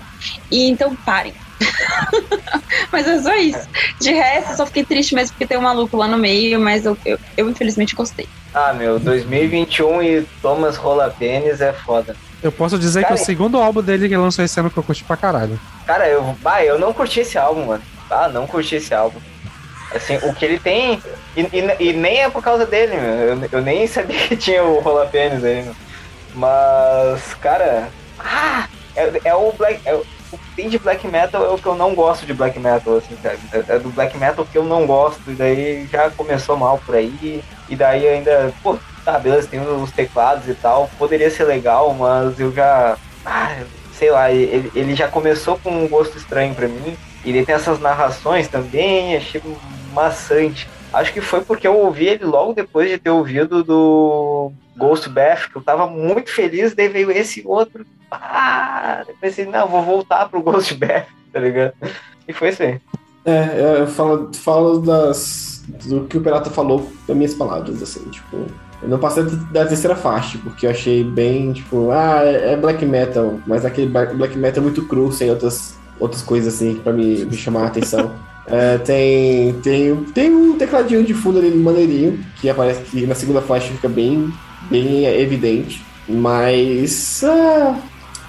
E 0.51 0.69
então 0.69 0.97
parem. 0.97 1.33
mas 2.91 3.07
é 3.07 3.23
só 3.23 3.37
isso. 3.37 3.69
De 4.01 4.11
resto, 4.11 4.51
eu 4.51 4.57
só 4.57 4.67
fiquei 4.67 4.85
triste 4.85 5.15
mesmo 5.15 5.33
porque 5.33 5.47
tem 5.47 5.57
um 5.57 5.63
maluco 5.63 5.97
lá 5.97 6.09
no 6.09 6.19
meio, 6.19 6.59
mas 6.59 6.85
eu, 6.85 6.99
eu, 7.07 7.17
eu 7.37 7.49
infelizmente 7.49 7.95
gostei. 7.95 8.29
Ah, 8.53 8.73
meu, 8.73 8.99
2021 8.99 10.03
e 10.03 10.23
Thomas 10.43 10.77
Rola 10.77 11.15
Pênis 11.17 11.61
é 11.61 11.73
foda. 11.73 12.17
Eu 12.43 12.51
posso 12.51 12.77
dizer 12.77 13.01
que 13.01 13.07
é 13.07 13.09
Cara, 13.11 13.21
o 13.21 13.25
segundo 13.25 13.59
álbum 13.59 13.83
dele 13.83 14.09
que 14.09 14.17
lançou 14.17 14.45
esse 14.45 14.59
ano 14.59 14.69
que 14.69 14.79
eu 14.79 14.83
curti 14.83 15.05
pra 15.05 15.17
caralho. 15.17 15.61
Cara, 15.87 16.09
eu, 16.09 16.37
bah, 16.43 16.65
eu 16.65 16.77
não 16.77 16.93
curti 16.93 17.21
esse 17.21 17.39
álbum, 17.39 17.67
mano. 17.67 17.83
Ah, 18.11 18.29
não 18.29 18.49
curti 18.49 18.75
esse 18.75 18.93
álbum. 18.93 19.21
Assim, 19.95 20.17
o 20.23 20.33
que 20.35 20.45
ele 20.45 20.59
tem. 20.59 21.03
E, 21.37 21.41
e- 21.43 21.89
e 21.91 21.93
nem 21.93 22.23
é 22.23 22.31
por 22.31 22.43
causa 22.43 22.65
dele, 22.67 22.97
meu. 22.97 23.13
Eu, 23.15 23.49
eu 23.53 23.61
nem 23.63 23.87
sabia 23.87 24.19
que 24.29 24.37
tinha 24.37 24.63
o 24.65 24.81
Rola 24.81 25.07
Pênis 25.07 25.45
aí, 25.45 25.63
meu. 25.63 25.75
Mas, 26.35 27.35
cara. 27.35 27.89
Ah! 28.19 28.69
É, 28.97 29.11
é 29.25 29.35
o 29.35 29.53
Black. 29.53 29.81
É, 29.85 29.95
o 29.95 30.39
que 30.39 30.55
tem 30.55 30.69
de 30.69 30.79
black 30.79 31.09
metal 31.09 31.45
é 31.45 31.49
o 31.49 31.59
que 31.59 31.67
eu 31.67 31.75
não 31.75 31.93
gosto 31.93 32.25
de 32.25 32.33
black 32.33 32.57
metal, 32.59 32.99
assim, 32.99 33.17
cara. 33.17 33.37
É, 33.53 33.75
é 33.75 33.79
do 33.81 33.89
black 33.91 34.17
metal 34.17 34.47
que 34.51 34.57
eu 34.57 34.65
não 34.65 34.87
gosto. 34.87 35.21
E 35.29 35.33
daí 35.35 35.87
já 35.91 36.09
começou 36.11 36.57
mal 36.57 36.79
por 36.85 36.95
aí. 36.95 37.43
E 37.69 37.75
daí 37.77 38.07
ainda. 38.07 38.53
Pô, 38.63 38.79
tá, 39.05 39.19
beleza, 39.19 39.49
tem 39.49 39.61
os 39.61 39.91
teclados 39.91 40.49
e 40.49 40.55
tal. 40.55 40.89
Poderia 40.99 41.31
ser 41.31 41.45
legal, 41.45 41.93
mas 41.95 42.39
eu 42.39 42.53
já. 42.53 42.97
Ah, 43.27 43.57
sei 43.93 44.11
lá, 44.11 44.31
ele, 44.31 44.71
ele 44.75 44.95
já 44.95 45.09
começou 45.09 45.59
com 45.59 45.71
um 45.71 45.89
gosto 45.89 46.17
estranho 46.17 46.55
pra 46.55 46.69
mim. 46.69 46.97
E 47.25 47.31
ele 47.31 47.45
tem 47.45 47.55
essas 47.55 47.79
narrações 47.81 48.49
também, 48.49 49.17
achei 49.17 49.43
maçante. 49.93 50.69
Acho 50.93 51.13
que 51.13 51.21
foi 51.21 51.41
porque 51.43 51.67
eu 51.67 51.77
ouvi 51.77 52.07
ele 52.07 52.25
logo 52.25 52.53
depois 52.53 52.89
de 52.89 52.99
ter 52.99 53.11
ouvido 53.11 53.63
do 53.63 54.53
Ghost 54.77 55.09
Bath, 55.09 55.49
que 55.51 55.57
eu 55.57 55.63
tava 55.63 55.87
muito 55.87 56.31
feliz, 56.31 56.75
daí 56.75 56.89
veio 56.89 57.11
esse 57.11 57.43
outro. 57.47 57.87
Ah, 58.11 59.05
eu 59.07 59.15
pensei, 59.21 59.47
não, 59.47 59.69
vou 59.69 59.83
voltar 59.83 60.29
pro 60.29 60.43
Ghost 60.43 60.75
Bath, 60.75 61.07
tá 61.33 61.39
ligado? 61.39 61.75
E 62.27 62.33
foi 62.33 62.49
aí. 62.59 62.81
É, 63.25 63.81
eu 63.81 63.87
falo, 63.87 64.31
falo 64.35 64.79
das, 64.81 65.63
do 65.85 66.07
que 66.07 66.17
o 66.17 66.21
Peralta 66.21 66.51
falou 66.51 66.91
das 67.07 67.17
minhas 67.17 67.35
palavras, 67.35 67.83
assim, 67.83 68.01
tipo. 68.11 68.47
Eu 68.83 68.89
não 68.89 68.99
passei 68.99 69.25
da 69.53 69.67
terceira 69.67 69.95
faixa, 69.95 70.39
porque 70.43 70.65
eu 70.65 70.71
achei 70.71 71.05
bem, 71.05 71.53
tipo, 71.53 71.91
ah, 71.91 72.23
é 72.25 72.53
é 72.53 72.57
black 72.57 72.85
metal, 72.87 73.39
mas 73.47 73.67
aquele 73.67 73.89
black 73.89 74.39
metal 74.39 74.63
muito 74.63 74.87
cru, 74.87 75.13
sem 75.13 75.29
outras, 75.29 75.75
outras 75.99 76.23
coisas, 76.23 76.55
assim, 76.55 76.77
pra 76.77 76.91
me, 76.91 77.27
me 77.27 77.37
chamar 77.37 77.65
a 77.65 77.67
atenção. 77.67 78.11
É, 78.51 78.79
tem, 78.79 79.53
tem, 79.61 79.97
tem 80.13 80.31
um 80.31 80.59
tecladinho 80.59 81.05
de 81.05 81.15
fundo 81.15 81.39
ali 81.39 81.51
maneirinho, 81.51 82.19
que 82.41 82.51
aparece 82.51 82.83
que 82.83 83.07
na 83.07 83.15
segunda 83.15 83.41
faixa 83.41 83.69
fica 83.69 83.89
bem, 83.89 84.33
bem 84.71 85.05
evidente, 85.07 85.83
mas. 86.09 87.23
ah, 87.25 87.79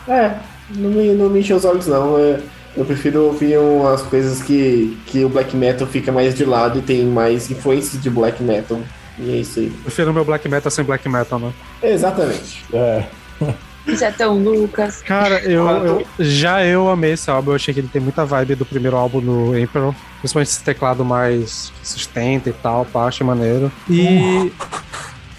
é, 0.07 0.35
não 0.75 0.89
me, 0.89 1.13
não 1.13 1.29
me 1.29 1.39
encheu 1.39 1.57
os 1.57 1.65
olhos, 1.65 1.87
não. 1.87 2.19
É, 2.19 2.39
eu 2.77 2.85
prefiro 2.85 3.25
ouvir 3.25 3.57
umas 3.57 4.01
coisas 4.03 4.41
que, 4.41 4.97
que 5.07 5.25
o 5.25 5.29
black 5.29 5.55
metal 5.55 5.87
fica 5.87 6.11
mais 6.11 6.33
de 6.33 6.45
lado 6.45 6.79
e 6.79 6.81
tem 6.81 7.05
mais 7.05 7.49
influências 7.49 8.01
de 8.01 8.09
black 8.09 8.41
metal. 8.41 8.79
E 9.19 9.31
é 9.31 9.35
isso 9.37 9.59
aí. 9.59 9.69
Prefiro 9.83 10.13
meu 10.13 10.23
black 10.23 10.47
metal 10.47 10.71
sem 10.71 10.85
black 10.85 11.07
metal, 11.09 11.39
né? 11.39 11.51
Exatamente. 11.83 12.63
É. 12.73 13.03
Isso 13.87 14.03
é 14.05 14.11
tão 14.11 14.37
Lucas. 14.37 15.01
Cara, 15.01 15.39
eu, 15.43 15.67
eu- 15.67 16.07
já 16.19 16.63
eu 16.63 16.89
amei 16.89 17.13
esse 17.13 17.29
álbum, 17.31 17.51
eu 17.51 17.55
achei 17.55 17.73
que 17.73 17.79
ele 17.79 17.87
tem 17.91 18.01
muita 18.01 18.23
vibe 18.25 18.55
do 18.55 18.65
primeiro 18.65 18.95
álbum 18.95 19.19
do 19.19 19.57
Emperor, 19.57 19.93
principalmente 20.19 20.49
esse 20.49 20.63
teclado 20.63 21.03
mais 21.03 21.71
sustenta 21.83 22.49
e 22.49 22.53
tal, 22.53 22.85
pá, 22.85 23.05
achei 23.07 23.25
maneiro. 23.25 23.71
E. 23.89 24.51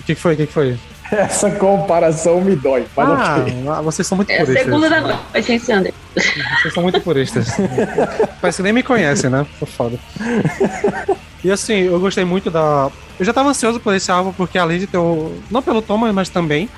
O 0.00 0.04
que, 0.04 0.14
que 0.14 0.20
foi? 0.20 0.34
O 0.34 0.36
que, 0.36 0.46
que 0.48 0.52
foi? 0.52 0.76
Essa 1.12 1.50
comparação 1.50 2.40
me 2.40 2.56
dói. 2.56 2.86
Mas 2.96 3.08
Ah, 3.08 3.36
ok. 3.40 3.54
ah, 3.68 3.80
vocês 3.82 4.06
são 4.08 4.16
muito 4.16 4.30
É 4.30 4.36
a 4.36 4.44
puristas. 4.46 4.64
segunda 4.64 4.88
da 4.90 5.00
noite, 5.02 5.52
hein, 5.52 5.58
Sander? 5.58 5.94
Vocês 6.16 6.72
são 6.74 6.82
muito 6.82 7.00
puristas. 7.02 7.48
Parece 8.40 8.56
que 8.56 8.62
nem 8.62 8.72
me 8.72 8.82
conhecem, 8.82 9.28
né? 9.30 9.46
Tô 9.60 9.66
foda. 9.66 9.98
E 11.44 11.50
assim, 11.50 11.74
eu 11.82 12.00
gostei 12.00 12.24
muito 12.24 12.50
da. 12.50 12.88
Eu 13.18 13.26
já 13.26 13.32
tava 13.32 13.50
ansioso 13.50 13.78
por 13.78 13.94
esse 13.94 14.10
álbum, 14.10 14.32
porque 14.32 14.56
além 14.58 14.78
de 14.78 14.86
ter 14.86 14.96
o. 14.96 15.32
Não 15.50 15.60
pelo 15.62 15.82
Thomas, 15.82 16.14
mas 16.14 16.28
também. 16.28 16.68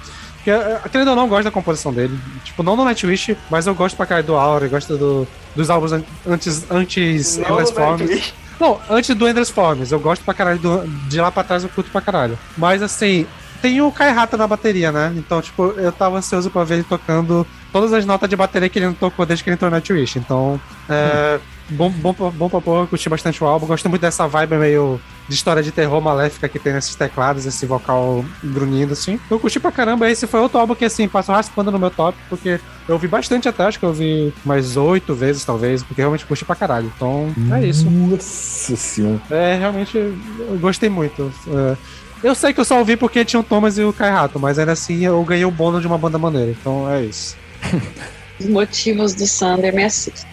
Porque, 0.44 0.50
eh, 0.50 0.80
querendo 0.92 1.08
ou 1.08 1.16
não, 1.16 1.22
eu 1.22 1.28
gosto 1.28 1.44
da 1.44 1.50
composição 1.50 1.90
dele. 1.92 2.18
Tipo, 2.44 2.62
não 2.62 2.76
no 2.76 2.84
Nightwish, 2.84 3.34
mas 3.50 3.66
eu 3.66 3.74
gosto 3.74 3.96
pra 3.96 4.04
caralho 4.04 4.26
do 4.26 4.36
Aura, 4.36 4.66
eu 4.66 4.70
gosto 4.70 4.96
do, 4.98 5.26
dos 5.56 5.70
álbuns 5.70 5.92
an- 5.92 6.02
antes, 6.26 6.70
antes 6.70 7.38
Não 7.38 7.46
Endless 7.60 7.72
no 7.72 7.76
Forms. 7.78 8.32
Não, 8.60 8.80
antes 8.90 9.16
do 9.16 9.26
Endless 9.26 9.50
Forms, 9.50 9.90
eu 9.90 9.98
gosto 9.98 10.22
pra 10.22 10.34
caralho. 10.34 10.58
do- 10.58 10.86
de 11.08 11.18
lá 11.20 11.32
pra 11.32 11.42
trás 11.42 11.62
eu 11.62 11.70
curto 11.70 11.90
pra 11.90 12.02
caralho. 12.02 12.38
Mas 12.58 12.82
assim, 12.82 13.26
tem 13.62 13.80
o 13.80 13.90
Kai 13.90 14.10
Hata 14.10 14.36
na 14.36 14.46
bateria, 14.46 14.92
né? 14.92 15.14
Então, 15.16 15.40
tipo, 15.40 15.72
eu 15.78 15.90
tava 15.90 16.18
ansioso 16.18 16.50
pra 16.50 16.62
ver 16.62 16.74
ele 16.74 16.84
tocando 16.84 17.46
todas 17.72 17.92
as 17.94 18.04
notas 18.04 18.28
de 18.28 18.36
bateria 18.36 18.68
que 18.68 18.78
ele 18.78 18.86
não 18.86 18.92
tocou 18.94 19.24
desde 19.24 19.42
que 19.42 19.48
ele 19.48 19.54
entrou 19.54 19.70
na 19.70 19.78
Nightwish. 19.78 20.18
Então, 20.18 20.60
é. 20.90 21.40
Bom, 21.70 21.88
bom, 21.90 22.12
pra- 22.12 22.30
bom 22.30 22.48
pra 22.50 22.60
porra, 22.60 22.82
eu 22.82 22.86
curti 22.86 23.08
bastante 23.08 23.42
o 23.42 23.46
álbum. 23.46 23.66
Gosto 23.66 23.88
muito 23.88 24.02
dessa 24.02 24.26
vibe 24.28 24.56
meio 24.56 25.00
de 25.26 25.34
história 25.34 25.62
de 25.62 25.72
terror 25.72 25.98
maléfica 26.00 26.46
que 26.48 26.58
tem 26.58 26.74
nesses 26.74 26.94
teclados, 26.94 27.46
esse 27.46 27.64
vocal 27.64 28.22
grunhindo, 28.42 28.92
assim. 28.92 29.18
Eu 29.30 29.40
curti 29.40 29.58
pra 29.58 29.72
caramba. 29.72 30.10
Esse 30.10 30.26
foi 30.26 30.40
outro 30.40 30.58
álbum 30.58 30.74
que, 30.74 30.84
assim, 30.84 31.08
passou 31.08 31.34
raspando 31.34 31.70
no 31.72 31.78
meu 31.78 31.90
top, 31.90 32.18
porque 32.28 32.60
eu 32.86 32.94
ouvi 32.94 33.08
bastante 33.08 33.48
até, 33.48 33.64
acho 33.64 33.78
que 33.78 33.84
eu 33.84 33.88
ouvi 33.88 34.32
mais 34.44 34.76
oito 34.76 35.14
vezes, 35.14 35.42
talvez, 35.44 35.82
porque 35.82 36.02
realmente 36.02 36.26
curti 36.26 36.44
pra 36.44 36.54
caralho. 36.54 36.92
Então, 36.94 37.32
é 37.52 37.64
isso. 37.66 37.88
Nossa 37.90 38.76
senhora. 38.76 39.22
É, 39.30 39.56
realmente, 39.56 39.96
eu 39.96 40.58
gostei 40.60 40.90
muito. 40.90 41.32
É, 41.48 41.76
eu 42.22 42.34
sei 42.34 42.52
que 42.52 42.60
eu 42.60 42.64
só 42.64 42.78
ouvi 42.78 42.94
porque 42.96 43.24
tinha 43.24 43.40
o 43.40 43.42
Thomas 43.42 43.78
e 43.78 43.82
o 43.82 43.92
Kai 43.92 44.10
Rato, 44.10 44.38
mas 44.38 44.58
ainda 44.58 44.72
assim 44.72 45.02
eu 45.06 45.22
ganhei 45.24 45.46
o 45.46 45.50
bônus 45.50 45.80
de 45.80 45.86
uma 45.86 45.96
banda 45.96 46.18
maneira. 46.18 46.50
Então 46.50 46.90
é 46.90 47.02
isso. 47.04 47.36
Os 48.38 48.46
motivos 48.46 49.14
do 49.14 49.26
Sander 49.26 49.74
me 49.74 49.84
assustam. 49.84 50.28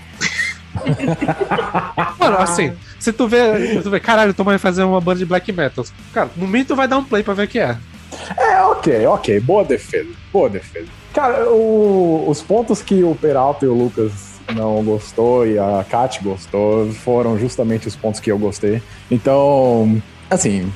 Mano, 2.19 2.37
assim, 2.37 2.73
se 2.99 3.11
tu 3.11 3.27
vê, 3.27 3.79
tu 3.81 3.89
vê, 3.89 3.99
caralho, 3.99 4.33
Thomas 4.33 4.53
vai 4.53 4.59
fazer 4.59 4.83
uma 4.83 5.01
banda 5.01 5.19
de 5.19 5.25
black 5.25 5.51
metal. 5.51 5.85
Cara, 6.13 6.29
no 6.35 6.47
mínimo 6.47 6.65
tu 6.69 6.75
vai 6.75 6.87
dar 6.87 6.97
um 6.97 7.03
play 7.03 7.23
pra 7.23 7.33
ver 7.33 7.45
o 7.45 7.47
que 7.47 7.59
é. 7.59 7.77
É, 8.37 8.61
ok, 8.63 9.05
ok. 9.07 9.39
Boa 9.39 9.63
defesa. 9.63 10.09
Boa 10.31 10.49
defesa. 10.49 10.87
Cara, 11.13 11.49
o- 11.49 12.25
os 12.29 12.41
pontos 12.41 12.81
que 12.81 13.03
o 13.03 13.15
Peralta 13.15 13.65
e 13.65 13.67
o 13.67 13.73
Lucas 13.73 14.39
não 14.53 14.83
gostou 14.83 15.45
e 15.47 15.57
a 15.57 15.85
Kat 15.89 16.21
gostou 16.23 16.91
foram 16.91 17.37
justamente 17.39 17.87
os 17.87 17.95
pontos 17.95 18.19
que 18.19 18.31
eu 18.31 18.37
gostei. 18.37 18.81
Então, 19.09 20.01
assim, 20.29 20.71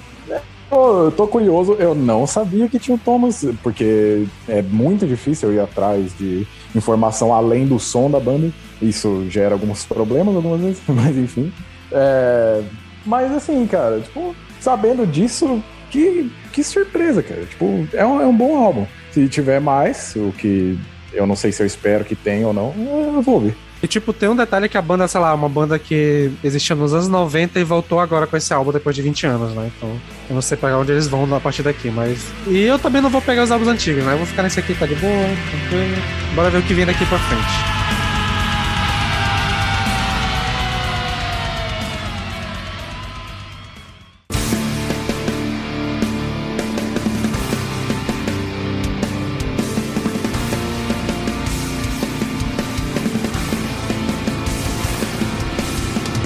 eu 0.71 1.11
tô 1.11 1.27
curioso, 1.27 1.73
eu 1.73 1.93
não 1.93 2.25
sabia 2.25 2.67
que 2.67 2.79
tinha 2.79 2.95
o 2.95 2.99
Thomas, 2.99 3.45
porque 3.61 4.25
é 4.47 4.61
muito 4.61 5.05
difícil 5.05 5.49
eu 5.49 5.55
ir 5.55 5.59
atrás 5.59 6.17
de 6.17 6.47
informação 6.75 7.33
além 7.33 7.65
do 7.65 7.79
som 7.79 8.09
da 8.09 8.19
banda. 8.19 8.51
Isso 8.81 9.25
gera 9.29 9.53
alguns 9.53 9.85
problemas 9.85 10.35
algumas 10.35 10.61
vezes, 10.61 10.81
mas 10.87 11.15
enfim. 11.17 11.51
É, 11.91 12.63
mas 13.05 13.31
assim, 13.31 13.65
cara, 13.67 13.99
tipo, 14.01 14.35
sabendo 14.59 15.05
disso, 15.05 15.63
que, 15.91 16.31
que 16.51 16.63
surpresa, 16.63 17.21
cara. 17.21 17.45
Tipo, 17.45 17.87
é 17.93 18.05
um, 18.05 18.21
é 18.21 18.25
um 18.25 18.35
bom 18.35 18.57
álbum. 18.57 18.85
Se 19.11 19.27
tiver 19.29 19.61
mais, 19.61 20.15
o 20.15 20.33
que 20.37 20.77
eu 21.13 21.25
não 21.25 21.35
sei 21.35 21.51
se 21.51 21.63
eu 21.63 21.67
espero 21.67 22.03
que 22.03 22.15
tenha 22.15 22.47
ou 22.47 22.53
não, 22.53 22.73
eu 22.77 23.21
vou 23.21 23.35
ouvir. 23.35 23.55
E 23.85 23.87
tipo, 23.87 24.11
tem 24.11 24.27
um 24.27 24.35
detalhe 24.35 24.67
que 24.67 24.79
a 24.79 24.81
banda, 24.81 25.07
sei 25.07 25.21
lá, 25.21 25.31
uma 25.35 25.47
banda 25.47 25.77
que 25.77 26.31
existia 26.43 26.75
nos 26.75 26.91
anos 26.91 27.07
90 27.07 27.59
e 27.59 27.63
voltou 27.63 27.99
agora 27.99 28.25
com 28.25 28.35
esse 28.35 28.51
álbum 28.51 28.71
depois 28.71 28.95
de 28.95 29.03
20 29.03 29.27
anos, 29.27 29.51
né? 29.53 29.69
Então, 29.77 29.89
eu 30.27 30.33
não 30.33 30.41
sei 30.41 30.57
pra 30.57 30.75
onde 30.75 30.91
eles 30.91 31.07
vão 31.07 31.31
a 31.35 31.39
partir 31.39 31.61
daqui, 31.61 31.91
mas. 31.91 32.17
E 32.47 32.63
eu 32.63 32.79
também 32.79 32.99
não 32.99 33.11
vou 33.11 33.21
pegar 33.21 33.43
os 33.43 33.51
álbuns 33.51 33.69
antigos, 33.69 34.03
né? 34.03 34.13
Eu 34.13 34.17
vou 34.17 34.25
ficar 34.25 34.41
nesse 34.41 34.59
aqui, 34.59 34.73
tá 34.73 34.87
de 34.87 34.95
boa, 34.95 35.13
tranquilo. 35.51 36.01
Bora 36.33 36.49
ver 36.49 36.57
o 36.57 36.63
que 36.63 36.73
vem 36.73 36.87
daqui 36.87 37.05
pra 37.05 37.19
frente. 37.19 37.74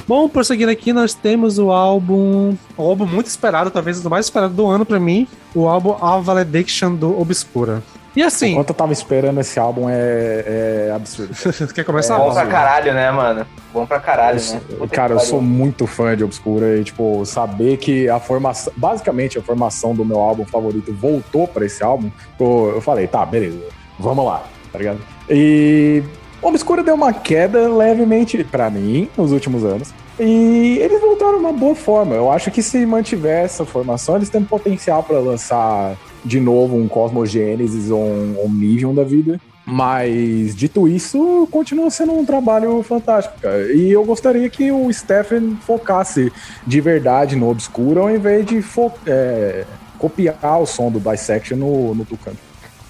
Bom, 0.09 0.27
prosseguindo 0.27 0.71
aqui, 0.71 0.91
nós 0.91 1.13
temos 1.13 1.59
o 1.59 1.71
álbum. 1.71 2.57
O 2.75 2.81
álbum 2.81 3.05
muito 3.05 3.27
esperado, 3.27 3.69
talvez 3.69 4.03
o 4.03 4.09
mais 4.09 4.25
esperado 4.25 4.51
do 4.55 4.65
ano 4.65 4.83
pra 4.83 4.99
mim. 4.99 5.27
O 5.53 5.67
álbum 5.67 5.95
A 6.03 6.17
Valediction 6.17 6.95
do 6.95 7.21
Obscura. 7.21 7.83
E 8.15 8.23
assim. 8.23 8.53
Enquanto 8.53 8.69
eu 8.69 8.73
tava 8.75 8.91
esperando 8.91 9.39
esse 9.39 9.59
álbum, 9.59 9.87
é, 9.87 10.87
é 10.87 10.91
absurdo. 10.95 11.31
Quer 11.75 11.83
começar? 11.83 12.17
Bom 12.17 12.33
pra 12.33 12.47
caralho, 12.47 12.91
né, 12.91 13.11
mano? 13.11 13.45
Bom 13.71 13.85
pra 13.85 13.99
caralho, 13.99 14.41
né? 14.41 14.59
Eu- 14.79 14.87
cara, 14.87 15.13
eu 15.13 15.19
sou 15.19 15.39
muito 15.39 15.85
fã 15.85 16.17
de 16.17 16.23
Obscura 16.23 16.75
e, 16.79 16.83
tipo, 16.83 17.23
saber 17.23 17.77
que 17.77 18.09
a 18.09 18.19
formação. 18.19 18.73
Basicamente, 18.75 19.37
a 19.37 19.43
formação 19.43 19.93
do 19.93 20.03
meu 20.03 20.19
álbum 20.19 20.43
favorito 20.43 20.91
voltou 20.91 21.47
pra 21.47 21.67
esse 21.67 21.83
álbum. 21.83 22.09
pô, 22.35 22.71
eu 22.71 22.81
falei, 22.81 23.05
tá, 23.05 23.23
beleza, 23.23 23.59
vamos 23.99 24.25
lá, 24.25 24.41
tá 24.71 24.79
ligado? 24.79 25.01
E. 25.29 26.01
Obscura 26.41 26.83
deu 26.83 26.95
uma 26.95 27.13
queda 27.13 27.67
levemente 27.67 28.43
pra 28.43 28.69
mim 28.69 29.09
nos 29.17 29.31
últimos 29.31 29.63
anos. 29.63 29.93
E 30.19 30.77
eles 30.81 30.99
voltaram 30.99 31.33
numa 31.33 31.53
boa 31.53 31.75
forma. 31.75 32.15
Eu 32.15 32.31
acho 32.31 32.51
que 32.51 32.61
se 32.61 32.85
mantiver 32.85 33.45
essa 33.45 33.65
formação, 33.65 34.15
eles 34.15 34.29
têm 34.29 34.43
potencial 34.43 35.03
pra 35.03 35.19
lançar 35.19 35.95
de 36.23 36.39
novo 36.39 36.75
um 36.75 36.87
Cosmogênesis 36.87 37.89
ou 37.89 38.01
um 38.01 38.35
Omnivion 38.43 38.93
da 38.93 39.03
vida. 39.03 39.39
Mas, 39.65 40.55
dito 40.55 40.87
isso, 40.87 41.47
continua 41.51 41.91
sendo 41.91 42.13
um 42.13 42.25
trabalho 42.25 42.81
fantástico, 42.81 43.35
cara. 43.39 43.71
E 43.71 43.91
eu 43.91 44.03
gostaria 44.03 44.49
que 44.49 44.71
o 44.71 44.91
Stephen 44.91 45.57
focasse 45.61 46.31
de 46.65 46.81
verdade 46.81 47.35
no 47.35 47.49
Obscuro, 47.49 48.01
ao 48.01 48.09
invés 48.09 48.45
de 48.45 48.63
é, 49.05 49.65
copiar 49.99 50.59
o 50.59 50.65
som 50.65 50.89
do 50.89 50.99
Dissection 50.99 51.57
no, 51.57 51.93
no 51.93 52.03
Tucano. 52.03 52.37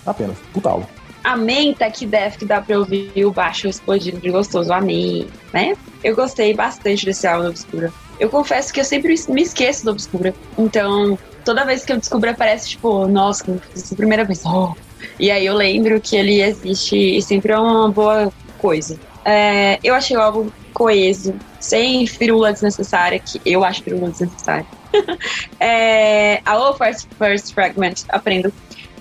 Apenas. 0.06 0.38
Puta 0.54 0.70
álbum. 0.70 0.99
Amém, 1.24 1.74
tá 1.74 1.86
aqui 1.86 2.06
Def 2.06 2.38
que 2.38 2.46
dá 2.46 2.62
pra 2.62 2.78
ouvir 2.78 3.12
o 3.26 3.32
baixo 3.32 3.68
explodindo 3.68 4.20
de 4.20 4.30
gostoso. 4.30 4.72
Amém, 4.72 5.28
né? 5.54 5.76
Eu 6.04 6.16
gostei 6.16 6.54
bastante 6.54 7.06
desse 7.06 7.28
álbum 7.28 7.44
do 7.44 7.50
Obscura. 7.50 7.94
Eu 8.20 8.30
confesso 8.30 8.74
que 8.74 8.80
eu 8.80 8.86
sempre 8.86 9.16
me 9.30 9.42
esqueço 9.42 9.86
do 9.86 9.92
Obscura. 9.92 10.34
Então, 10.58 11.18
toda 11.44 11.66
vez 11.66 11.84
que 11.84 11.92
eu 11.92 11.98
descubro, 11.98 12.34
parece 12.36 12.70
tipo, 12.70 13.08
nossa, 13.08 13.44
como 13.44 13.60
fiz 13.60 13.92
a 13.92 13.96
primeira 13.96 14.24
vez. 14.24 14.44
Oh. 14.46 14.74
E 15.20 15.32
aí 15.32 15.46
eu 15.46 15.56
lembro 15.56 16.00
que 16.00 16.16
ele 16.16 16.42
existe 16.42 16.96
e 16.96 17.22
sempre 17.22 17.52
é 17.52 17.60
uma 17.60 17.90
boa 17.90 18.32
coisa. 18.58 19.00
É, 19.26 19.80
eu 19.84 19.94
achei 19.94 20.16
o 20.16 20.22
álbum 20.22 20.50
coeso, 20.74 21.36
sem 21.60 22.08
firula 22.08 22.54
desnecessária, 22.54 23.20
que 23.20 23.42
eu 23.46 23.64
acho 23.64 23.84
firula 23.84 24.10
desnecessária. 24.10 24.66
é, 25.60 26.42
a 26.46 26.58
Oh 26.58 26.74
First, 26.74 27.08
First 27.18 27.54
Fragment, 27.54 28.06
aprendo. 28.10 28.52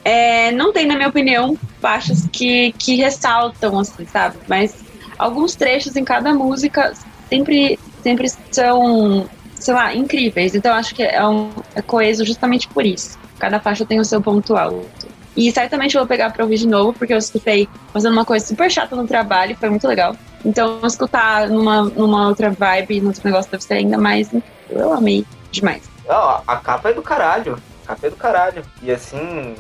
É, 0.05 0.51
não 0.53 0.73
tem, 0.73 0.87
na 0.87 0.95
minha 0.97 1.09
opinião, 1.09 1.57
faixas 1.81 2.27
que, 2.33 2.73
que 2.73 2.97
ressaltam, 2.97 3.79
assim, 3.79 4.07
sabe? 4.07 4.39
Mas 4.49 4.75
alguns 5.19 5.55
trechos 5.55 5.97
em 5.97 6.05
cada 6.05 6.33
música 6.33 6.93
sempre, 7.29 7.79
sempre 8.03 8.29
são, 8.51 9.29
sei 9.55 9.75
lá, 9.75 9.95
incríveis. 9.95 10.55
Então 10.55 10.73
acho 10.75 10.95
que 10.95 11.03
é, 11.03 11.27
um, 11.27 11.51
é 11.75 11.83
coeso 11.83 12.25
justamente 12.25 12.69
por 12.69 12.87
isso. 12.87 13.19
Cada 13.39 13.61
faixa 13.61 13.85
tem 13.85 14.01
o 14.01 14.05
seu 14.05 14.21
ponto 14.21 14.57
alto. 14.57 15.09
E 15.37 15.53
certamente 15.53 15.95
eu 15.95 16.01
vou 16.01 16.09
pegar 16.09 16.33
pra 16.33 16.43
ouvir 16.43 16.59
de 16.59 16.67
novo, 16.67 16.93
porque 16.93 17.13
eu 17.13 17.19
escutei 17.19 17.69
fazendo 17.93 18.13
uma 18.13 18.25
coisa 18.25 18.45
super 18.45 18.69
chata 18.69 18.97
no 18.97 19.07
trabalho, 19.07 19.57
foi 19.57 19.69
muito 19.71 19.87
legal. 19.87 20.17
Então 20.45 20.81
escutar 20.85 21.49
numa, 21.49 21.85
numa 21.85 22.29
outra 22.29 22.51
vibe, 22.51 23.01
num 23.01 23.09
outro 23.09 23.23
negócio 23.25 23.51
deve 23.51 23.63
ser 23.63 23.75
ainda 23.75 23.97
mais. 23.99 24.31
Eu 24.69 24.93
amei 24.93 25.25
demais. 25.53 25.83
Não, 26.09 26.43
a 26.47 26.57
capa 26.57 26.91
é 26.91 26.93
do 26.93 27.03
caralho. 27.03 27.57
A 27.85 27.89
capa 27.89 28.07
é 28.07 28.11
do 28.11 28.17
caralho. 28.17 28.65
E 28.83 28.91
assim, 28.91 29.55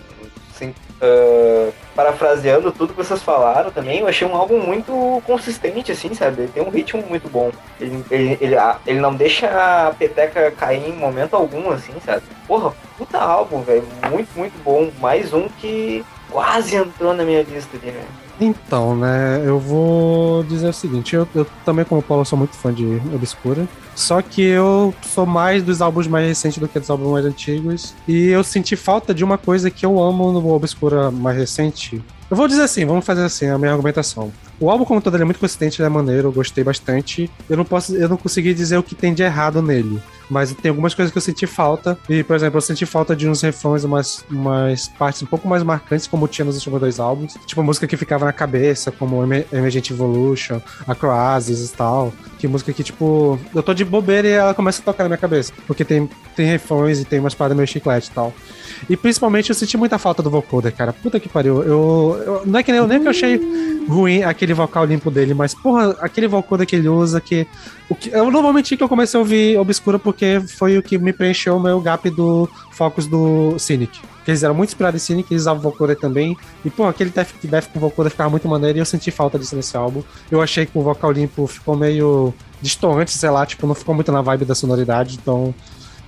assim, 0.58 0.74
ah, 1.00 1.70
parafraseando 1.94 2.72
tudo 2.72 2.92
que 2.92 3.04
vocês 3.04 3.22
falaram 3.22 3.70
também, 3.70 4.00
eu 4.00 4.08
achei 4.08 4.26
um 4.26 4.36
álbum 4.36 4.58
muito 4.58 5.22
consistente, 5.26 5.92
assim, 5.92 6.12
sabe? 6.14 6.42
Ele 6.42 6.52
tem 6.52 6.62
um 6.62 6.70
ritmo 6.70 7.02
muito 7.08 7.28
bom. 7.28 7.50
Ele, 7.80 8.04
ele, 8.10 8.38
ele, 8.40 8.56
ele 8.86 9.00
não 9.00 9.14
deixa 9.14 9.46
a 9.48 9.92
peteca 9.92 10.50
cair 10.50 10.88
em 10.88 10.92
momento 10.92 11.34
algum, 11.34 11.70
assim, 11.70 11.94
sabe? 12.04 12.22
Porra, 12.46 12.72
puta 12.96 13.18
álbum, 13.18 13.62
velho. 13.62 13.86
Muito, 14.10 14.28
muito 14.36 14.62
bom. 14.62 14.90
Mais 15.00 15.32
um 15.32 15.48
que 15.48 16.04
quase 16.30 16.76
entrou 16.76 17.14
na 17.14 17.24
minha 17.24 17.42
lista 17.42 17.76
ali? 17.76 17.94
Então, 18.40 18.96
né, 18.96 19.42
eu 19.44 19.58
vou 19.58 20.44
dizer 20.44 20.68
o 20.68 20.72
seguinte, 20.72 21.16
eu, 21.16 21.26
eu 21.34 21.44
também, 21.64 21.84
como 21.84 22.00
o 22.00 22.04
Paulo, 22.04 22.24
sou 22.24 22.38
muito 22.38 22.54
fã 22.54 22.72
de 22.72 22.84
Obscura, 23.12 23.68
só 23.96 24.22
que 24.22 24.42
eu 24.42 24.94
sou 25.02 25.26
mais 25.26 25.62
dos 25.62 25.82
álbuns 25.82 26.06
mais 26.06 26.26
recentes 26.26 26.58
do 26.58 26.68
que 26.68 26.78
dos 26.78 26.88
álbuns 26.88 27.10
mais 27.10 27.26
antigos, 27.26 27.94
e 28.06 28.28
eu 28.28 28.44
senti 28.44 28.76
falta 28.76 29.12
de 29.12 29.24
uma 29.24 29.36
coisa 29.36 29.70
que 29.70 29.84
eu 29.84 30.00
amo 30.00 30.30
no 30.30 30.54
Obscura 30.54 31.10
mais 31.10 31.36
recente. 31.36 32.00
Eu 32.30 32.36
vou 32.36 32.46
dizer 32.46 32.62
assim, 32.62 32.84
vamos 32.86 33.04
fazer 33.04 33.24
assim, 33.24 33.46
a 33.46 33.58
minha 33.58 33.72
argumentação. 33.72 34.30
O 34.60 34.70
álbum 34.70 34.84
como 34.84 35.00
todo 35.00 35.14
ele 35.14 35.22
é 35.22 35.24
muito 35.24 35.38
consistente, 35.40 35.80
ele 35.80 35.86
é 35.86 35.88
maneiro, 35.88 36.28
eu 36.28 36.32
gostei 36.32 36.64
bastante. 36.64 37.30
Eu 37.48 37.56
não 37.56 37.64
posso, 37.64 37.94
eu 37.94 38.08
não 38.08 38.16
consegui 38.16 38.52
dizer 38.52 38.76
o 38.76 38.82
que 38.82 38.94
tem 38.94 39.14
de 39.14 39.22
errado 39.22 39.62
nele. 39.62 40.00
Mas 40.28 40.52
tem 40.52 40.68
algumas 40.68 40.92
coisas 40.94 41.10
que 41.10 41.16
eu 41.16 41.22
senti 41.22 41.46
falta. 41.46 41.96
E, 42.08 42.22
por 42.22 42.36
exemplo, 42.36 42.58
eu 42.58 42.60
senti 42.60 42.84
falta 42.84 43.16
de 43.16 43.26
uns 43.28 43.40
refrões, 43.40 43.82
umas, 43.84 44.24
umas 44.30 44.88
partes 44.88 45.22
um 45.22 45.26
pouco 45.26 45.48
mais 45.48 45.62
marcantes, 45.62 46.06
como 46.06 46.28
tinha 46.28 46.44
nos 46.44 46.56
últimos 46.56 46.80
dois 46.80 47.00
álbuns. 47.00 47.34
Tipo, 47.46 47.62
música 47.62 47.86
que 47.86 47.96
ficava 47.96 48.24
na 48.26 48.32
cabeça, 48.32 48.90
como 48.92 49.22
Emer- 49.22 49.46
Emergent 49.52 49.88
Evolution, 49.90 50.60
Acroasis 50.86 51.70
e 51.70 51.72
tal. 51.74 52.12
Que 52.38 52.46
música 52.46 52.72
que, 52.72 52.82
tipo, 52.82 53.38
eu 53.54 53.62
tô 53.62 53.72
de 53.72 53.84
bobeira 53.84 54.28
e 54.28 54.32
ela 54.32 54.52
começa 54.54 54.82
a 54.82 54.84
tocar 54.84 55.04
na 55.04 55.08
minha 55.08 55.18
cabeça. 55.18 55.52
Porque 55.66 55.84
tem, 55.84 56.08
tem 56.36 56.46
refrões 56.46 57.00
e 57.00 57.04
tem 57.04 57.20
umas 57.20 57.34
paradas 57.34 57.56
meio 57.56 57.66
chiclete 57.66 58.10
e 58.10 58.12
tal. 58.12 58.32
E 58.90 58.96
principalmente 58.96 59.48
eu 59.50 59.54
senti 59.54 59.76
muita 59.78 59.98
falta 59.98 60.22
do 60.22 60.28
vocoder, 60.30 60.74
cara. 60.74 60.92
Puta 60.92 61.18
que 61.18 61.28
pariu. 61.28 61.62
Eu, 61.62 62.22
eu- 62.26 62.42
não 62.44 62.58
é 62.58 62.62
que 62.62 62.70
nem, 62.70 62.86
nem 62.86 63.00
que 63.00 63.06
eu 63.06 63.10
achei 63.10 63.40
ruim 63.88 64.22
aquele 64.22 64.47
vocal 64.54 64.84
limpo 64.84 65.10
dele, 65.10 65.34
mas, 65.34 65.54
porra, 65.54 65.96
aquele 66.00 66.28
vocoder 66.28 66.66
que 66.66 66.76
ele 66.76 66.88
usa 66.88 67.20
que. 67.20 67.46
O 67.88 67.94
que 67.94 68.10
eu 68.10 68.30
normalmente 68.30 68.76
que 68.76 68.82
eu 68.82 68.88
comecei 68.88 69.18
a 69.18 69.20
ouvir 69.20 69.58
Obscura 69.58 69.98
porque 69.98 70.40
foi 70.40 70.76
o 70.76 70.82
que 70.82 70.98
me 70.98 71.12
preencheu 71.12 71.56
o 71.56 71.60
meu 71.60 71.80
gap 71.80 72.08
do 72.10 72.48
Focus 72.72 73.06
do 73.06 73.58
Cynic. 73.58 73.98
Porque 74.00 74.30
eles 74.30 74.42
eram 74.42 74.54
muito 74.54 74.70
inspirados 74.70 75.02
em 75.02 75.04
Cynic, 75.04 75.32
eles 75.32 75.42
usavam 75.42 75.62
vocoder 75.62 75.96
também. 75.96 76.36
E, 76.64 76.68
pô, 76.68 76.86
aquele 76.86 77.10
Death, 77.10 77.72
com 77.72 77.80
vocoder 77.80 78.10
ficava 78.10 78.28
muito 78.28 78.46
maneiro 78.46 78.78
e 78.78 78.80
eu 78.80 78.84
senti 78.84 79.10
falta 79.10 79.38
disso 79.38 79.56
nesse 79.56 79.76
álbum. 79.76 80.02
Eu 80.30 80.42
achei 80.42 80.66
que 80.66 80.76
o 80.76 80.82
vocal 80.82 81.10
limpo 81.10 81.46
ficou 81.46 81.74
meio 81.74 82.34
distoante, 82.60 83.12
sei 83.12 83.30
lá, 83.30 83.46
tipo, 83.46 83.66
não 83.66 83.74
ficou 83.74 83.94
muito 83.94 84.12
na 84.12 84.20
vibe 84.20 84.44
da 84.44 84.54
sonoridade, 84.54 85.18
então. 85.20 85.54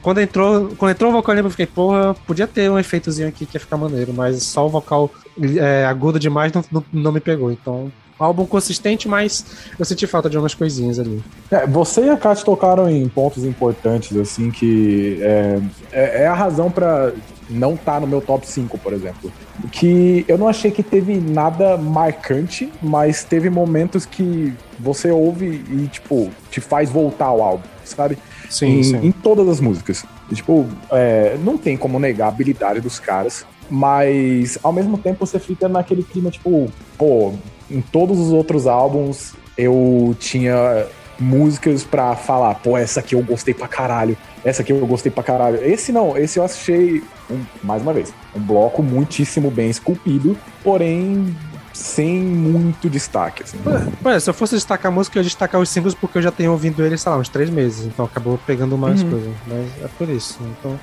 Quando 0.03 0.19
entrou, 0.19 0.71
quando 0.79 0.93
entrou 0.93 1.11
o 1.11 1.15
vocal 1.15 1.35
limpo, 1.35 1.47
eu 1.47 1.51
fiquei, 1.51 1.67
porra, 1.67 2.15
podia 2.27 2.47
ter 2.47 2.71
um 2.71 2.79
efeitozinho 2.79 3.29
aqui 3.29 3.45
que 3.45 3.57
ia 3.57 3.61
ficar 3.61 3.77
maneiro, 3.77 4.13
mas 4.15 4.43
só 4.43 4.67
o 4.67 4.69
vocal 4.69 5.11
é, 5.59 5.85
agudo 5.85 6.19
demais 6.19 6.53
não, 6.53 6.65
não, 6.71 6.85
não 6.93 7.13
me 7.13 7.21
pegou. 7.21 7.51
Então, 7.51 7.91
álbum 8.21 8.45
consistente, 8.45 9.09
mas 9.09 9.45
eu 9.79 9.85
senti 9.85 10.07
falta 10.07 10.29
de 10.29 10.39
umas 10.39 10.55
coisinhas 10.55 10.99
ali. 10.99 11.23
É, 11.51 11.67
você 11.67 12.03
e 12.03 12.11
a 12.11 12.17
Kat 12.17 12.45
tocaram 12.45 12.89
em 12.89 13.09
pontos 13.09 13.45
importantes, 13.45 14.17
assim, 14.17 14.51
que 14.51 15.19
é, 15.21 15.61
é, 15.93 16.23
é 16.23 16.27
a 16.27 16.35
razão 16.35 16.71
pra 16.71 17.13
não 17.51 17.75
estar 17.75 18.01
no 18.01 18.07
meu 18.07 18.21
top 18.21 18.47
5, 18.47 18.79
por 18.79 18.93
exemplo. 18.93 19.33
Que 19.73 20.25
eu 20.29 20.39
não 20.39 20.47
achei 20.47 20.71
que 20.71 20.83
teve 20.83 21.17
nada 21.17 21.77
marcante, 21.77 22.73
mas 22.81 23.25
teve 23.25 23.51
momentos 23.51 24.07
que 24.07 24.55
você 24.79 25.11
ouve 25.11 25.47
e, 25.47 25.89
tipo, 25.89 26.31
te 26.51 26.61
faz 26.61 26.89
voltar 26.91 27.27
ao 27.27 27.43
álbum, 27.43 27.65
sabe? 27.85 28.17
Sim, 28.49 28.79
em, 28.79 28.83
sim. 28.83 29.07
em 29.07 29.13
todas 29.13 29.49
as 29.49 29.61
músicas. 29.61 30.05
E, 30.31 30.35
tipo, 30.35 30.67
é, 30.93 31.37
não 31.43 31.59
tem 31.59 31.77
como 31.77 31.99
negar 31.99 32.27
a 32.27 32.29
habilidade 32.29 32.81
dos 32.81 32.99
caras, 32.99 33.45
mas 33.69 34.59
ao 34.63 34.73
mesmo 34.73 34.97
tempo 34.97 35.27
você 35.27 35.39
fica 35.39 35.69
naquele 35.69 36.03
clima, 36.03 36.31
tipo, 36.31 36.71
pô, 36.97 37.35
em 37.71 37.81
todos 37.81 38.19
os 38.19 38.33
outros 38.33 38.67
álbuns 38.67 39.35
eu 39.57 40.15
tinha 40.19 40.87
músicas 41.19 41.85
pra 41.85 42.17
falar, 42.17 42.55
pô, 42.57 42.77
essa 42.79 43.01
aqui 43.01 43.15
eu 43.15 43.23
gostei 43.23 43.53
pra 43.53 43.69
caralho, 43.69 44.17
essa 44.45 44.63
aqui 44.63 44.73
eu 44.73 44.87
gostei 44.87 45.13
pra 45.13 45.23
caralho. 45.23 45.63
Esse 45.63 45.93
não, 45.93 46.17
esse 46.17 46.39
eu 46.39 46.45
achei, 46.45 47.03
um- 47.31 47.43
mais 47.63 47.83
uma 47.83 47.93
vez, 47.93 48.13
um 48.35 48.41
bloco 48.41 48.83
muitíssimo 48.83 49.51
bem 49.51 49.69
esculpido, 49.69 50.37
porém 50.65 51.37
sem 51.75 52.19
muito 52.21 52.91
destaque, 52.91 53.43
assim. 53.43 53.59
Pô, 54.03 54.19
se 54.21 54.29
eu 54.29 54.35
fosse 54.35 54.55
destacar 54.55 54.91
a 54.91 54.95
música, 54.95 55.19
eu 55.19 55.21
ia 55.21 55.25
destacar 55.25 55.61
os 55.61 55.69
singles 55.69 55.95
porque 55.95 56.19
eu 56.19 56.23
já 56.23 56.31
tenho 56.31 56.53
ouvido 56.53 56.85
ele, 56.85 56.99
sei 56.99 57.11
lá, 57.13 57.17
uns 57.19 57.29
três 57.29 57.49
meses. 57.49 57.87
Então 57.87 58.05
acabou 58.05 58.39
pegando 58.47 58.77
mais 58.77 59.03
Uhum. 59.03 59.11
coisa. 59.11 59.31
Mas 59.47 59.67
é 59.85 59.89
por 59.97 60.09
isso. 60.09 60.39
Então. 60.59 60.79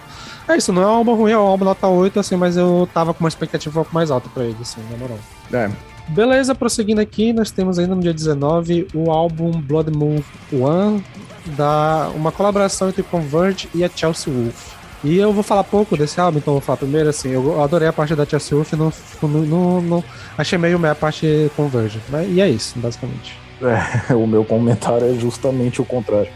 É 0.48 0.56
isso, 0.56 0.72
não 0.72 0.82
é 0.82 0.86
um 0.88 0.90
álbum 0.90 1.14
ruim, 1.16 1.32
é 1.34 1.38
um 1.38 1.42
álbum 1.42 1.66
nota 1.66 1.88
8, 1.88 2.20
assim, 2.20 2.36
mas 2.36 2.56
eu 2.58 2.88
tava 2.94 3.14
com 3.14 3.20
uma 3.20 3.28
expectativa 3.28 3.70
um 3.80 3.84
pouco 3.84 3.94
mais 3.94 4.10
alta 4.10 4.30
pra 4.34 4.44
ele, 4.46 4.56
assim, 4.62 4.82
na 4.90 4.98
moral. 4.98 5.20
É, 5.54 5.70
Beleza, 6.10 6.56
prosseguindo 6.56 7.02
aqui, 7.02 7.34
nós 7.34 7.52
temos 7.52 7.78
ainda 7.78 7.94
no 7.94 8.02
dia 8.02 8.14
19 8.14 8.88
o 8.94 9.12
álbum 9.12 9.52
Blood 9.52 9.92
Moon 9.92 10.22
One, 10.54 11.04
da 11.58 12.10
uma 12.16 12.32
colaboração 12.32 12.90
entre 12.90 13.04
Converge 13.04 13.70
e 13.76 13.84
a 13.84 13.90
Chelsea 13.90 14.34
Wolf. 14.34 14.78
E 15.04 15.18
eu 15.18 15.32
vou 15.32 15.44
falar 15.44 15.64
pouco 15.64 15.96
desse 15.96 16.20
álbum, 16.20 16.40
então 16.40 16.54
vou 16.54 16.62
falar 16.62 16.78
primeiro 16.78 17.10
assim, 17.10 17.30
eu 17.30 17.62
adorei 17.62 17.88
a 17.88 17.94
parte 17.94 18.16
da 18.16 18.26
Chelsea 18.26 18.56
Wolf, 18.56 18.74
não, 18.74 18.92
não, 19.22 19.82
não, 19.82 20.04
achei 20.38 20.58
meio 20.58 20.80
meia 20.80 20.96
parte 20.96 21.52
Converge. 21.56 22.00
Mas, 22.10 22.28
e 22.30 22.42
é 22.42 22.50
isso, 22.50 22.80
basicamente. 22.80 23.38
É, 24.10 24.14
o 24.16 24.26
meu 24.26 24.44
comentário 24.46 25.08
é 25.08 25.14
justamente 25.14 25.82
o 25.82 25.86
contrário. 25.86 26.32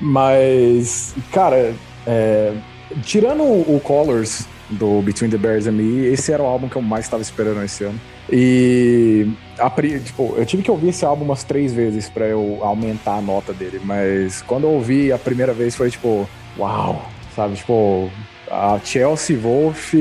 Mas, 0.00 1.14
cara, 1.32 1.74
é, 2.06 2.52
tirando 3.02 3.42
o 3.42 3.80
Colors 3.82 4.46
do 4.70 5.00
Between 5.02 5.30
the 5.30 5.38
Bears 5.38 5.66
and 5.66 5.72
Me, 5.72 6.06
esse 6.06 6.32
era 6.32 6.42
o 6.42 6.46
álbum 6.46 6.68
que 6.68 6.76
eu 6.76 6.82
mais 6.82 7.04
estava 7.04 7.22
esperando 7.22 7.62
esse 7.64 7.84
ano. 7.84 7.98
E, 8.30 9.28
a 9.58 9.70
tipo, 9.70 10.34
eu 10.36 10.46
tive 10.46 10.62
que 10.62 10.70
ouvir 10.70 10.88
esse 10.88 11.04
álbum 11.04 11.24
umas 11.24 11.44
três 11.44 11.72
vezes 11.72 12.08
pra 12.08 12.26
eu 12.26 12.58
aumentar 12.62 13.16
a 13.16 13.20
nota 13.20 13.52
dele, 13.52 13.80
mas 13.84 14.42
quando 14.42 14.64
eu 14.64 14.70
ouvi 14.70 15.12
a 15.12 15.18
primeira 15.18 15.52
vez 15.52 15.76
foi 15.76 15.90
tipo, 15.90 16.28
uau, 16.58 17.04
sabe? 17.36 17.54
Tipo, 17.56 18.10
a 18.50 18.78
Chelsea 18.82 19.38
Wolf 19.38 19.94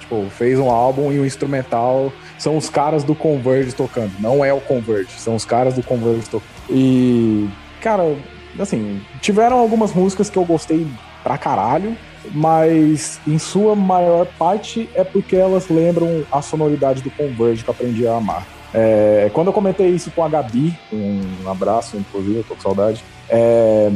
tipo, 0.00 0.26
fez 0.30 0.58
um 0.58 0.70
álbum 0.70 1.10
e 1.12 1.18
um 1.18 1.24
instrumental 1.24 2.12
são 2.38 2.56
os 2.56 2.68
caras 2.68 3.04
do 3.04 3.14
Converge 3.14 3.72
tocando. 3.72 4.12
Não 4.18 4.44
é 4.44 4.52
o 4.52 4.60
Converge, 4.60 5.12
são 5.18 5.34
os 5.34 5.44
caras 5.44 5.74
do 5.74 5.82
Converge 5.82 6.28
tocando. 6.28 6.50
E, 6.68 7.48
cara, 7.80 8.16
assim, 8.58 9.00
tiveram 9.20 9.58
algumas 9.58 9.92
músicas 9.92 10.28
que 10.28 10.36
eu 10.36 10.44
gostei 10.44 10.86
pra 11.22 11.38
caralho, 11.38 11.96
mas 12.30 13.20
em 13.26 13.38
sua 13.38 13.74
maior 13.74 14.26
parte 14.38 14.88
é 14.94 15.04
porque 15.04 15.36
elas 15.36 15.68
lembram 15.68 16.24
a 16.30 16.40
sonoridade 16.40 17.02
do 17.02 17.10
Converge 17.10 17.64
que 17.64 17.70
eu 17.70 17.74
aprendi 17.74 18.06
a 18.06 18.16
amar. 18.16 18.46
É, 18.74 19.30
quando 19.34 19.48
eu 19.48 19.52
comentei 19.52 19.88
isso 19.88 20.10
com 20.10 20.24
a 20.24 20.28
Gabi, 20.28 20.76
um 20.92 21.48
abraço, 21.50 21.96
inclusive, 21.96 22.38
eu 22.38 22.44
tô 22.44 22.54
com 22.54 22.62
saudade, 22.62 23.04
é, 23.28 23.90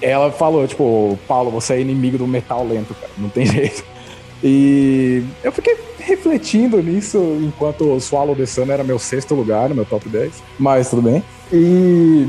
ela 0.00 0.30
falou, 0.30 0.66
tipo, 0.66 1.18
Paulo, 1.26 1.50
você 1.50 1.74
é 1.74 1.80
inimigo 1.80 2.18
do 2.18 2.26
metal 2.26 2.66
lento, 2.66 2.94
cara, 2.94 3.12
não 3.18 3.28
tem 3.28 3.44
jeito. 3.46 3.84
E 4.42 5.24
eu 5.42 5.50
fiquei 5.50 5.76
refletindo 5.98 6.80
nisso 6.82 7.18
enquanto 7.42 7.92
o 7.92 8.00
Swallow 8.00 8.36
the 8.36 8.46
Sun 8.46 8.70
era 8.70 8.84
meu 8.84 8.98
sexto 8.98 9.34
lugar 9.34 9.68
no 9.68 9.74
meu 9.74 9.84
top 9.84 10.08
10, 10.08 10.42
mas 10.58 10.90
tudo 10.90 11.02
bem. 11.02 11.22
E, 11.52 12.28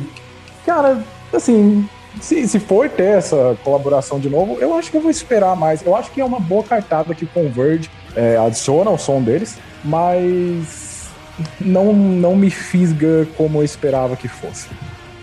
cara, 0.65 1.03
assim, 1.33 1.87
se, 2.21 2.47
se 2.47 2.59
for 2.59 2.89
ter 2.89 3.17
essa 3.17 3.57
colaboração 3.63 4.19
de 4.19 4.29
novo, 4.29 4.57
eu 4.59 4.73
acho 4.73 4.91
que 4.91 4.97
eu 4.97 5.01
vou 5.01 5.11
esperar 5.11 5.55
mais. 5.55 5.85
Eu 5.85 5.95
acho 5.95 6.11
que 6.11 6.21
é 6.21 6.25
uma 6.25 6.39
boa 6.39 6.63
cartada 6.63 7.13
que 7.13 7.25
o 7.25 7.27
Converge 7.27 7.89
é, 8.15 8.37
adiciona 8.37 8.89
ao 8.89 8.97
som 8.97 9.21
deles, 9.21 9.57
mas 9.83 11.09
não, 11.59 11.93
não 11.93 12.35
me 12.35 12.49
fisga 12.49 13.27
como 13.37 13.59
eu 13.59 13.63
esperava 13.63 14.15
que 14.15 14.27
fosse. 14.27 14.67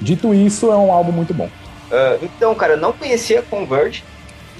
Dito 0.00 0.34
isso, 0.34 0.70
é 0.70 0.76
um 0.76 0.92
álbum 0.92 1.12
muito 1.12 1.32
bom. 1.32 1.48
Ah, 1.90 2.18
então, 2.23 2.55
cara, 2.55 2.74
eu 2.74 2.78
não 2.78 2.92
conhecia 2.92 3.42
Converge. 3.42 4.05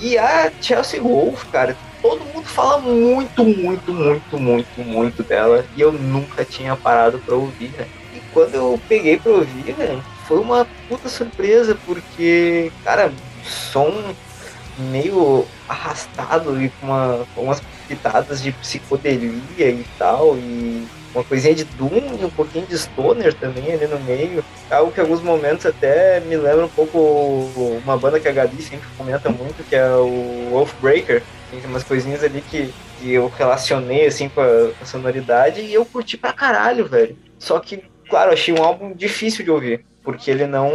E 0.01 0.19
a 0.19 0.51
Chelsea 0.61 1.01
Wolf, 1.01 1.45
cara, 1.53 1.77
todo 2.03 2.25
mundo 2.25 2.47
fala 2.47 2.79
muito, 2.79 3.45
muito, 3.45 3.93
muito, 3.93 4.39
muito, 4.39 4.81
muito 4.81 5.23
dela. 5.23 5.65
E 5.77 5.81
eu 5.81 5.93
nunca 5.93 6.45
tinha 6.45 6.75
parado 6.77 7.19
pra 7.19 7.35
ouvir, 7.35 7.71
né? 7.79 7.87
E 8.15 8.21
quando 8.33 8.55
eu 8.55 8.81
peguei 8.89 9.19
pra 9.19 9.33
ouvir, 9.33 9.75
né, 9.79 10.03
foi 10.27 10.39
uma 10.39 10.67
puta 10.89 11.09
surpresa, 11.09 11.77
porque, 11.87 12.73
cara, 12.83 13.13
som 13.43 13.93
meio 14.79 15.47
arrastado 15.69 16.61
e 16.61 16.69
com, 16.69 16.87
uma, 16.87 17.27
com 17.35 17.43
umas 17.43 17.63
pitadas 17.87 18.43
de 18.43 18.53
psicodelia 18.53 19.41
e 19.59 19.87
tal, 19.99 20.37
e 20.37 20.87
uma 21.15 21.23
coisinha 21.23 21.55
de 21.55 21.65
Doom 21.65 22.19
e 22.21 22.25
um 22.25 22.31
pouquinho 22.31 22.67
de 22.67 22.77
Stoner 22.77 23.33
também 23.35 23.73
ali 23.73 23.87
no 23.87 24.01
meio. 24.01 24.45
Algo 24.69 24.91
que 24.91 24.99
em 24.99 25.03
alguns 25.03 25.23
momentos 25.23 25.65
até 25.65 26.21
me 26.21 26.37
lembra 26.37 26.67
um 26.67 26.71
pouco 26.71 26.99
uma 27.85 27.97
banda 27.97 28.19
que 28.19 28.27
a 28.27 28.33
Gabi 28.33 28.61
sempre 28.61 28.89
comenta 28.97 29.31
muito, 29.31 29.63
que 29.69 29.77
é 29.77 29.89
o 29.91 30.49
Wolfbreaker. 30.51 31.23
Tem 31.51 31.65
umas 31.67 31.85
coisinhas 31.85 32.25
ali 32.25 32.43
que, 32.51 32.75
que 32.99 33.13
eu 33.13 33.29
relacionei 33.29 34.07
assim 34.07 34.29
com 34.29 34.41
a, 34.41 34.73
com 34.73 34.83
a 34.83 34.87
sonoridade 34.87 35.61
e 35.61 35.73
eu 35.73 35.87
curti 35.87 36.17
pra 36.17 36.33
caralho, 36.33 36.87
velho. 36.87 37.17
Só 37.39 37.61
que, 37.61 37.85
claro, 38.11 38.33
achei 38.33 38.53
um 38.53 38.63
álbum 38.63 38.93
difícil 38.93 39.45
de 39.45 39.51
ouvir, 39.53 39.85
porque 40.05 40.31
ele 40.31 40.47
não. 40.47 40.71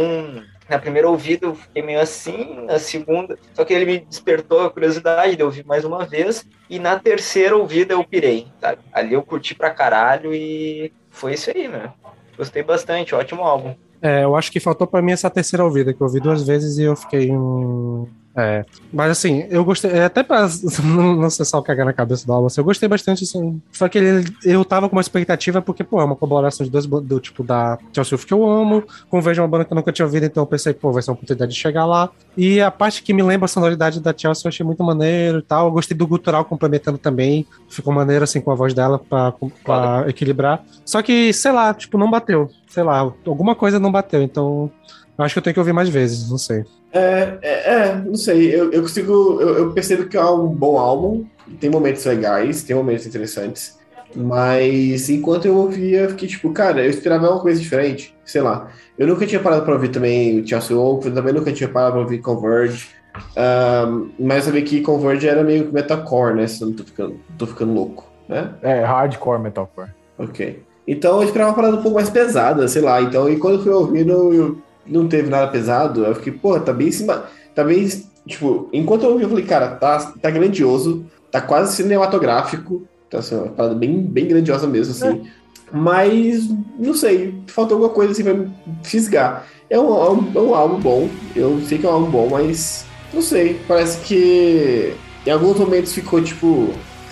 Na 0.68 0.78
primeira 0.78 1.08
ouvida 1.08 1.46
eu 1.46 1.54
fiquei 1.54 1.82
meio 1.82 2.00
assim, 2.00 2.64
na 2.66 2.78
segunda. 2.78 3.38
Só 3.54 3.64
que 3.64 3.72
ele 3.72 3.84
me 3.84 3.98
despertou 4.00 4.60
a 4.60 4.70
curiosidade 4.70 5.36
de 5.36 5.42
ouvir 5.42 5.64
mais 5.64 5.84
uma 5.84 6.04
vez. 6.04 6.46
E 6.68 6.78
na 6.78 6.98
terceira 6.98 7.56
ouvida 7.56 7.94
eu 7.94 8.04
pirei, 8.04 8.46
sabe? 8.60 8.82
Ali 8.92 9.14
eu 9.14 9.22
curti 9.22 9.54
pra 9.54 9.70
caralho 9.70 10.34
e 10.34 10.92
foi 11.10 11.34
isso 11.34 11.50
aí, 11.50 11.66
né? 11.66 11.92
Gostei 12.36 12.62
bastante, 12.62 13.14
ótimo 13.14 13.42
álbum. 13.42 13.74
É, 14.02 14.24
eu 14.24 14.34
acho 14.34 14.50
que 14.50 14.60
faltou 14.60 14.86
pra 14.86 15.02
mim 15.02 15.12
essa 15.12 15.28
terceira 15.28 15.64
ouvida, 15.64 15.92
que 15.92 16.00
eu 16.00 16.06
ouvi 16.06 16.20
duas 16.20 16.46
vezes 16.46 16.78
e 16.78 16.84
eu 16.84 16.96
fiquei. 16.96 17.30
Hum, 17.30 18.06
é. 18.36 18.64
Mas 18.92 19.10
assim, 19.10 19.44
eu 19.50 19.64
gostei. 19.64 19.90
é, 19.90 20.04
Até 20.04 20.22
pra 20.22 20.48
não, 20.84 21.16
não 21.16 21.30
ser 21.30 21.44
só 21.44 21.60
cagar 21.60 21.84
na 21.84 21.92
cabeça 21.92 22.24
do 22.24 22.32
álbum, 22.32 22.46
assim, 22.46 22.60
eu 22.60 22.64
gostei 22.64 22.88
bastante. 22.88 23.24
Assim, 23.24 23.60
só 23.72 23.88
que 23.88 23.98
ele, 23.98 24.24
eu 24.44 24.64
tava 24.64 24.88
com 24.88 24.96
uma 24.96 25.00
expectativa, 25.02 25.60
porque, 25.60 25.82
pô, 25.82 26.00
é 26.00 26.04
uma 26.04 26.14
colaboração 26.16 26.64
de 26.64 26.70
dois 26.70 26.86
do 26.86 27.20
tipo 27.20 27.42
da 27.42 27.78
Chelsea 27.92 28.18
que 28.18 28.32
eu 28.32 28.48
amo. 28.48 28.84
Com 29.08 29.20
Veja 29.20 29.42
uma 29.42 29.48
banda 29.48 29.64
que 29.64 29.72
eu 29.72 29.76
nunca 29.76 29.92
tinha 29.92 30.06
ouvido, 30.06 30.24
então 30.26 30.42
eu 30.42 30.46
pensei, 30.46 30.72
pô, 30.72 30.92
vai 30.92 31.02
ser 31.02 31.10
uma 31.10 31.14
oportunidade 31.14 31.52
de 31.52 31.58
chegar 31.58 31.84
lá. 31.86 32.08
E 32.36 32.60
a 32.60 32.70
parte 32.70 33.02
que 33.02 33.12
me 33.12 33.22
lembra 33.22 33.46
a 33.46 33.48
sonoridade 33.48 34.00
da 34.00 34.14
Chelsea 34.16 34.42
eu 34.46 34.48
achei 34.48 34.64
muito 34.64 34.82
maneiro 34.84 35.38
e 35.38 35.42
tal. 35.42 35.66
Eu 35.66 35.72
gostei 35.72 35.96
do 35.96 36.06
gutural 36.06 36.44
complementando 36.44 36.98
também. 36.98 37.46
Ficou 37.68 37.92
maneiro, 37.92 38.24
assim, 38.24 38.40
com 38.40 38.50
a 38.50 38.54
voz 38.54 38.72
dela 38.72 38.98
pra, 38.98 39.34
pra 39.64 40.04
equilibrar. 40.08 40.62
Só 40.84 41.02
que, 41.02 41.32
sei 41.32 41.52
lá, 41.52 41.74
tipo, 41.74 41.98
não 41.98 42.10
bateu. 42.10 42.48
Sei 42.68 42.82
lá, 42.82 42.98
alguma 43.26 43.54
coisa 43.54 43.80
não 43.80 43.90
bateu, 43.90 44.22
então. 44.22 44.70
Acho 45.18 45.34
que 45.34 45.38
eu 45.38 45.42
tenho 45.42 45.54
que 45.54 45.60
ouvir 45.60 45.72
mais 45.74 45.88
vezes, 45.88 46.30
não 46.30 46.38
sei. 46.38 46.64
É, 46.92 47.38
é, 47.42 47.72
é, 47.74 47.94
não 47.94 48.14
sei. 48.14 48.54
Eu, 48.54 48.72
eu 48.72 48.82
consigo. 48.82 49.40
Eu, 49.40 49.58
eu 49.58 49.72
percebo 49.72 50.06
que 50.06 50.16
é 50.16 50.24
um 50.24 50.48
bom 50.48 50.78
álbum. 50.78 51.24
Tem 51.58 51.70
momentos 51.70 52.04
legais, 52.04 52.62
tem 52.62 52.76
momentos 52.76 53.06
interessantes. 53.06 53.78
Mas 54.14 55.08
enquanto 55.08 55.46
eu 55.46 55.56
ouvia, 55.56 56.02
eu 56.02 56.10
fiquei 56.10 56.28
tipo, 56.28 56.52
cara, 56.52 56.84
eu 56.84 56.90
esperava 56.90 57.30
uma 57.30 57.40
coisa 57.40 57.60
diferente. 57.60 58.14
Sei 58.24 58.40
lá. 58.40 58.68
Eu 58.98 59.06
nunca 59.06 59.26
tinha 59.26 59.40
parado 59.40 59.64
pra 59.64 59.74
ouvir 59.74 59.88
também 59.88 60.40
o 60.40 60.46
Chelsea 60.46 60.76
eu 60.76 61.00
também 61.14 61.32
nunca 61.32 61.52
tinha 61.52 61.68
parado 61.68 61.92
pra 61.92 62.00
ouvir 62.02 62.18
Converge. 62.18 62.88
Um, 63.36 64.10
mas 64.18 64.38
eu 64.38 64.42
sabia 64.44 64.62
que 64.62 64.80
Converge 64.80 65.28
era 65.28 65.42
meio 65.42 65.66
que 65.66 65.74
metalcore, 65.74 66.34
né? 66.34 66.46
Se 66.46 66.62
eu 66.62 66.68
não 66.68 66.76
tô 66.76 66.84
ficando, 66.84 67.20
tô 67.38 67.46
ficando 67.46 67.72
louco, 67.72 68.04
né? 68.28 68.52
É, 68.62 68.82
hardcore 68.82 69.40
metalcore. 69.40 69.90
Ok. 70.18 70.62
Então 70.86 71.18
eu 71.18 71.24
esperava 71.24 71.50
uma 71.50 71.56
parada 71.56 71.76
um 71.76 71.82
pouco 71.82 71.96
mais 71.96 72.10
pesada, 72.10 72.66
sei 72.66 72.82
lá. 72.82 73.00
Então, 73.00 73.28
e 73.28 73.36
quando 73.36 73.58
eu 73.58 73.62
fui 73.62 73.72
ouvindo, 73.72 74.34
eu 74.34 74.58
não 74.90 75.08
teve 75.08 75.30
nada 75.30 75.50
pesado. 75.50 76.04
Eu 76.04 76.14
fiquei, 76.14 76.32
pô, 76.32 76.58
tá 76.60 76.72
bem 76.72 76.88
em 76.88 76.92
cima. 76.92 77.24
Tá 77.54 77.64
bem. 77.64 77.88
Tipo, 78.26 78.68
enquanto 78.72 79.04
eu 79.04 79.12
ouvi, 79.12 79.22
eu 79.22 79.28
falei, 79.28 79.44
cara, 79.44 79.68
tá, 79.68 80.12
tá 80.20 80.30
grandioso, 80.30 81.06
tá 81.30 81.40
quase 81.40 81.74
cinematográfico. 81.74 82.82
Tá 83.08 83.18
assim, 83.18 83.34
uma 83.34 83.48
parada 83.48 83.74
bem, 83.74 84.00
bem 84.00 84.28
grandiosa 84.28 84.66
mesmo, 84.66 84.92
assim. 84.92 85.26
Mas, 85.72 86.48
não 86.78 86.94
sei, 86.94 87.34
faltou 87.46 87.76
alguma 87.76 87.92
coisa 87.92 88.12
assim 88.12 88.24
pra 88.24 88.34
me 88.34 88.50
fisgar. 88.82 89.46
É 89.68 89.78
um, 89.78 89.86
é 89.86 90.10
um, 90.10 90.32
é 90.34 90.38
um 90.40 90.54
álbum 90.54 90.80
bom, 90.80 91.08
eu 91.34 91.60
sei 91.64 91.78
que 91.78 91.86
é 91.86 91.88
um 91.88 91.92
álbum 91.92 92.10
bom, 92.10 92.28
mas 92.28 92.84
não 93.14 93.22
sei, 93.22 93.60
parece 93.68 93.98
que 93.98 94.94
em 95.24 95.30
alguns 95.30 95.58
momentos 95.58 95.92
ficou 95.92 96.20
tipo, 96.20 96.70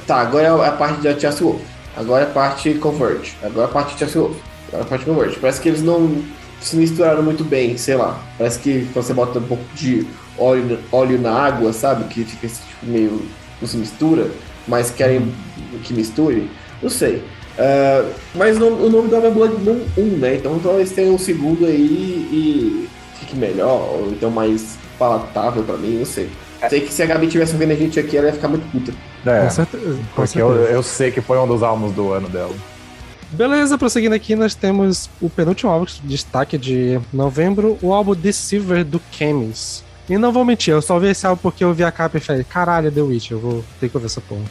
tá, 0.08 0.16
agora 0.16 0.48
é 0.48 0.66
a 0.66 0.72
parte 0.72 1.00
da 1.00 1.16
Chelsea 1.16 1.46
Wolf, 1.46 1.60
agora 1.96 2.24
é 2.24 2.26
a 2.26 2.30
parte 2.30 2.74
Converge, 2.74 3.36
agora 3.44 3.68
é 3.68 3.70
a 3.70 3.72
parte 3.72 3.96
Chelsea 3.96 4.20
Wolf, 4.20 4.36
agora 4.68 4.82
é 4.82 4.86
a 4.86 4.88
parte 4.88 5.04
Converge. 5.04 5.38
Parece 5.38 5.60
que 5.60 5.68
eles 5.68 5.82
não 5.82 6.20
se 6.60 6.76
misturaram 6.76 7.22
muito 7.22 7.44
bem, 7.44 7.76
sei 7.76 7.96
lá. 7.96 8.20
Parece 8.36 8.58
que 8.58 8.88
quando 8.92 9.04
você 9.04 9.14
bota 9.14 9.38
um 9.38 9.42
pouco 9.42 9.64
de 9.74 10.06
óleo, 10.36 10.78
óleo 10.92 11.18
na 11.20 11.32
água, 11.32 11.72
sabe? 11.72 12.04
Que 12.04 12.24
fica 12.24 12.46
esse 12.46 12.60
tipo 12.62 12.86
meio. 12.86 13.22
não 13.60 13.68
se 13.68 13.76
mistura, 13.76 14.30
mas 14.66 14.90
querem 14.90 15.32
que 15.84 15.92
misture. 15.92 16.48
Não 16.82 16.90
sei. 16.90 17.16
Uh, 17.58 18.12
mas 18.34 18.56
o 18.56 18.60
nome, 18.60 18.86
o 18.86 18.90
nome 18.90 19.08
do 19.08 19.16
álbum 19.16 19.28
é 19.28 19.30
Blood 19.30 19.64
Moon 19.64 19.80
1, 19.96 20.02
né? 20.18 20.34
Então 20.36 20.58
talvez 20.60 20.92
tenha 20.92 21.10
um 21.10 21.18
segundo 21.18 21.66
aí 21.66 22.28
e 22.32 22.88
fique 23.18 23.36
melhor, 23.36 23.94
ou 23.94 24.10
então 24.12 24.30
mais 24.30 24.76
palatável 24.98 25.64
pra 25.64 25.76
mim, 25.76 25.98
não 25.98 26.06
sei. 26.06 26.28
Sei 26.68 26.80
que 26.80 26.92
se 26.92 27.02
a 27.02 27.06
Gabi 27.06 27.28
tivesse 27.28 27.52
ouvindo 27.52 27.72
a 27.72 27.76
gente 27.76 27.98
aqui, 28.00 28.16
ela 28.16 28.26
ia 28.28 28.32
ficar 28.32 28.48
muito 28.48 28.68
puta. 28.70 28.92
É, 29.26 29.44
Com 29.44 29.50
certeza. 29.50 29.94
com 29.94 30.02
porque 30.14 30.40
eu, 30.40 30.48
certeza. 30.52 30.72
eu 30.72 30.82
sei 30.82 31.10
que 31.10 31.20
foi 31.20 31.38
um 31.38 31.46
dos 31.46 31.62
álbuns 31.62 31.92
do 31.92 32.12
ano 32.12 32.28
dela. 32.28 32.52
Beleza, 33.30 33.76
prosseguindo 33.76 34.14
aqui, 34.14 34.34
nós 34.34 34.54
temos 34.54 35.10
o 35.20 35.28
penúltimo 35.28 35.70
álbum 35.70 35.84
de 35.84 36.00
destaque 36.02 36.56
de 36.56 36.98
novembro, 37.12 37.78
o 37.82 37.92
álbum 37.92 38.14
Deceiver 38.14 38.84
do 38.84 39.00
Chemis. 39.10 39.84
E 40.08 40.16
não 40.16 40.32
vou 40.32 40.44
mentir, 40.44 40.72
eu 40.72 40.80
só 40.80 40.98
vi 40.98 41.08
esse 41.08 41.26
álbum 41.26 41.42
porque 41.42 41.62
eu 41.62 41.74
vi 41.74 41.84
a 41.84 41.92
capa 41.92 42.16
e 42.16 42.20
falei, 42.20 42.42
caralho, 42.42 42.90
The 42.90 43.02
Witch, 43.02 43.30
eu 43.30 43.38
vou 43.38 43.64
ter 43.78 43.90
que 43.90 43.96
ouvir 43.96 44.06
essa 44.06 44.22
porra. 44.22 44.44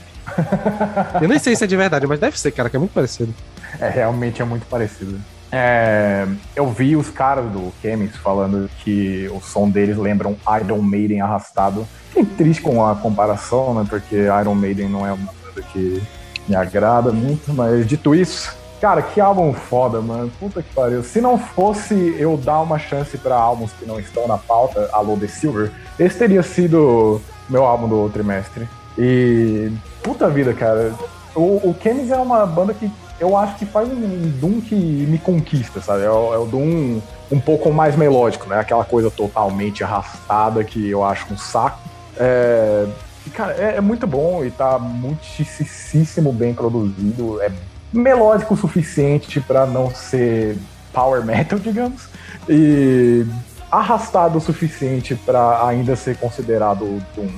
eu 1.20 1.28
nem 1.28 1.40
sei 1.40 1.56
se 1.56 1.64
é 1.64 1.68
de 1.68 1.76
verdade, 1.76 2.06
mas 2.06 2.20
deve 2.20 2.40
ser, 2.40 2.52
cara, 2.52 2.70
que 2.70 2.76
é 2.76 2.80
muito 2.80 2.94
parecido. 2.94 3.34
É, 3.80 3.90
realmente 3.90 4.42
é 4.42 4.46
muito 4.46 4.68
parecido. 4.68 5.20
É, 5.52 6.28
eu 6.56 6.70
vi 6.72 6.96
os 6.96 7.10
caras 7.10 7.46
do 7.52 7.74
Chemis 7.82 8.16
falando 8.18 8.70
que 8.84 9.28
o 9.34 9.42
som 9.42 9.70
deles 9.70 9.98
lembra 9.98 10.28
um 10.28 10.38
Iron 10.62 10.82
Maiden 10.82 11.22
arrastado. 11.22 11.88
Fiquei 12.10 12.26
triste 12.26 12.62
com 12.62 12.86
a 12.86 12.96
comparação, 12.96 13.74
né? 13.74 13.88
Porque 13.90 14.16
Iron 14.16 14.56
Maiden 14.56 14.90
não 14.90 15.08
é 15.08 15.14
uma 15.14 15.34
banda 15.42 15.68
que 15.74 16.04
me 16.48 16.56
agrada 16.56 17.12
muito, 17.12 17.54
mas 17.54 17.88
dito 17.88 18.14
isso, 18.14 18.56
cara, 18.80 19.02
que 19.02 19.20
álbum 19.20 19.54
foda, 19.54 20.02
mano. 20.02 20.32
Puta 20.40 20.62
que 20.62 20.74
pariu. 20.74 21.04
Se 21.04 21.22
não 21.22 21.38
fosse 21.38 22.16
eu 22.20 22.38
dar 22.38 22.62
uma 22.62 22.80
chance 22.80 23.18
pra 23.18 23.36
álbuns 23.36 23.72
que 23.74 23.86
não 23.86 24.00
estão 24.00 24.28
na 24.28 24.38
pauta, 24.38 24.90
Alô 24.94 25.18
The 25.18 25.28
Silver, 25.28 25.72
esse 26.00 26.18
teria 26.18 26.44
sido 26.44 27.22
meu 27.50 27.66
álbum 27.66 27.88
do 27.88 28.10
trimestre. 28.10 28.68
E 28.98 29.72
puta 30.02 30.30
vida, 30.30 30.54
cara. 30.54 30.94
O, 31.36 31.70
o 31.70 31.76
Chemis 31.82 32.10
é 32.10 32.18
uma 32.18 32.46
banda 32.46 32.74
que 32.74 32.92
eu 33.20 33.36
acho 33.36 33.56
que 33.58 33.66
faz 33.66 33.90
um 33.90 34.30
Doom 34.40 34.62
que 34.62 34.76
me 34.76 35.18
conquista, 35.18 35.82
sabe? 35.82 36.04
É 36.04 36.10
o, 36.10 36.34
é 36.34 36.38
o 36.38 36.46
Doom 36.46 37.00
um 37.32 37.40
pouco 37.40 37.72
mais 37.72 37.96
melódico, 37.96 38.48
né? 38.48 38.60
Aquela 38.60 38.86
coisa 38.86 39.10
totalmente 39.12 39.84
arrastada 39.84 40.64
que 40.64 40.90
eu 40.90 41.04
acho 41.04 41.32
um 41.34 41.38
saco. 41.38 41.80
É, 42.16 42.88
cara, 43.34 43.54
é, 43.54 43.76
é 43.78 43.82
muito 43.82 44.08
bom 44.08 44.44
e 44.46 44.52
tá 44.52 44.80
muitíssimo 44.80 46.32
bem 46.32 46.54
produzido. 46.54 47.42
É 47.42 47.52
melódico 47.92 48.54
o 48.54 48.58
suficiente 48.58 49.40
pra 49.40 49.66
não 49.66 49.94
ser 49.94 50.58
power 50.94 51.24
metal, 51.26 51.60
digamos. 51.60 52.08
E 52.50 53.26
arrastado 53.72 54.38
o 54.38 54.42
suficiente 54.42 55.16
pra 55.16 55.66
ainda 55.66 55.96
ser 55.96 56.18
considerado 56.18 57.02
Doom. 57.16 57.30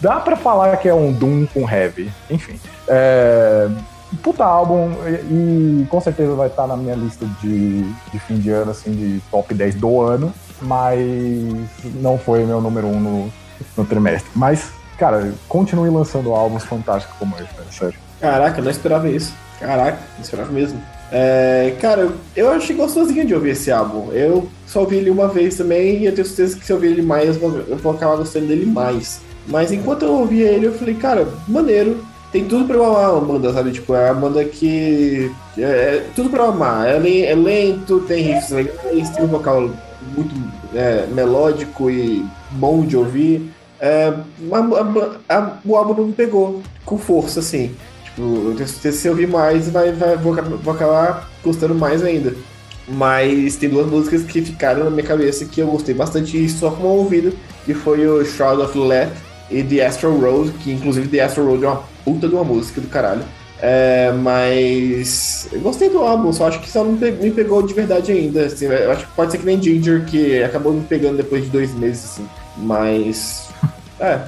Dá 0.00 0.18
pra 0.18 0.36
falar 0.36 0.76
que 0.78 0.88
é 0.88 0.94
um 0.94 1.12
Doom 1.12 1.46
com 1.46 1.68
heavy. 1.68 2.10
Enfim. 2.28 2.58
É, 2.88 3.68
puta 4.22 4.44
álbum 4.44 4.92
e, 5.06 5.82
e 5.82 5.86
com 5.88 6.00
certeza 6.00 6.34
vai 6.34 6.48
estar 6.48 6.66
na 6.66 6.76
minha 6.76 6.94
lista 6.94 7.24
de, 7.40 7.82
de 7.82 8.18
fim 8.18 8.38
de 8.38 8.50
ano, 8.50 8.70
assim, 8.72 8.92
de 8.92 9.20
top 9.30 9.54
10 9.54 9.76
do 9.76 10.00
ano, 10.00 10.32
mas 10.62 10.98
não 11.96 12.18
foi 12.18 12.44
meu 12.44 12.60
número 12.60 12.88
1 12.88 12.90
um 12.90 13.00
no, 13.00 13.32
no 13.76 13.84
trimestre. 13.84 14.30
Mas, 14.34 14.70
cara, 14.98 15.32
continue 15.48 15.90
lançando 15.90 16.34
álbuns 16.34 16.64
fantásticos 16.64 17.16
como 17.18 17.36
esse, 17.36 17.78
sério. 17.78 17.98
Caraca, 18.20 18.58
eu 18.58 18.64
não 18.64 18.70
esperava 18.70 19.08
isso. 19.08 19.34
Caraca, 19.60 19.98
esperava 20.20 20.50
mesmo. 20.50 20.82
É, 21.12 21.74
cara, 21.80 22.08
eu, 22.36 22.50
achei 22.50 22.74
gostosinho 22.74 23.26
de 23.26 23.34
ouvir 23.34 23.50
esse 23.50 23.70
álbum. 23.70 24.10
Eu 24.12 24.48
só 24.66 24.80
ouvi 24.80 24.96
ele 24.96 25.10
uma 25.10 25.28
vez 25.28 25.56
também 25.56 25.98
e 25.98 26.06
eu 26.06 26.14
tenho 26.14 26.26
certeza 26.26 26.58
que 26.58 26.64
se 26.64 26.72
eu 26.72 26.76
ouvir 26.76 26.88
ele 26.88 27.02
mais, 27.02 27.40
eu 27.40 27.76
vou, 27.78 27.92
acabar 27.92 28.16
gostando 28.16 28.46
dele 28.46 28.64
mais. 28.66 29.20
Mas 29.46 29.72
enquanto 29.72 30.04
eu 30.04 30.12
ouvia 30.12 30.48
ele, 30.48 30.66
eu 30.66 30.72
falei, 30.72 30.94
cara, 30.94 31.28
maneiro. 31.46 32.04
Tem 32.32 32.44
tudo 32.44 32.64
pra 32.64 32.76
eu 32.76 32.84
amar 32.84 33.12
uma 33.12 33.20
banda, 33.32 33.52
sabe? 33.52 33.72
Tipo, 33.72 33.92
é 33.92 34.12
uma 34.12 34.20
banda 34.20 34.44
que. 34.44 35.32
É, 35.58 35.62
é 35.62 36.06
tudo 36.14 36.30
pra 36.30 36.44
eu 36.44 36.50
amar. 36.50 36.86
É, 36.86 37.22
é 37.22 37.34
lento, 37.34 38.00
tem 38.06 38.22
riffs 38.22 38.50
legais, 38.50 39.10
tem 39.10 39.24
um 39.24 39.26
vocal 39.26 39.68
muito 40.16 40.32
é, 40.72 41.06
melódico 41.08 41.90
e 41.90 42.24
bom 42.52 42.86
de 42.86 42.96
ouvir. 42.96 43.50
É, 43.80 44.12
a- 44.52 44.58
a- 45.28 45.36
a- 45.36 45.58
o 45.64 45.74
álbum 45.74 45.94
não 45.94 46.06
me 46.08 46.12
pegou 46.12 46.62
com 46.84 46.96
força, 46.96 47.40
assim. 47.40 47.74
Se 48.66 49.08
eu 49.08 49.12
ouvir 49.12 49.28
mais, 49.28 49.68
vai, 49.68 49.92
vai, 49.92 50.16
vou, 50.16 50.34
vou 50.34 50.74
acabar 50.74 51.30
gostando 51.42 51.74
mais 51.74 52.02
ainda. 52.02 52.34
Mas 52.88 53.56
tem 53.56 53.68
duas 53.68 53.86
músicas 53.86 54.22
que 54.24 54.42
ficaram 54.42 54.84
na 54.84 54.90
minha 54.90 55.06
cabeça 55.06 55.44
que 55.44 55.60
eu 55.60 55.68
gostei 55.68 55.94
bastante 55.94 56.48
só 56.48 56.70
com 56.70 56.82
uma 56.82 56.92
ouvido, 56.92 57.32
que 57.64 57.72
foi 57.72 58.06
o 58.06 58.24
Shroud 58.24 58.62
of 58.62 58.76
Let 58.76 59.10
e 59.50 59.62
The 59.62 59.86
Astral 59.86 60.18
Road, 60.18 60.50
que 60.62 60.72
inclusive 60.72 61.08
The 61.08 61.20
Astral 61.20 61.46
Road 61.46 61.64
é 61.64 61.68
uma 61.68 61.82
puta 62.04 62.28
de 62.28 62.34
uma 62.34 62.44
música 62.44 62.80
do 62.80 62.88
caralho. 62.88 63.22
É, 63.62 64.10
mas 64.12 65.46
eu 65.52 65.60
gostei 65.60 65.90
do 65.90 65.98
álbum, 65.98 66.32
só 66.32 66.48
acho 66.48 66.60
que 66.60 66.70
só 66.70 66.82
não 66.82 66.92
me 66.92 67.30
pegou 67.30 67.62
de 67.62 67.74
verdade 67.74 68.10
ainda. 68.10 68.46
assim, 68.46 68.64
eu 68.66 68.90
acho 68.90 69.06
que 69.06 69.12
pode 69.12 69.32
ser 69.32 69.38
que 69.38 69.46
nem 69.46 69.62
Ginger, 69.62 70.04
que 70.06 70.42
acabou 70.42 70.72
me 70.72 70.82
pegando 70.82 71.18
depois 71.18 71.44
de 71.44 71.50
dois 71.50 71.74
meses, 71.74 72.04
assim. 72.04 72.28
Mas. 72.56 73.48
É, 74.00 74.18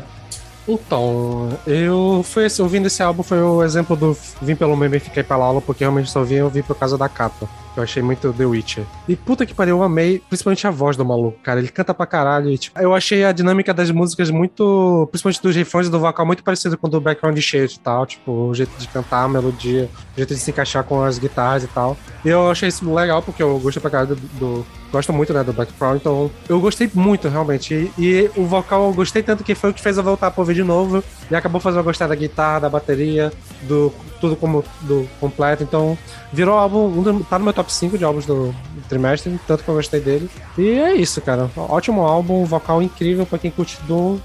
Então, 0.66 1.48
eu 1.66 2.22
fui 2.24 2.46
ouvindo 2.60 2.86
esse 2.86 3.02
álbum 3.02 3.22
foi 3.22 3.42
o 3.42 3.64
exemplo 3.64 3.96
do 3.96 4.16
vim 4.40 4.54
pelo 4.54 4.76
meme 4.76 4.96
e 4.96 5.00
fiquei 5.00 5.22
pela 5.22 5.44
aula, 5.44 5.60
porque 5.60 5.82
realmente 5.82 6.10
só 6.10 6.22
vim 6.22 6.36
eu 6.36 6.48
vi 6.48 6.62
por 6.62 6.76
causa 6.76 6.96
da 6.96 7.08
capa. 7.08 7.48
Eu 7.76 7.82
achei 7.82 8.02
muito 8.02 8.32
The 8.34 8.44
Witcher. 8.44 8.84
E 9.08 9.16
puta 9.16 9.46
que 9.46 9.54
pariu, 9.54 9.78
eu 9.78 9.82
amei, 9.82 10.20
principalmente 10.28 10.66
a 10.66 10.70
voz 10.70 10.94
do 10.96 11.04
maluco, 11.04 11.38
cara. 11.42 11.58
Ele 11.58 11.68
canta 11.68 11.94
pra 11.94 12.04
caralho. 12.04 12.50
E, 12.50 12.58
tipo, 12.58 12.78
eu 12.78 12.94
achei 12.94 13.24
a 13.24 13.32
dinâmica 13.32 13.72
das 13.72 13.90
músicas 13.90 14.30
muito. 14.30 15.08
Principalmente 15.10 15.42
dos 15.42 15.56
refrões 15.56 15.86
e 15.86 15.90
do 15.90 15.98
vocal, 15.98 16.26
muito 16.26 16.44
parecido 16.44 16.76
com 16.76 16.86
o 16.86 16.90
do 16.90 17.00
background 17.00 17.38
cheio 17.38 17.64
e 17.64 17.78
tal. 17.78 18.04
Tipo, 18.06 18.30
o 18.50 18.54
jeito 18.54 18.72
de 18.78 18.86
cantar, 18.88 19.24
a 19.24 19.28
melodia, 19.28 19.88
o 20.12 20.16
jeito 20.18 20.34
de 20.34 20.40
se 20.40 20.50
encaixar 20.50 20.84
com 20.84 21.02
as 21.02 21.18
guitarras 21.18 21.64
e 21.64 21.68
tal. 21.68 21.96
E 22.24 22.28
eu 22.28 22.50
achei 22.50 22.68
isso 22.68 22.92
legal, 22.94 23.22
porque 23.22 23.42
eu 23.42 23.58
gosto 23.58 23.80
pra 23.80 23.90
caralho 23.90 24.16
do. 24.16 24.20
do- 24.38 24.66
gosto 24.92 25.10
muito, 25.10 25.32
né, 25.32 25.42
do 25.42 25.54
background, 25.54 25.96
então 25.96 26.30
eu 26.46 26.60
gostei 26.60 26.90
muito, 26.92 27.26
realmente. 27.26 27.90
E, 27.96 28.02
e 28.02 28.30
o 28.36 28.44
vocal 28.44 28.88
eu 28.88 28.92
gostei 28.92 29.22
tanto 29.22 29.42
que 29.42 29.54
foi 29.54 29.70
o 29.70 29.72
que 29.72 29.80
fez 29.80 29.96
eu 29.96 30.02
voltar 30.02 30.30
pra 30.30 30.42
ouvir 30.42 30.52
de 30.52 30.62
novo. 30.62 31.02
E 31.30 31.34
acabou 31.34 31.58
fazendo 31.62 31.80
eu 31.80 31.84
gostar 31.84 32.06
da 32.08 32.14
guitarra, 32.14 32.58
da 32.60 32.68
bateria, 32.68 33.32
do 33.62 33.92
tudo 34.20 34.36
como 34.36 34.64
do 34.82 35.08
completo. 35.18 35.62
Então, 35.62 35.96
virou 36.32 36.56
álbum, 36.58 36.86
um 36.86 37.02
do- 37.02 37.24
tá 37.24 37.38
no 37.38 37.44
meu 37.44 37.52
top 37.52 37.72
5 37.72 37.98
de 37.98 38.04
álbuns 38.04 38.24
do, 38.26 38.54
trimestre, 38.88 39.38
tanto 39.46 39.64
que 39.64 39.68
eu 39.68 39.74
gostei 39.74 40.00
dele. 40.00 40.30
E 40.56 40.78
é 40.78 40.94
isso, 40.94 41.20
cara. 41.20 41.50
Ótimo 41.56 42.02
álbum, 42.02 42.44
vocal 42.44 42.82
incrível 42.82 43.26
pra 43.26 43.38
quem 43.38 43.50
curte 43.50 43.78
Doom. 43.88 44.18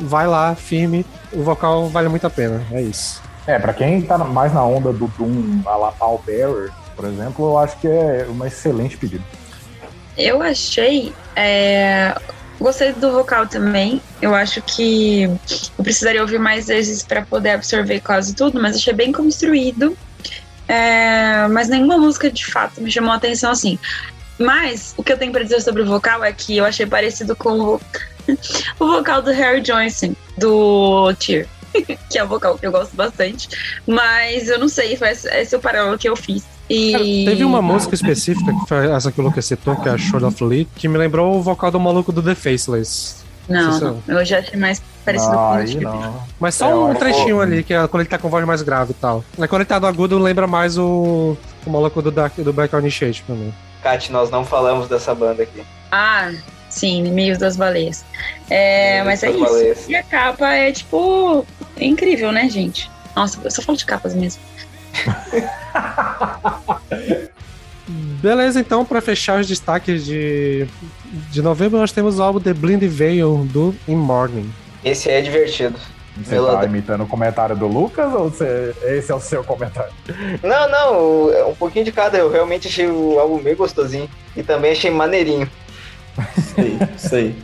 Vai 0.00 0.26
lá, 0.26 0.54
firme. 0.54 1.04
O 1.32 1.42
vocal 1.42 1.88
vale 1.88 2.08
muito 2.08 2.26
a 2.26 2.30
pena. 2.30 2.62
É 2.70 2.80
isso. 2.82 3.20
É, 3.46 3.58
pra 3.58 3.72
quem 3.72 4.02
tá 4.02 4.18
mais 4.18 4.52
na 4.52 4.62
onda 4.64 4.92
do 4.92 5.06
Doom, 5.18 5.62
a 5.66 5.76
la 5.76 5.92
Paul 5.92 6.20
Bearer, 6.26 6.70
por 6.94 7.06
exemplo, 7.06 7.46
eu 7.46 7.58
acho 7.58 7.78
que 7.78 7.86
é 7.88 8.26
um 8.28 8.44
excelente 8.44 8.96
pedido. 8.96 9.24
Eu 10.16 10.42
achei. 10.42 11.12
é, 11.34 12.14
Gostei 12.60 12.92
do 12.92 13.12
vocal 13.12 13.46
também. 13.46 14.00
Eu 14.20 14.34
acho 14.34 14.60
que 14.62 15.22
eu 15.22 15.84
precisaria 15.84 16.20
ouvir 16.20 16.38
mais 16.38 16.66
vezes 16.66 17.02
para 17.02 17.22
poder 17.22 17.50
absorver 17.50 18.00
quase 18.00 18.34
tudo, 18.34 18.60
mas 18.60 18.76
achei 18.76 18.92
bem 18.92 19.12
construído. 19.12 19.96
É, 20.66 21.48
Mas 21.48 21.68
nenhuma 21.68 21.96
música 21.96 22.30
de 22.30 22.44
fato 22.44 22.80
me 22.80 22.90
chamou 22.90 23.12
a 23.12 23.16
atenção 23.16 23.50
assim. 23.50 23.78
Mas 24.38 24.92
o 24.96 25.02
que 25.02 25.12
eu 25.12 25.18
tenho 25.18 25.32
para 25.32 25.42
dizer 25.42 25.60
sobre 25.62 25.82
o 25.82 25.86
vocal 25.86 26.22
é 26.22 26.32
que 26.32 26.56
eu 26.56 26.64
achei 26.64 26.86
parecido 26.86 27.34
com 27.34 27.58
o, 27.58 27.80
o 28.78 28.86
vocal 28.86 29.22
do 29.22 29.32
Harry 29.32 29.60
Johnson, 29.60 30.14
do 30.36 31.12
Tear. 31.14 31.46
que 32.10 32.18
é 32.18 32.24
o 32.24 32.28
vocal 32.28 32.58
que 32.58 32.66
eu 32.66 32.72
gosto 32.72 32.94
bastante. 32.94 33.48
Mas 33.86 34.48
eu 34.48 34.58
não 34.58 34.68
sei, 34.68 34.92
esse 34.92 35.28
esse 35.28 35.54
é 35.54 35.58
o 35.58 35.60
paralelo 35.60 35.98
que 35.98 36.08
eu 36.08 36.16
fiz. 36.16 36.44
E... 36.68 36.92
Cara, 36.92 37.04
teve 37.04 37.44
uma 37.44 37.62
música 37.62 37.94
específica, 37.94 38.52
que 38.52 38.68
foi 38.68 38.90
essa 38.90 39.10
que 39.10 39.20
o 39.20 39.24
Lucas 39.24 39.44
citou, 39.46 39.76
que 39.76 39.88
é 39.88 39.92
a 39.92 39.98
Short 39.98 40.24
of 40.24 40.44
Lee, 40.44 40.68
que 40.76 40.86
me 40.86 40.98
lembrou 40.98 41.36
o 41.36 41.42
vocal 41.42 41.70
do 41.70 41.80
maluco 41.80 42.12
do 42.12 42.22
The 42.22 42.34
Faceless. 42.34 43.16
Não, 43.48 43.80
não, 43.80 44.02
eu 44.08 44.24
já 44.26 44.40
achei 44.40 44.58
mais 44.60 44.82
parecido 45.02 45.32
Não, 45.32 45.38
com 45.38 45.98
o 45.98 46.02
não. 46.02 46.22
Mas 46.38 46.54
só 46.54 46.68
É, 46.68 46.74
um 46.74 46.94
trechinho 46.94 47.40
ali, 47.40 47.64
que 47.64 47.72
é 47.72 47.88
quando 47.88 48.02
ele 48.02 48.10
tá 48.10 48.18
com 48.18 48.28
voz 48.28 48.44
mais 48.44 48.60
grave 48.60 48.90
e 48.90 48.94
tal. 48.94 49.24
Mas 49.38 49.48
quando 49.48 49.62
ele 49.62 49.68
tá 49.68 49.80
no 49.80 49.86
agudo, 49.86 50.18
lembra 50.18 50.46
mais 50.46 50.76
o, 50.76 51.34
o 51.64 51.70
maluco 51.70 52.02
do, 52.02 52.10
Dark, 52.10 52.36
do 52.36 52.52
Black 52.52 52.76
Initiate 52.76 53.22
pra 53.22 53.34
mim. 53.34 53.54
Kat, 53.82 54.12
nós 54.12 54.30
não 54.30 54.44
falamos 54.44 54.86
dessa 54.86 55.14
banda 55.14 55.44
aqui. 55.44 55.62
Ah, 55.90 56.30
sim, 56.68 56.98
Inimigos 56.98 57.38
das 57.38 57.56
Baleias. 57.56 58.04
É, 58.50 59.02
mas 59.04 59.22
é 59.22 59.30
isso. 59.30 59.40
Baleias. 59.40 59.88
E 59.88 59.96
a 59.96 60.02
capa 60.02 60.52
é, 60.52 60.70
tipo, 60.70 61.46
é 61.78 61.86
incrível, 61.86 62.30
né, 62.30 62.50
gente? 62.50 62.90
Nossa, 63.16 63.38
eu 63.42 63.50
só 63.50 63.62
falo 63.62 63.78
de 63.78 63.86
capas 63.86 64.14
mesmo. 64.14 64.42
Beleza, 68.20 68.60
então, 68.60 68.84
pra 68.84 69.00
fechar 69.00 69.40
os 69.40 69.46
destaques 69.46 70.04
de, 70.04 70.66
de 71.30 71.40
novembro, 71.40 71.78
nós 71.78 71.92
temos 71.92 72.18
o 72.18 72.22
álbum 72.22 72.40
The 72.40 72.52
Blind 72.52 72.82
Veil 72.82 73.46
do 73.50 73.74
In 73.86 73.94
Morning. 73.96 74.52
Esse 74.84 75.08
é 75.10 75.20
divertido. 75.20 75.78
Você 76.22 76.34
Melody- 76.34 76.56
tá 76.56 76.64
imitando 76.64 77.04
o 77.04 77.06
comentário 77.06 77.54
do 77.56 77.68
Lucas 77.68 78.12
ou 78.12 78.28
você- 78.28 78.74
esse 78.86 79.10
é 79.12 79.14
o 79.14 79.20
seu 79.20 79.44
comentário? 79.44 79.92
Não, 80.42 80.68
não, 80.68 81.32
é 81.32 81.44
um 81.44 81.54
pouquinho 81.54 81.84
de 81.84 81.92
cada. 81.92 82.18
Eu 82.18 82.28
realmente 82.30 82.66
achei 82.66 82.88
o 82.88 83.18
álbum 83.20 83.38
bem 83.38 83.54
gostosinho. 83.54 84.10
E 84.36 84.42
também 84.42 84.72
achei 84.72 84.90
maneirinho. 84.90 85.48
Sei, 86.54 86.76
sei. 86.96 87.36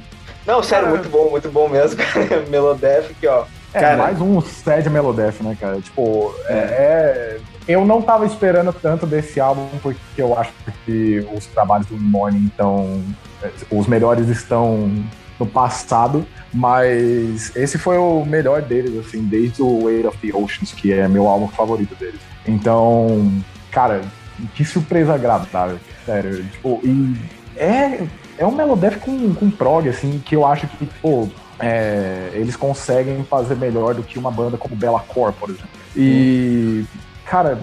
Não, 0.45 0.61
sério, 0.63 0.89
Ah. 0.89 0.91
muito 0.91 1.09
bom, 1.09 1.31
muito 1.31 1.49
bom 1.49 1.69
mesmo, 1.69 1.97
cara. 1.97 2.43
Melodef 2.51 3.13
aqui, 3.13 3.27
ó. 3.29 3.45
É, 3.75 3.81
Cara- 3.81 3.97
mais 3.97 4.21
um 4.21 4.41
sad 4.41 4.89
Melodef, 4.89 5.43
né, 5.43 5.57
cara? 5.61 5.81
Tipo, 5.81 6.33
é, 6.47 6.55
é- 6.55 7.41
Eu 7.67 7.85
não 7.87 8.03
tava 8.03 8.27
esperando 8.27 8.75
tanto 8.75 9.07
desse 9.07 9.41
álbum, 9.41 9.67
porque 9.83 9.99
eu 10.19 10.39
acho 10.39 10.53
que 10.85 11.27
os 11.35 11.47
trabalhos 11.47 11.87
do 11.87 11.97
Morning 11.97 12.45
estão. 12.47 13.03
Os 13.71 13.87
melhores 13.87 14.29
estão 14.29 14.91
no 15.41 15.47
passado, 15.47 16.27
mas 16.53 17.57
esse 17.57 17.79
foi 17.79 17.97
o 17.97 18.23
melhor 18.25 18.61
deles, 18.61 18.95
assim, 18.99 19.23
desde 19.23 19.63
o 19.63 19.85
Weight 19.85 20.07
of 20.07 20.19
the 20.19 20.37
Oceans, 20.37 20.73
que 20.73 20.93
é 20.93 21.09
meu 21.09 21.27
álbum 21.27 21.49
favorito 21.49 21.95
deles. 21.95 22.21
Então, 22.47 23.33
cara, 23.71 24.03
que 24.55 24.63
surpresa 24.65 25.15
agradável, 25.15 25.79
sério. 26.05 26.45
Tipo, 26.45 26.81
e 26.85 27.17
é, 27.57 28.07
é 28.37 28.47
um 28.47 28.53
Melodef 28.55 28.99
com, 28.99 29.35
com 29.35 29.51
prog, 29.51 29.89
assim, 29.89 30.23
que 30.25 30.37
eu 30.37 30.45
acho 30.47 30.67
que, 30.67 30.87
pô, 31.01 31.29
é, 31.59 32.31
eles 32.35 32.57
conseguem 32.57 33.25
fazer 33.25 33.55
melhor 33.57 33.95
do 33.95 34.03
que 34.03 34.19
uma 34.19 34.31
banda 34.31 34.57
como 34.57 34.75
Bella 34.75 35.01
Core, 35.01 35.33
por 35.35 35.51
exemplo. 35.51 35.69
E, 35.97 36.85
cara, 37.25 37.61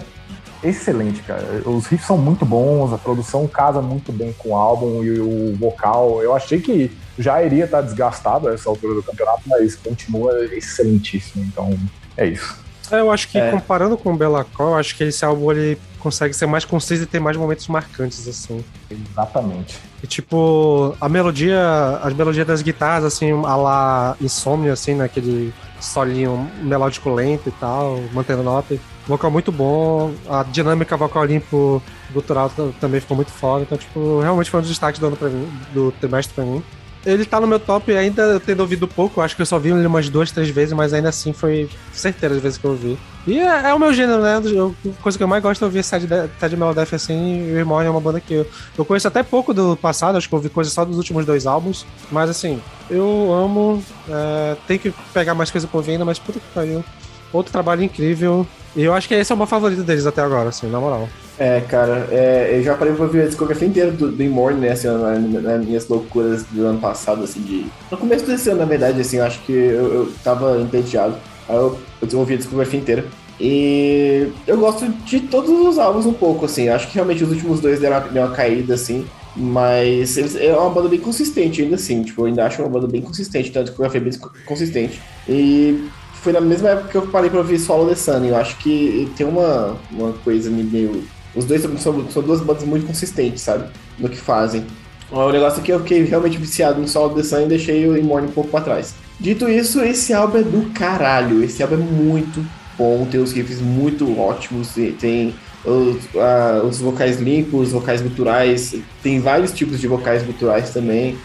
excelente, 0.62 1.22
cara. 1.22 1.62
Os 1.66 1.86
riffs 1.86 2.06
são 2.06 2.16
muito 2.16 2.44
bons, 2.44 2.92
a 2.92 2.98
produção 2.98 3.46
casa 3.46 3.82
muito 3.82 4.12
bem 4.12 4.32
com 4.32 4.50
o 4.50 4.56
álbum 4.56 5.02
e 5.02 5.20
o 5.20 5.56
vocal. 5.56 6.22
Eu 6.22 6.34
achei 6.34 6.60
que 6.60 6.90
já 7.18 7.42
iria 7.42 7.64
estar 7.64 7.82
desgastado 7.82 8.48
a 8.48 8.54
essa 8.54 8.68
altura 8.68 8.94
do 8.94 9.02
campeonato, 9.02 9.42
mas 9.46 9.76
continua 9.76 10.44
excelentíssimo. 10.46 11.44
Então, 11.44 11.78
é 12.16 12.26
isso. 12.26 12.62
É, 12.90 13.00
eu 13.00 13.10
acho 13.10 13.28
que 13.28 13.38
É. 13.38 13.50
comparando 13.50 13.96
com 13.96 14.12
o 14.12 14.18
eu 14.58 14.74
acho 14.74 14.96
que 14.96 15.04
esse 15.04 15.24
álbum 15.24 15.50
ele 15.52 15.78
consegue 15.98 16.34
ser 16.34 16.46
mais 16.46 16.64
conciso 16.64 17.04
e 17.04 17.06
ter 17.06 17.20
mais 17.20 17.36
momentos 17.36 17.68
marcantes, 17.68 18.26
assim. 18.26 18.64
Exatamente. 18.90 19.78
E 20.02 20.06
tipo, 20.06 20.96
a 21.00 21.08
melodia, 21.08 22.00
as 22.02 22.12
melodias 22.12 22.46
das 22.46 22.60
guitarras, 22.60 23.04
assim, 23.04 23.30
a 23.30 23.56
lá 23.56 24.16
Insomnia, 24.20 24.72
assim, 24.72 24.94
naquele 24.94 25.54
solinho 25.80 26.50
melódico 26.62 27.08
lento 27.10 27.48
e 27.48 27.52
tal, 27.52 28.00
mantendo 28.12 28.42
nota. 28.42 28.76
Vocal 29.06 29.30
muito 29.30 29.50
bom, 29.50 30.12
a 30.28 30.42
dinâmica 30.44 30.96
vocal 30.96 31.24
limpo 31.24 31.82
gutural 32.12 32.50
também 32.80 33.00
ficou 33.00 33.16
muito 33.16 33.30
foda. 33.30 33.62
Então, 33.62 33.78
tipo, 33.78 34.20
realmente 34.20 34.50
foi 34.50 34.58
um 34.58 34.62
dos 34.62 34.70
destaques 34.70 35.00
do 35.00 35.06
ano 35.06 35.16
pra 35.16 35.28
mim, 35.28 35.48
do 35.72 35.92
trimestre 35.92 36.34
pra 36.34 36.44
mim. 36.44 36.62
Ele 37.04 37.24
tá 37.24 37.40
no 37.40 37.46
meu 37.48 37.58
top 37.58 37.92
ainda 37.96 38.38
tendo 38.38 38.60
ouvido 38.60 38.86
pouco, 38.86 39.20
acho 39.20 39.34
que 39.34 39.42
eu 39.42 39.46
só 39.46 39.58
vi 39.58 39.70
ele 39.70 39.86
umas 39.86 40.08
duas, 40.08 40.30
três 40.30 40.48
vezes, 40.50 40.72
mas 40.72 40.92
ainda 40.92 41.08
assim 41.08 41.32
foi 41.32 41.68
certeira 41.92 42.34
as 42.36 42.40
vezes 42.40 42.58
que 42.58 42.64
eu 42.64 42.70
ouvi. 42.72 42.96
E 43.26 43.38
é, 43.40 43.70
é 43.70 43.74
o 43.74 43.78
meu 43.78 43.92
gênero, 43.92 44.22
né? 44.22 44.40
Eu- 44.44 44.74
a 44.98 45.02
coisa 45.02 45.18
que 45.18 45.24
eu 45.24 45.28
mais 45.28 45.42
gosto 45.42 45.62
é 45.62 45.64
ouvir 45.64 45.82
Sad, 45.82 46.06
Sad 46.38 46.56
Melodef 46.56 46.94
assim, 46.94 47.48
e 47.48 47.52
o 47.52 47.58
Irmão 47.58 47.80
é 47.80 47.90
uma 47.90 48.00
banda 48.00 48.20
que 48.20 48.34
eu, 48.34 48.46
eu 48.78 48.84
conheço 48.84 49.08
até 49.08 49.22
pouco 49.22 49.52
do 49.52 49.76
passado, 49.76 50.16
acho 50.16 50.28
que 50.28 50.34
eu 50.34 50.38
ouvi 50.38 50.48
coisa 50.48 50.70
só 50.70 50.84
dos 50.84 50.96
últimos 50.96 51.26
dois 51.26 51.44
álbuns, 51.46 51.84
mas 52.10 52.30
assim, 52.30 52.60
eu 52.88 53.32
amo, 53.32 53.82
é, 54.08 54.56
tem 54.68 54.78
que 54.78 54.92
pegar 55.12 55.34
mais 55.34 55.50
coisa 55.50 55.66
por 55.66 55.84
ainda, 55.88 56.04
mas 56.04 56.18
puta 56.20 56.38
que 56.38 56.46
pariu. 56.54 56.84
Outro 57.32 57.50
trabalho 57.50 57.82
incrível, 57.82 58.46
e 58.76 58.82
eu 58.84 58.94
acho 58.94 59.08
que 59.08 59.14
esse 59.14 59.32
é 59.32 59.34
o 59.34 59.38
meu 59.38 59.46
favorito 59.46 59.82
deles 59.82 60.06
até 60.06 60.20
agora, 60.22 60.50
assim, 60.50 60.68
na 60.68 60.78
moral. 60.78 61.08
É, 61.44 61.60
cara, 61.62 62.06
é, 62.12 62.56
eu 62.56 62.62
já 62.62 62.76
parei 62.76 62.94
pra 62.94 63.04
ouvir 63.04 63.22
a 63.22 63.26
discografia 63.26 63.66
inteira 63.66 63.90
do, 63.90 64.12
do 64.12 64.22
Immortal, 64.22 64.60
né, 64.60 64.70
assim, 64.70 64.86
na- 64.86 65.18
na- 65.18 65.40
nas 65.40 65.66
minhas 65.66 65.88
loucuras 65.88 66.44
do 66.44 66.64
ano 66.64 66.78
passado, 66.78 67.24
assim, 67.24 67.40
de... 67.40 67.66
No 67.90 67.98
começo 67.98 68.24
desse 68.24 68.48
ano, 68.48 68.60
na 68.60 68.64
verdade, 68.64 69.00
assim, 69.00 69.16
eu 69.16 69.24
acho 69.24 69.40
que 69.40 69.50
eu, 69.50 69.92
eu 69.92 70.12
tava 70.22 70.60
entediado, 70.60 71.16
aí 71.48 71.56
eu, 71.56 71.76
eu 72.00 72.18
ouvi 72.20 72.34
a 72.34 72.36
discografia 72.36 72.78
inteira. 72.78 73.04
E 73.40 74.28
eu 74.46 74.56
gosto 74.56 74.88
de 75.04 75.18
todos 75.18 75.50
os 75.50 75.80
álbuns 75.80 76.06
um 76.06 76.12
pouco, 76.12 76.44
assim, 76.44 76.68
acho 76.68 76.86
que 76.86 76.94
realmente 76.94 77.24
os 77.24 77.32
últimos 77.32 77.58
dois 77.58 77.80
deram 77.80 77.96
uma, 77.98 78.08
deram 78.08 78.26
uma 78.28 78.36
caída, 78.36 78.74
assim, 78.74 79.04
mas 79.34 80.16
eles, 80.16 80.36
é 80.36 80.56
uma 80.56 80.70
banda 80.70 80.88
bem 80.88 81.00
consistente 81.00 81.60
ainda 81.60 81.74
assim, 81.74 82.04
tipo, 82.04 82.20
eu 82.22 82.26
ainda 82.26 82.46
acho 82.46 82.62
uma 82.62 82.68
banda 82.70 82.86
bem 82.86 83.02
consistente, 83.02 83.48
então 83.48 83.62
a 83.62 83.64
discografia 83.64 84.00
é 84.00 84.04
bem 84.04 84.12
consistente. 84.46 85.00
E 85.28 85.88
foi 86.14 86.32
na 86.32 86.40
mesma 86.40 86.68
época 86.68 86.88
que 86.88 86.96
eu 86.96 87.02
parei 87.08 87.30
pra 87.30 87.40
ouvir 87.40 87.58
Solo 87.58 87.88
The 87.88 87.96
Sun, 87.96 88.24
eu 88.26 88.36
acho 88.36 88.56
que 88.58 89.10
tem 89.16 89.26
uma, 89.26 89.76
uma 89.90 90.12
coisa 90.12 90.48
meio... 90.48 91.02
Os 91.34 91.44
dois 91.44 91.62
são, 91.62 91.76
são, 92.10 92.22
duas 92.22 92.40
bandas 92.40 92.64
muito 92.64 92.86
consistentes, 92.86 93.42
sabe? 93.42 93.68
No 93.98 94.08
que 94.08 94.16
fazem. 94.16 94.64
O 95.10 95.30
negócio 95.30 95.60
é 95.60 95.62
que 95.62 95.72
eu 95.72 95.80
fiquei 95.80 96.04
realmente 96.04 96.38
viciado 96.38 96.80
no 96.80 96.88
Solo 96.88 97.14
The 97.14 97.22
Sun 97.22 97.42
e 97.42 97.46
deixei 97.46 97.86
o 97.86 97.96
Immortal 97.96 98.28
um 98.28 98.32
pouco 98.32 98.50
pra 98.50 98.60
trás. 98.60 98.94
Dito 99.20 99.48
isso, 99.48 99.80
esse 99.82 100.12
álbum 100.12 100.38
é 100.38 100.42
do 100.42 100.70
caralho. 100.70 101.42
Esse 101.44 101.62
álbum 101.62 101.76
é 101.76 101.78
muito 101.78 102.44
bom, 102.76 103.06
tem 103.10 103.20
os 103.20 103.32
riffs 103.32 103.60
muito 103.60 104.18
ótimos, 104.18 104.74
tem 104.98 105.34
os, 105.64 105.96
ah, 106.16 106.62
os 106.64 106.80
vocais 106.80 107.20
limpos, 107.20 107.68
os 107.68 107.72
vocais 107.72 108.00
guturais, 108.00 108.74
tem 109.02 109.20
vários 109.20 109.52
tipos 109.52 109.80
de 109.80 109.86
vocais 109.86 110.22
guturais 110.22 110.70
também. 110.70 111.16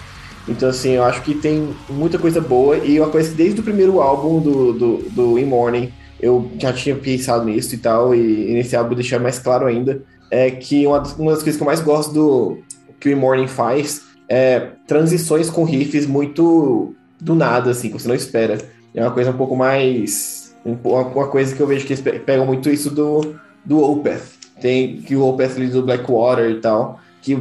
Então, 0.48 0.70
assim, 0.70 0.92
eu 0.92 1.04
acho 1.04 1.22
que 1.24 1.34
tem 1.34 1.70
muita 1.90 2.18
coisa 2.18 2.40
boa 2.40 2.78
e 2.78 3.00
uma 3.00 3.10
coisa 3.10 3.30
que 3.30 3.36
desde 3.36 3.60
o 3.60 3.64
primeiro 3.64 4.00
álbum 4.00 4.40
do, 4.40 4.74
do, 4.74 4.98
do 5.10 5.40
In 5.40 5.46
Morning 5.46 5.92
eu 6.22 6.50
já 6.60 6.74
tinha 6.74 6.96
pensado 6.96 7.46
nisso 7.46 7.76
e 7.76 7.78
tal, 7.78 8.14
e, 8.14 8.52
e 8.52 8.54
nesse 8.54 8.76
álbum 8.76 8.96
deixar 8.96 9.20
mais 9.20 9.40
claro 9.40 9.66
ainda, 9.66 10.02
é 10.30 10.52
que 10.52 10.86
uma 10.86 11.00
das, 11.00 11.14
uma 11.18 11.32
das 11.32 11.44
coisas 11.44 11.58
que 11.58 11.64
eu 11.64 11.68
mais 11.68 11.80
gosto 11.80 12.14
do 12.14 12.58
que 13.00 13.10
o 13.10 13.12
In 13.12 13.16
Morning 13.16 13.48
faz 13.48 14.02
é 14.28 14.72
transições 14.88 15.50
com 15.50 15.64
riffs 15.64 16.06
muito 16.06 16.94
do 17.20 17.34
nada, 17.34 17.72
assim, 17.72 17.90
que 17.90 18.00
você 18.00 18.08
não 18.08 18.16
espera. 18.16 18.58
É 18.94 19.02
uma 19.02 19.12
coisa 19.12 19.32
um 19.32 19.38
pouco 19.38 19.56
mais. 19.56 20.56
Uma, 20.66 21.28
coisa 21.28 21.56
que 21.56 21.62
eu 21.62 21.68
vejo 21.68 21.86
que 21.86 21.94
eles 21.94 22.04
pe- 22.04 22.20
pegam 22.20 22.46
muito 22.46 22.70
isso 22.70 22.90
do, 22.90 23.36
do 23.64 23.80
Opeth. 23.80 24.22
Tem 24.60 24.98
que 24.98 25.16
o 25.16 25.26
Opeth 25.26 25.54
ali 25.56 25.68
do 25.68 25.84
Blackwater 25.84 26.50
e 26.50 26.60
tal, 26.60 27.00
que 27.22 27.38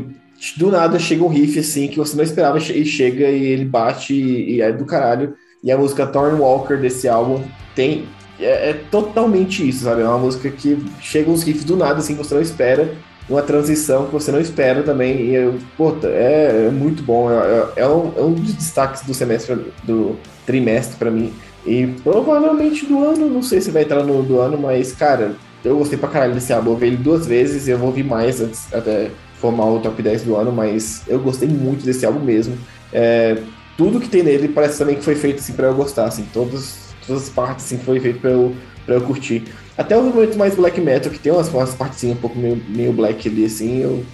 do 0.57 0.71
nada 0.71 0.99
chega 0.99 1.25
um 1.25 1.29
riff 1.29 1.59
assim 1.59 1.89
que 1.89 1.97
você 1.97 2.17
não 2.17 2.23
esperava 2.23 2.59
e 2.59 2.85
chega 2.85 3.29
e 3.31 3.47
ele 3.47 3.65
bate 3.65 4.15
e, 4.15 4.57
e 4.57 4.61
é 4.61 4.71
do 4.71 4.85
caralho. 4.85 5.35
E 5.65 5.73
a 5.73 5.79
música 5.79 6.07
Thorn 6.07 6.39
Walker 6.39 6.77
desse 6.77 7.09
álbum 7.09 7.43
tem. 7.75 8.07
É, 8.39 8.70
é 8.70 8.73
totalmente 8.90 9.66
isso, 9.68 9.84
sabe? 9.84 10.02
É 10.02 10.08
uma 10.08 10.18
música 10.18 10.50
que 10.50 10.78
chega 11.00 11.31
uns 11.31 11.42
riffs 11.42 11.65
do 11.65 11.76
nada, 11.76 11.98
assim, 11.98 12.15
que 12.16 12.23
você 12.24 12.34
não 12.34 12.42
espera. 12.42 12.94
Uma 13.28 13.42
transição 13.42 14.06
que 14.06 14.12
você 14.12 14.31
não 14.31 14.40
espera 14.40 14.82
também. 14.82 15.16
E, 15.23 15.34
eu, 15.34 15.58
puta, 15.76 16.06
é, 16.08 16.66
é 16.68 16.70
muito 16.70 17.02
bom. 17.02 17.31
É, 17.31 17.34
é- 17.34 17.82
é 17.82 17.89
um, 17.89 18.12
é 18.16 18.20
um 18.23 18.32
dos 18.32 18.55
destaques 18.55 19.02
do 19.02 19.12
semestre, 19.15 19.56
do 19.84 20.16
trimestre 20.44 20.97
pra 20.97 21.10
mim. 21.10 21.32
E 21.65 21.86
provavelmente 22.05 22.86
do 22.86 23.02
ano, 23.02 23.28
não 23.28 23.42
sei 23.42 23.60
se 23.60 23.70
vai 23.73 23.82
entrar 23.82 24.05
no 24.05 24.23
do 24.23 24.39
ano, 24.40 24.56
mas, 24.56 24.92
cara, 24.92 25.34
eu 25.65 25.76
gostei 25.78 25.98
pra 25.98 26.08
caralho 26.08 26.34
desse 26.34 26.52
álbum. 26.52 26.73
Eu 26.73 26.76
vi 26.76 26.86
ele 26.89 26.97
duas 26.97 27.26
vezes, 27.26 27.66
eu 27.66 27.76
vou 27.78 27.89
ouvir 27.89 28.05
mais 28.05 28.40
antes 28.40 28.73
até 28.73 29.10
formar 29.40 29.65
o 29.66 29.81
top 29.81 30.00
10 30.02 30.23
do 30.23 30.36
ano, 30.36 30.52
mas 30.52 31.02
eu 31.08 31.18
gostei 31.18 31.48
muito 31.48 31.84
desse 31.84 32.06
álbum 32.06 32.20
mesmo. 32.20 32.56
É, 32.92 33.39
tudo 33.76 33.98
que 34.00 34.08
tem 34.08 34.23
nele 34.23 34.48
parece 34.48 34.78
também 34.78 34.94
que 34.97 35.02
foi 35.02 35.16
feito 35.16 35.40
assim 35.40 35.52
pra 35.55 35.66
eu 35.66 35.74
gostar, 35.74 36.05
assim, 36.06 36.24
todas, 36.32 36.85
todas 37.07 37.25
as 37.25 37.28
partes 37.28 37.65
assim 37.65 37.78
foi 37.78 38.01
feito 38.01 38.20
pra 38.20 38.31
eu, 38.31 38.55
pra 38.85 38.94
eu 38.97 39.01
curtir. 39.01 39.44
Até 39.76 39.97
o 39.97 40.02
momento 40.02 40.36
mais 40.39 40.55
black 40.55 40.81
metal, 40.81 41.12
que 41.12 41.18
tem 41.18 41.33
umas, 41.33 41.49
umas 41.49 41.75
partezinhas 41.75 42.17
um 42.17 42.20
pouco 42.20 42.39
meio, 42.39 42.62
meio 42.68 42.93
black 42.93 43.28
ali, 43.28 43.44
assim, 43.44 43.83
eu 43.83 44.05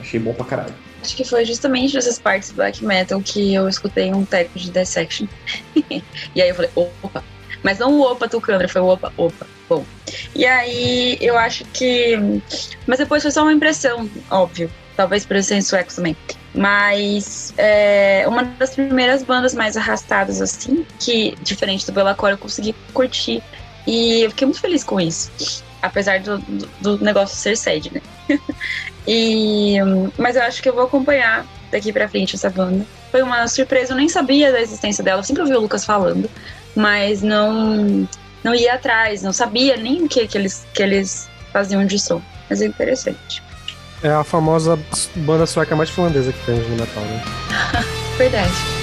achei 0.00 0.18
bom 0.18 0.34
pra 0.34 0.44
caralho. 0.44 0.74
Acho 1.02 1.16
que 1.16 1.24
foi 1.24 1.44
justamente 1.44 1.94
nessas 1.94 2.18
partes 2.18 2.50
black 2.50 2.84
metal 2.84 3.20
que 3.20 3.54
eu 3.54 3.68
escutei 3.68 4.12
um 4.12 4.24
teco 4.24 4.58
de 4.58 4.70
dissection. 4.70 5.26
e 6.34 6.42
aí 6.42 6.48
eu 6.48 6.54
falei, 6.54 6.70
opa. 6.74 7.22
Mas 7.62 7.78
não 7.78 7.92
o 7.98 8.02
opa 8.02 8.28
Tucandra, 8.28 8.68
foi 8.68 8.80
o 8.80 8.86
opa, 8.86 9.12
opa. 9.16 9.46
Bom. 9.68 9.84
E 10.34 10.46
aí 10.46 11.18
eu 11.20 11.36
acho 11.36 11.64
que. 11.66 12.16
Mas 12.86 12.98
depois 12.98 13.22
foi 13.22 13.30
só 13.30 13.42
uma 13.42 13.52
impressão, 13.52 14.08
óbvio. 14.30 14.70
Talvez 14.96 15.26
por 15.26 15.42
serem 15.42 15.62
suecos 15.62 15.96
também. 15.96 16.16
Mas 16.54 17.52
é 17.58 18.24
uma 18.26 18.44
das 18.44 18.74
primeiras 18.74 19.22
bandas 19.22 19.54
mais 19.54 19.76
arrastadas, 19.76 20.40
assim, 20.40 20.86
que, 20.98 21.36
diferente 21.42 21.86
do 21.86 21.92
Belacor, 21.92 22.30
eu 22.30 22.38
consegui 22.38 22.74
curtir. 22.94 23.42
E 23.86 24.22
eu 24.22 24.30
fiquei 24.30 24.46
muito 24.46 24.60
feliz 24.60 24.82
com 24.82 24.98
isso. 24.98 25.30
Apesar 25.82 26.20
do, 26.20 26.38
do, 26.38 26.96
do 26.96 27.04
negócio 27.04 27.36
ser 27.36 27.56
sede, 27.56 27.92
né? 27.92 28.00
e, 29.06 29.76
mas 30.16 30.34
eu 30.34 30.42
acho 30.42 30.62
que 30.62 30.68
eu 30.68 30.74
vou 30.74 30.84
acompanhar 30.84 31.46
daqui 31.70 31.92
pra 31.92 32.08
frente 32.08 32.34
essa 32.34 32.48
banda. 32.48 32.84
Foi 33.10 33.22
uma 33.22 33.46
surpresa, 33.48 33.92
eu 33.92 33.96
nem 33.96 34.08
sabia 34.08 34.50
da 34.50 34.60
existência 34.60 35.04
dela, 35.04 35.20
eu 35.20 35.24
sempre 35.24 35.42
ouvi 35.42 35.54
o 35.54 35.60
Lucas 35.60 35.84
falando, 35.84 36.28
mas 36.74 37.22
não, 37.22 38.08
não 38.42 38.54
ia 38.54 38.74
atrás, 38.74 39.22
não 39.22 39.32
sabia 39.32 39.76
nem 39.76 40.04
o 40.04 40.08
que, 40.08 40.26
que, 40.26 40.38
eles, 40.38 40.66
que 40.74 40.82
eles 40.82 41.28
faziam 41.52 41.84
de 41.84 41.98
som. 41.98 42.20
Mas 42.48 42.62
é 42.62 42.66
interessante. 42.66 43.42
É 44.02 44.10
a 44.10 44.22
famosa 44.22 44.78
banda 45.16 45.46
sueca 45.46 45.74
mais 45.74 45.90
finlandesa 45.90 46.32
que 46.32 46.44
tem 46.44 46.56
no 46.60 46.76
metal, 46.76 47.02
né? 47.02 47.24
Verdade. 48.18 48.76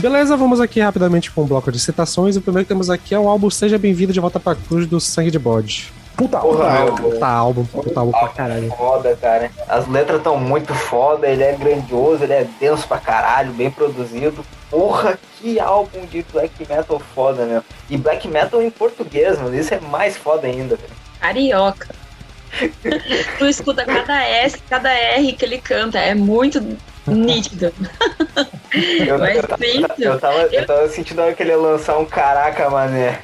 Beleza, 0.00 0.34
vamos 0.34 0.60
aqui 0.60 0.80
rapidamente 0.80 1.30
com 1.30 1.42
um 1.42 1.46
bloco 1.46 1.70
de 1.70 1.78
citações. 1.78 2.34
O 2.34 2.40
primeiro 2.40 2.64
que 2.64 2.68
temos 2.68 2.88
aqui 2.88 3.14
é 3.14 3.18
o 3.18 3.28
álbum 3.28 3.50
Seja 3.50 3.76
Bem-vindo 3.76 4.14
de 4.14 4.20
Volta 4.20 4.40
pra 4.40 4.54
Cruz 4.54 4.86
do 4.86 4.98
Sangue 4.98 5.30
de 5.30 5.38
Bode. 5.38 5.92
Puta, 6.20 6.38
Porra, 6.38 6.64
puta, 6.64 7.00
meu. 7.00 7.10
Puta 7.10 7.26
álbum, 7.26 7.64
puta 7.64 8.00
álbum 8.00 8.12
pra 8.12 8.28
caralho. 8.28 8.68
Foda, 8.76 9.16
cara. 9.16 9.50
As 9.66 9.88
letras 9.88 10.18
estão 10.18 10.38
muito 10.38 10.74
foda, 10.74 11.26
ele 11.26 11.42
é 11.42 11.52
grandioso, 11.52 12.24
ele 12.24 12.34
é 12.34 12.46
denso 12.60 12.86
pra 12.86 12.98
caralho, 12.98 13.54
bem 13.54 13.70
produzido. 13.70 14.44
Porra, 14.68 15.18
que 15.38 15.58
álbum 15.58 16.04
de 16.04 16.22
black 16.30 16.52
metal 16.68 17.00
foda, 17.14 17.46
meu. 17.46 17.64
E 17.88 17.96
black 17.96 18.28
metal 18.28 18.60
em 18.60 18.70
português, 18.70 19.38
mano, 19.38 19.58
isso 19.58 19.72
é 19.72 19.80
mais 19.80 20.14
foda 20.18 20.46
ainda, 20.46 20.76
velho. 20.76 20.92
Carioca. 21.18 21.88
tu 23.38 23.46
escuta 23.46 23.86
cada 23.86 24.22
S, 24.22 24.58
cada 24.68 24.92
R 24.92 25.32
que 25.32 25.44
ele 25.46 25.58
canta, 25.58 25.98
é 25.98 26.14
muito 26.14 26.60
nítido. 27.06 27.72
Eu, 29.06 29.18
Mas 29.18 29.36
eu, 29.36 29.48
tava, 29.48 29.64
eu, 29.98 30.20
tava, 30.20 30.38
eu 30.52 30.66
tava 30.66 30.88
sentindo 30.90 31.34
que 31.34 31.42
ele 31.42 31.50
ia 31.50 31.56
lançar 31.56 31.96
um 31.96 32.04
caraca, 32.04 32.68
mané. 32.68 33.22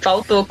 Faltou 0.00 0.44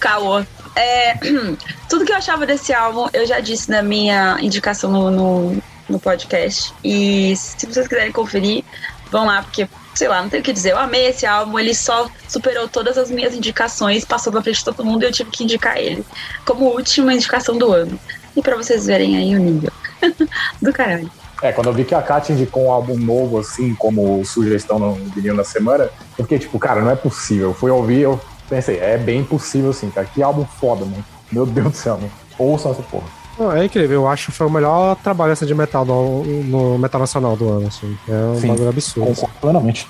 caô. 0.00 0.42
É, 0.76 1.14
tudo 1.88 2.04
que 2.04 2.12
eu 2.12 2.16
achava 2.16 2.46
desse 2.46 2.72
álbum, 2.72 3.08
eu 3.12 3.26
já 3.26 3.40
disse 3.40 3.70
na 3.70 3.82
minha 3.82 4.38
indicação 4.40 4.90
no, 4.90 5.10
no, 5.10 5.62
no 5.88 6.00
podcast. 6.00 6.72
E 6.82 7.34
se 7.36 7.66
vocês 7.66 7.88
quiserem 7.88 8.12
conferir, 8.12 8.64
vão 9.10 9.26
lá, 9.26 9.42
porque, 9.42 9.68
sei 9.94 10.08
lá, 10.08 10.22
não 10.22 10.28
tem 10.28 10.40
o 10.40 10.42
que 10.42 10.52
dizer. 10.52 10.72
Eu 10.72 10.78
amei 10.78 11.06
esse 11.06 11.26
álbum, 11.26 11.58
ele 11.58 11.74
só 11.74 12.10
superou 12.28 12.68
todas 12.68 12.98
as 12.98 13.10
minhas 13.10 13.34
indicações, 13.34 14.04
passou 14.04 14.32
pra 14.32 14.42
frente 14.42 14.58
de 14.58 14.64
todo 14.64 14.84
mundo 14.84 15.02
e 15.02 15.06
eu 15.06 15.12
tive 15.12 15.30
que 15.30 15.44
indicar 15.44 15.76
ele 15.76 16.04
como 16.44 16.66
última 16.66 17.14
indicação 17.14 17.56
do 17.56 17.72
ano. 17.72 17.98
E 18.36 18.42
pra 18.42 18.56
vocês 18.56 18.86
verem 18.86 19.16
aí 19.16 19.36
o 19.36 19.38
nível 19.38 19.72
do 20.60 20.72
caralho. 20.72 21.10
É, 21.42 21.52
quando 21.52 21.66
eu 21.66 21.72
vi 21.74 21.84
que 21.84 21.94
a 21.94 22.00
Kat 22.00 22.32
indicou 22.32 22.64
um 22.64 22.72
álbum 22.72 22.96
novo, 22.96 23.38
assim, 23.38 23.74
como 23.74 24.24
sugestão 24.24 24.78
no 24.78 24.94
vinil 24.94 25.34
na 25.34 25.44
semana, 25.44 25.90
eu 26.16 26.24
fiquei 26.24 26.38
tipo, 26.38 26.58
cara, 26.58 26.80
não 26.80 26.90
é 26.90 26.96
possível. 26.96 27.48
Eu 27.48 27.54
fui 27.54 27.70
ouvir, 27.70 28.00
eu 28.00 28.20
pensei, 28.48 28.78
é 28.78 28.96
bem 28.98 29.24
possível, 29.24 29.72
sim, 29.72 29.90
cara. 29.90 30.06
Que 30.06 30.22
álbum 30.22 30.44
foda, 30.44 30.84
mano. 30.84 31.04
Meu 31.32 31.46
Deus 31.46 31.70
do 31.72 31.76
céu, 31.76 31.96
mano. 31.96 32.10
Ouçam 32.38 32.72
essa 32.72 32.82
porra. 32.82 33.06
Não, 33.36 33.50
é 33.52 33.64
incrível, 33.64 34.02
eu 34.02 34.08
acho 34.08 34.26
que 34.26 34.32
foi 34.32 34.46
o 34.46 34.50
melhor 34.50 34.94
trabalho 35.02 35.32
assim, 35.32 35.44
de 35.44 35.52
metal 35.56 35.84
no, 35.84 36.22
no 36.44 36.78
Metal 36.78 37.00
Nacional 37.00 37.36
do 37.36 37.48
ano. 37.48 37.66
Assim. 37.66 37.96
É 38.08 38.12
um 38.12 38.40
Sim. 38.40 38.46
bagulho 38.48 38.68
absurdo. 38.68 39.10
assim. 39.10 39.20
Concordo 39.22 39.40
plenamente. 39.40 39.88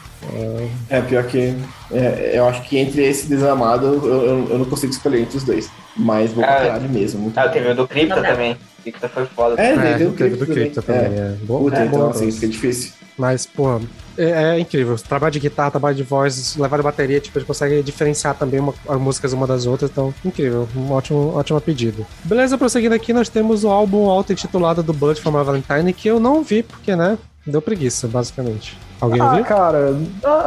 É, 0.89 1.03
pior 1.03 1.25
que. 1.25 1.55
é, 1.93 2.33
eu 2.35 2.49
acho 2.49 2.63
que 2.63 2.79
entre 2.79 3.03
esse 3.05 3.27
desamado, 3.27 3.87
eu, 3.87 4.05
eu, 4.25 4.49
eu 4.49 4.59
não 4.59 4.65
consigo 4.65 4.93
escolher 4.93 5.21
entre 5.21 5.37
os 5.37 5.45
dois. 5.45 5.69
Mas 5.95 6.33
vou 6.33 6.43
Ah, 6.43 6.47
caralho 6.47 6.89
mesmo. 6.89 7.21
Muito 7.21 7.37
Ah, 7.39 7.49
teve 7.51 7.69
o 7.69 7.75
do 7.75 7.87
Cripta 7.87 8.23
também. 8.23 8.57
Cripta 8.83 9.09
foi 9.11 9.27
foda. 9.27 9.61
É, 9.61 9.73
É, 9.75 9.93
teve 9.93 10.05
o 10.07 10.13
teve 10.13 10.37
do 10.37 10.47
Crypto 10.47 10.55
Crypto 10.55 10.83
também. 10.83 11.03
É. 11.03 11.07
É. 11.07 11.37
Boa, 11.45 11.61
Puta, 11.61 11.85
então 11.85 12.09
assim, 12.09 12.33
fica 12.33 12.49
difícil. 12.49 12.93
Mas, 13.17 13.47
pô, 13.47 13.81
é, 14.19 14.57
é 14.57 14.59
incrível. 14.59 14.97
Trabalho 14.97 15.33
de 15.33 15.39
guitarra, 15.41 15.71
trabalho 15.71 15.95
de 15.95 16.03
voz, 16.03 16.57
levar 16.57 16.77
de 16.77 16.83
bateria, 16.83 17.21
tipo, 17.21 17.39
a 17.39 17.41
gente 17.41 17.47
consegue 17.47 17.83
diferenciar 17.83 18.35
também 18.35 18.59
uma- 18.61 18.75
as 18.89 18.99
músicas 19.01 19.33
uma 19.33 19.47
das 19.47 19.67
outras, 19.67 19.91
então, 19.91 20.13
incrível. 20.25 20.69
Um 20.77 20.91
ótimo, 20.93 21.33
ótimo 21.37 21.61
pedido. 21.61 22.05
Beleza, 22.25 22.59
prosseguindo 22.59 22.95
aqui, 22.95 23.13
nós 23.13 23.29
temos 23.29 23.63
o 23.65 23.69
álbum 23.69 24.09
auto-intitulado 24.11 24.83
do 24.83 24.93
Blood 24.93 25.21
for 25.21 25.33
My 25.33 25.45
Valentine, 25.45 25.93
que 25.93 26.09
eu 26.09 26.19
não 26.19 26.43
vi, 26.43 26.63
porque, 26.65 26.97
né, 26.97 27.17
deu 27.47 27.63
preguiça, 27.63 28.09
basicamente. 28.09 28.77
Alguém 29.01 29.21
Ah, 29.21 29.35
viu? 29.35 29.45
cara, 29.45 29.97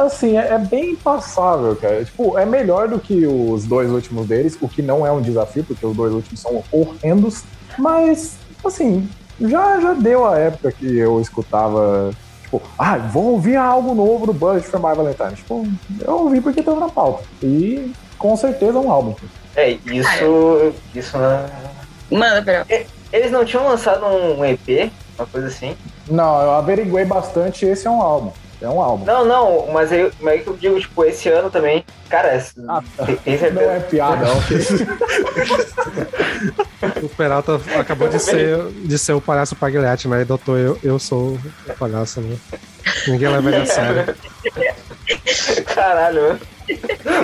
assim, 0.04 0.36
é, 0.36 0.48
é 0.54 0.58
bem 0.58 0.96
passável, 0.96 1.76
cara. 1.76 2.04
Tipo, 2.04 2.36
é 2.38 2.44
melhor 2.44 2.88
do 2.88 2.98
que 2.98 3.24
os 3.26 3.64
dois 3.64 3.90
últimos 3.90 4.26
deles, 4.26 4.58
o 4.60 4.68
que 4.68 4.82
não 4.82 5.06
é 5.06 5.12
um 5.12 5.20
desafio, 5.22 5.62
porque 5.64 5.86
os 5.86 5.96
dois 5.96 6.12
últimos 6.12 6.40
são 6.40 6.62
horrendos. 6.72 7.44
Mas, 7.78 8.36
assim, 8.64 9.08
já, 9.40 9.80
já 9.80 9.94
deu 9.94 10.26
a 10.26 10.36
época 10.38 10.72
que 10.72 10.96
eu 10.98 11.20
escutava, 11.20 12.10
tipo, 12.48 12.62
ah, 12.78 12.96
vou 12.96 13.32
ouvir 13.32 13.56
algo 13.56 13.94
novo 13.94 14.26
do 14.26 14.32
Budget 14.32 14.68
for 14.68 14.80
My 14.80 14.96
Valentine. 14.96 15.34
Tipo, 15.34 15.66
eu 16.00 16.14
ouvi 16.14 16.40
porque 16.40 16.62
tava 16.62 16.80
na 16.80 16.88
pauta. 16.88 17.24
E 17.42 17.92
com 18.18 18.36
certeza 18.36 18.78
é 18.78 18.80
um 18.80 18.90
álbum. 18.90 19.14
É, 19.54 19.72
isso. 19.86 20.72
Isso 20.94 21.18
na. 21.18 21.46
Manda, 22.10 22.42
Perel. 22.42 22.64
Eles 23.12 23.30
não 23.30 23.44
tinham 23.44 23.66
lançado 23.66 24.04
um 24.04 24.44
EP, 24.44 24.90
uma 25.18 25.26
coisa 25.26 25.48
assim? 25.48 25.76
Não, 26.08 26.42
eu 26.42 26.50
averiguei 26.52 27.04
bastante, 27.04 27.64
esse 27.64 27.86
é 27.86 27.90
um 27.90 28.00
álbum. 28.00 28.32
É 28.60 28.68
um 28.68 28.80
álbum. 28.80 29.04
Não, 29.04 29.24
não, 29.24 29.68
mas 29.72 29.92
aí, 29.92 30.10
mas 30.20 30.34
aí 30.34 30.40
que 30.40 30.48
eu 30.48 30.56
digo, 30.56 30.80
tipo, 30.80 31.04
esse 31.04 31.28
ano 31.28 31.48
também. 31.48 31.84
Cara, 32.08 32.44
Ah, 32.68 32.82
tem, 33.06 33.16
tem 33.16 33.34
Não 33.34 33.40
certeza. 33.40 33.70
é 33.70 33.80
piada, 33.80 34.26
ok. 34.32 34.58
O 37.02 37.08
Peralta 37.08 37.60
acabou 37.78 38.08
de 38.08 38.18
ser, 38.18 38.58
de 38.70 38.98
ser 38.98 39.12
o 39.12 39.20
palhaço 39.20 39.56
Pagliatti, 39.56 40.08
né? 40.08 40.22
E 40.22 40.24
doutor, 40.24 40.58
eu, 40.58 40.78
eu 40.82 40.98
sou 40.98 41.38
o 41.66 41.72
palhaço, 41.78 42.20
né? 42.20 42.36
Ninguém 43.06 43.28
leva 43.28 43.48
ele 43.48 43.56
a 43.62 43.66
sério. 43.66 44.14
Caralho. 45.74 46.38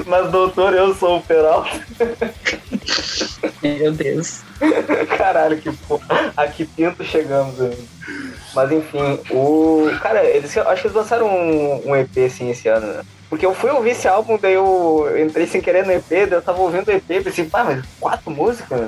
Mas, 0.07 0.31
doutor, 0.31 0.75
eu 0.75 0.95
sou 0.95 1.19
o 1.19 1.23
Peralta. 1.23 1.71
Meu 3.63 3.93
Deus. 3.93 4.41
Caralho, 5.17 5.59
que 5.59 5.71
porra. 5.73 6.33
A 6.37 6.47
que 6.49 6.65
pinto 6.65 7.05
chegamos, 7.05 7.61
amigo. 7.61 7.83
Mas 8.55 8.71
enfim, 8.73 9.19
o. 9.31 9.91
Cara, 10.01 10.25
eles 10.25 10.57
acho 10.57 10.83
que 10.83 10.87
eles 10.89 10.97
lançaram 10.97 11.27
um, 11.27 11.91
um 11.91 11.97
EP 11.97 12.11
assim 12.27 12.51
esse 12.51 12.69
ano, 12.69 12.87
né? 12.87 13.03
Porque 13.29 13.45
eu 13.45 13.55
fui 13.55 13.71
ouvir 13.71 13.91
esse 13.91 14.07
álbum, 14.07 14.39
daí 14.41 14.55
eu 14.55 15.09
entrei 15.21 15.47
sem 15.47 15.61
querer 15.61 15.85
no 15.85 15.93
EP, 15.93 16.05
daí 16.09 16.33
eu 16.33 16.43
tava 16.43 16.61
ouvindo 16.61 16.87
o 16.89 16.93
EP 16.93 17.03
pensei, 17.25 17.45
pá, 17.47 17.65
mas 17.65 17.85
quatro 17.99 18.31
músicas? 18.31 18.81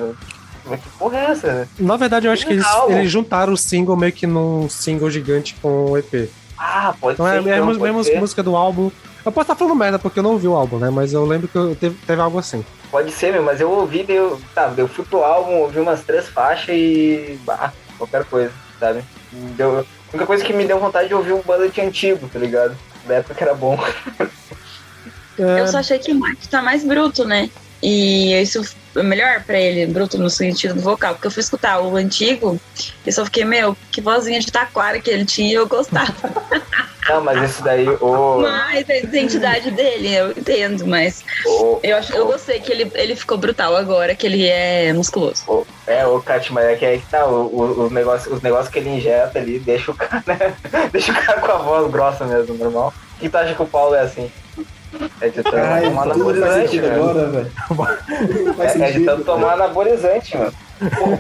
Mas 0.65 0.81
que 0.81 0.89
porra 0.99 1.19
é 1.19 1.25
essa? 1.31 1.69
Na 1.78 1.97
verdade, 1.97 2.27
eu 2.27 2.33
acho 2.33 2.47
que 2.47 2.53
eles, 2.53 2.67
eles 2.89 3.11
juntaram 3.11 3.53
o 3.53 3.57
single 3.57 3.97
meio 3.97 4.12
que 4.12 4.27
num 4.27 4.69
single 4.69 5.11
gigante 5.11 5.57
com 5.61 5.86
o 5.93 5.97
EP. 5.99 6.28
Ah, 6.59 6.95
pode 7.01 7.15
Então 7.15 7.27
ser. 7.27 7.33
é, 7.33 7.35
é 7.35 7.39
a 7.55 7.57
então, 7.57 7.67
pode 7.67 7.81
mesma 7.81 8.05
ser. 8.05 8.19
música 8.20 8.43
do 8.43 8.57
álbum. 8.57 8.91
Eu 9.25 9.33
posso 9.33 9.43
estar 9.45 9.57
falando 9.57 9.75
merda 9.77 9.99
porque 9.99 10.19
eu 10.20 10.23
não 10.23 10.33
ouvi 10.33 10.47
o 10.47 10.55
álbum, 10.55 10.78
né? 10.78 10.91
Mas 10.91 11.12
eu 11.12 11.25
lembro 11.25 11.49
que 11.49 11.57
eu 11.57 11.75
teve, 11.75 11.97
teve 12.07 12.20
algo 12.23 12.39
assim. 12.39 12.65
Pode 12.91 13.11
ser, 13.12 13.33
meu, 13.33 13.43
mas 13.43 13.61
eu 13.61 13.70
ouvi, 13.70 14.05
daí 14.05 14.17
eu, 14.17 14.41
tá, 14.55 14.73
eu 14.77 14.86
fui 14.86 15.05
pro 15.05 15.25
álbum, 15.25 15.59
ouvi 15.62 15.81
umas 15.81 16.03
três 16.03 16.28
faixas 16.28 16.75
e. 16.77 17.39
Bah, 17.45 17.73
qualquer 17.99 18.25
coisa, 18.25 18.53
sabe? 18.78 19.03
Deu, 19.56 19.81
a 19.81 19.84
única 20.12 20.26
coisa 20.26 20.44
que 20.44 20.52
me 20.52 20.66
deu 20.66 20.78
vontade 20.78 21.08
de 21.08 21.15
ouvir 21.15 21.32
um 21.32 21.42
banda 21.42 21.68
de 21.68 21.81
antigo, 21.81 22.28
tá 22.28 22.39
ligado? 22.39 22.76
Da 23.06 23.16
época 23.16 23.34
que 23.34 23.42
era 23.42 23.55
bom. 23.55 23.78
É, 25.39 25.60
Eu 25.60 25.68
só 25.68 25.78
achei 25.78 25.98
que 25.98 26.12
o 26.12 26.15
Mike 26.20 26.48
tá 26.48 26.62
mais 26.62 26.82
bruto, 26.82 27.24
né? 27.26 27.50
E 27.83 28.33
isso 28.41 28.63
é 28.97 29.03
melhor 29.03 29.43
pra 29.45 29.59
ele, 29.59 29.87
bruto 29.87 30.19
no 30.19 30.31
sentido 30.31 30.75
do 30.75 30.81
vocal. 30.81 31.15
Porque 31.15 31.27
eu 31.27 31.31
fui 31.31 31.41
escutar 31.43 31.81
o 31.81 31.97
antigo 31.97 32.59
e 33.07 33.13
só 33.13 33.25
fiquei, 33.25 33.45
meu, 33.45 33.77
que 33.93 34.01
vozinha 34.01 34.41
de 34.41 34.51
taquara 34.51 34.99
que 35.01 35.11
ele 35.11 35.25
tinha 35.25 35.51
e 35.51 35.55
eu 35.55 35.67
gostava. 35.67 36.13
Não, 37.09 37.23
mas 37.23 37.51
isso 37.51 37.63
daí, 37.63 37.89
o. 37.89 38.39
Mas 38.41 38.91
a 38.91 38.97
identidade 38.97 39.71
dele, 39.71 40.13
eu 40.13 40.33
entendo, 40.33 40.85
mas 40.89 41.23
o- 41.47 41.79
eu, 41.81 41.97
acho, 41.99 42.13
eu 42.13 42.27
gostei 42.27 42.59
que 42.59 42.73
ele, 42.73 42.91
ele 42.97 43.15
ficou 43.15 43.39
brutal 43.39 43.77
agora, 43.77 44.13
que 44.13 44.27
ele 44.27 44.45
é 44.49 44.93
musculoso. 44.93 45.45
o- 45.47 45.65
é, 45.87 46.05
o 46.05 46.21
Kat, 46.21 46.53
mas 46.53 46.65
é 46.65 46.75
que 46.75 46.85
aí 46.85 46.99
que 46.99 47.07
tá, 47.07 47.25
o, 47.25 47.47
o, 47.47 47.85
os 47.85 47.93
negócios 47.93 48.35
os 48.35 48.43
negócios 48.43 48.69
que 48.73 48.81
ele 48.81 48.89
injeta 48.89 49.39
ali, 49.39 49.61
deixa 49.61 49.93
o 49.93 49.95
cara, 49.95 50.25
né? 50.27 50.57
Deixa 50.91 51.13
o 51.13 51.15
cara 51.15 51.41
com 51.41 51.53
a 51.53 51.59
voz 51.59 51.89
grossa 51.93 52.25
mesmo, 52.25 52.57
normal. 52.57 52.93
O 53.17 53.21
que 53.21 53.29
tu 53.29 53.37
acha 53.37 53.55
que 53.55 53.63
o 53.63 53.67
Paulo 53.67 53.95
é 53.95 54.01
assim? 54.01 54.29
É 55.20 55.28
de 55.28 55.42
tanto 55.42 55.56
Ai, 55.56 55.84
tomar 55.84 56.02
anabolizante, 56.02 56.78
agora, 56.81 57.26
velho. 57.28 57.52
É, 58.58 58.89
é 58.89 58.92
de 58.92 59.05
tanto 59.05 59.24
tomar 59.24 59.52
anabolizante, 59.55 60.36
mano. 60.36 60.52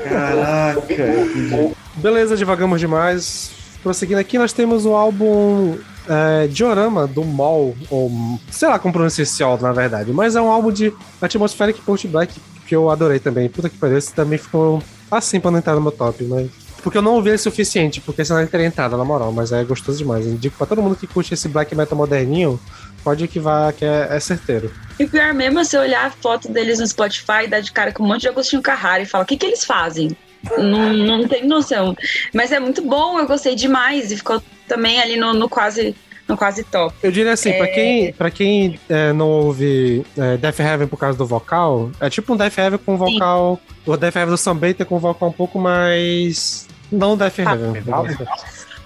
Caraca. 0.08 1.74
Beleza, 1.96 2.36
divagamos 2.36 2.80
demais. 2.80 3.50
Prosseguindo 3.82 4.20
aqui, 4.20 4.38
nós 4.38 4.52
temos 4.52 4.84
o 4.84 4.94
álbum 4.94 5.78
é, 6.08 6.46
Diorama 6.46 7.06
do 7.06 7.24
Mol, 7.24 7.74
ou 7.90 8.10
sei 8.50 8.68
lá 8.68 8.78
como 8.78 8.92
pronuncia 8.92 9.22
esse 9.22 9.42
álbum, 9.42 9.64
na 9.64 9.72
verdade. 9.72 10.12
Mas 10.12 10.36
é 10.36 10.40
um 10.40 10.50
álbum 10.50 10.70
de 10.70 10.92
Atmospheric 11.20 11.80
Post 11.82 12.06
Black 12.08 12.34
que 12.66 12.74
eu 12.74 12.90
adorei 12.90 13.18
também. 13.18 13.48
Puta 13.48 13.68
que 13.68 13.78
pariu, 13.78 13.96
esse 13.98 14.12
também 14.12 14.38
ficou 14.38 14.82
assim 15.10 15.38
pra 15.38 15.50
não 15.50 15.58
entrar 15.58 15.74
no 15.74 15.80
meu 15.80 15.92
top, 15.92 16.24
mas 16.24 16.50
Porque 16.82 16.98
eu 16.98 17.02
não 17.02 17.14
ouvi 17.14 17.30
ele 17.30 17.36
o 17.36 17.38
suficiente, 17.38 18.00
porque 18.00 18.24
senão 18.24 18.40
ele 18.40 18.48
teria 18.48 18.66
entrado, 18.66 18.96
na 18.96 19.04
moral, 19.04 19.32
mas 19.32 19.52
é 19.52 19.62
gostoso 19.64 19.98
demais. 19.98 20.26
Eu 20.26 20.32
indico 20.32 20.56
pra 20.56 20.66
todo 20.66 20.82
mundo 20.82 20.96
que 20.96 21.06
curte 21.06 21.34
esse 21.34 21.48
black 21.48 21.74
metal 21.74 21.96
moderninho, 21.96 22.60
pode 23.06 23.24
ir 23.24 23.28
que 23.28 23.38
vá, 23.38 23.72
que 23.72 23.84
é, 23.84 24.08
é 24.10 24.18
certeiro. 24.18 24.68
E 24.98 25.04
o 25.04 25.08
pior 25.08 25.32
mesmo 25.32 25.60
é 25.60 25.64
você 25.64 25.78
olhar 25.78 26.06
a 26.06 26.10
foto 26.10 26.50
deles 26.50 26.80
no 26.80 26.86
Spotify 26.88 27.44
e 27.44 27.46
dar 27.46 27.60
de 27.60 27.70
cara 27.70 27.92
com 27.92 28.02
um 28.02 28.06
monte 28.08 28.22
de 28.22 28.28
Agostinho 28.28 28.60
Carrara 28.60 29.00
e 29.00 29.06
falar: 29.06 29.22
o 29.22 29.26
que, 29.26 29.36
que 29.36 29.46
eles 29.46 29.64
fazem? 29.64 30.16
não, 30.58 30.92
não 30.92 31.28
tem 31.28 31.46
noção. 31.46 31.96
Mas 32.34 32.50
é 32.50 32.58
muito 32.58 32.82
bom, 32.82 33.18
eu 33.18 33.26
gostei 33.26 33.54
demais 33.54 34.10
e 34.10 34.16
ficou 34.16 34.42
também 34.66 35.00
ali 35.00 35.16
no, 35.16 35.32
no 35.34 35.48
quase. 35.48 35.94
No 36.28 36.36
quase 36.36 36.64
top. 36.64 36.92
Eu 37.04 37.12
diria 37.12 37.32
assim, 37.34 37.52
pra 37.52 37.66
É. 37.66 37.68
quem, 37.68 38.12
pra 38.12 38.30
quem 38.32 38.80
é, 38.88 39.12
não 39.12 39.28
ouve 39.28 40.04
é, 40.18 40.36
Death 40.36 40.58
Heaven 40.58 40.88
por 40.88 40.98
causa 40.98 41.16
do 41.16 41.24
vocal, 41.24 41.92
é 42.00 42.10
tipo 42.10 42.34
um 42.34 42.36
Death 42.36 42.58
Heaven 42.58 42.80
com 42.84 42.96
vocal. 42.96 43.60
O 43.86 43.96
Death 43.96 44.16
Heaven 44.16 44.30
do 44.30 44.36
Sam 44.36 44.56
Bater 44.56 44.84
com 44.84 44.98
vocal 44.98 45.28
um 45.28 45.32
pouco 45.32 45.60
mais. 45.60 46.66
Não 46.90 47.16
Death 47.16 47.38
Heaven. 47.38 47.84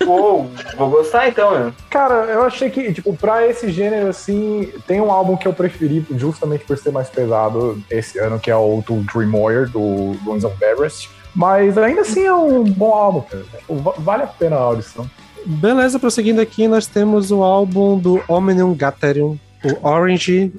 Pô, 0.04 0.46
vou 0.76 0.90
gostar 0.90 1.28
então, 1.28 1.52
né? 1.58 1.72
Cara, 1.90 2.24
eu 2.26 2.42
achei 2.42 2.70
que, 2.70 2.92
tipo, 2.92 3.14
pra 3.16 3.46
esse 3.46 3.70
gênero, 3.70 4.08
assim, 4.08 4.68
tem 4.86 5.00
um 5.00 5.10
álbum 5.12 5.36
que 5.36 5.46
eu 5.46 5.52
preferi 5.52 6.04
justamente 6.16 6.64
por 6.64 6.76
ser 6.78 6.90
mais 6.90 7.08
pesado 7.08 7.80
esse 7.90 8.18
ano, 8.18 8.38
que 8.40 8.50
é 8.50 8.56
o 8.56 8.82
do 8.86 9.02
Dream 9.12 9.30
Warrior, 9.32 9.68
do 9.68 10.12
Ruins 10.24 10.44
of 10.44 10.56
Everest. 10.64 11.10
Mas 11.34 11.76
ainda 11.78 12.00
assim 12.00 12.24
é 12.24 12.32
um 12.34 12.64
bom 12.64 12.92
álbum, 12.92 13.20
cara. 13.20 13.44
Tipo, 13.58 13.76
va- 13.76 13.94
Vale 13.98 14.22
a 14.24 14.26
pena 14.26 14.56
a 14.56 14.60
audição. 14.60 15.08
Beleza, 15.46 15.98
prosseguindo 15.98 16.40
aqui, 16.40 16.66
nós 16.66 16.86
temos 16.86 17.30
o 17.30 17.42
álbum 17.42 17.98
do 17.98 18.20
Omnium 18.28 18.74
Gatherium, 18.74 19.38
o 19.64 19.86
Orange, 19.88 20.52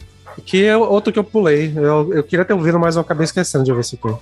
que 0.46 0.66
é 0.66 0.78
outro 0.78 1.12
que 1.12 1.20
eu 1.20 1.24
pulei. 1.24 1.74
Eu, 1.76 2.14
eu 2.14 2.24
queria 2.24 2.46
ter 2.46 2.54
ouvido, 2.54 2.80
mas 2.80 2.96
eu 2.96 3.02
acabei 3.02 3.26
esquecendo 3.26 3.64
de 3.64 3.72
ouvir 3.72 3.82
esse 3.82 3.96
aqui. 3.96 4.16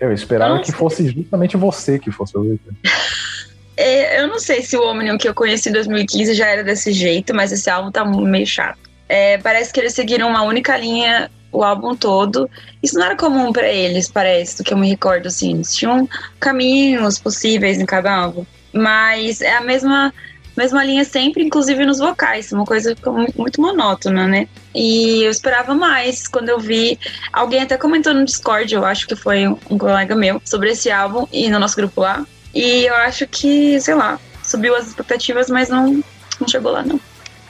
Eu 0.00 0.12
esperava 0.12 0.54
Nossa. 0.56 0.64
que 0.64 0.72
fosse 0.72 1.06
justamente 1.08 1.56
você 1.56 1.98
que 1.98 2.10
fosse 2.10 2.36
ouvir. 2.36 2.58
É, 3.76 4.20
eu 4.20 4.28
não 4.28 4.38
sei 4.38 4.62
se 4.62 4.76
o 4.76 4.82
Omnium 4.86 5.16
que 5.18 5.28
eu 5.28 5.34
conheci 5.34 5.68
em 5.68 5.72
2015 5.72 6.34
já 6.34 6.46
era 6.48 6.62
desse 6.62 6.92
jeito, 6.92 7.34
mas 7.34 7.52
esse 7.52 7.70
álbum 7.70 7.90
tá 7.90 8.04
meio 8.04 8.46
chato. 8.46 8.78
É, 9.08 9.38
parece 9.38 9.72
que 9.72 9.80
eles 9.80 9.94
seguiram 9.94 10.28
uma 10.28 10.42
única 10.42 10.76
linha 10.76 11.30
o 11.52 11.62
álbum 11.62 11.94
todo. 11.94 12.50
Isso 12.82 12.98
não 12.98 13.04
era 13.04 13.16
comum 13.16 13.52
pra 13.52 13.68
eles, 13.68 14.10
parece, 14.10 14.56
do 14.58 14.64
que 14.64 14.72
eu 14.72 14.78
me 14.78 14.88
recordo, 14.88 15.26
assim. 15.28 15.54
Eles 15.54 15.74
tinham 15.74 16.08
caminhos 16.40 17.18
possíveis 17.18 17.78
em 17.78 17.84
cada 17.86 18.10
álbum. 18.12 18.44
Mas 18.72 19.42
é 19.42 19.54
a 19.54 19.60
mesma, 19.60 20.12
mesma 20.56 20.82
linha 20.82 21.04
sempre, 21.04 21.44
inclusive 21.44 21.84
nos 21.84 21.98
vocais. 21.98 22.50
Uma 22.52 22.64
coisa 22.64 22.96
ficou 22.96 23.12
mu- 23.12 23.28
muito 23.36 23.60
monótona, 23.60 24.26
né? 24.26 24.48
E 24.74 25.22
eu 25.24 25.30
esperava 25.30 25.74
mais 25.74 26.26
quando 26.26 26.48
eu 26.48 26.58
vi. 26.58 26.98
Alguém 27.30 27.60
até 27.60 27.76
comentou 27.76 28.14
no 28.14 28.24
Discord, 28.24 28.74
eu 28.74 28.84
acho 28.84 29.06
que 29.06 29.14
foi 29.14 29.46
um 29.46 29.76
colega 29.76 30.16
meu, 30.16 30.40
sobre 30.46 30.70
esse 30.70 30.90
álbum 30.90 31.26
e 31.30 31.50
no 31.50 31.58
nosso 31.58 31.76
grupo 31.76 32.00
lá. 32.00 32.24
E 32.54 32.84
eu 32.86 32.94
acho 32.94 33.26
que, 33.26 33.80
sei 33.80 33.94
lá, 33.94 34.18
subiu 34.42 34.74
as 34.76 34.88
expectativas, 34.88 35.48
mas 35.48 35.68
não, 35.68 36.02
não 36.40 36.48
chegou 36.48 36.72
lá, 36.72 36.82
não. 36.82 37.00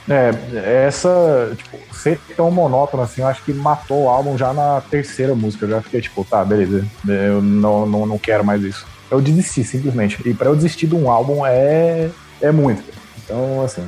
É, 0.09 0.85
essa, 0.85 1.55
tipo, 1.57 1.77
ser 1.95 2.19
tão 2.35 2.51
monótono 2.51 3.03
assim, 3.03 3.21
eu 3.21 3.27
acho 3.27 3.41
que 3.43 3.53
matou 3.53 4.03
o 4.03 4.09
álbum 4.09 4.37
já 4.37 4.53
na 4.53 4.81
terceira 4.81 5.33
música. 5.33 5.65
Eu 5.65 5.69
já 5.69 5.81
fiquei 5.81 6.01
tipo, 6.01 6.25
tá, 6.25 6.43
beleza, 6.43 6.85
eu 7.07 7.41
não, 7.41 7.85
não, 7.85 8.05
não 8.05 8.17
quero 8.17 8.43
mais 8.43 8.61
isso. 8.63 8.85
Eu 9.09 9.21
desisti, 9.21 9.63
simplesmente. 9.63 10.17
E 10.27 10.33
pra 10.33 10.49
eu 10.49 10.55
desistir 10.55 10.87
de 10.87 10.95
um 10.95 11.09
álbum 11.09 11.45
é, 11.45 12.09
é 12.41 12.51
muito. 12.51 12.83
Então, 13.23 13.61
assim, 13.63 13.85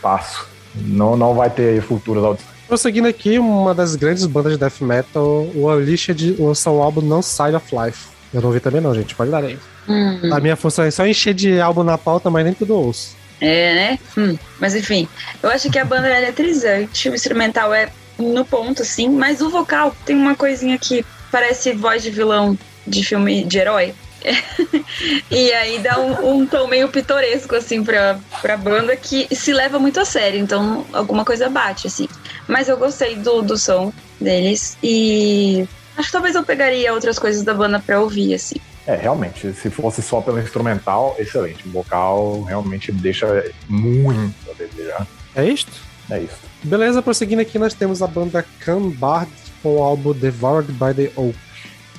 passo. 0.00 0.46
Não, 0.74 1.16
não 1.16 1.34
vai 1.34 1.50
ter 1.50 1.82
futuras 1.82 2.24
audições. 2.24 2.58
Prosseguindo 2.66 3.08
aqui, 3.08 3.38
uma 3.38 3.74
das 3.74 3.96
grandes 3.96 4.24
bandas 4.26 4.52
de 4.52 4.58
death 4.58 4.80
metal, 4.80 5.24
o 5.54 5.70
Unleashed 5.70 6.36
lançou 6.38 6.78
o 6.78 6.82
álbum 6.82 7.00
No 7.00 7.22
Side 7.22 7.54
of 7.54 7.66
Life. 7.74 8.08
Eu 8.32 8.40
não 8.40 8.48
ouvi 8.48 8.60
também 8.60 8.80
não, 8.80 8.94
gente, 8.94 9.14
pode 9.14 9.30
dar 9.30 9.42
aí. 9.42 9.58
Hum, 9.88 10.20
A 10.32 10.40
minha 10.40 10.56
função 10.56 10.84
é 10.84 10.90
só 10.90 11.06
encher 11.06 11.34
de 11.34 11.60
álbum 11.60 11.82
na 11.82 11.96
pauta, 11.96 12.28
mas 12.30 12.44
nem 12.44 12.54
tudo 12.54 12.74
ouço. 12.76 13.16
é, 13.40 13.74
né? 13.74 13.98
Hum, 14.16 14.36
mas 14.60 14.74
enfim, 14.74 15.08
eu 15.42 15.50
acho 15.50 15.70
que 15.70 15.78
a 15.78 15.84
banda 15.84 16.08
é 16.08 16.18
eletrizante, 16.18 17.08
o 17.08 17.14
instrumental 17.14 17.72
é 17.72 17.88
no 18.18 18.44
ponto, 18.44 18.82
assim, 18.82 19.08
mas 19.08 19.40
o 19.40 19.48
vocal 19.48 19.94
tem 20.04 20.16
uma 20.16 20.34
coisinha 20.34 20.76
que 20.78 21.04
parece 21.30 21.72
voz 21.72 22.02
de 22.02 22.10
vilão 22.10 22.58
de 22.86 23.04
filme 23.04 23.44
de 23.44 23.58
herói. 23.58 23.94
e 25.30 25.52
aí 25.52 25.78
dá 25.78 25.98
um, 26.00 26.40
um 26.40 26.46
tom 26.46 26.66
meio 26.66 26.88
pitoresco, 26.88 27.54
assim, 27.54 27.84
pra, 27.84 28.18
pra 28.42 28.56
banda 28.56 28.96
que 28.96 29.28
se 29.34 29.52
leva 29.52 29.78
muito 29.78 30.00
a 30.00 30.04
sério, 30.04 30.40
então 30.40 30.84
alguma 30.92 31.24
coisa 31.24 31.48
bate, 31.48 31.86
assim. 31.86 32.08
Mas 32.48 32.68
eu 32.68 32.76
gostei 32.76 33.14
do, 33.16 33.42
do 33.42 33.56
som 33.56 33.92
deles 34.20 34.76
e 34.82 35.64
acho 35.96 36.08
que 36.08 36.12
talvez 36.12 36.34
eu 36.34 36.42
pegaria 36.44 36.92
outras 36.92 37.18
coisas 37.18 37.44
da 37.44 37.54
banda 37.54 37.78
pra 37.78 38.00
ouvir, 38.00 38.34
assim. 38.34 38.56
É, 38.88 38.96
realmente, 38.96 39.52
se 39.52 39.68
fosse 39.68 40.00
só 40.00 40.22
pelo 40.22 40.40
instrumental, 40.40 41.14
excelente. 41.18 41.68
O 41.68 41.70
vocal 41.70 42.42
realmente 42.44 42.90
deixa 42.90 43.44
muito 43.68 44.50
a 44.50 44.54
desejar. 44.54 45.06
É 45.36 45.44
isto? 45.44 45.70
É 46.10 46.18
isso. 46.18 46.38
Beleza, 46.62 47.02
prosseguindo 47.02 47.42
aqui, 47.42 47.58
nós 47.58 47.74
temos 47.74 48.00
a 48.00 48.06
banda 48.06 48.42
Canbard 48.60 49.30
com 49.62 49.76
o 49.76 49.82
álbum 49.82 50.14
Devoured 50.14 50.72
by 50.72 50.94
the 50.94 51.12
Oak, 51.16 51.36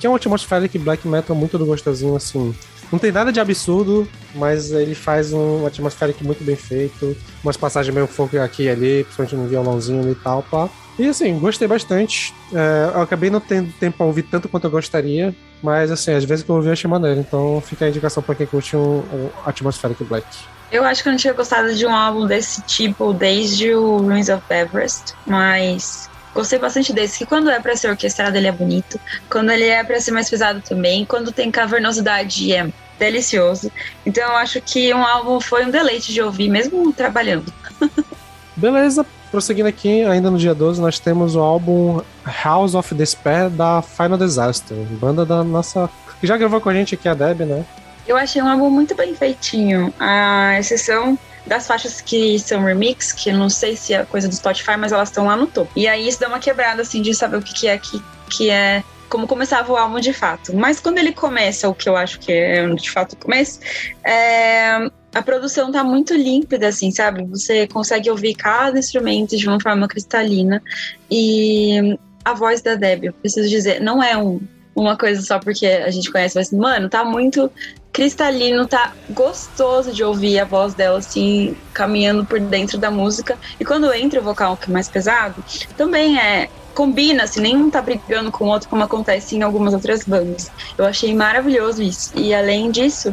que 0.00 0.06
é 0.08 0.10
um 0.10 0.16
atmospheric 0.16 0.76
black 0.78 1.06
metal 1.06 1.36
muito 1.36 1.56
do 1.56 1.64
gostosinho, 1.64 2.16
assim. 2.16 2.52
Não 2.90 2.98
tem 2.98 3.12
nada 3.12 3.32
de 3.32 3.38
absurdo, 3.38 4.08
mas 4.34 4.72
ele 4.72 4.96
faz 4.96 5.32
um 5.32 5.64
atmospheric 5.64 6.24
muito 6.24 6.42
bem 6.42 6.56
feito, 6.56 7.16
umas 7.44 7.56
passagens 7.56 7.94
meio 7.94 8.08
folk 8.08 8.36
aqui 8.36 8.64
e 8.64 8.68
ali, 8.68 9.04
principalmente 9.04 9.36
no 9.36 9.46
violãozinho 9.46 10.10
e 10.10 10.14
tal, 10.16 10.42
pá. 10.42 10.68
E 11.00 11.08
assim, 11.08 11.38
gostei 11.38 11.66
bastante. 11.66 12.34
É, 12.52 12.90
eu 12.94 13.00
acabei 13.00 13.30
não 13.30 13.40
tendo 13.40 13.72
tempo 13.72 13.96
pra 13.96 14.04
ouvir 14.04 14.24
tanto 14.24 14.50
quanto 14.50 14.64
eu 14.66 14.70
gostaria, 14.70 15.34
mas 15.62 15.90
assim, 15.90 16.12
às 16.12 16.24
vezes 16.24 16.44
que 16.44 16.50
eu 16.50 16.56
ouvi 16.56 16.68
eu 16.68 16.74
achei 16.74 16.90
maneiro, 16.90 17.20
então 17.20 17.58
fica 17.64 17.86
a 17.86 17.88
indicação 17.88 18.22
pra 18.22 18.34
quem 18.34 18.46
curte 18.46 18.76
um, 18.76 18.98
um 18.98 19.30
atmospheric 19.46 20.04
black. 20.04 20.26
Eu 20.70 20.84
acho 20.84 21.02
que 21.02 21.08
eu 21.08 21.12
não 21.12 21.18
tinha 21.18 21.32
gostado 21.32 21.74
de 21.74 21.86
um 21.86 21.94
álbum 21.94 22.26
desse 22.26 22.60
tipo 22.62 23.14
desde 23.14 23.74
o 23.74 23.96
Ruins 23.96 24.28
of 24.28 24.44
Everest, 24.50 25.14
mas 25.26 26.10
gostei 26.34 26.58
bastante 26.58 26.92
desse, 26.92 27.16
que 27.16 27.24
quando 27.24 27.48
é 27.48 27.58
pra 27.58 27.74
ser 27.74 27.88
orquestrado 27.88 28.36
ele 28.36 28.48
é 28.48 28.52
bonito, 28.52 29.00
quando 29.30 29.50
ele 29.50 29.64
é 29.64 29.82
pra 29.82 29.98
ser 30.02 30.10
mais 30.10 30.28
pesado 30.28 30.60
também, 30.60 31.06
quando 31.06 31.32
tem 31.32 31.50
cavernosidade 31.50 32.52
é 32.52 32.70
delicioso. 32.98 33.72
Então 34.04 34.22
eu 34.22 34.36
acho 34.36 34.60
que 34.60 34.92
um 34.92 35.02
álbum 35.02 35.40
foi 35.40 35.64
um 35.64 35.70
deleite 35.70 36.12
de 36.12 36.20
ouvir, 36.20 36.50
mesmo 36.50 36.92
trabalhando. 36.92 37.50
Beleza, 38.54 39.06
prosseguindo 39.30 39.68
aqui, 39.68 40.02
ainda 40.04 40.30
no 40.30 40.38
dia 40.38 40.54
12, 40.54 40.80
nós 40.80 40.98
temos 40.98 41.36
o 41.36 41.40
álbum 41.40 42.00
House 42.44 42.74
of 42.74 42.94
Despair 42.94 43.48
da 43.48 43.82
Final 43.82 44.18
Disaster, 44.18 44.76
banda 45.00 45.24
da 45.24 45.44
nossa. 45.44 45.88
que 46.20 46.26
já 46.26 46.36
gravou 46.36 46.60
com 46.60 46.68
a 46.68 46.74
gente 46.74 46.94
aqui, 46.94 47.08
a 47.08 47.14
Deb, 47.14 47.40
né? 47.40 47.64
Eu 48.06 48.16
achei 48.16 48.42
um 48.42 48.48
álbum 48.48 48.70
muito 48.70 48.94
bem 48.94 49.14
feitinho, 49.14 49.94
a 49.98 50.58
exceção 50.58 51.18
das 51.46 51.66
faixas 51.66 52.00
que 52.00 52.38
são 52.38 52.64
remix, 52.64 53.12
que 53.12 53.32
não 53.32 53.48
sei 53.48 53.76
se 53.76 53.94
é 53.94 54.04
coisa 54.04 54.28
do 54.28 54.34
Spotify, 54.34 54.76
mas 54.76 54.92
elas 54.92 55.08
estão 55.08 55.26
lá 55.26 55.36
no 55.36 55.46
topo. 55.46 55.70
E 55.76 55.86
aí 55.86 56.08
isso 56.08 56.20
dá 56.20 56.28
uma 56.28 56.38
quebrada, 56.38 56.82
assim, 56.82 57.02
de 57.02 57.14
saber 57.14 57.36
o 57.36 57.42
que, 57.42 57.54
que 57.54 57.68
é 57.68 57.78
que, 57.78 58.02
que 58.30 58.50
é. 58.50 58.82
Como 59.08 59.26
começava 59.26 59.72
o 59.72 59.76
álbum 59.76 59.98
de 59.98 60.12
fato. 60.12 60.54
Mas 60.54 60.78
quando 60.78 60.98
ele 60.98 61.12
começa, 61.12 61.68
o 61.68 61.74
que 61.74 61.88
eu 61.88 61.96
acho 61.96 62.20
que 62.20 62.30
é 62.30 62.68
de 62.68 62.88
fato 62.88 63.14
o 63.14 63.16
começo, 63.16 63.58
é, 64.04 64.88
a 65.14 65.22
produção 65.22 65.72
tá 65.72 65.82
muito 65.82 66.14
límpida, 66.14 66.68
assim, 66.68 66.90
sabe? 66.90 67.24
Você 67.26 67.66
consegue 67.66 68.10
ouvir 68.10 68.34
cada 68.34 68.78
instrumento 68.78 69.36
de 69.36 69.46
uma 69.48 69.60
forma 69.60 69.88
cristalina. 69.88 70.62
E 71.10 71.98
a 72.24 72.34
voz 72.34 72.62
da 72.62 72.74
Debbie, 72.74 73.08
eu 73.08 73.12
preciso 73.12 73.48
dizer, 73.48 73.80
não 73.80 74.02
é 74.02 74.16
um, 74.16 74.40
uma 74.74 74.96
coisa 74.96 75.20
só 75.22 75.38
porque 75.38 75.66
a 75.66 75.90
gente 75.90 76.10
conhece, 76.10 76.36
mas, 76.36 76.52
mano, 76.52 76.88
tá 76.88 77.04
muito 77.04 77.50
cristalino, 77.92 78.68
tá 78.68 78.94
gostoso 79.10 79.92
de 79.92 80.04
ouvir 80.04 80.38
a 80.38 80.44
voz 80.44 80.74
dela, 80.74 80.98
assim, 80.98 81.56
caminhando 81.74 82.24
por 82.24 82.38
dentro 82.38 82.78
da 82.78 82.90
música. 82.90 83.36
E 83.58 83.64
quando 83.64 83.92
entra 83.92 84.20
o 84.20 84.24
vocal 84.24 84.56
que 84.56 84.70
é 84.70 84.72
mais 84.72 84.88
pesado, 84.88 85.44
também 85.76 86.18
é. 86.18 86.48
Combina, 86.72 87.24
assim, 87.24 87.40
nenhum 87.40 87.68
tá 87.68 87.82
brigando 87.82 88.30
com 88.30 88.44
o 88.44 88.48
outro, 88.48 88.68
como 88.68 88.84
acontece 88.84 89.36
em 89.36 89.42
algumas 89.42 89.74
outras 89.74 90.04
bandas. 90.04 90.50
Eu 90.78 90.86
achei 90.86 91.12
maravilhoso 91.12 91.82
isso. 91.82 92.12
E 92.16 92.32
além 92.32 92.70
disso, 92.70 93.12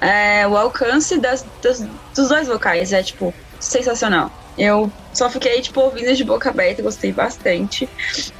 é, 0.00 0.46
o 0.46 0.56
alcance 0.56 1.18
das, 1.18 1.44
das- 1.62 1.84
dos 2.14 2.28
dois 2.28 2.46
vocais 2.48 2.92
é, 2.92 3.02
tipo, 3.02 3.32
sensacional. 3.60 4.30
Eu 4.56 4.90
só 5.14 5.30
fiquei, 5.30 5.60
tipo, 5.60 5.80
ouvindo 5.80 6.14
de 6.14 6.24
boca 6.24 6.50
aberta, 6.50 6.82
gostei 6.82 7.12
bastante. 7.12 7.88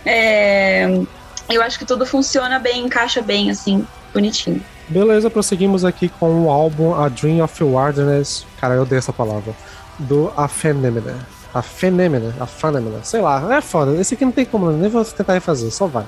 É, 0.04 1.00
eu 1.48 1.62
acho 1.62 1.78
que 1.78 1.84
tudo 1.84 2.04
funciona 2.04 2.58
bem, 2.58 2.84
encaixa 2.84 3.22
bem, 3.22 3.50
assim, 3.50 3.86
bonitinho. 4.12 4.60
Beleza, 4.88 5.28
prosseguimos 5.30 5.84
aqui 5.84 6.08
com 6.08 6.44
o 6.46 6.50
álbum 6.50 6.94
A 6.94 7.08
Dream 7.08 7.44
of 7.44 7.62
Wilderness. 7.62 8.44
Cara, 8.60 8.74
eu 8.74 8.82
odeio 8.82 8.98
essa 8.98 9.12
palavra. 9.12 9.54
Do 9.98 10.32
Afenemina. 10.36 11.26
Afenemina, 11.52 12.34
Afenemina, 12.40 13.00
sei 13.02 13.20
lá, 13.20 13.56
é 13.56 13.60
foda. 13.60 13.94
Esse 14.00 14.14
aqui 14.14 14.24
não 14.24 14.32
tem 14.32 14.44
como, 14.44 14.70
nem 14.70 14.88
vou 14.90 15.04
tentar 15.04 15.34
refazer, 15.34 15.70
só 15.70 15.86
vai. 15.86 16.04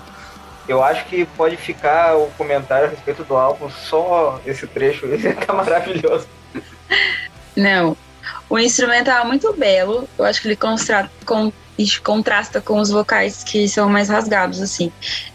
Eu 0.70 0.84
acho 0.84 1.04
que 1.06 1.24
pode 1.24 1.56
ficar 1.56 2.16
o 2.16 2.28
comentário 2.38 2.86
a 2.86 2.90
respeito 2.90 3.24
do 3.24 3.36
álbum, 3.36 3.68
só 3.68 4.40
esse 4.46 4.68
trecho, 4.68 5.04
esse 5.12 5.32
tá 5.32 5.52
maravilhoso. 5.52 6.28
Não. 7.56 7.96
O 8.48 8.56
instrumental 8.56 9.24
é 9.24 9.26
muito 9.26 9.52
belo. 9.52 10.08
Eu 10.16 10.24
acho 10.24 10.40
que 10.40 10.46
ele 10.46 10.56
contrasta 10.56 11.10
com 12.60 12.78
os 12.78 12.88
vocais 12.88 13.42
que 13.42 13.68
são 13.68 13.88
mais 13.88 14.08
rasgados, 14.08 14.62
assim. 14.62 14.92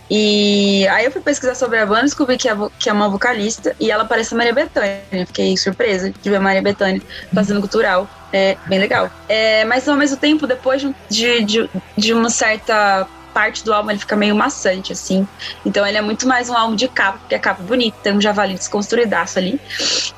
E 0.09 0.87
aí 0.87 1.03
eu 1.03 1.11
fui 1.11 1.21
pesquisar 1.21 1.55
sobre 1.55 1.79
a 1.79 1.85
banda, 1.85 2.03
descobri 2.03 2.37
que 2.37 2.47
é, 2.47 2.55
que 2.79 2.89
é 2.89 2.93
uma 2.93 3.09
vocalista 3.09 3.75
e 3.79 3.91
ela 3.91 4.05
parece 4.05 4.33
a 4.33 4.37
Maria 4.37 4.53
Bethânia. 4.53 5.01
Fiquei 5.27 5.57
surpresa 5.57 6.11
de 6.11 6.29
ver 6.29 6.37
a 6.37 6.39
Maria 6.39 6.61
Bethânia 6.61 7.01
fazendo 7.33 7.59
cultural. 7.59 8.07
É 8.31 8.55
bem 8.67 8.79
legal. 8.79 9.09
É, 9.27 9.65
mas 9.65 9.85
ao 9.87 9.97
mesmo 9.97 10.15
tempo, 10.15 10.47
depois 10.47 10.81
de, 10.81 10.95
de, 11.09 11.43
de, 11.43 11.69
de 11.97 12.13
uma 12.13 12.29
certa 12.29 13.05
parte 13.35 13.65
do 13.65 13.73
álbum, 13.73 13.89
ele 13.89 13.99
fica 13.99 14.15
meio 14.15 14.33
maçante, 14.33 14.93
assim. 14.93 15.27
Então 15.65 15.85
ele 15.85 15.97
é 15.97 16.01
muito 16.01 16.25
mais 16.25 16.49
um 16.49 16.55
álbum 16.55 16.73
de 16.73 16.87
capa, 16.87 17.17
porque 17.17 17.35
a 17.35 17.39
capa 17.39 17.61
é 17.61 17.65
bonita, 17.65 17.97
tem 18.01 18.13
um 18.13 18.21
javali 18.21 18.53
desconstruidaço 18.53 19.37
ali. 19.37 19.59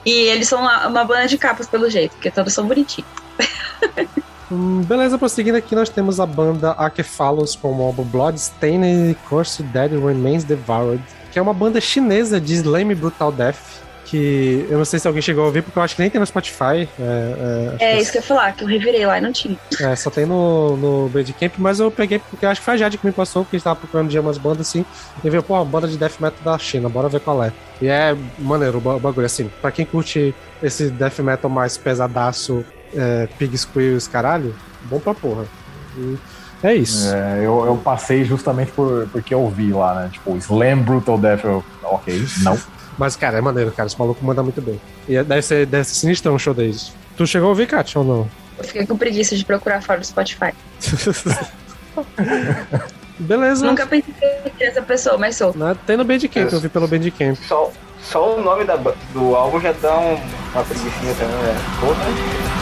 E 0.06 0.12
eles 0.12 0.48
são 0.48 0.60
uma, 0.60 0.88
uma 0.88 1.04
banda 1.04 1.28
de 1.28 1.36
capas, 1.36 1.66
pelo 1.66 1.90
jeito, 1.90 2.12
porque 2.12 2.30
todos 2.30 2.54
são 2.54 2.68
bonitinhos. 2.68 3.10
Hum, 4.50 4.82
beleza, 4.82 5.18
prosseguindo 5.18 5.58
aqui, 5.58 5.76
nós 5.76 5.90
temos 5.90 6.22
a 6.22 6.26
banda 6.26 6.72
Acephalus 6.72 7.54
com 7.54 7.80
o 7.80 7.84
álbum 7.84 8.06
Bloodstained 8.06 9.18
Curse 9.28 9.62
Dead 9.62 9.92
Remains 9.92 10.46
Devoured, 10.46 11.04
que 11.34 11.38
é 11.38 11.42
uma 11.42 11.54
banda 11.54 11.82
chinesa 11.82 12.40
de 12.40 12.54
Slam 12.54 12.96
Brutal 12.96 13.30
Death, 13.30 13.58
que 14.08 14.66
eu 14.70 14.78
não 14.78 14.86
sei 14.86 15.00
se 15.00 15.08
alguém 15.08 15.22
chegou 15.22 15.44
a 15.44 15.48
ouvir, 15.48 15.62
porque 15.62 15.78
eu 15.78 15.84
acho 15.84 15.96
que 15.96 16.02
nem 16.02 16.10
tem 16.10 16.20
no 16.20 16.26
Spotify. 16.26 16.88
É, 17.00 17.76
é, 17.80 17.92
É 17.92 18.02
isso 18.02 18.12
que 18.12 18.18
eu 18.18 18.22
ia 18.22 18.28
falar, 18.28 18.54
que 18.54 18.64
eu 18.64 18.68
revirei 18.68 19.06
lá 19.06 19.18
e 19.18 19.22
não 19.22 19.34
tinha. 19.34 19.58
É, 19.82 19.96
só 19.98 20.10
tem 20.10 20.26
no, 20.26 20.78
no 20.78 21.10
Bandcamp, 21.10 21.54
mas 21.58 21.82
eu 21.82 21.92
peguei 21.92 22.20
porque 22.20 22.46
eu 22.46 22.50
acho 22.50 22.62
que 22.62 22.66
foi 22.66 22.76
a 22.76 22.78
Jade 22.78 22.98
que 22.98 23.06
me 23.06 23.12
passou, 23.12 23.44
porque 23.44 23.58
a 23.58 23.60
gente 23.60 23.66
tava 23.66 23.76
procurando 23.76 24.10
de 24.10 24.18
umas 24.18 24.38
bandas 24.38 24.68
assim, 24.68 24.86
e 25.24 25.30
veio, 25.30 25.44
pô, 25.44 25.56
uma 25.56 25.66
banda 25.66 25.88
de 25.88 25.98
death 25.98 26.20
metal 26.22 26.40
da 26.54 26.58
China, 26.58 26.88
bora 26.88 27.10
ver 27.10 27.20
qual 27.20 27.44
é. 27.44 27.52
E 27.82 27.88
é 27.88 28.16
maneiro 28.40 28.78
o 28.78 29.00
bagulho, 29.00 29.26
assim, 29.26 29.52
pra 29.62 29.72
quem 29.72 29.86
curte 29.86 30.34
esse 30.64 30.90
death 30.90 31.20
metal 31.20 31.50
mais 31.50 31.78
pesadaço, 31.78 32.64
é, 32.96 33.28
Pig 33.38 33.58
Squeals, 33.58 34.08
caralho, 34.08 34.56
bom 34.84 35.00
pra 35.00 35.14
porra. 35.14 35.46
E 35.98 36.18
é 36.64 36.74
isso. 36.74 37.14
É, 37.14 37.40
eu, 37.40 37.66
eu 37.66 37.76
passei 37.84 38.24
justamente 38.24 38.72
por, 38.72 39.08
porque 39.12 39.34
eu 39.34 39.48
vi 39.50 39.72
lá, 39.74 39.94
né? 39.96 40.10
Tipo, 40.12 40.36
Slam 40.38 40.82
Brutal 40.82 41.18
Death. 41.18 41.44
Eu, 41.44 41.64
ok, 41.84 42.26
não. 42.42 42.58
Mas, 42.98 43.16
cara, 43.16 43.38
é 43.38 43.42
maneiro, 43.42 43.72
cara, 43.72 43.88
esse 43.88 43.98
maluco 44.00 44.24
manda 44.26 44.42
muito 44.42 44.62
bem. 44.62 44.80
E 45.08 45.16
é- 45.16 45.24
deve 45.24 45.42
ser, 45.42 45.66
deve 45.66 45.84
ser 45.84 45.96
sinistrão 45.96 46.36
o 46.36 46.40
show 46.40 46.54
deles. 46.54 46.92
Tu 47.16 47.26
chegou 47.28 47.48
a 47.48 47.50
ouvir, 47.50 47.68
Kátia, 47.68 48.00
ou 48.00 48.06
não? 48.06 48.30
Eu 48.58 48.64
fiquei 48.64 48.86
com 48.88 48.98
preguiça 48.98 49.36
de 49.36 49.46
procurar 49.46 49.82
fora 49.84 50.00
do 50.00 50.06
Spotify. 50.06 50.52
Beleza. 53.20 53.66
Nunca 53.66 53.86
pensei 53.88 54.14
que 54.14 54.24
eu 54.26 54.52
seria 54.52 54.68
essa 54.70 54.82
pessoa, 54.82 55.18
mas 55.18 55.36
sou. 55.36 55.56
Né, 55.56 55.76
Tem 55.86 55.98
no 55.98 56.04
Bandcamp, 56.04 56.52
eu 56.52 56.60
vi 56.60 56.70
pelo 56.70 56.88
Bandcamp. 56.88 57.36
Só, 57.48 57.72
só 58.04 58.38
o 58.38 58.42
nome 58.44 58.64
da, 58.64 58.76
do 58.76 59.36
álbum 59.36 59.60
já 59.60 59.72
dá 59.74 59.98
um- 59.98 60.20
uma 60.54 60.64
preguiçinha 60.64 61.14
também, 61.16 61.38
né? 61.38 61.56
Porra. 61.80 62.57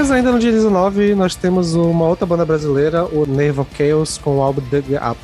Beleza, 0.00 0.14
ainda 0.14 0.32
no 0.32 0.38
dia 0.38 0.50
19 0.50 1.14
nós 1.14 1.34
temos 1.34 1.74
uma 1.74 2.06
outra 2.06 2.24
banda 2.24 2.46
brasileira, 2.46 3.04
o 3.04 3.26
Nervo 3.26 3.66
Chaos, 3.76 4.16
com 4.16 4.38
o 4.38 4.40
álbum 4.40 4.62
Dig 4.62 4.94
Up. 4.96 5.18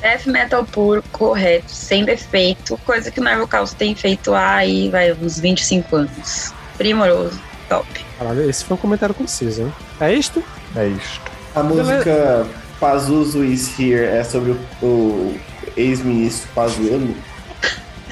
Death 0.00 0.26
metal 0.26 0.64
puro, 0.64 1.02
correto, 1.10 1.68
sem 1.72 2.04
defeito, 2.04 2.78
coisa 2.86 3.10
que 3.10 3.18
o 3.18 3.24
Nervo 3.24 3.48
Caos 3.48 3.72
tem 3.72 3.92
feito 3.96 4.32
há 4.32 4.54
aí, 4.54 4.88
vai, 4.88 5.10
uns 5.14 5.40
25 5.40 5.96
anos. 5.96 6.54
Primoroso, 6.78 7.40
top. 7.68 7.88
Caralho, 8.20 8.48
esse 8.48 8.64
foi 8.64 8.76
um 8.76 8.78
comentário 8.78 9.12
conciso, 9.16 9.62
hein? 9.62 9.72
É 10.00 10.14
isto? 10.14 10.40
É 10.76 10.86
isto. 10.86 11.20
A 11.56 11.64
música 11.64 12.46
Pazuzu 12.78 13.42
is 13.44 13.76
Here 13.80 14.04
é 14.04 14.22
sobre 14.22 14.52
o, 14.52 14.86
o 14.86 15.40
ex-ministro 15.76 16.48
Pazuello. 16.54 17.16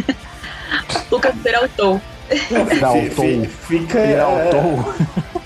Lucas 1.12 1.34
Peraltou. 1.44 2.00
Peraltou. 2.48 3.24
Fi- 3.24 3.47
fi- 3.47 3.78
Fica, 3.78 4.00
Peraltou. 4.00 4.94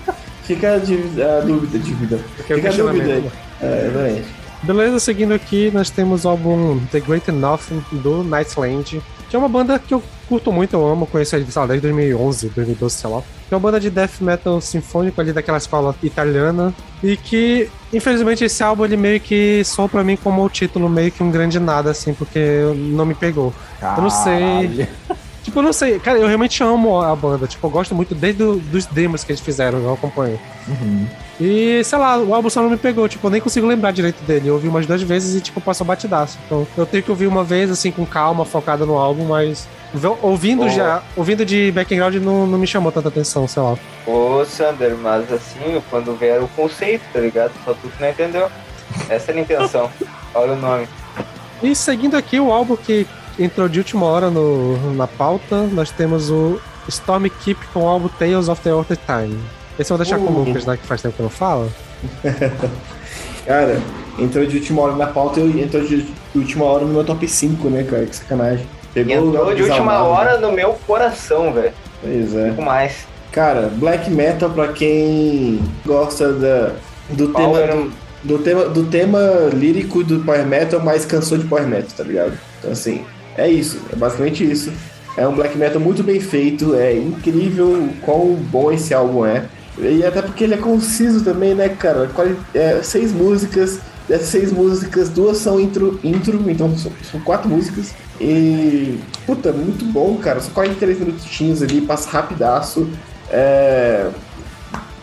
fica 0.43 0.75
a, 0.75 0.77
dívida- 0.77 1.37
a 1.37 1.41
dúvida, 1.41 1.79
dívida. 1.79 2.19
É 2.39 2.43
Fica 2.43 2.69
a 2.69 2.71
dúvida 2.73 3.13
aí. 3.13 3.31
É, 3.61 3.85
exatamente. 3.87 4.43
Beleza, 4.63 4.99
seguindo 4.99 5.33
aqui, 5.33 5.69
nós 5.73 5.89
temos 5.89 6.23
o 6.23 6.29
álbum 6.29 6.79
The 6.91 7.01
Great 7.01 7.29
Nothing 7.31 7.83
do 7.91 8.23
Nightland, 8.23 9.01
que 9.29 9.35
é 9.35 9.39
uma 9.39 9.49
banda 9.49 9.77
que 9.77 9.93
eu 9.93 10.01
curto 10.29 10.53
muito, 10.53 10.73
eu 10.73 10.87
amo, 10.87 11.05
conheço 11.05 11.35
eles, 11.35 11.51
sei 11.53 11.59
lá, 11.61 11.67
desde 11.67 11.81
2011, 11.81 12.47
2012, 12.55 12.95
sei 12.95 13.09
lá. 13.09 13.21
Que 13.49 13.53
é 13.53 13.57
uma 13.57 13.59
banda 13.59 13.77
de 13.77 13.89
death 13.89 14.21
metal 14.21 14.61
sinfônico 14.61 15.19
ali 15.19 15.33
daquela 15.33 15.57
escola 15.57 15.93
italiana 16.01 16.73
e 17.03 17.17
que, 17.17 17.69
infelizmente, 17.91 18.45
esse 18.45 18.63
álbum 18.63 18.85
ele 18.85 18.95
meio 18.95 19.19
que 19.19 19.61
soa 19.65 19.89
pra 19.89 20.01
mim 20.01 20.15
como 20.15 20.41
o 20.45 20.49
título 20.49 20.87
meio 20.89 21.11
que 21.11 21.21
um 21.21 21.29
grande 21.29 21.59
nada, 21.59 21.91
assim, 21.91 22.13
porque 22.13 22.39
não 22.73 23.05
me 23.05 23.13
pegou. 23.15 23.53
Eu 23.81 24.01
não 24.03 24.09
sei. 24.09 24.87
Tipo, 25.43 25.61
não 25.61 25.73
sei, 25.73 25.99
cara, 25.99 26.17
eu 26.17 26.25
realmente 26.27 26.63
amo 26.63 27.01
a 27.01 27.13
banda, 27.15 27.45
tipo, 27.47 27.67
eu 27.67 27.69
gosto 27.69 27.93
muito 27.93 28.15
desde 28.15 28.39
do, 28.41 28.55
dos 28.55 28.85
demos 28.85 29.23
que 29.23 29.31
eles 29.33 29.41
fizeram, 29.41 29.79
eu 29.79 29.93
acompanho. 29.93 30.39
Uhum. 30.67 31.05
E, 31.39 31.83
sei 31.83 31.97
lá, 31.97 32.17
o 32.17 32.33
álbum 32.33 32.49
só 32.49 32.61
não 32.61 32.69
me 32.69 32.77
pegou, 32.77 33.07
tipo, 33.09 33.27
eu 33.27 33.31
nem 33.31 33.41
consigo 33.41 33.67
lembrar 33.67 33.91
direito 33.91 34.23
dele. 34.23 34.47
Eu 34.47 34.53
ouvi 34.53 34.69
umas 34.69 34.85
duas 34.85 35.01
vezes 35.01 35.35
e, 35.35 35.41
tipo, 35.41 35.59
passou 35.59 35.85
batidaço. 35.85 36.37
Então, 36.45 36.65
eu 36.77 36.85
tenho 36.85 37.03
que 37.03 37.11
ouvir 37.11 37.27
uma 37.27 37.43
vez, 37.43 37.69
assim, 37.69 37.91
com 37.91 38.05
calma, 38.05 38.45
focada 38.45 38.85
no 38.85 38.97
álbum, 38.97 39.25
mas 39.25 39.67
ouvindo 40.21 40.63
Oh. 40.63 40.69
já, 40.69 41.03
ouvindo 41.15 41.45
de 41.45 41.71
background 41.71 42.15
não, 42.15 42.47
não 42.47 42.57
me 42.57 42.65
chamou 42.65 42.91
tanta 42.91 43.09
atenção, 43.09 43.47
sei 43.47 43.61
lá. 43.61 43.77
Ô, 44.07 44.43
Sander, 44.45 44.95
mas 44.95 45.31
assim, 45.31 45.81
quando 45.89 46.15
vier 46.15 46.41
o 46.41 46.47
conceito, 46.49 47.03
tá 47.11 47.19
ligado? 47.19 47.51
Só 47.65 47.73
tu 47.73 47.89
que 47.89 48.01
não 48.01 48.09
entendeu. 48.09 48.49
Essa 49.09 49.31
era 49.31 49.39
a 49.39 49.43
intenção. 49.43 49.89
Olha 50.33 50.53
o 50.53 50.55
nome. 50.55 50.87
E 51.61 51.75
seguindo 51.75 52.15
aqui 52.15 52.39
o 52.39 52.51
álbum 52.51 52.75
que 52.75 53.07
entrou 53.39 53.67
de 53.67 53.79
última 53.79 54.05
hora 54.05 54.29
no, 54.29 54.93
na 54.93 55.07
pauta, 55.07 55.63
nós 55.71 55.89
temos 55.91 56.29
o 56.29 56.59
Storm 56.87 57.25
Keep 57.43 57.59
com 57.73 57.81
o 57.83 57.87
álbum 57.87 58.07
Tales 58.07 58.47
of 58.49 58.61
the 58.61 58.71
Outer 58.71 58.97
Time. 59.05 59.39
Esse 59.79 59.91
eu 59.91 59.97
vou 59.97 60.05
deixar 60.05 60.19
com 60.19 60.31
o 60.31 60.41
Uh. 60.41 60.43
Lucas, 60.45 60.65
né, 60.65 60.77
que 60.77 60.85
faz 60.85 61.01
tempo 61.01 61.15
que 61.15 61.21
eu 61.21 61.25
não 61.25 61.29
falo. 61.31 61.71
Cara, 63.45 63.81
entrou 64.17 64.45
de 64.45 64.57
última 64.57 64.81
hora 64.83 64.95
na 64.95 65.07
pauta 65.07 65.39
e 65.39 65.61
entrou 65.61 65.83
de 65.83 66.05
de 66.33 66.39
última 66.39 66.65
hora 66.65 66.83
no 66.83 66.91
meu 66.93 67.03
top 67.03 67.27
5, 67.27 67.69
né, 67.69 67.83
cara? 67.83 68.07
Que 68.07 68.15
sacanagem. 68.15 68.65
Pegou 68.91 69.13
entrou 69.13 69.53
de 69.53 69.61
última 69.63 70.01
hora 70.03 70.39
no 70.39 70.51
meu 70.51 70.73
coração, 70.87 71.53
velho. 71.53 71.71
Pois 72.01 72.33
é. 72.35 72.49
Fico 72.49 72.61
mais. 72.63 73.05
Cara, 73.31 73.69
black 73.75 74.09
metal 74.09 74.49
pra 74.49 74.69
quem 74.69 75.59
gosta 75.85 76.33
da, 76.33 76.71
do 77.09 77.27
tema 77.27 77.49
Power- 77.49 77.67
do, 77.67 77.91
do 78.23 78.39
tema 78.39 78.63
do 78.65 78.83
tema 78.85 79.19
lírico 79.53 80.03
do 80.03 80.21
power 80.21 80.43
metal, 80.43 80.79
mas 80.79 81.05
cansou 81.05 81.37
de 81.37 81.45
power 81.45 81.67
metal, 81.67 81.89
tá 81.97 82.03
ligado? 82.03 82.33
Então 82.59 82.71
assim, 82.71 83.05
é 83.37 83.49
isso, 83.49 83.79
é 83.91 83.95
basicamente 83.95 84.49
isso. 84.49 84.71
É 85.15 85.27
um 85.27 85.35
black 85.35 85.55
metal 85.57 85.79
muito 85.79 86.01
bem 86.03 86.19
feito, 86.19 86.73
é 86.75 86.95
incrível 86.97 87.67
o 87.67 87.93
quão 88.01 88.33
bom 88.35 88.71
esse 88.71 88.93
álbum 88.93 89.25
é. 89.25 89.45
E 89.77 90.03
até 90.03 90.21
porque 90.21 90.43
ele 90.43 90.55
é 90.55 90.57
conciso 90.57 91.23
também, 91.23 91.53
né, 91.53 91.69
cara? 91.69 92.09
Quali- 92.13 92.37
é, 92.53 92.81
seis 92.83 93.11
músicas, 93.11 93.79
dessas 94.07 94.27
seis 94.27 94.51
músicas, 94.51 95.09
duas 95.09 95.37
são 95.37 95.59
intro, 95.59 95.99
intro 96.03 96.43
então 96.49 96.75
são, 96.77 96.91
são 97.11 97.19
quatro 97.21 97.49
músicas. 97.49 97.93
E, 98.19 98.99
puta, 99.25 99.51
muito 99.51 99.85
bom, 99.85 100.17
cara. 100.17 100.39
São 100.39 100.53
43 100.53 100.99
minutinhos 100.99 101.61
ali, 101.61 101.81
passa 101.81 102.09
rapidaço. 102.09 102.87
É, 103.29 104.09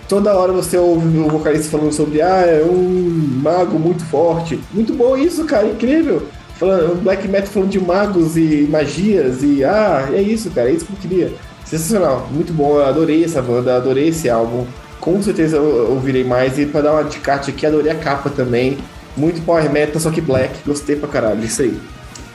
toda 0.09 0.35
hora 0.35 0.53
você 0.53 0.77
ouve 0.77 1.19
o 1.19 1.29
vocalista 1.29 1.71
falando 1.71 1.93
sobre 1.93 2.23
ah, 2.23 2.45
é 2.47 2.65
um 2.65 3.39
mago 3.43 3.79
muito 3.79 4.05
forte. 4.05 4.59
Muito 4.73 4.93
bom 4.93 5.17
isso, 5.17 5.45
cara, 5.45 5.67
incrível. 5.67 6.27
Falando, 6.61 7.03
black 7.03 7.27
metal 7.27 7.51
falando 7.51 7.71
de 7.71 7.81
magos 7.81 8.37
e 8.37 8.69
magias 8.71 9.43
e 9.43 9.65
ah, 9.65 10.11
é 10.13 10.21
isso, 10.21 10.51
cara, 10.51 10.69
é 10.69 10.73
isso 10.75 10.85
que 10.85 10.93
eu 10.93 10.99
queria. 10.99 11.33
Sensacional, 11.65 12.29
muito 12.31 12.53
bom, 12.53 12.77
eu 12.77 12.85
adorei 12.85 13.25
essa 13.25 13.41
banda, 13.41 13.75
adorei 13.75 14.09
esse 14.09 14.29
álbum. 14.29 14.67
Com 15.01 15.23
certeza 15.23 15.57
eu 15.57 15.91
ouvirei 15.91 16.23
mais 16.23 16.59
e 16.59 16.67
pra 16.67 16.83
dar 16.83 16.93
uma 16.93 17.05
ticate 17.05 17.51
aqui, 17.51 17.65
adorei 17.65 17.91
a 17.91 17.95
capa 17.95 18.29
também. 18.29 18.77
Muito 19.17 19.43
power 19.43 19.71
metal, 19.73 19.99
só 19.99 20.11
que 20.11 20.21
black, 20.21 20.55
gostei 20.67 20.97
pra 20.97 21.09
caralho, 21.09 21.43
isso 21.43 21.63
aí. 21.63 21.81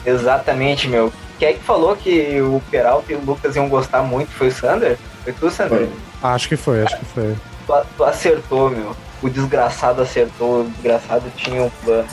Exatamente, 0.04 0.88
meu. 0.88 1.14
Quem 1.38 1.50
é 1.50 1.54
que 1.54 1.64
falou 1.64 1.95
que 1.95 2.42
o 2.42 2.60
Peralta 2.72 3.14
e 3.14 3.16
o 3.16 3.24
Lucas 3.24 3.56
iam 3.56 3.70
gostar 3.70 4.02
muito? 4.02 4.32
Foi 4.32 4.48
o 4.48 4.52
Sander? 4.52 4.98
Foi 5.24 5.34
tu, 5.34 5.52
Sander? 5.52 5.78
Foi. 5.78 5.90
Acho 6.24 6.50
que 6.50 6.58
foi, 6.58 6.82
acho 6.82 6.98
que 6.98 7.06
foi. 7.06 7.36
Tu, 7.68 7.74
tu 7.95 8.04
acertou, 8.04 8.72
meu. 8.72 8.95
O 9.22 9.30
desgraçado 9.30 10.02
acertou, 10.02 10.62
o 10.62 10.64
desgraçado 10.64 11.26
tinha 11.36 11.62
um 11.62 11.70
plano. 11.84 12.08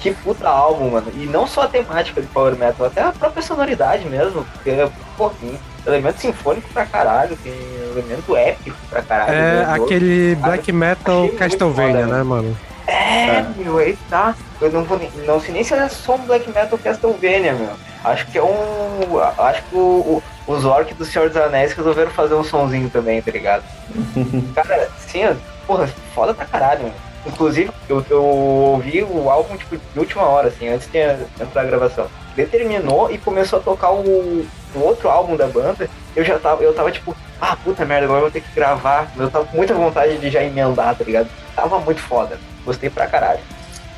Que 0.00 0.12
puta 0.14 0.48
álbum, 0.48 0.90
mano. 0.90 1.10
E 1.14 1.26
não 1.26 1.46
só 1.46 1.62
a 1.62 1.68
temática 1.68 2.20
de 2.20 2.26
Power 2.28 2.54
Metal, 2.56 2.86
até 2.86 3.02
a 3.02 3.10
própria 3.12 3.42
sonoridade 3.42 4.06
mesmo. 4.08 4.44
Porque, 4.52 4.88
pô, 5.16 5.30
tem 5.30 5.58
elemento 5.86 6.20
sinfônico 6.20 6.68
pra 6.72 6.86
caralho, 6.86 7.36
tem 7.42 7.52
elemento 7.92 8.36
épico 8.36 8.76
pra 8.88 9.02
caralho. 9.02 9.32
É 9.36 9.64
aquele 9.64 10.34
black 10.36 10.70
metal 10.72 11.24
achei 11.24 11.36
Castlevania, 11.36 12.02
foda, 12.04 12.16
né, 12.16 12.22
mano? 12.22 12.56
É, 12.86 13.44
meu, 13.56 13.78
aí 13.78 13.98
tá. 14.08 14.34
Eu 14.60 14.70
não 14.72 14.84
vou 14.84 14.98
nem, 14.98 15.10
não 15.26 15.40
sei 15.40 15.52
nem 15.52 15.62
se 15.64 15.74
é 15.74 15.88
só 15.88 16.14
um 16.14 16.26
black 16.26 16.48
metal 16.50 16.78
Castlevania, 16.78 17.52
meu. 17.52 17.72
Acho 18.04 18.26
que 18.28 18.38
é 18.38 18.42
um. 18.42 19.18
Acho 19.38 19.62
que 19.64 19.74
o, 19.76 19.78
o- 19.78 20.22
os 20.46 20.64
orcs 20.64 20.96
do 20.96 21.04
Senhor 21.04 21.28
dos 21.28 21.36
Anéis 21.36 21.72
resolveram 21.72 22.10
fazer 22.12 22.34
um 22.34 22.44
sonzinho 22.44 22.88
também, 22.88 23.20
tá 23.20 23.30
ligado? 23.30 23.62
Cara, 24.54 24.88
sim, 25.06 25.20
porra, 25.66 25.88
foda 26.14 26.32
pra 26.32 26.46
caralho, 26.46 26.84
meu. 26.84 26.92
Inclusive, 27.26 27.70
eu, 27.88 28.04
eu 28.08 28.24
ouvi 28.24 29.02
o 29.02 29.28
álbum 29.30 29.56
tipo, 29.56 29.76
de 29.76 29.98
última 29.98 30.22
hora, 30.22 30.48
assim, 30.48 30.68
antes 30.68 30.90
de 30.90 30.98
entrar 30.98 31.62
a 31.62 31.64
gravação. 31.64 32.06
Determinou 32.34 33.10
e 33.10 33.18
começou 33.18 33.58
a 33.58 33.62
tocar 33.62 33.92
o, 33.92 34.00
o 34.74 34.80
outro 34.80 35.08
álbum 35.08 35.36
da 35.36 35.46
banda. 35.46 35.88
Eu 36.14 36.24
já 36.24 36.38
tava, 36.38 36.62
eu 36.62 36.72
tava 36.72 36.90
tipo, 36.90 37.14
ah, 37.40 37.56
puta 37.56 37.84
merda, 37.84 38.04
agora 38.04 38.18
eu 38.20 38.22
vou 38.22 38.30
ter 38.30 38.40
que 38.40 38.54
gravar. 38.54 39.10
Eu 39.16 39.30
tava 39.30 39.44
com 39.44 39.56
muita 39.56 39.74
vontade 39.74 40.16
de 40.18 40.30
já 40.30 40.42
emendar, 40.42 40.94
tá 40.94 41.04
ligado? 41.04 41.28
Tava 41.54 41.78
muito 41.80 42.00
foda. 42.00 42.38
Gostei 42.64 42.88
pra 42.88 43.06
caralho. 43.06 43.40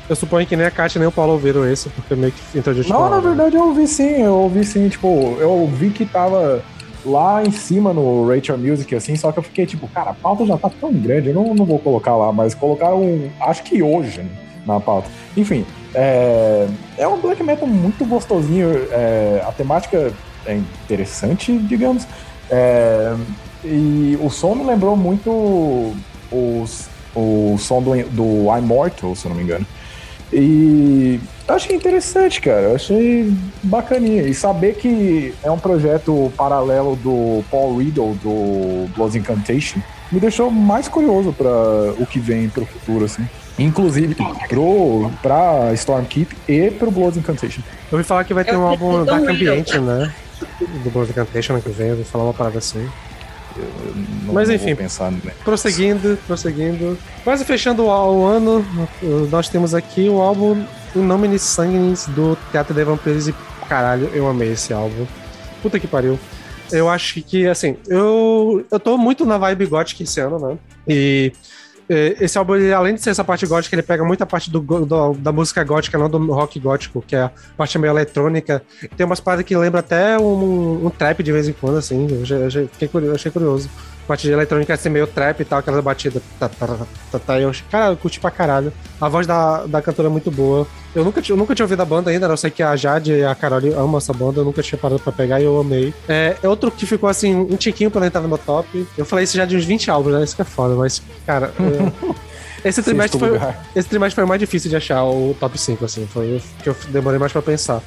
Eu 0.09 0.15
suponho 0.15 0.45
que 0.45 0.57
nem 0.57 0.65
a 0.65 0.71
Kátia 0.71 0.99
nem 0.99 1.07
o 1.07 1.11
Paulo 1.11 1.33
ouviram 1.33 1.65
esse, 1.65 1.87
porque 1.89 2.15
meio 2.15 2.33
que 2.33 2.57
entrou 2.57 2.75
de 2.75 2.89
Não, 2.89 3.09
na 3.09 3.17
hora. 3.17 3.21
verdade 3.21 3.55
eu 3.55 3.67
ouvi 3.67 3.87
sim, 3.87 4.23
eu 4.23 4.33
ouvi 4.33 4.63
sim, 4.65 4.89
tipo, 4.89 5.37
eu 5.39 5.65
vi 5.67 5.89
que 5.89 6.05
tava 6.05 6.61
lá 7.05 7.43
em 7.43 7.51
cima 7.51 7.93
no 7.93 8.27
Rachel 8.27 8.57
Music, 8.57 8.93
assim, 8.95 9.15
só 9.15 9.31
que 9.31 9.39
eu 9.39 9.43
fiquei 9.43 9.65
tipo, 9.65 9.87
cara, 9.87 10.11
a 10.11 10.13
pauta 10.13 10.45
já 10.45 10.57
tá 10.57 10.69
tão 10.69 10.93
grande, 10.93 11.29
eu 11.29 11.35
não, 11.35 11.53
não 11.53 11.65
vou 11.65 11.79
colocar 11.79 12.15
lá, 12.15 12.31
mas 12.31 12.53
colocaram, 12.53 13.29
acho 13.39 13.63
que 13.63 13.81
hoje, 13.81 14.21
né, 14.21 14.29
na 14.65 14.79
pauta. 14.79 15.09
Enfim, 15.35 15.65
é, 15.93 16.67
é 16.97 17.07
um 17.07 17.19
black 17.19 17.41
metal 17.43 17.67
muito 17.67 18.05
gostosinho, 18.05 18.69
é, 18.91 19.43
a 19.45 19.51
temática 19.51 20.13
é 20.45 20.55
interessante, 20.55 21.57
digamos, 21.57 22.07
é, 22.49 23.15
e 23.63 24.17
o 24.21 24.29
som 24.29 24.55
me 24.55 24.63
lembrou 24.63 24.95
muito 24.95 25.93
os, 26.31 26.89
o 27.15 27.55
som 27.59 27.81
do, 27.81 27.91
do 28.09 28.57
Immortal, 28.57 29.15
se 29.15 29.25
eu 29.25 29.29
não 29.29 29.37
me 29.37 29.43
engano. 29.43 29.65
E 30.33 31.19
eu 31.47 31.55
achei 31.55 31.75
interessante, 31.75 32.39
cara. 32.39 32.61
Eu 32.61 32.75
achei 32.75 33.33
bacaninha. 33.63 34.23
E 34.23 34.33
saber 34.33 34.75
que 34.75 35.33
é 35.43 35.51
um 35.51 35.59
projeto 35.59 36.31
paralelo 36.37 36.95
do 36.95 37.43
Paul 37.51 37.77
Riddle, 37.77 38.15
do 38.15 38.87
Blood 38.95 39.17
Incantation, 39.17 39.79
me 40.11 40.19
deixou 40.19 40.49
mais 40.49 40.87
curioso 40.87 41.33
para 41.33 41.49
o 41.99 42.05
que 42.05 42.19
vem 42.19 42.47
pro 42.49 42.65
futuro, 42.65 43.05
assim. 43.05 43.27
Inclusive 43.59 44.15
pro, 44.47 45.11
pra 45.21 45.73
Stormkeep 45.73 46.35
e 46.47 46.71
pro 46.71 46.89
Blood 46.89 47.19
Incantation. 47.19 47.61
Eu 47.91 47.97
ouvi 47.97 48.03
falar 48.03 48.23
que 48.23 48.33
vai 48.33 48.45
ter 48.45 48.53
Eu 48.53 48.59
um 48.59 48.67
álbum 48.67 49.03
um 49.03 49.29
Ambiente, 49.29 49.77
né? 49.79 50.13
Do 50.83 50.89
Blood 50.89 51.11
Incantation 51.11 51.53
ano 51.53 51.61
que 51.61 51.69
vem, 51.69 51.87
eu 51.87 51.97
ouvi 51.97 52.05
falar 52.05 52.23
uma 52.23 52.33
parada 52.33 52.57
assim. 52.57 52.87
Não, 54.25 54.33
Mas 54.33 54.49
enfim. 54.49 54.75
pensar, 54.75 55.11
né? 55.11 55.19
Prosseguindo, 55.43 56.17
prosseguindo. 56.25 56.97
Quase 57.23 57.43
fechando 57.45 57.85
o, 57.85 58.25
ano, 58.25 58.65
nós 59.29 59.49
temos 59.49 59.73
aqui 59.73 60.09
o 60.09 60.21
álbum 60.21 60.63
In 60.95 61.01
Nomine 61.01 61.37
Sanguinis 61.39 62.05
do 62.07 62.37
Teatro 62.51 62.73
de 62.73 62.83
Vampiros 62.83 63.27
e 63.27 63.35
caralho, 63.67 64.09
eu 64.13 64.27
amei 64.27 64.51
esse 64.51 64.73
álbum. 64.73 65.05
Puta 65.61 65.79
que 65.79 65.87
pariu. 65.87 66.19
Eu 66.71 66.89
acho 66.89 67.21
que, 67.21 67.47
assim, 67.47 67.75
eu, 67.87 68.65
eu 68.71 68.79
tô 68.79 68.97
muito 68.97 69.25
na 69.25 69.37
vibe 69.37 69.65
gótica 69.65 70.03
esse 70.03 70.19
ano, 70.19 70.39
né? 70.39 70.57
E 70.87 71.31
esse 72.19 72.37
álbum, 72.37 72.55
ele, 72.55 72.71
além 72.73 72.95
de 72.95 73.01
ser 73.01 73.09
essa 73.09 73.23
parte 73.23 73.45
gótica, 73.45 73.75
ele 73.75 73.81
pega 73.83 74.03
muita 74.03 74.25
parte 74.25 74.49
do, 74.49 74.59
do- 74.59 75.13
da 75.13 75.31
música 75.31 75.63
gótica, 75.63 75.97
não 75.97 76.09
do 76.09 76.17
rock 76.31 76.59
gótico, 76.59 77.03
que 77.05 77.15
é 77.15 77.21
a 77.23 77.31
parte 77.57 77.77
meio 77.77 77.91
eletrônica. 77.91 78.61
Tem 78.95 79.05
umas 79.05 79.19
paradas 79.19 79.45
que 79.45 79.55
lembra 79.55 79.79
até 79.81 80.17
um, 80.17 80.85
um 80.85 80.89
trap 80.89 81.21
de 81.23 81.31
vez 81.31 81.47
em 81.47 81.53
quando, 81.53 81.77
assim. 81.77 82.07
Eu, 82.09 82.37
eu 82.39 82.67
fiquei 82.69 82.87
curioso, 82.87 83.15
achei 83.15 83.31
curioso. 83.31 83.69
A 84.03 84.07
parte 84.07 84.27
de 84.27 84.33
eletrônica 84.33 84.73
assim, 84.73 84.89
meio 84.89 85.07
trap 85.07 85.39
e 85.39 85.45
tal, 85.45 85.59
aquela 85.59 85.81
batida. 85.81 86.21
Tá, 86.39 86.49
tá, 86.49 86.67
tá, 86.67 86.77
tá, 87.11 87.19
tá, 87.19 87.39
eu, 87.39 87.51
cara, 87.69 87.93
eu 87.93 87.97
curti 87.97 88.19
pra 88.19 88.29
caralho. 88.31 88.73
A 88.99 89.07
voz 89.07 89.25
da, 89.25 89.65
da 89.65 89.81
cantora 89.81 90.07
é 90.09 90.11
muito 90.11 90.29
boa. 90.29 90.67
Eu 90.93 91.05
nunca, 91.05 91.21
tinha- 91.21 91.33
eu 91.33 91.37
nunca 91.37 91.55
tinha 91.55 91.63
ouvido 91.63 91.81
a 91.81 91.85
banda 91.85 92.11
ainda, 92.11 92.27
né? 92.27 92.33
eu 92.33 92.37
sei 92.37 92.51
que 92.51 92.61
a 92.61 92.75
Jade 92.75 93.13
e 93.13 93.23
a 93.23 93.33
Carol 93.33 93.59
amam 93.77 93.97
essa 93.97 94.11
banda, 94.11 94.41
eu 94.41 94.45
nunca 94.45 94.61
tinha 94.61 94.77
parado 94.77 94.99
pra 94.99 95.13
pegar 95.13 95.39
e 95.39 95.45
eu 95.45 95.57
amei. 95.59 95.93
É, 96.09 96.35
é 96.43 96.47
outro 96.49 96.69
que 96.69 96.85
ficou 96.85 97.07
assim, 97.07 97.33
um 97.33 97.55
tiquinho 97.55 97.89
pra 97.89 98.05
entrar 98.05 98.19
no 98.21 98.27
meu 98.27 98.37
top. 98.37 98.85
Eu 98.97 99.05
falei 99.05 99.23
isso 99.23 99.37
já 99.37 99.45
de 99.45 99.55
uns 99.55 99.63
20 99.63 99.89
álbuns, 99.89 100.13
né? 100.15 100.23
Isso 100.23 100.35
que 100.35 100.41
é 100.41 100.45
foda, 100.45 100.75
mas, 100.75 101.01
cara. 101.25 101.53
é- 101.59 102.21
Esse 102.63 102.83
trimestre, 102.83 103.19
foi, 103.19 103.29
lugar. 103.31 103.65
esse 103.75 103.89
trimestre 103.89 104.13
foi 104.13 104.23
o 104.23 104.27
mais 104.27 104.39
difícil 104.39 104.69
de 104.69 104.75
achar 104.75 105.03
o 105.03 105.35
top 105.39 105.57
5, 105.57 105.83
assim. 105.83 106.05
Foi 106.05 106.37
o 106.37 106.41
que 106.61 106.69
eu 106.69 106.75
demorei 106.89 107.17
mais 107.17 107.31
pra 107.31 107.41
pensar. 107.41 107.81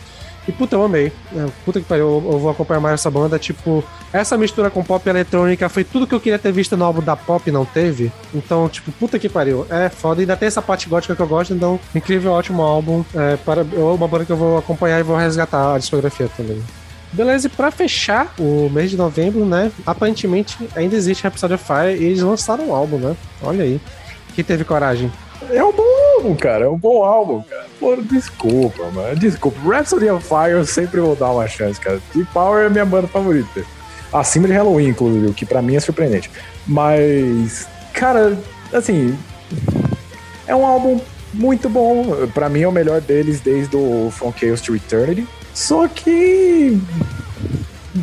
E 0.46 0.52
puta, 0.52 0.76
eu 0.76 0.84
amei. 0.84 1.10
É, 1.34 1.46
puta 1.64 1.80
que 1.80 1.86
pariu, 1.86 2.06
eu, 2.06 2.38
vou 2.38 2.50
acompanhar 2.50 2.80
mais 2.80 2.94
essa 2.94 3.10
banda. 3.10 3.38
Tipo, 3.38 3.82
essa 4.12 4.36
mistura 4.36 4.70
com 4.70 4.84
pop 4.84 5.06
e 5.06 5.10
eletrônica 5.10 5.68
foi 5.68 5.84
tudo 5.84 6.06
que 6.06 6.14
eu 6.14 6.20
queria 6.20 6.38
ter 6.38 6.52
visto 6.52 6.76
no 6.76 6.84
álbum 6.84 7.02
da 7.02 7.16
pop 7.16 7.50
não 7.50 7.64
teve. 7.64 8.12
Então, 8.34 8.68
tipo, 8.68 8.92
puta 8.92 9.18
que 9.18 9.28
pariu. 9.28 9.66
É 9.70 9.88
foda. 9.88 10.20
Ainda 10.20 10.36
tem 10.36 10.46
essa 10.46 10.60
parte 10.60 10.88
gótica 10.88 11.16
que 11.16 11.22
eu 11.22 11.26
gosto, 11.26 11.54
então, 11.54 11.80
incrível, 11.94 12.32
ótimo 12.32 12.62
álbum. 12.62 13.04
É, 13.14 13.36
para, 13.36 13.62
é 13.62 13.78
uma 13.78 14.06
banda 14.06 14.24
que 14.24 14.32
eu 14.32 14.36
vou 14.36 14.58
acompanhar 14.58 15.00
e 15.00 15.02
vou 15.02 15.16
resgatar 15.16 15.74
a 15.74 15.78
discografia 15.78 16.28
também. 16.36 16.62
Beleza, 17.12 17.46
e 17.46 17.50
pra 17.50 17.70
fechar 17.70 18.34
o 18.38 18.68
mês 18.68 18.90
de 18.90 18.96
novembro, 18.96 19.44
né? 19.46 19.70
Aparentemente 19.86 20.58
ainda 20.74 20.96
existe 20.96 21.22
Rhapsody 21.22 21.54
of 21.54 21.64
Fire 21.64 21.96
e 21.96 22.06
eles 22.06 22.20
lançaram 22.20 22.68
um 22.68 22.74
álbum, 22.74 22.98
né? 22.98 23.16
Olha 23.40 23.62
aí. 23.62 23.80
Quem 24.34 24.44
teve 24.44 24.64
coragem? 24.64 25.12
É 25.50 25.62
um 25.64 25.72
bom 25.72 25.82
álbum, 26.16 26.34
cara. 26.36 26.64
É 26.64 26.68
um 26.68 26.76
bom 26.78 27.04
álbum, 27.04 27.42
cara. 27.42 27.66
Pô, 27.80 27.96
desculpa, 27.96 28.84
mano. 28.90 29.16
Desculpa. 29.16 29.58
Rhapsody 29.68 30.08
of 30.10 30.26
Fire 30.26 30.52
eu 30.52 30.64
sempre 30.66 31.00
vou 31.00 31.14
dar 31.16 31.30
uma 31.30 31.46
chance, 31.48 31.80
cara. 31.80 32.00
Deep 32.14 32.28
Power 32.32 32.66
é 32.66 32.68
minha 32.68 32.84
banda 32.84 33.06
favorita. 33.08 33.62
Acima 34.12 34.46
de 34.46 34.52
Halloween, 34.54 34.88
inclusive, 34.88 35.26
o 35.26 35.34
que 35.34 35.44
pra 35.44 35.60
mim 35.60 35.74
é 35.76 35.80
surpreendente. 35.80 36.30
Mas, 36.66 37.66
cara, 37.92 38.38
assim. 38.72 39.16
É 40.46 40.54
um 40.54 40.64
álbum 40.64 41.00
muito 41.32 41.68
bom. 41.68 42.26
Pra 42.32 42.48
mim 42.48 42.62
é 42.62 42.68
o 42.68 42.72
melhor 42.72 43.00
deles 43.00 43.40
desde 43.40 43.76
o 43.76 44.10
From 44.12 44.32
Chaos 44.38 44.60
to 44.60 44.76
Eternity. 44.76 45.26
Só 45.52 45.88
que. 45.88 46.80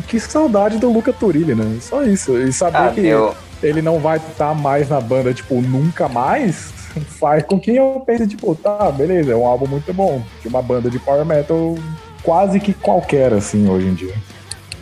Que 0.08 0.18
saudade 0.18 0.78
do 0.78 0.90
Luca 0.90 1.12
Turilli, 1.12 1.54
né? 1.54 1.78
Só 1.80 2.02
isso. 2.02 2.36
E 2.38 2.52
saber 2.52 2.76
Ah, 2.78 2.92
que 2.94 3.00
meu. 3.02 3.34
ele 3.62 3.82
não 3.82 3.98
vai 3.98 4.16
estar 4.18 4.54
mais 4.54 4.88
na 4.88 5.00
banda, 5.00 5.34
tipo, 5.34 5.60
nunca 5.60 6.08
mais, 6.08 6.72
faz 7.00 7.42
com 7.44 7.58
que 7.58 7.74
eu 7.74 8.02
pense, 8.06 8.26
tipo, 8.26 8.54
tá, 8.54 8.90
beleza, 8.90 9.32
é 9.32 9.36
um 9.36 9.46
álbum 9.46 9.66
muito 9.66 9.92
bom. 9.92 10.22
De 10.40 10.48
uma 10.48 10.62
banda 10.62 10.90
de 10.90 10.98
power 10.98 11.24
metal 11.24 11.76
quase 12.22 12.60
que 12.60 12.72
qualquer, 12.72 13.32
assim, 13.32 13.68
hoje 13.68 13.86
em 13.86 13.94
dia. 13.94 14.14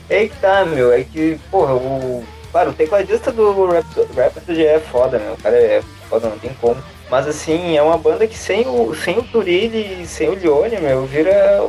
Eita, 0.08 0.64
meu, 0.64 0.92
é 0.92 1.04
que, 1.04 1.38
porra, 1.50 1.74
o. 1.74 2.24
Claro, 2.50 2.70
o 2.70 2.74
tecladista 2.74 3.30
do 3.30 3.66
Rhapsody 4.16 4.66
é 4.66 4.80
foda, 4.80 5.20
meu. 5.20 5.34
O 5.34 5.36
cara 5.36 5.56
é 5.56 5.82
foda, 6.08 6.28
não 6.28 6.38
tem 6.38 6.50
como. 6.60 6.82
Mas 7.08 7.26
assim, 7.28 7.76
é 7.76 7.82
uma 7.82 7.96
banda 7.96 8.26
que 8.26 8.36
sem 8.36 8.66
o, 8.66 8.94
sem 8.94 9.18
o 9.18 9.22
Turilli 9.22 10.02
e 10.02 10.06
sem 10.06 10.28
o 10.28 10.34
Lione, 10.34 10.80
meu, 10.80 11.06
vira 11.06 11.64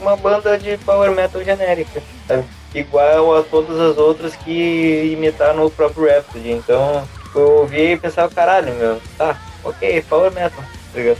uma 0.00 0.16
banda 0.16 0.58
de 0.58 0.76
power 0.78 1.12
metal 1.12 1.42
genérica. 1.44 2.02
sabe? 2.26 2.44
Igual 2.74 3.36
a 3.36 3.42
todas 3.42 3.78
as 3.78 3.98
outras 3.98 4.34
que 4.34 5.12
imitaram 5.12 5.64
o 5.64 5.70
próprio 5.70 6.06
Rhapsody. 6.06 6.52
Então, 6.52 7.06
eu 7.34 7.58
ouvi 7.58 7.92
e 7.92 7.96
pensava, 7.96 8.32
caralho, 8.32 8.74
meu, 8.74 9.00
tá, 9.16 9.36
ok, 9.64 10.02
power 10.08 10.32
metal, 10.32 10.62
tá 10.92 10.98
ligado? 10.98 11.18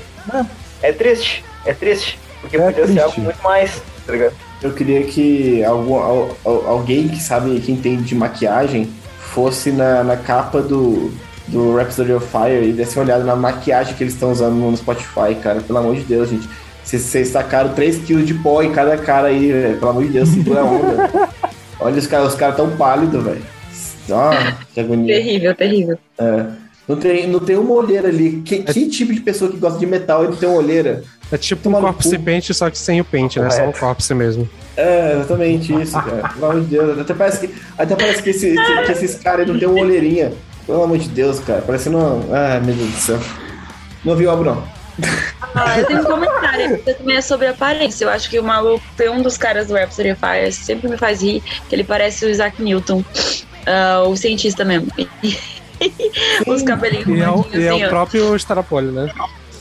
É 0.83 0.93
triste, 0.93 1.45
é 1.67 1.73
triste. 1.75 2.19
Porque 2.41 2.57
É 2.57 2.61
podia 2.61 2.75
ser 2.87 2.93
triste. 2.93 3.01
algo 3.03 3.21
muito 3.21 3.43
mais, 3.43 3.83
tá 4.07 4.13
ligado? 4.13 4.33
Eu 4.63 4.73
queria 4.73 5.03
que 5.05 5.63
algum, 5.65 5.95
al- 5.97 6.37
al- 6.45 6.67
alguém 6.69 7.09
que 7.09 7.21
sabe, 7.23 7.61
que 7.61 7.71
entende 7.73 8.03
de 8.03 8.15
maquiagem, 8.15 8.91
fosse 9.19 9.71
na, 9.71 10.03
na 10.03 10.17
capa 10.17 10.61
do, 10.63 11.13
do 11.49 11.77
Rhapsody 11.77 12.13
of 12.13 12.27
Fire 12.27 12.69
e 12.69 12.73
desse 12.73 12.97
uma 12.99 13.05
olhada 13.05 13.25
na 13.25 13.37
maquiagem 13.37 13.95
que 13.95 14.03
eles 14.03 14.15
estão 14.15 14.33
usando 14.33 14.55
no 14.55 14.75
Spotify, 14.77 15.35
cara. 15.43 15.61
Pelo 15.61 15.79
amor 15.79 15.95
de 15.97 16.03
Deus, 16.03 16.31
gente. 16.31 16.49
Vocês- 16.83 17.31
tacaram 17.31 17.75
3kg 17.75 18.25
de 18.25 18.35
pó 18.35 18.63
em 18.63 18.73
cada 18.73 18.97
cara 18.97 19.29
aí, 19.29 19.53
velho. 19.53 19.77
Pelo 19.79 19.91
amor 19.91 20.03
de 20.05 20.09
Deus, 20.11 20.29
segura 20.31 20.61
a 20.61 20.65
onda. 20.65 21.29
Olha, 21.79 21.97
os 21.99 22.07
caras 22.07 22.29
os 22.29 22.35
cara 22.35 22.53
tão 22.53 22.71
pálidos, 22.77 23.23
velho. 23.23 23.43
Ó, 24.11 24.31
que 24.75 24.81
agonia. 24.81 25.15
Terrível, 25.15 25.55
terrível. 25.55 25.99
É. 26.19 26.45
Não 26.91 26.97
tem, 26.97 27.27
não 27.29 27.39
tem 27.39 27.57
uma 27.57 27.73
olheira 27.73 28.09
ali. 28.09 28.43
Que, 28.45 28.65
que 28.65 28.89
tipo 28.89 29.15
de 29.15 29.21
pessoa 29.21 29.49
que 29.51 29.57
gosta 29.57 29.79
de 29.79 29.87
metal 29.87 30.25
e 30.25 30.29
não 30.29 30.37
tem 30.37 30.49
uma 30.49 30.59
olheira? 30.59 31.05
É 31.31 31.37
tipo 31.37 31.69
um 31.69 31.73
corpse 31.73 32.19
paint, 32.19 32.51
só 32.53 32.69
que 32.69 32.77
sem 32.77 33.01
o 33.01 33.05
pente, 33.05 33.39
né? 33.39 33.49
Só 33.49 33.69
o 33.69 33.73
corpse 33.73 34.13
mesmo. 34.13 34.49
É, 34.77 35.13
exatamente 35.17 35.73
isso, 35.81 35.93
cara. 35.93 36.29
Pelo 36.35 36.47
amor 36.51 36.61
de 36.63 36.67
Deus. 36.67 36.99
Até 36.99 37.15
parece 37.15 37.47
que, 37.47 37.55
até 37.79 37.95
parece 37.95 38.23
que, 38.23 38.31
esse- 38.31 38.57
que 38.87 38.93
esses 38.93 39.15
caras 39.17 39.47
não 39.47 39.57
tem 39.57 39.69
uma 39.69 39.81
olheirinha. 39.81 40.33
Pelo 40.67 40.83
amor 40.83 40.99
de 40.99 41.09
Deus, 41.09 41.39
cara. 41.39 41.63
Parecendo 41.63 41.99
uma. 41.99 42.37
Ah, 42.37 42.61
meu 42.61 42.75
Deus 42.75 42.91
do 42.91 42.97
céu. 42.97 43.19
Não 44.05 44.17
viu, 44.17 44.37
Bruno? 44.37 44.67
Ah, 45.55 45.79
eu 45.79 45.87
tenho 45.87 46.01
um 46.01 46.05
comentário 46.05 46.79
que 46.79 46.95
também 46.95 47.17
é 47.17 47.21
sobre 47.21 47.47
aparência. 47.47 48.05
Eu 48.05 48.11
acho 48.11 48.29
que 48.29 48.39
o 48.39 48.43
maluco 48.45 48.85
tem 48.97 49.09
um 49.09 49.23
dos 49.23 49.37
caras 49.39 49.69
do 49.69 49.75
Rhapsody 49.75 50.11
of 50.13 50.21
Fire 50.21 50.53
sempre 50.53 50.89
me 50.89 50.97
faz 50.97 51.23
rir, 51.23 51.41
que 51.69 51.75
ele 51.75 51.85
parece 51.85 52.25
o 52.25 52.29
Isaac 52.29 52.61
Newton, 52.63 53.05
ah, 53.67 54.03
o 54.07 54.17
cientista 54.17 54.65
mesmo. 54.65 54.89
Os 56.47 56.63
cabelinhos 56.63 57.07
E 57.09 57.21
é 57.21 57.31
o, 57.31 57.47
e 57.53 57.65
é 57.65 57.71
assim, 57.71 57.85
o 57.85 57.89
próprio 57.89 58.37
Starapoli, 58.37 58.91
né? 58.91 59.13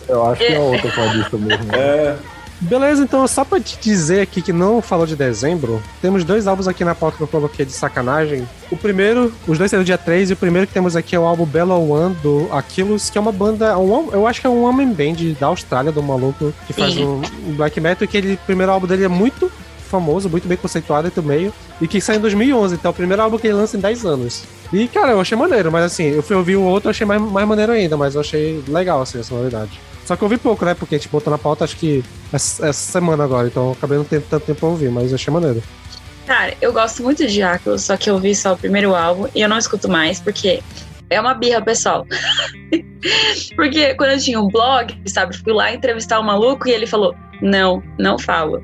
Eu 0.08 0.26
acho 0.26 0.46
que 0.46 0.54
é 0.54 0.60
outra 0.60 0.92
fadista 0.92 1.38
mesmo. 1.38 1.76
É. 1.76 2.16
Beleza, 2.62 3.04
então 3.04 3.26
só 3.26 3.46
pra 3.46 3.60
te 3.60 3.78
dizer 3.80 4.20
aqui 4.20 4.42
que 4.42 4.52
não 4.52 4.82
falou 4.82 5.06
de 5.06 5.16
dezembro, 5.16 5.82
temos 6.02 6.26
dois 6.26 6.46
álbuns 6.46 6.68
aqui 6.68 6.84
na 6.84 6.94
pauta 6.94 7.16
que 7.16 7.24
eu 7.24 7.28
coloquei 7.28 7.66
de 7.66 7.72
sacanagem. 7.72 8.46
O 8.70 8.76
primeiro, 8.76 9.34
os 9.48 9.58
dois 9.58 9.72
saíram 9.72 9.86
dia 9.86 9.98
3, 9.98 10.32
e 10.32 10.34
o 10.34 10.36
primeiro 10.36 10.68
que 10.68 10.74
temos 10.74 10.94
aqui 10.94 11.16
é 11.16 11.20
o 11.20 11.24
álbum 11.24 11.46
Bellow 11.46 11.90
One 11.90 12.16
do 12.16 12.50
Aquilos, 12.52 13.10
que 13.10 13.18
é 13.18 13.22
uma 13.22 13.32
banda, 13.32 13.78
um, 13.78 14.10
eu 14.12 14.28
acho 14.28 14.42
que 14.42 14.48
é 14.48 14.50
um 14.50 14.64
homem 14.64 14.92
band 14.92 15.16
da 15.40 15.48
Austrália, 15.48 15.90
do 15.90 16.04
maluco 16.04 16.54
que 16.68 16.74
faz 16.74 16.98
um, 16.98 17.22
um 17.48 17.54
black 17.56 17.80
metal, 17.80 18.06
que 18.06 18.18
ele, 18.18 18.34
o 18.34 18.38
primeiro 18.40 18.74
álbum 18.74 18.88
dele 18.88 19.06
é 19.06 19.08
muito 19.08 19.50
famoso, 19.90 20.30
muito 20.30 20.48
bem 20.48 20.58
conceituado 20.58 21.08
entre 21.08 21.20
o 21.22 21.24
meio, 21.24 21.54
e 21.80 21.88
que 21.88 22.02
saiu 22.02 22.18
em 22.18 22.22
2011, 22.22 22.76
então 22.76 22.90
é 22.90 22.92
o 22.92 22.96
primeiro 22.96 23.22
álbum 23.22 23.38
que 23.38 23.48
ele 23.48 23.56
lança 23.56 23.78
em 23.78 23.80
10 23.80 24.06
anos. 24.06 24.44
E, 24.72 24.88
cara, 24.88 25.12
eu 25.12 25.20
achei 25.20 25.38
maneiro, 25.38 25.72
mas 25.72 25.86
assim, 25.86 26.06
eu 26.06 26.22
fui 26.22 26.36
ouvir 26.36 26.56
o 26.56 26.64
outro, 26.64 26.90
achei 26.90 27.06
mais, 27.06 27.22
mais 27.22 27.48
maneiro 27.48 27.72
ainda, 27.72 27.98
mas 27.98 28.16
eu 28.16 28.22
achei 28.22 28.64
legal, 28.68 29.02
assim, 29.02 29.20
essa 29.20 29.34
novidade. 29.34 29.80
Só 30.06 30.16
que 30.16 30.24
eu 30.24 30.28
ouvi 30.28 30.38
pouco, 30.38 30.66
né? 30.66 30.74
Porque 30.74 30.96
a 30.96 30.98
gente 30.98 31.10
botou 31.10 31.32
na 31.32 31.38
pauta, 31.38 31.64
acho 31.64 31.76
que 31.76 32.04
essa, 32.32 32.72
semana 32.74 33.24
agora, 33.24 33.48
então 33.48 33.72
acabei 33.72 33.98
não 33.98 34.06
tendo 34.06 34.24
tanto 34.30 34.46
tempo 34.46 34.60
pra 34.60 34.70
ouvir, 34.70 34.90
mas 34.90 35.14
achei 35.14 35.34
maneiro. 35.34 35.62
Cara, 36.26 36.54
eu 36.62 36.72
gosto 36.72 37.02
muito 37.02 37.26
de 37.26 37.42
Áquilo, 37.42 37.80
só 37.80 37.98
que 37.98 38.10
eu 38.10 38.20
vi 38.20 38.36
só 38.36 38.54
o 38.54 38.58
primeiro 38.58 38.96
álbum 38.96 39.28
e 39.34 39.42
eu 39.42 39.50
não 39.50 39.58
escuto 39.58 39.90
mais, 39.90 40.20
porque 40.20 40.62
é 41.10 41.20
uma 41.20 41.34
birra, 41.34 41.62
pessoal. 41.62 42.06
porque 43.56 43.96
quando 43.96 44.12
eu 44.12 44.20
tinha 44.20 44.40
um 44.40 44.48
blog, 44.48 44.96
sabe, 45.08 45.36
fui 45.36 45.54
lá 45.54 45.74
entrevistar 45.74 46.20
o 46.20 46.24
maluco 46.24 46.68
e 46.68 46.72
ele 46.72 46.86
falou: 46.86 47.16
Não, 47.42 47.82
não 47.98 48.18
falo. 48.20 48.62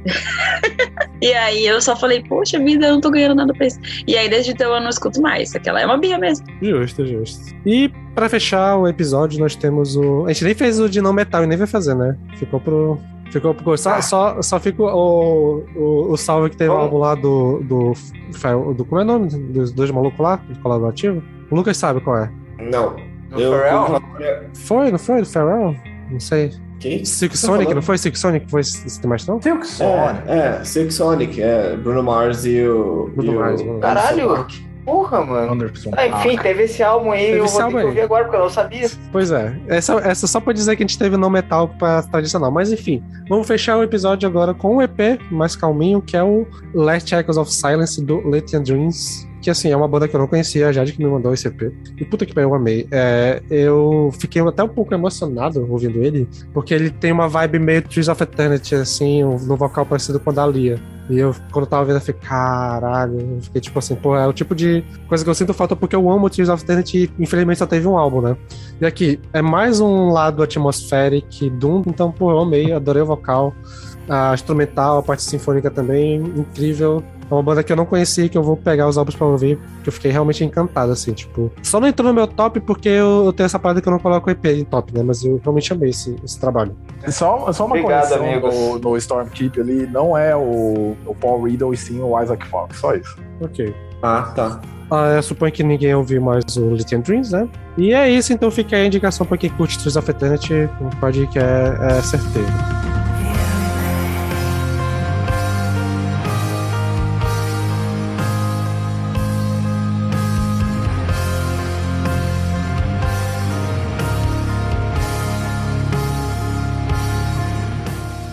e 1.22 1.34
aí 1.34 1.66
eu 1.66 1.82
só 1.82 1.96
falei: 1.96 2.24
Poxa 2.24 2.60
vida, 2.60 2.88
eu 2.88 2.94
não 2.94 3.02
tô 3.02 3.10
ganhando 3.10 3.36
nada 3.36 3.54
pra 3.54 3.68
isso. 3.68 3.80
E 4.08 4.18
aí 4.18 4.30
desde 4.30 4.52
então 4.52 4.74
eu 4.74 4.82
não 4.82 4.90
escuto 4.90 5.22
mais. 5.22 5.56
Aquela 5.56 5.82
é 5.82 5.86
uma 5.86 5.98
birra 5.98 6.18
mesmo. 6.20 6.46
Justo, 6.62 7.06
justo. 7.06 7.56
E 7.66 7.90
pra 8.14 8.28
fechar 8.30 8.76
o 8.78 8.88
episódio, 8.88 9.40
nós 9.40 9.56
temos 9.56 9.96
o. 9.96 10.26
A 10.26 10.34
gente 10.34 10.44
nem 10.46 10.54
fez 10.56 10.80
o 10.80 10.90
de 10.90 11.02
não 11.02 11.14
metal 11.14 11.44
e 11.44 11.48
nem 11.48 11.58
vai 11.58 11.68
fazer, 11.68 11.96
né? 11.96 12.18
Ficou 12.38 12.60
pro. 12.60 12.98
Ficou 13.32 13.54
pro. 13.54 13.78
Só, 13.78 14.02
só, 14.02 14.42
só 14.42 14.60
fica 14.60 14.84
o, 14.84 15.64
o, 15.76 16.12
o 16.12 16.18
salve 16.18 16.50
que 16.50 16.58
teve 16.58 16.70
o 16.70 16.74
álbum 16.74 16.98
lá 16.98 17.16
do, 17.16 17.60
do. 17.64 17.94
do. 18.76 18.86
Como 18.86 19.02
é 19.02 19.04
o 19.04 19.08
nome? 19.08 19.30
Dos 19.30 19.72
dois 19.72 19.90
malucos 19.92 20.20
lá, 20.20 20.36
do 20.36 20.60
colaborativo? 20.60 21.24
O 21.50 21.56
Lucas 21.56 21.78
sabe 21.78 22.02
qual 22.02 22.18
é. 22.18 22.32
Não. 22.60 22.96
No 23.32 23.40
Eu- 23.40 23.52
Pharrell? 23.52 24.02
Foi, 24.54 24.92
não 24.92 25.00
foi? 25.00 25.22
Do 25.22 25.28
Pharrell? 25.28 25.76
Não 26.16 26.20
sei. 26.22 26.52
Quem? 26.80 27.04
Silk 27.04 27.34
Tá 27.40 27.48
Sonic, 27.48 27.74
não 27.74 27.82
foi 27.82 27.98
Silk 27.98 28.18
Sonic 28.18 28.50
foi 28.50 28.62
esse 28.62 29.02
tema 29.02 29.16
não? 29.28 29.42
Silk 29.42 29.68
Sonic. 29.68 30.22
É, 30.30 30.38
é, 30.38 30.64
Silk 30.64 30.94
Sonic, 30.94 31.42
é, 31.42 31.76
Bruno 31.76 32.04
Mars 32.04 32.46
e 32.46 32.62
o. 32.66 33.10
Bruno 33.16 33.34
e 33.34 33.36
o- 33.36 33.40
Mars, 33.40 33.62
Mars. 33.62 33.80
Caralho! 33.82 34.48
Porra, 34.86 35.26
mano. 35.26 35.54
Anderson. 35.54 35.92
Ah, 35.98 36.06
enfim, 36.08 36.38
teve 36.38 36.64
esse 36.64 36.84
álbum 36.84 37.12
aí, 37.12 37.26
Teve 37.26 37.40
eu 37.40 37.46
esse 37.46 37.54
vou 37.54 37.58
ter 37.60 37.64
álbum 37.66 37.78
que 37.80 37.86
ouvir 37.86 38.02
agora, 38.02 38.24
porque 38.26 38.38
eu 38.38 38.42
não 38.42 38.50
sabia. 38.52 38.88
Pois 39.12 39.32
é. 39.32 39.60
Essa, 39.68 39.94
essa 39.96 40.28
só 40.28 40.40
pra 40.40 40.54
dizer 40.54 40.76
que 40.76 40.84
a 40.84 40.86
gente 40.86 41.00
teve 41.00 41.18
no 41.18 41.28
metal 41.28 41.70
pra 41.80 42.04
tradicional. 42.04 42.52
Mas 42.52 42.72
enfim, 42.72 43.04
vamos 43.28 43.48
fechar 43.48 43.78
o 43.78 43.84
episódio 43.84 44.30
agora 44.30 44.54
com 44.54 44.78
um 44.78 44.82
EP 44.84 45.20
mais 45.32 45.56
calminho, 45.56 46.04
que 46.04 46.16
é 46.16 46.24
o 46.24 46.46
Last 46.72 47.14
Echoes 47.16 47.36
of 47.36 47.52
Silence 47.52 48.00
do 48.00 48.22
Lithium 48.30 48.62
Dreams. 48.62 49.28
Que 49.46 49.52
assim, 49.52 49.70
é 49.70 49.78
uma 49.78 49.88
banda 49.88 50.08
que 50.08 50.16
eu 50.16 50.20
não 50.20 50.26
conhecia, 50.26 50.68
a 50.68 50.72
Jade 50.72 50.92
que 50.92 50.98
me 50.98 51.08
mandou 51.08 51.32
esse 51.32 51.48
EP. 51.48 51.72
E 51.96 52.04
puta 52.04 52.26
que 52.26 52.34
pariu, 52.34 52.50
eu 52.50 52.56
amei. 52.56 52.88
É, 52.90 53.44
eu 53.48 54.10
fiquei 54.20 54.42
até 54.42 54.64
um 54.64 54.68
pouco 54.68 54.92
emocionado 54.92 55.72
ouvindo 55.72 56.04
ele, 56.04 56.28
porque 56.52 56.74
ele 56.74 56.90
tem 56.90 57.12
uma 57.12 57.28
vibe 57.28 57.60
meio 57.60 57.84
Trees 57.84 58.08
of 58.08 58.24
Eternity, 58.24 58.74
assim, 58.74 59.24
no 59.24 59.56
vocal 59.56 59.86
parecido 59.86 60.20
com 60.20 60.32
a 60.32 60.34
da 60.34 60.48
Lia. 60.48 60.82
E 61.08 61.20
eu, 61.20 61.36
quando 61.52 61.66
eu 61.66 61.70
tava 61.70 61.86
vendo, 61.86 61.98
eu 61.98 62.02
fiquei, 62.02 62.28
caralho. 62.28 63.20
Eu 63.20 63.42
fiquei 63.44 63.62
tipo 63.62 63.78
assim, 63.78 63.94
pô, 63.94 64.18
é 64.18 64.26
o 64.26 64.34
tipo 64.34 64.56
de 64.56 64.84
coisa 65.08 65.24
que 65.24 65.30
eu 65.30 65.36
sinto 65.36 65.54
falta 65.54 65.76
porque 65.76 65.96
eu 65.96 66.10
amo 66.10 66.28
Tears 66.28 66.50
of 66.50 66.64
Eternity 66.64 67.04
e 67.20 67.24
infelizmente 67.24 67.60
só 67.60 67.68
teve 67.68 67.88
um 67.88 68.00
álbum, 68.00 68.22
né? 68.22 68.36
E 68.82 68.86
aqui, 68.88 69.20
é 69.32 69.44
mais 69.44 69.80
um 69.80 70.10
lado 70.10 70.42
atmospheric 70.42 71.52
Doom, 71.52 71.84
então, 71.86 72.12
pô, 72.12 72.32
eu 72.32 72.40
amei, 72.40 72.72
adorei 72.72 73.04
o 73.04 73.06
vocal, 73.06 73.54
a 74.10 74.34
instrumental, 74.34 75.00
a 75.00 75.04
parte 75.04 75.24
sinfônica 75.24 75.70
também, 75.70 76.16
incrível. 76.18 77.04
É 77.30 77.34
uma 77.34 77.42
banda 77.42 77.64
que 77.64 77.72
eu 77.72 77.76
não 77.76 77.86
conhecia, 77.86 78.30
que 78.30 78.38
eu 78.38 78.44
vou 78.44 78.56
pegar 78.56 78.88
os 78.88 78.98
álbuns 78.98 79.16
pra 79.16 79.26
ouvir, 79.26 79.60
que 79.82 79.90
eu 79.90 79.94
fiquei 79.94 80.12
realmente 80.12 80.44
encantado, 80.44 80.92
assim, 80.92 81.12
tipo. 81.12 81.52
Só 81.64 81.80
não 81.80 81.88
entrou 81.88 82.10
no 82.10 82.14
meu 82.14 82.28
top 82.28 82.60
porque 82.60 82.88
eu, 82.88 83.26
eu 83.26 83.34
tenho 83.34 83.46
essa 83.46 83.58
parada 83.58 83.82
que 83.82 83.88
eu 83.88 83.92
não 83.92 84.00
coloco 84.00 84.30
EP 84.30 84.46
em 84.46 84.64
top, 84.64 84.94
né? 84.94 85.02
Mas 85.02 85.24
eu 85.26 85.40
realmente 85.44 85.74
amei 85.74 85.90
esse, 85.90 86.16
esse 86.24 86.40
trabalho. 86.40 86.76
Só, 87.08 87.52
só 87.52 87.66
uma 87.66 87.78
Obrigado, 87.78 88.08
correção 88.10 88.30
amigos. 88.30 88.56
do, 88.56 88.80
do 88.80 88.98
Stormkeep 88.98 89.60
ali, 89.60 89.88
não 89.88 90.16
é 90.16 90.36
o, 90.36 90.96
o 91.06 91.16
Paul 91.16 91.44
Riddle 91.44 91.74
e 91.74 91.78
sim 91.78 92.00
o 92.00 92.22
Isaac 92.22 92.46
Fox, 92.48 92.78
só 92.78 92.94
isso. 92.94 93.18
Ok. 93.42 93.74
Ah, 94.04 94.32
tá. 94.36 94.62
Ah, 94.92 95.14
eu 95.16 95.24
suponho 95.24 95.52
que 95.52 95.64
ninguém 95.64 95.96
ouviu 95.96 96.22
mais 96.22 96.44
o 96.58 96.70
Lithium 96.70 97.02
Dreams, 97.02 97.32
né? 97.32 97.50
E 97.76 97.92
é 97.92 98.08
isso, 98.08 98.32
então 98.32 98.52
fica 98.52 98.76
aí 98.76 98.84
a 98.84 98.86
indicação 98.86 99.26
pra 99.26 99.36
quem 99.36 99.50
curte 99.50 99.80
Trees 99.80 99.96
of 99.96 100.10
Eternity, 100.10 100.70
pode 101.00 101.26
que 101.28 101.40
é, 101.40 101.76
é 101.82 102.02
certeiro. 102.04 102.48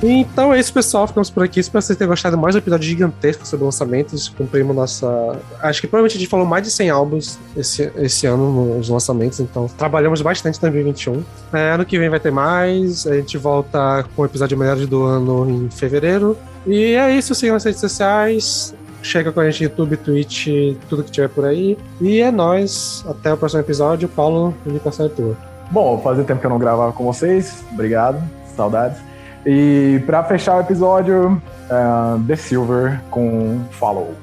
Então 0.02 0.52
é 0.52 0.58
isso, 0.58 0.72
pessoal. 0.74 1.06
Ficamos 1.06 1.30
por 1.30 1.44
aqui. 1.44 1.60
Espero 1.60 1.80
que 1.80 1.86
vocês 1.86 1.96
tenham 1.96 2.08
gostado 2.08 2.36
mais 2.36 2.54
um 2.54 2.58
episódio 2.58 2.88
gigantesco 2.88 3.46
sobre 3.46 3.64
lançamentos. 3.64 4.28
Cumprimos 4.28 4.74
nossa. 4.74 5.38
Acho 5.60 5.80
que 5.80 5.86
provavelmente 5.86 6.16
a 6.16 6.20
gente 6.20 6.28
falou 6.28 6.44
mais 6.44 6.64
de 6.64 6.70
100 6.70 6.90
álbuns 6.90 7.38
esse, 7.56 7.92
esse 7.96 8.26
ano 8.26 8.76
nos 8.76 8.88
lançamentos, 8.88 9.38
então 9.38 9.68
trabalhamos 9.78 10.20
bastante 10.20 10.58
em 10.58 10.60
2021. 10.60 11.22
É, 11.52 11.70
ano 11.70 11.84
que 11.84 11.98
vem 11.98 12.08
vai 12.08 12.18
ter 12.18 12.32
mais. 12.32 13.06
A 13.06 13.14
gente 13.14 13.38
volta 13.38 14.04
com 14.16 14.22
o 14.22 14.24
episódio 14.24 14.58
melhor 14.58 14.76
do 14.76 15.04
ano 15.04 15.48
em 15.48 15.70
fevereiro. 15.70 16.36
E 16.66 16.94
é 16.94 17.16
isso. 17.16 17.34
Sigam 17.34 17.54
nas 17.54 17.64
redes 17.64 17.80
sociais. 17.80 18.74
Chega 19.02 19.32
com 19.32 19.40
a 19.40 19.50
gente 19.50 19.62
no 19.62 19.70
YouTube, 19.70 19.96
Twitch, 19.96 20.46
tudo 20.88 21.02
que 21.02 21.10
tiver 21.10 21.28
por 21.28 21.44
aí. 21.44 21.78
E 22.00 22.20
é 22.20 22.30
nóis. 22.30 23.04
Até 23.08 23.32
o 23.32 23.36
próximo 23.36 23.60
episódio. 23.60 24.08
Paulo, 24.08 24.54
indicação 24.66 25.06
é 25.06 25.08
tua. 25.08 25.36
Bom, 25.70 26.00
fazia 26.02 26.24
tempo 26.24 26.40
que 26.40 26.46
eu 26.46 26.50
não 26.50 26.58
gravava 26.58 26.92
com 26.92 27.04
vocês, 27.04 27.64
obrigado, 27.72 28.22
saudades. 28.54 29.11
E 29.44 30.02
pra 30.06 30.22
fechar 30.22 30.56
o 30.56 30.60
episódio, 30.60 31.40
ah, 31.70 32.18
The 32.26 32.36
Silver 32.36 33.00
com 33.10 33.60
Follow. 33.72 34.14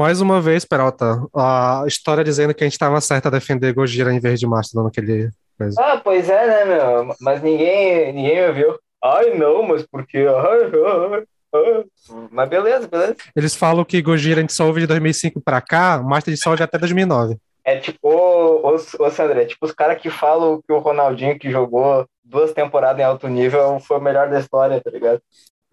Mais 0.00 0.22
uma 0.22 0.40
vez, 0.40 0.64
Peralta, 0.64 1.22
a 1.36 1.84
história 1.86 2.24
dizendo 2.24 2.54
que 2.54 2.64
a 2.64 2.66
gente 2.66 2.78
tava 2.78 2.98
certo 3.02 3.26
a 3.26 3.30
defender 3.30 3.74
Gojira 3.74 4.10
em 4.10 4.18
vez 4.18 4.40
de 4.40 4.46
Mastodon 4.46 4.84
naquele 4.84 5.28
coisa. 5.58 5.78
Ah, 5.78 6.00
pois 6.02 6.30
é, 6.30 6.46
né, 6.46 6.64
meu? 6.64 7.14
Mas 7.20 7.42
ninguém, 7.42 8.10
ninguém 8.10 8.46
me 8.46 8.52
viu. 8.52 8.78
Ai, 9.04 9.34
não, 9.34 9.62
mas 9.62 9.86
por 9.86 10.06
quê? 10.06 10.24
Ai, 10.26 10.70
ai, 10.72 11.26
ai. 11.54 11.84
Mas 12.30 12.48
beleza, 12.48 12.88
beleza. 12.88 13.16
Eles 13.36 13.54
falam 13.54 13.84
que 13.84 14.00
Gojira 14.00 14.38
a 14.38 14.40
gente 14.40 14.54
só 14.54 14.66
ouve 14.66 14.80
de 14.80 14.86
2005 14.86 15.38
pra 15.38 15.60
cá, 15.60 16.02
Master 16.02 16.32
de 16.32 16.40
Soldier 16.40 16.64
até 16.64 16.78
2009. 16.78 17.36
É 17.62 17.76
tipo, 17.76 18.08
ô, 18.08 18.74
ô, 18.74 19.10
Sandra, 19.10 19.42
é 19.42 19.44
tipo 19.44 19.66
os 19.66 19.72
caras 19.72 20.00
que 20.00 20.08
falam 20.08 20.62
que 20.66 20.72
o 20.72 20.78
Ronaldinho 20.78 21.38
que 21.38 21.50
jogou 21.50 22.06
duas 22.24 22.54
temporadas 22.54 22.98
em 22.98 23.04
alto 23.04 23.28
nível 23.28 23.78
foi 23.80 23.98
o 23.98 24.00
melhor 24.00 24.30
da 24.30 24.40
história, 24.40 24.80
tá 24.80 24.90
ligado? 24.90 25.20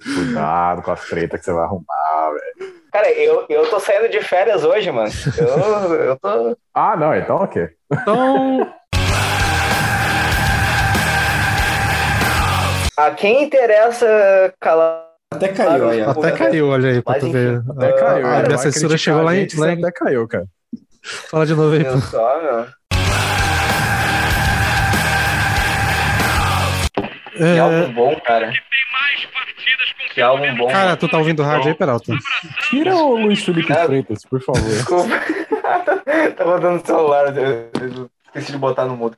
Cuidado 0.03 0.81
com 0.81 0.91
as 0.91 1.07
tretas 1.07 1.39
que 1.39 1.45
você 1.45 1.53
vai 1.53 1.63
arrumar, 1.63 2.31
velho. 2.33 2.86
Cara, 2.97 3.11
eu, 3.11 3.45
eu 3.47 3.69
tô 3.69 3.79
saindo 3.79 4.09
de 4.09 4.19
férias 4.21 4.63
hoje, 4.63 4.89
mano. 4.89 5.11
Eu, 5.37 5.93
eu 5.93 6.17
tô. 6.17 6.57
Ah, 6.73 6.97
não, 6.97 7.13
então 7.15 7.35
ok. 7.35 7.69
Então, 7.93 8.73
A 12.97 13.11
quem 13.11 13.43
interessa 13.43 14.51
calar. 14.59 15.05
Até 15.31 15.49
caiu 15.49 15.89
aí, 15.89 16.01
até 16.01 16.31
caiu, 16.31 16.69
olha 16.69 16.89
aí, 16.89 17.01
pra 17.03 17.19
tu 17.19 17.29
ver. 17.29 17.61
Até 17.69 17.91
caiu. 17.91 18.25
A, 18.25 18.29
né? 18.29 18.37
a 18.39 18.41
minha 18.41 18.57
Vai 18.57 18.71
censura 18.71 18.97
chegou 18.97 19.21
lá 19.21 19.31
a 19.33 19.37
em. 19.37 19.43
Até 19.45 19.91
caiu, 19.91 20.27
cara. 20.27 20.45
Fala 21.29 21.45
de 21.45 21.53
novo 21.53 21.75
aí, 21.75 21.85
pô. 21.85 21.99
Só, 21.99 22.41
meu. 22.41 22.65
Que 27.37 27.43
É, 27.43 27.59
álbum 27.59 27.93
bom, 27.93 28.19
cara. 28.21 28.51
Que 30.13 30.21
álbum 30.21 30.55
bom. 30.55 30.67
cara, 30.67 30.85
mano. 30.85 30.97
tu 30.97 31.07
tá 31.07 31.17
ouvindo 31.19 31.43
rádio 31.43 31.67
aí, 31.69 31.73
Peralta? 31.75 32.13
Tira 32.69 32.95
o 32.95 33.15
Luiz 33.17 33.43
Felipe 33.43 33.71
É. 33.71 33.85
Freitas, 33.85 34.23
por 34.29 34.41
favor. 34.41 34.61
Desculpa. 34.63 35.09
tá 36.35 36.43
rodando 36.43 36.81
o 36.81 36.85
celular. 36.85 37.25
Esqueci 38.27 38.51
de 38.51 38.57
botar 38.57 38.85
no 38.85 38.95
mudo. 38.97 39.15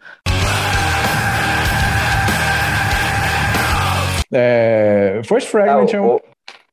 É, 4.33 5.21
First 5.25 5.47
Ah, 5.47 5.51
Fragment 5.51 5.93
é 5.93 5.99
um... 6.01 6.05
o- 6.05 6.15
o- 6.17 6.21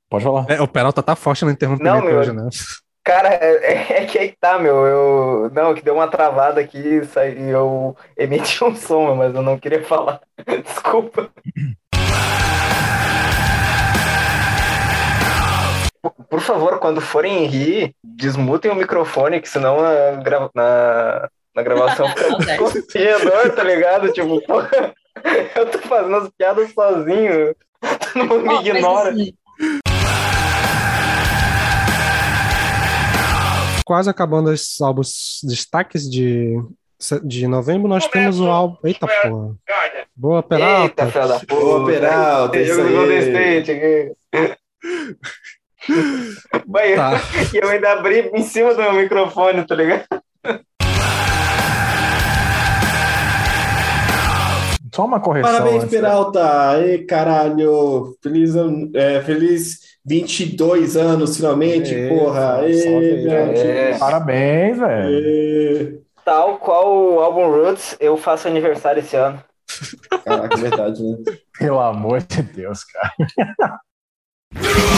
Pode 0.09 0.25
falar. 0.25 0.47
É, 0.49 0.61
o 0.61 0.69
Peralta 0.69 1.03
tá 1.03 1.17
forte 1.17 1.45
no 1.45 1.51
interrompimento 1.51 1.97
Não, 1.97 2.05
meu. 2.05 2.19
hoje, 2.19 2.33
né? 2.33 2.49
Cara, 3.07 3.29
é, 3.35 4.03
é 4.03 4.05
que 4.05 4.19
aí 4.19 4.33
tá, 4.33 4.59
meu. 4.59 4.85
Eu. 4.85 5.51
Não, 5.55 5.73
que 5.73 5.81
deu 5.81 5.95
uma 5.95 6.09
travada 6.09 6.61
aqui 6.61 6.77
e 6.77 7.51
eu 7.51 7.97
emiti 8.17 8.65
um 8.65 8.75
som, 8.75 9.15
mas 9.15 9.33
eu 9.33 9.43
não 9.43 9.57
queria 9.57 9.81
falar. 9.85 10.21
Desculpa. 10.65 11.31
Por- 16.29 16.41
favor, 16.41 16.81
quando 16.81 17.01
forem 17.01 17.47
rir, 17.47 17.95
desmutem 18.03 18.73
o 18.73 18.75
microfone, 18.75 19.41
que 19.41 19.49
senão 19.49 19.81
na, 19.81 20.51
na, 20.53 21.29
na 21.55 21.63
gravação 21.63 22.09
fica 22.09 22.57
constrangedor, 22.59 23.55
tá 23.55 23.63
ligado? 23.63 24.13
Tipo, 24.13 24.41
porra, 24.43 24.93
eu 25.55 25.71
tô 25.71 25.79
fazendo 25.79 26.17
as 26.17 26.29
piadas 26.31 26.73
sozinho. 26.73 27.55
Todo 28.13 28.25
mundo 28.25 28.47
me 28.47 28.69
ignora. 28.69 29.11
assim, 29.11 29.33
Quase 33.87 34.11
acabando 34.11 34.51
os 34.51 34.81
álbuns 34.81 35.39
destaques 35.45 36.11
de, 36.11 36.61
de 37.23 37.47
novembro, 37.47 37.87
nós 37.87 38.09
temos 38.09 38.41
o 38.41 38.49
álbum. 38.49 38.77
Eita 38.83 39.07
porra. 39.07 39.55
Boa, 40.17 40.39
Eita, 40.39 40.49
Peralta. 40.49 41.07
filha 41.07 41.27
da 41.29 41.39
puta. 41.39 41.55
Boa, 41.55 41.87
Peralta, 41.87 42.59
isso 42.59 42.81
Eu 42.81 43.01
aí. 43.37 43.59
Aqui. 43.59 44.13
Vai, 46.67 46.97
Tá. 46.97 47.13
E 47.55 47.59
eu 47.63 47.69
ainda 47.69 47.93
abri 47.93 48.29
em 48.35 48.43
cima 48.43 48.75
do 48.75 48.83
meu 48.83 48.93
microfone, 48.95 49.65
tá 49.65 49.77
ligado? 49.77 50.05
Só 54.93 55.05
uma 55.05 55.21
correção. 55.21 55.53
Parabéns, 55.53 55.85
antes. 55.85 55.91
Peralta! 55.95 56.71
Aê, 56.71 57.05
caralho! 57.05 58.17
Feliz, 58.21 58.57
ano- 58.57 58.91
é, 58.95 59.23
feliz 59.23 59.79
22 60.07 60.97
anos, 60.97 61.37
finalmente, 61.37 61.93
porra! 62.09 62.61
Deus. 62.63 63.99
Parabéns, 63.99 64.79
velho. 64.79 66.03
Tal 66.25 66.59
qual 66.59 66.97
o 66.97 67.21
álbum 67.21 67.51
Roots, 67.51 67.97
eu 67.99 68.17
faço 68.17 68.47
aniversário 68.47 69.01
esse 69.01 69.17
ano. 69.17 69.43
Caraca, 70.25 70.57
é 70.57 70.61
verdade, 70.61 71.03
né? 71.03 71.17
Pelo 71.59 71.81
amor 71.81 72.23
de 72.23 72.43
Deus, 72.43 72.85
cara. 72.85 73.13